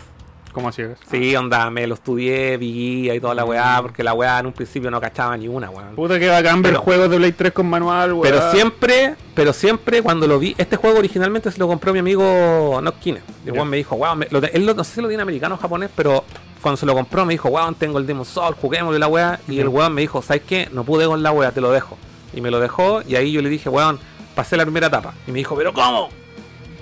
¿Cómo 0.52 0.72
ciegas? 0.72 0.98
Sí, 1.10 1.36
onda, 1.36 1.70
me 1.70 1.86
lo 1.86 1.94
estudié, 1.94 2.56
vi 2.56 2.72
guía 2.72 3.14
y 3.14 3.20
toda 3.20 3.34
la 3.34 3.44
weá, 3.44 3.78
porque 3.82 4.02
la 4.02 4.14
weá 4.14 4.38
en 4.40 4.46
un 4.46 4.52
principio 4.52 4.90
no 4.90 5.00
cachaba 5.00 5.36
ni 5.36 5.46
una, 5.46 5.70
weón. 5.70 5.94
Puta 5.94 6.18
que 6.18 6.28
bacán 6.28 6.62
ver 6.62 6.74
juegos 6.76 7.10
de 7.10 7.16
Play 7.16 7.32
3 7.32 7.52
con 7.52 7.66
manual, 7.68 8.12
weón. 8.12 8.22
Pero 8.22 8.50
siempre, 8.50 9.14
pero 9.34 9.52
siempre 9.52 10.02
cuando 10.02 10.26
lo 10.26 10.38
vi, 10.38 10.54
este 10.58 10.76
juego 10.76 10.98
originalmente 10.98 11.50
se 11.50 11.58
lo 11.58 11.68
compró 11.68 11.92
mi 11.92 11.98
amigo 11.98 12.80
Nokkine. 12.82 13.20
El 13.44 13.52
weón 13.52 13.68
me 13.68 13.76
dijo, 13.76 13.94
weón, 13.96 14.24
él 14.30 14.66
no 14.76 14.84
sé 14.84 14.94
si 14.94 15.00
lo 15.00 15.08
tiene 15.08 15.22
americano 15.22 15.56
o 15.56 15.58
japonés, 15.58 15.90
pero 15.94 16.24
cuando 16.62 16.76
se 16.76 16.86
lo 16.86 16.94
compró 16.94 17.24
me 17.24 17.34
dijo, 17.34 17.48
weón, 17.48 17.74
tengo 17.74 17.98
el 17.98 18.06
Demon 18.06 18.24
Soul, 18.24 18.54
juguémosle 18.54 18.98
la 18.98 19.08
weá. 19.08 19.40
Y 19.48 19.60
el 19.60 19.68
weón 19.68 19.94
me 19.94 20.00
dijo, 20.00 20.22
¿sabes 20.22 20.42
qué? 20.46 20.68
No 20.72 20.84
pude 20.84 21.06
con 21.06 21.22
la 21.22 21.32
weá, 21.32 21.52
te 21.52 21.60
lo 21.60 21.70
dejo. 21.70 21.96
Y 22.32 22.40
me 22.40 22.50
lo 22.50 22.60
dejó, 22.60 23.02
y 23.06 23.16
ahí 23.16 23.32
yo 23.32 23.42
le 23.42 23.48
dije, 23.48 23.68
weón, 23.68 23.98
pasé 24.34 24.56
la 24.56 24.64
primera 24.64 24.88
etapa. 24.88 25.14
Y 25.26 25.32
me 25.32 25.38
dijo, 25.38 25.56
¿pero 25.56 25.72
cómo? 25.72 26.10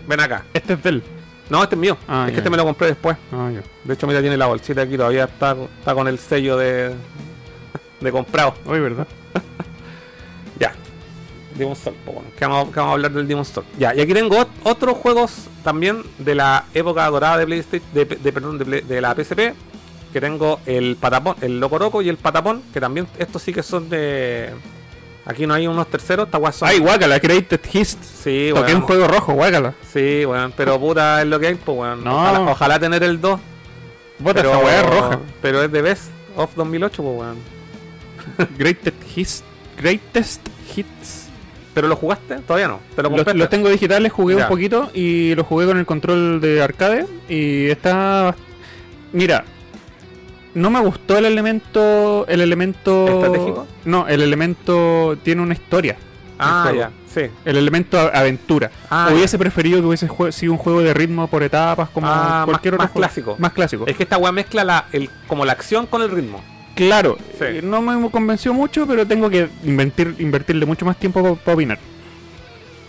Ven 0.07 0.21
acá. 0.21 0.45
Este 0.53 0.75
es 0.75 0.83
del. 0.83 1.03
No, 1.49 1.63
este 1.63 1.77
es 1.77 1.81
mío. 1.81 1.97
Ah, 2.09 2.25
es 2.27 2.33
que 2.33 2.39
este 2.39 2.51
me 2.51 2.57
lo 2.57 2.65
compré 2.65 2.89
después. 2.89 3.17
Ah. 3.33 3.51
De 3.85 3.95
hecho, 3.95 4.07
mira, 4.07 4.21
tiene 4.21 4.37
la 4.37 4.47
bolsita 4.47 4.83
aquí, 4.83 4.97
todavía 4.97 5.25
está, 5.25 5.57
está 5.79 5.95
con 5.95 6.09
el 6.09 6.19
sello 6.19 6.57
de, 6.57 6.93
de 8.01 8.13
comprado. 8.13 8.55
Hoy, 8.67 8.81
¿verdad? 8.81 9.07
Ya. 11.57 11.61
Demon 11.61 11.77
Soul, 11.77 11.97
pues 12.05 12.15
bueno, 12.17 12.31
que 12.39 12.45
vamos, 12.47 12.69
que 12.69 12.77
vamos 12.81 12.91
a 12.91 12.93
hablar 12.95 13.13
del 13.13 13.27
Demon 13.29 13.45
Soul. 13.45 13.65
Ya, 13.79 13.95
y 13.95 14.01
aquí 14.01 14.13
tengo 14.15 14.37
ot- 14.37 14.49
otros 14.65 14.97
juegos 14.99 15.33
también 15.65 16.03
de 16.19 16.35
la 16.35 16.65
época 16.75 17.07
dorada 17.11 17.39
de 17.39 17.47
PlayStation, 17.47 17.89
de, 17.93 18.05
de- 18.05 18.33
perdón, 18.33 18.59
de, 18.59 18.65
Play- 18.65 18.81
de 18.83 19.01
la 19.01 19.15
PSP. 19.15 19.55
Que 20.13 20.21
tengo 20.21 20.61
el 20.65 20.97
Patapón, 20.97 21.37
el 21.43 21.61
Locoroco 21.61 22.01
y 22.01 22.09
el 22.09 22.17
Patapón, 22.17 22.63
que 22.73 22.81
también 22.81 23.07
estos 23.19 23.43
sí 23.43 23.53
que 23.53 23.63
son 23.63 23.89
de. 23.91 24.51
Aquí 25.27 25.47
no 25.47 25.53
hay 25.55 25.67
unos 25.67 25.89
terceros, 25.89 26.27
esta 26.33 26.53
son- 26.53 26.69
Ay, 26.69 26.79
guácala, 26.79 27.21
Created 27.21 27.61
Hist. 27.73 28.03
Sí, 28.03 28.49
Toqué 28.55 28.69
weón. 28.71 28.77
un 28.77 28.83
juego 28.83 29.09
rojo, 29.09 29.33
guácala. 29.35 29.75
Sí, 29.93 30.25
weón, 30.25 30.55
pero 30.57 30.81
puta 30.81 31.21
es 31.21 31.27
lo 31.29 31.39
que 31.39 31.49
hay, 31.49 31.55
pues 31.57 31.77
weón. 31.77 32.03
No. 32.05 32.17
Ojalá, 32.17 32.41
ojalá 32.53 32.79
tener 32.79 33.03
el 33.03 33.21
2. 33.21 33.41
Bota 34.21 34.35
pero, 34.41 34.51
esa 34.55 34.59
weá 34.65 34.81
es 34.81 34.87
roja. 34.89 35.19
Pero 35.43 35.63
es 35.65 35.71
de 35.73 35.83
Best 35.83 36.05
of 36.37 36.55
2008, 36.55 37.03
pues 37.03 37.19
weón. 37.19 37.37
Greatest 38.59 38.97
Hits. 39.17 39.45
Greatest 39.77 40.41
Hits. 40.75 41.26
¿Pero 41.77 41.89
lo 41.89 41.97
jugaste? 41.97 42.37
Todavía 42.39 42.69
no. 42.69 42.81
¿Te 42.97 43.03
lo 43.03 43.11
Los, 43.11 43.35
los 43.35 43.49
tengo 43.51 43.69
digitales, 43.69 44.11
jugué 44.11 44.35
Ya. 44.37 44.45
un 44.45 44.49
poquito 44.49 44.91
y 44.95 45.35
lo 45.35 45.45
jugué 45.45 45.67
con 45.67 45.77
el 45.77 45.85
control 45.85 46.41
de 46.41 46.63
arcade 46.63 47.07
y 47.29 47.67
está... 47.67 48.35
Mira, 49.13 49.45
no 50.55 50.71
me 50.71 50.81
gustó 50.81 51.19
el 51.19 51.27
elemento... 51.27 52.25
El 52.29 52.41
elemento... 52.41 53.07
¿Estratégico? 53.21 53.67
No, 53.85 54.09
el 54.09 54.23
elemento 54.23 55.19
tiene 55.23 55.43
una 55.43 55.53
historia. 55.53 55.97
Ah, 56.39 56.73
ya, 56.75 56.91
sí. 57.13 57.27
El 57.45 57.59
elemento 57.59 57.99
aventura. 58.01 58.71
Ah, 58.89 59.11
Hubiese 59.13 59.37
preferido 59.39 59.81
que 59.81 59.87
hubiese 59.87 60.09
sido 60.33 60.53
un 60.53 60.59
juego 60.59 60.81
de 60.81 60.95
ritmo 60.95 61.29
por 61.29 61.43
etapas 61.43 61.91
como 61.91 62.07
Ah, 62.09 62.45
cualquier 62.47 62.73
más- 62.79 62.79
otro 62.79 62.85
más 62.87 62.91
juego. 62.93 63.07
clásico. 63.07 63.37
Más 63.39 63.53
clásico. 63.53 63.85
Es 63.87 63.97
que 63.99 64.05
esta 64.05 64.17
weá 64.17 64.33
mezcla 64.33 64.65
la, 64.65 64.87
el, 64.93 65.11
como 65.27 65.45
la 65.45 65.53
acción 65.53 65.85
con 65.87 66.01
el 66.01 66.11
ritmo. 66.11 66.43
Claro, 66.77 67.17
Sí. 67.39 67.45
eh, 67.45 67.61
no 67.65 67.83
me 67.83 68.09
convenció 68.11 68.55
mucho, 68.55 68.87
pero 68.87 69.05
tengo 69.07 69.29
que 69.29 69.49
invertir, 69.65 70.15
invertirle 70.21 70.65
mucho 70.67 70.85
más 70.85 70.97
tiempo 70.99 71.37
para 71.37 71.55
opinar. 71.55 71.79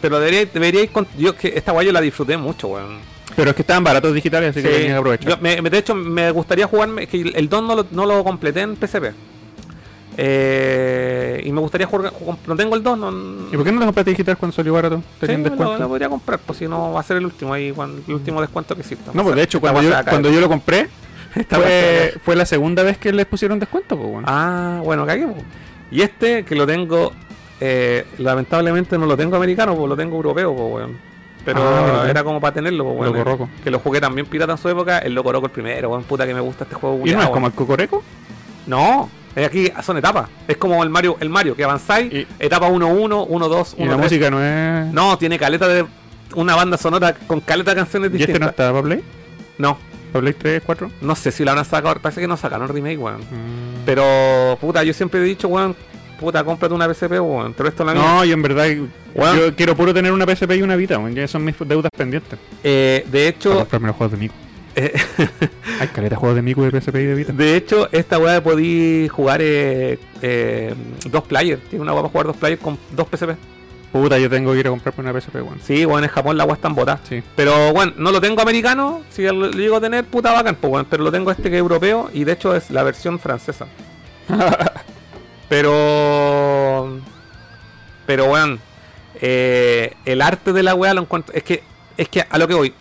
Pero 0.02 0.20
deberíais, 0.20 0.92
con- 0.92 1.08
yo 1.18 1.36
que 1.36 1.54
esta 1.56 1.74
weá 1.74 1.84
yo 1.86 1.92
la 1.92 2.02
disfruté 2.02 2.38
mucho, 2.38 2.68
weón. 2.68 3.00
Pero 3.36 3.50
es 3.52 3.56
que 3.56 3.62
estaban 3.64 3.84
baratos 3.84 4.14
digitales, 4.14 4.52
así 4.52 4.62
que 4.62 4.68
Sí. 4.68 4.74
tenía 4.76 4.88
que 4.94 4.98
aprovechar. 4.98 5.30
Yo 5.30 5.38
me- 5.42 5.62
me- 5.62 5.70
de 5.70 5.78
hecho, 5.80 5.96
me 5.96 6.30
gustaría 6.32 6.68
jugarme. 6.68 7.04
Es 7.04 7.10
que 7.10 7.22
el 7.22 7.50
2 7.50 7.64
no 7.64 7.76
lo, 7.76 7.86
no 7.92 8.06
lo 8.06 8.24
completé 8.24 8.62
en 8.62 8.76
PSP. 8.76 9.14
Eh, 10.20 11.42
y 11.46 11.52
me 11.52 11.60
gustaría 11.62 11.86
jugar. 11.88 12.12
ju- 12.12 12.38
No 12.48 12.56
tengo 12.56 12.76
el 12.76 12.84
2, 12.84 12.98
no. 12.98 13.12
¿Y 13.52 13.56
por 13.56 13.64
qué 13.64 13.72
no 13.72 13.80
lo 13.80 13.86
compraste 13.86 14.12
digital 14.12 14.38
cuando 14.38 14.56
salió 14.56 14.74
barato? 14.74 14.98
Sí, 14.98 15.04
¿Tenían 15.22 15.44
lo, 15.44 15.50
descuento? 15.50 15.78
lo 15.78 15.88
podría 15.88 16.10
comprar, 16.10 16.40
pues 16.40 16.60
si 16.60 16.68
no 16.68 16.94
va 16.94 17.00
a 17.00 17.04
ser 17.04 17.18
el 17.18 17.26
último 17.26 17.54
ahí, 17.54 17.72
cuando- 17.72 18.02
el 18.08 18.14
último 18.14 18.42
descuento 18.42 18.76
que 18.76 18.82
exista. 18.82 19.12
No, 19.14 19.24
pues 19.24 19.36
de 19.36 19.44
hecho, 19.44 19.60
cuando 19.62 19.82
yo, 19.82 19.92
cuando 20.10 20.32
yo 20.32 20.42
lo 20.42 20.50
compré, 20.50 20.90
Fue, 21.50 22.14
fue 22.24 22.36
la 22.36 22.46
segunda 22.46 22.84
vez 22.84 22.98
que 22.98 23.12
les 23.12 23.26
pusieron 23.26 23.60
descuento, 23.60 23.98
pues 23.98 24.10
bueno. 24.10 24.28
Ah, 24.30 24.82
bueno, 24.84 25.06
cagué. 25.06 25.26
po. 25.28 25.36
Y 25.92 26.02
este 26.02 26.44
que 26.44 26.56
lo 26.56 26.66
tengo, 26.68 27.14
eh, 27.60 28.06
lamentablemente 28.18 28.98
no 28.98 29.06
lo 29.06 29.16
tengo 29.18 29.36
americano, 29.38 29.76
pues 29.76 29.88
lo 29.90 29.96
tengo 29.96 30.16
europeo, 30.16 30.56
pues 30.56 30.74
weón. 30.74 30.98
Pero 31.46 31.62
Ah, 31.64 32.06
era 32.10 32.24
como 32.24 32.42
para 32.42 32.54
tenerlo, 32.56 32.84
pues 32.84 33.00
weón. 33.00 33.14
Loco 33.14 33.24
Roco. 33.30 33.50
Que 33.64 33.72
lo 33.72 33.80
jugué 33.80 34.02
también 34.02 34.26
pirata 34.28 34.52
en 34.54 34.58
su 34.58 34.68
época, 34.70 35.00
el 35.00 35.14
Loco 35.14 35.32
Roco 35.32 35.46
el 35.48 35.52
primero, 35.52 35.90
weón, 35.90 36.04
puta 36.04 36.26
que 36.28 36.34
me 36.34 36.42
gusta 36.42 36.66
este 36.66 36.76
juego. 36.76 37.00
¿Y 37.06 37.12
no 37.12 37.22
es 37.22 37.30
como 37.30 37.48
el 37.48 37.54
Cocoreco? 37.54 38.04
No, 38.66 39.10
es 39.36 39.46
aquí 39.48 39.72
son 39.82 39.98
etapas. 39.98 40.28
Es 40.48 40.58
como 40.58 40.84
el 40.84 40.90
Mario, 40.90 41.16
el 41.22 41.30
Mario, 41.30 41.56
que 41.56 41.64
avanzáis, 41.64 42.12
Y- 42.14 42.28
etapa 42.40 42.68
1-1, 42.70 43.26
1-2, 43.30 43.76
Y 43.78 43.86
la 43.86 43.96
1-3. 43.96 43.98
música 43.98 44.30
no 44.30 44.44
es... 44.44 44.92
No, 44.94 45.18
tiene 45.18 45.40
caleta 45.40 45.68
de 45.70 45.86
una 46.36 46.56
banda 46.56 46.78
sonora 46.78 47.14
con 47.28 47.40
caleta 47.40 47.72
de 47.72 47.78
canciones 47.78 48.12
¿Y 48.12 48.16
este 48.16 48.26
no 48.26 48.28
distintas. 48.34 48.50
está 48.50 48.72
para 48.72 48.84
Play? 48.84 49.04
no, 49.58 49.78
¿Para 50.12 50.22
Play 50.22 50.34
3, 50.34 50.62
4? 50.66 50.92
no 51.02 51.16
sé 51.16 51.32
si 51.32 51.44
lo 51.44 51.52
habrán 51.52 51.66
sacado, 51.66 51.96
parece 52.02 52.22
que 52.22 52.28
no 52.28 52.38
sacaron 52.38 52.68
remake, 52.68 52.98
weón. 53.00 53.22
Mm. 53.22 53.86
Pero, 53.86 54.58
puta, 54.60 54.84
yo 54.84 54.94
siempre 54.94 55.20
he 55.20 55.24
dicho, 55.24 55.48
weón, 55.48 55.76
puta, 56.20 56.44
cómprate 56.44 56.74
una 56.74 56.92
PSP, 56.94 57.12
weón. 57.22 57.54
Pero 57.54 57.70
esto 57.70 57.84
es 57.84 57.88
la 57.88 57.94
mía. 57.94 58.04
No, 58.04 58.26
yo 58.26 58.34
en 58.34 58.42
verdad... 58.42 58.68
Bueno. 59.16 59.36
Yo 59.40 59.56
quiero 59.56 59.76
puro 59.76 59.94
tener 59.94 60.12
una 60.12 60.26
PSP 60.26 60.52
y 60.58 60.62
una 60.62 60.76
Vita, 60.76 60.98
weón, 60.98 61.14
ya 61.16 61.28
son 61.28 61.44
mis 61.44 61.56
deudas 61.60 61.92
pendientes. 61.96 62.38
Eh, 62.64 63.04
de 63.06 63.12
Para 63.12 63.30
hecho, 63.30 63.56
comprarme 63.60 63.88
los 63.88 63.96
juegos 63.96 64.12
de 64.12 64.18
Miku. 64.18 64.36
eh, 64.76 64.94
Hay 65.80 65.88
caleta 65.88 66.16
de 66.16 66.20
juegos 66.20 66.36
de 66.36 66.42
Miku 66.42 66.64
de 66.64 66.82
PSP 66.82 66.96
y 66.96 67.06
de 67.06 67.14
Vita. 67.16 67.34
de 67.34 67.56
hecho, 67.56 67.90
esta 67.92 68.18
weá 68.20 68.42
podí 68.44 69.08
jugar 69.08 69.42
eh, 69.42 69.98
eh, 70.22 70.74
dos 71.10 71.24
players. 71.24 71.62
Tiene 71.70 71.82
una 71.84 71.94
weá 71.94 72.04
para 72.04 72.12
jugar 72.12 72.28
dos 72.28 72.38
players 72.38 72.62
con 72.62 72.78
dos 72.92 73.08
PSP. 73.12 73.32
Puta, 74.02 74.18
yo 74.20 74.30
tengo 74.30 74.54
que 74.54 74.60
ir 74.60 74.68
a 74.68 74.70
comprarme 74.70 75.10
una 75.10 75.20
PSP, 75.20 75.36
weón. 75.36 75.60
Sí, 75.64 75.86
weón, 75.86 76.04
en 76.04 76.10
Japón 76.10 76.38
la 76.38 76.46
weá 76.46 76.56
está 76.56 76.68
en 76.68 76.76
bota. 76.76 77.00
Sí. 77.08 77.22
Pero 77.36 77.74
bueno, 77.74 77.94
no 77.98 78.12
lo 78.12 78.20
tengo 78.22 78.42
americano. 78.42 79.02
Si 79.10 79.24
lo, 79.24 79.50
llego 79.52 79.78
a 79.78 79.82
tener, 79.82 80.06
puta 80.06 80.32
bacán, 80.34 80.56
pues 80.56 80.72
weón. 80.74 80.86
Pero 80.90 81.04
lo 81.04 81.12
tengo 81.12 81.32
este 81.32 81.44
que 81.50 81.56
es 81.56 81.60
europeo 81.60 82.10
y 82.14 82.24
de 82.24 82.32
hecho 82.34 82.56
es 82.56 82.70
la 82.72 82.84
versión 82.84 83.20
francesa. 83.20 83.68
pero. 85.50 87.00
Pero 88.06 88.26
weón. 88.26 88.60
eh, 89.22 89.94
el 90.06 90.22
arte 90.22 90.54
de 90.54 90.64
la 90.64 90.76
weá 90.76 90.94
lo 90.94 91.02
encuentro. 91.02 91.34
Es 91.36 91.44
que, 91.44 91.64
es 91.98 92.10
que 92.10 92.26
a 92.30 92.38
lo 92.38 92.48
que 92.48 92.54
voy. 92.54 92.74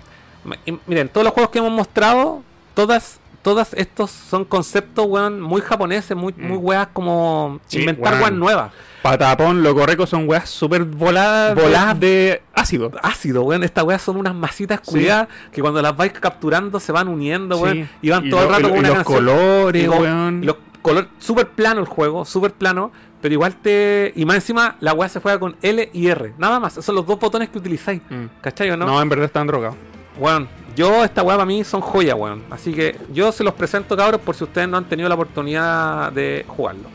Miren, 0.87 1.09
todos 1.09 1.25
los 1.25 1.33
juegos 1.35 1.51
que 1.51 1.59
hemos 1.59 1.73
mostrado, 1.73 2.43
todas, 2.75 3.19
todas 3.43 3.75
estos 3.75 4.11
son 4.13 4.45
conceptos, 4.45 5.05
weón, 5.09 5.41
muy 5.41 5.61
japoneses, 5.61 6.17
muy, 6.17 6.33
muy 6.35 6.59
Mm. 6.59 6.65
weas 6.65 6.89
como 6.93 7.59
Sí, 7.67 7.81
inventar 7.81 8.13
weón. 8.13 8.23
weas 8.23 8.33
nuevas. 8.35 8.73
Patapón, 9.11 9.63
Loco 9.63 9.87
Reco 9.87 10.07
son 10.07 10.29
weas 10.29 10.49
súper 10.51 10.85
voladas. 10.85 11.55
Voladas. 11.55 11.99
de 12.01 12.43
ácido. 12.55 12.91
ácido, 13.03 13.43
weón. 13.45 13.63
Estas 13.63 13.85
weas 13.85 14.03
son 14.03 14.17
unas 14.17 14.35
masitas 14.35 14.81
Sí. 14.83 14.91
cuidadas 14.91 15.29
que 15.53 15.61
cuando 15.61 15.81
las 15.81 15.97
vais 15.97 16.13
capturando 16.13 16.81
se 16.81 16.91
van 16.93 17.09
uniendo, 17.09 17.59
weón. 17.59 17.75
Sí. 17.77 17.89
Y 18.03 18.11
van 18.11 18.29
todo 18.29 18.41
el 18.43 18.47
lo- 18.47 18.53
rato 18.53 18.67
y 18.67 18.71
con 18.71 18.79
una 18.81 18.89
los 18.89 18.97
canción. 18.99 19.19
colores, 19.27 19.85
Y 19.85 19.89
weón. 19.89 20.41
Los 20.45 20.57
colores, 20.83 21.09
súper 21.19 21.49
plano 21.49 21.81
el 21.81 21.87
juego, 21.87 22.25
súper 22.25 22.53
plano. 22.53 22.91
Pero 23.23 23.33
igual 23.33 23.55
te. 23.57 24.13
Y 24.17 24.25
más 24.25 24.37
encima, 24.37 24.77
la 24.81 24.93
wea 24.93 25.09
se 25.09 25.21
juega 25.21 25.39
con 25.39 25.57
L 25.63 25.89
y 25.93 26.07
R. 26.09 26.35
Nada 26.39 26.61
más. 26.61 26.73
Esos 26.75 26.85
son 26.85 26.95
los 26.97 27.07
dos 27.07 27.19
botones 27.19 27.49
que 27.49 27.59
utilizáis. 27.59 28.03
Mm. 28.11 28.25
¿Cachai 28.41 28.71
o 28.71 28.77
no? 28.77 28.87
No, 28.87 29.01
en 29.01 29.09
verdad 29.09 29.25
están 29.27 29.47
drogados. 29.47 29.77
Weón, 30.19 30.49
yo, 30.77 31.05
esta 31.05 31.23
weá 31.23 31.37
para 31.37 31.47
mí 31.47 31.63
son 31.65 31.81
joyas, 31.81 32.17
weón. 32.19 32.43
Así 32.51 32.73
que 32.73 32.97
yo 33.13 33.33
se 33.33 33.43
los 33.45 33.55
presento, 33.55 33.97
cabros, 33.97 34.21
por 34.21 34.35
si 34.35 34.45
ustedes 34.45 34.69
no 34.69 34.77
han 34.77 34.85
tenido 34.85 35.09
la 35.09 35.15
oportunidad 35.15 36.13
de 36.13 36.45
jugarlo. 36.49 36.89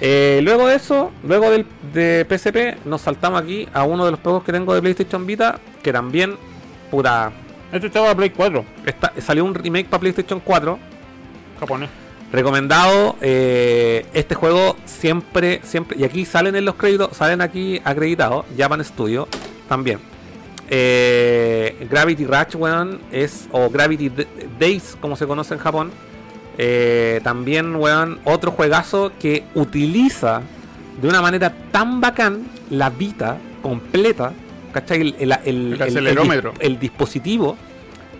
Eh, 0.00 0.40
luego 0.42 0.66
de 0.66 0.76
eso, 0.76 1.10
luego 1.24 1.50
del, 1.50 1.66
de 1.92 2.24
PSP, 2.28 2.86
nos 2.86 3.02
saltamos 3.02 3.40
aquí 3.42 3.68
a 3.74 3.84
uno 3.84 4.04
de 4.06 4.12
los 4.12 4.20
juegos 4.20 4.42
que 4.44 4.52
tengo 4.52 4.74
de 4.74 4.80
PlayStation 4.80 5.26
Vita, 5.26 5.58
que 5.82 5.92
también, 5.92 6.36
puta, 6.90 7.32
Este 7.72 7.86
estaba 7.88 8.14
Play 8.14 8.30
4. 8.30 8.64
está- 8.86 9.12
salió 9.20 9.44
un 9.44 9.54
remake 9.54 9.88
para 9.88 10.00
PlayStation 10.00 10.40
4. 10.40 10.78
Japonés. 11.60 11.90
Recomendado, 12.32 13.16
eh, 13.20 14.06
este 14.14 14.34
juego 14.34 14.76
siempre, 14.86 15.60
siempre, 15.64 15.98
y 15.98 16.04
aquí 16.04 16.24
salen 16.24 16.54
en 16.56 16.64
los 16.64 16.76
créditos, 16.76 17.16
salen 17.16 17.40
aquí 17.40 17.80
acreditados, 17.84 18.46
Japan 18.56 18.82
Studio 18.84 19.28
también. 19.68 19.98
eh, 20.72 21.84
Gravity 21.90 22.24
Rush, 22.26 22.54
weón, 22.54 23.00
es, 23.10 23.48
o 23.50 23.68
Gravity 23.68 24.10
Days, 24.58 24.96
como 25.00 25.16
se 25.16 25.26
conoce 25.26 25.54
en 25.54 25.58
Japón. 25.60 25.90
Eh, 26.62 27.20
también, 27.24 27.74
weón, 27.76 28.18
otro 28.24 28.50
juegazo 28.50 29.12
que 29.18 29.44
utiliza 29.54 30.42
de 31.00 31.08
una 31.08 31.22
manera 31.22 31.54
tan 31.72 32.02
bacán 32.02 32.42
la 32.68 32.90
Vita 32.90 33.38
completa, 33.62 34.32
¿cachai? 34.70 35.00
El, 35.00 35.14
el- 35.18 35.32
el- 35.46 35.72
El 35.74 35.82
acelerómetro. 35.82 36.52
el 36.58 36.78
dispositivo 36.78 37.56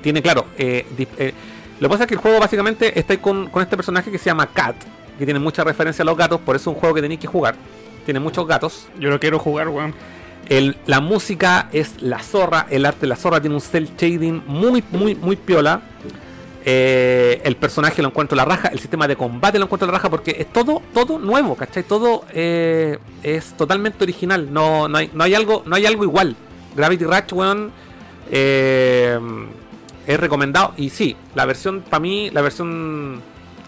tiene, 0.03 0.23
claro, 0.23 0.47
eh, 0.57 0.87
eh, 1.19 1.35
lo 1.81 1.89
que 1.89 1.93
pasa 1.93 2.05
es 2.05 2.09
que 2.09 2.15
el 2.15 2.21
juego 2.21 2.41
básicamente 2.41 2.99
está 2.99 3.15
con, 3.19 3.49
con 3.51 3.63
este 3.63 3.77
personaje 3.77 4.11
que 4.11 4.17
se 4.17 4.27
llama 4.27 4.47
Cat, 4.47 4.77
que 5.19 5.27
tiene 5.27 5.39
mucha 5.39 5.63
referencia 5.63 6.03
a 6.03 6.07
los 6.07 6.17
gatos, 6.17 6.41
por 6.41 6.57
eso 6.57 6.71
es 6.71 6.75
un 6.75 6.81
juego 6.81 6.95
que 6.95 7.03
tenéis 7.03 7.21
que 7.21 7.27
jugar. 7.27 7.57
Tiene 8.07 8.21
muchos 8.21 8.47
gatos. 8.47 8.89
Yo 8.99 9.11
lo 9.11 9.21
quiero 9.21 9.39
jugar, 9.39 9.69
weón. 9.69 9.93
El- 10.49 10.79
la 10.87 11.01
música 11.01 11.69
es 11.73 12.01
la 12.01 12.21
zorra, 12.21 12.67
el 12.71 12.87
arte 12.87 13.01
de 13.03 13.07
la 13.09 13.17
zorra 13.17 13.39
tiene 13.41 13.55
un 13.55 13.61
cel 13.61 13.91
shading 13.99 14.43
muy, 14.47 14.83
muy, 14.93 15.15
muy 15.15 15.37
piola. 15.37 15.83
Eh, 16.65 17.41
el 17.45 17.57
personaje 17.57 18.03
lo 18.03 18.09
encuentro 18.09 18.37
la 18.37 18.45
raja, 18.45 18.69
el 18.69 18.79
sistema 18.79 19.09
de 19.09 19.17
combate 19.17 19.59
lo 19.59 19.65
encuentro 19.65 19.87
la 19.87 19.93
raja 19.95 20.11
porque 20.11 20.37
es 20.39 20.53
todo, 20.53 20.83
todo 20.93 21.19
nuevo, 21.19 21.55
¿cachai? 21.57 21.83
Todo 21.85 22.25
eh, 22.35 22.99
es 23.23 23.55
totalmente 23.57 24.05
original, 24.05 24.53
no, 24.53 24.87
no, 24.87 24.99
hay, 24.99 25.11
no, 25.15 25.25
hay 25.25 25.35
algo, 25.35 25.63
no 25.67 25.77
hay 25.77 25.87
algo 25.87 26.05
igual. 26.05 26.37
Gravity 26.77 27.05
Rush, 27.05 27.33
weón, 27.33 27.73
eh, 28.31 29.19
es 30.07 30.21
recomendado. 30.21 30.75
Y 30.77 30.91
sí, 30.91 31.17
la 31.35 31.45
versión, 31.47 31.83
para 31.83 32.01
mí, 32.01 32.31
la 32.31 32.43
versión 32.43 33.21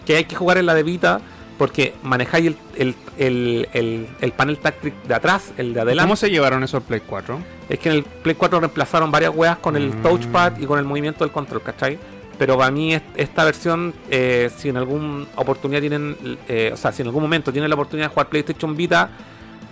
que 0.05 0.17
hay 0.17 0.25
que 0.25 0.35
jugar 0.35 0.57
es 0.57 0.63
la 0.63 0.73
de 0.73 0.83
Vita 0.83 1.21
porque 1.57 1.93
manejáis 2.03 2.47
el, 2.47 2.57
el, 2.75 2.95
el, 3.17 3.69
el- 3.73 4.07
el 4.21 4.31
panel 4.33 4.57
táctil 4.57 4.93
de 5.07 5.13
atrás, 5.13 5.51
el 5.57 5.73
de 5.73 5.81
adelante. 5.81 6.05
¿Cómo 6.07 6.15
se 6.15 6.29
llevaron 6.29 6.63
eso 6.63 6.77
al 6.77 6.83
Play 6.83 7.01
4? 7.05 7.39
Es 7.69 7.79
que 7.79 7.89
en 7.89 7.95
el 7.95 8.03
Play 8.03 8.35
4 8.35 8.59
reemplazaron 8.59 9.11
varias 9.11 9.31
weas 9.35 9.57
con 9.59 9.75
el 9.75 9.89
Mm. 9.95 10.01
touchpad 10.01 10.59
y 10.59 10.65
con 10.65 10.79
el 10.79 10.85
movimiento 10.85 11.23
del 11.23 11.31
control, 11.31 11.61
¿cachai? 11.61 11.97
Pero 12.43 12.57
para 12.57 12.71
mí 12.71 12.93
est- 12.93 13.05
esta 13.15 13.45
versión, 13.45 13.93
eh, 14.11 14.51
si 14.57 14.67
en 14.67 14.75
alguna 14.75 15.25
oportunidad 15.37 15.79
tienen, 15.79 16.17
eh, 16.49 16.71
o 16.73 16.75
sea, 16.75 16.91
si 16.91 17.01
en 17.01 17.07
algún 17.07 17.23
momento 17.23 17.53
tienen 17.53 17.69
la 17.69 17.75
oportunidad 17.75 18.09
de 18.09 18.13
jugar 18.13 18.27
PlayStation 18.27 18.75
Vita, 18.75 19.09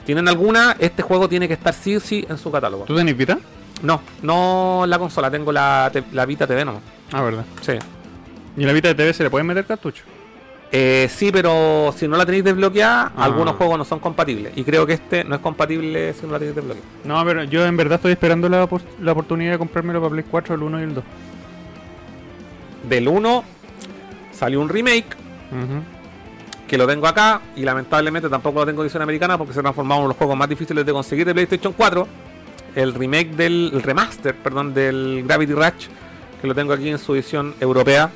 tienen 0.05 0.29
alguna, 0.29 0.77
este 0.79 1.01
juego 1.03 1.27
tiene 1.27 1.49
que 1.49 1.55
estar 1.55 1.73
sí 1.73 1.97
o 1.97 1.99
sí 1.99 2.25
en 2.29 2.37
su 2.37 2.49
catálogo. 2.49 2.85
¿Tú 2.85 2.95
tenés 2.95 3.17
Vita? 3.17 3.37
No, 3.83 3.99
no 4.21 4.85
la 4.87 4.97
consola, 4.99 5.29
tengo 5.29 5.51
la, 5.51 5.91
la 6.13 6.25
Vita 6.25 6.47
TV 6.47 6.63
nomás. 6.63 6.81
Ah, 7.11 7.21
verdad. 7.23 7.43
Sí. 7.59 7.73
¿Y 8.55 8.61
en 8.61 8.67
la 8.67 8.71
Vita 8.73 8.87
de 8.87 8.95
TV 8.95 9.11
se 9.11 9.23
le 9.23 9.29
pueden 9.29 9.47
meter 9.47 9.65
cartucho? 9.65 10.05
Eh, 10.71 11.09
sí, 11.13 11.29
pero 11.29 11.93
si 11.97 12.07
no 12.07 12.15
la 12.15 12.25
tenéis 12.25 12.45
desbloqueada, 12.45 13.11
Ah. 13.17 13.25
algunos 13.25 13.57
juegos 13.57 13.77
no 13.79 13.83
son 13.83 13.99
compatibles. 13.99 14.53
Y 14.55 14.63
creo 14.63 14.85
que 14.87 14.93
este 14.93 15.25
no 15.25 15.35
es 15.35 15.41
compatible 15.41 16.13
si 16.13 16.25
no 16.25 16.31
la 16.31 16.39
tenéis 16.39 16.55
desbloqueada. 16.55 16.87
No, 17.03 17.25
pero 17.25 17.43
yo 17.43 17.65
en 17.65 17.75
verdad 17.75 17.95
estoy 17.95 18.13
esperando 18.13 18.47
la, 18.47 18.65
la 19.01 19.11
oportunidad 19.11 19.51
de 19.51 19.57
comprármelo 19.57 19.99
para 19.99 20.11
Play 20.11 20.23
4, 20.31 20.55
el 20.55 20.63
1 20.63 20.79
y 20.79 20.83
el 20.83 20.93
2. 20.95 21.03
Del 22.87 23.07
1 23.07 23.43
salió 24.31 24.61
un 24.61 24.69
remake 24.69 25.15
que 26.67 26.77
lo 26.77 26.87
tengo 26.87 27.05
acá 27.05 27.41
y 27.55 27.63
lamentablemente 27.63 28.29
tampoco 28.29 28.59
lo 28.59 28.65
tengo 28.65 28.81
en 28.81 28.85
edición 28.85 29.03
americana 29.03 29.37
porque 29.37 29.53
se 29.53 29.59
ha 29.59 29.61
transformado 29.61 29.99
en 29.99 30.05
uno 30.05 30.07
de 30.07 30.13
los 30.13 30.17
juegos 30.17 30.37
más 30.37 30.47
difíciles 30.47 30.85
de 30.85 30.93
conseguir 30.93 31.25
de 31.25 31.33
PlayStation 31.33 31.73
4. 31.73 32.07
El 32.75 32.93
remake 32.93 33.31
del 33.31 33.71
el 33.73 33.83
remaster, 33.83 34.33
perdón, 34.35 34.73
del 34.73 35.23
Gravity 35.27 35.53
Rush, 35.53 35.87
que 36.39 36.47
lo 36.47 36.55
tengo 36.55 36.71
aquí 36.71 36.89
en 36.89 36.97
su 36.97 37.13
edición 37.13 37.53
europea. 37.59 38.09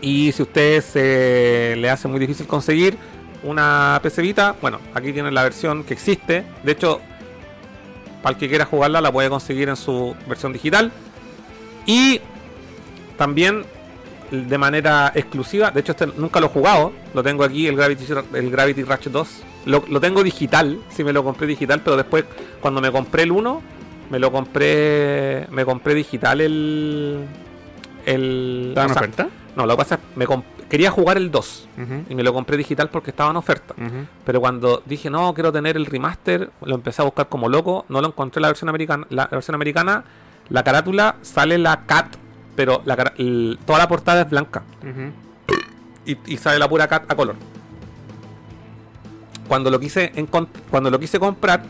Y 0.00 0.32
si 0.32 0.42
a 0.42 0.44
ustedes 0.44 0.84
se 0.86 1.76
le 1.76 1.88
hace 1.88 2.08
muy 2.08 2.18
difícil 2.18 2.46
conseguir 2.46 2.98
una 3.44 4.00
PC 4.02 4.22
Vita, 4.22 4.56
bueno, 4.60 4.80
aquí 4.94 5.12
tienen 5.12 5.32
la 5.32 5.44
versión 5.44 5.84
que 5.84 5.94
existe. 5.94 6.44
De 6.64 6.72
hecho, 6.72 7.00
para 8.22 8.34
el 8.34 8.40
que 8.40 8.48
quiera 8.48 8.64
jugarla, 8.64 9.00
la 9.00 9.12
puede 9.12 9.30
conseguir 9.30 9.68
en 9.68 9.76
su 9.76 10.16
versión 10.26 10.52
digital. 10.52 10.90
Y 11.86 12.20
también 13.20 13.66
de 14.30 14.56
manera 14.56 15.12
exclusiva. 15.14 15.70
De 15.70 15.80
hecho, 15.80 15.92
este 15.92 16.06
nunca 16.06 16.40
lo 16.40 16.46
he 16.46 16.48
jugado. 16.48 16.90
Lo 17.12 17.22
tengo 17.22 17.44
aquí, 17.44 17.66
el 17.66 17.76
Gravity, 17.76 18.06
el 18.32 18.50
Gravity 18.50 18.82
Rush 18.82 19.08
2. 19.10 19.42
Lo, 19.66 19.84
lo 19.90 20.00
tengo 20.00 20.22
digital, 20.22 20.80
si 20.88 21.04
me 21.04 21.12
lo 21.12 21.22
compré 21.22 21.46
digital, 21.46 21.82
pero 21.84 21.98
después, 21.98 22.24
cuando 22.62 22.80
me 22.80 22.90
compré 22.90 23.24
el 23.24 23.32
1, 23.32 23.62
me 24.08 24.18
lo 24.18 24.32
compré. 24.32 25.46
Me 25.50 25.66
compré 25.66 25.94
digital 25.94 26.40
el. 26.40 27.26
El. 28.06 28.68
¿Estaba 28.70 28.86
en 28.86 28.90
o 28.90 28.94
sea, 28.94 29.02
oferta? 29.02 29.28
No, 29.54 29.66
lo 29.66 29.74
que 29.74 29.76
pasa 29.76 29.96
es 29.96 30.00
me 30.16 30.26
quería 30.70 30.90
jugar 30.90 31.18
el 31.18 31.30
2 31.30 31.68
Ujú, 31.76 32.04
y 32.08 32.14
me 32.14 32.22
lo 32.22 32.32
compré 32.32 32.56
digital 32.56 32.88
porque 32.88 33.10
estaba 33.10 33.30
en 33.30 33.36
oferta. 33.36 33.74
Pero 34.24 34.40
cuando 34.40 34.82
dije, 34.86 35.10
no, 35.10 35.34
quiero 35.34 35.52
tener 35.52 35.76
el 35.76 35.84
remaster, 35.84 36.48
lo 36.62 36.74
empecé 36.74 37.02
a 37.02 37.04
buscar 37.04 37.28
como 37.28 37.50
loco, 37.50 37.84
no 37.90 38.00
lo 38.00 38.06
encontré 38.06 38.38
en 38.38 38.42
la 38.42 38.48
versión 38.48 38.70
americana. 38.70 39.06
La 39.10 39.26
versión 39.26 39.56
americana, 39.56 40.04
la 40.48 40.62
carátula 40.62 41.16
sale 41.20 41.58
la 41.58 41.84
cat, 41.84 42.16
pero 42.56 42.82
la 42.84 43.12
el- 43.18 43.58
toda 43.64 43.78
la 43.78 43.88
portada 43.88 44.22
es 44.22 44.30
blanca 44.30 44.62
y, 46.06 46.16
y 46.26 46.36
sale 46.36 46.58
la 46.58 46.68
pura 46.68 46.86
cat 46.88 47.10
a 47.10 47.14
color. 47.14 47.36
Cuando 49.48 49.70
lo 49.70 49.80
quise 49.80 50.12
cuando 50.70 50.90
lo 50.90 50.98
quise 51.00 51.18
comprar, 51.18 51.62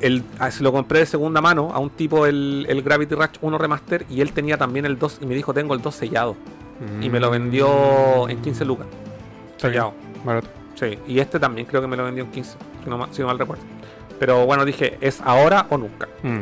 el, 0.00 0.22
ah, 0.38 0.50
se 0.50 0.62
lo 0.62 0.72
compré 0.72 1.00
de 1.00 1.06
segunda 1.06 1.40
mano 1.40 1.70
a 1.74 1.78
un 1.78 1.90
tipo 1.90 2.24
el, 2.26 2.66
el 2.68 2.82
Gravity 2.82 3.14
Rush 3.14 3.38
1 3.40 3.58
Remaster 3.58 4.06
y 4.08 4.20
él 4.20 4.32
tenía 4.32 4.56
también 4.56 4.86
el 4.86 4.98
2 4.98 5.18
y 5.22 5.26
me 5.26 5.34
dijo 5.34 5.52
tengo 5.52 5.74
el 5.74 5.82
2 5.82 5.94
sellado 5.94 6.36
y 7.02 7.10
me 7.10 7.20
lo 7.20 7.30
vendió 7.30 8.26
en 8.30 8.40
15 8.40 8.64
lucas. 8.64 8.86
Sellado. 9.58 9.92
barato. 10.24 10.48
Sí, 10.76 10.98
y 11.06 11.18
este 11.18 11.38
también 11.38 11.66
creo 11.66 11.82
que 11.82 11.86
me 11.88 11.94
lo 11.96 12.04
vendió 12.04 12.24
en 12.24 12.30
15, 12.30 12.56
si 12.84 12.88
no, 12.88 12.96
ma- 12.96 13.08
si 13.10 13.20
no 13.20 13.26
mal 13.26 13.38
recuerdo. 13.38 13.62
Pero 14.18 14.46
bueno, 14.46 14.64
dije, 14.64 14.96
es 15.02 15.20
ahora 15.20 15.66
o 15.68 15.76
nunca. 15.76 16.08
Mm. 16.22 16.40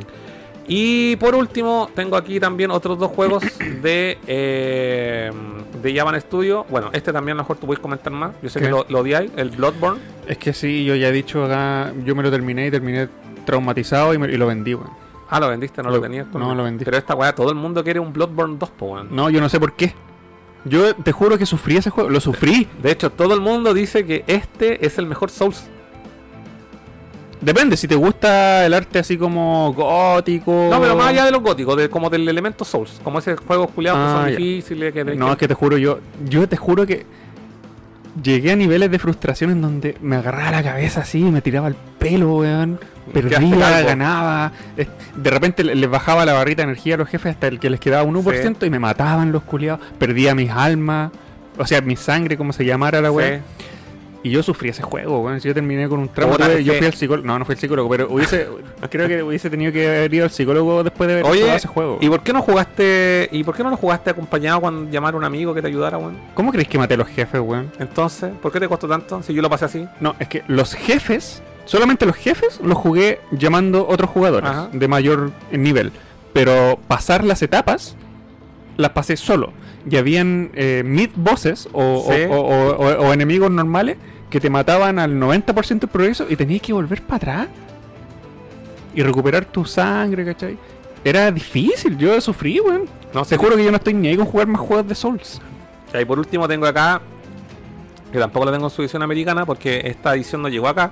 Y 0.70 1.16
por 1.16 1.34
último, 1.34 1.88
tengo 1.94 2.14
aquí 2.16 2.38
también 2.38 2.70
otros 2.70 2.98
dos 2.98 3.10
juegos 3.10 3.42
de, 3.82 4.18
eh, 4.26 5.30
de 5.82 5.94
Japan 5.96 6.20
Studio. 6.20 6.66
Bueno, 6.68 6.90
este 6.92 7.12
también 7.12 7.36
a 7.36 7.38
lo 7.38 7.42
mejor 7.44 7.56
tú 7.56 7.66
puedes 7.66 7.80
comentar 7.80 8.12
más. 8.12 8.32
Yo 8.42 8.50
sé 8.50 8.58
¿Qué? 8.60 8.66
que 8.66 8.70
lo, 8.70 8.84
lo 8.88 9.00
odiáis, 9.00 9.30
el 9.36 9.50
Bloodborne. 9.50 9.98
Es 10.26 10.36
que 10.38 10.52
sí, 10.52 10.84
yo 10.84 10.94
ya 10.94 11.08
he 11.08 11.12
dicho 11.12 11.44
acá, 11.44 11.92
yo 12.04 12.14
me 12.14 12.22
lo 12.22 12.30
terminé 12.30 12.66
y 12.66 12.70
terminé 12.70 13.08
traumatizado 13.46 14.12
y, 14.12 14.18
me- 14.18 14.30
y 14.30 14.36
lo 14.36 14.46
vendí, 14.46 14.74
weón. 14.74 14.90
Ah, 15.30 15.40
lo 15.40 15.48
vendiste, 15.48 15.82
no 15.82 15.90
lo, 15.90 15.96
Lo- 15.96 16.02
tenías. 16.02 16.30
tú, 16.30 16.38
no, 16.38 16.54
lo 16.54 16.62
vendí. 16.64 16.84
Pero 16.84 16.96
esta 16.96 17.14
weá, 17.14 17.34
todo 17.34 17.48
el 17.50 17.54
mundo 17.56 17.82
quiere 17.84 17.98
un 18.00 18.12
Bloodborne 18.12 18.56
2, 18.58 18.70
po, 18.70 18.86
weón. 18.86 19.08
No, 19.10 19.30
yo 19.30 19.40
no 19.40 19.48
sé 19.48 19.58
por 19.58 19.72
qué. 19.74 19.94
Yo 20.64 20.94
te 20.96 21.12
juro 21.12 21.38
que 21.38 21.46
sufrí 21.46 21.76
ese 21.76 21.88
juego, 21.90 22.10
lo 22.10 22.20
sufrí. 22.20 22.66
De 22.82 22.90
hecho, 22.90 23.10
todo 23.10 23.32
el 23.34 23.40
mundo 23.40 23.72
dice 23.72 24.04
que 24.04 24.24
este 24.26 24.84
es 24.84 24.98
el 24.98 25.06
mejor 25.06 25.30
Souls. 25.30 25.64
Depende, 27.40 27.76
si 27.76 27.86
te 27.86 27.94
gusta 27.94 28.66
el 28.66 28.74
arte 28.74 28.98
así 28.98 29.16
como 29.16 29.72
gótico. 29.72 30.68
No, 30.70 30.80
pero 30.80 30.96
más 30.96 31.08
allá 31.08 31.24
de 31.24 31.30
los 31.30 31.40
góticos, 31.42 31.76
de, 31.76 31.88
como 31.88 32.10
del 32.10 32.28
elemento 32.28 32.64
Souls. 32.64 33.00
Como 33.04 33.20
ese 33.20 33.36
juego 33.36 33.68
culiados 33.68 34.00
que 34.00 34.06
Ah, 34.06 34.12
son 34.22 34.30
ya. 34.32 34.36
difíciles. 34.36 34.92
Que 34.92 35.04
No, 35.04 35.26
que- 35.26 35.32
es 35.32 35.38
que 35.38 35.48
te 35.48 35.54
juro, 35.54 35.78
yo, 35.78 36.00
yo 36.28 36.48
te 36.48 36.56
juro 36.56 36.84
que 36.86 37.06
llegué 38.22 38.52
a 38.52 38.56
niveles 38.56 38.90
de 38.90 38.98
frustración 38.98 39.50
en 39.52 39.62
donde 39.62 39.96
me 40.00 40.16
agarraba 40.16 40.50
la 40.50 40.62
cabeza 40.62 41.02
así, 41.02 41.22
me 41.22 41.40
tiraba 41.40 41.68
el 41.68 41.76
pelo, 41.98 42.36
weón. 42.38 42.80
Perdía, 43.12 43.38
ganaba. 43.84 44.52
De 45.16 45.30
repente 45.30 45.64
le- 45.64 45.74
les 45.74 45.88
bajaba 45.88 46.26
la 46.26 46.34
barrita 46.34 46.62
de 46.62 46.64
energía 46.72 46.96
a 46.96 46.98
los 46.98 47.08
jefes 47.08 47.32
hasta 47.32 47.46
el 47.46 47.58
que 47.58 47.70
les 47.70 47.80
quedaba 47.80 48.02
1% 48.04 48.66
y 48.66 48.70
me 48.70 48.78
mataban 48.78 49.32
los 49.32 49.44
culiados. 49.44 49.80
Perdía 49.98 50.34
mis 50.34 50.50
almas, 50.50 51.10
o 51.56 51.64
sea, 51.66 51.80
mi 51.80 51.96
sangre, 51.96 52.36
como 52.36 52.52
se 52.52 52.64
llamara 52.66 53.00
la 53.00 53.10
weón. 53.10 53.38
Sí. 53.58 53.64
Y 54.28 54.32
yo 54.32 54.42
sufrí 54.42 54.68
ese 54.68 54.82
juego, 54.82 55.20
weón. 55.20 55.38
Yo 55.40 55.54
terminé 55.54 55.88
con 55.88 56.00
un 56.00 56.08
trauma. 56.08 56.36
Tuve- 56.36 56.62
yo 56.62 56.74
fui 56.74 56.86
al 56.86 56.92
psicólogo. 56.94 57.26
No, 57.26 57.38
no 57.38 57.44
fui 57.44 57.54
al 57.54 57.58
psicólogo, 57.58 57.88
pero 57.88 58.08
hubiese. 58.10 58.46
creo 58.90 59.08
que 59.08 59.22
hubiese 59.22 59.48
tenido 59.48 59.72
que 59.72 59.86
haber 59.88 60.12
ido 60.14 60.24
al 60.24 60.30
psicólogo 60.30 60.84
después 60.84 61.08
de 61.08 61.14
haber 61.14 61.24
Oye, 61.26 61.40
jugado 61.40 61.56
ese 61.56 61.68
juego. 61.68 61.98
¿Y 62.00 62.08
por 62.08 62.22
qué 62.22 62.32
no 62.32 62.42
jugaste 62.42 63.28
y 63.32 63.42
por 63.44 63.56
qué 63.56 63.62
no 63.64 63.70
lo 63.70 63.76
jugaste 63.76 64.10
acompañado 64.10 64.60
cuando 64.60 64.90
llamar 64.90 65.14
a 65.14 65.16
un 65.16 65.24
amigo 65.24 65.54
que 65.54 65.62
te 65.62 65.68
ayudara, 65.68 65.98
weón? 65.98 66.16
¿Cómo 66.34 66.52
crees 66.52 66.68
que 66.68 66.76
maté 66.78 66.94
a 66.94 66.98
los 66.98 67.08
jefes, 67.08 67.40
weón? 67.40 67.70
Entonces, 67.78 68.30
¿por 68.42 68.52
qué 68.52 68.60
te 68.60 68.68
costó 68.68 68.86
tanto? 68.86 69.22
Si 69.22 69.32
yo 69.32 69.40
lo 69.42 69.48
pasé 69.50 69.64
así. 69.64 69.86
No, 70.00 70.14
es 70.18 70.28
que 70.28 70.42
los 70.48 70.74
jefes, 70.74 71.42
solamente 71.64 72.04
los 72.06 72.16
jefes 72.16 72.60
los 72.62 72.76
jugué 72.76 73.20
llamando 73.32 73.86
otros 73.88 74.10
jugadores 74.10 74.50
Ajá. 74.50 74.68
de 74.72 74.88
mayor 74.88 75.32
nivel. 75.50 75.90
Pero 76.32 76.78
pasar 76.86 77.24
las 77.24 77.40
etapas 77.42 77.96
las 78.76 78.90
pasé 78.90 79.16
solo. 79.16 79.52
Y 79.90 79.96
habían 79.96 80.50
eh, 80.54 80.82
mid 80.84 81.10
bosses 81.16 81.68
o, 81.72 82.04
o- 82.06 82.12
Sí. 82.12 82.22
o- 82.28 82.34
o- 82.34 82.76
o- 82.76 83.08
o 83.08 83.12
enemigos 83.12 83.50
normales 83.50 83.96
que 84.30 84.40
te 84.40 84.50
mataban 84.50 84.98
al 84.98 85.12
90% 85.18 85.80
del 85.80 85.88
progreso 85.88 86.26
y 86.28 86.36
tenías 86.36 86.62
que 86.62 86.72
volver 86.72 87.02
para 87.02 87.16
atrás 87.16 87.48
y 88.94 89.02
recuperar 89.02 89.44
tu 89.44 89.64
sangre, 89.64 90.24
¿cachai? 90.24 90.58
Era 91.04 91.30
difícil, 91.30 91.96
yo 91.96 92.20
sufrí, 92.20 92.60
weón. 92.60 92.86
No 93.14 93.24
Te 93.24 93.36
juro 93.36 93.56
que 93.56 93.64
yo 93.64 93.70
no 93.70 93.78
estoy 93.78 93.94
ni 93.94 94.08
ahí 94.08 94.16
con 94.16 94.26
jugar 94.26 94.46
más 94.48 94.60
juegos 94.60 94.86
de 94.88 94.94
Souls. 94.94 95.40
Y 95.98 96.04
por 96.04 96.18
último 96.18 96.46
tengo 96.46 96.66
acá, 96.66 97.00
que 98.12 98.18
tampoco 98.18 98.46
lo 98.46 98.52
tengo 98.52 98.66
en 98.66 98.70
su 98.70 98.82
edición 98.82 99.02
americana 99.02 99.46
porque 99.46 99.80
esta 99.84 100.14
edición 100.14 100.42
no 100.42 100.48
llegó 100.48 100.68
acá. 100.68 100.90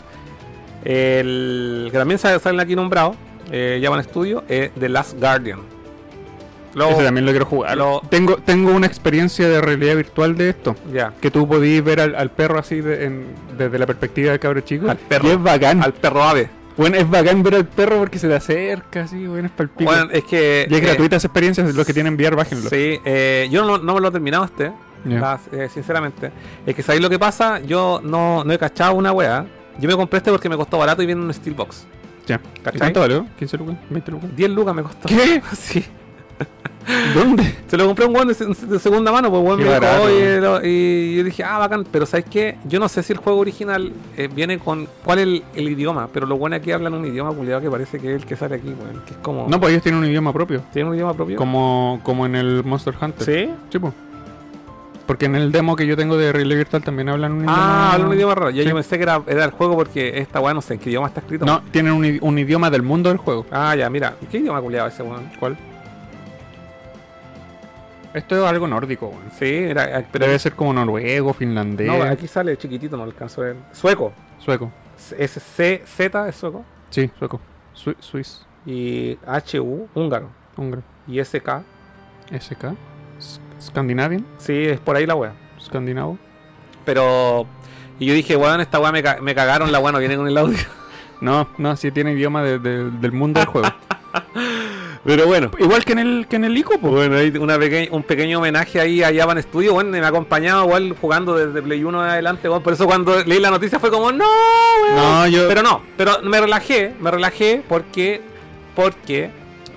El 0.84 1.88
que 1.90 1.98
también 1.98 2.18
sale, 2.18 2.38
sale 2.38 2.62
aquí 2.62 2.74
nombrado, 2.74 3.16
eh, 3.50 3.80
Japan 3.82 4.02
Studio, 4.04 4.44
es 4.48 4.70
The 4.78 4.88
Last 4.88 5.18
Guardian. 5.18 5.75
Lo- 6.76 6.90
Ese 6.90 7.02
también 7.04 7.24
lo 7.24 7.32
quiero 7.32 7.46
jugar. 7.46 7.76
lo- 7.76 8.02
Tengo, 8.10 8.36
tengo 8.36 8.70
una 8.72 8.86
experiencia 8.86 9.48
de 9.48 9.60
realidad 9.62 9.96
virtual 9.96 10.36
de 10.36 10.50
esto. 10.50 10.76
ya. 10.92 11.12
Que 11.20 11.30
tú 11.30 11.48
podías 11.48 11.82
ver 11.82 12.00
al, 12.00 12.14
al 12.14 12.30
perro 12.30 12.58
así 12.58 12.80
de- 12.82 13.06
en- 13.06 13.26
desde 13.56 13.78
la 13.78 13.86
perspectiva 13.86 14.30
del 14.30 14.38
cabro 14.40 14.60
chico. 14.60 14.88
Al 14.90 14.98
perro. 14.98 15.26
Y 15.28 15.30
es 15.32 15.42
bacán. 15.42 15.82
Al 15.82 15.94
perro 15.94 16.22
ave. 16.22 16.50
Bueno, 16.76 16.96
es 16.98 17.08
bacán 17.08 17.42
ver 17.42 17.54
al 17.54 17.64
perro 17.64 17.96
porque 18.00 18.18
se 18.18 18.28
te 18.28 18.34
acerca, 18.34 19.04
así, 19.04 19.26
bueno, 19.26 19.46
es 19.46 19.52
palpico. 19.52 19.90
Bueno, 19.90 20.10
es 20.12 20.24
que. 20.24 20.66
y 20.68 20.74
es 20.74 20.80
eh, 20.82 20.84
gratuita 20.84 21.16
esa 21.16 21.26
experiencia, 21.28 21.64
los 21.64 21.86
que 21.86 21.94
tienen 21.94 22.14
VR, 22.16 22.36
bájenlo. 22.36 22.68
Sí, 22.68 23.00
eh, 23.06 23.48
yo 23.50 23.64
no, 23.64 23.78
no 23.78 23.94
me 23.94 24.00
lo 24.02 24.08
he 24.08 24.10
terminado 24.12 24.44
este, 24.44 24.70
la- 25.06 25.40
eh, 25.52 25.68
sinceramente. 25.72 26.30
Es 26.66 26.74
que 26.74 26.82
sabéis 26.82 27.02
lo 27.02 27.08
que 27.08 27.18
pasa, 27.18 27.60
yo 27.60 28.02
no, 28.04 28.44
no 28.44 28.52
he 28.52 28.58
cachado 28.58 28.94
una 28.94 29.10
wea. 29.12 29.46
Yo 29.78 29.88
me 29.88 29.96
compré 29.96 30.18
este 30.18 30.30
porque 30.30 30.50
me 30.50 30.56
costó 30.58 30.76
barato 30.76 31.02
y 31.02 31.06
viene 31.06 31.22
en 31.22 31.26
un 31.28 31.32
Steelbox. 31.32 31.86
Ya. 32.26 32.40
¿Y 32.56 32.60
¿Cachai? 32.60 32.78
cuánto 32.78 33.00
valió? 33.00 33.26
¿15 33.40 33.56
lucas? 33.58 33.76
¿20 33.90 34.08
lucas? 34.08 34.36
10 34.36 34.50
lucas 34.50 34.74
me 34.74 34.82
costó. 34.82 35.08
¿Qué? 35.08 35.40
Sí. 35.56 35.82
¿Dónde? 37.14 37.56
Se 37.66 37.76
lo 37.76 37.84
compré 37.86 38.04
a 38.04 38.08
un 38.08 38.14
weón 38.14 38.28
de, 38.28 38.34
se- 38.34 38.44
de 38.46 38.78
segunda 38.78 39.10
mano, 39.10 39.28
pues 39.28 39.42
weón 39.42 39.58
me 39.58 39.64
dijo, 39.64 39.74
barato. 39.80 40.04
"Oye, 40.04 40.40
lo-", 40.40 40.60
y 40.64 41.16
yo 41.16 41.24
dije, 41.24 41.42
ah, 41.42 41.58
bacán, 41.58 41.84
pero 41.90 42.06
¿sabes 42.06 42.26
qué? 42.30 42.58
Yo 42.64 42.78
no 42.78 42.88
sé 42.88 43.02
si 43.02 43.12
el 43.12 43.18
juego 43.18 43.40
original 43.40 43.92
eh, 44.16 44.28
viene 44.32 44.58
con 44.60 44.86
cuál 45.04 45.18
es 45.18 45.24
el, 45.24 45.44
el 45.56 45.68
idioma, 45.68 46.08
pero 46.12 46.26
lo 46.26 46.36
bueno 46.38 46.54
es 46.56 46.62
que 46.62 46.72
hablan 46.72 46.94
un 46.94 47.04
idioma 47.04 47.32
culiado 47.32 47.60
que 47.60 47.68
parece 47.70 47.98
que 47.98 48.14
es 48.14 48.22
el 48.22 48.26
que 48.28 48.36
sale 48.36 48.54
aquí, 48.56 48.68
weón, 48.68 49.02
que 49.04 49.12
es 49.14 49.18
como... 49.20 49.48
No, 49.48 49.58
pues 49.58 49.72
ellos 49.72 49.82
tienen 49.82 50.00
un 50.00 50.06
idioma 50.06 50.32
propio. 50.32 50.62
¿Tiene 50.72 50.88
un 50.88 50.94
idioma 50.94 51.14
propio? 51.14 51.36
Como, 51.36 51.98
como 52.04 52.24
en 52.24 52.36
el 52.36 52.62
Monster 52.62 52.94
Hunter. 53.00 53.24
¿Sí? 53.26 53.50
Sí, 53.70 53.78
pues. 53.80 53.92
Porque 55.06 55.26
en 55.26 55.34
el 55.36 55.50
demo 55.52 55.74
que 55.76 55.86
yo 55.88 55.96
tengo 55.96 56.16
de 56.16 56.32
Relay 56.32 56.56
Virtual 56.56 56.82
también 56.82 57.08
hablan 57.08 57.32
un 57.32 57.38
idioma. 57.40 57.56
Ah, 57.56 57.92
habla 57.94 58.06
un 58.08 58.14
idioma 58.14 58.34
raro. 58.36 58.50
Yo, 58.50 58.62
Sí. 58.62 58.68
yo 58.68 58.74
pensé 58.74 58.96
que 58.96 59.02
era, 59.04 59.22
era 59.26 59.44
el 59.44 59.50
juego 59.52 59.74
porque 59.76 60.18
esta 60.18 60.40
weá 60.40 60.52
no 60.54 60.60
sé 60.62 60.74
en 60.74 60.80
qué 60.80 60.90
idioma 60.90 61.08
está 61.08 61.20
escrito. 61.20 61.44
No, 61.44 61.62
tienen 61.72 61.92
un, 61.92 62.18
un 62.20 62.38
idioma 62.38 62.70
del 62.70 62.82
mundo 62.82 63.08
del 63.08 63.18
juego. 63.18 63.44
Ah, 63.50 63.74
ya, 63.76 63.88
mira. 63.90 64.14
¿Qué 64.30 64.38
idioma 64.38 64.60
culiado 64.60 64.88
ese 64.88 65.02
weón? 65.04 65.30
¿Cuál? 65.40 65.56
Esto 68.16 68.36
es 68.36 68.42
algo 68.50 68.66
nórdico, 68.66 69.08
weón. 69.08 69.30
Sí, 69.38 69.44
eh, 69.46 70.06
pero 70.10 70.26
Debe 70.26 70.38
ser 70.38 70.54
como 70.54 70.72
noruego, 70.72 71.32
finlandés, 71.34 71.86
no, 71.86 72.02
aquí 72.02 72.26
sale 72.26 72.56
chiquitito, 72.56 72.96
no 72.96 73.02
alcanzo 73.02 73.42
a 73.42 73.44
ver. 73.44 73.56
Sueco. 73.72 74.12
sueco. 74.38 74.72
Es 75.18 75.32
C, 75.32 75.82
Z 75.86 76.28
es 76.28 76.36
sueco. 76.36 76.64
Sí, 76.90 77.10
sueco. 77.18 77.40
Sui- 77.74 77.96
Suiz, 78.00 78.46
Y 78.64 79.18
HU, 79.52 79.88
húngaro. 79.94 80.30
húngaro. 80.56 80.82
Y 81.06 81.18
SK. 81.22 81.62
SK. 82.32 82.74
S- 83.18 83.40
Scandinavian, 83.60 84.24
Sí, 84.38 84.64
es 84.64 84.80
por 84.80 84.96
ahí 84.96 85.04
la 85.06 85.14
weá. 85.14 85.32
escandinavo. 85.58 86.18
Pero. 86.84 87.46
Y 87.98 88.06
yo 88.06 88.14
dije, 88.14 88.36
weón, 88.36 88.60
esta 88.60 88.78
weá 88.80 88.92
me, 88.92 89.02
ca- 89.02 89.18
me 89.20 89.34
cagaron, 89.34 89.70
la 89.72 89.78
weá 89.78 89.92
no 89.92 89.98
viene 89.98 90.16
con 90.16 90.26
el 90.26 90.36
audio. 90.38 90.58
No, 91.20 91.48
no, 91.58 91.76
sí 91.76 91.90
tiene 91.90 92.12
idioma 92.12 92.42
de- 92.42 92.58
de- 92.58 92.90
del 92.90 93.12
mundo 93.12 93.40
del 93.40 93.48
juego. 93.48 93.68
Pero 95.06 95.26
bueno. 95.26 95.50
Igual 95.58 95.84
que 95.84 95.92
en 95.92 95.98
el 96.00 96.26
que 96.28 96.36
en 96.36 96.44
el 96.44 96.56
ICO, 96.58 96.78
pues. 96.78 96.92
Bueno, 96.92 97.16
hay 97.16 97.28
una 97.38 97.58
peque- 97.58 97.88
un 97.92 98.02
pequeño 98.02 98.38
homenaje 98.38 98.80
ahí 98.80 99.02
a 99.02 99.14
Japan 99.14 99.40
Studio, 99.42 99.72
bueno, 99.74 99.90
me 99.90 100.00
ha 100.00 100.08
acompañado 100.08 100.64
igual 100.64 100.94
jugando 101.00 101.36
desde 101.36 101.62
Play 101.62 101.84
1 101.84 102.04
en 102.04 102.10
adelante. 102.10 102.48
Por 102.48 102.72
eso 102.72 102.86
cuando 102.86 103.22
leí 103.24 103.38
la 103.40 103.50
noticia 103.50 103.78
fue 103.78 103.90
como, 103.90 104.10
no, 104.12 104.24
weón. 104.82 104.96
No, 104.96 105.26
yo. 105.28 105.48
Pero 105.48 105.62
no, 105.62 105.82
pero 105.96 106.12
me 106.22 106.40
relajé, 106.40 106.92
me 107.00 107.10
relajé 107.10 107.62
porque, 107.68 108.20
porque 108.74 109.30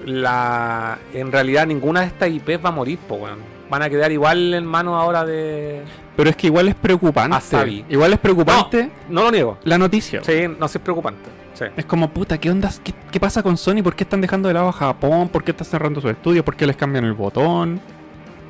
la, 0.05 0.97
en 1.13 1.31
realidad 1.31 1.67
ninguna 1.67 2.01
de 2.01 2.07
estas 2.07 2.29
IPs 2.29 2.63
va 2.65 2.69
a 2.69 2.73
morir, 2.73 2.99
weón. 3.09 3.37
Van 3.69 3.83
a 3.83 3.89
quedar 3.89 4.11
igual 4.11 4.55
en 4.55 4.65
manos 4.65 4.99
ahora 4.99 5.23
de... 5.25 5.81
Pero 6.17 6.27
es 6.31 6.35
que 6.35 6.47
igual 6.47 6.67
es 6.69 6.73
preocupante. 6.75 7.37
Asabi. 7.37 7.85
Igual 7.87 8.13
es 8.13 8.19
preocupante 8.19 8.89
No 9.09 9.21
lo 9.21 9.31
niego. 9.31 9.59
la 9.63 9.77
noticia. 9.77 10.23
Sí, 10.23 10.47
no 10.59 10.67
sí 10.67 10.79
es 10.79 10.83
preocupante. 10.83 11.29
Sí. 11.59 11.65
Es 11.75 11.83
como, 11.85 12.09
puta, 12.09 12.37
¿qué 12.39 12.49
ondas? 12.49 12.79
¿Qué, 12.81 12.93
qué 13.11 13.19
pasa 13.19 13.43
con 13.43 13.57
Sony? 13.57 13.83
¿Por 13.83 13.93
qué 13.95 14.05
están 14.05 14.21
dejando 14.21 14.47
de 14.47 14.53
lado 14.53 14.69
a 14.69 14.71
Japón? 14.71 15.27
¿Por 15.27 15.43
qué 15.43 15.51
están 15.51 15.67
cerrando 15.67 15.99
sus 15.99 16.09
estudios? 16.11 16.45
¿Por 16.45 16.55
qué 16.55 16.65
les 16.65 16.77
cambian 16.77 17.03
el 17.03 17.13
botón? 17.13 17.81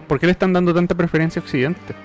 ¿Por 0.07 0.19
qué 0.19 0.27
le 0.27 0.31
están 0.33 0.53
dando 0.53 0.73
tanta 0.73 0.93
preferencia 0.95 1.39
a 1.41 1.43
Occidente? 1.43 1.95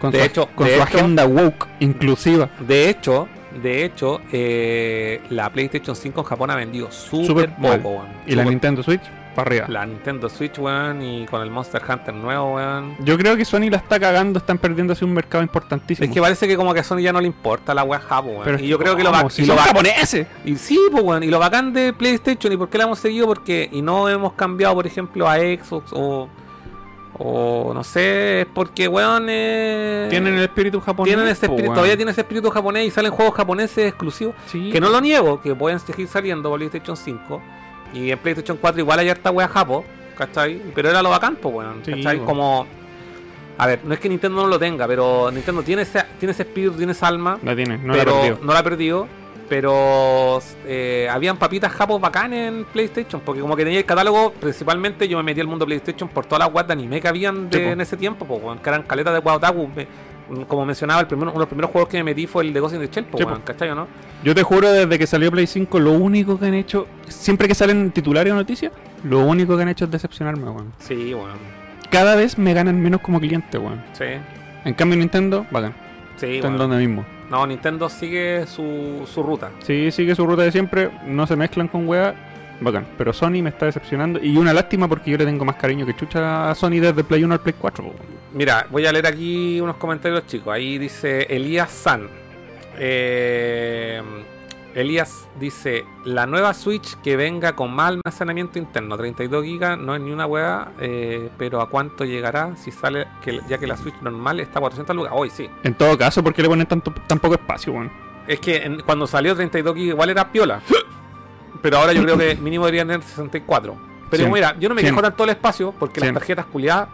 Con 0.00 0.10
De 0.10 0.20
su, 0.20 0.24
hecho- 0.24 0.48
con 0.54 0.66
de 0.66 0.76
su 0.76 0.82
hecho- 0.82 0.96
agenda 0.98 1.26
woke 1.26 1.66
inclusiva. 1.80 2.48
De 2.66 2.88
hecho, 2.88 3.28
de 3.62 3.84
hecho, 3.84 4.20
eh, 4.32 5.20
la 5.30 5.50
PlayStation 5.50 5.96
5 5.96 6.20
en 6.20 6.26
Japón 6.26 6.50
ha 6.50 6.56
vendido 6.56 6.90
súper 6.90 7.50
mal. 7.58 7.80
poco. 7.80 8.04
Y 8.26 8.34
la 8.36 8.44
Nintendo 8.44 8.82
Switch, 8.82 9.02
para 9.38 9.50
arriba. 9.50 9.66
la 9.68 9.86
Nintendo 9.86 10.28
Switch, 10.28 10.58
weón, 10.58 11.00
y 11.00 11.26
con 11.26 11.42
el 11.42 11.50
Monster 11.50 11.80
Hunter 11.88 12.14
nuevo, 12.14 12.56
weón. 12.56 12.96
Yo 13.00 13.16
creo 13.16 13.36
que 13.36 13.44
Sony 13.44 13.70
la 13.70 13.76
está 13.76 14.00
cagando, 14.00 14.38
están 14.38 14.58
perdiendo 14.58 14.92
así 14.92 15.04
un 15.04 15.14
mercado 15.14 15.42
importantísimo. 15.42 16.04
Es 16.04 16.12
que 16.12 16.20
parece 16.20 16.48
que 16.48 16.56
como 16.56 16.74
que 16.74 16.80
a 16.80 16.84
Sony 16.84 16.98
ya 16.98 17.12
no 17.12 17.20
le 17.20 17.28
importa 17.28 17.72
la 17.74 17.84
weá 17.84 18.00
Japo, 18.00 18.28
weón. 18.28 18.42
Pero 18.44 18.58
y 18.58 18.66
yo 18.66 18.78
creo 18.78 18.96
que 18.96 19.04
lo 19.04 19.12
va 19.12 19.30
Si 19.30 19.42
y 19.42 19.46
lo 19.46 19.56
japoneses. 19.56 20.26
Y 20.44 20.56
sí, 20.56 20.78
pues 20.90 21.04
weón, 21.04 21.22
y 21.22 21.28
lo 21.28 21.38
bacán 21.38 21.72
de 21.72 21.92
PlayStation, 21.92 22.52
¿y 22.52 22.56
por 22.56 22.68
qué 22.68 22.78
la 22.78 22.84
hemos 22.84 22.98
seguido? 22.98 23.26
Porque, 23.26 23.68
y 23.70 23.80
no 23.80 24.08
hemos 24.08 24.32
cambiado, 24.32 24.74
por 24.74 24.86
ejemplo, 24.86 25.28
a 25.28 25.36
Xbox 25.36 25.92
o, 25.92 26.28
o 27.18 27.72
no 27.74 27.84
sé, 27.84 28.42
es 28.42 28.46
porque, 28.52 28.88
weón, 28.88 29.26
eh, 29.28 30.06
Tienen 30.10 30.34
el 30.34 30.42
espíritu 30.42 30.80
japonés. 30.80 31.14
tienen 31.14 31.28
ese 31.30 31.46
espíritu, 31.46 31.74
todavía 31.74 31.96
tiene 31.96 32.10
ese 32.12 32.22
espíritu 32.22 32.50
japonés 32.50 32.86
y 32.86 32.90
salen 32.90 33.12
juegos 33.12 33.34
japoneses 33.34 33.88
exclusivos. 33.88 34.34
Sí. 34.46 34.70
Que 34.72 34.80
no 34.80 34.88
lo 34.88 35.00
niego, 35.00 35.40
que 35.40 35.54
pueden 35.54 35.78
seguir 35.80 36.08
saliendo 36.08 36.48
por 36.48 36.58
PlayStation 36.58 36.96
5. 36.96 37.42
Y 37.94 38.10
en 38.10 38.18
PlayStation 38.18 38.58
4 38.60 38.80
igual 38.80 38.98
hay 38.98 39.08
harta 39.08 39.30
wea 39.30 39.48
japo, 39.48 39.84
¿cachai? 40.16 40.60
Pero 40.74 40.90
era 40.90 41.02
lo 41.02 41.10
bacán, 41.10 41.36
pues, 41.36 41.54
weón, 41.54 41.80
Sí, 41.84 41.92
¿cachai? 41.92 42.18
Como... 42.20 42.66
A 43.60 43.66
ver, 43.66 43.80
no 43.84 43.92
es 43.92 43.98
que 44.00 44.08
Nintendo 44.08 44.42
no 44.42 44.46
lo 44.48 44.58
tenga, 44.58 44.86
pero 44.86 45.30
Nintendo 45.32 45.62
tiene 45.62 45.82
ese, 45.82 46.04
tiene 46.20 46.30
ese 46.32 46.42
espíritu, 46.44 46.76
tiene 46.76 46.92
esa 46.92 47.08
alma, 47.08 47.38
La 47.42 47.56
tiene, 47.56 47.76
no 47.78 47.88
la 47.88 48.04
pero 48.04 48.14
perdió. 48.20 48.38
no 48.42 48.52
la 48.52 48.58
ha 48.60 48.62
perdido. 48.62 49.08
Pero 49.48 50.40
eh, 50.66 51.08
habían 51.10 51.38
papitas 51.38 51.72
japos 51.72 52.00
bacán 52.00 52.32
en 52.34 52.66
PlayStation, 52.66 53.20
porque 53.24 53.40
como 53.40 53.56
que 53.56 53.64
tenía 53.64 53.78
el 53.80 53.84
catálogo, 53.86 54.30
principalmente 54.32 55.08
yo 55.08 55.16
me 55.16 55.22
metí 55.22 55.40
al 55.40 55.46
mundo 55.46 55.64
PlayStation 55.64 56.08
por 56.08 56.26
todas 56.26 56.46
las 56.46 56.54
weas 56.54 56.66
de 56.66 56.74
anime 56.74 57.00
que 57.00 57.08
habían 57.08 57.48
de- 57.48 57.58
Sí, 57.58 57.64
en 57.64 57.80
ese 57.80 57.96
tiempo, 57.96 58.26
pues, 58.26 58.60
que 58.60 58.68
eran 58.68 58.82
caletas 58.82 59.14
de 59.14 59.20
Waotaku. 59.20 59.70
Como 60.46 60.64
mencionaba, 60.66 61.00
el 61.00 61.06
primero, 61.06 61.30
uno 61.30 61.38
de 61.38 61.38
los 61.40 61.48
primeros 61.48 61.70
juegos 61.70 61.88
que 61.88 61.96
me 61.98 62.04
metí 62.04 62.26
fue 62.26 62.44
el 62.44 62.52
de 62.52 62.60
Ghost 62.60 62.74
in 62.74 62.80
the 62.80 62.88
Shell, 62.88 63.06
Sí, 63.16 63.24
weón, 63.24 63.38
po. 63.38 63.44
¿cachai 63.44 63.70
o 63.70 63.74
no? 63.74 63.86
Yo 64.22 64.34
te 64.34 64.42
juro, 64.42 64.70
desde 64.70 64.98
que 64.98 65.06
salió 65.06 65.30
Play 65.30 65.46
5, 65.46 65.78
lo 65.78 65.92
único 65.92 66.38
que 66.38 66.46
han 66.46 66.54
hecho, 66.54 66.86
siempre 67.08 67.48
que 67.48 67.54
salen 67.54 67.90
titulares 67.92 68.32
o 68.32 68.36
noticias, 68.36 68.72
lo 69.04 69.20
único 69.20 69.56
que 69.56 69.62
han 69.62 69.68
hecho 69.68 69.86
es 69.86 69.90
decepcionarme, 69.90 70.44
weón. 70.50 70.72
Sí, 70.78 71.14
weón. 71.14 71.38
Cada 71.90 72.14
vez 72.16 72.36
me 72.36 72.52
ganan 72.52 72.80
menos 72.80 73.00
como 73.00 73.18
cliente, 73.20 73.56
weón. 73.58 73.82
Sí, 73.92 74.04
En 74.64 74.74
cambio, 74.74 74.98
Nintendo, 74.98 75.46
bacán. 75.50 75.74
sí, 76.16 76.36
Están 76.36 76.58
donde 76.58 76.76
mismo. 76.76 77.06
No, 77.30 77.46
Nintendo 77.46 77.88
sigue 77.88 78.46
su, 78.46 79.06
su 79.12 79.22
ruta. 79.22 79.50
Sí, 79.60 79.90
sigue 79.90 80.14
su 80.14 80.26
ruta 80.26 80.42
de 80.42 80.52
siempre, 80.52 80.90
no 81.06 81.26
se 81.26 81.36
mezclan 81.36 81.68
con 81.68 81.86
weá, 81.88 82.14
bacán. 82.60 82.86
Pero 82.98 83.12
Sony 83.12 83.42
me 83.42 83.50
está 83.50 83.66
decepcionando 83.66 84.18
y 84.22 84.36
una 84.36 84.52
lástima 84.52 84.88
porque 84.88 85.10
yo 85.10 85.18
le 85.18 85.24
tengo 85.24 85.44
más 85.44 85.56
cariño 85.56 85.86
que 85.86 85.94
chucha 85.96 86.50
a 86.50 86.54
Sony 86.54 86.80
desde 86.80 87.04
Play 87.04 87.24
1 87.24 87.32
al 87.34 87.40
Play 87.40 87.54
4. 87.58 87.84
weón. 87.84 87.96
Mira, 88.34 88.66
voy 88.70 88.86
a 88.86 88.92
leer 88.92 89.06
aquí 89.06 89.60
unos 89.60 89.76
comentarios 89.76 90.26
chicos. 90.26 90.52
Ahí 90.54 90.78
dice 90.78 91.22
Elías 91.34 91.70
San. 91.70 92.08
Eh, 92.76 94.02
Elías 94.74 95.26
dice, 95.40 95.84
la 96.04 96.26
nueva 96.26 96.54
Switch 96.54 96.94
que 97.02 97.16
venga 97.16 97.56
con 97.56 97.72
más 97.74 97.88
almacenamiento 97.94 98.58
interno, 98.60 98.96
32 98.96 99.42
GB, 99.44 99.76
no 99.78 99.94
es 99.96 100.00
ni 100.00 100.12
una 100.12 100.26
weá, 100.26 100.68
eh, 100.78 101.30
pero 101.36 101.60
¿a 101.60 101.68
cuánto 101.68 102.04
llegará 102.04 102.54
si 102.56 102.70
sale, 102.70 103.06
que, 103.22 103.40
ya 103.48 103.58
que 103.58 103.66
la 103.66 103.76
Switch 103.76 103.96
normal 104.02 104.38
está 104.40 104.58
a 104.58 104.60
400 104.60 104.94
lucas? 104.94 105.12
Hoy 105.16 105.30
sí. 105.30 105.48
En 105.64 105.74
todo 105.74 105.98
caso, 105.98 106.22
¿por 106.22 106.32
qué 106.34 106.42
le 106.42 106.48
ponen 106.48 106.66
tanto, 106.66 106.92
tan 107.06 107.18
poco 107.18 107.34
espacio, 107.34 107.72
weón? 107.72 107.90
Es 108.28 108.38
que 108.40 108.56
en- 108.58 108.80
cuando 108.82 109.06
salió 109.06 109.34
32 109.34 109.74
GB 109.74 109.80
igual 109.88 110.10
era 110.10 110.30
piola. 110.30 110.60
Pero 111.62 111.78
ahora 111.78 111.92
yo 111.92 112.02
creo 112.02 112.16
que 112.18 112.36
mínimo 112.36 112.64
deberían 112.66 112.88
tener 112.88 113.02
64. 113.02 113.76
Pero 114.10 114.22
Cien. 114.22 114.32
mira, 114.32 114.56
yo 114.58 114.68
no 114.68 114.74
me 114.74 114.82
quejo 114.82 115.02
tanto 115.02 115.22
del 115.24 115.30
espacio 115.30 115.74
porque 115.78 116.00
las 116.00 116.12
tarjetas 116.12 116.46
culiadas 116.46 116.88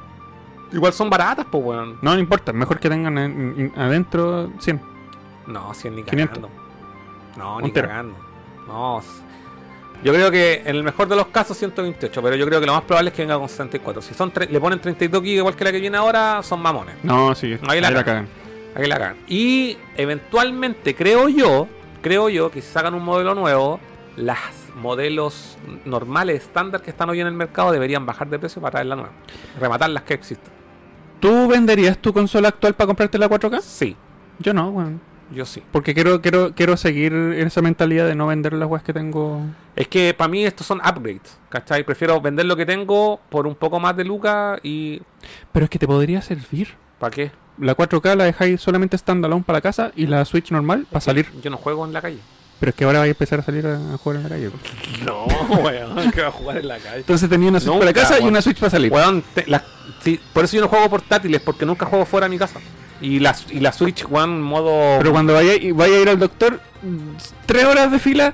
igual 0.73 0.93
son 0.93 1.09
baratas, 1.11 1.47
pues 1.51 1.63
weón. 1.65 1.99
No, 2.03 2.15
no 2.15 2.19
importa, 2.21 2.53
mejor 2.53 2.79
que 2.81 2.89
tengan 2.89 3.17
en- 3.19 3.73
en- 3.75 3.81
adentro 3.81 4.51
100. 4.59 4.81
No, 5.47 5.73
100 5.75 5.95
ni 5.97 6.03
500. 6.03 6.39
cagando. 6.39 6.51
No, 7.37 7.57
Un 7.57 7.63
ni 7.65 7.71
tera. 7.73 7.89
cagando. 7.89 8.17
No. 8.67 9.03
Yo 10.03 10.13
creo 10.13 10.31
que 10.31 10.63
en 10.67 10.77
el 10.77 10.83
mejor 10.83 11.09
de 11.09 11.17
los 11.17 11.29
casos 11.29 11.57
128, 11.57 12.21
pero 12.23 12.37
yo 12.37 12.45
creo 12.47 12.61
que 12.61 12.67
lo 12.67 12.75
más 12.75 12.83
probable 12.83 13.11
es 13.11 13.17
que 13.17 13.23
venga 13.23 13.39
con 13.39 13.49
64. 13.49 14.03
Si 14.03 14.13
son 14.15 14.33
le 14.51 14.61
ponen 14.61 14.81
32 14.81 15.23
GB 15.23 15.29
igual 15.37 15.55
que 15.57 15.65
la 15.65 15.73
que 15.73 15.81
viene 15.81 15.97
ahora, 15.97 16.43
son 16.43 16.61
mamones. 16.61 16.97
No, 17.03 17.35
sí, 17.35 17.57
Ahí 17.69 17.81
la 17.81 17.89
cagan. 17.89 18.05
cagan. 18.05 18.29
Aquí 18.75 18.87
la 18.87 18.99
cagan. 18.99 19.17
Y 19.29 19.79
eventualmente, 19.97 20.95
creo 20.95 21.29
yo, 21.29 21.69
creo 22.03 22.29
yo 22.29 22.51
que 22.51 22.61
si 22.61 22.69
sacan 22.73 22.95
un 22.95 23.05
modelo 23.05 23.35
nuevo, 23.35 23.79
las 24.17 24.39
modelos 24.77 25.57
normales, 25.85 26.43
estándar 26.43 26.83
que 26.83 26.91
están 26.91 27.11
hoy 27.11 27.21
en 27.21 27.27
el 27.27 27.35
mercado, 27.35 27.73
deberían 27.73 28.07
bajar 28.07 28.29
de 28.29 28.39
precio 28.39 28.61
para 28.63 28.73
traer 28.73 28.87
la 28.87 28.97
nueva. 28.97 29.11
Rematar 29.61 29.91
las 29.91 30.03
que 30.05 30.15
existen. 30.15 30.53
¿Tú 31.21 31.49
venderías 31.49 31.99
tu 31.99 32.13
consola 32.13 32.49
actual 32.49 32.75
para 32.75 32.87
comprarte 32.89 33.19
la 33.19 33.29
4K? 33.29 33.61
Sí, 33.61 33.97
Yo 34.39 34.53
no, 34.53 34.69
weón. 34.71 35.01
yo 35.33 35.45
sí. 35.47 35.63
Porque 35.73 35.95
quiero, 35.95 36.21
quiero, 36.21 36.53
quiero 36.55 36.77
seguir 36.77 37.13
en 37.13 37.47
esa 37.47 37.63
mentalidad 37.63 38.07
de 38.07 38.15
no 38.15 38.27
vender 38.27 38.53
las 38.53 38.69
weas 38.69 38.83
que 38.85 38.93
tengo. 38.93 39.41
Es 39.75 39.89
que 39.89 40.13
para 40.13 40.29
mí 40.29 40.45
estos 40.45 40.67
son 40.67 40.79
upgrades, 40.81 41.39
¿cachai? 41.49 41.83
Prefiero 41.85 42.21
vender 42.21 42.47
lo 42.47 42.57
que 42.57 42.67
tengo 42.67 43.21
por 43.31 43.47
un 43.47 43.55
poco 43.55 43.81
más 43.81 43.97
de 43.97 44.05
lucas 44.05 44.61
y... 44.63 45.01
Pero 45.53 45.65
es 45.65 45.71
que 45.71 45.79
te 45.79 45.87
podría 45.87 46.21
servir. 46.21 46.75
¿Para 46.99 47.11
qué? 47.11 47.31
La 47.59 47.77
4K 47.77 48.17
la 48.17 48.25
dejáis 48.25 48.61
solamente 48.61 48.99
standalone 48.99 49.45
para 49.45 49.59
la 49.59 49.63
casa 49.63 49.93
y 49.97 50.07
la 50.07 50.25
Switch 50.25 50.51
normal 50.51 50.87
para 50.91 51.01
salir. 51.01 51.27
Yo 51.43 51.51
no 51.51 51.57
juego 51.57 51.85
en 51.87 51.93
la 51.93 52.03
calle. 52.03 52.19
Pero 52.65 52.71
es 52.71 52.75
que 52.77 52.85
ahora 52.85 53.01
vais 53.01 53.09
a 53.09 53.11
empezar 53.11 53.41
a 53.41 53.43
salir 53.43 53.67
a, 53.67 53.75
a 53.93 53.99
jugar 53.99 54.17
en 54.17 54.23
la 54.23 54.29
calle. 54.31 54.49
po. 54.51 54.57
No, 55.05 55.27
weón, 55.59 56.11
que 56.13 56.23
va 56.23 56.29
a 56.29 56.31
jugar 56.31 56.57
en 56.57 56.69
la 56.69 56.79
calle. 56.79 56.97
Entonces 56.99 57.29
tenía 57.29 57.51
una 57.51 57.61
Switch 57.61 57.69
Nunca, 57.75 57.81
para 57.87 57.91
la 57.93 58.01
casa 58.01 58.15
y 58.15 58.21
weón. 58.21 58.31
una 58.31 58.41
Switch 58.43 58.59
para 58.59 58.71
salir. 58.71 58.91
Weón, 58.91 59.23
te- 59.35 59.45
la- 59.47 59.63
sí, 60.03 60.19
por 60.33 60.45
eso 60.45 60.57
yo 60.57 60.63
no 60.63 60.69
juego 60.69 60.89
portátiles, 60.89 61.43
porque 61.43 61.67
nunca 61.67 61.85
juego 61.85 62.07
fuera 62.07 62.25
de 62.25 62.31
mi 62.31 62.39
casa. 62.39 62.59
Y 63.03 63.19
la, 63.19 63.37
y 63.51 63.61
la 63.61 63.73
Switch 63.73 64.07
One 64.11 64.39
modo. 64.39 64.97
Pero 64.99 65.13
cuando 65.13 65.35
vaya, 65.35 65.53
vaya 65.75 65.97
a 65.97 66.01
ir 66.01 66.09
al 66.09 66.19
doctor, 66.19 66.59
tres 67.45 67.65
horas 67.65 67.91
de 67.93 67.99
fila 67.99 68.33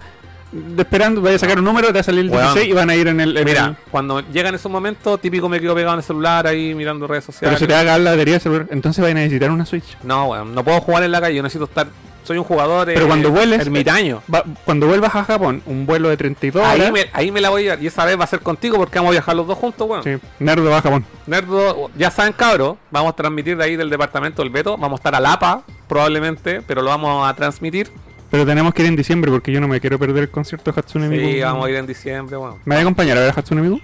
de 0.52 0.82
esperando, 0.82 1.20
vaya 1.22 1.36
a 1.36 1.38
sacar 1.38 1.58
un 1.60 1.64
número, 1.64 1.88
te 1.88 1.94
va 1.94 2.00
a 2.00 2.04
salir 2.04 2.20
el 2.20 2.30
Weón. 2.30 2.42
16 2.54 2.68
y 2.68 2.72
van 2.72 2.90
a 2.90 2.94
ir 2.96 3.08
en 3.08 3.20
el. 3.20 3.36
en 3.36 3.44
Mira, 3.44 3.64
el- 3.66 3.76
cuando 3.90 4.20
llegan 4.32 4.54
esos 4.54 4.70
momentos, 4.70 5.20
típico 5.20 5.48
me 5.48 5.60
quedo 5.60 5.74
pegado 5.74 5.94
en 5.94 6.00
el 6.00 6.04
celular 6.04 6.46
ahí 6.46 6.74
mirando 6.74 7.06
redes 7.08 7.24
pero 7.24 7.32
sociales. 7.32 7.58
se 7.58 7.66
te 7.66 7.72
va 7.72 7.80
a 7.94 7.98
la 7.98 8.10
batería 8.10 8.34
del 8.34 8.40
celular, 8.40 8.66
entonces 8.70 9.00
vayan 9.02 9.16
a 9.18 9.20
necesitar 9.20 9.50
una 9.50 9.66
Switch. 9.66 9.96
No, 10.04 10.26
weón, 10.28 10.54
no 10.54 10.62
puedo 10.64 10.80
jugar 10.80 11.02
en 11.04 11.10
la 11.12 11.20
calle, 11.20 11.34
yo 11.36 11.42
necesito 11.42 11.64
estar. 11.64 11.88
Soy 12.30 12.38
un 12.38 12.44
jugador. 12.44 12.86
Pero 12.86 13.06
eh, 13.06 13.08
cuando 13.08 13.32
vueles- 13.32 13.60
Ermitaño. 13.60 14.22
Va- 14.32 14.44
cuando 14.64 14.86
vuelvas 14.86 15.12
a 15.16 15.24
Japón, 15.24 15.64
un 15.66 15.84
vuelo 15.84 16.08
de 16.10 16.16
32 16.16 16.64
Ahí 16.64 16.78
horas. 16.78 16.92
me, 16.92 17.06
ahí 17.12 17.32
me 17.32 17.40
la 17.40 17.50
voy 17.50 17.62
a 17.62 17.64
llevar. 17.64 17.82
Y 17.82 17.88
esa 17.88 18.04
vez 18.04 18.16
va 18.16 18.22
a 18.22 18.26
ser 18.28 18.38
contigo 18.38 18.76
porque 18.76 19.00
vamos 19.00 19.08
a 19.10 19.12
viajar 19.14 19.34
los 19.34 19.48
dos 19.48 19.58
juntos, 19.58 19.88
weón. 19.90 20.04
Sí, 20.04 20.10
Nerdo 20.38 20.70
va 20.70 20.78
a 20.78 20.80
Japón. 20.82 21.04
Nerdo, 21.26 21.90
ya 21.96 22.12
saben, 22.12 22.32
cabros, 22.32 22.76
vamos 22.92 23.14
a 23.14 23.16
transmitir 23.16 23.56
de 23.56 23.64
ahí 23.64 23.74
del 23.74 23.90
departamento 23.90 24.42
del 24.42 24.50
Beto. 24.52 24.76
Vamos 24.78 24.98
a 24.98 25.00
estar 25.00 25.12
a 25.16 25.18
Lapa, 25.18 25.64
probablemente, 25.88 26.62
pero 26.64 26.82
lo 26.82 26.90
vamos 26.90 27.28
a 27.28 27.34
transmitir. 27.34 27.90
Pero 28.30 28.46
tenemos 28.46 28.72
que 28.74 28.82
ir 28.82 28.88
en 28.90 28.94
diciembre 28.94 29.28
porque 29.32 29.50
yo 29.50 29.60
no 29.60 29.66
me 29.66 29.80
quiero 29.80 29.98
perder 29.98 30.22
el 30.22 30.30
concierto 30.30 30.70
de 30.70 30.78
Hatsune 30.78 31.08
Miku. 31.08 31.28
Sí, 31.32 31.40
vamos 31.40 31.66
a 31.66 31.70
ir 31.70 31.74
en 31.78 31.86
diciembre, 31.88 32.36
weón. 32.36 32.58
¿Me 32.64 32.76
vas 32.76 32.78
a 32.78 32.82
acompañar 32.82 33.16
a 33.18 33.22
ver 33.22 33.30
a 33.30 33.32
Hatsune 33.40 33.60
Miku? 33.62 33.80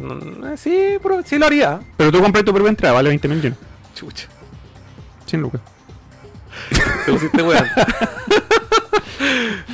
Mm, 0.00 0.44
eh, 0.52 0.56
Sí, 0.58 0.98
pero 1.02 1.22
sí 1.24 1.38
lo 1.38 1.46
haría. 1.46 1.80
Pero 1.96 2.12
tú 2.12 2.20
compras 2.20 2.44
tu 2.44 2.52
propia 2.52 2.68
entrada, 2.68 2.92
vale 2.92 3.08
20 3.08 3.26
mil 3.26 3.40
yenes. 3.40 3.58
Chucha. 3.94 4.28
100 5.24 5.40
lucas. 5.40 5.62
Te 7.04 7.12
pusiste 7.12 7.42
weón. 7.42 7.64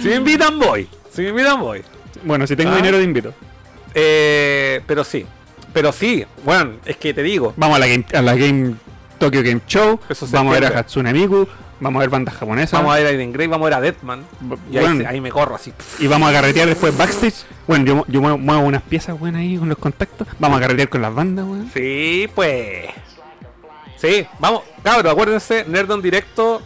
si 0.01 0.09
me 0.09 0.15
invitan, 0.17 0.59
voy. 0.59 0.89
Si 1.13 1.23
me 1.23 1.29
invitan, 1.31 1.61
voy. 1.61 1.83
Bueno, 2.25 2.47
si 2.47 2.57
tengo 2.57 2.71
Ah. 2.73 2.77
dinero 2.77 2.99
te 2.99 3.05
invito. 3.05 3.35
Eh, 3.95 4.81
pero 4.87 5.05
sí. 5.05 5.27
Pero 5.73 5.93
sí. 5.93 6.25
Bueno, 6.45 6.73
es 6.85 6.97
que 6.97 7.15
te 7.15 7.23
digo. 7.23 7.53
Vamos 7.57 7.77
a 7.77 7.81
la 7.81 7.87
Game, 7.87 8.05
a 8.15 8.23
la 8.23 8.35
game 8.37 8.75
Tokyo 9.19 9.43
Game 9.43 9.61
Show. 9.67 9.99
Eso 10.09 10.27
se 10.27 10.37
vamos 10.37 10.57
a 10.57 10.61
ver 10.61 10.73
a. 10.75 10.79
Hatsune 10.81 11.13
Miku. 11.13 11.47
Vamos 11.81 11.99
a 11.99 12.01
ver 12.03 12.11
bandas 12.11 12.35
japonesas. 12.37 12.73
Vamos 12.79 12.95
a 12.95 13.01
ir 13.01 13.07
a 13.07 13.11
Eden 13.11 13.33
Grey, 13.33 13.49
vamos 13.49 13.67
a 13.67 13.71
ir 13.71 13.75
a 13.75 13.81
Deadman. 13.81 14.25
Y 14.71 14.79
ahí, 14.79 14.99
se- 14.99 15.07
ahí 15.07 15.21
me 15.21 15.33
corro 15.33 15.57
así. 15.57 15.73
Y 15.99 16.07
vamos 16.07 16.31
a 16.31 16.33
carretear 16.33 16.69
después 16.69 16.97
backstage. 16.97 17.35
Bueno, 17.67 17.85
yo, 17.85 18.05
yo 18.07 18.21
muevo, 18.21 18.39
muevo 18.39 18.61
unas 18.63 18.83
piezas 18.83 19.19
buenas 19.19 19.41
ahí 19.41 19.57
con 19.59 19.69
los 19.69 19.79
contactos. 19.79 20.29
Vamos 20.39 20.59
a 20.59 20.61
carretear 20.61 20.89
con 20.89 21.03
las 21.03 21.13
bandas, 21.13 21.45
weón. 21.45 21.69
Sí, 21.75 22.29
pues. 22.37 22.87
Sí, 23.97 24.25
vamos, 24.39 24.63
cabros, 24.85 25.11
acuérdense, 25.13 25.65
Nerdon 25.67 26.01
directo. 26.03 26.63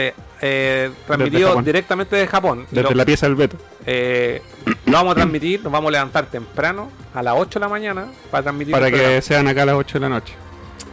Eh, 0.00 0.14
eh, 0.40 0.90
transmitido 1.08 1.60
directamente 1.60 2.14
de 2.14 2.26
Japón. 2.28 2.66
Desde 2.70 2.88
lo, 2.90 2.94
la 2.94 3.04
pieza 3.04 3.26
del 3.26 3.34
Beto. 3.34 3.56
eh, 3.84 4.40
lo 4.86 4.92
vamos 4.92 5.12
a 5.12 5.14
transmitir, 5.16 5.60
nos 5.62 5.72
vamos 5.72 5.88
a 5.88 5.92
levantar 5.92 6.26
temprano, 6.26 6.88
a 7.14 7.20
las 7.22 7.34
8 7.36 7.58
de 7.58 7.64
la 7.64 7.68
mañana, 7.68 8.06
para 8.30 8.44
transmitir 8.44 8.72
Para 8.72 8.86
que 8.90 8.96
programa, 8.96 9.20
sean 9.22 9.48
acá 9.48 9.62
a 9.62 9.66
las 9.66 9.74
8 9.74 9.94
de 9.94 10.00
la 10.00 10.08
noche. 10.08 10.34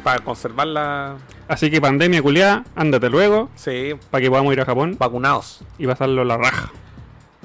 para 0.03 0.19
conservar 0.23 0.65
la. 0.67 1.15
Así 1.47 1.69
que 1.69 1.79
pandemia 1.79 2.23
culiada, 2.23 2.63
ándate 2.75 3.09
luego. 3.11 3.49
Sí, 3.55 3.93
Para 4.09 4.23
que 4.23 4.29
podamos 4.31 4.51
ir 4.53 4.61
a 4.61 4.65
Japón 4.65 4.95
vacunados. 4.99 5.61
y 5.77 5.85
pasarlo 5.85 6.23
la 6.23 6.37
raja. 6.37 6.71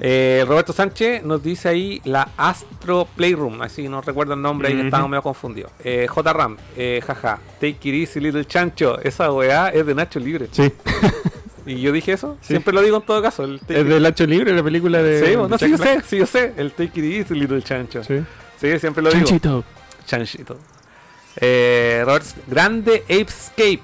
Eh, 0.03 0.43
Roberto 0.47 0.73
Sánchez 0.73 1.21
nos 1.23 1.43
dice 1.43 1.69
ahí 1.69 2.01
la 2.05 2.27
Astro 2.35 3.07
Playroom, 3.15 3.61
así 3.61 3.87
no 3.87 4.01
recuerdo 4.01 4.33
el 4.33 4.41
nombre, 4.41 4.69
ahí 4.69 4.73
que 4.73 4.79
Ujú. 4.79 4.87
estábamos 4.87 5.11
medio 5.11 5.21
confundidos. 5.21 5.71
Eh, 5.83 6.07
J 6.09 6.33
Ram, 6.33 6.57
eh, 6.75 7.03
jaja, 7.05 7.37
Take 7.59 7.77
it 7.83 7.93
easy, 8.09 8.19
little 8.19 8.43
chancho. 8.45 8.99
Esa 8.99 9.31
weá 9.31 9.69
es 9.69 9.85
de 9.85 9.93
Nacho 9.93 10.19
Libre. 10.19 10.47
Sí. 10.51 10.71
¿Y 11.65 11.81
yo 11.81 11.91
dije 11.91 12.13
eso? 12.13 12.37
Sí. 12.41 12.47
Siempre 12.49 12.73
lo 12.73 12.81
digo 12.81 12.97
en 12.97 13.03
todo 13.03 13.21
caso. 13.21 13.43
El 13.43 13.59
Es 13.67 13.85
de 13.85 13.99
Lacho 13.99 14.25
Libre, 14.25 14.53
la 14.53 14.63
película 14.63 15.01
de. 15.03 15.25
Sí, 15.25 15.35
no, 15.35 15.57
sí 15.57 15.69
yo 15.69 15.77
sé, 15.77 16.01
sí 16.07 16.17
yo 16.17 16.25
sé. 16.25 16.53
El 16.57 16.71
Take 16.71 16.99
It 16.99 17.13
Easy, 17.27 17.35
Little 17.35 17.61
Chancho. 17.61 18.03
Sí, 18.03 18.21
Sí. 18.59 18.79
siempre 18.79 19.03
lo 19.03 19.09
digo. 19.11 19.25
Chanchito. 19.25 19.63
Chanchito. 20.05 20.57
Eh, 21.37 22.01
Robert, 22.05 22.25
grande 22.47 23.03
Apescape. 23.05 23.79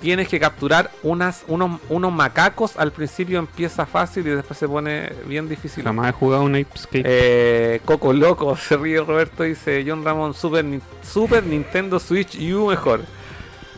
Tienes 0.00 0.28
que 0.28 0.40
capturar 0.40 0.90
unas, 1.02 1.44
unos, 1.46 1.78
unos 1.90 2.10
macacos. 2.10 2.78
Al 2.78 2.90
principio 2.90 3.38
empieza 3.38 3.84
fácil 3.84 4.26
y 4.26 4.30
después 4.30 4.58
se 4.58 4.66
pone 4.66 5.12
bien 5.26 5.46
difícil. 5.46 5.84
Jamás 5.84 6.08
he 6.08 6.12
jugado 6.12 6.42
un 6.44 6.54
Ape 6.54 6.66
Skate. 6.74 7.04
Eh, 7.06 7.80
Coco 7.84 8.14
Loco, 8.14 8.56
se 8.56 8.78
ríe 8.78 8.98
Roberto, 9.02 9.42
dice 9.42 9.84
John 9.86 10.02
Ramón, 10.02 10.32
Super, 10.32 10.64
Super 11.02 11.44
Nintendo 11.44 12.00
Switch 12.00 12.34
U 12.50 12.68
mejor. 12.68 13.02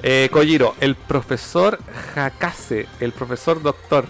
Eh, 0.02 0.28
Kojiro, 0.32 0.74
el 0.80 0.96
profesor 0.96 1.78
Hakase, 2.14 2.86
el 3.00 3.12
profesor 3.12 3.62
doctor. 3.62 4.06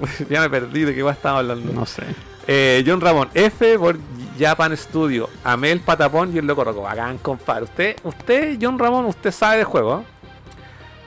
ya 0.30 0.40
me 0.40 0.50
perdí 0.50 0.84
de 0.84 0.94
qué 0.94 1.02
va 1.02 1.12
estaba 1.12 1.38
hablando. 1.38 1.72
no 1.72 1.86
sé. 1.86 2.02
Eh, 2.46 2.84
John 2.86 3.00
Ramón, 3.00 3.30
F 3.34 3.78
por 3.78 3.98
Japan 4.38 4.76
Studio, 4.76 5.30
amé 5.44 5.72
el 5.72 5.80
patapón 5.80 6.34
y 6.34 6.38
el 6.38 6.46
loco 6.46 6.64
roco. 6.64 6.82
Bacán, 6.82 7.18
compadre. 7.18 7.64
Usted, 7.64 7.96
usted, 8.04 8.58
John 8.60 8.78
Ramón, 8.78 9.06
usted 9.06 9.30
sabe 9.32 9.58
de 9.58 9.64
juego. 9.64 10.00
¿eh? 10.00 10.04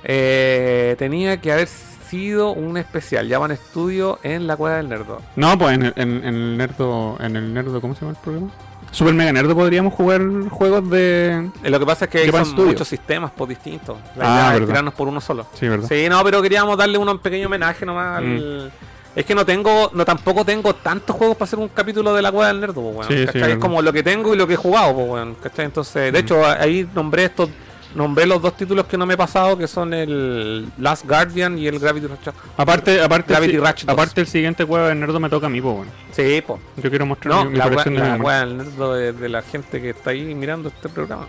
Eh, 0.03 0.95
tenía 0.97 1.39
que 1.39 1.51
haber 1.51 1.67
sido 1.67 2.51
un 2.51 2.77
especial 2.77 3.29
Japan 3.29 3.55
Studio 3.55 4.19
en 4.23 4.47
la 4.47 4.55
cueva 4.55 4.77
del 4.77 4.89
nerdo. 4.89 5.21
No, 5.35 5.57
pues 5.57 5.75
en 5.75 5.83
el, 5.83 5.93
en, 5.95 6.23
en 6.23 6.35
el 6.35 6.57
Nerdo. 6.57 7.17
En 7.19 7.35
el 7.35 7.53
Nerdo, 7.53 7.81
¿cómo 7.81 7.93
se 7.93 8.01
llama 8.01 8.17
el 8.17 8.23
programa? 8.23 8.51
Super 8.91 9.13
Mega 9.13 9.31
Nerdo 9.31 9.53
podríamos 9.55 9.93
jugar 9.93 10.21
juegos 10.49 10.89
de. 10.89 11.49
Eh, 11.63 11.69
Lo 11.69 11.79
que 11.79 11.85
pasa 11.85 12.05
es 12.05 12.11
que 12.11 12.31
son 12.31 12.45
Studio. 12.45 12.65
muchos 12.67 12.87
sistemas 12.87 13.31
pues, 13.35 13.49
distintos. 13.49 13.97
La 14.15 14.23
Ah, 14.25 14.49
idea 14.53 14.61
es 14.61 14.67
tirarnos 14.67 14.93
por 14.93 15.07
uno 15.07 15.21
solo. 15.21 15.45
Sí, 15.53 15.67
¿verdad? 15.67 15.87
Sí, 15.87 16.07
no, 16.09 16.23
pero 16.23 16.41
queríamos 16.41 16.77
darle 16.77 16.97
un 16.97 17.19
pequeño 17.19 17.47
homenaje 17.47 17.85
nomás 17.85 18.21
Mm. 18.21 18.25
al... 18.25 18.71
Es 19.15 19.25
que 19.25 19.33
no 19.33 19.43
tengo, 19.45 19.89
no 19.95 20.05
tampoco 20.05 20.45
tengo 20.45 20.75
tantos 20.75 21.15
juegos 21.15 21.35
para 21.37 21.45
hacer 21.47 21.57
un 21.57 21.69
capítulo 21.69 22.13
de 22.13 22.21
la 22.21 22.31
cueva 22.31 22.47
del 22.49 22.59
nerdo, 22.61 22.81
pues, 22.83 22.95
weón, 22.97 23.07
Sí, 23.07 23.17
sí, 23.19 23.25
¿cachai? 23.25 23.51
es 23.53 23.57
como 23.57 23.81
lo 23.81 23.91
que 23.91 24.03
tengo 24.03 24.33
y 24.35 24.37
lo 24.37 24.45
que 24.45 24.53
he 24.53 24.57
jugado, 24.57 24.93
pues, 24.93 25.09
weón, 25.09 25.35
¿cachai? 25.41 25.65
Entonces, 25.65 26.13
de 26.13 26.19
Mm. 26.19 26.23
hecho, 26.23 26.45
ahí 26.45 26.87
nombré 26.93 27.25
estos, 27.25 27.49
nombré 27.97 28.27
los 28.27 28.39
dos 28.41 28.55
títulos 28.55 28.85
que 28.85 28.95
no 28.95 29.07
me 29.07 29.15
he 29.15 29.17
pasado, 29.17 29.57
que 29.57 29.67
son 29.67 29.91
el 29.91 30.69
Last 30.77 31.05
Guardian 31.05 31.57
y 31.57 31.65
el 31.65 31.79
Gravity 31.79 32.05
Rush. 32.05 32.29
Aparte, 32.55 33.01
aparte, 33.01 33.33
Gravity 33.33 33.55
el, 33.55 33.61
Rush 33.61 33.85
2. 33.85 33.89
aparte 33.89 34.21
el 34.21 34.27
siguiente 34.27 34.63
juego 34.63 34.87
de 34.87 34.93
Nerdo 34.93 35.19
me 35.19 35.29
toca 35.29 35.47
a 35.47 35.49
mí, 35.49 35.59
pues 35.59 35.75
bueno. 35.77 35.91
Sí, 36.11 36.43
pues. 36.45 36.61
Yo 36.77 36.89
quiero 36.91 37.07
mostrar 37.07 37.33
No, 37.33 37.45
mi, 37.45 37.51
mi 37.51 37.57
la, 37.57 37.63
colección 37.63 37.95
de 37.95 37.99
la 37.99 38.17
Man. 38.17 38.49
del 38.49 38.57
nerdo 38.57 38.93
de, 38.93 39.13
de 39.13 39.29
la 39.29 39.41
gente 39.41 39.81
que 39.81 39.89
está 39.89 40.11
ahí 40.11 40.35
mirando 40.35 40.69
este 40.69 40.89
programa. 40.89 41.25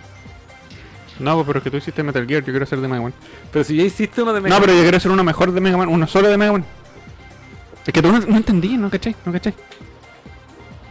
No, 1.19 1.35
pues, 1.37 1.47
pero 1.47 1.59
es 1.59 1.65
que 1.65 1.71
tú 1.71 1.79
hiciste 1.79 2.03
Metal 2.03 2.27
Gear, 2.27 2.45
yo 2.45 2.53
quiero 2.53 2.65
hacer 2.65 2.81
de 2.81 2.87
Mega 2.87 3.03
Man. 3.03 3.15
Pero 3.51 3.65
si 3.65 3.75
ya 3.75 3.85
hiciste 3.85 4.23
uno 4.23 4.35
de 4.35 4.43
Mega 4.43 4.55
No, 4.55 4.61
pero 4.61 4.75
yo 4.75 4.83
quiero 4.83 4.99
hacer 4.99 5.11
uno 5.11 5.25
mejor 5.25 5.51
de 5.51 5.61
Mega 5.63 5.79
Man, 5.79 5.89
uno 5.89 6.07
solo 6.07 6.29
de 6.29 6.37
Mega 6.37 6.53
Man. 6.53 6.65
Es 7.87 7.93
que 7.95 8.03
tú 8.03 8.13
no, 8.13 8.21
no 8.21 8.37
entendí, 8.37 8.77
no 8.77 8.91
cachai, 8.91 9.17
no 9.25 9.33
cachai. 9.33 9.55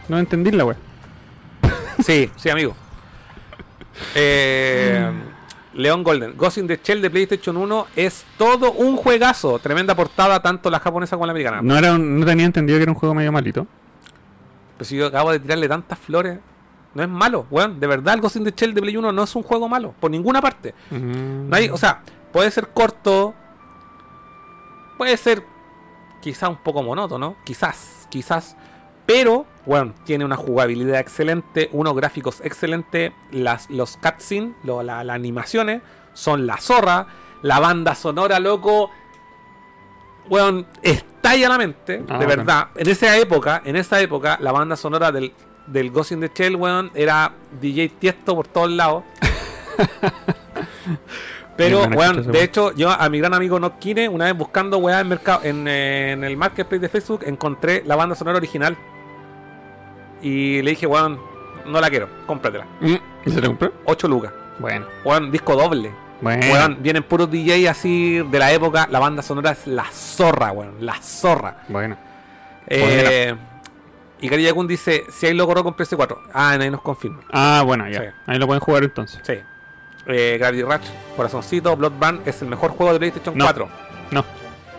No 0.08 0.18
entendí 0.18 0.50
la 0.50 0.64
wea. 0.64 0.76
Sí, 2.04 2.30
sí, 2.36 2.50
amigo. 2.50 2.74
Eh, 4.14 5.10
León 5.74 6.02
Golden. 6.02 6.36
Ghost 6.36 6.58
in 6.58 6.66
the 6.66 6.80
Shell 6.82 7.02
de 7.02 7.10
PlayStation 7.10 7.56
1 7.56 7.86
es 7.96 8.24
todo 8.36 8.72
un 8.72 8.96
juegazo. 8.96 9.58
Tremenda 9.58 9.94
portada, 9.94 10.40
tanto 10.40 10.70
la 10.70 10.80
japonesa 10.80 11.16
como 11.16 11.26
la 11.26 11.32
americana. 11.32 11.60
No 11.62 11.76
era 11.76 11.92
un- 11.92 12.18
no 12.20 12.26
tenía 12.26 12.46
entendido 12.46 12.78
que 12.78 12.84
era 12.84 12.92
un 12.92 12.98
juego 12.98 13.14
medio 13.14 13.30
malito. 13.32 13.66
Pero 14.76 14.84
si 14.88 14.96
yo 14.96 15.06
acabo 15.06 15.30
de 15.32 15.40
tirarle 15.40 15.68
tantas 15.68 15.98
flores, 15.98 16.38
no 16.94 17.02
es 17.02 17.08
malo, 17.08 17.46
weón. 17.50 17.78
De 17.80 17.86
verdad, 17.86 18.14
el 18.14 18.20
Ghost 18.20 18.36
in 18.36 18.44
the 18.44 18.52
Shell 18.56 18.72
de 18.74 18.80
Play 18.80 18.96
1 18.96 19.12
no 19.12 19.22
es 19.22 19.34
un 19.36 19.42
juego 19.42 19.68
malo, 19.68 19.94
por 20.00 20.10
ninguna 20.10 20.40
parte. 20.40 20.74
Mm. 20.90 21.48
No 21.50 21.56
hay, 21.56 21.68
o 21.68 21.76
sea, 21.76 22.00
puede 22.32 22.50
ser 22.50 22.68
corto, 22.68 23.34
puede 24.96 25.16
ser 25.16 25.42
quizás 26.20 26.48
un 26.48 26.56
poco 26.56 26.82
monótono, 26.82 27.36
quizás, 27.44 28.06
quizás, 28.10 28.56
pero, 29.08 29.46
bueno, 29.64 29.94
tiene 30.04 30.26
una 30.26 30.36
jugabilidad 30.36 31.00
excelente, 31.00 31.70
unos 31.72 31.96
gráficos 31.96 32.42
excelentes, 32.44 33.12
las, 33.30 33.70
los 33.70 33.96
cutscenes, 33.96 34.52
lo- 34.64 34.82
la- 34.82 35.02
las 35.02 35.14
animaciones 35.16 35.80
son 36.12 36.46
la 36.46 36.58
zorra, 36.58 37.06
la 37.40 37.58
banda 37.58 37.94
sonora, 37.94 38.38
loco, 38.38 38.90
weón, 40.28 40.66
estalla 40.82 41.48
la 41.48 41.56
mente, 41.56 42.02
Ah, 42.06 42.18
de 42.18 42.26
verdad. 42.26 42.68
En 42.76 42.86
esa 42.86 43.16
época, 43.16 43.62
en 43.64 43.76
esa 43.76 43.98
época, 44.00 44.36
la 44.42 44.52
banda 44.52 44.76
sonora 44.76 45.10
del, 45.10 45.32
del 45.66 45.90
Ghost 45.90 46.12
in 46.12 46.20
the 46.20 46.30
Shell, 46.34 46.56
weón, 46.56 46.90
era 46.94 47.32
DJ 47.62 47.88
Tiesto 47.98 48.34
por 48.34 48.46
todos 48.46 48.70
lados. 48.70 49.04
Pero, 51.56 51.84
weón, 51.86 52.16
chucha, 52.18 52.30
de 52.30 52.42
hecho, 52.44 52.72
yo 52.74 52.90
a 52.90 53.08
mi 53.08 53.18
gran 53.18 53.34
amigo 53.34 53.58
Nokine, 53.58 54.08
una 54.08 54.26
vez 54.26 54.36
buscando 54.36 54.78
weá 54.78 55.00
en, 55.00 55.08
mercado, 55.08 55.40
en, 55.42 55.66
eh, 55.66 56.12
en 56.12 56.22
el 56.24 56.36
marketplace 56.36 56.78
de 56.80 56.88
Facebook, 56.88 57.22
encontré 57.26 57.82
la 57.84 57.96
banda 57.96 58.14
sonora 58.14 58.36
original. 58.38 58.76
Y 60.22 60.62
le 60.62 60.70
dije, 60.70 60.86
weón, 60.86 61.20
no 61.66 61.80
la 61.80 61.90
quiero, 61.90 62.08
cómpratela. 62.26 62.66
¿Y 62.80 63.30
se 63.30 63.40
lo 63.40 63.48
compró? 63.48 63.72
8 63.84 64.08
lucas. 64.08 64.32
Bueno. 64.58 64.86
Weón, 65.04 65.30
disco 65.30 65.54
doble. 65.54 65.92
Bueno. 66.20 66.46
Weón, 66.52 66.78
vienen 66.80 67.02
puros 67.04 67.30
DJ 67.30 67.68
así 67.68 68.18
de 68.28 68.38
la 68.38 68.52
época. 68.52 68.88
La 68.90 68.98
banda 68.98 69.22
sonora 69.22 69.52
es 69.52 69.66
la 69.66 69.84
zorra, 69.84 70.50
weón, 70.52 70.74
la 70.80 70.94
zorra. 71.00 71.58
Bueno. 71.68 71.96
Eh, 72.66 73.34
y 74.20 74.28
Gary 74.28 74.42
Yakun 74.42 74.66
dice: 74.66 75.04
Si 75.10 75.26
hay 75.26 75.34
logo 75.34 75.54
rojo 75.54 75.68
en 75.68 75.74
PS4. 75.76 76.18
Ah, 76.32 76.50
ahí 76.50 76.70
nos 76.70 76.82
confirma. 76.82 77.20
Ah, 77.32 77.62
bueno, 77.64 77.88
ya. 77.88 78.00
Sí. 78.00 78.06
Ahí 78.26 78.38
lo 78.38 78.46
pueden 78.46 78.60
jugar 78.60 78.82
entonces. 78.82 79.20
Sí. 79.22 79.34
Eh, 80.06 80.36
Gravity 80.38 80.62
Rush, 80.62 80.88
Corazoncito, 81.16 81.76
Bloodborne 81.76 82.20
es 82.24 82.40
el 82.42 82.48
mejor 82.48 82.70
juego 82.70 82.92
de 82.94 82.98
PlayStation 82.98 83.36
No. 83.36 83.44
4. 83.44 83.68
No. 84.10 84.24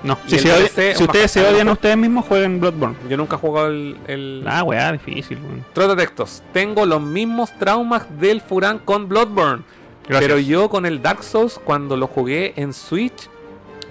No. 0.03 0.17
Si, 0.27 0.39
se 0.39 0.47
DLC, 0.49 0.95
si 0.95 1.03
ustedes 1.03 1.29
se 1.31 1.45
odian 1.45 1.67
a 1.67 1.73
ustedes 1.73 1.97
mismos, 1.97 2.25
jueguen 2.25 2.59
Bloodborne. 2.59 2.95
Yo 3.09 3.17
nunca 3.17 3.35
he 3.35 3.39
jugado 3.39 3.67
el. 3.67 3.97
el... 4.07 4.45
Ah, 4.47 4.63
weá, 4.63 4.91
difícil, 4.93 5.37
weón. 5.43 5.65
Trota 5.73 5.95
textos. 5.95 6.41
Tengo 6.53 6.85
los 6.85 7.01
mismos 7.01 7.51
traumas 7.59 8.05
del 8.19 8.39
Furán 8.41 8.79
con 8.79 9.09
Bloodborne. 9.09 9.63
Gracias. 10.07 10.27
Pero 10.27 10.39
yo 10.39 10.69
con 10.69 10.85
el 10.85 11.01
Dark 11.01 11.23
Souls, 11.23 11.59
cuando 11.63 11.97
lo 11.97 12.07
jugué 12.07 12.53
en 12.55 12.73
Switch, 12.73 13.29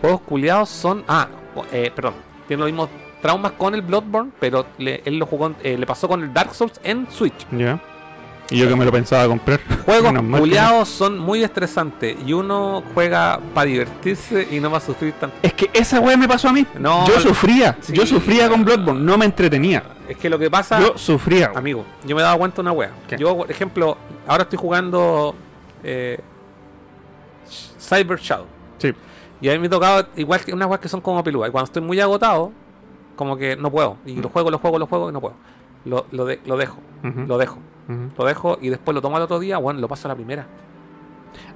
juegos 0.01 0.21
culiados 0.23 0.69
son. 0.71 1.05
Ah, 1.07 1.29
eh, 1.73 1.93
perdón. 1.95 2.15
Tiene 2.47 2.63
los 2.63 2.71
mismos 2.73 2.89
traumas 3.21 3.53
con 3.53 3.75
el 3.75 3.83
Bloodborne, 3.83 4.31
pero 4.41 4.65
le- 4.79 5.03
él 5.05 5.19
lo 5.19 5.27
jugó, 5.27 5.53
eh, 5.63 5.77
le 5.77 5.87
pasó 5.87 6.09
con 6.09 6.23
el 6.23 6.33
Dark 6.33 6.55
Souls 6.55 6.81
en 6.83 7.07
Switch. 7.11 7.47
Ya. 7.53 7.81
Y 8.51 8.57
yo 8.59 8.69
que 8.69 8.75
me 8.77 8.85
lo 8.85 8.93
pensaba 8.93 9.27
comprar. 9.27 9.61
Juegos 9.85 10.13
culiados 10.39 10.89
son 10.89 11.19
muy 11.19 11.43
estresantes 11.45 12.17
y 12.27 12.33
uno 12.33 12.83
juega 12.95 13.39
para 13.55 13.67
divertirse 13.67 14.49
y 14.51 14.59
no 14.61 14.71
va 14.71 14.79
a 14.79 14.81
sufrir 14.81 15.13
tanto. 15.15 15.37
Es 15.43 15.53
que 15.53 15.69
esa 15.75 16.01
weá 16.01 16.17
me 16.17 16.27
pasó 16.27 16.49
a 16.49 16.53
mí. 16.53 16.67
No, 16.79 17.07
yo 17.07 17.21
sufría. 17.21 17.77
sí. 17.81 17.93
Yo 17.93 18.07
sufría 18.07 18.49
con 18.49 18.65
Bloodborne. 18.65 19.01
No 19.03 19.19
me 19.19 19.27
entretenía. 19.27 19.83
Es 20.09 20.17
que 20.17 20.31
lo 20.31 20.39
que 20.39 20.51
pasa. 20.51 20.81
Yo 20.81 20.97
sufría. 20.97 21.53
Amigo, 21.55 21.85
yo 22.07 22.17
me 22.17 22.23
dado 22.23 22.39
cuenta 22.39 22.57
de 22.57 22.61
una 22.63 22.73
wea. 22.73 22.91
¿Qué? 23.07 23.19
Yo, 23.19 23.37
por 23.37 23.51
ejemplo, 23.51 23.99
ahora 24.27 24.45
estoy 24.45 24.59
jugando 24.59 25.35
eh, 25.85 26.19
Cyber 27.81 28.19
Shadow. 28.19 28.47
Sí. 28.79 28.93
Y 29.41 29.49
a 29.49 29.53
mí 29.53 29.59
me 29.59 29.67
ha 29.67 29.71
tocado 29.71 30.09
igual 30.17 30.41
que 30.45 30.53
unas 30.53 30.69
weas 30.69 30.81
que 30.81 30.89
son 30.89 31.01
como 31.01 31.23
peludas. 31.23 31.49
Y 31.49 31.53
cuando 31.53 31.67
estoy 31.67 31.83
muy 31.83 32.01
agotado, 32.01 32.53
como 33.17 33.37
que 33.37 33.57
no 33.57 33.71
puedo. 33.71 33.97
Y 34.07 34.17
lo 34.17 34.29
juego, 34.29 34.51
lo 34.51 34.59
juego, 34.59 34.79
lo 34.79 34.87
juego 34.87 35.11
y 35.11 35.13
no 35.13 35.21
puedo. 35.21 35.35
Lo, 35.85 36.07
lo, 36.11 36.25
de- 36.25 36.41
lo 36.45 36.57
dejo, 36.57 36.79
lo 37.03 37.39
dejo, 37.39 37.59
lo 38.17 38.25
dejo 38.25 38.59
y 38.61 38.69
después 38.69 38.95
lo 38.95 39.01
tomo 39.03 39.17
al 39.17 39.23
otro 39.23 39.39
día, 39.39 39.59
bueno, 39.59 39.81
lo 39.81 39.89
paso 39.89 40.07
a 40.09 40.11
la 40.11 40.15
primera. 40.15 40.47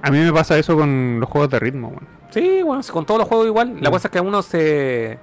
A 0.01 0.11
mí 0.11 0.19
me 0.19 0.31
pasa 0.33 0.57
eso 0.57 0.75
con 0.75 1.19
los 1.19 1.29
juegos 1.29 1.49
de 1.49 1.59
ritmo, 1.59 1.89
weón. 1.89 2.07
Sí, 2.29 2.61
bueno, 2.63 2.81
con 2.91 3.05
todos 3.05 3.19
los 3.19 3.27
juegos 3.27 3.47
igual. 3.47 3.77
La 3.81 3.91
cosa 3.91 4.07
es 4.07 4.11
que 4.11 4.19
uno 4.19 4.41
se. 4.41 5.17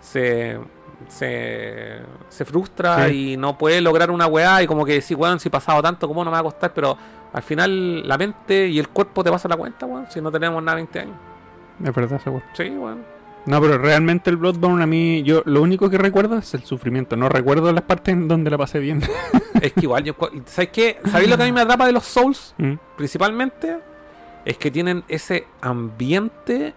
se. 0.00 0.58
se, 1.08 1.98
se 2.28 2.44
frustra 2.44 3.08
Sí. 3.08 3.32
y 3.32 3.36
no 3.36 3.58
puede 3.58 3.80
lograr 3.80 4.10
una 4.10 4.26
weá 4.26 4.62
y 4.62 4.66
como 4.66 4.84
que 4.84 5.00
si 5.00 5.14
weón, 5.14 5.38
si 5.40 5.48
he 5.48 5.50
pasado 5.50 5.82
tanto, 5.82 6.06
¿cómo 6.08 6.24
no 6.24 6.30
me 6.30 6.34
va 6.36 6.40
a 6.40 6.44
costar? 6.44 6.72
Pero 6.74 6.96
al 7.32 7.42
final 7.42 8.06
la 8.06 8.16
mente 8.18 8.68
y 8.68 8.78
el 8.78 8.88
cuerpo 8.88 9.22
te 9.24 9.30
pasan 9.30 9.50
la 9.50 9.56
cuenta, 9.56 9.86
weón, 9.86 10.06
si 10.10 10.20
no 10.20 10.30
tenemos 10.30 10.62
nada 10.62 10.76
20 10.76 11.00
años. 11.00 11.16
Es 11.82 11.94
verdad, 11.94 12.20
weá. 12.26 12.42
Sí, 12.54 12.68
weón. 12.70 13.04
No, 13.44 13.60
pero 13.60 13.76
realmente 13.78 14.30
el 14.30 14.36
Bloodborne 14.36 14.82
a 14.84 14.86
mí, 14.86 15.22
yo 15.24 15.42
lo 15.46 15.62
único 15.62 15.90
que 15.90 15.98
recuerdo 15.98 16.38
es 16.38 16.54
el 16.54 16.62
sufrimiento. 16.62 17.16
No 17.16 17.28
recuerdo 17.28 17.72
las 17.72 17.82
partes 17.82 18.14
en 18.14 18.28
donde 18.28 18.50
la 18.50 18.58
pasé 18.58 18.78
bien. 18.78 19.02
es 19.60 19.72
que 19.72 19.80
igual, 19.80 20.04
yo, 20.04 20.14
¿sabes 20.46 20.70
qué? 20.70 20.98
¿Sabéis 21.10 21.28
lo 21.28 21.36
que 21.36 21.42
a 21.42 21.46
mí 21.46 21.52
me 21.52 21.60
atrapa 21.62 21.86
de 21.86 21.92
los 21.92 22.04
Souls? 22.04 22.54
Mm. 22.58 22.74
Principalmente 22.96 23.78
es 24.44 24.56
que 24.58 24.70
tienen 24.70 25.02
ese 25.08 25.46
ambiente 25.60 26.74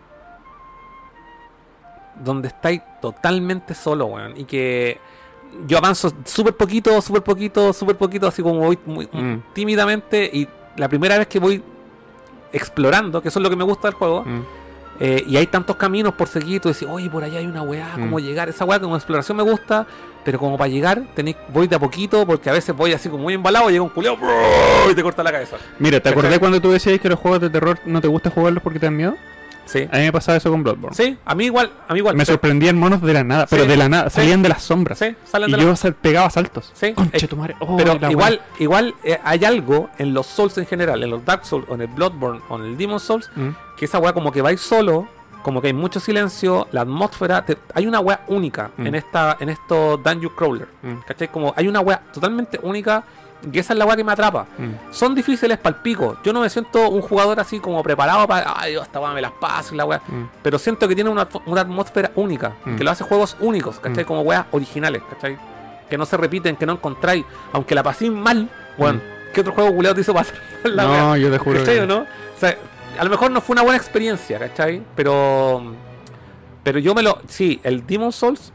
donde 2.24 2.48
estáis 2.48 2.82
totalmente 3.02 3.74
solo, 3.74 4.06
weón. 4.08 4.38
Y 4.38 4.45
que 4.45 4.98
yo 5.68 5.77
avanzo 5.77 6.11
súper 6.26 6.56
poquito, 6.56 7.00
súper 7.02 7.22
poquito, 7.24 7.74
súper 7.74 7.95
poquito, 7.98 8.27
así 8.27 8.42
como 8.42 8.60
voy 8.60 8.80
muy, 8.85 9.08
Mm. 9.11 9.44
tímidamente. 9.53 10.30
Y 10.34 10.48
la 10.77 10.88
primera 10.90 11.18
vez 11.18 11.27
que 11.27 11.40
voy 11.40 11.61
explorando, 12.52 13.22
que 13.22 13.27
eso 13.27 13.40
es 13.40 13.44
lo 13.44 13.50
que 13.50 13.56
me 13.56 13.64
gusta 13.64 13.88
del 13.88 13.95
juego, 13.95 14.24
Mm. 14.24 14.42
Eh, 14.99 15.24
y 15.27 15.38
hay 15.38 15.48
tantos 15.48 15.75
caminos 15.75 16.14
por 16.14 16.27
seguir, 16.27 16.61
tú 16.61 16.69
decís, 16.69 16.88
oye, 16.90 17.09
por 17.09 17.24
allá 17.24 17.40
hay 17.40 17.48
una 17.48 17.61
weá, 17.61 17.91
¿cómo 17.93 18.17
Mm. 18.17 18.22
llegar? 18.22 18.49
Esa 18.49 18.65
weá 18.65 18.80
como 18.80 18.95
exploración 18.95 19.35
me 19.38 19.43
gusta, 19.43 19.85
pero 20.24 20.40
como 20.40 20.57
para 20.57 20.67
llegar, 20.69 21.03
tenéis, 21.14 21.35
voy 21.49 21.67
de 21.67 21.75
a 21.75 21.80
poquito, 21.80 22.25
porque 22.25 22.49
a 22.49 22.53
veces 22.53 22.75
voy 22.75 22.93
así 22.93 23.09
como 23.09 23.24
muy 23.24 23.33
embalado, 23.33 23.69
llega 23.69 23.83
un 23.83 23.90
culiao 23.90 24.17
y 24.90 24.95
te 24.95 25.03
corta 25.03 25.22
la 25.24 25.32
cabeza. 25.32 25.57
Mira, 25.80 25.99
¿te 25.99 26.09
acordás 26.09 26.40
cuando 26.40 26.61
tú 26.61 26.72
decías 26.72 26.99
que 26.99 27.09
los 27.09 27.19
juegos 27.19 27.41
de 27.41 27.49
terror 27.49 27.77
no 27.85 27.99
te 28.01 28.07
gusta 28.07 28.30
jugarlos 28.30 28.64
porque 28.64 28.80
te 28.80 28.85
dan 28.85 28.95
miedo? 28.95 29.15
Sí. 29.66 29.88
A 29.92 29.98
mí 29.98 30.03
me 30.03 30.11
pasaba 30.11 30.38
eso 30.38 30.50
con 30.52 30.64
Bloodborne. 30.64 30.95
Sí, 30.95 31.18
a 31.26 31.35
mí 31.35 31.45
igual, 31.45 31.72
a 31.88 31.94
mí 31.94 32.00
igual. 32.00 32.16
Me 32.16 32.26
sorprendían 32.26 32.77
monos 32.77 33.02
de 33.02 33.14
la 33.14 33.24
nada, 33.24 33.44
Sí. 33.48 33.56
pero 33.56 33.66
de 33.66 33.76
la 33.77 33.90
nada, 33.90 34.10
Sí. 34.10 34.18
salían 34.18 34.42
de 34.42 34.50
las 34.50 34.64
sombras. 34.64 35.00
Sí, 35.00 35.16
salen 35.26 35.50
y 35.50 35.52
de 35.53 35.58
la- 35.58 35.64
yo 35.76 35.94
pegaba 36.02 36.30
saltos. 36.30 36.72
Sí, 36.74 36.94
Conche 36.94 37.18
es- 37.18 37.27
tu 37.30 37.35
madre. 37.35 37.56
Oh, 37.60 37.77
Pero 37.77 37.98
igual, 38.10 38.42
igual 38.60 38.95
eh, 39.03 39.19
hay 39.24 39.44
algo 39.45 39.90
en 39.98 40.14
los 40.14 40.26
Souls 40.27 40.58
en 40.58 40.66
general, 40.66 41.03
en 41.03 41.10
los 41.10 41.26
Dark 41.26 41.45
Souls, 41.45 41.66
o 41.69 41.76
en 41.76 41.82
el 41.82 41.88
Bloodborne, 41.88 42.42
o 42.50 42.58
en 42.58 42.64
el 42.66 42.77
Demon 42.77 43.00
Souls. 43.00 43.30
Mm. 43.35 43.50
que 43.77 43.85
esa 43.85 44.00
weá 44.00 44.14
como 44.14 44.32
que 44.32 44.42
vais 44.42 44.61
solo, 44.61 45.08
como 45.44 45.60
que 45.61 45.68
hay 45.68 45.74
mucho 45.74 46.00
silencio, 46.00 46.68
la 46.72 46.82
atmósfera, 46.82 47.44
te- 47.45 47.58
hay 47.74 47.85
una 47.88 48.00
weá 48.00 48.22
única 48.27 48.72
Mm. 48.77 48.88
en 48.88 48.95
esta, 48.95 49.38
en 49.40 49.50
estos 49.50 50.02
Dungeon 50.02 50.32
Crawler. 50.35 50.68
Mm. 50.82 50.94
¿Cachai? 51.06 51.27
Como 51.27 51.53
hay 51.58 51.68
una 51.68 51.82
weá 51.82 52.02
totalmente 52.14 52.58
única 52.64 53.03
y 53.51 53.59
esa 53.59 53.73
es 53.73 53.80
la 53.80 53.85
weá 53.85 53.95
que 53.95 54.03
me 54.03 54.11
atrapa. 54.11 54.47
Mm. 54.57 54.91
Son 54.91 55.14
difíciles 55.14 55.57
para 55.57 55.75
el 55.75 55.81
pico. 55.81 56.17
Yo 56.23 56.33
no 56.33 56.41
me 56.41 56.49
siento 56.49 56.89
un 56.89 57.01
jugador 57.01 57.39
así 57.39 57.59
como 57.59 57.81
preparado 57.83 58.27
para, 58.27 58.53
ay, 58.57 58.73
yo 58.73 58.81
esta 58.81 58.99
weá 58.99 59.11
me 59.14 59.22
las 59.22 59.31
paso 59.33 59.73
y 59.73 59.77
la 59.77 59.85
weá. 59.85 60.01
Mm. 60.07 60.23
Pero 60.41 60.57
siento 60.57 60.88
que 60.88 60.95
tiene 60.95 61.09
una, 61.09 61.27
una 61.45 61.61
atmósfera 61.61 62.11
única, 62.15 62.53
Mm. 62.65 62.75
que 62.75 62.83
lo 62.83 62.91
hace 62.91 63.03
juegos 63.03 63.38
únicos, 63.39 63.80
¿cachai? 63.80 64.03
Como 64.05 64.22
weas 64.22 64.45
originales, 64.51 65.01
¿cachai? 65.09 65.38
Que 65.89 65.97
no 65.97 66.05
se 66.05 66.17
repiten, 66.17 66.55
que 66.55 66.65
no 66.65 66.73
encontráis, 66.73 67.23
aunque 67.53 67.75
la 67.75 67.83
pasé 67.83 68.09
mal, 68.09 68.49
bueno, 68.77 68.99
¿qué 69.33 69.41
otro 69.41 69.53
juego 69.53 69.75
culiado 69.75 69.93
te 69.95 70.01
hizo 70.01 70.14
pasar 70.14 70.35
la 70.64 70.89
wea? 70.89 71.01
No, 71.01 71.17
yo 71.17 71.30
te 71.31 71.38
juro. 71.38 71.59
¿Cachai 71.59 71.75
que- 71.75 71.81
o 71.81 71.85
no? 71.88 71.97
O 71.99 72.39
sea, 72.39 72.57
a 72.97 73.03
lo 73.03 73.09
mejor 73.09 73.30
no 73.30 73.41
fue 73.41 73.53
una 73.53 73.61
buena 73.61 73.77
experiencia, 73.77 74.39
¿cachai? 74.39 74.81
Pero. 74.95 75.73
Pero 76.64 76.80
yo 76.80 76.95
me 76.95 77.03
lo. 77.03 77.19
Sí, 77.27 77.59
el 77.64 77.85
Demon 77.85 78.11
Souls. 78.11 78.51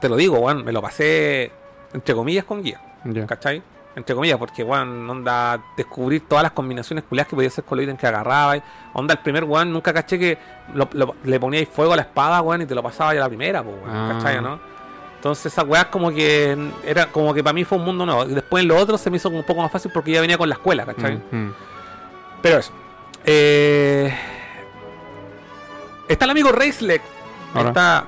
Te 0.00 0.08
lo 0.08 0.16
digo, 0.16 0.38
weón. 0.38 0.64
Me 0.64 0.72
lo 0.72 0.82
pasé. 0.82 1.50
Entre 1.94 2.14
comillas 2.14 2.44
con 2.44 2.62
guía, 2.62 2.80
¿cachai? 3.26 3.62
Entre 3.96 4.14
comillas, 4.14 4.38
porque, 4.38 4.62
weón, 4.62 5.08
onda. 5.10 5.60
Descubrir 5.76 6.28
todas 6.28 6.42
las 6.44 6.52
combinaciones 6.52 7.04
culiadas 7.04 7.28
que 7.28 7.34
podía 7.36 7.48
hacer 7.48 7.64
con 7.64 7.78
los 7.78 7.82
ítems 7.84 7.98
que 7.98 8.06
agarraba. 8.06 8.56
Onda, 8.92 9.14
el 9.14 9.20
primer 9.20 9.42
weón, 9.44 9.72
nunca 9.72 9.92
caché 9.92 10.18
que 10.18 10.38
lo- 10.74 10.88
lo- 10.92 11.16
le 11.24 11.40
poníais 11.40 11.68
fuego 11.68 11.94
a 11.94 11.96
la 11.96 12.02
espada, 12.02 12.40
weón, 12.42 12.62
y 12.62 12.66
te 12.66 12.74
lo 12.76 12.82
pasaba 12.82 13.12
ya 13.14 13.20
la 13.20 13.28
primera, 13.28 13.62
pues, 13.62 13.74
weón, 13.82 13.96
Ah. 13.96 14.14
¿cachai 14.14 14.40
no? 14.40 14.60
Entonces 15.16 15.46
esas 15.46 15.64
weas 15.66 15.86
como 15.86 16.12
que 16.12 16.56
era 16.84 17.06
como 17.06 17.34
que 17.34 17.42
para 17.42 17.52
mí 17.52 17.64
fue 17.64 17.76
un 17.78 17.84
mundo 17.84 18.06
nuevo. 18.06 18.24
Y 18.24 18.34
después 18.34 18.62
en 18.62 18.68
lo 18.68 18.76
otro 18.76 18.96
se 18.96 19.10
me 19.10 19.16
hizo 19.16 19.28
un 19.30 19.42
poco 19.42 19.62
más 19.62 19.72
fácil 19.72 19.90
porque 19.92 20.12
ya 20.12 20.20
venía 20.20 20.38
con 20.38 20.48
la 20.48 20.54
escuela, 20.54 20.86
¿cachai? 20.86 21.16
Mm. 21.32 21.50
Pero 22.40 22.58
eso. 22.58 22.72
Eh, 23.24 24.14
está 26.06 26.24
el 26.24 26.30
amigo 26.30 26.52
Racelec. 26.52 27.02
Hola. 27.54 27.68
Está. 27.68 28.04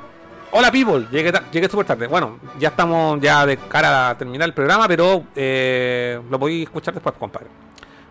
Hola 0.53 0.73
people, 0.73 1.07
llegué, 1.13 1.33
llegué 1.53 1.69
súper 1.69 1.87
tarde. 1.87 2.07
Bueno, 2.09 2.39
ya 2.59 2.69
estamos 2.69 3.21
ya 3.21 3.47
de 3.47 3.57
cara 3.57 4.11
a 4.11 4.19
terminar 4.19 4.49
el 4.49 4.55
programa, 4.55 4.89
pero 4.89 5.25
eh, 5.37 6.21
lo 6.29 6.39
podéis 6.41 6.65
escuchar 6.65 6.93
después, 6.93 7.15
compadre. 7.19 7.47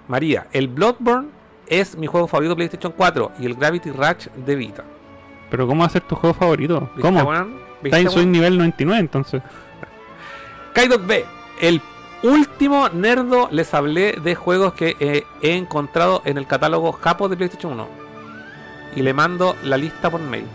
María, 0.08 0.48
el 0.54 0.70
Bloodborne 0.70 1.28
es 1.68 1.98
mi 1.98 2.08
juego 2.08 2.28
favorito 2.28 2.52
de 2.52 2.56
PlayStation 2.56 2.94
4 2.96 3.34
y 3.40 3.46
el 3.46 3.56
Gravity 3.56 3.92
Rush 3.92 4.28
de 4.36 4.56
Vita. 4.56 4.84
Pero 5.52 5.68
¿cómo 5.68 5.82
va 5.82 5.88
a 5.88 5.90
ser 5.90 6.02
tu 6.04 6.16
juego 6.16 6.34
favorito? 6.34 6.80
¿Viste, 6.96 7.02
¿Cómo? 7.02 7.20
Está 7.20 7.46
¿Viste, 7.82 8.00
en 8.00 8.10
soy 8.10 8.22
weón? 8.22 8.32
nivel 8.32 8.58
99 8.58 9.00
entonces. 9.02 9.42
Kaidot 10.74 11.06
B, 11.06 11.26
el 11.60 11.82
último 12.24 12.88
nerdo 12.90 13.50
les 13.52 13.74
hablé 13.74 14.14
de 14.14 14.36
juegos 14.36 14.74
que 14.74 14.96
eh, 15.00 15.24
he 15.42 15.56
encontrado 15.56 16.22
en 16.26 16.38
el 16.38 16.48
catálogo 16.48 16.94
Japo 16.94 17.28
de 17.28 17.36
PlayStation 17.36 17.74
1. 17.74 17.88
Y 18.96 19.02
le 19.02 19.14
mando 19.14 19.56
la 19.64 19.78
lista 19.78 20.10
por 20.10 20.22
mail. 20.22 20.46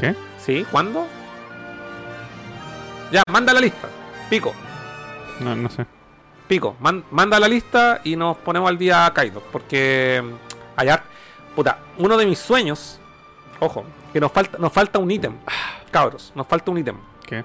¿Qué? 0.00 0.14
¿Sí? 0.38 0.66
¿Cuándo? 0.70 1.06
Ya, 3.12 3.22
manda 3.30 3.52
la 3.52 3.60
lista. 3.60 3.88
Pico, 4.28 4.52
No, 5.40 5.54
no 5.54 5.70
sé. 5.70 5.86
pico. 6.48 6.76
Man- 6.80 7.04
manda 7.10 7.38
la 7.38 7.48
lista 7.48 8.00
y 8.04 8.16
nos 8.16 8.36
ponemos 8.38 8.68
al 8.68 8.78
día 8.78 9.06
a 9.06 9.14
Kaido. 9.14 9.40
Porque 9.52 10.22
mm, 10.24 10.78
allá, 10.80 11.02
puta, 11.54 11.78
uno 11.98 12.16
de 12.16 12.26
mis 12.26 12.38
sueños, 12.38 12.98
ojo, 13.60 13.84
que 14.12 14.20
nos 14.20 14.32
falta, 14.32 14.58
nos 14.58 14.72
falta 14.72 14.98
un 14.98 15.10
ítem. 15.10 15.34
Cabros, 15.90 16.32
nos 16.34 16.46
falta 16.46 16.70
un 16.70 16.78
ítem. 16.78 16.96
¿Qué? 17.24 17.44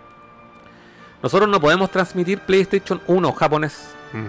Nosotros 1.21 1.47
no 1.47 1.59
podemos 1.61 1.91
transmitir 1.91 2.39
PlayStation 2.39 2.99
1 3.07 3.31
japonés. 3.33 3.93
Mm. 4.13 4.27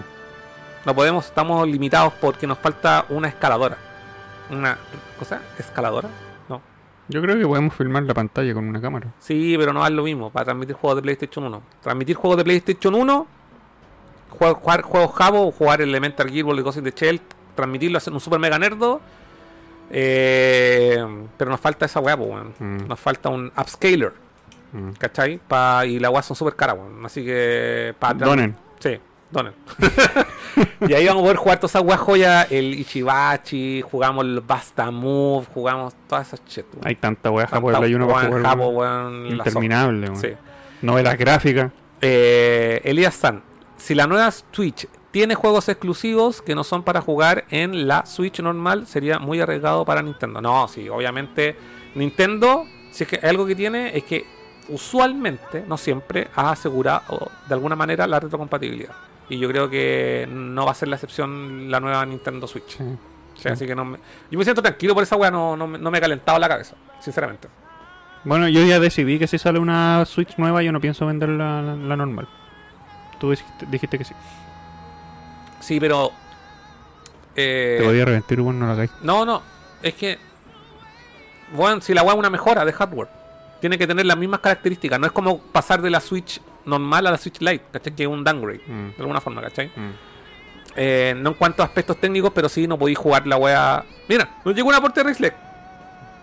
No 0.84 0.94
podemos, 0.94 1.24
estamos 1.26 1.66
limitados 1.66 2.12
porque 2.20 2.46
nos 2.46 2.58
falta 2.58 3.06
una 3.08 3.28
escaladora. 3.28 3.78
Una 4.50 4.76
cosa, 5.18 5.40
escaladora. 5.58 6.08
Yo 7.08 7.20
creo 7.20 7.36
que 7.38 7.46
podemos 7.46 7.74
filmar 7.74 8.04
la 8.04 8.14
pantalla 8.14 8.54
con 8.54 8.68
una 8.68 8.80
cámara. 8.80 9.08
Sí, 9.18 9.54
pero 9.58 9.72
no 9.72 9.84
es 9.84 9.92
lo 9.92 10.02
mismo 10.04 10.30
para 10.30 10.44
transmitir 10.46 10.76
juegos 10.76 10.96
de 10.96 11.02
PlayStation 11.02 11.44
1. 11.44 11.62
Transmitir 11.82 12.16
juegos 12.16 12.38
de 12.38 12.44
PlayStation 12.44 12.94
1, 12.94 13.26
jugar, 14.30 14.52
jugar 14.54 14.82
juegos 14.82 15.12
Jabo, 15.14 15.52
jugar 15.52 15.82
Elemental 15.82 16.30
Gearbox 16.30 16.58
y 16.58 16.62
Ghost 16.62 16.78
in 16.78 16.84
the 16.84 16.92
Shell, 16.96 17.20
transmitirlo, 17.54 17.98
hacer 17.98 18.12
un 18.12 18.20
super 18.20 18.38
mega 18.38 18.58
nerdo. 18.58 19.00
eh, 19.94 21.04
pero 21.36 21.50
nos 21.50 21.60
falta 21.60 21.84
esa 21.86 22.00
weá, 22.00 22.14
weón. 22.16 22.54
Mm. 22.58 22.88
Nos 22.88 22.98
falta 22.98 23.28
un 23.28 23.52
upscaler, 23.56 24.12
Mm. 24.72 24.92
¿cachai? 24.98 25.38
Pa, 25.46 25.84
y 25.84 25.98
las 25.98 26.10
weas 26.10 26.24
son 26.24 26.34
súper 26.34 26.56
caras, 26.56 26.76
weón. 26.78 27.04
Así 27.04 27.22
que. 27.24 27.94
Pa, 27.98 28.14
Donen. 28.14 28.56
Sí, 28.78 28.98
donen. 29.32 29.54
y 30.88 30.94
ahí 30.94 31.06
vamos 31.06 31.22
a 31.22 31.24
poder 31.24 31.36
jugar 31.36 31.58
todas 31.58 31.72
esas 31.72 31.82
weas 31.82 32.00
joyas, 32.00 32.46
el 32.50 32.74
Ichibachi, 32.74 33.82
jugamos 33.82 34.24
el 34.24 34.40
Basta 34.40 34.90
Move, 34.90 35.46
jugamos 35.52 35.94
todas 36.08 36.28
esas 36.28 36.44
shit. 36.46 36.66
Hay 36.84 36.94
tanta 36.96 37.30
Tanta 37.30 37.46
Japo 37.46 37.68
Play 37.68 37.94
1 37.94 38.08
para 38.08 38.28
jugar. 38.28 38.42
Japo, 38.42 38.84
la 38.84 39.28
Interminable, 39.30 40.08
weón. 40.08 40.20
Sí. 40.20 40.28
Novelas 40.82 41.16
gráficas. 41.16 41.72
Eh, 42.00 42.80
Elías 42.84 43.14
San, 43.14 43.42
si 43.76 43.94
la 43.94 44.06
nueva 44.06 44.30
Switch 44.30 44.88
tiene 45.12 45.34
juegos 45.34 45.68
exclusivos 45.68 46.42
que 46.42 46.54
no 46.54 46.64
son 46.64 46.82
para 46.82 47.00
jugar 47.00 47.44
en 47.50 47.86
la 47.86 48.06
Switch 48.06 48.40
normal, 48.40 48.86
sería 48.86 49.18
muy 49.18 49.40
arriesgado 49.40 49.84
para 49.84 50.02
Nintendo. 50.02 50.40
No, 50.40 50.66
sí, 50.68 50.88
obviamente 50.88 51.56
Nintendo, 51.94 52.64
si 52.90 53.04
es 53.04 53.10
que 53.10 53.26
algo 53.26 53.46
que 53.46 53.54
tiene 53.54 53.96
es 53.96 54.04
que 54.04 54.24
usualmente, 54.68 55.64
no 55.66 55.76
siempre, 55.76 56.28
ha 56.34 56.50
asegurado 56.50 57.30
de 57.46 57.54
alguna 57.54 57.76
manera 57.76 58.06
la 58.06 58.18
retrocompatibilidad. 58.20 58.94
Y 59.32 59.38
yo 59.38 59.48
creo 59.48 59.70
que 59.70 60.28
no 60.30 60.66
va 60.66 60.72
a 60.72 60.74
ser 60.74 60.88
la 60.88 60.96
excepción 60.96 61.70
la 61.70 61.80
nueva 61.80 62.04
Nintendo 62.04 62.46
Switch. 62.46 62.76
Sí. 62.76 62.84
Sí, 63.34 63.48
Así 63.48 63.66
que 63.66 63.74
no 63.74 63.82
me... 63.86 63.98
Yo 64.30 64.38
me 64.38 64.44
siento 64.44 64.60
tranquilo 64.60 64.92
por 64.92 65.02
esa 65.04 65.16
weá, 65.16 65.30
no, 65.30 65.56
no, 65.56 65.66
me- 65.66 65.78
no 65.78 65.90
me 65.90 65.96
he 65.96 66.00
calentado 66.02 66.38
la 66.38 66.48
cabeza, 66.50 66.76
sinceramente. 67.00 67.48
Bueno, 68.24 68.46
yo 68.46 68.62
ya 68.66 68.78
decidí 68.78 69.18
que 69.18 69.26
si 69.26 69.38
sale 69.38 69.58
una 69.58 70.04
Switch 70.04 70.36
nueva, 70.36 70.62
yo 70.62 70.70
no 70.70 70.80
pienso 70.82 71.06
vender 71.06 71.30
la, 71.30 71.62
la- 71.62 71.74
la 71.76 71.96
normal. 71.96 72.28
Tú 73.18 73.30
dijiste, 73.30 73.66
dijiste 73.70 73.96
que 73.98 74.04
sí. 74.04 74.14
Sí, 75.60 75.80
pero... 75.80 76.10
eh, 77.34 77.76
Te 77.80 77.84
podía 77.86 78.04
reventir, 78.04 78.38
bueno, 78.42 78.60
no 78.60 78.66
lo 78.66 78.72
hagáis. 78.72 78.90
No, 79.02 79.24
no, 79.24 79.40
es 79.82 79.94
que... 79.94 80.18
Bueno, 81.54 81.80
si 81.80 81.94
la 81.94 82.02
weá 82.02 82.12
es 82.12 82.18
una 82.18 82.30
mejora 82.30 82.66
de 82.66 82.72
hardware, 82.74 83.08
tiene 83.62 83.78
que 83.78 83.86
tener 83.86 84.04
las 84.04 84.18
mismas 84.18 84.40
características. 84.40 85.00
No 85.00 85.06
es 85.06 85.12
como 85.12 85.38
pasar 85.38 85.80
de 85.80 85.88
la 85.88 86.00
Switch 86.00 86.38
normal 86.64 87.06
a 87.06 87.10
la 87.12 87.18
Switch 87.18 87.40
Lite, 87.40 87.64
¿cachai? 87.72 87.94
Que 87.94 88.02
es 88.04 88.08
un 88.08 88.22
downgrade, 88.24 88.60
Mm, 88.66 88.88
de 88.90 88.96
alguna 88.98 89.20
forma, 89.20 89.40
¿cachai? 89.42 89.68
mm. 89.74 89.90
Eh, 90.74 91.14
no 91.18 91.30
en 91.30 91.34
cuanto 91.36 91.62
a 91.62 91.66
aspectos 91.66 91.98
técnicos, 91.98 92.32
pero 92.34 92.48
sí 92.48 92.66
no 92.66 92.78
podéis 92.78 92.96
jugar 92.98 93.26
la 93.26 93.36
weá... 93.36 93.84
Mira, 94.08 94.28
nos 94.44 94.54
llegó 94.54 94.68
una 94.68 94.78
aporte 94.78 95.02
de 95.04 95.10
Race 95.10 95.32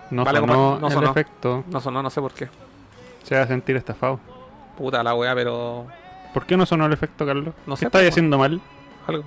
No 0.10 0.24
Vale, 0.26 0.40
sonó 0.40 0.80
no 0.80 0.88
el 0.88 0.94
sonó. 0.94 1.12
efecto. 1.12 1.64
No 1.68 1.80
sonó, 1.82 2.02
no 2.02 2.10
sé 2.10 2.20
por 2.20 2.34
qué. 2.34 2.48
Se 3.24 3.36
va 3.36 3.42
a 3.44 3.48
sentir 3.48 3.76
estafado. 3.76 4.20
Puta 4.78 5.04
la 5.04 5.14
weá, 5.14 5.36
pero... 5.36 5.86
¿Por 6.34 6.46
qué 6.48 6.58
no 6.58 6.66
sonó 6.66 6.88
el 6.88 6.94
efecto, 6.94 7.26
Carlos? 7.28 7.54
No 7.68 7.76
¿Qué 7.76 7.80
sé, 7.82 7.86
estáis 7.86 8.04
pues, 8.06 8.14
haciendo 8.14 8.38
mal? 8.40 8.60
Algo. 9.06 9.24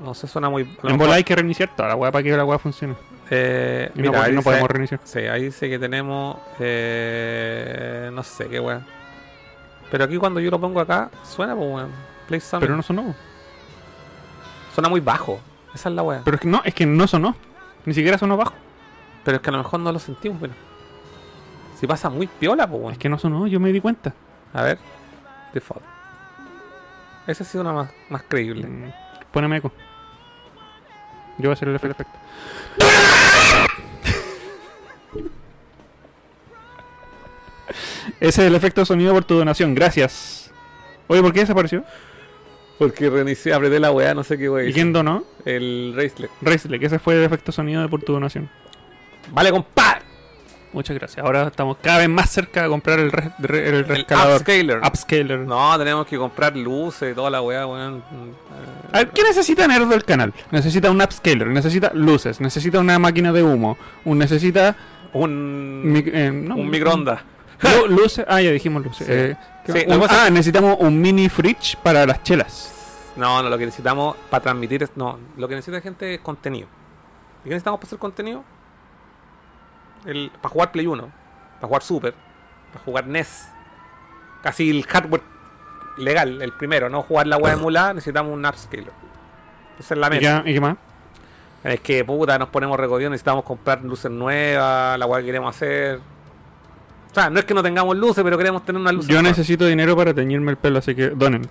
No 0.00 0.12
sé, 0.12 0.26
suena 0.26 0.50
muy... 0.50 0.68
En 0.82 0.98
bola 0.98 1.14
hay 1.14 1.24
que 1.24 1.34
reiniciar 1.36 1.74
toda 1.74 1.88
la 1.90 1.94
weá 1.94 2.12
para 2.12 2.22
que 2.22 2.36
la 2.36 2.44
weá 2.44 2.58
funcione. 2.58 2.94
Eh, 3.30 3.90
Y 3.94 4.00
mira, 4.02 4.18
no, 4.18 4.22
ahí 4.22 4.32
no 4.32 4.38
dice- 4.38 4.42
podemos 4.50 4.68
reiniciar. 4.70 5.00
Sí, 5.04 5.20
ahí 5.20 5.44
dice 5.44 5.70
que 5.70 5.78
tenemos. 5.78 6.36
Eh, 6.60 8.10
no 8.12 8.22
sé 8.22 8.48
qué 8.48 8.60
weón. 8.60 8.84
Pero 9.90 10.04
aquí 10.04 10.16
cuando 10.16 10.40
yo 10.40 10.50
lo 10.50 10.60
pongo 10.60 10.80
acá, 10.80 11.10
suena, 11.22 11.54
pues 11.54 11.68
weón. 11.68 11.90
Play 12.26 12.40
Summit. 12.40 12.62
Pero 12.62 12.76
no 12.76 12.82
sonó. 12.82 13.14
Suena 14.74 14.88
muy 14.88 15.00
bajo. 15.00 15.40
Esa 15.74 15.88
es 15.88 15.94
la 15.94 16.02
weá. 16.02 16.22
Pero, 16.24 16.24
Pero 16.24 16.34
es 16.36 16.40
que 16.40 16.48
no, 16.48 16.62
es 16.64 16.74
que 16.74 16.86
no 16.86 17.06
sonó. 17.06 17.36
Ni 17.84 17.94
siquiera 17.94 18.18
sonó 18.18 18.36
bajo. 18.36 18.54
es 19.24 19.40
que 19.40 19.50
a 19.50 19.52
lo 19.52 19.58
mejor 19.58 19.80
no 19.80 19.92
lo 19.92 19.98
sentimos, 19.98 20.38
pero. 20.40 20.54
Si 21.78 21.86
pasa 21.86 22.08
muy 22.08 22.26
piola, 22.26 22.66
pues 22.66 22.80
weón. 22.80 22.92
Es 22.92 22.98
que 22.98 23.08
no 23.08 23.18
sonó, 23.18 23.46
yo 23.46 23.60
me 23.60 23.72
di 23.72 23.80
cuenta. 23.80 24.14
A 24.52 24.62
ver. 24.62 24.78
Default. 25.52 25.84
Ese 27.26 27.44
sí 27.44 27.52
suena 27.52 27.72
más, 27.72 27.90
más 28.10 28.22
creíble. 28.22 28.66
Mm, 28.66 28.92
Poneme 29.32 29.56
eco. 29.56 29.72
Yo 31.38 31.44
voy 31.44 31.50
a 31.50 31.52
hacer 31.54 31.68
el 31.68 31.76
efecto. 31.76 32.04
Ese 38.20 38.42
es 38.42 38.48
el 38.48 38.54
efecto 38.54 38.84
sonido 38.84 39.12
por 39.12 39.24
tu 39.24 39.34
donación, 39.36 39.74
gracias. 39.74 40.50
Oye, 41.06 41.20
¿por 41.22 41.32
qué 41.32 41.40
desapareció? 41.40 41.84
Porque 42.78 43.08
reinicié, 43.08 43.52
apreté 43.54 43.78
la 43.78 43.92
weá, 43.92 44.14
no 44.14 44.24
sé 44.24 44.36
qué 44.36 44.48
weá. 44.50 44.68
¿Y 44.68 44.72
quién 44.72 44.92
donó? 44.92 45.24
El 45.44 45.92
Racelet. 45.96 46.30
Racelet, 46.42 46.80
que 46.80 46.86
ese 46.86 46.98
fue 46.98 47.14
el 47.14 47.22
efecto 47.24 47.52
sonido 47.52 47.82
de 47.82 47.88
por 47.88 48.02
tu 48.02 48.12
donación. 48.12 48.50
Vale, 49.30 49.50
compadre. 49.50 50.02
Muchas 50.72 50.98
gracias. 50.98 51.24
Ahora 51.24 51.46
estamos 51.46 51.76
cada 51.80 51.98
vez 51.98 52.08
más 52.08 52.30
cerca 52.30 52.64
de 52.64 52.68
comprar 52.68 52.98
el, 52.98 53.12
re- 53.12 53.30
re- 53.38 53.68
el 53.68 53.74
El 53.76 53.84
rescalador. 53.86 54.40
upscaler. 54.40 54.78
Upscaler. 54.84 55.38
No, 55.40 55.78
tenemos 55.78 56.04
que 56.04 56.16
comprar 56.16 56.56
luces 56.56 57.12
y 57.12 57.14
toda 57.14 57.30
la 57.30 57.40
weá, 57.42 57.64
weón. 57.64 58.02
A 58.92 58.98
ver, 58.98 59.10
¿qué 59.10 59.22
necesita 59.22 59.68
Nerd 59.68 59.86
del 59.88 60.04
canal? 60.04 60.34
Necesita 60.50 60.90
un 60.90 61.00
upscaler, 61.00 61.46
necesita 61.46 61.92
luces, 61.94 62.40
necesita 62.40 62.80
una 62.80 62.98
máquina 62.98 63.32
de 63.32 63.44
humo, 63.44 63.78
un 64.04 64.18
necesita 64.18 64.74
Un, 65.12 66.02
eh, 66.06 66.32
no, 66.32 66.56
un 66.56 66.68
microondas. 66.68 67.20
Lu- 67.60 67.86
luces, 67.88 68.24
ah, 68.28 68.40
ya 68.40 68.50
dijimos 68.50 68.82
luces. 68.84 69.06
Sí. 69.06 69.12
Eh, 69.78 69.86
ah, 70.10 70.28
necesitamos 70.30 70.76
un 70.80 71.00
mini 71.00 71.28
fridge 71.28 71.76
para 71.82 72.04
las 72.06 72.22
chelas. 72.22 72.70
No, 73.16 73.42
no, 73.42 73.48
lo 73.48 73.56
que 73.58 73.64
necesitamos 73.66 74.16
para 74.28 74.42
transmitir 74.42 74.82
es. 74.82 74.90
No, 74.96 75.18
lo 75.36 75.48
que 75.48 75.54
necesita 75.54 75.76
la 75.78 75.82
gente 75.82 76.14
es 76.14 76.20
contenido. 76.20 76.66
¿Y 77.40 77.44
qué 77.44 77.50
necesitamos 77.50 77.78
para 77.78 77.86
hacer 77.88 77.98
contenido? 77.98 78.42
El, 80.04 80.30
para 80.40 80.52
jugar 80.52 80.72
Play 80.72 80.86
1, 80.86 81.10
para 81.56 81.66
jugar 81.68 81.82
Super, 81.82 82.14
para 82.72 82.84
jugar 82.84 83.06
NES. 83.06 83.48
Casi 84.42 84.68
el 84.70 84.84
hardware 84.84 85.22
legal, 85.96 86.42
el 86.42 86.52
primero, 86.52 86.90
no 86.90 87.02
jugar 87.02 87.26
la 87.26 87.36
web 87.38 87.54
emulada, 87.54 87.94
necesitamos 87.94 88.32
un 88.32 88.44
upscaler. 88.44 88.90
Esa 89.78 89.94
es 89.94 89.98
la 90.00 90.08
¿Y 90.08 90.10
meta. 90.10 90.42
y 90.44 90.52
qué 90.54 90.60
más? 90.60 90.76
Es 91.62 91.80
que 91.80 92.04
puta, 92.04 92.38
nos 92.38 92.48
ponemos 92.50 92.78
recorrido, 92.78 93.08
necesitamos 93.08 93.44
comprar 93.44 93.82
luces 93.82 94.10
nuevas, 94.10 94.98
la 94.98 95.06
web 95.06 95.20
que 95.20 95.26
queremos 95.26 95.54
hacer. 95.56 96.00
O 97.14 97.20
sea, 97.20 97.30
no 97.30 97.38
es 97.38 97.44
que 97.44 97.54
no 97.54 97.62
tengamos 97.62 97.96
luces, 97.96 98.24
pero 98.24 98.36
queremos 98.36 98.64
tener 98.64 98.80
una 98.80 98.90
luz. 98.90 99.06
Yo 99.06 99.22
necesito 99.22 99.64
dinero 99.66 99.94
para 99.96 100.12
teñirme 100.12 100.50
el 100.50 100.56
pelo, 100.56 100.80
así 100.80 100.96
que 100.96 101.10
donen. 101.10 101.46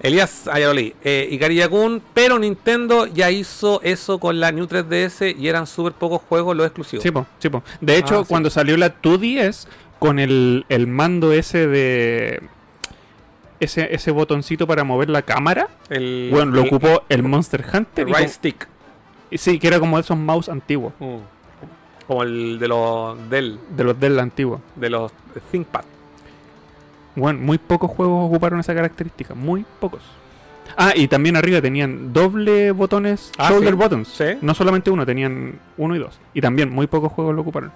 Elías 0.00 0.46
Ayaroli, 0.46 0.94
eh, 1.02 1.28
Ikari 1.32 1.56
Yakun, 1.56 2.00
pero 2.14 2.38
Nintendo 2.38 3.06
ya 3.06 3.30
hizo 3.32 3.80
eso 3.82 4.18
con 4.20 4.38
la 4.38 4.52
New 4.52 4.66
3DS 4.66 5.34
y 5.36 5.48
eran 5.48 5.66
súper 5.66 5.92
pocos 5.92 6.22
juegos 6.28 6.56
los 6.56 6.66
exclusivos. 6.66 7.02
Sí, 7.02 7.10
po, 7.10 7.26
sí, 7.40 7.48
po. 7.48 7.64
De 7.80 7.96
hecho, 7.96 8.20
Ah, 8.20 8.22
sí. 8.22 8.26
cuando 8.28 8.48
salió 8.48 8.76
la 8.76 9.02
2DS, 9.02 9.66
con 9.98 10.18
el, 10.20 10.64
el 10.68 10.86
mando 10.86 11.32
ese 11.32 11.66
de... 11.66 12.42
Ese, 13.60 13.92
ese 13.92 14.12
botoncito 14.12 14.68
para 14.68 14.84
mover 14.84 15.10
la 15.10 15.22
cámara, 15.22 15.66
El, 15.90 16.28
bueno, 16.30 16.52
lo 16.52 16.60
el- 16.62 16.68
ocupó 16.68 17.02
el 17.08 17.24
Monster 17.24 17.64
Hunter. 17.66 18.06
el 18.06 18.14
right 18.14 18.16
como- 18.18 18.28
stick. 18.28 18.68
sí, 19.32 19.58
que 19.58 19.66
era 19.66 19.80
como 19.80 19.98
esos 19.98 20.16
mouse 20.16 20.48
antiguos, 20.48 20.92
Mm. 21.00 21.16
Como 22.08 22.22
el 22.24 22.58
de 22.58 22.66
los 22.68 23.30
del, 23.30 23.60
de 23.76 23.84
los 23.84 24.00
Dell 24.00 24.18
antiguos. 24.18 24.60
de 24.74 24.90
los 24.90 25.12
ThinkPad. 25.52 25.84
Bueno, 27.14 27.38
muy 27.40 27.58
pocos 27.58 27.90
juegos 27.90 28.26
ocuparon 28.28 28.58
esa 28.60 28.74
característica, 28.74 29.34
muy 29.34 29.64
pocos. 29.78 30.00
Ah, 30.76 30.92
y 30.94 31.06
también 31.08 31.36
arriba 31.36 31.60
tenían 31.60 32.12
doble 32.12 32.70
botones, 32.72 33.30
Ah, 33.38 33.50
shoulder 33.50 33.74
sí. 33.74 33.76
buttons. 33.76 34.08
Sí. 34.08 34.24
No 34.40 34.54
solamente 34.54 34.90
uno, 34.90 35.04
tenían 35.06 35.58
uno 35.76 35.96
y 35.96 35.98
dos. 35.98 36.18
Y 36.34 36.40
también 36.40 36.70
muy 36.70 36.86
pocos 36.86 37.12
juegos 37.12 37.34
lo 37.34 37.42
ocuparon. 37.42 37.72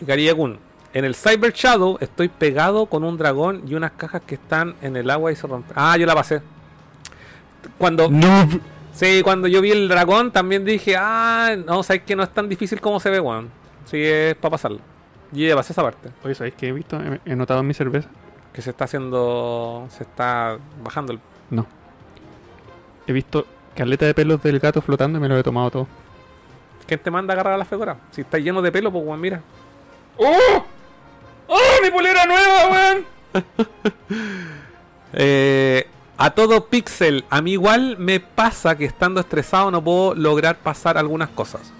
Ikari 0.00 0.24
Yakun, 0.26 0.58
en 0.92 1.04
el 1.04 1.14
Cyber 1.14 1.52
Shadow 1.52 1.96
estoy 2.00 2.28
pegado 2.28 2.86
con 2.86 3.02
un 3.04 3.16
dragón 3.16 3.62
y 3.66 3.74
unas 3.74 3.92
cajas 3.92 4.22
que 4.26 4.34
están 4.34 4.74
en 4.82 4.96
el 4.96 5.08
agua 5.10 5.32
y 5.32 5.36
se 5.36 5.46
rompen. 5.46 5.72
Ah, 5.76 5.96
yo 5.96 6.06
la 6.06 6.14
pasé. 6.14 6.42
Cuando, 7.78 8.10
No. 8.10 8.46
Sí, 8.96 9.22
cuando 9.22 9.46
yo 9.46 9.60
vi 9.60 9.70
el 9.70 9.88
dragón 9.88 10.32
también 10.32 10.64
dije, 10.64 10.96
ah, 10.98 11.54
no, 11.64 11.82
sabes 11.82 12.02
que 12.02 12.16
no 12.16 12.24
es 12.24 12.30
tan 12.30 12.48
difícil 12.48 12.80
como 12.80 12.98
se 12.98 13.10
ve, 13.10 13.20
weón. 13.20 13.48
Sí, 13.84 14.02
es 14.02 14.34
para 14.34 14.50
pasarlo. 14.50 14.80
Y 15.32 15.52
pasé 15.52 15.72
esa 15.72 15.82
parte. 15.82 16.10
Oye, 16.24 16.34
¿sabéis 16.34 16.54
qué 16.56 16.68
he 16.68 16.72
visto? 16.72 17.00
He, 17.00 17.20
he 17.24 17.36
notado 17.36 17.60
en 17.60 17.66
mi 17.66 17.74
cerveza. 17.74 18.08
Que 18.52 18.62
se 18.62 18.70
está 18.70 18.84
haciendo. 18.84 19.86
Se 19.90 20.02
está 20.02 20.58
bajando 20.82 21.12
el. 21.12 21.20
No. 21.50 21.66
He 23.06 23.12
visto 23.12 23.46
caleta 23.74 24.06
de 24.06 24.14
pelos 24.14 24.42
del 24.42 24.58
gato 24.58 24.80
flotando 24.80 25.18
y 25.18 25.20
me 25.20 25.28
lo 25.28 25.38
he 25.38 25.42
tomado 25.42 25.70
todo. 25.70 25.86
¿Quién 26.86 27.00
te 27.00 27.10
manda 27.10 27.32
a 27.32 27.34
agarrar 27.34 27.54
a 27.54 27.58
la 27.58 27.64
figura? 27.64 27.96
Si 28.10 28.22
está 28.22 28.38
lleno 28.38 28.62
de 28.62 28.72
pelo, 28.72 28.90
pues 28.90 29.04
weón, 29.04 29.20
mira. 29.20 29.42
¡Oh! 30.16 30.64
¡Oh, 31.48 31.82
mi 31.82 31.90
polera 31.90 32.24
nueva, 32.26 32.70
weón! 32.70 33.04
Eh, 35.18 35.86
a 36.18 36.30
todo 36.30 36.66
pixel, 36.66 37.24
a 37.30 37.42
mí 37.42 37.52
igual 37.52 37.96
me 37.98 38.20
pasa 38.20 38.76
que 38.76 38.84
estando 38.84 39.20
estresado 39.20 39.70
no 39.70 39.82
puedo 39.82 40.14
lograr 40.14 40.56
pasar 40.56 40.96
algunas 40.96 41.28
cosas. 41.30 41.72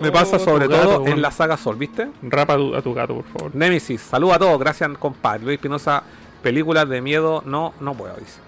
Me 0.00 0.08
Oh, 0.08 0.12
pasa 0.12 0.38
sobre 0.38 0.66
gato, 0.66 0.82
todo 0.82 1.06
en 1.08 1.20
la 1.20 1.30
saga 1.30 1.58
Sol, 1.58 1.76
¿viste? 1.76 2.08
Rapa 2.22 2.54
a 2.54 2.56
tu, 2.56 2.74
a 2.74 2.82
tu 2.82 2.94
gato, 2.94 3.14
por 3.16 3.24
favor. 3.24 3.54
Nemesis, 3.54 4.00
saludos 4.00 4.36
a 4.36 4.38
todos, 4.38 4.58
gracias 4.58 4.90
compadre. 4.98 5.44
Luis 5.44 5.58
Pinoza, 5.58 6.02
películas 6.42 6.88
de 6.88 7.02
miedo, 7.02 7.42
no, 7.44 7.74
no 7.80 7.92
puedo, 7.94 8.14
dice. 8.16 8.40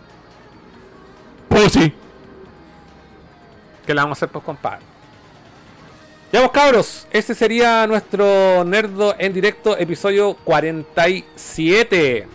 ¡Pussy! 1.49 1.92
¿Qué 3.86 3.94
le 3.94 4.00
vamos 4.00 4.16
a 4.16 4.18
hacer 4.18 4.28
pues 4.31 4.44
compadre? 4.44 4.81
Ya 6.32 6.41
vos 6.41 6.50
cabros, 6.52 7.07
ese 7.10 7.34
sería 7.34 7.86
nuestro 7.86 8.65
Nerdo 8.65 9.15
en 9.18 9.34
directo, 9.34 9.76
episodio 9.76 10.32
47. 10.44 12.26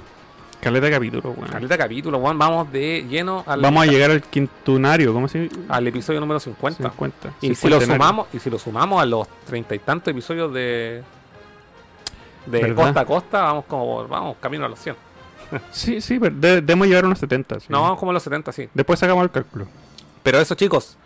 Caleta 0.62 0.90
capítulo, 0.90 1.32
weón. 1.32 1.50
Caleta 1.52 1.78
capítulo, 1.78 2.18
weón, 2.18 2.38
vamos 2.38 2.72
de 2.72 3.06
lleno 3.08 3.44
al, 3.46 3.62
Vamos 3.62 3.84
a 3.84 3.86
llegar 3.86 4.12
al 4.12 4.22
quintunario, 4.22 5.14
¿cómo 5.14 5.28
se 5.28 5.50
al 5.70 5.88
episodio 5.88 6.20
número 6.20 6.40
50. 6.40 6.84
50. 6.92 7.34
Y 7.42 7.56
si 7.56 7.70
lo 7.70 7.80
sumamos, 7.80 8.28
y 8.34 8.40
si 8.40 8.50
lo 8.50 8.58
sumamos 8.60 9.02
a 9.02 9.06
los 9.06 9.28
treinta 9.46 9.76
y 9.76 9.80
tantos 9.80 10.12
episodios 10.12 10.52
de 10.54 11.04
de 12.48 12.62
¿Verdad? 12.62 12.76
costa 12.86 13.00
a 13.02 13.06
costa, 13.06 13.42
vamos 13.44 13.66
como 13.66 14.08
vamos 14.08 14.38
camino 14.40 14.66
a 14.66 14.70
los 14.70 14.80
100. 14.80 14.96
Sí, 15.72 16.02
sí, 16.02 16.20
pero 16.20 16.36
de- 16.36 16.62
debemos 16.62 16.88
llegar 16.88 17.04
a 17.04 17.08
unos 17.08 17.20
70. 17.20 17.60
sí. 17.60 17.68
No, 17.70 17.82
vamos 17.82 18.00
como 18.00 18.12
a 18.12 18.14
los 18.14 18.24
70, 18.24 18.52
sí. 18.52 18.68
Después 18.74 19.00
sacamos 19.00 19.24
el 19.24 19.32
cálculo. 19.32 19.68
Pero 20.24 20.40
eso, 20.40 20.56
chicos. 20.56 20.98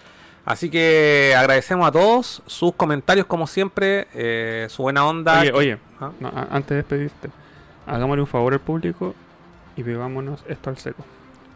Así 0.45 0.69
que 0.71 1.35
agradecemos 1.37 1.87
a 1.87 1.91
todos 1.91 2.41
sus 2.47 2.73
comentarios 2.73 3.27
como 3.27 3.45
siempre, 3.45 4.07
eh, 4.15 4.65
su 4.69 4.81
buena 4.81 5.05
onda. 5.05 5.41
Oye, 5.41 5.51
oye, 5.51 5.77
¿Ah? 5.99 6.09
no, 6.19 6.31
antes 6.49 6.69
de 6.69 6.75
despedirte, 6.77 7.29
hagámosle 7.85 8.21
un 8.21 8.27
favor 8.27 8.53
al 8.53 8.59
público 8.59 9.13
y 9.75 9.83
bebámonos 9.83 10.43
esto 10.47 10.69
al 10.69 10.77
seco. 10.77 11.03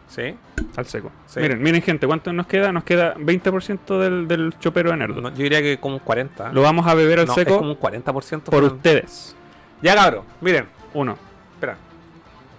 Sí. 0.08 0.34
Al 0.76 0.86
seco. 0.86 1.10
Sí. 1.26 1.40
Miren, 1.40 1.62
miren, 1.62 1.82
gente, 1.82 2.06
¿cuánto 2.06 2.32
nos 2.32 2.46
queda? 2.46 2.72
Nos 2.72 2.84
queda 2.84 3.14
20% 3.16 3.98
del, 3.98 4.28
del 4.28 4.56
chopero 4.58 4.90
de 4.90 4.96
Nerdo. 4.96 5.20
No, 5.20 5.30
yo 5.30 5.42
diría 5.42 5.60
que 5.60 5.78
como 5.78 5.96
un 5.96 6.00
40. 6.00 6.52
Lo 6.52 6.62
vamos 6.62 6.86
a 6.86 6.94
beber 6.94 7.20
al 7.20 7.26
No, 7.26 7.32
es 7.32 7.38
seco 7.40 7.58
como 7.58 7.70
un 7.72 7.78
40% 7.80 8.42
por 8.42 8.62
ustedes. 8.62 9.34
Ya 9.82 9.94
cabrón, 9.94 10.24
miren, 10.40 10.66
Uno. 10.94 11.16
espera. 11.54 11.76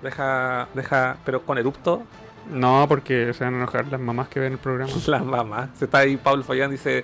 Deja, 0.04 0.68
deja, 0.74 1.18
pero 1.26 1.42
con 1.42 1.58
erupto, 1.58 2.04
No, 2.52 2.86
porque 2.88 3.34
se 3.34 3.44
van 3.44 3.56
a 3.56 3.58
enojar 3.58 3.88
las 3.88 4.00
mamás 4.00 4.28
que 4.28 4.40
ven 4.40 4.54
el 4.54 4.60
programa. 4.60 4.92
las 5.08 5.24
mamás. 5.24 5.70
Se 5.80 5.86
está 5.86 6.00
ahí 6.00 6.18
Pablo 6.18 6.44
Follán, 6.44 6.72
dice. 6.72 7.04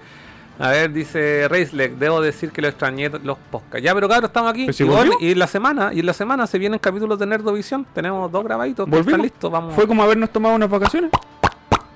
A 0.59 0.69
ver, 0.69 0.91
dice 0.93 1.47
Reislek, 1.49 1.93
debo 1.97 2.21
decir 2.21 2.51
que 2.51 2.61
lo 2.61 2.67
extrañé 2.67 3.09
los 3.09 3.37
podcasts. 3.49 3.83
Ya, 3.83 3.93
pero 3.95 4.07
claro, 4.07 4.27
estamos 4.27 4.51
aquí. 4.51 4.67
Y, 4.77 4.83
volvió. 4.83 5.13
y 5.19 5.31
en 5.31 5.39
la 5.39 5.47
semana, 5.47 5.91
y 5.93 5.99
en 6.01 6.05
la 6.05 6.13
semana 6.13 6.45
se 6.45 6.59
vienen 6.59 6.77
capítulos 6.79 7.17
de 7.17 7.25
Nerdovisión. 7.25 7.85
Tenemos 7.93 8.31
dos 8.31 8.43
grabaditos, 8.43 8.87
están 8.87 9.21
listos, 9.21 9.51
vamos. 9.51 9.73
Fue 9.73 9.87
como 9.87 10.03
habernos 10.03 10.29
tomado 10.29 10.55
unas 10.55 10.69
vacaciones. 10.69 11.09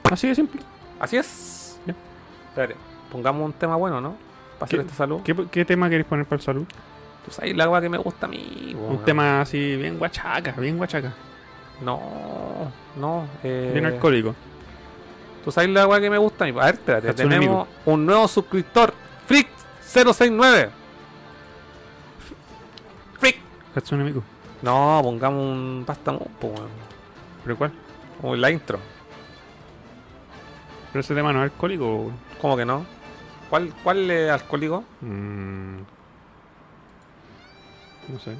Así 0.09 0.27
de 0.27 0.35
simple. 0.35 0.61
Así 0.99 1.17
es. 1.17 1.79
Ya. 1.85 1.93
Espérate, 2.49 2.75
pongamos 3.11 3.45
un 3.45 3.53
tema 3.53 3.75
bueno, 3.75 4.01
¿no? 4.01 4.15
Para 4.57 4.65
hacer 4.65 4.79
¿Qué- 4.79 4.85
este 4.85 4.97
saludo. 4.97 5.21
¿Qué, 5.23 5.35
qué 5.51 5.63
tema 5.65 5.87
queréis 5.89 6.07
poner 6.07 6.25
para 6.25 6.37
el 6.37 6.41
salud? 6.41 6.63
Tú 7.25 7.31
sabes 7.31 7.55
la 7.55 7.65
agua 7.65 7.79
que 7.81 7.89
me 7.89 7.97
gusta 7.99 8.25
a 8.25 8.29
mí. 8.29 8.71
Un 8.73 8.83
weón. 8.85 9.05
tema 9.05 9.41
así 9.41 9.75
bien 9.75 9.99
guachaca, 9.99 10.53
bien 10.53 10.77
guachaca. 10.77 11.13
No, 11.83 11.99
no. 12.95 13.27
Eh, 13.43 13.69
Bien 13.73 13.85
alcohólico. 13.85 14.33
Tú 15.47 15.51
sabes 15.53 15.69
la 15.69 15.83
agua 15.83 16.01
que 16.01 16.09
me 16.09 16.17
gusta 16.17 16.43
a 16.43 16.51
ver, 16.51 16.73
espérate. 16.73 17.07
Hatsune 17.07 17.29
tenemos 17.29 17.69
un 17.85 18.05
nuevo 18.05 18.27
suscriptor. 18.27 18.93
Freak069. 19.29 20.69
Freak. 23.17 23.37
Hatsune 23.73 24.03
Miku. 24.03 24.21
No, 24.61 24.99
pongamos 25.01 25.41
un 25.41 25.85
pasta 25.87 26.11
weón. 26.11 26.67
¿Pero 27.45 27.57
cuál? 27.57 27.71
O 28.21 28.35
la 28.35 28.51
intro. 28.51 28.77
¿Pero 30.91 30.99
ese 30.99 31.15
tema 31.15 31.31
no 31.31 31.45
es 31.45 31.49
alcohólico? 31.49 32.11
¿Cómo 32.41 32.57
que 32.57 32.65
no? 32.65 32.85
¿Cuál, 33.49 33.73
cuál 33.85 34.11
es 34.11 34.29
alcohólico? 34.29 34.83
Mm, 34.99 35.77
no 38.09 38.19
sé. 38.19 38.35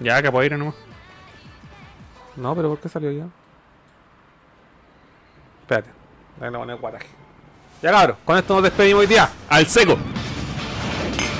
Ya, 0.00 0.22
capoeira 0.22 0.58
nomás. 0.58 0.74
No, 2.36 2.54
pero 2.54 2.68
¿por 2.68 2.78
qué 2.78 2.88
salió 2.88 3.10
ya? 3.12 3.26
Espérate. 5.62 5.90
Déjame 6.36 6.58
poner 6.58 6.76
guaraje. 6.76 7.06
Ya 7.82 7.90
cabrón, 7.90 8.16
con 8.24 8.38
esto 8.38 8.54
nos 8.54 8.62
despedimos 8.62 9.00
hoy 9.00 9.06
día. 9.06 9.28
Al 9.48 9.66
seco. 9.66 9.96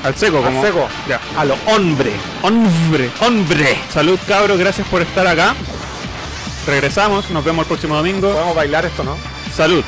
Al 0.05 0.15
seco, 0.17 0.39
Al 0.39 0.45
como. 0.45 0.63
seco. 0.63 0.89
Ya. 1.09 1.21
A 1.37 1.45
lo 1.45 1.55
hombre. 1.67 2.13
Hombre. 2.43 3.11
¡Hombre! 3.21 3.79
Salud, 3.91 4.19
cabros. 4.27 4.59
Gracias 4.59 4.87
por 4.89 5.01
estar 5.03 5.27
acá. 5.27 5.55
Regresamos. 6.67 7.31
Nos 7.31 7.45
vemos 7.45 7.63
el 7.65 7.69
próximo 7.69 7.95
domingo. 7.97 8.33
Podemos 8.33 8.57
bailar 8.57 8.85
esto, 8.85 9.05
¿no? 9.05 9.17
Salud. 9.55 9.85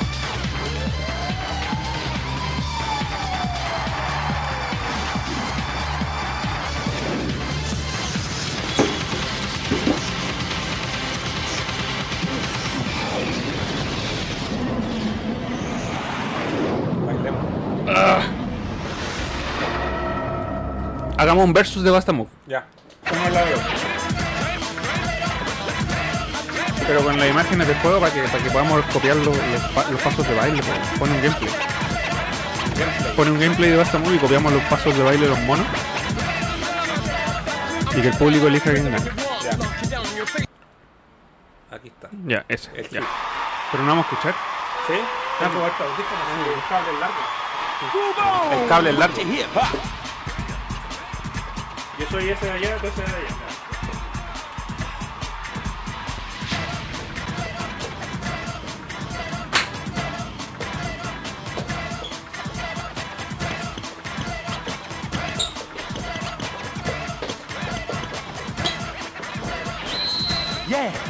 Un 21.43 21.53
versus 21.53 21.83
de 21.83 21.91
Bastamuk. 21.91 22.29
Ya. 22.47 22.65
Pero 26.87 27.03
con 27.03 27.19
las 27.19 27.29
imágenes 27.29 27.67
de 27.67 27.75
juego 27.77 27.99
para 28.01 28.13
que, 28.13 28.23
para 28.23 28.45
que 28.45 28.51
podamos 28.51 28.85
copiar 28.93 29.17
los, 29.17 29.27
los 29.37 29.63
pa- 29.75 29.91
los 29.91 30.01
pasos 30.03 30.27
de 30.29 30.35
baile. 30.35 30.63
pues. 30.63 30.79
Pone 30.99 31.13
un 31.15 31.23
gameplay. 31.23 31.51
Pone 33.17 33.31
un 33.31 33.41
gameplay 33.41 33.71
de 33.71 33.77
Bastamuk 33.79 34.13
y 34.13 34.19
copiamos 34.19 34.53
los 34.53 34.63
pasos 34.65 34.97
de 34.97 35.03
baile 35.03 35.23
de 35.25 35.31
los 35.31 35.39
monos. 35.41 35.67
Y 37.97 38.01
que 38.03 38.09
el 38.09 38.17
público 38.17 38.47
elija 38.49 38.71
quién 38.73 38.85
gana. 38.85 38.99
Aquí 41.71 41.89
está. 41.89 42.09
Ya, 42.27 42.45
ese. 42.49 42.71
El 42.77 42.89
ya. 42.91 43.01
hit. 43.01 43.09
Pero 43.73 43.83
no 43.85 43.89
vamos 43.91 44.07
a 44.07 44.11
escuchar. 44.11 44.35
¿Sí? 44.87 44.93
El 44.93 45.49
cable 46.69 46.91
es 46.93 47.01
largo. 47.01 47.17
El 48.63 48.69
cable 48.69 48.91
es 48.91 48.99
largo. 48.99 49.17
Yo 52.05 52.11
soy 52.11 52.29
ese 52.29 52.45
de 52.45 52.53
allá, 52.53 52.77
tú 52.77 52.87
ese 52.87 53.01
de 53.01 53.07
allá. 53.07 53.55
Some 70.75 71.04